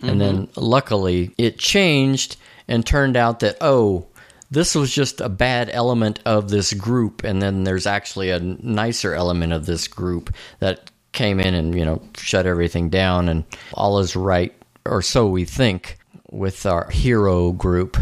And 0.03 0.21
then 0.21 0.45
mm-hmm. 0.45 0.61
luckily 0.61 1.33
it 1.39 1.57
changed 1.57 2.37
and 2.71 2.85
turned 2.85 3.17
out 3.17 3.41
that, 3.41 3.57
oh, 3.61 4.07
this 4.49 4.73
was 4.75 4.93
just 4.93 5.21
a 5.21 5.29
bad 5.29 5.69
element 5.71 6.19
of 6.25 6.49
this 6.49 6.73
group. 6.73 7.23
And 7.23 7.41
then 7.41 7.63
there's 7.63 7.85
actually 7.85 8.31
a 8.31 8.39
nicer 8.39 9.13
element 9.13 9.53
of 9.53 9.65
this 9.65 9.87
group 9.87 10.33
that 10.59 10.89
came 11.11 11.39
in 11.39 11.53
and, 11.53 11.77
you 11.77 11.85
know, 11.85 12.01
shut 12.17 12.45
everything 12.45 12.89
down. 12.89 13.29
And 13.29 13.43
all 13.73 13.99
is 13.99 14.15
right, 14.15 14.53
or 14.85 15.01
so 15.01 15.27
we 15.27 15.45
think, 15.45 15.97
with 16.31 16.65
our 16.65 16.89
hero 16.89 17.51
group. 17.51 17.97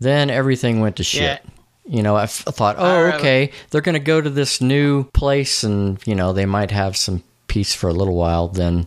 Then 0.00 0.30
everything 0.30 0.80
went 0.80 0.96
to 0.96 1.04
shit. 1.04 1.40
Yeah. 1.42 1.50
You 1.88 2.02
know, 2.02 2.16
I 2.16 2.24
f- 2.24 2.44
thought, 2.44 2.76
oh, 2.78 3.04
right. 3.04 3.14
okay, 3.14 3.52
they're 3.70 3.80
going 3.80 3.94
to 3.94 4.00
go 4.00 4.20
to 4.20 4.28
this 4.28 4.60
new 4.60 5.04
place 5.04 5.64
and, 5.64 5.98
you 6.06 6.14
know, 6.14 6.32
they 6.32 6.44
might 6.44 6.72
have 6.72 6.96
some 6.96 7.22
peace 7.46 7.74
for 7.74 7.88
a 7.88 7.94
little 7.94 8.16
while. 8.16 8.48
Then 8.48 8.86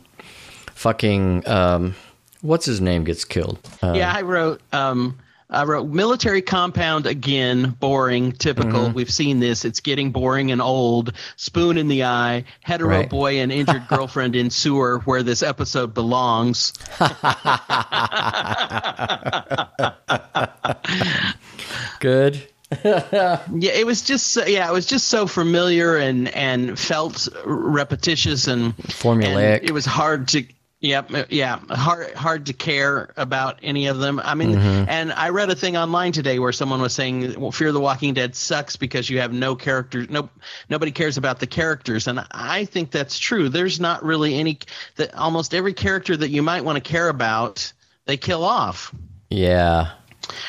fucking 0.75 1.47
um 1.47 1.95
what's 2.41 2.65
his 2.65 2.79
name 2.81 3.03
gets 3.03 3.25
killed 3.25 3.59
uh, 3.83 3.93
yeah, 3.95 4.13
I 4.15 4.21
wrote. 4.21 4.61
Um, 4.71 5.17
I 5.51 5.63
wrote 5.63 5.87
military 5.87 6.43
compound 6.43 7.07
again. 7.07 7.71
Boring. 7.79 8.33
Typical. 8.33 8.81
Mm-hmm. 8.81 8.93
We've 8.93 9.11
seen 9.11 9.39
this. 9.39 9.65
It's 9.65 9.79
getting 9.79 10.11
boring 10.11 10.51
and 10.51 10.61
old. 10.61 11.13
Spoon 11.37 11.79
in 11.79 11.87
the 11.87 12.03
eye. 12.03 12.43
Hetero 12.61 12.89
Right. 12.97 13.09
boy 13.09 13.39
and 13.39 13.51
injured 13.51 13.87
girlfriend 13.87 14.35
in 14.35 14.51
sewer, 14.51 14.99
where 15.05 15.23
this 15.23 15.41
episode 15.41 15.95
belongs. 15.95 16.73
Good. 21.99 22.47
Yeah, 22.83 23.39
it 23.49 23.87
was 23.87 24.03
just 24.03 24.27
so, 24.27 24.45
yeah, 24.45 24.69
it 24.69 24.71
was 24.71 24.85
just 24.85 25.07
so 25.07 25.25
familiar 25.25 25.97
and 25.97 26.27
and 26.29 26.77
felt 26.77 27.27
repetitious 27.43 28.47
and 28.47 28.77
Formulaic. 28.77 29.61
and 29.61 29.69
it 29.69 29.71
was 29.71 29.87
hard 29.87 30.27
to 30.27 30.45
Yep, 30.81 31.13
uh, 31.13 31.25
yeah, 31.29 31.59
hard 31.69 32.13
hard 32.13 32.45
to 32.45 32.53
care 32.53 33.11
about 33.17 33.59
any 33.61 33.87
of 33.87 33.97
them. 33.99 34.21
I 34.23 34.33
mean, 34.33 34.55
Mm-hmm. 34.55 34.89
and 34.89 35.11
I 35.11 35.27
read 35.29 35.49
a 35.49 35.55
thing 35.55 35.75
online 35.75 36.13
today 36.13 36.39
where 36.39 36.53
someone 36.53 36.81
was 36.81 36.93
saying 36.93 37.37
well, 37.37 37.51
Fear 37.51 37.73
the 37.73 37.81
Walking 37.81 38.13
Dead 38.13 38.33
sucks 38.33 38.77
because 38.77 39.09
you 39.09 39.19
have 39.19 39.33
no 39.33 39.57
characters, 39.57 40.09
no 40.09 40.29
nobody 40.69 40.91
cares 40.91 41.17
about 41.17 41.41
the 41.41 41.47
characters, 41.47 42.07
and 42.07 42.25
I 42.31 42.63
think 42.63 42.91
that's 42.91 43.19
true. 43.19 43.49
There's 43.49 43.81
not 43.81 44.03
really 44.03 44.35
any 44.35 44.59
that 44.95 45.13
almost 45.15 45.53
every 45.53 45.73
character 45.73 46.15
that 46.15 46.29
you 46.29 46.41
might 46.41 46.63
want 46.63 46.81
to 46.81 46.89
care 46.89 47.09
about, 47.09 47.73
they 48.05 48.15
kill 48.15 48.45
off. 48.45 48.95
Yeah. 49.29 49.91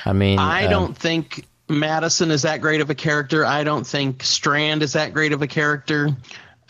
I 0.04 0.12
mean, 0.12 0.38
I 0.38 0.66
um, 0.66 0.70
don't 0.70 0.96
think 0.96 1.44
Madison 1.68 2.30
is 2.30 2.42
that 2.42 2.60
great 2.60 2.80
of 2.80 2.88
a 2.88 2.94
character. 2.94 3.44
I 3.44 3.64
don't 3.64 3.86
think 3.86 4.22
Strand 4.22 4.84
is 4.84 4.92
that 4.92 5.12
great 5.12 5.32
of 5.32 5.42
a 5.42 5.48
character. 5.48 6.10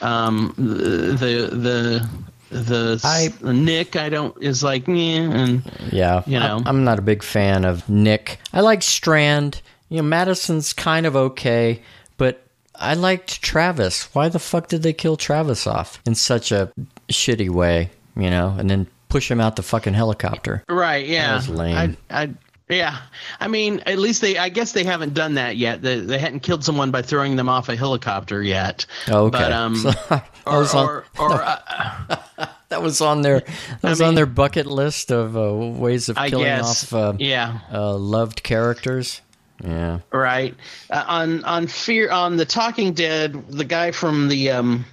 Um, 0.00 0.54
the 0.56 1.12
the 1.12 1.56
the 1.56 2.08
I- 2.52 3.32
Nick 3.42 3.96
I 3.96 4.08
don't 4.08 4.36
is 4.42 4.62
like 4.62 4.86
yeah, 4.88 4.94
and 5.30 5.62
Yeah, 5.92 6.22
you 6.26 6.38
know. 6.38 6.62
I, 6.64 6.68
I'm 6.68 6.84
not 6.84 6.98
a 6.98 7.02
big 7.02 7.22
fan 7.22 7.64
of 7.64 7.88
Nick. 7.88 8.38
I 8.52 8.60
like 8.60 8.82
Strand. 8.82 9.62
You 9.88 9.98
know, 9.98 10.02
Madison's 10.04 10.72
kind 10.72 11.06
of 11.06 11.16
okay, 11.16 11.82
but 12.16 12.42
I 12.74 12.94
liked 12.94 13.42
Travis. 13.42 14.04
Why 14.14 14.28
the 14.28 14.38
fuck 14.38 14.68
did 14.68 14.82
they 14.82 14.92
kill 14.92 15.16
Travis 15.16 15.66
off 15.66 16.00
in 16.06 16.14
such 16.14 16.52
a 16.52 16.72
shitty 17.08 17.50
way? 17.50 17.90
You 18.16 18.30
know, 18.30 18.54
and 18.58 18.68
then 18.70 18.86
push 19.08 19.30
him 19.30 19.40
out 19.40 19.56
the 19.56 19.62
fucking 19.62 19.94
helicopter. 19.94 20.62
right 20.68 21.06
yeah 21.06 21.34
was 21.36 21.48
lame. 21.48 21.96
I, 22.10 22.22
I 22.22 22.30
yeah 22.70 22.98
I 23.40 23.48
mean 23.48 23.80
at 23.86 23.98
least 23.98 24.20
they 24.22 24.38
I 24.38 24.48
guess 24.48 24.72
they 24.72 24.84
haven't 24.84 25.12
done 25.14 25.34
that 25.34 25.56
yet. 25.56 25.82
They, 25.82 26.00
they 26.00 26.18
hadn't 26.18 26.40
killed 26.40 26.64
someone 26.64 26.90
by 26.90 27.02
throwing 27.02 27.36
them 27.36 27.48
off 27.48 27.68
a 27.68 27.76
helicopter 27.76 28.42
yet. 28.42 28.86
Oh, 29.08 29.26
okay. 29.26 29.38
But 29.38 29.52
um. 29.52 29.74
So, 30.50 30.52
or, 30.52 30.64
on, 30.74 30.86
or, 30.88 31.04
or 31.18 31.42
uh, 31.42 32.16
that 32.70 32.82
was 32.82 33.00
on 33.00 33.22
their 33.22 33.40
that 33.40 33.82
was 33.82 34.00
mean- 34.00 34.08
on 34.08 34.14
their 34.14 34.26
bucket 34.26 34.66
list 34.66 35.12
of 35.12 35.36
uh, 35.36 35.52
ways 35.54 36.08
of 36.08 36.16
killing 36.16 36.44
guess 36.46 36.92
off 36.92 36.98
uh, 36.98 37.12
yeah 37.18 37.60
uh, 37.72 37.94
loved 37.94 38.42
characters. 38.42 39.20
Yeah. 39.62 40.00
right 40.10 40.54
uh, 40.88 41.04
on 41.06 41.44
on 41.44 41.66
fear 41.66 42.10
on 42.10 42.38
the 42.38 42.46
talking 42.46 42.94
dead 42.94 43.50
the 43.50 43.64
guy 43.64 43.90
from 43.90 44.28
the 44.28 44.52
um 44.52 44.86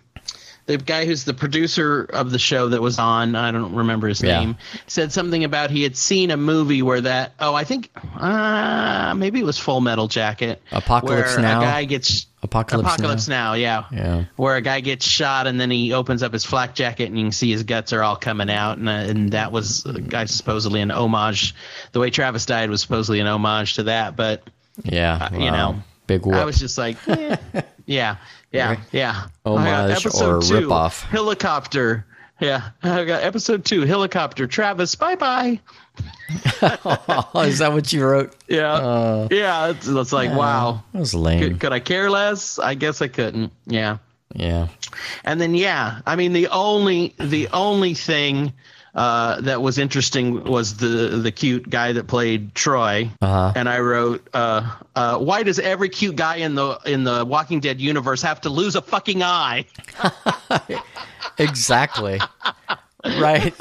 the 0.67 0.77
guy 0.77 1.05
who's 1.05 1.23
the 1.23 1.33
producer 1.33 2.03
of 2.13 2.29
the 2.31 2.37
show 2.39 2.69
that 2.69 2.81
was 2.81 2.99
on 2.99 3.35
i 3.35 3.51
don't 3.51 3.73
remember 3.73 4.07
his 4.07 4.21
Yeah. 4.21 4.39
name 4.39 4.57
said 4.85 5.11
something 5.11 5.43
about 5.43 5.71
he 5.71 5.81
had 5.83 5.97
seen 5.97 6.29
a 6.29 6.37
movie 6.37 6.81
where 6.81 7.01
that 7.01 7.33
oh 7.39 7.55
i 7.55 7.63
think 7.63 7.89
uh 8.17 9.13
maybe 9.17 9.39
it 9.39 9.45
was 9.45 9.57
full 9.57 9.81
metal 9.81 10.07
jacket 10.07 10.61
Apocalypse 10.71 11.35
where 11.35 11.41
Now? 11.41 11.59
a 11.59 11.63
guy 11.63 11.85
gets 11.85 12.27
Apocalypse 12.43 12.87
apocalypse 12.93 13.27
now, 13.27 13.53
yeah 13.53 13.85
Yeah. 13.91 14.25
where 14.35 14.55
a 14.55 14.61
guy 14.61 14.79
gets 14.81 15.05
shot 15.07 15.47
and 15.47 15.59
then 15.59 15.71
he 15.71 15.91
opens 15.93 16.21
up 16.21 16.33
his 16.33 16.45
flak 16.45 16.75
jacket 16.75 17.05
and 17.09 17.17
you 17.17 17.25
can 17.25 17.31
see 17.31 17.51
his 17.51 17.63
guts 17.63 17.93
are 17.93 18.03
all 18.03 18.15
coming 18.15 18.49
out 18.49 18.77
and, 18.77 18.87
uh, 18.87 18.91
and 18.91 19.31
that 19.31 19.51
was 19.51 19.85
uh, 19.87 19.93
guy 19.93 20.25
supposedly 20.25 20.79
an 20.81 20.91
homage 20.91 21.55
the 21.93 21.99
way 21.99 22.09
travis 22.11 22.45
died 22.45 22.69
was 22.69 22.81
supposedly 22.81 23.19
an 23.19 23.27
homage 23.27 23.73
to 23.75 23.83
that 23.83 24.15
but 24.15 24.43
Yeah. 24.83 25.29
Uh, 25.33 25.37
you 25.37 25.49
know, 25.51 25.81
big 26.05 26.25
whoop. 26.25 26.35
I 26.35 26.45
was 26.45 26.59
just 26.59 26.77
like, 26.77 26.95
eh, 27.07 27.35
yeah, 27.87 28.17
yeah, 28.57 28.79
yeah. 28.91 29.27
Homage 29.45 30.05
or 30.07 30.41
two, 30.41 30.53
ripoff? 30.53 31.03
Helicopter. 31.03 32.05
Yeah, 32.39 32.69
I 32.83 33.03
got 33.05 33.23
episode 33.23 33.65
two. 33.65 33.81
Helicopter. 33.81 34.47
Travis. 34.47 34.95
Bye 34.95 35.15
bye. 35.15 35.59
is 36.29 37.59
that 37.59 37.71
what 37.73 37.91
you 37.91 38.05
wrote? 38.05 38.35
Yeah, 38.47 38.73
Uh, 38.73 39.27
yeah. 39.31 39.69
It's, 39.69 39.87
it's 39.87 40.13
like 40.13 40.31
wow. 40.31 40.83
That 40.93 40.99
was 40.99 41.15
lame. 41.15 41.39
Could, 41.39 41.59
could 41.59 41.71
I 41.73 41.79
care 41.79 42.09
less? 42.09 42.59
I 42.59 42.75
guess 42.75 43.01
I 43.01 43.07
couldn't. 43.07 43.51
Yeah. 43.65 43.97
Yeah. 44.35 44.67
And 45.23 45.39
then 45.41 45.55
yeah, 45.55 46.01
I 46.05 46.15
mean 46.15 46.33
the 46.33 46.47
only 46.49 47.15
the 47.19 47.47
only 47.53 47.93
thing 47.93 48.53
uh, 48.97 49.39
that 49.41 49.61
was 49.61 49.77
interesting 49.77 50.43
was 50.43 50.75
the 50.77 51.19
the 51.21 51.31
cute 51.31 51.69
guy 51.69 51.93
that 51.93 52.07
played 52.07 52.53
Troy. 52.55 53.09
Uh-huh. 53.21 53.53
And 53.55 53.69
I 53.69 53.79
wrote, 53.79 54.27
uh, 54.33 54.75
uh, 54.95 55.17
"Why 55.19 55.43
does 55.43 55.59
every 55.59 55.87
cute 55.89 56.15
guy 56.15 56.37
in 56.37 56.55
the 56.55 56.79
in 56.85 57.03
the 57.03 57.23
Walking 57.23 57.59
Dead 57.61 57.79
universe 57.79 58.21
have 58.23 58.41
to 58.41 58.49
lose 58.49 58.75
a 58.75 58.81
fucking 58.81 59.21
eye?" 59.23 59.65
Exactly. 61.39 62.19
right. 63.05 63.53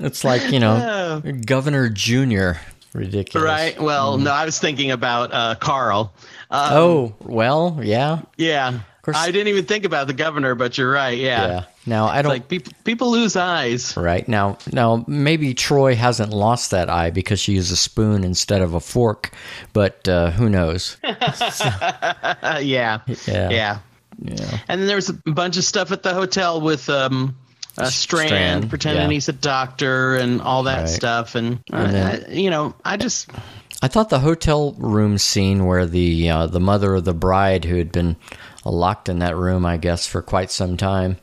It's 0.00 0.22
like, 0.22 0.52
you 0.52 0.60
know, 0.60 1.22
Governor 1.46 1.88
Junior. 1.88 2.60
Ridiculous. 2.92 3.44
Right. 3.44 3.80
Well, 3.80 4.18
no, 4.18 4.30
I 4.30 4.44
was 4.44 4.58
thinking 4.58 4.90
about 4.90 5.32
uh, 5.32 5.54
Carl. 5.56 6.12
Uh, 6.50 6.68
Oh, 6.72 7.14
well, 7.20 7.80
yeah. 7.82 8.20
yeah. 8.36 8.80
Course- 9.04 9.16
I 9.16 9.30
didn't 9.30 9.48
even 9.48 9.64
think 9.66 9.84
about 9.84 10.06
the 10.06 10.12
governor, 10.14 10.54
but 10.54 10.76
you're 10.78 10.90
right. 10.90 11.16
Yeah. 11.18 11.46
Yeah. 11.46 11.64
Now, 11.86 12.06
I 12.06 12.22
don't. 12.22 12.30
Like 12.30 12.48
people 12.48 12.72
people 12.84 13.10
lose 13.10 13.36
eyes. 13.36 13.96
Right 13.96 14.26
now, 14.28 14.58
now 14.72 15.04
maybe 15.06 15.52
Troy 15.54 15.94
hasn't 15.94 16.30
lost 16.32 16.70
that 16.70 16.88
eye 16.90 17.10
because 17.10 17.38
she 17.40 17.52
used 17.52 17.70
a 17.72 17.76
spoon 17.76 18.24
instead 18.24 18.62
of 18.62 18.74
a 18.74 18.80
fork, 18.80 19.30
but 19.72 20.08
uh, 20.08 20.30
who 20.30 20.48
knows? 20.48 20.96
Uh, 21.04 22.60
yeah. 22.62 23.00
Yeah. 23.26 23.50
Yeah. 23.50 23.78
Yeah, 24.22 24.58
And 24.68 24.80
then 24.80 24.86
there 24.86 24.94
was 24.96 25.08
a 25.08 25.14
bunch 25.32 25.56
of 25.56 25.64
stuff 25.64 25.90
at 25.90 26.04
the 26.04 26.14
hotel 26.14 26.60
with 26.60 26.88
um, 26.88 27.36
uh, 27.76 27.86
Strand, 27.86 28.28
Strand, 28.28 28.70
pretending 28.70 29.02
yeah. 29.10 29.10
he's 29.14 29.28
a 29.28 29.32
doctor 29.32 30.14
and 30.14 30.40
all 30.40 30.62
that 30.62 30.82
Right. 30.82 30.88
stuff. 30.88 31.34
And, 31.34 31.56
uh, 31.72 31.76
And 31.76 31.94
then- 31.94 32.24
I- 32.28 32.32
you 32.32 32.48
know, 32.48 32.74
I 32.84 32.96
just 32.96 33.28
I 33.82 33.88
thought 33.88 34.10
the 34.10 34.20
hotel 34.20 34.72
room 34.78 35.18
scene 35.18 35.66
where 35.66 35.84
the 35.84 36.30
uh, 36.30 36.46
the 36.46 36.60
mother 36.60 36.94
of 36.94 37.04
the 37.04 37.12
bride 37.12 37.64
who 37.64 37.76
had 37.76 37.90
been 37.90 38.14
locked 38.70 39.08
in 39.08 39.18
that 39.20 39.36
room, 39.36 39.66
I 39.66 39.76
guess, 39.76 40.06
for 40.06 40.22
quite 40.22 40.50
some 40.50 40.76
time, 40.76 41.18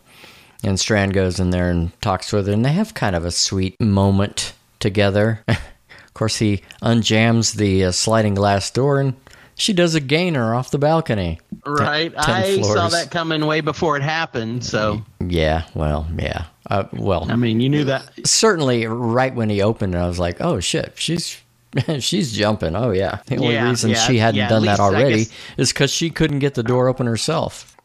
and 0.63 0.79
Strand 0.79 1.13
goes 1.13 1.39
in 1.39 1.49
there 1.49 1.69
and 1.69 1.99
talks 2.01 2.31
with 2.31 2.47
her, 2.47 2.53
and 2.53 2.63
they 2.63 2.73
have 2.73 2.93
kind 2.93 3.15
of 3.15 3.25
a 3.25 3.31
sweet 3.31 3.79
moment 3.79 4.53
together. 4.79 5.43
of 5.47 6.13
course, 6.13 6.37
he 6.37 6.61
unjams 6.81 7.55
the 7.55 7.85
uh, 7.85 7.91
sliding 7.91 8.35
glass 8.35 8.69
door, 8.69 8.99
and 8.99 9.15
she 9.55 9.73
does 9.73 9.95
a 9.95 9.99
gainer 9.99 10.53
off 10.53 10.71
the 10.71 10.77
balcony. 10.77 11.39
right. 11.65 12.13
ten 12.13 12.35
I 12.43 12.61
saw 12.61 12.89
that 12.89 13.11
coming 13.11 13.45
way 13.45 13.61
before 13.61 13.97
it 13.97 14.03
happened. 14.03 14.63
So 14.63 15.03
Yeah, 15.19 15.65
well, 15.73 16.07
yeah, 16.17 16.45
uh, 16.69 16.85
well, 16.93 17.29
I 17.29 17.35
mean, 17.35 17.59
you 17.59 17.69
knew 17.69 17.85
that. 17.85 18.27
certainly 18.27 18.85
right 18.87 19.33
when 19.33 19.49
he 19.49 19.61
opened 19.61 19.95
it, 19.95 19.97
I 19.97 20.07
was 20.07 20.19
like, 20.19 20.41
oh 20.41 20.59
shit, 20.59 20.93
she's. 20.95 21.39
She's 21.99 22.31
jumping. 22.33 22.75
Oh 22.75 22.91
yeah. 22.91 23.19
The 23.27 23.37
only 23.37 23.53
Yeah, 23.53 23.69
reason 23.69 23.91
yeah, 23.91 23.95
she 24.07 24.17
hadn't 24.17 24.37
yeah, 24.39 24.49
done 24.49 24.65
that 24.65 24.79
already 24.79 25.25
guess- 25.25 25.31
is 25.57 25.73
because 25.73 25.91
she 25.91 26.09
couldn't 26.09 26.39
get 26.39 26.53
the 26.55 26.63
door 26.63 26.87
open 26.89 27.07
herself. 27.07 27.75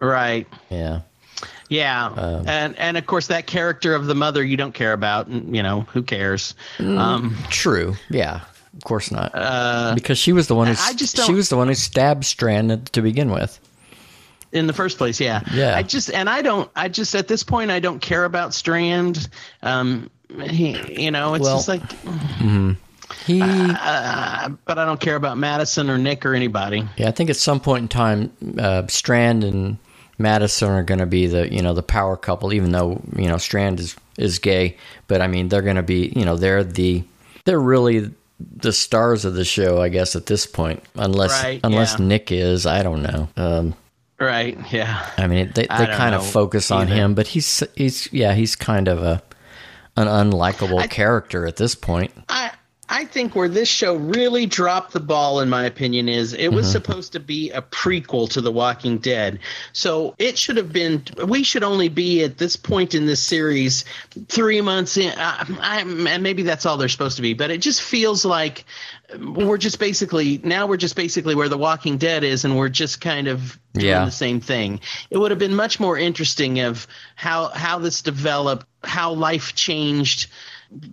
Right. 0.00 0.46
Yeah. 0.70 1.00
Yeah, 1.70 2.06
Um, 2.06 2.46
and 2.48 2.78
and 2.78 2.96
of 2.98 3.06
course 3.06 3.26
that 3.28 3.46
character 3.46 3.94
of 3.94 4.06
the 4.06 4.14
mother 4.14 4.44
you 4.44 4.56
don't 4.56 4.74
care 4.74 4.92
about. 4.92 5.26
and, 5.28 5.54
You 5.56 5.62
know 5.62 5.82
who 5.92 6.02
cares? 6.02 6.54
Mm. 6.78 6.98
Um, 6.98 7.36
True. 7.48 7.96
Yeah. 8.10 8.40
Of 8.76 8.84
course 8.84 9.10
not. 9.10 9.32
because 9.94 10.18
she 10.18 10.32
was 10.32 10.46
the 10.48 10.54
one 10.54 10.66
who 10.66 10.74
I 10.78 10.92
just 10.94 11.16
she 11.24 11.32
was 11.32 11.48
the 11.48 11.56
one 11.56 11.68
who 11.68 11.74
stabbed 11.74 12.24
Strand 12.24 12.92
to 12.92 13.02
begin 13.02 13.30
with. 13.30 13.58
in 14.52 14.66
the 14.66 14.72
first 14.72 14.98
place, 14.98 15.20
yeah. 15.20 15.40
Yeah. 15.52 15.76
I 15.76 15.82
just 15.82 16.10
and 16.12 16.28
I 16.28 16.42
don't. 16.42 16.70
I 16.76 16.88
just 16.88 17.14
at 17.14 17.28
this 17.28 17.42
point 17.42 17.70
I 17.70 17.78
don't 17.80 18.00
care 18.00 18.24
about 18.24 18.52
Strand. 18.52 19.28
Um, 19.62 20.10
he, 20.50 20.76
you 21.02 21.10
know, 21.12 21.34
it's 21.34 21.42
Well- 21.44 21.56
just 21.56 21.68
like, 21.68 21.82
He 23.26 23.40
uh, 23.42 24.48
but 24.64 24.78
I 24.78 24.84
don't 24.84 25.00
care 25.00 25.16
about 25.16 25.38
Madison 25.38 25.90
or 25.90 25.98
Nick 25.98 26.24
or 26.24 26.34
anybody. 26.34 26.86
Yeah, 26.96 27.08
I 27.08 27.10
think 27.10 27.30
at 27.30 27.36
some 27.36 27.60
point 27.60 27.82
in 27.82 27.88
time 27.88 28.32
uh, 28.58 28.86
Strand 28.88 29.44
and 29.44 29.78
Madison 30.18 30.70
are 30.70 30.82
going 30.82 31.00
to 31.00 31.06
be 31.06 31.26
the, 31.26 31.52
you 31.52 31.62
know, 31.62 31.74
the 31.74 31.82
power 31.82 32.16
couple 32.16 32.52
even 32.52 32.72
though, 32.72 33.00
you 33.16 33.28
know, 33.28 33.38
Strand 33.38 33.80
is 33.80 33.96
is 34.16 34.38
gay, 34.38 34.76
but 35.08 35.20
I 35.20 35.26
mean, 35.26 35.48
they're 35.48 35.62
going 35.62 35.76
to 35.76 35.82
be, 35.82 36.12
you 36.14 36.24
know, 36.24 36.36
they're 36.36 36.64
the 36.64 37.04
they're 37.44 37.60
really 37.60 38.10
the 38.56 38.72
stars 38.72 39.24
of 39.24 39.34
the 39.34 39.44
show, 39.44 39.80
I 39.80 39.88
guess 39.88 40.16
at 40.16 40.26
this 40.26 40.46
point. 40.46 40.82
Unless 40.94 41.42
Right, 41.42 41.60
unless 41.64 41.98
yeah. 41.98 42.06
Nick 42.06 42.32
is, 42.32 42.66
I 42.66 42.82
don't 42.82 43.02
know. 43.02 43.28
Um 43.36 43.74
Right? 44.18 44.56
Yeah. 44.72 45.04
I 45.18 45.26
mean, 45.26 45.50
they 45.54 45.62
they 45.62 45.86
kind 45.86 46.14
of 46.14 46.24
focus 46.24 46.70
on 46.70 46.82
either. 46.82 46.94
him, 46.94 47.14
but 47.14 47.26
he's 47.26 47.62
he's 47.74 48.12
yeah, 48.12 48.34
he's 48.34 48.54
kind 48.54 48.88
of 48.88 49.02
a 49.02 49.22
an 49.96 50.06
unlikable 50.06 50.88
character 50.90 51.46
at 51.46 51.56
this 51.56 51.74
point. 51.74 52.12
I 52.28 52.52
I 52.94 53.06
think 53.06 53.34
where 53.34 53.48
this 53.48 53.68
show 53.68 53.96
really 53.96 54.46
dropped 54.46 54.92
the 54.92 55.00
ball, 55.00 55.40
in 55.40 55.50
my 55.50 55.64
opinion, 55.64 56.08
is 56.08 56.32
it 56.32 56.52
was 56.52 56.66
mm-hmm. 56.66 56.72
supposed 56.74 57.12
to 57.14 57.20
be 57.20 57.50
a 57.50 57.60
prequel 57.60 58.30
to 58.30 58.40
The 58.40 58.52
Walking 58.52 58.98
Dead. 58.98 59.40
So 59.72 60.14
it 60.16 60.38
should 60.38 60.56
have 60.58 60.72
been. 60.72 61.02
We 61.26 61.42
should 61.42 61.64
only 61.64 61.88
be 61.88 62.22
at 62.22 62.38
this 62.38 62.54
point 62.54 62.94
in 62.94 63.06
this 63.06 63.20
series 63.20 63.84
three 64.28 64.60
months 64.60 64.96
in. 64.96 65.12
I, 65.18 65.44
I, 65.60 65.80
and 65.80 66.22
maybe 66.22 66.44
that's 66.44 66.66
all 66.66 66.76
they're 66.76 66.88
supposed 66.88 67.16
to 67.16 67.22
be, 67.22 67.34
but 67.34 67.50
it 67.50 67.58
just 67.58 67.82
feels 67.82 68.24
like 68.24 68.64
we're 69.18 69.58
just 69.58 69.80
basically 69.80 70.40
now 70.44 70.68
we're 70.68 70.76
just 70.76 70.94
basically 70.94 71.34
where 71.34 71.48
The 71.48 71.58
Walking 71.58 71.98
Dead 71.98 72.22
is, 72.22 72.44
and 72.44 72.56
we're 72.56 72.68
just 72.68 73.00
kind 73.00 73.26
of 73.26 73.58
doing 73.72 73.86
Yeah. 73.86 74.04
the 74.04 74.12
same 74.12 74.40
thing. 74.40 74.78
It 75.10 75.18
would 75.18 75.32
have 75.32 75.40
been 75.40 75.56
much 75.56 75.80
more 75.80 75.98
interesting 75.98 76.60
of 76.60 76.86
how 77.16 77.48
how 77.48 77.80
this 77.80 78.02
developed, 78.02 78.66
how 78.84 79.14
life 79.14 79.56
changed 79.56 80.30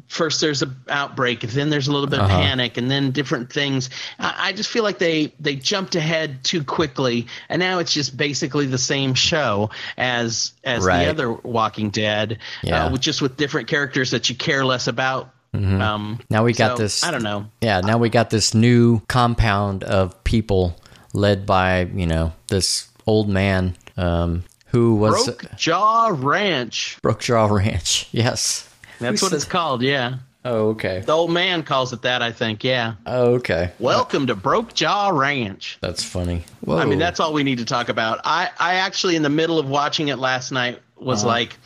first 0.08 0.42
there's 0.42 0.62
a 0.62 0.74
outbreak, 0.90 1.44
and 1.44 1.52
then 1.54 1.70
there's 1.70 1.88
a 1.88 1.92
little 1.92 2.08
bit 2.08 2.20
of 2.20 2.26
Uh-huh. 2.26 2.38
panic, 2.40 2.78
and 2.78 2.90
then 2.90 3.12
different 3.12 3.52
things. 3.52 3.90
I, 4.20 4.36
I 4.50 4.52
just 4.54 4.70
feel 4.70 4.84
like 4.84 5.00
they 5.00 5.34
they 5.40 5.56
jumped 5.56 5.96
ahead 5.96 6.44
too 6.44 6.64
quickly, 6.64 7.28
and 7.50 7.60
now 7.60 7.80
it's 7.80 7.94
just 7.94 8.16
basically 8.18 8.66
the 8.66 8.78
same 8.78 9.14
show 9.14 9.70
as 9.98 10.54
as 10.64 10.84
Right. 10.84 11.06
the 11.06 11.10
other 11.12 11.32
Walking 11.34 11.90
Dead, 11.90 12.38
Yeah. 12.64 12.86
uh, 12.86 12.92
with 12.92 13.02
just 13.02 13.22
with 13.22 13.38
different 13.38 13.68
characters 13.68 14.12
that 14.12 14.30
you 14.30 14.36
care 14.36 14.66
less 14.66 14.88
about. 14.88 15.30
Um, 15.54 16.20
Now 16.30 16.46
we 16.46 16.54
got 16.54 16.78
so, 16.78 16.84
this- 16.84 17.04
I 17.04 17.12
don't 17.12 17.24
know. 17.24 17.46
Yeah, 17.60 17.82
now 17.82 17.98
we 17.98 18.08
got 18.08 18.30
this 18.30 18.54
new 18.54 19.02
compound 19.10 19.84
of 19.84 20.24
people 20.24 20.80
led 21.14 21.46
by, 21.46 21.90
you 21.94 22.06
know, 22.08 22.32
this 22.48 22.88
old 23.06 23.28
man 23.28 23.76
um, 23.98 24.44
who 24.68 24.96
was 24.96 25.26
Broke 25.26 25.46
Jaw 25.58 26.10
Ranch. 26.16 26.98
Broke 27.02 27.20
Jaw 27.20 27.48
Ranch. 27.48 28.08
Yes. 28.14 28.66
That's 29.02 29.22
what 29.22 29.34
it's 29.34 29.46
called. 29.46 29.82
Yeah, 29.82 30.16
Oh, 30.46 30.70
okay. 30.70 31.00
the 31.06 31.12
old 31.12 31.32
man 31.32 31.64
calls 31.64 31.92
it 31.94 32.02
that. 32.04 32.22
I 32.22 32.32
think. 32.32 32.64
Yeah. 32.64 32.94
Oh, 33.06 33.34
okay. 33.36 33.72
Welcome 33.80 34.28
to 34.28 34.36
Broke 34.36 34.74
Jaw 34.74 35.10
Ranch. 35.10 35.78
That's 35.82 36.04
funny. 36.04 36.44
Whoa. 36.62 36.78
I 36.78 36.86
mean, 36.86 37.00
that's 37.00 37.20
all 37.20 37.34
we 37.34 37.44
need 37.44 37.58
to 37.60 37.66
talk 37.66 37.90
about. 37.90 38.22
I, 38.24 38.50
I 38.60 38.76
actually, 38.76 39.16
in 39.16 39.22
the 39.24 39.30
middle 39.30 39.60
of 39.60 39.68
watching 39.70 40.08
it 40.08 40.18
last 40.18 40.52
night, 40.52 40.80
was 40.98 41.20
Uh-huh. 41.24 41.28
like, 41.30 41.58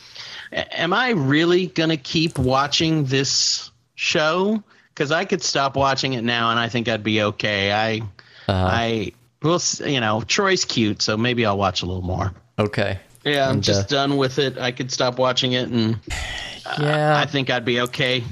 "Am 0.51 0.93
I 0.93 1.09
really 1.11 1.67
gonna 1.67 1.97
keep 1.97 2.37
watching 2.37 3.05
this 3.05 3.69
show? 3.95 4.63
Because 4.93 5.11
I 5.11 5.25
could 5.25 5.43
stop 5.43 5.75
watching 5.75 6.13
it 6.13 6.23
now, 6.23 6.51
and 6.51 6.59
I 6.59 6.69
think 6.69 6.87
I'd 6.87 7.03
be 7.03 7.21
okay. 7.21 7.71
I, 7.73 7.97
Uh-huh. 8.47 8.53
I, 8.71 9.11
will, 9.41 9.59
you 9.85 9.99
know, 9.99 10.21
Troy's 10.21 10.63
cute, 10.65 11.01
so 11.01 11.17
maybe 11.17 11.45
I'll 11.45 11.57
watch 11.57 11.81
a 11.81 11.85
little 11.85 12.01
more. 12.03 12.33
okay. 12.57 12.99
Yeah, 13.25 13.45
I'm 13.45 13.55
And, 13.55 13.63
just 13.63 13.91
uh, 13.91 13.95
done 13.97 14.17
with 14.17 14.37
it. 14.37 14.57
I 14.59 14.71
could 14.71 14.91
stop 14.91 15.17
watching 15.17 15.53
it, 15.53 15.67
and 15.69 15.99
Yeah. 16.79 17.17
I 17.17 17.25
think 17.25 17.49
I'd 17.49 17.65
be 17.65 17.81
okay. 17.81 18.23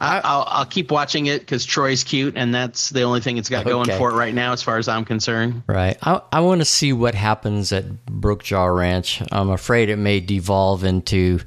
I, 0.00 0.20
I'll, 0.24 0.44
I'll 0.48 0.64
keep 0.66 0.90
watching 0.90 1.26
it 1.26 1.40
because 1.40 1.64
Troy's 1.64 2.04
cute, 2.04 2.34
and 2.36 2.54
that's 2.54 2.90
the 2.90 3.02
only 3.02 3.20
thing 3.20 3.36
it's 3.36 3.48
got 3.50 3.64
going 3.64 3.90
for 3.98 4.10
it 4.10 4.14
right 4.14 4.34
now, 4.34 4.52
as 4.52 4.62
far 4.62 4.78
as 4.78 4.88
I'm 4.88 5.04
concerned. 5.04 5.62
Right. 5.66 5.96
I, 6.02 6.20
I 6.32 6.40
want 6.40 6.60
to 6.60 6.64
see 6.64 6.92
what 6.92 7.14
happens 7.14 7.72
at 7.72 8.06
Broke 8.06 8.42
Jaw 8.42 8.64
Ranch. 8.64 9.22
I'm 9.30 9.50
afraid 9.50 9.88
it 9.90 9.96
may 9.96 10.20
devolve 10.20 10.84
into 10.84 11.40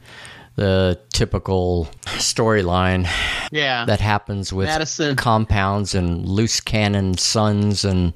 the 0.56 1.00
typical 1.12 1.90
storyline 2.06 3.08
Yeah, 3.52 3.84
that 3.86 4.00
happens 4.00 4.54
with 4.54 4.68
Madison. 4.68 5.16
compounds 5.18 5.96
and 5.96 6.26
loose 6.26 6.62
cannon 6.62 7.18
sons 7.18 7.84
and 7.84 8.14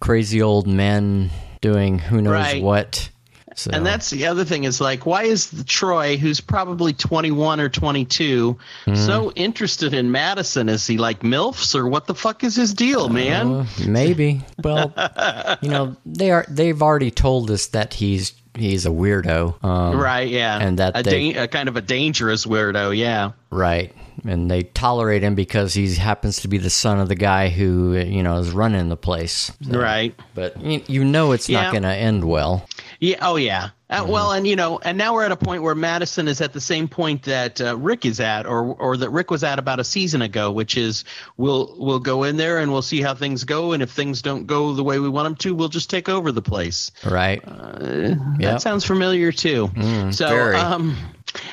crazy 0.00 0.42
old 0.42 0.66
men 0.66 1.30
doing 1.60 2.00
who 2.00 2.20
knows 2.20 2.32
Right. 2.32 2.62
what. 2.62 3.10
So, 3.54 3.70
And 3.72 3.84
that's 3.84 4.10
the 4.10 4.26
other 4.26 4.44
thing 4.44 4.64
is 4.64 4.80
like, 4.80 5.04
why 5.06 5.24
is 5.24 5.50
the 5.50 5.64
Troy, 5.64 6.16
who's 6.16 6.40
probably 6.40 6.92
21 6.92 7.60
or 7.60 7.68
22, 7.68 8.56
Hmm. 8.84 8.94
so 8.94 9.30
interested 9.32 9.94
in 9.94 10.10
Madison? 10.10 10.68
Is 10.68 10.86
he 10.86 10.96
like 10.98 11.20
MILFs 11.20 11.74
or 11.74 11.86
what 11.86 12.06
the 12.06 12.14
fuck 12.14 12.44
is 12.44 12.56
his 12.56 12.72
deal, 12.74 13.08
man? 13.08 13.52
Uh, 13.52 13.66
maybe. 13.86 14.40
Well, 14.62 14.92
you 15.62 15.68
know, 15.70 15.96
they 16.06 16.30
are. 16.30 16.46
They've 16.48 16.80
already 16.82 17.10
told 17.10 17.50
us 17.50 17.66
that 17.68 17.94
he's 17.94 18.32
he's 18.54 18.84
a 18.86 18.90
weirdo. 18.90 19.62
Um, 19.64 19.96
right, 19.98 20.28
yeah. 20.28 20.58
and 20.60 20.78
that 20.78 20.98
a, 20.98 21.02
they- 21.02 21.32
da- 21.32 21.42
a 21.44 21.48
kind 21.48 21.68
of 21.68 21.76
a 21.76 21.80
dangerous 21.82 22.44
weirdo, 22.46 22.96
yeah. 22.96 23.32
Right. 23.50 23.94
And 24.24 24.50
they 24.50 24.62
tolerate 24.62 25.22
him 25.22 25.34
because 25.34 25.72
he 25.72 25.92
happens 25.94 26.40
to 26.42 26.48
be 26.48 26.58
the 26.58 26.68
son 26.70 27.00
of 27.00 27.08
the 27.08 27.14
guy 27.14 27.48
who, 27.48 27.94
you 27.96 28.22
know, 28.22 28.36
is 28.38 28.50
running 28.50 28.88
the 28.90 28.96
place. 28.96 29.50
So- 29.62 29.80
Right. 29.80 30.14
But 30.34 30.60
you, 30.62 30.82
you 30.86 31.04
know 31.04 31.32
it's 31.32 31.48
Yeah. 31.48 31.62
not 31.62 31.72
going 31.72 31.82
to 31.84 31.94
end 31.94 32.24
well. 32.24 32.66
Yeah. 33.02 33.16
Oh, 33.20 33.34
yeah. 33.36 33.70
Uh, 33.90 34.06
well, 34.08 34.30
and 34.32 34.46
you 34.46 34.54
know, 34.56 34.78
and 34.78 34.96
now 34.96 35.12
we're 35.12 35.24
at 35.24 35.32
a 35.32 35.36
point 35.36 35.62
where 35.62 35.74
Madison 35.74 36.28
is 36.28 36.40
at 36.40 36.52
the 36.54 36.60
same 36.60 36.86
point 36.88 37.24
that 37.24 37.60
uh, 37.60 37.76
Rick 37.76 38.06
is 38.06 38.20
at, 38.20 38.46
or 38.46 38.62
or 38.76 38.96
that 38.96 39.10
Rick 39.10 39.30
was 39.30 39.44
at 39.44 39.58
about 39.58 39.80
a 39.80 39.84
season 39.84 40.22
ago, 40.22 40.50
which 40.52 40.78
is 40.78 41.04
we'll 41.36 41.74
we'll 41.78 41.98
go 41.98 42.22
in 42.22 42.36
there 42.38 42.58
and 42.58 42.72
we'll 42.72 42.80
see 42.80 43.02
how 43.02 43.12
things 43.14 43.44
go, 43.44 43.72
and 43.72 43.82
if 43.82 43.90
things 43.90 44.22
don't 44.22 44.46
go 44.46 44.72
the 44.72 44.84
way 44.84 44.98
we 44.98 45.08
want 45.10 45.26
them 45.26 45.34
to, 45.36 45.54
we'll 45.54 45.68
just 45.68 45.90
take 45.90 46.08
over 46.08 46.32
the 46.32 46.40
place. 46.40 46.90
Right. 47.04 47.44
That 47.44 48.58
sounds 48.62 48.84
familiar 48.84 49.32
too. 49.32 49.70
so, 49.74 49.80
Mm, 49.82 50.28
very. 50.28 50.56
um, 50.56 50.96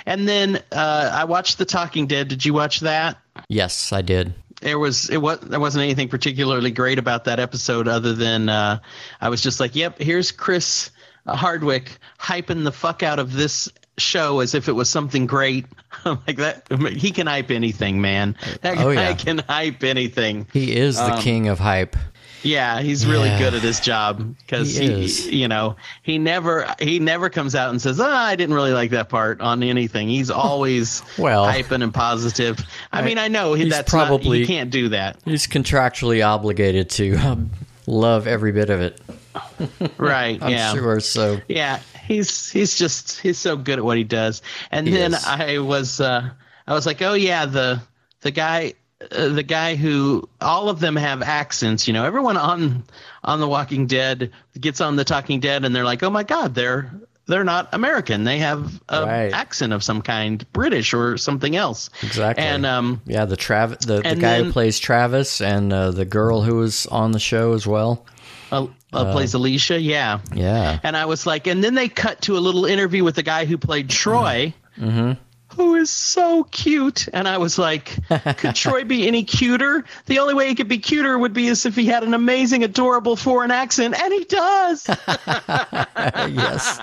and 0.05 0.27
then 0.27 0.57
uh, 0.71 1.09
I 1.13 1.23
watched 1.25 1.57
The 1.57 1.65
Talking 1.65 2.07
Dead. 2.07 2.27
Did 2.27 2.45
you 2.45 2.53
watch 2.53 2.81
that? 2.81 3.17
yes, 3.49 3.91
I 3.91 4.01
did. 4.01 4.33
There 4.61 4.77
was 4.79 5.09
it 5.09 5.17
was 5.17 5.39
there 5.39 5.59
wasn't 5.59 5.83
anything 5.83 6.09
particularly 6.09 6.71
great 6.71 6.99
about 6.99 7.25
that 7.25 7.39
episode, 7.39 7.87
other 7.87 8.13
than 8.13 8.49
uh, 8.49 8.79
I 9.19 9.29
was 9.29 9.41
just 9.41 9.59
like, 9.59 9.75
"Yep, 9.75 9.99
here's 9.99 10.31
Chris 10.31 10.91
Hardwick 11.35 11.97
hyping 12.19 12.63
the 12.63 12.71
fuck 12.71 13.03
out 13.03 13.19
of 13.19 13.33
this." 13.33 13.69
show 13.97 14.39
as 14.39 14.55
if 14.55 14.69
it 14.69 14.71
was 14.71 14.89
something 14.89 15.25
great 15.27 15.65
like 16.05 16.37
that 16.37 16.65
he 16.95 17.11
can 17.11 17.27
hype 17.27 17.51
anything 17.51 17.99
man 17.99 18.33
that 18.61 18.75
guy 18.77 18.83
Oh, 18.85 18.89
yeah. 18.91 19.13
can 19.13 19.39
hype 19.39 19.83
anything 19.83 20.47
He 20.53 20.73
is 20.73 20.95
the 20.95 21.15
Um, 21.15 21.21
king 21.21 21.49
of 21.49 21.59
hype. 21.59 21.97
yeah, 22.41 22.79
he's 22.79 23.05
really 23.05 23.27
Yeah. 23.27 23.39
good 23.39 23.53
at 23.55 23.61
his 23.61 23.81
job 23.81 24.37
because 24.37 24.73
He 24.73 25.05
he, 25.05 25.39
you 25.41 25.49
know, 25.49 25.75
he 26.01 26.17
never 26.17 26.73
he 26.79 26.99
never 26.99 27.29
comes 27.29 27.55
out 27.55 27.71
and 27.71 27.81
says, 27.81 27.99
"Ah, 27.99 28.27
I 28.27 28.37
didn't 28.37 28.55
really 28.55 28.71
like 28.71 28.91
that 28.91 29.09
part" 29.09 29.41
on 29.41 29.61
anything. 29.63 30.07
He's 30.07 30.31
always 30.47 31.01
Well, 31.17 31.45
hyping 31.45 31.83
and 31.83 31.93
positive. 31.93 32.57
I, 32.93 33.01
mean, 33.01 33.17
I 33.17 33.27
know 33.27 33.53
he, 33.53 33.67
that's 33.67 33.91
not, 33.91 34.07
probably- 34.07 34.39
you 34.39 34.47
can't 34.47 34.69
do 34.69 34.87
that, 34.89 35.17
He's 35.25 35.45
contractually 35.45 36.25
obligated 36.25 36.89
to 36.91 37.15
um, 37.17 37.49
love 37.85 38.27
every 38.27 38.53
bit 38.53 38.69
of 38.69 38.79
it. 38.79 39.01
right? 39.97 40.41
I'm 40.41 40.51
yeah, 40.51 40.73
sure. 40.73 40.99
So, 40.99 41.39
yeah. 41.47 41.79
He's 42.07 42.49
he's 42.49 42.77
just 42.77 43.19
he's 43.19 43.37
so 43.37 43.55
good 43.55 43.77
at 43.79 43.85
what 43.85 43.97
he 43.97 44.03
does. 44.03 44.41
And 44.71 44.87
He 44.87 44.93
then 44.93 45.13
is. 45.13 45.23
I 45.25 45.59
was 45.59 46.01
uh, 46.01 46.29
I 46.67 46.73
was 46.73 46.85
like, 46.85 47.01
oh 47.01 47.13
yeah, 47.13 47.45
the 47.45 47.81
the 48.21 48.31
guy. 48.31 48.73
Uh, 49.15 49.29
the 49.29 49.43
guy 49.43 49.75
who 49.75 50.27
all 50.41 50.67
of 50.67 50.81
them 50.81 50.93
have 50.97 51.21
accents 51.21 51.87
you 51.87 51.93
know 51.93 52.03
everyone 52.03 52.35
on 52.35 52.83
on 53.23 53.39
the 53.39 53.47
walking 53.47 53.87
dead 53.87 54.29
gets 54.59 54.81
on 54.81 54.97
the 54.97 55.05
talking 55.05 55.39
dead 55.39 55.63
and 55.63 55.73
they're 55.73 55.85
like 55.85 56.03
oh 56.03 56.09
my 56.09 56.21
god 56.23 56.53
they're 56.53 56.91
they're 57.25 57.45
not 57.45 57.69
american 57.71 58.25
they 58.25 58.39
have 58.39 58.81
a 58.89 59.05
Right. 59.05 59.31
accent 59.31 59.71
of 59.71 59.85
some 59.85 60.01
kind 60.01 60.45
british 60.51 60.93
or 60.93 61.15
something 61.17 61.55
else 61.55 61.89
exactly. 62.03 62.43
and 62.43 62.65
um 62.65 63.01
yeah, 63.05 63.23
the 63.23 63.37
Trav, 63.37 63.79
the, 63.79 64.01
the 64.01 64.17
guy 64.17 64.43
who 64.43 64.51
plays 64.51 64.77
Travis, 64.79 65.39
and 65.39 65.71
uh, 65.71 65.91
the 65.91 66.03
girl 66.03 66.41
who 66.41 66.55
was 66.57 66.85
on 66.87 67.13
the 67.13 67.19
show 67.21 67.53
as 67.53 67.65
well. 67.65 68.05
uh, 68.51 68.67
uh, 68.93 69.11
plays 69.11 69.33
alicia 69.33 69.79
yeah 69.79 70.19
Yeah. 70.33 70.79
and 70.83 70.95
i 70.97 71.05
was 71.05 71.25
like 71.25 71.47
and 71.47 71.63
then 71.63 71.75
they 71.75 71.89
cut 71.89 72.21
to 72.23 72.37
a 72.37 72.39
little 72.39 72.65
interview 72.65 73.03
with 73.03 73.15
the 73.15 73.23
guy 73.23 73.45
who 73.45 73.57
played 73.57 73.89
troy 73.89 74.53
Mm-hmm. 74.77 75.19
Who 75.59 75.75
is 75.75 75.89
so 75.89 76.45
cute. 76.45 77.09
And 77.11 77.27
i 77.27 77.37
was 77.37 77.59
like 77.59 77.97
could 78.37 78.55
troy 78.63 78.85
be 78.85 79.05
any 79.07 79.25
cuter? 79.25 79.83
The 80.05 80.19
only 80.19 80.33
way 80.33 80.47
he 80.47 80.55
could 80.55 80.69
be 80.69 80.77
cuter 80.77 81.19
would 81.19 81.33
be 81.33 81.49
as 81.49 81.65
if 81.65 81.75
he 81.75 81.85
had 81.85 82.03
an 82.03 82.13
amazing 82.13 82.63
adorable 82.63 83.17
foreign 83.17 83.51
accent 83.51 83.93
and 84.01 84.13
he 84.13 84.23
does. 84.23 84.87
Yes, 86.29 86.77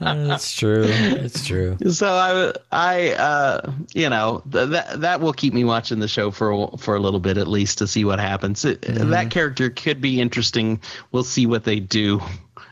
that's 0.00 0.54
true. 0.54 0.84
It's 0.86 1.46
true. 1.46 1.76
so 1.90 2.08
i 2.08 2.52
i 2.70 3.12
uh 3.14 3.72
you 3.94 4.10
know 4.10 4.42
th- 4.52 4.68
that 4.70 5.00
that 5.00 5.20
will 5.20 5.32
keep 5.32 5.54
me 5.54 5.64
watching 5.64 6.00
the 6.00 6.08
show 6.08 6.30
for 6.30 6.50
a, 6.50 6.76
for 6.76 6.96
a 6.96 7.00
little 7.00 7.20
bit 7.20 7.38
at 7.38 7.48
least 7.48 7.78
to 7.78 7.86
see 7.86 8.04
what 8.04 8.18
happens. 8.20 8.64
It- 8.64 8.82
that 8.82 9.30
character 9.30 9.70
could 9.70 10.00
be 10.02 10.20
interesting. 10.20 10.80
We'll 11.12 11.24
see 11.24 11.46
what 11.46 11.64
they 11.64 11.80
do 11.80 12.20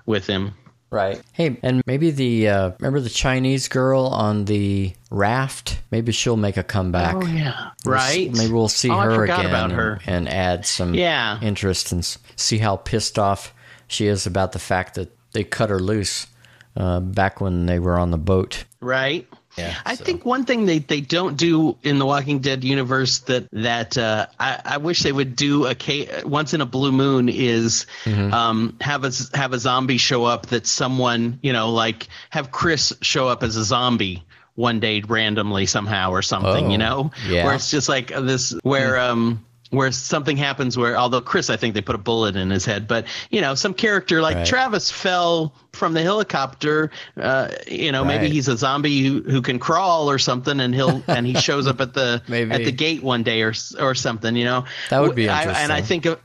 with 0.05 0.27
him 0.27 0.55
Right. 0.91 1.21
Hey, 1.33 1.59
and 1.63 1.83
maybe 1.87 2.11
the 2.11 2.49
uh, 2.49 2.71
remember 2.79 3.01
the 3.01 3.11
Chinese 3.11 3.69
girl 3.69 4.07
on 4.07 4.47
the 4.47 4.93
raft? 5.11 5.81
Maybe 5.91 6.13
she'll 6.13 6.37
make 6.39 6.57
a 6.57 6.63
comeback. 6.63 7.17
oh 7.17 7.27
yeah 7.27 7.71
We'll 7.85 7.95
s- 7.97 8.09
right 8.17 8.33
Maybe 8.35 8.53
we'll 8.53 8.69
see 8.69 8.91
Oh, 8.91 8.99
her 8.99 9.15
forgot 9.15 9.41
again 9.41 9.51
about 9.51 9.65
and- 9.65 9.73
her. 9.73 10.01
And, 10.07 10.29
add 10.29 10.65
some 10.65 10.95
Yeah. 10.95 11.39
interest 11.43 11.93
and 11.93 11.99
s- 12.01 12.19
see 12.37 12.59
how 12.59 12.77
pissed 12.77 13.19
off 13.19 13.53
she 13.87 14.07
is 14.07 14.27
about 14.27 14.53
the 14.53 14.59
fact 14.59 14.95
that 14.95 15.11
they 15.33 15.45
cut 15.45 15.69
her 15.71 15.79
loose 15.79 16.27
uh, 16.77 17.01
back 17.01 17.41
when 17.41 17.67
they 17.67 17.79
were 17.79 17.99
on 17.99 18.11
the 18.11 18.19
boat. 18.19 18.65
right 18.81 19.27
Yeah, 19.59 19.75
I 19.85 19.95
so- 19.97 20.05
think 20.05 20.25
one 20.25 20.45
thing 20.45 20.67
they, 20.67 20.79
they 20.79 21.01
don't 21.01 21.37
do 21.37 21.77
in 21.83 21.99
the 21.99 22.07
Walking 22.07 22.39
Dead 22.39 22.65
universe 22.65 23.19
that 23.21 23.49
that 23.53 23.99
uh, 23.99 24.27
I, 24.39 24.61
I 24.65 24.77
wish 24.79 25.03
they 25.03 25.13
would 25.13 25.37
do 25.37 25.67
a 25.67 25.77
once 26.25 26.55
in 26.55 26.61
a 26.61 26.67
blue 26.67 26.93
moon 26.93 27.29
is 27.29 27.87
Mm-hmm. 28.05 28.33
um, 28.33 28.77
have 28.81 29.05
a 29.05 29.11
have 29.35 29.53
a 29.53 29.59
zombie 29.59 29.99
show 29.99 30.25
up 30.25 30.47
that 30.47 30.67
someone 30.67 31.39
you 31.43 31.53
know 31.53 31.73
like 31.73 32.09
have 32.31 32.51
Chris 32.51 32.93
show 33.03 33.29
up 33.29 33.43
as 33.43 33.57
a 33.57 33.65
zombie 33.65 34.23
one 34.55 34.81
day 34.81 35.01
randomly 35.07 35.67
somehow 35.67 36.11
or 36.11 36.23
something 36.23 36.67
Oh, 36.67 36.71
you 36.71 36.79
know 36.79 37.11
yeah. 37.29 37.45
where 37.45 37.55
it's 37.55 37.71
just 37.71 37.89
like 37.89 38.09
this 38.09 38.55
where 38.63 38.99
um 38.99 39.45
where 39.71 39.93
something 39.93 40.37
happens 40.37 40.79
where 40.79 40.97
although 40.97 41.21
Chris 41.21 41.51
I 41.51 41.57
think 41.57 41.75
they 41.75 41.81
put 41.81 41.95
a 41.95 41.99
bullet 41.99 42.37
in 42.37 42.51
his 42.51 42.65
head 42.65 42.89
but 42.89 43.07
you 43.31 43.41
know 43.41 43.55
some 43.55 43.75
character 43.75 44.21
like 44.23 44.37
Right. 44.37 44.47
Travis 44.47 44.91
fell 44.91 45.53
from 45.73 45.93
the 45.95 46.03
helicopter 46.03 46.91
uh, 47.21 47.49
you 47.67 47.93
know 47.93 48.05
maybe 48.05 48.29
he's 48.29 48.49
a 48.49 48.57
zombie 48.57 49.03
who, 49.07 49.23
who 49.23 49.43
can 49.43 49.59
crawl 49.59 50.09
or 50.11 50.19
something 50.19 50.61
and 50.61 50.75
he'll 50.75 51.03
and 51.09 51.27
he 51.27 51.35
shows 51.35 51.67
up 51.67 51.81
at 51.81 51.95
the 51.95 52.23
Maybe. 52.29 52.51
at 52.51 52.65
the 52.65 52.73
gate 52.73 53.03
one 53.03 53.23
day 53.23 53.43
or 53.43 53.53
or 53.79 53.95
something 53.95 54.37
you 54.37 54.45
know 54.45 54.65
That 54.91 55.01
would 55.03 55.15
be 55.15 55.29
I- 55.29 55.45
and 55.63 55.73
I 55.73 55.83
think 55.83 56.07
of 56.07 56.19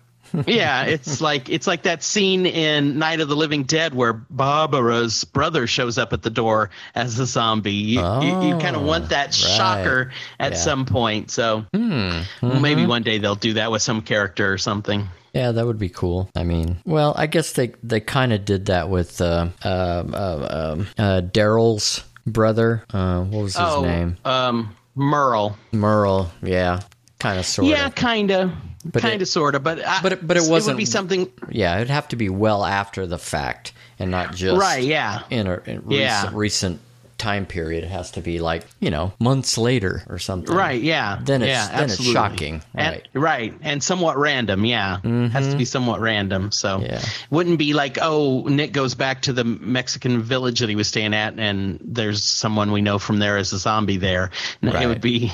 yeah, 0.47 0.83
it's 0.85 1.21
like 1.21 1.49
it's 1.49 1.67
like 1.67 1.83
that 1.83 2.03
scene 2.03 2.45
in 2.45 2.97
Night 2.99 3.19
of 3.21 3.27
the 3.29 3.35
Living 3.35 3.63
Dead 3.63 3.93
where 3.93 4.13
Barbara's 4.13 5.23
brother 5.23 5.67
shows 5.67 5.97
up 5.97 6.13
at 6.13 6.21
the 6.21 6.29
door 6.29 6.69
as 6.95 7.19
a 7.19 7.25
zombie. 7.25 7.71
You, 7.73 7.99
you, 7.99 8.41
you 8.49 8.57
kind 8.57 8.75
of 8.75 8.81
Oh, 8.83 8.85
want 8.85 9.09
that 9.09 9.27
right. 9.27 9.33
shocker 9.33 10.11
at 10.39 10.53
Yeah. 10.53 10.57
some 10.57 10.85
point. 10.85 11.31
So 11.31 11.65
Hmm. 11.73 12.21
well, 12.41 12.59
maybe 12.59 12.85
one 12.85 13.03
day 13.03 13.17
they'll 13.17 13.35
do 13.35 13.53
that 13.53 13.71
with 13.71 13.81
some 13.81 14.01
character 14.01 14.51
or 14.51 14.57
something. 14.57 15.07
Yeah, 15.33 15.51
that 15.51 15.65
would 15.65 15.79
be 15.79 15.89
cool. 15.89 16.29
I 16.35 16.43
mean, 16.43 16.77
well, 16.85 17.13
I 17.17 17.25
guess 17.27 17.53
they 17.53 17.73
they 17.83 17.99
kind 17.99 18.31
of 18.33 18.45
did 18.45 18.67
that 18.67 18.89
with 18.89 19.19
uh, 19.21 19.47
uh, 19.65 19.67
uh, 19.67 20.73
um, 20.73 20.87
uh, 20.97 21.21
Daryl's 21.21 22.03
brother. 22.27 22.83
Uh, 22.93 23.21
what 23.23 23.43
was 23.43 23.55
his 23.55 23.65
oh, 23.67 23.81
name? 23.83 24.17
um, 24.25 24.75
Merle. 24.95 25.57
Merle. 25.71 26.31
Yeah, 26.43 26.81
kind 27.19 27.39
of, 27.39 27.45
sort 27.47 27.67
Yeah, 27.67 27.89
kind 27.89 28.29
of, 28.31 28.51
But 28.85 29.01
kind 29.01 29.21
of, 29.21 29.27
sort 29.27 29.55
of. 29.55 29.63
But 29.63 29.85
I, 29.85 30.01
but 30.01 30.13
it- 30.13 30.27
but 30.27 30.37
it 30.37 30.41
would 30.41 30.49
wasn't- 30.51 30.77
be 30.77 30.85
something. 30.85 31.31
Yeah, 31.49 31.75
it'd 31.77 31.89
have 31.89 32.07
to 32.09 32.15
be 32.15 32.29
well 32.29 32.65
after 32.65 33.07
the 33.07 33.17
fact 33.17 33.71
and 33.99 34.11
not 34.11 34.33
just 34.35 34.59
Right, 34.59 34.83
yeah. 34.83 35.21
in 35.29 35.47
a 35.47 35.61
in 35.65 35.83
Yeah. 35.89 36.17
recent, 36.21 36.35
recent 36.35 36.79
time 37.19 37.45
period. 37.45 37.85
It 37.85 37.89
has 37.89 38.11
to 38.11 38.21
be 38.21 38.39
like 38.41 38.65
you 38.81 38.89
know 38.91 39.13
months 39.19 39.57
later 39.57 40.03
or 40.09 40.19
something. 40.19 40.53
Right, 40.53 40.81
yeah. 40.81 41.19
Then 41.23 41.41
it's 41.41 41.47
yeah, 41.49 41.69
then 41.77 41.83
it's 41.89 42.03
shocking. 42.03 42.61
And, 42.75 42.95
Right. 42.95 43.07
right, 43.13 43.53
and 43.61 43.81
somewhat 43.81 44.17
random, 44.17 44.65
yeah. 44.65 44.95
Has 44.97 45.01
to 45.03 45.09
be 45.55 45.63
mm-hmm. 45.63 45.63
somewhat 45.63 46.01
random. 46.01 46.51
So 46.51 46.81
Yeah. 46.81 47.01
wouldn't 47.29 47.59
be 47.59 47.71
like, 47.73 47.97
oh, 48.01 48.41
Nick 48.47 48.73
goes 48.73 48.95
back 48.95 49.21
to 49.21 49.31
the 49.33 49.45
Mexican 49.45 50.21
village 50.21 50.59
that 50.59 50.67
he 50.67 50.75
was 50.75 50.89
staying 50.89 51.13
at, 51.13 51.39
and 51.39 51.79
there's 51.81 52.21
someone 52.23 52.71
we 52.73 52.81
know 52.81 52.99
from 52.99 53.19
there 53.19 53.37
as 53.37 53.53
a 53.53 53.57
zombie 53.57 53.97
there. 53.97 54.31
No, 54.61 54.73
It 54.77 54.87
would 54.87 54.99
be, 55.01 55.31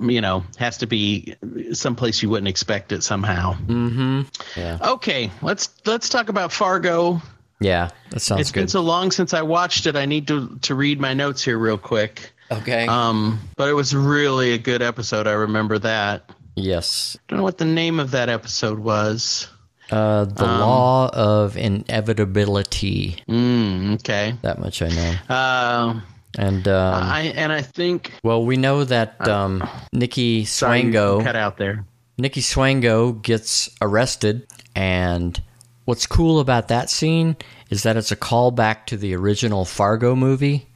you 0.00 0.20
know, 0.20 0.44
has 0.58 0.78
to 0.78 0.86
be 0.86 1.34
someplace 1.72 2.22
you 2.22 2.30
wouldn't 2.30 2.48
expect 2.48 2.92
it 2.92 3.02
somehow. 3.02 3.56
Yeah. 4.56 4.78
Okay, 4.80 5.30
let's 5.42 5.70
let's 5.86 6.08
talk 6.08 6.28
about 6.28 6.52
Fargo. 6.52 7.20
Yeah. 7.60 7.90
That 8.10 8.20
sounds 8.20 8.38
good. 8.38 8.40
It's 8.40 8.50
been 8.52 8.68
so 8.68 8.82
long 8.82 9.10
since 9.10 9.34
I 9.34 9.42
watched 9.42 9.86
it. 9.86 9.96
I 9.96 10.04
need 10.06 10.28
to 10.28 10.58
to 10.62 10.74
read 10.74 11.00
my 11.00 11.14
notes 11.14 11.42
here 11.44 11.58
real 11.58 11.78
quick. 11.78 12.32
okay. 12.50 12.86
Um, 12.86 13.40
but 13.56 13.68
it 13.68 13.72
was 13.74 13.94
really 13.94 14.52
a 14.52 14.58
good 14.58 14.80
episode. 14.82 15.26
I 15.26 15.32
remember 15.32 15.78
that. 15.80 16.30
yes. 16.54 17.16
don't 17.28 17.38
know 17.38 17.42
what 17.42 17.58
the 17.58 17.64
name 17.64 17.98
of 18.00 18.12
that 18.12 18.28
episode 18.28 18.78
was. 18.78 19.48
Uh, 19.90 20.24
the 20.26 20.44
Um, 20.44 20.60
law 20.60 21.08
of 21.12 21.56
inevitability. 21.56 23.22
Mm, 23.28 23.94
okay. 23.94 24.34
That 24.42 24.58
much 24.58 24.82
I 24.82 24.88
know. 24.88 25.14
Uh, 25.34 26.00
And 26.36 26.68
um, 26.68 27.02
I 27.02 27.32
and 27.34 27.52
I 27.52 27.62
think 27.62 28.12
well, 28.22 28.44
we 28.44 28.56
know 28.56 28.84
that 28.84 29.26
um, 29.26 29.66
Nikki 29.92 30.44
Swango, 30.44 31.22
cut 31.22 31.36
out 31.36 31.56
there. 31.56 31.84
Nikki 32.18 32.40
Swango 32.40 33.20
gets 33.22 33.70
arrested, 33.80 34.46
and 34.74 35.40
what's 35.84 36.06
cool 36.06 36.40
about 36.40 36.68
that 36.68 36.90
scene 36.90 37.36
is 37.70 37.82
that 37.84 37.96
it's 37.96 38.12
a 38.12 38.16
callback 38.16 38.86
to 38.86 38.96
the 38.96 39.14
original 39.14 39.64
Fargo 39.64 40.14
movie, 40.14 40.66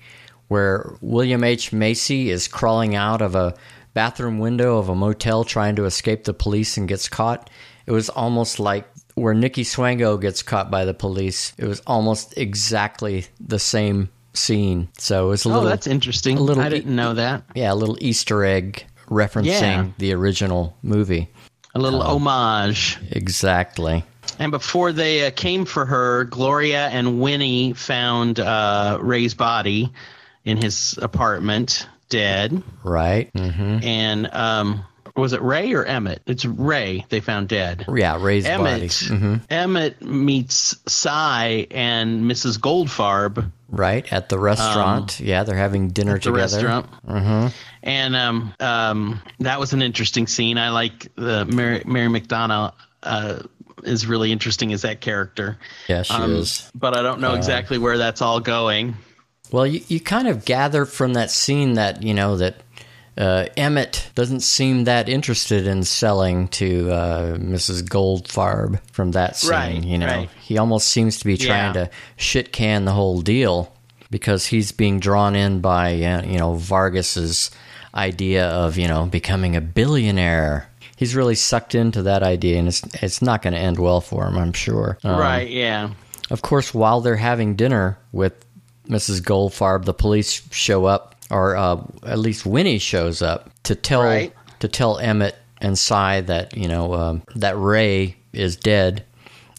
where 0.48 0.96
William 1.00 1.44
H 1.44 1.72
Macy 1.72 2.30
is 2.30 2.48
crawling 2.48 2.94
out 2.94 3.20
of 3.20 3.34
a 3.34 3.54
bathroom 3.94 4.38
window 4.38 4.78
of 4.78 4.88
a 4.88 4.94
motel 4.94 5.44
trying 5.44 5.76
to 5.76 5.84
escape 5.84 6.24
the 6.24 6.34
police 6.34 6.76
and 6.76 6.88
gets 6.88 7.08
caught. 7.08 7.50
It 7.84 7.92
was 7.92 8.08
almost 8.08 8.58
like 8.58 8.88
where 9.14 9.34
Nikki 9.34 9.64
Swango 9.64 10.18
gets 10.18 10.42
caught 10.42 10.70
by 10.70 10.84
the 10.84 10.94
police. 10.94 11.52
It 11.58 11.66
was 11.66 11.80
almost 11.86 12.38
exactly 12.38 13.26
the 13.38 13.58
same 13.58 14.08
scene. 14.34 14.88
So 14.98 15.26
it 15.26 15.28
was 15.30 15.44
a 15.44 15.48
Oh, 15.48 15.52
little 15.54 15.68
that's 15.68 15.86
interesting. 15.86 16.38
a 16.38 16.40
little 16.42 16.62
I 16.62 16.68
didn't 16.68 16.94
know 16.94 17.14
that. 17.14 17.44
yeah, 17.54 17.72
a 17.72 17.74
little 17.76 17.96
Easter 18.00 18.44
egg 18.44 18.84
referencing 19.08 19.44
Yeah. 19.60 19.86
the 19.98 20.12
original 20.14 20.76
movie. 20.82 21.28
A 21.74 21.78
little 21.78 22.02
Oh. 22.02 22.16
homage. 22.16 22.98
Exactly. 23.10 24.04
And 24.38 24.50
before 24.52 24.92
they 24.92 25.26
uh, 25.26 25.30
came 25.30 25.64
for 25.64 25.84
her, 25.84 26.24
Gloria 26.24 26.88
and 26.88 27.20
Winnie 27.20 27.72
found 27.74 28.40
uh, 28.40 28.98
Ray's 29.00 29.34
body 29.34 29.92
in 30.44 30.56
his 30.56 30.98
apartment, 31.02 31.86
dead. 32.08 32.62
Right. 32.82 33.30
hmm 33.36 33.78
And 33.82 34.28
um, 34.32 34.84
was 35.16 35.32
it 35.32 35.42
Ray 35.42 35.72
or 35.74 35.84
Emmett? 35.84 36.22
It's 36.26 36.44
Ray. 36.44 37.04
They 37.08 37.20
found 37.20 37.48
dead. 37.48 37.84
Yeah, 37.92 38.18
Ray's 38.22 38.44
body. 38.44 38.54
Emmett. 38.54 38.94
hmm 38.94 39.34
Emmett 39.50 40.02
meets 40.02 40.76
Sy 40.86 41.66
and 41.70 42.24
Mrs. 42.24 42.58
Goldfarb 42.58 43.50
Right 43.68 44.10
at 44.12 44.28
the 44.28 44.38
restaurant. 44.38 45.18
yeah, 45.20 45.44
they're 45.44 45.56
having 45.56 45.88
dinner 45.88 46.12
Um, 46.12 46.16
at 46.16 46.22
the 46.22 46.30
together. 46.30 46.56
restaurant. 46.66 46.86
hmm 47.06 47.46
And 47.82 48.14
um, 48.16 48.54
um, 48.60 49.22
that 49.40 49.58
was 49.58 49.72
an 49.72 49.80
interesting 49.82 50.26
scene. 50.26 50.58
I 50.58 50.70
like 50.70 51.08
the 51.16 51.44
Mary, 51.46 51.82
Mary 51.86 52.08
McDonnell 52.08 52.72
uh, 53.02 53.40
is 53.82 54.06
really 54.06 54.30
interesting 54.30 54.72
as 54.72 54.82
that 54.82 55.00
character. 55.00 55.58
Yeah, 55.88 56.02
she 56.02 56.12
Um, 56.14 56.36
is. 56.36 56.70
But 56.74 56.96
I 56.96 57.02
don't 57.02 57.20
know 57.20 57.34
exactly 57.34 57.78
where 57.78 57.96
that's 57.98 58.20
all 58.22 58.40
going. 58.40 58.94
Well, 59.50 59.66
you, 59.66 59.80
you 59.88 60.00
kind 60.00 60.28
of 60.28 60.44
gather 60.44 60.84
from 60.86 61.14
that 61.14 61.30
scene 61.30 61.74
that 61.74 62.02
you 62.02 62.14
know 62.14 62.36
that 62.36 62.56
uh, 63.18 63.46
Emmett 63.56 64.10
doesn't 64.14 64.40
seem 64.40 64.84
that 64.84 65.08
interested 65.08 65.66
in 65.66 65.84
selling 65.84 66.48
to 66.48 66.90
uh, 66.90 67.36
Mrs. 67.36 67.82
Goldfarb 67.82 68.80
from 68.92 69.12
that 69.12 69.36
scene. 69.36 69.50
Right, 69.50 69.84
you 69.84 69.98
know, 69.98 70.06
right. 70.06 70.30
he 70.40 70.58
almost 70.58 70.88
seems 70.88 71.18
to 71.18 71.24
be 71.24 71.36
trying 71.36 71.74
Yeah. 71.74 71.84
to 71.84 71.90
shit 72.16 72.52
can 72.52 72.84
the 72.84 72.92
whole 72.92 73.20
deal 73.20 73.72
because 74.10 74.46
he's 74.46 74.72
being 74.72 74.98
drawn 75.00 75.34
in 75.34 75.60
by 75.60 75.92
uh, 76.02 76.22
you 76.22 76.38
know 76.38 76.54
Vargas's 76.54 77.50
idea 77.94 78.46
of 78.48 78.78
you 78.78 78.88
know 78.88 79.06
becoming 79.06 79.56
a 79.56 79.60
billionaire. 79.60 80.68
He's 80.96 81.14
really 81.16 81.34
sucked 81.34 81.74
into 81.74 82.02
that 82.02 82.22
idea, 82.22 82.58
and 82.58 82.68
it's 82.68 82.82
it's 83.02 83.20
not 83.22 83.42
going 83.42 83.54
to 83.54 83.58
end 83.58 83.78
well 83.78 84.00
for 84.00 84.26
him, 84.26 84.38
I'm 84.38 84.52
sure. 84.52 84.98
Um, 85.04 85.18
right, 85.18 85.48
yeah. 85.50 85.90
of 86.30 86.42
course, 86.42 86.72
while 86.72 87.00
they're 87.00 87.16
having 87.16 87.56
dinner 87.56 87.98
with 88.12 88.32
Mrs. 88.88 89.20
Goldfarb, 89.20 89.84
the 89.84 89.94
police 89.94 90.42
show 90.52 90.84
up, 90.84 91.11
or 91.32 91.56
uh, 91.56 91.82
at 92.04 92.18
least 92.18 92.46
Winnie 92.46 92.78
shows 92.78 93.22
up 93.22 93.50
to 93.64 93.74
tell 93.74 94.02
Right. 94.04 94.32
to 94.60 94.68
tell 94.68 94.98
Emmett 94.98 95.36
and 95.60 95.78
Sy 95.78 96.20
that 96.22 96.56
you 96.56 96.68
know 96.68 96.94
um, 96.94 97.22
that 97.36 97.56
Ray 97.58 98.16
is 98.32 98.56
dead, 98.56 99.04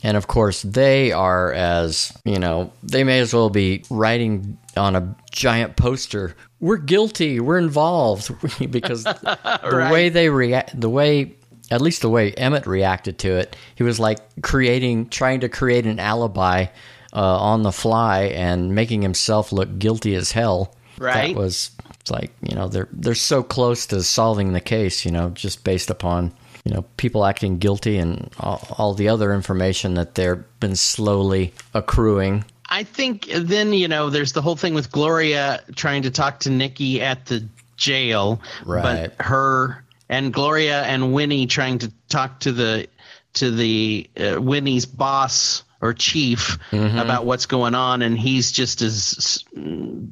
and 0.04 0.16
of 0.18 0.28
course 0.28 0.62
they 0.62 1.12
are 1.12 1.52
as 1.54 2.12
you 2.26 2.40
know 2.40 2.72
they 2.84 3.04
may 3.04 3.20
as 3.20 3.34
well 3.34 3.50
be 3.50 3.84
writing 3.90 4.58
on 4.78 4.96
a 4.96 5.16
giant 5.32 5.76
poster. 5.76 6.36
We're 6.60 6.78
guilty. 6.78 7.40
We're 7.42 7.58
involved 7.60 8.32
because 8.72 9.04
the 9.04 9.38
Right. 9.64 9.92
way 9.92 10.10
they 10.10 10.30
react, 10.30 10.80
the 10.80 10.90
way 10.90 11.36
at 11.72 11.82
least 11.82 12.02
the 12.02 12.10
way 12.10 12.32
Emmett 12.34 12.68
reacted 12.68 13.18
to 13.20 13.30
it, 13.38 13.56
he 13.76 13.84
was 13.84 14.00
like 14.00 14.20
creating, 14.42 15.10
trying 15.10 15.40
to 15.42 15.50
create 15.50 15.86
an 15.86 16.00
alibi 16.00 16.66
uh, 17.14 17.38
on 17.40 17.64
the 17.64 17.72
fly 17.72 18.24
and 18.26 18.76
making 18.76 19.02
himself 19.02 19.52
look 19.52 19.80
guilty 19.80 20.14
as 20.16 20.32
hell. 20.34 20.76
Right. 21.04 21.36
That 21.36 21.42
was 21.42 21.72
like 22.10 22.32
you 22.42 22.56
know 22.56 22.68
they're 22.68 22.90
they're 22.92 23.16
so 23.16 23.44
close 23.44 23.86
to 23.88 24.02
solving 24.04 24.54
the 24.54 24.62
case, 24.62 25.06
you 25.06 25.12
know, 25.12 25.30
just 25.30 25.64
based 25.64 25.90
upon 25.90 26.34
you 26.64 26.74
know 26.74 26.84
people 26.98 27.26
acting 27.26 27.58
guilty 27.58 27.98
and 27.98 28.30
all, 28.40 28.66
all 28.78 28.94
the 28.94 29.10
other 29.10 29.34
information 29.34 29.96
that 29.96 30.16
they've 30.16 30.44
been 30.60 30.76
slowly 30.76 31.54
accruing. 31.74 32.46
I 32.70 32.84
think 32.84 33.28
then, 33.36 33.74
you 33.74 33.88
know, 33.88 34.10
there's 34.10 34.32
the 34.32 34.42
whole 34.42 34.56
thing 34.56 34.74
with 34.74 34.92
Gloria 34.92 35.62
trying 35.76 36.04
to 36.04 36.12
talk 36.12 36.40
to 36.40 36.50
Nikki 36.50 37.02
at 37.02 37.26
the 37.28 37.48
jail. 37.78 38.42
Right. 38.66 39.12
But 39.18 39.26
her 39.26 39.84
and 40.10 40.34
Gloria 40.34 40.84
and 40.84 41.14
Winnie 41.14 41.46
trying 41.46 41.80
to 41.80 41.92
talk 42.10 42.40
to 42.42 42.52
the 42.52 42.88
to 43.34 43.52
the 43.52 44.10
uh, 44.20 44.42
Winnie's 44.42 44.86
boss 44.86 45.64
or 45.84 45.94
chief 45.94 46.58
about 47.00 47.26
what's 47.26 47.46
going 47.46 47.76
on 47.76 48.02
and 48.02 48.18
he's 48.18 48.52
just 48.52 48.82
as 48.82 49.16
s- 49.18 49.44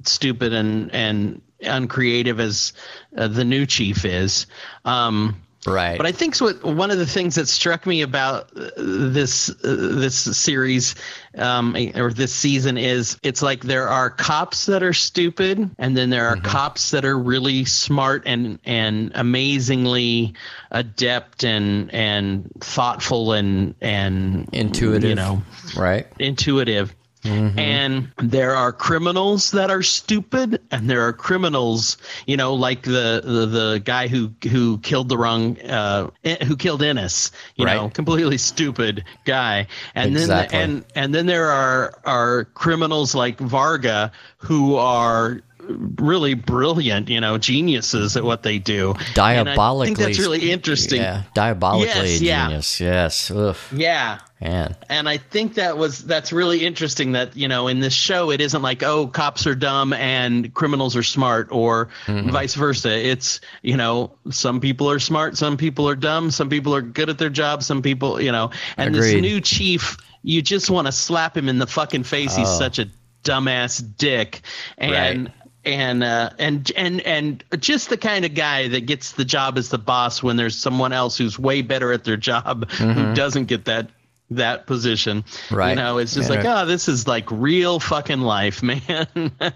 stupid 0.03 0.53
and 0.53 0.93
and 0.93 1.41
uncreative 1.61 2.39
as 2.39 2.73
uh, 3.17 3.27
the 3.27 3.45
new 3.45 3.65
chief 3.65 4.03
is. 4.05 4.47
Um 4.85 5.41
Right. 5.65 5.97
but 5.97 6.07
I 6.07 6.11
think 6.11 6.37
what 6.37 6.63
one 6.63 6.89
of 6.89 6.97
the 6.97 7.05
things 7.05 7.35
that 7.35 7.47
struck 7.47 7.85
me 7.85 8.01
about 8.01 8.49
uh, 8.57 8.71
this 8.77 9.49
uh, 9.49 9.55
this 9.61 10.15
series 10.15 10.95
um, 11.37 11.75
or 11.95 12.11
this 12.11 12.33
season 12.33 12.77
is 12.77 13.19
it's 13.21 13.43
like 13.43 13.61
there 13.61 13.87
are 13.87 14.09
cops 14.09 14.65
that 14.65 14.81
are 14.81 14.93
stupid, 14.93 15.69
and 15.77 15.95
then 15.95 16.09
there 16.09 16.27
are 16.27 16.37
cops 16.37 16.91
that 16.91 17.05
are 17.05 17.17
really 17.17 17.65
smart 17.65 18.23
and 18.25 18.59
and 18.65 19.11
amazingly 19.13 20.33
adept 20.71 21.43
and 21.43 21.93
and 21.93 22.51
thoughtful 22.59 23.33
and 23.33 23.75
and 23.81 24.49
Intuitive. 24.53 25.09
You 25.09 25.15
know, 25.15 25.43
right. 25.75 26.07
intuitive. 26.19 26.95
And 27.23 28.11
there 28.17 28.55
are 28.55 28.71
criminals 28.71 29.51
that 29.51 29.69
are 29.69 29.83
stupid, 29.83 30.61
and 30.71 30.89
there 30.89 31.01
are 31.01 31.13
criminals, 31.13 31.97
you 32.25 32.35
know, 32.37 32.55
like 32.55 32.81
the 32.83 33.21
the, 33.23 33.45
the 33.45 33.81
guy 33.83 34.07
who 34.07 34.31
who 34.49 34.79
killed 34.79 35.09
the 35.09 35.17
wrong, 35.17 35.59
uh, 35.61 36.09
who 36.43 36.55
killed 36.55 36.81
Ennis, 36.81 37.31
you 37.55 37.65
know, 37.65 37.89
completely 37.89 38.37
stupid 38.37 39.03
guy. 39.25 39.67
And 39.93 40.13
Exactly. 40.13 40.57
then 40.57 40.69
and 40.69 40.85
and 40.95 41.15
then 41.15 41.25
there 41.27 41.51
are 41.51 41.93
are 42.05 42.45
criminals 42.45 43.13
like 43.13 43.39
Varga 43.39 44.11
who 44.37 44.75
are 44.75 45.41
really 45.69 46.33
brilliant, 46.33 47.09
you 47.09 47.21
know, 47.21 47.37
geniuses 47.37 48.17
at 48.17 48.23
what 48.23 48.43
they 48.43 48.57
do. 48.59 48.95
Diabolically, 49.13 49.87
and 49.89 49.97
I 49.97 50.03
think 50.03 50.15
that's 50.15 50.19
really 50.19 50.51
interesting. 50.51 51.01
Yeah, 51.01 51.23
diabolically 51.33 51.85
Yes, 52.13 52.21
yeah. 52.21 52.45
genius. 52.47 52.79
Yes. 52.81 53.31
Ugh, 53.31 53.55
Yeah. 53.71 54.19
man. 54.41 54.75
And 54.89 55.07
I 55.07 55.17
think 55.17 55.55
that 55.55 55.77
was 55.77 55.99
that's 56.03 56.31
really 56.33 56.65
interesting 56.65 57.11
that 57.13 57.35
you 57.37 57.47
know 57.47 57.67
in 57.67 57.79
this 57.79 57.93
show 57.93 58.31
it 58.31 58.41
isn't 58.41 58.61
like 58.61 58.81
oh 58.83 59.07
cops 59.07 59.45
are 59.47 59.55
dumb 59.55 59.93
and 59.93 60.53
criminals 60.53 60.95
are 60.95 61.03
smart 61.03 61.49
or 61.51 61.89
Mm-hmm. 62.07 62.29
vice 62.31 62.55
versa. 62.55 62.89
It's 62.91 63.39
you 63.61 63.77
know 63.77 64.11
some 64.29 64.59
people 64.59 64.89
are 64.89 64.99
smart, 64.99 65.37
some 65.37 65.57
people 65.57 65.87
are 65.87 65.95
dumb, 65.95 66.31
some 66.31 66.49
people 66.49 66.73
are 66.75 66.81
good 66.81 67.09
at 67.09 67.17
their 67.17 67.29
job, 67.29 67.63
some 67.63 67.81
people 67.81 68.21
you 68.21 68.31
know. 68.31 68.49
And 68.77 68.95
Agreed. 68.95 69.13
this 69.15 69.21
new 69.21 69.41
chief, 69.41 69.97
you 70.23 70.41
just 70.41 70.69
want 70.69 70.87
to 70.87 70.91
slap 70.91 71.37
him 71.37 71.47
in 71.49 71.59
the 71.59 71.67
fucking 71.67 72.03
face. 72.03 72.35
He's 72.35 72.47
Oh. 72.49 72.57
such 72.59 72.79
a 72.79 72.87
dumbass 73.23 73.83
dick. 73.97 74.41
And 74.77 75.25
Right. 75.25 75.33
And 75.63 76.03
uh, 76.03 76.31
and 76.39 76.71
and 76.75 77.01
and 77.01 77.43
just 77.59 77.89
the 77.89 77.97
kind 77.97 78.25
of 78.25 78.33
guy 78.33 78.67
that 78.69 78.85
gets 78.85 79.13
the 79.13 79.25
job 79.25 79.57
as 79.57 79.69
the 79.69 79.77
boss 79.77 80.23
when 80.23 80.35
there's 80.37 80.55
someone 80.55 80.93
else 80.93 81.17
who's 81.17 81.37
way 81.37 81.61
better 81.61 81.91
at 81.91 82.03
their 82.03 82.17
job 82.17 82.69
who 82.71 83.13
doesn't 83.13 83.45
get 83.45 83.65
that 83.65 83.89
that 84.31 84.65
position. 84.65 85.23
Mm-hmm. 85.23 85.55
Right. 85.55 85.69
You 85.71 85.75
know, 85.75 85.97
it's 85.97 86.15
just 86.15 86.29
like, 86.29 86.45
oh, 86.45 86.65
this 86.65 86.87
is 86.87 87.07
like 87.07 87.29
real 87.29 87.79
fucking 87.79 88.21
life, 88.21 88.63
man. 88.63 89.07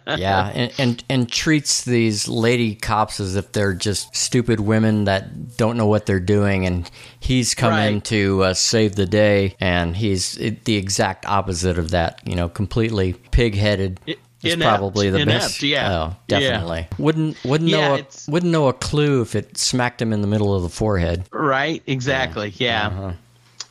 Yeah, 0.05 0.51
and, 0.53 0.73
and 0.77 1.03
and 1.09 1.31
treats 1.31 1.83
these 1.83 2.27
lady 2.27 2.75
cops 2.75 3.19
as 3.19 3.35
if 3.35 3.51
they're 3.51 3.73
just 3.73 4.15
stupid 4.15 4.59
women 4.59 5.05
that 5.05 5.57
don't 5.57 5.77
know 5.77 5.87
what 5.87 6.05
they're 6.05 6.19
doing, 6.19 6.65
and 6.65 6.89
he's 7.19 7.55
come 7.55 7.73
in 7.73 8.01
to 8.01 8.43
uh, 8.43 8.53
save 8.53 8.95
the 8.95 9.05
day, 9.05 9.55
and 9.59 9.95
he's 9.95 10.37
it, 10.37 10.65
the 10.65 10.75
exact 10.75 11.25
opposite 11.25 11.79
of 11.79 11.91
that. 11.91 12.21
You 12.25 12.35
know, 12.35 12.49
completely 12.49 13.13
pig-headed. 13.31 13.99
I- 14.07 14.15
is 14.45 14.53
inept. 14.53 14.69
probably 14.69 15.09
the 15.09 15.19
Inept, 15.19 15.41
best. 15.43 15.63
yeah. 15.63 15.91
Oh, 15.91 16.15
Yeah. 16.27 16.39
definitely. 16.39 16.87
Wouldn't 16.97 17.43
wouldn't 17.43 17.69
Yeah, 17.69 17.87
know 17.89 17.95
a, 17.95 18.31
wouldn't 18.31 18.51
know 18.51 18.67
a 18.67 18.73
clue 18.73 19.21
if 19.21 19.35
it 19.35 19.57
smacked 19.57 20.01
him 20.01 20.13
in 20.13 20.21
the 20.21 20.27
middle 20.27 20.53
of 20.55 20.61
the 20.63 20.69
forehead. 20.69 21.23
Right, 21.31 21.81
exactly. 21.87 22.53
Yeah, 22.57 22.87
Uh-huh. 22.87 23.11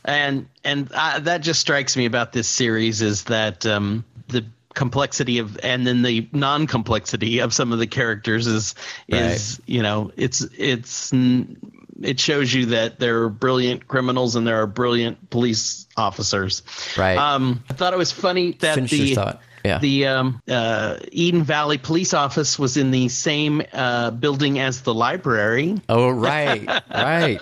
and 0.03 0.47
and 0.63 0.89
uh, 0.93 1.19
that 1.19 1.41
just 1.41 1.59
strikes 1.59 1.95
me 1.97 2.05
about 2.05 2.33
this 2.33 2.47
series 2.47 3.01
is 3.01 3.23
that 3.25 3.65
um, 3.65 4.03
the 4.27 4.45
complexity 4.73 5.37
of 5.39 5.57
and 5.63 5.87
then 5.87 6.01
the 6.01 6.27
non-complexity 6.33 7.39
of 7.39 7.53
some 7.53 7.71
of 7.71 7.79
the 7.79 7.87
characters 7.87 8.45
is 8.45 8.75
is 9.07 9.61
you 9.65 9.81
know 9.81 10.11
it's 10.17 10.41
it's 10.57 11.13
n- 11.13 11.57
it 12.01 12.19
shows 12.19 12.53
you 12.53 12.65
that 12.65 12.99
there 12.99 13.23
are 13.23 13.29
brilliant 13.29 13.87
criminals 13.87 14.35
and 14.35 14.45
there 14.45 14.61
are 14.61 14.67
brilliant 14.67 15.29
police 15.29 15.87
officers. 15.95 16.61
Right. 16.97 17.17
Um, 17.17 17.63
I 17.69 17.73
thought 17.73 17.93
it 17.93 17.97
was 17.97 18.11
funny 18.11 18.51
that 18.59 18.75
Finish 18.75 18.91
the 18.91 18.97
your 18.97 19.15
thought. 19.15 19.41
Yeah. 19.65 19.79
the 19.79 20.05
um, 20.07 20.41
uh, 20.47 20.97
Eden 21.11 21.43
Valley 21.43 21.77
Police 21.77 22.13
Office 22.13 22.59
was 22.59 22.77
in 22.77 22.91
the 22.91 23.09
same 23.09 23.61
uh, 23.73 24.11
building 24.11 24.59
as 24.59 24.81
the 24.81 24.93
library. 24.93 25.81
Oh 25.89 26.09
right, 26.09 26.65
right. 26.89 27.39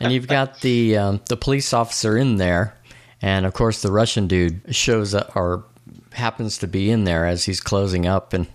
And 0.00 0.12
you've 0.12 0.28
got 0.28 0.60
the 0.60 0.96
um, 0.96 1.20
the 1.28 1.36
police 1.36 1.72
officer 1.72 2.16
in 2.16 2.36
there, 2.36 2.74
and 3.20 3.44
of 3.46 3.52
course 3.52 3.82
the 3.82 3.90
Russian 3.92 4.26
dude 4.28 4.60
shows 4.74 5.14
up 5.14 5.34
or 5.36 5.64
happens 6.12 6.58
to 6.58 6.66
be 6.68 6.90
in 6.90 7.04
there 7.04 7.26
as 7.26 7.44
he's 7.44 7.60
closing 7.60 8.06
up, 8.06 8.32
and 8.32 8.46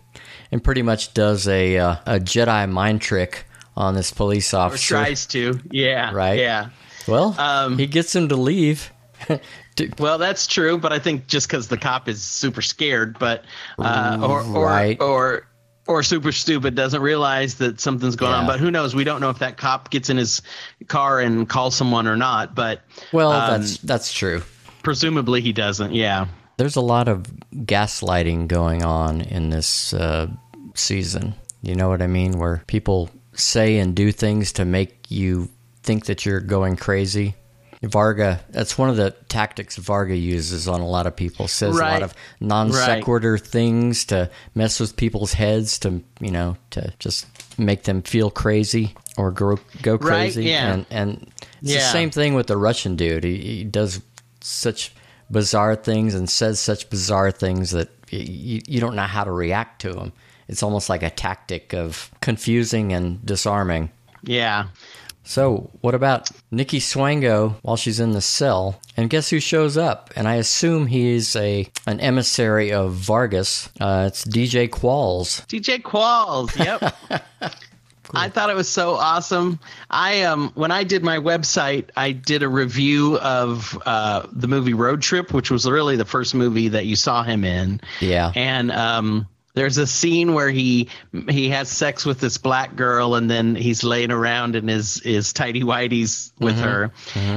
and 0.51 0.63
pretty 0.63 0.81
much 0.81 1.13
does 1.13 1.47
a 1.47 1.77
uh, 1.77 1.95
a 2.05 2.19
Jedi 2.19 2.69
mind 2.69 3.01
trick 3.01 3.45
on 3.77 3.93
this 3.95 4.11
police 4.11 4.53
Or 4.53 4.57
officer. 4.61 4.95
tries 4.95 5.25
to, 5.27 5.59
yeah, 5.71 6.11
Right. 6.13 6.39
yeah. 6.39 6.69
Well, 7.07 7.33
Um, 7.39 7.77
he 7.77 7.87
gets 7.87 8.13
him 8.15 8.27
to 8.29 8.35
leave. 8.35 8.91
Well, 9.99 10.17
that's 10.17 10.47
true, 10.47 10.77
but 10.77 10.91
I 10.93 10.99
think 10.99 11.27
just 11.27 11.47
because 11.47 11.67
the 11.67 11.77
cop 11.77 12.07
is 12.07 12.21
super 12.21 12.61
scared, 12.61 13.17
but 13.19 13.43
uh, 13.77 14.19
or 14.21 14.41
or 14.41 14.65
Right. 14.65 14.99
or 15.01 15.47
or 15.87 16.03
super 16.03 16.31
stupid 16.31 16.75
doesn't 16.75 17.01
realize 17.01 17.55
that 17.55 17.79
something's 17.79 18.15
going 18.15 18.31
on. 18.33 18.45
But 18.45 18.59
who 18.59 18.69
knows? 18.69 18.93
We 18.93 19.03
don't 19.03 19.21
know 19.21 19.29
if 19.31 19.39
that 19.39 19.57
cop 19.57 19.89
gets 19.89 20.09
in 20.09 20.17
his 20.17 20.41
car 20.87 21.19
and 21.19 21.49
calls 21.49 21.75
someone 21.75 22.07
or 22.07 22.15
not. 22.15 22.53
But 22.55 22.81
well, 23.11 23.31
um, 23.31 23.61
that's 23.61 23.77
that's 23.79 24.13
true. 24.13 24.43
presumably 24.83 25.41
he 25.41 25.51
doesn't. 25.53 25.93
Yeah. 25.93 26.27
There's 26.57 26.75
a 26.75 26.81
lot 26.81 27.07
of 27.07 27.23
gaslighting 27.55 28.47
going 28.49 28.83
on 28.83 29.21
in 29.21 29.49
this 29.49 29.93
uh, 29.93 30.27
season. 30.75 31.33
You 31.61 31.75
know 31.75 31.89
what 31.89 32.01
I 32.01 32.07
mean? 32.07 32.37
Where 32.37 32.63
people 32.67 33.09
say 33.33 33.77
and 33.79 33.95
do 33.95 34.11
things 34.11 34.51
to 34.53 34.65
make 34.65 35.09
you 35.09 35.49
think 35.83 36.05
that 36.05 36.25
you're 36.25 36.41
going 36.41 36.75
crazy. 36.75 37.35
Varga, 37.81 38.41
that's 38.49 38.77
one 38.77 38.89
of 38.89 38.97
the 38.97 39.11
tactics 39.29 39.77
Varga 39.77 40.15
uses 40.15 40.67
on 40.67 40.81
a 40.81 40.87
lot 40.87 41.07
of 41.07 41.15
people. 41.15 41.47
Says 41.47 41.77
a 41.77 41.79
lot 41.79 42.03
of 42.03 42.13
non 42.41 42.71
Right. 42.71 42.99
sequitur 42.99 43.37
things 43.37 44.03
to 44.05 44.29
mess 44.53 44.79
with 44.79 44.95
people's 44.97 45.33
heads, 45.33 45.79
to 45.79 46.01
you 46.19 46.31
know, 46.31 46.57
to 46.71 46.93
just 46.99 47.25
make 47.57 47.83
them 47.83 48.01
feel 48.01 48.29
crazy 48.31 48.93
or 49.17 49.31
go 49.31 49.57
go 49.81 49.93
Right, 49.93 49.99
crazy. 49.99 50.45
yeah. 50.45 50.73
And 50.73 50.85
and 50.89 51.31
it's 51.61 51.73
the 51.73 51.79
same 51.79 52.09
thing 52.11 52.33
with 52.33 52.47
the 52.47 52.57
Russian 52.57 52.95
dude. 52.97 53.23
He, 53.23 53.37
he 53.37 53.63
does 53.63 54.01
such 54.41 54.93
bizarre 55.31 55.75
things 55.75 56.15
and 56.15 56.29
says 56.29 56.59
such 56.59 56.89
bizarre 56.89 57.31
things 57.31 57.71
that 57.71 57.89
you, 58.09 58.61
you 58.67 58.79
don't 58.81 58.95
know 58.95 59.03
how 59.03 59.23
to 59.23 59.31
react 59.31 59.81
to 59.83 59.93
him. 59.93 60.11
It's 60.47 60.63
almost 60.63 60.89
like 60.89 61.03
a 61.03 61.09
tactic 61.11 61.73
of 61.73 62.09
confusing 62.21 62.91
and 62.91 63.23
disarming. 63.25 63.91
Yeah. 64.23 64.67
So, 65.23 65.69
what 65.81 65.93
about 65.93 66.31
Nikki 66.49 66.79
Swango 66.79 67.55
while 67.61 67.75
she's 67.77 67.99
in 67.99 68.11
the 68.11 68.21
cell? 68.21 68.79
And 68.97 69.09
guess 69.09 69.29
who 69.29 69.39
shows 69.39 69.77
up? 69.77 70.11
And 70.15 70.27
I 70.27 70.35
assume 70.35 70.87
he's 70.87 71.35
a 71.35 71.67
an 71.85 71.99
emissary 71.99 72.71
of 72.71 72.93
Vargas. 72.93 73.69
Uh, 73.79 74.05
it's 74.07 74.25
DJ 74.25 74.67
Qualls. 74.69 75.45
DJ 75.47 75.81
Qualls. 75.81 76.55
Yep. 76.57 76.95
I 78.11 78.29
thought 78.29 78.49
it 78.49 78.55
was 78.55 78.67
so 78.67 78.95
awesome. 78.95 79.59
I 79.89 80.23
um 80.23 80.51
when 80.55 80.71
I 80.71 80.83
did 80.83 81.03
my 81.03 81.17
website, 81.17 81.89
I 81.95 82.11
did 82.11 82.41
a 82.41 82.49
review 82.49 83.19
of 83.19 83.79
uh, 83.85 84.25
the 84.31 84.47
movie 84.47 84.73
Road 84.73 85.01
Trip, 85.01 85.31
which 85.33 85.51
was 85.51 85.69
really 85.69 85.95
the 85.95 86.05
first 86.05 86.33
movie 86.33 86.69
that 86.69 86.85
you 86.85 86.95
saw 86.95 87.23
him 87.23 87.43
in. 87.43 87.81
Yeah. 87.99 88.31
And 88.35 88.71
um 88.71 89.27
there's 89.59 89.77
a 89.77 89.85
scene 89.85 90.33
where 90.33 90.49
he 90.49 90.87
he 91.29 91.49
has 91.49 91.69
sex 91.69 92.05
with 92.05 92.19
this 92.19 92.37
black 92.37 92.75
girl 92.75 93.15
and 93.15 93.29
then 93.29 93.55
he's 93.55 93.83
laying 93.83 94.09
around 94.11 94.55
in 94.55 94.67
his 94.67 95.01
his 95.03 95.33
tidy 95.33 95.61
whities 95.61 96.31
with 96.39 96.57
her. 96.59 96.91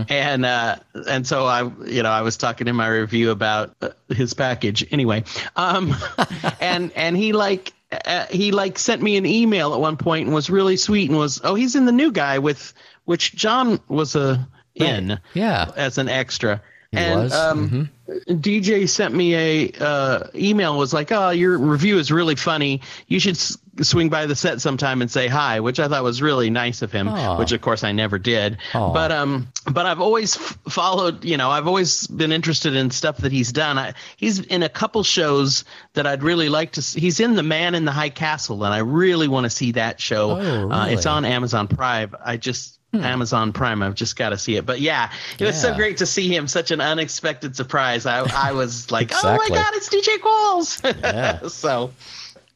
And 0.08 0.46
uh 0.46 0.76
and 1.08 1.26
so 1.26 1.44
i 1.46 1.62
you 1.86 2.02
know 2.02 2.10
i 2.10 2.22
was 2.22 2.36
talking 2.36 2.68
in 2.68 2.76
my 2.76 2.86
review 2.88 3.30
about 3.30 3.74
uh, 3.82 3.90
his 4.08 4.34
package. 4.34 4.86
Anyway 4.92 5.24
um 5.56 5.94
and 6.60 6.92
and 6.94 7.16
he 7.16 7.32
like 7.32 7.72
uh, 8.06 8.26
he 8.30 8.52
like 8.52 8.78
sent 8.78 9.02
me 9.02 9.16
an 9.18 9.26
email 9.26 9.74
at 9.74 9.80
one 9.80 9.96
point 9.98 10.26
and 10.26 10.34
was 10.34 10.48
really 10.48 10.76
sweet 10.76 11.10
and 11.10 11.18
was 11.18 11.40
oh 11.44 11.54
he's 11.54 11.74
in 11.76 11.84
the 11.84 11.92
new 11.92 12.10
guy 12.10 12.38
with 12.38 12.72
which 13.04 13.34
john 13.34 13.78
was 13.88 14.16
a 14.16 14.48
in 14.74 15.18
Yeah. 15.34 15.70
as 15.76 15.98
an 15.98 16.08
extra. 16.08 16.62
He 16.92 16.96
and 16.98 17.20
was. 17.20 17.32
um 17.34 17.90
DJ 18.28 18.88
sent 18.88 19.14
me 19.14 19.34
a 19.34 19.72
uh, 19.80 20.26
email 20.34 20.78
was 20.78 20.92
like, 20.92 21.10
"Oh, 21.12 21.30
your 21.30 21.58
review 21.58 21.98
is 21.98 22.10
really 22.10 22.34
funny. 22.36 22.80
You 23.06 23.18
should 23.20 23.36
s- 23.36 23.56
swing 23.82 24.08
by 24.08 24.26
the 24.26 24.34
set 24.36 24.60
sometime 24.60 25.00
and 25.02 25.10
say 25.10 25.28
hi," 25.28 25.60
which 25.60 25.80
I 25.80 25.88
thought 25.88 26.02
was 26.04 26.20
really 26.22 26.50
nice 26.50 26.82
of 26.82 26.92
him. 26.92 27.08
Aw. 27.08 27.38
Which 27.38 27.52
of 27.52 27.60
course 27.60 27.84
I 27.84 27.92
never 27.92 28.18
did. 28.18 28.58
Aw. 28.74 28.92
But 28.92 29.12
um, 29.12 29.48
but 29.70 29.86
I've 29.86 30.00
always 30.00 30.36
f- 30.36 30.58
followed. 30.68 31.24
You 31.24 31.36
know, 31.36 31.50
I've 31.50 31.66
always 31.66 32.06
been 32.06 32.32
interested 32.32 32.74
in 32.76 32.90
stuff 32.90 33.18
that 33.18 33.32
he's 33.32 33.52
done. 33.52 33.78
I, 33.78 33.94
he's 34.16 34.40
in 34.40 34.62
a 34.62 34.68
couple 34.68 35.02
shows 35.02 35.64
that 35.94 36.06
I'd 36.06 36.22
really 36.22 36.48
like 36.48 36.72
to. 36.72 36.82
see. 36.82 37.00
He's 37.00 37.20
in 37.20 37.34
The 37.34 37.42
Man 37.42 37.74
in 37.74 37.84
the 37.84 37.92
High 37.92 38.10
Castle, 38.10 38.64
and 38.64 38.72
I 38.74 38.78
really 38.78 39.28
want 39.28 39.44
to 39.44 39.50
see 39.50 39.72
that 39.72 40.00
show. 40.00 40.30
Oh, 40.32 40.70
uh, 40.70 40.86
it's 40.86 41.06
on 41.06 41.24
Amazon 41.24 41.68
Prime. 41.68 42.14
I 42.24 42.36
just. 42.36 42.78
Amazon 42.94 43.52
Prime. 43.52 43.82
I've 43.82 43.94
just 43.94 44.16
got 44.16 44.30
to 44.30 44.38
see 44.38 44.56
it. 44.56 44.66
But 44.66 44.80
yeah, 44.80 45.10
it 45.38 45.44
was 45.44 45.60
so 45.60 45.74
great 45.74 45.98
to 45.98 46.06
see 46.06 46.28
him. 46.34 46.46
Such 46.46 46.70
an 46.70 46.80
unexpected 46.80 47.56
surprise. 47.56 48.04
I, 48.06 48.20
I 48.48 48.52
was 48.52 48.90
like, 48.90 49.12
oh 49.14 49.36
my 49.38 49.48
God, 49.48 49.72
it's 49.74 49.88
DJ 49.88 50.18
Qualls. 50.18 51.00
Yeah. 51.02 51.46
so, 51.48 51.92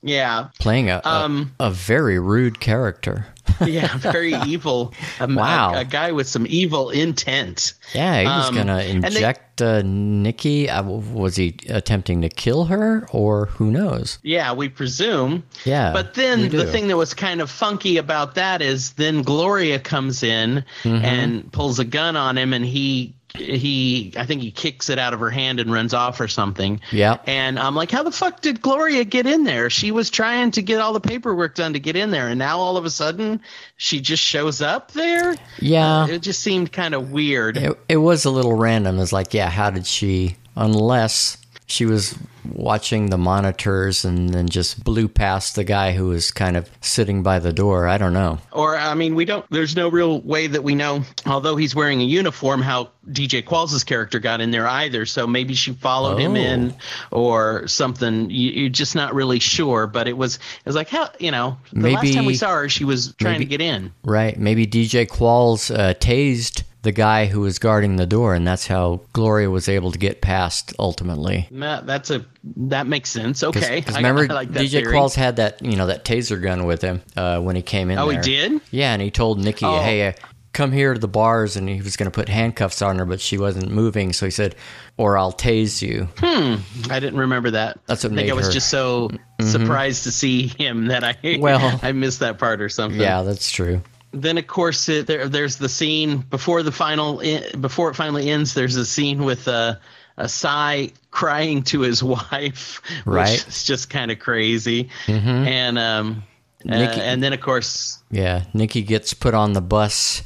yeah. 0.03 0.49
Playing 0.59 0.91
a, 0.91 1.01
a- 1.05 1.09
Um, 1.09 1.53
a, 1.59 1.71
very 1.71 2.19
rude 2.19 2.61
character. 2.61 3.27
Yeah. 3.67 3.97
Very 3.99 4.35
evil. 4.47 4.93
A, 5.21 5.27
Wow. 5.27 5.75
A, 5.75 5.81
a 5.81 5.85
guy 5.85 6.13
with 6.13 6.29
some 6.29 6.47
evil 6.49 6.91
intent. 6.91 7.75
Yeah, 7.95 8.21
he 8.21 8.27
was 8.27 8.49
Um, 8.49 8.55
going 8.55 8.67
to 8.67 8.73
and 8.75 9.03
they- 9.03 9.09
inject 9.09 9.63
uh, 9.63 9.83
Nikki. 9.85 10.69
Uh, 10.69 10.83
was 10.83 11.37
he 11.37 11.57
attempting 11.69 12.21
to 12.23 12.29
kill 12.29 12.67
her, 12.67 13.07
or 13.11 13.47
who 13.47 13.71
knows? 13.71 14.19
Yeah, 14.23 14.53
we 14.53 14.69
presume. 14.69 15.45
Yeah, 15.65 15.93
But 15.93 16.15
then 16.15 16.51
the 16.51 16.67
thing 16.67 16.89
that 16.89 16.97
was 16.97 17.15
kind 17.15 17.41
of 17.41 17.51
funky 17.51 17.97
about 17.97 18.35
that 18.35 18.61
is 18.61 18.93
then 18.93 19.23
Gloria 19.23 19.79
comes 19.79 20.23
in 20.23 20.65
Mm-hmm. 20.83 21.05
and 21.05 21.53
pulls 21.53 21.79
a 21.79 21.85
gun 21.85 22.17
on 22.17 22.37
him 22.37 22.53
and 22.53 22.65
he 22.65 23.15
he 23.37 24.13
I 24.17 24.27
think 24.27 24.43
he 24.43 24.51
kicks 24.51 24.91
it 24.91 24.99
out 24.99 25.15
of 25.15 25.21
her 25.21 25.31
hand 25.31 25.61
and 25.61 25.73
runs 25.73 25.95
off 25.95 26.21
or 26.21 26.29
something. 26.29 26.81
Yeah. 26.91 27.19
And 27.27 27.59
I'm 27.59 27.75
like, 27.75 27.91
how 27.91 28.03
the 28.03 28.11
fuck 28.11 28.41
did 28.41 28.61
Gloria 28.61 29.05
get 29.05 29.27
in 29.27 29.45
there? 29.45 29.71
She 29.71 29.91
was 29.91 30.11
trying 30.11 30.51
to 30.53 30.63
get 30.63 30.81
all 30.81 30.93
the 30.93 31.01
paperwork 31.01 31.55
done 31.55 31.73
to 31.75 31.81
get 31.81 31.97
in 31.97 32.11
there 32.11 32.29
and 32.29 32.39
now 32.39 32.59
all 32.59 32.77
of 32.77 32.85
a 32.85 32.91
sudden 32.91 33.41
she 33.77 34.01
just 34.01 34.23
shows 34.23 34.63
up 34.63 34.93
there? 34.93 35.37
Yeah. 35.59 36.03
Uh, 36.03 36.07
it 36.09 36.23
just 36.23 36.41
seemed 36.41 36.73
kind 36.73 36.95
of 36.95 37.13
weird. 37.13 37.57
It, 37.57 37.79
it 37.89 37.97
was 37.99 38.25
a 38.25 38.31
little 38.31 38.55
random. 38.55 38.99
It's 38.99 39.13
like, 39.13 39.35
yeah, 39.35 39.51
how 39.51 39.71
did 39.71 39.87
she? 39.87 40.37
Unless 40.57 41.39
she 41.67 41.85
was 41.85 42.17
watching 42.55 43.11
the 43.11 43.19
monitors 43.19 44.05
and 44.05 44.31
then 44.31 44.49
just 44.49 44.83
blew 44.85 45.09
past 45.09 45.55
the 45.57 45.65
guy 45.65 45.93
who 45.93 46.09
was 46.09 46.31
kind 46.31 46.57
of 46.57 46.71
sitting 46.81 47.23
by 47.23 47.39
the 47.39 47.53
door. 47.53 47.87
I 47.87 47.99
don't 47.99 48.13
know. 48.13 48.39
Or 48.53 48.77
I 48.77 48.95
mean, 48.95 49.15
we 49.15 49.25
don't. 49.25 49.45
There's 49.51 49.77
no 49.77 49.89
real 49.89 50.21
way 50.21 50.47
that 50.47 50.63
we 50.63 50.75
know. 50.75 51.03
Although 51.27 51.57
he's 51.57 51.75
wearing 51.75 52.01
a 52.01 52.05
uniform, 52.05 52.63
how 52.63 52.91
DJ 53.11 53.43
Qualls' 53.45 53.85
character 53.87 54.19
got 54.19 54.41
in 54.41 54.51
there 54.51 54.67
either. 54.67 55.07
So 55.07 55.27
maybe 55.27 55.55
she 55.55 55.73
followed 55.73 56.19
him 56.19 56.33
Oh. 56.33 56.37
in, 56.37 56.75
or 57.11 57.67
something. 57.69 58.31
You, 58.31 58.51
you're 58.51 58.69
just 58.69 58.95
not 58.95 59.15
really 59.15 59.39
sure. 59.39 59.87
But 59.87 60.09
it 60.09 60.17
was 60.17 60.37
it 60.37 60.41
was 60.67 60.77
like 60.77 60.89
how 60.89 61.09
you 61.19 61.31
know 61.31 61.57
the 61.73 61.91
last 61.93 62.13
time 62.15 62.25
we 62.25 62.35
saw 62.35 62.55
her, 62.57 62.69
she 62.69 62.85
was 62.85 63.15
trying 63.15 63.35
maybe- 63.35 63.45
to 63.45 63.51
get 63.51 63.61
in. 63.61 63.93
Right. 64.05 64.39
Maybe 64.39 64.67
DJ 64.67 65.07
Qualls 65.07 65.75
uh, 65.77 65.95
tased 65.95 66.63
the 66.87 66.93
guy 66.93 67.27
who 67.27 67.41
was 67.41 67.59
guarding 67.59 67.97
the 67.97 68.07
door, 68.07 68.33
and 68.35 68.47
that's 68.47 68.67
how 68.69 69.01
Gloria 69.13 69.51
was 69.51 69.69
able 69.69 69.91
to 69.91 69.99
get 69.99 70.21
past 70.23 70.73
ultimately. 70.79 71.49
That- 71.51 71.85
That's 71.87 72.11
a 72.11 72.25
that 72.59 72.87
makes 72.87 73.11
sense. 73.11 73.43
Okay, 73.43 73.81
Because 73.81 73.97
I- 73.97 73.99
remember, 73.99 74.23
I 74.31 74.35
like 74.35 74.53
that 74.53 74.63
DJ 74.63 74.71
theory. 74.83 74.95
Qualls 74.95 75.15
had 75.17 75.37
that 75.37 75.61
you 75.63 75.77
know 75.77 75.87
that 75.89 76.05
taser 76.05 76.41
gun 76.41 76.65
with 76.65 76.81
him 76.81 77.03
uh, 77.17 77.41
when 77.41 77.57
he 77.57 77.63
came 77.63 77.91
in. 77.91 77.99
Oh, 77.99 78.09
he 78.09 78.19
did? 78.19 78.61
Yeah, 78.71 78.93
and 78.93 79.03
he 79.03 79.11
told 79.11 79.41
Nikki, 79.41 79.67
Oh. 79.67 79.81
"Hey, 79.83 80.07
uh, 80.07 80.13
come 80.53 80.71
here 80.71 80.95
to 80.95 81.01
the 81.01 81.09
bars," 81.09 81.57
and 81.57 81.69
he 81.69 81.83
was 81.83 81.97
going 81.97 82.07
to 82.11 82.15
put 82.15 82.29
handcuffs 82.29 82.81
on 82.83 82.99
her, 83.01 83.05
but 83.05 83.21
she 83.21 83.37
wasn't 83.37 83.71
moving, 83.73 84.13
so 84.13 84.25
he 84.27 84.31
said, 84.31 84.55
"Or 84.97 85.19
I'll 85.19 85.33
tase 85.33 85.83
you." 85.83 86.09
Hmm. 86.19 86.57
I 86.91 87.01
didn't 87.01 87.19
remember 87.19 87.51
that. 87.51 87.81
That's 87.87 88.05
what 88.05 88.13
I 88.13 88.17
think 88.17 88.31
I 88.31 88.35
was 88.35 88.47
her- 88.47 88.51
Mm-hmm. 88.51 88.55
just 88.55 88.71
so 88.71 89.11
surprised 89.41 90.05
to 90.05 90.13
see 90.13 90.47
him 90.47 90.87
that 90.87 91.03
I 91.03 91.17
Well- 91.41 91.81
I 91.83 91.91
missed 91.93 92.21
that 92.21 92.39
part 92.39 92.61
or 92.63 92.69
something. 92.69 93.01
Yeah, 93.01 93.23
that's 93.23 93.51
true. 93.51 93.83
Then 94.21 94.39
of 94.39 94.47
course 94.47 94.89
it, 94.89 95.07
there, 95.07 95.29
there's 95.29 95.57
the 95.57 95.69
scene 95.69 96.19
before 96.19 96.63
the 96.63 96.73
final 96.73 97.23
before 97.61 97.91
it 97.91 97.95
finally 97.95 98.31
ends 98.31 98.55
there's 98.55 98.77
a 98.77 98.85
scene 98.87 99.25
with 99.25 99.47
uh, 99.49 99.77
a 100.17 100.29
Sy 100.29 100.93
crying 101.11 101.63
to 101.65 101.81
his 101.83 102.03
wife 102.17 102.81
Right. 103.05 103.31
which 103.33 103.47
is 103.49 103.65
just 103.65 103.91
kind 103.91 104.11
of 104.11 104.19
crazy 104.19 104.89
and 105.09 105.79
um 105.79 106.23
uh, 106.69 106.73
and 106.73 107.23
then 107.23 107.33
of 107.33 107.41
course 107.41 107.99
Yeah, 108.11 108.45
Nikki 108.55 108.83
gets 108.83 109.15
put 109.15 109.35
on 109.35 109.53
the 109.53 109.61
bus 109.61 110.23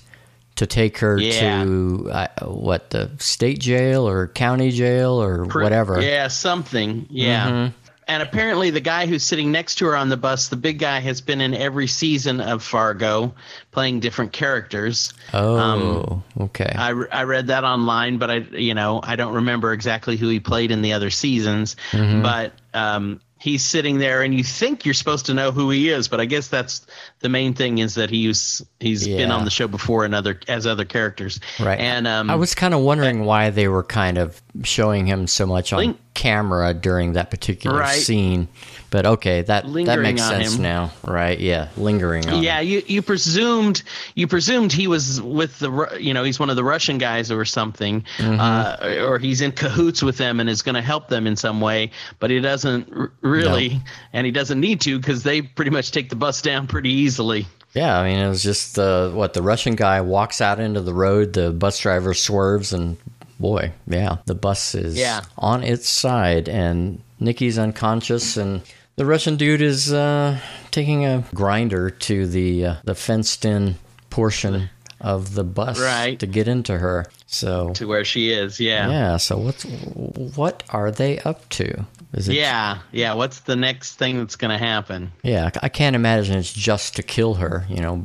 to 0.57 0.67
take 0.67 0.99
her 0.99 1.19
Yeah. 1.19 1.65
to 1.65 2.10
uh, 2.12 2.27
what 2.47 2.91
the 2.91 3.10
state 3.19 3.59
jail 3.60 4.09
or 4.09 4.28
county 4.28 4.70
jail 4.70 5.20
or 5.23 5.47
pr- 5.47 5.62
whatever. 5.62 6.01
yeah 6.01 6.28
something 6.28 7.07
yeah 7.10 7.49
Mm-hmm. 7.51 7.77
And 8.11 8.23
apparently 8.23 8.71
the 8.71 8.81
guy 8.81 9.07
who's 9.07 9.23
sitting 9.23 9.53
next 9.53 9.77
to 9.77 9.87
her 9.87 9.97
on 9.97 10.09
the 10.09 10.17
bus 10.17 10.49
the 10.49 10.57
big 10.57 10.79
guy 10.79 11.01
has 11.01 11.21
been 11.21 11.41
in 11.41 11.55
every 11.55 11.87
season 11.87 12.41
of 12.41 12.63
Fargo 12.63 13.35
playing 13.71 14.01
different 14.01 14.33
characters 14.33 15.13
Oh, 15.33 15.57
Um, 15.59 16.25
okay. 16.41 16.73
I, 16.77 16.89
I 16.91 17.23
read 17.25 17.47
that 17.49 17.65
online, 17.65 18.19
but 18.19 18.31
I 18.31 18.37
you 18.53 18.75
know 18.75 19.01
I 19.03 19.17
don't 19.17 19.35
remember 19.35 19.73
exactly 19.73 20.17
who 20.17 20.29
he 20.29 20.41
played 20.41 20.71
in 20.71 20.83
the 20.83 20.93
other 20.93 21.11
seasons. 21.11 21.77
Mm-hmm. 21.93 22.23
But 22.23 22.53
um, 22.75 23.21
he's 23.39 23.65
sitting 23.65 23.99
there, 23.99 24.23
and 24.23 24.35
you 24.35 24.45
think 24.45 24.85
you're 24.85 24.95
supposed 24.95 25.27
to 25.27 25.35
know 25.35 25.51
who 25.53 25.71
he 25.71 25.89
is, 25.89 26.09
but 26.09 26.21
I 26.21 26.25
guess 26.27 26.49
that's 26.49 26.87
the 27.21 27.29
main 27.29 27.55
thing 27.55 27.79
is 27.79 27.95
that 27.95 28.11
he's 28.11 28.63
he's 28.81 29.07
been 29.07 29.31
on 29.31 29.45
the 29.45 29.51
show 29.51 29.69
before 29.69 30.05
and 30.05 30.15
other 30.15 30.39
as 30.49 30.67
other 30.67 30.85
characters. 30.85 31.41
Right. 31.59 31.79
And 31.79 32.07
um, 32.07 32.29
I 32.31 32.35
was 32.37 32.55
kind 32.55 32.75
of 32.75 32.81
wondering 32.81 33.25
why 33.25 33.51
they 33.51 33.69
were 33.69 33.85
kind 33.85 34.19
of 34.19 34.41
showing 34.65 35.07
him 35.07 35.27
so 35.27 35.47
much 35.47 35.73
on 35.73 35.79
Link- 35.79 35.99
camera 36.21 36.75
during 36.75 37.15
that 37.15 37.31
particular 37.31 37.79
Right. 37.81 37.99
scene. 37.99 38.47
But 38.91 39.07
okay, 39.07 39.43
that 39.43 39.65
that 39.73 40.01
makes 40.01 40.21
sense 40.23 40.57
him. 40.57 40.63
now, 40.63 40.91
right? 41.05 41.39
Yeah, 41.39 41.69
lingering 41.77 42.29
on. 42.29 42.43
Yeah, 42.43 42.61
him. 42.61 42.67
you 42.69 42.83
you 42.89 43.03
presumed 43.03 43.83
you 44.17 44.27
presumed 44.27 44.73
he 44.73 44.89
was 44.89 45.23
with 45.23 45.59
the 45.61 45.71
you 46.01 46.13
know 46.13 46.25
he's 46.25 46.41
one 46.41 46.51
of 46.51 46.57
the 46.57 46.65
Russian 46.65 46.99
guys 46.99 47.31
or 47.31 47.45
something, 47.45 48.05
Mm-hmm. 48.19 48.41
uh, 48.41 49.07
or 49.07 49.19
he's 49.19 49.41
in 49.41 49.53
cahoots 49.53 50.03
with 50.03 50.19
them 50.19 50.41
and 50.41 50.51
is 50.51 50.63
going 50.63 50.75
to 50.75 50.83
help 50.83 51.09
them 51.09 51.27
in 51.29 51.37
some 51.37 51.61
way, 51.61 51.93
but 52.19 52.31
he 52.31 52.41
doesn't 52.41 52.89
r- 52.95 53.13
really, 53.23 53.81
and 54.13 54.27
he 54.27 54.33
doesn't 54.33 54.61
need 54.61 54.81
to 54.83 54.99
because 54.99 55.23
they 55.23 55.41
pretty 55.43 55.71
much 55.71 55.93
take 55.93 56.11
the 56.11 56.17
bus 56.17 56.43
down 56.43 56.67
pretty 56.67 56.91
easily. 56.91 57.47
Yeah, 57.75 57.97
I 57.97 58.09
mean, 58.09 58.19
it 58.19 58.29
was 58.29 58.43
just 58.43 58.75
the 58.75 59.13
what 59.15 59.35
the 59.35 59.43
Russian 59.43 59.77
guy 59.77 60.01
walks 60.01 60.41
out 60.41 60.59
into 60.59 60.81
the 60.81 60.93
road, 60.95 61.33
the 61.35 61.53
bus 61.53 61.79
driver 61.79 62.13
swerves, 62.13 62.73
and 62.73 62.97
boy, 63.41 63.73
yeah, 63.89 64.19
the 64.27 64.35
bus 64.35 64.75
is 64.75 64.97
Yeah. 64.99 65.23
on 65.39 65.65
its 65.65 65.89
side, 65.89 66.49
and 66.49 67.01
Nikki's 67.19 67.59
unconscious, 67.59 68.36
and 68.36 68.60
the 68.97 69.07
Russian 69.07 69.36
dude 69.36 69.62
is 69.62 69.93
uh, 69.93 70.39
taking 70.70 71.05
a 71.05 71.25
grinder 71.35 71.91
to 71.91 72.27
the 72.27 72.67
uh, 72.67 72.75
the 72.85 72.94
fenced-in 72.94 73.77
portion 74.10 74.69
of 75.01 75.35
the 75.35 75.44
bus 75.44 75.81
Right. 75.81 76.19
to 76.19 76.27
get 76.27 76.47
into 76.47 76.77
her. 76.78 77.07
So 77.27 77.70
to 77.75 77.86
where 77.86 78.05
she 78.05 78.31
is. 78.33 78.60
Yeah. 78.60 78.91
yeah, 78.91 79.17
so 79.17 79.39
what's 79.39 79.65
what 79.65 80.62
are 80.70 80.91
they 80.91 81.19
up 81.20 81.49
to? 81.51 81.86
Is 82.12 82.28
it 82.28 82.35
Yeah. 82.35 82.78
Yeah. 82.93 83.15
What's 83.15 83.41
the 83.41 83.55
next 83.57 83.94
thing 83.94 84.19
that's 84.19 84.35
going 84.36 84.51
to 84.51 84.59
happen? 84.59 85.12
Yeah, 85.23 85.51
I 85.62 85.69
can't 85.69 85.94
imagine 85.97 86.36
it's 86.36 86.52
just 86.52 86.97
to 86.97 87.02
kill 87.02 87.35
her. 87.35 87.65
You 87.69 87.81
know, 87.81 88.05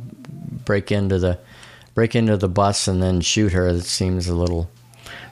break 0.64 0.90
into 0.92 1.18
the 1.18 1.38
break 1.94 2.14
into 2.14 2.36
the 2.36 2.48
bus 2.48 2.86
and 2.88 3.02
then 3.02 3.20
shoot 3.20 3.52
her. 3.52 3.66
It 3.68 3.82
seems 3.84 4.28
a 4.28 4.34
little 4.34 4.70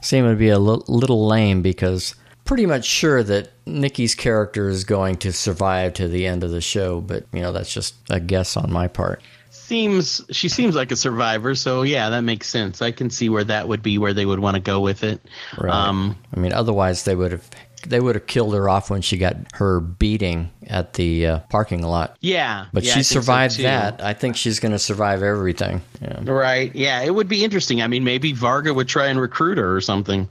seem 0.04 0.28
to 0.28 0.36
be 0.36 0.50
a 0.50 0.58
little 0.58 1.26
lame 1.26 1.62
because 1.62 2.14
pretty 2.44 2.66
much 2.66 2.84
sure 2.84 3.22
that 3.22 3.50
Nikki's 3.66 4.14
character 4.14 4.68
is 4.68 4.84
going 4.84 5.16
to 5.16 5.32
survive 5.32 5.94
to 5.94 6.08
the 6.08 6.26
end 6.26 6.44
of 6.44 6.50
the 6.50 6.60
show. 6.60 7.00
But 7.00 7.26
you 7.32 7.40
know, 7.40 7.52
that's 7.52 7.72
just 7.72 7.94
a 8.10 8.20
guess 8.20 8.56
on 8.56 8.72
my 8.72 8.88
part. 8.88 9.22
Seems 9.50 10.20
she 10.30 10.48
seems 10.48 10.74
like 10.74 10.92
a 10.92 10.96
survivor, 10.96 11.54
so 11.54 11.82
yeah, 11.82 12.10
that 12.10 12.20
makes 12.20 12.48
sense. 12.48 12.82
I 12.82 12.90
can 12.90 13.08
see 13.08 13.30
where 13.30 13.44
that 13.44 13.66
would 13.66 13.82
be 13.82 13.96
where 13.96 14.12
they 14.12 14.26
would 14.26 14.40
want 14.40 14.56
to 14.56 14.60
go 14.60 14.80
with 14.80 15.02
it. 15.02 15.22
Right. 15.56 15.72
Um, 15.72 16.18
I 16.36 16.40
mean, 16.40 16.52
otherwise 16.52 17.04
they 17.04 17.14
would 17.14 17.32
have 17.32 17.48
they 17.88 18.00
would 18.00 18.14
have 18.14 18.26
killed 18.26 18.54
her 18.54 18.68
off 18.68 18.90
when 18.90 19.02
she 19.02 19.16
got 19.16 19.36
her 19.54 19.80
beating 19.80 20.50
at 20.66 20.94
the 20.94 21.26
uh, 21.26 21.38
parking 21.50 21.82
lot. 21.82 22.16
yeah. 22.20 22.66
But 22.72 22.84
yeah, 22.84 22.94
she 22.94 23.02
so, 23.02 23.20
survived 23.20 23.56
too. 23.56 23.62
that. 23.62 24.02
I 24.02 24.14
think 24.14 24.36
she's 24.36 24.60
going 24.60 24.72
to 24.72 24.78
survive 24.78 25.22
everything. 25.22 25.82
Yeah. 26.00 26.20
Right. 26.24 26.74
Yeah. 26.74 27.02
It 27.02 27.14
would 27.14 27.28
be 27.28 27.44
interesting. 27.44 27.82
I 27.82 27.86
mean, 27.86 28.04
maybe 28.04 28.32
Varga 28.32 28.72
would 28.72 28.88
try 28.88 29.06
and 29.06 29.20
recruit 29.20 29.58
her 29.58 29.74
or 29.74 29.80
something. 29.80 30.28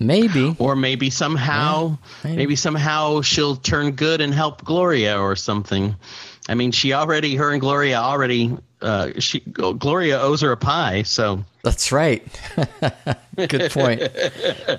Maybe. 0.00 0.54
or 0.58 0.76
maybe 0.76 1.10
somehow 1.10 1.98
maybe. 2.22 2.36
maybe. 2.36 2.56
somehow 2.56 3.20
she'll 3.20 3.56
turn 3.56 3.92
good 3.92 4.20
and 4.20 4.32
help 4.32 4.64
Gloria 4.64 5.20
or 5.20 5.34
something. 5.34 5.96
I 6.48 6.54
mean, 6.54 6.70
she 6.70 6.92
already 6.92 7.34
her 7.34 7.50
and 7.50 7.60
Gloria 7.60 7.96
already 7.98 8.56
uh 8.80 9.10
she 9.18 9.40
Gloria 9.40 10.20
owes 10.20 10.40
her 10.42 10.52
a 10.52 10.56
pie, 10.56 11.02
so 11.02 11.44
That's 11.68 11.92
right. 11.92 12.22
Good 13.36 13.70
point. 13.72 14.02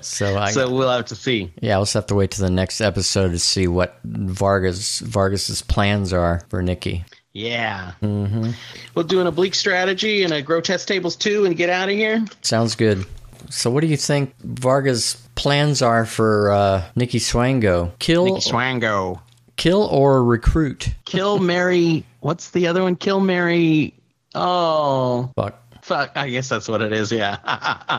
So 0.01 0.35
I 0.39 0.49
so 0.49 0.71
we'll 0.73 0.89
have 0.89 1.05
to 1.05 1.15
see. 1.15 1.53
yeah, 1.61 1.77
we'll 1.77 1.85
have 1.85 2.07
to 2.07 2.15
wait 2.15 2.31
to 2.31 2.41
the 2.41 2.49
next 2.49 2.81
episode 2.81 3.29
to 3.29 3.37
see 3.37 3.67
what 3.67 3.99
Vargas 4.03 4.99
Vargas's 5.01 5.61
plans 5.61 6.11
are 6.13 6.41
for 6.49 6.63
Nikki. 6.63 7.05
Yeah. 7.31 7.91
Mm-hmm. 8.01 8.51
We'll 8.95 9.05
do 9.05 9.21
an 9.21 9.27
oblique 9.27 9.53
strategy 9.53 10.23
and 10.23 10.33
a 10.33 10.41
grotesque 10.41 10.87
tables 10.87 11.15
two 11.15 11.45
and 11.45 11.55
get 11.55 11.69
out 11.69 11.89
of 11.89 11.95
here. 11.95 12.25
Sounds 12.41 12.73
good. 12.73 13.05
So 13.51 13.69
what 13.69 13.81
do 13.81 13.87
you 13.87 13.95
think 13.97 14.33
Vargas' 14.39 15.13
plans 15.35 15.83
are 15.83 16.05
for 16.07 16.51
uh, 16.51 16.83
Nikki 16.95 17.19
Swango? 17.19 17.91
Kill, 17.99 18.25
Nikki 18.25 18.49
Swango. 18.49 19.21
kill 19.57 19.83
or 19.83 20.23
recruit? 20.23 20.89
Kill 21.05 21.37
Mary. 21.37 22.03
What's 22.21 22.49
the 22.49 22.65
other 22.65 22.81
one? 22.81 22.95
Kill 22.95 23.19
Mary. 23.19 23.93
Oh, 24.33 25.31
Fuck. 25.35 25.55
Fuck. 25.81 26.11
I 26.15 26.29
guess 26.29 26.49
that's 26.49 26.67
what 26.67 26.81
it 26.81 26.93
is. 26.93 27.11
Yeah. 27.11 27.37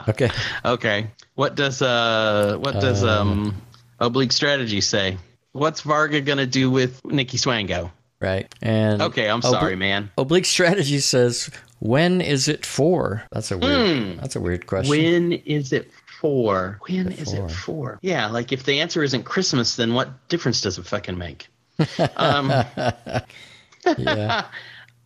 Okay. 0.08 0.30
Okay. 0.64 1.06
What 1.34 1.54
does 1.54 1.82
uh 1.82 2.56
what 2.60 2.74
does 2.74 3.04
um 3.04 3.54
oblique 3.98 4.32
strategy 4.32 4.80
say? 4.80 5.18
What's 5.52 5.80
Varga 5.82 6.20
gonna 6.20 6.46
do 6.46 6.70
with 6.70 7.04
Nikki 7.04 7.36
Swango? 7.38 7.90
Right. 8.20 8.52
And 8.62 9.00
Okay, 9.02 9.28
I'm 9.28 9.40
obli- 9.40 9.50
sorry, 9.50 9.76
man. 9.76 10.10
Oblique 10.18 10.44
strategy 10.44 11.00
says, 11.00 11.50
"When 11.78 12.20
is 12.20 12.48
it 12.48 12.66
for?" 12.66 13.22
That's 13.32 13.50
a 13.50 13.58
weird. 13.58 14.20
That's 14.20 14.36
a 14.36 14.40
weird 14.40 14.66
question. 14.66 14.90
When 14.90 15.32
is 15.32 15.72
it 15.72 15.90
for? 16.20 16.78
When 16.86 17.12
is 17.12 17.32
it 17.32 17.50
for? 17.50 17.98
Yeah, 18.02 18.26
like 18.28 18.52
if 18.52 18.64
the 18.64 18.80
answer 18.80 19.02
isn't 19.02 19.22
Christmas, 19.24 19.76
then 19.76 19.94
what 19.94 20.28
difference 20.28 20.60
does 20.60 20.76
it 20.78 20.86
fucking 20.86 21.16
make? 21.16 21.48
um, 22.16 22.48
yeah. 23.98 24.44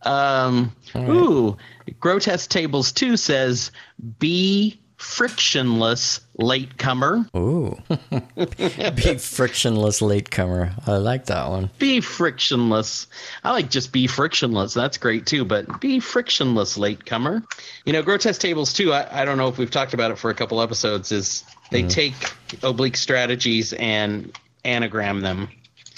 Um, 0.05 0.75
ooh, 0.95 1.57
Grotesque 1.99 2.49
Tables 2.49 2.91
2 2.91 3.17
says, 3.17 3.71
be 4.19 4.79
frictionless 4.97 6.21
latecomer. 6.37 7.25
Ooh. 7.35 7.77
Be 8.35 9.17
frictionless 9.17 10.01
latecomer. 10.01 10.73
I 10.87 10.97
like 10.97 11.25
that 11.25 11.49
one. 11.49 11.69
Be 11.79 12.01
frictionless. 12.01 13.07
I 13.43 13.51
like 13.51 13.69
just 13.69 13.91
be 13.91 14.07
frictionless. 14.07 14.73
That's 14.73 14.97
great 14.97 15.25
too, 15.25 15.45
but 15.45 15.81
be 15.81 15.99
frictionless 15.99 16.77
latecomer. 16.77 17.43
You 17.85 17.93
know, 17.93 18.01
Grotesque 18.01 18.41
Tables 18.41 18.73
2, 18.73 18.93
I, 18.93 19.21
I 19.21 19.25
don't 19.25 19.37
know 19.37 19.47
if 19.47 19.57
we've 19.57 19.71
talked 19.71 19.93
about 19.93 20.11
it 20.11 20.17
for 20.17 20.29
a 20.29 20.33
couple 20.33 20.61
episodes, 20.61 21.11
is 21.11 21.43
they 21.71 21.83
take 21.83 22.15
oblique 22.63 22.97
strategies 22.97 23.73
and 23.73 24.37
anagram 24.63 25.21
them, 25.21 25.49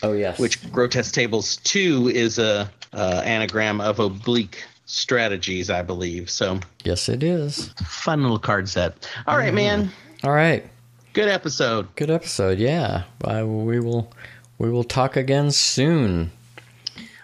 Oh 0.03 0.13
yes. 0.13 0.39
which 0.39 0.71
Grotesque 0.71 1.13
Tables 1.13 1.57
2 1.57 2.09
is 2.13 2.37
a 2.39 2.69
uh, 2.93 3.21
anagram 3.25 3.81
of 3.81 3.99
oblique 3.99 4.63
strategies, 4.85 5.69
I 5.69 5.81
believe. 5.81 6.29
So 6.29 6.59
Yes, 6.83 7.09
it 7.09 7.23
is. 7.23 7.69
fun 7.85 8.21
little 8.21 8.39
card 8.39 8.69
set. 8.69 9.09
All 9.27 9.37
right, 9.37 9.53
man. 9.53 9.91
All 10.23 10.31
right. 10.31 10.65
Good 11.13 11.29
episode. 11.29 11.93
Good 11.95 12.09
episode. 12.11 12.59
Yeah, 12.59 13.03
I, 13.25 13.43
we 13.43 13.79
will 13.79 14.11
we 14.59 14.69
will 14.69 14.83
talk 14.83 15.15
again 15.17 15.51
soon. 15.51 16.31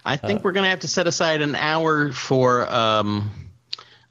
I 0.05 0.17
think 0.17 0.43
we're 0.43 0.51
going 0.51 0.65
to 0.65 0.69
have 0.69 0.81
to 0.81 0.87
set 0.87 1.07
aside 1.07 1.41
an 1.41 1.55
hour 1.55 2.11
for 2.11 2.69
um, 2.69 3.31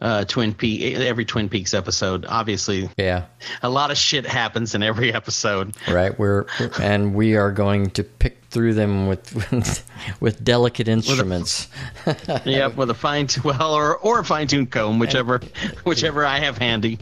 uh, 0.00 0.24
Twin 0.24 0.54
Peaks 0.54 0.98
every 1.00 1.24
Twin 1.26 1.48
Peaks 1.50 1.74
episode. 1.74 2.24
Obviously, 2.26 2.88
Yeah, 2.96 3.24
a 3.62 3.68
lot 3.68 3.90
of 3.90 3.98
shit 3.98 4.24
happens 4.26 4.74
in 4.74 4.82
every 4.82 5.12
episode. 5.12 5.76
right. 5.88 6.16
We're 6.18 6.46
and 6.80 7.14
we 7.14 7.36
are 7.36 7.50
going 7.52 7.90
to 7.90 8.04
pick 8.04 8.41
through 8.52 8.74
them 8.74 9.06
with 9.06 9.34
with, 9.34 9.84
with 10.20 10.44
delicate 10.44 10.86
instruments. 10.86 11.68
yep, 12.44 12.76
with 12.76 12.90
a 12.90 12.94
fine 12.94 13.28
well 13.44 13.74
or 13.74 13.96
or 13.98 14.20
a 14.20 14.24
fine 14.24 14.46
tuned 14.46 14.70
comb, 14.70 14.98
whichever 14.98 15.40
whichever 15.84 16.24
I 16.24 16.38
have 16.38 16.58
handy. 16.58 16.98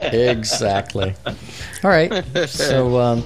exactly. 0.00 1.14
All 1.82 1.90
right. 1.90 2.24
So 2.48 2.98
um, 2.98 3.24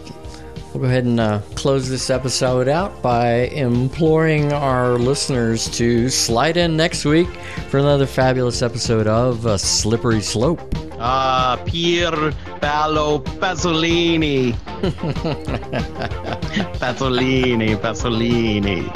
we'll 0.72 0.82
go 0.82 0.84
ahead 0.84 1.04
and 1.04 1.20
uh, 1.20 1.40
close 1.54 1.88
this 1.88 2.08
episode 2.10 2.68
out 2.68 3.02
by 3.02 3.46
imploring 3.48 4.52
our 4.52 4.98
listeners 4.98 5.68
to 5.76 6.08
slide 6.08 6.56
in 6.56 6.76
next 6.76 7.04
week 7.04 7.28
for 7.68 7.78
another 7.78 8.06
fabulous 8.06 8.62
episode 8.62 9.06
of 9.06 9.46
A 9.46 9.58
Slippery 9.58 10.20
Slope. 10.20 10.83
Ah, 10.98 11.58
Pier 11.64 12.34
Paolo 12.60 13.20
Pasolini. 13.40 14.54
Pasolini, 16.78 17.76
Pasolini. 17.76 18.90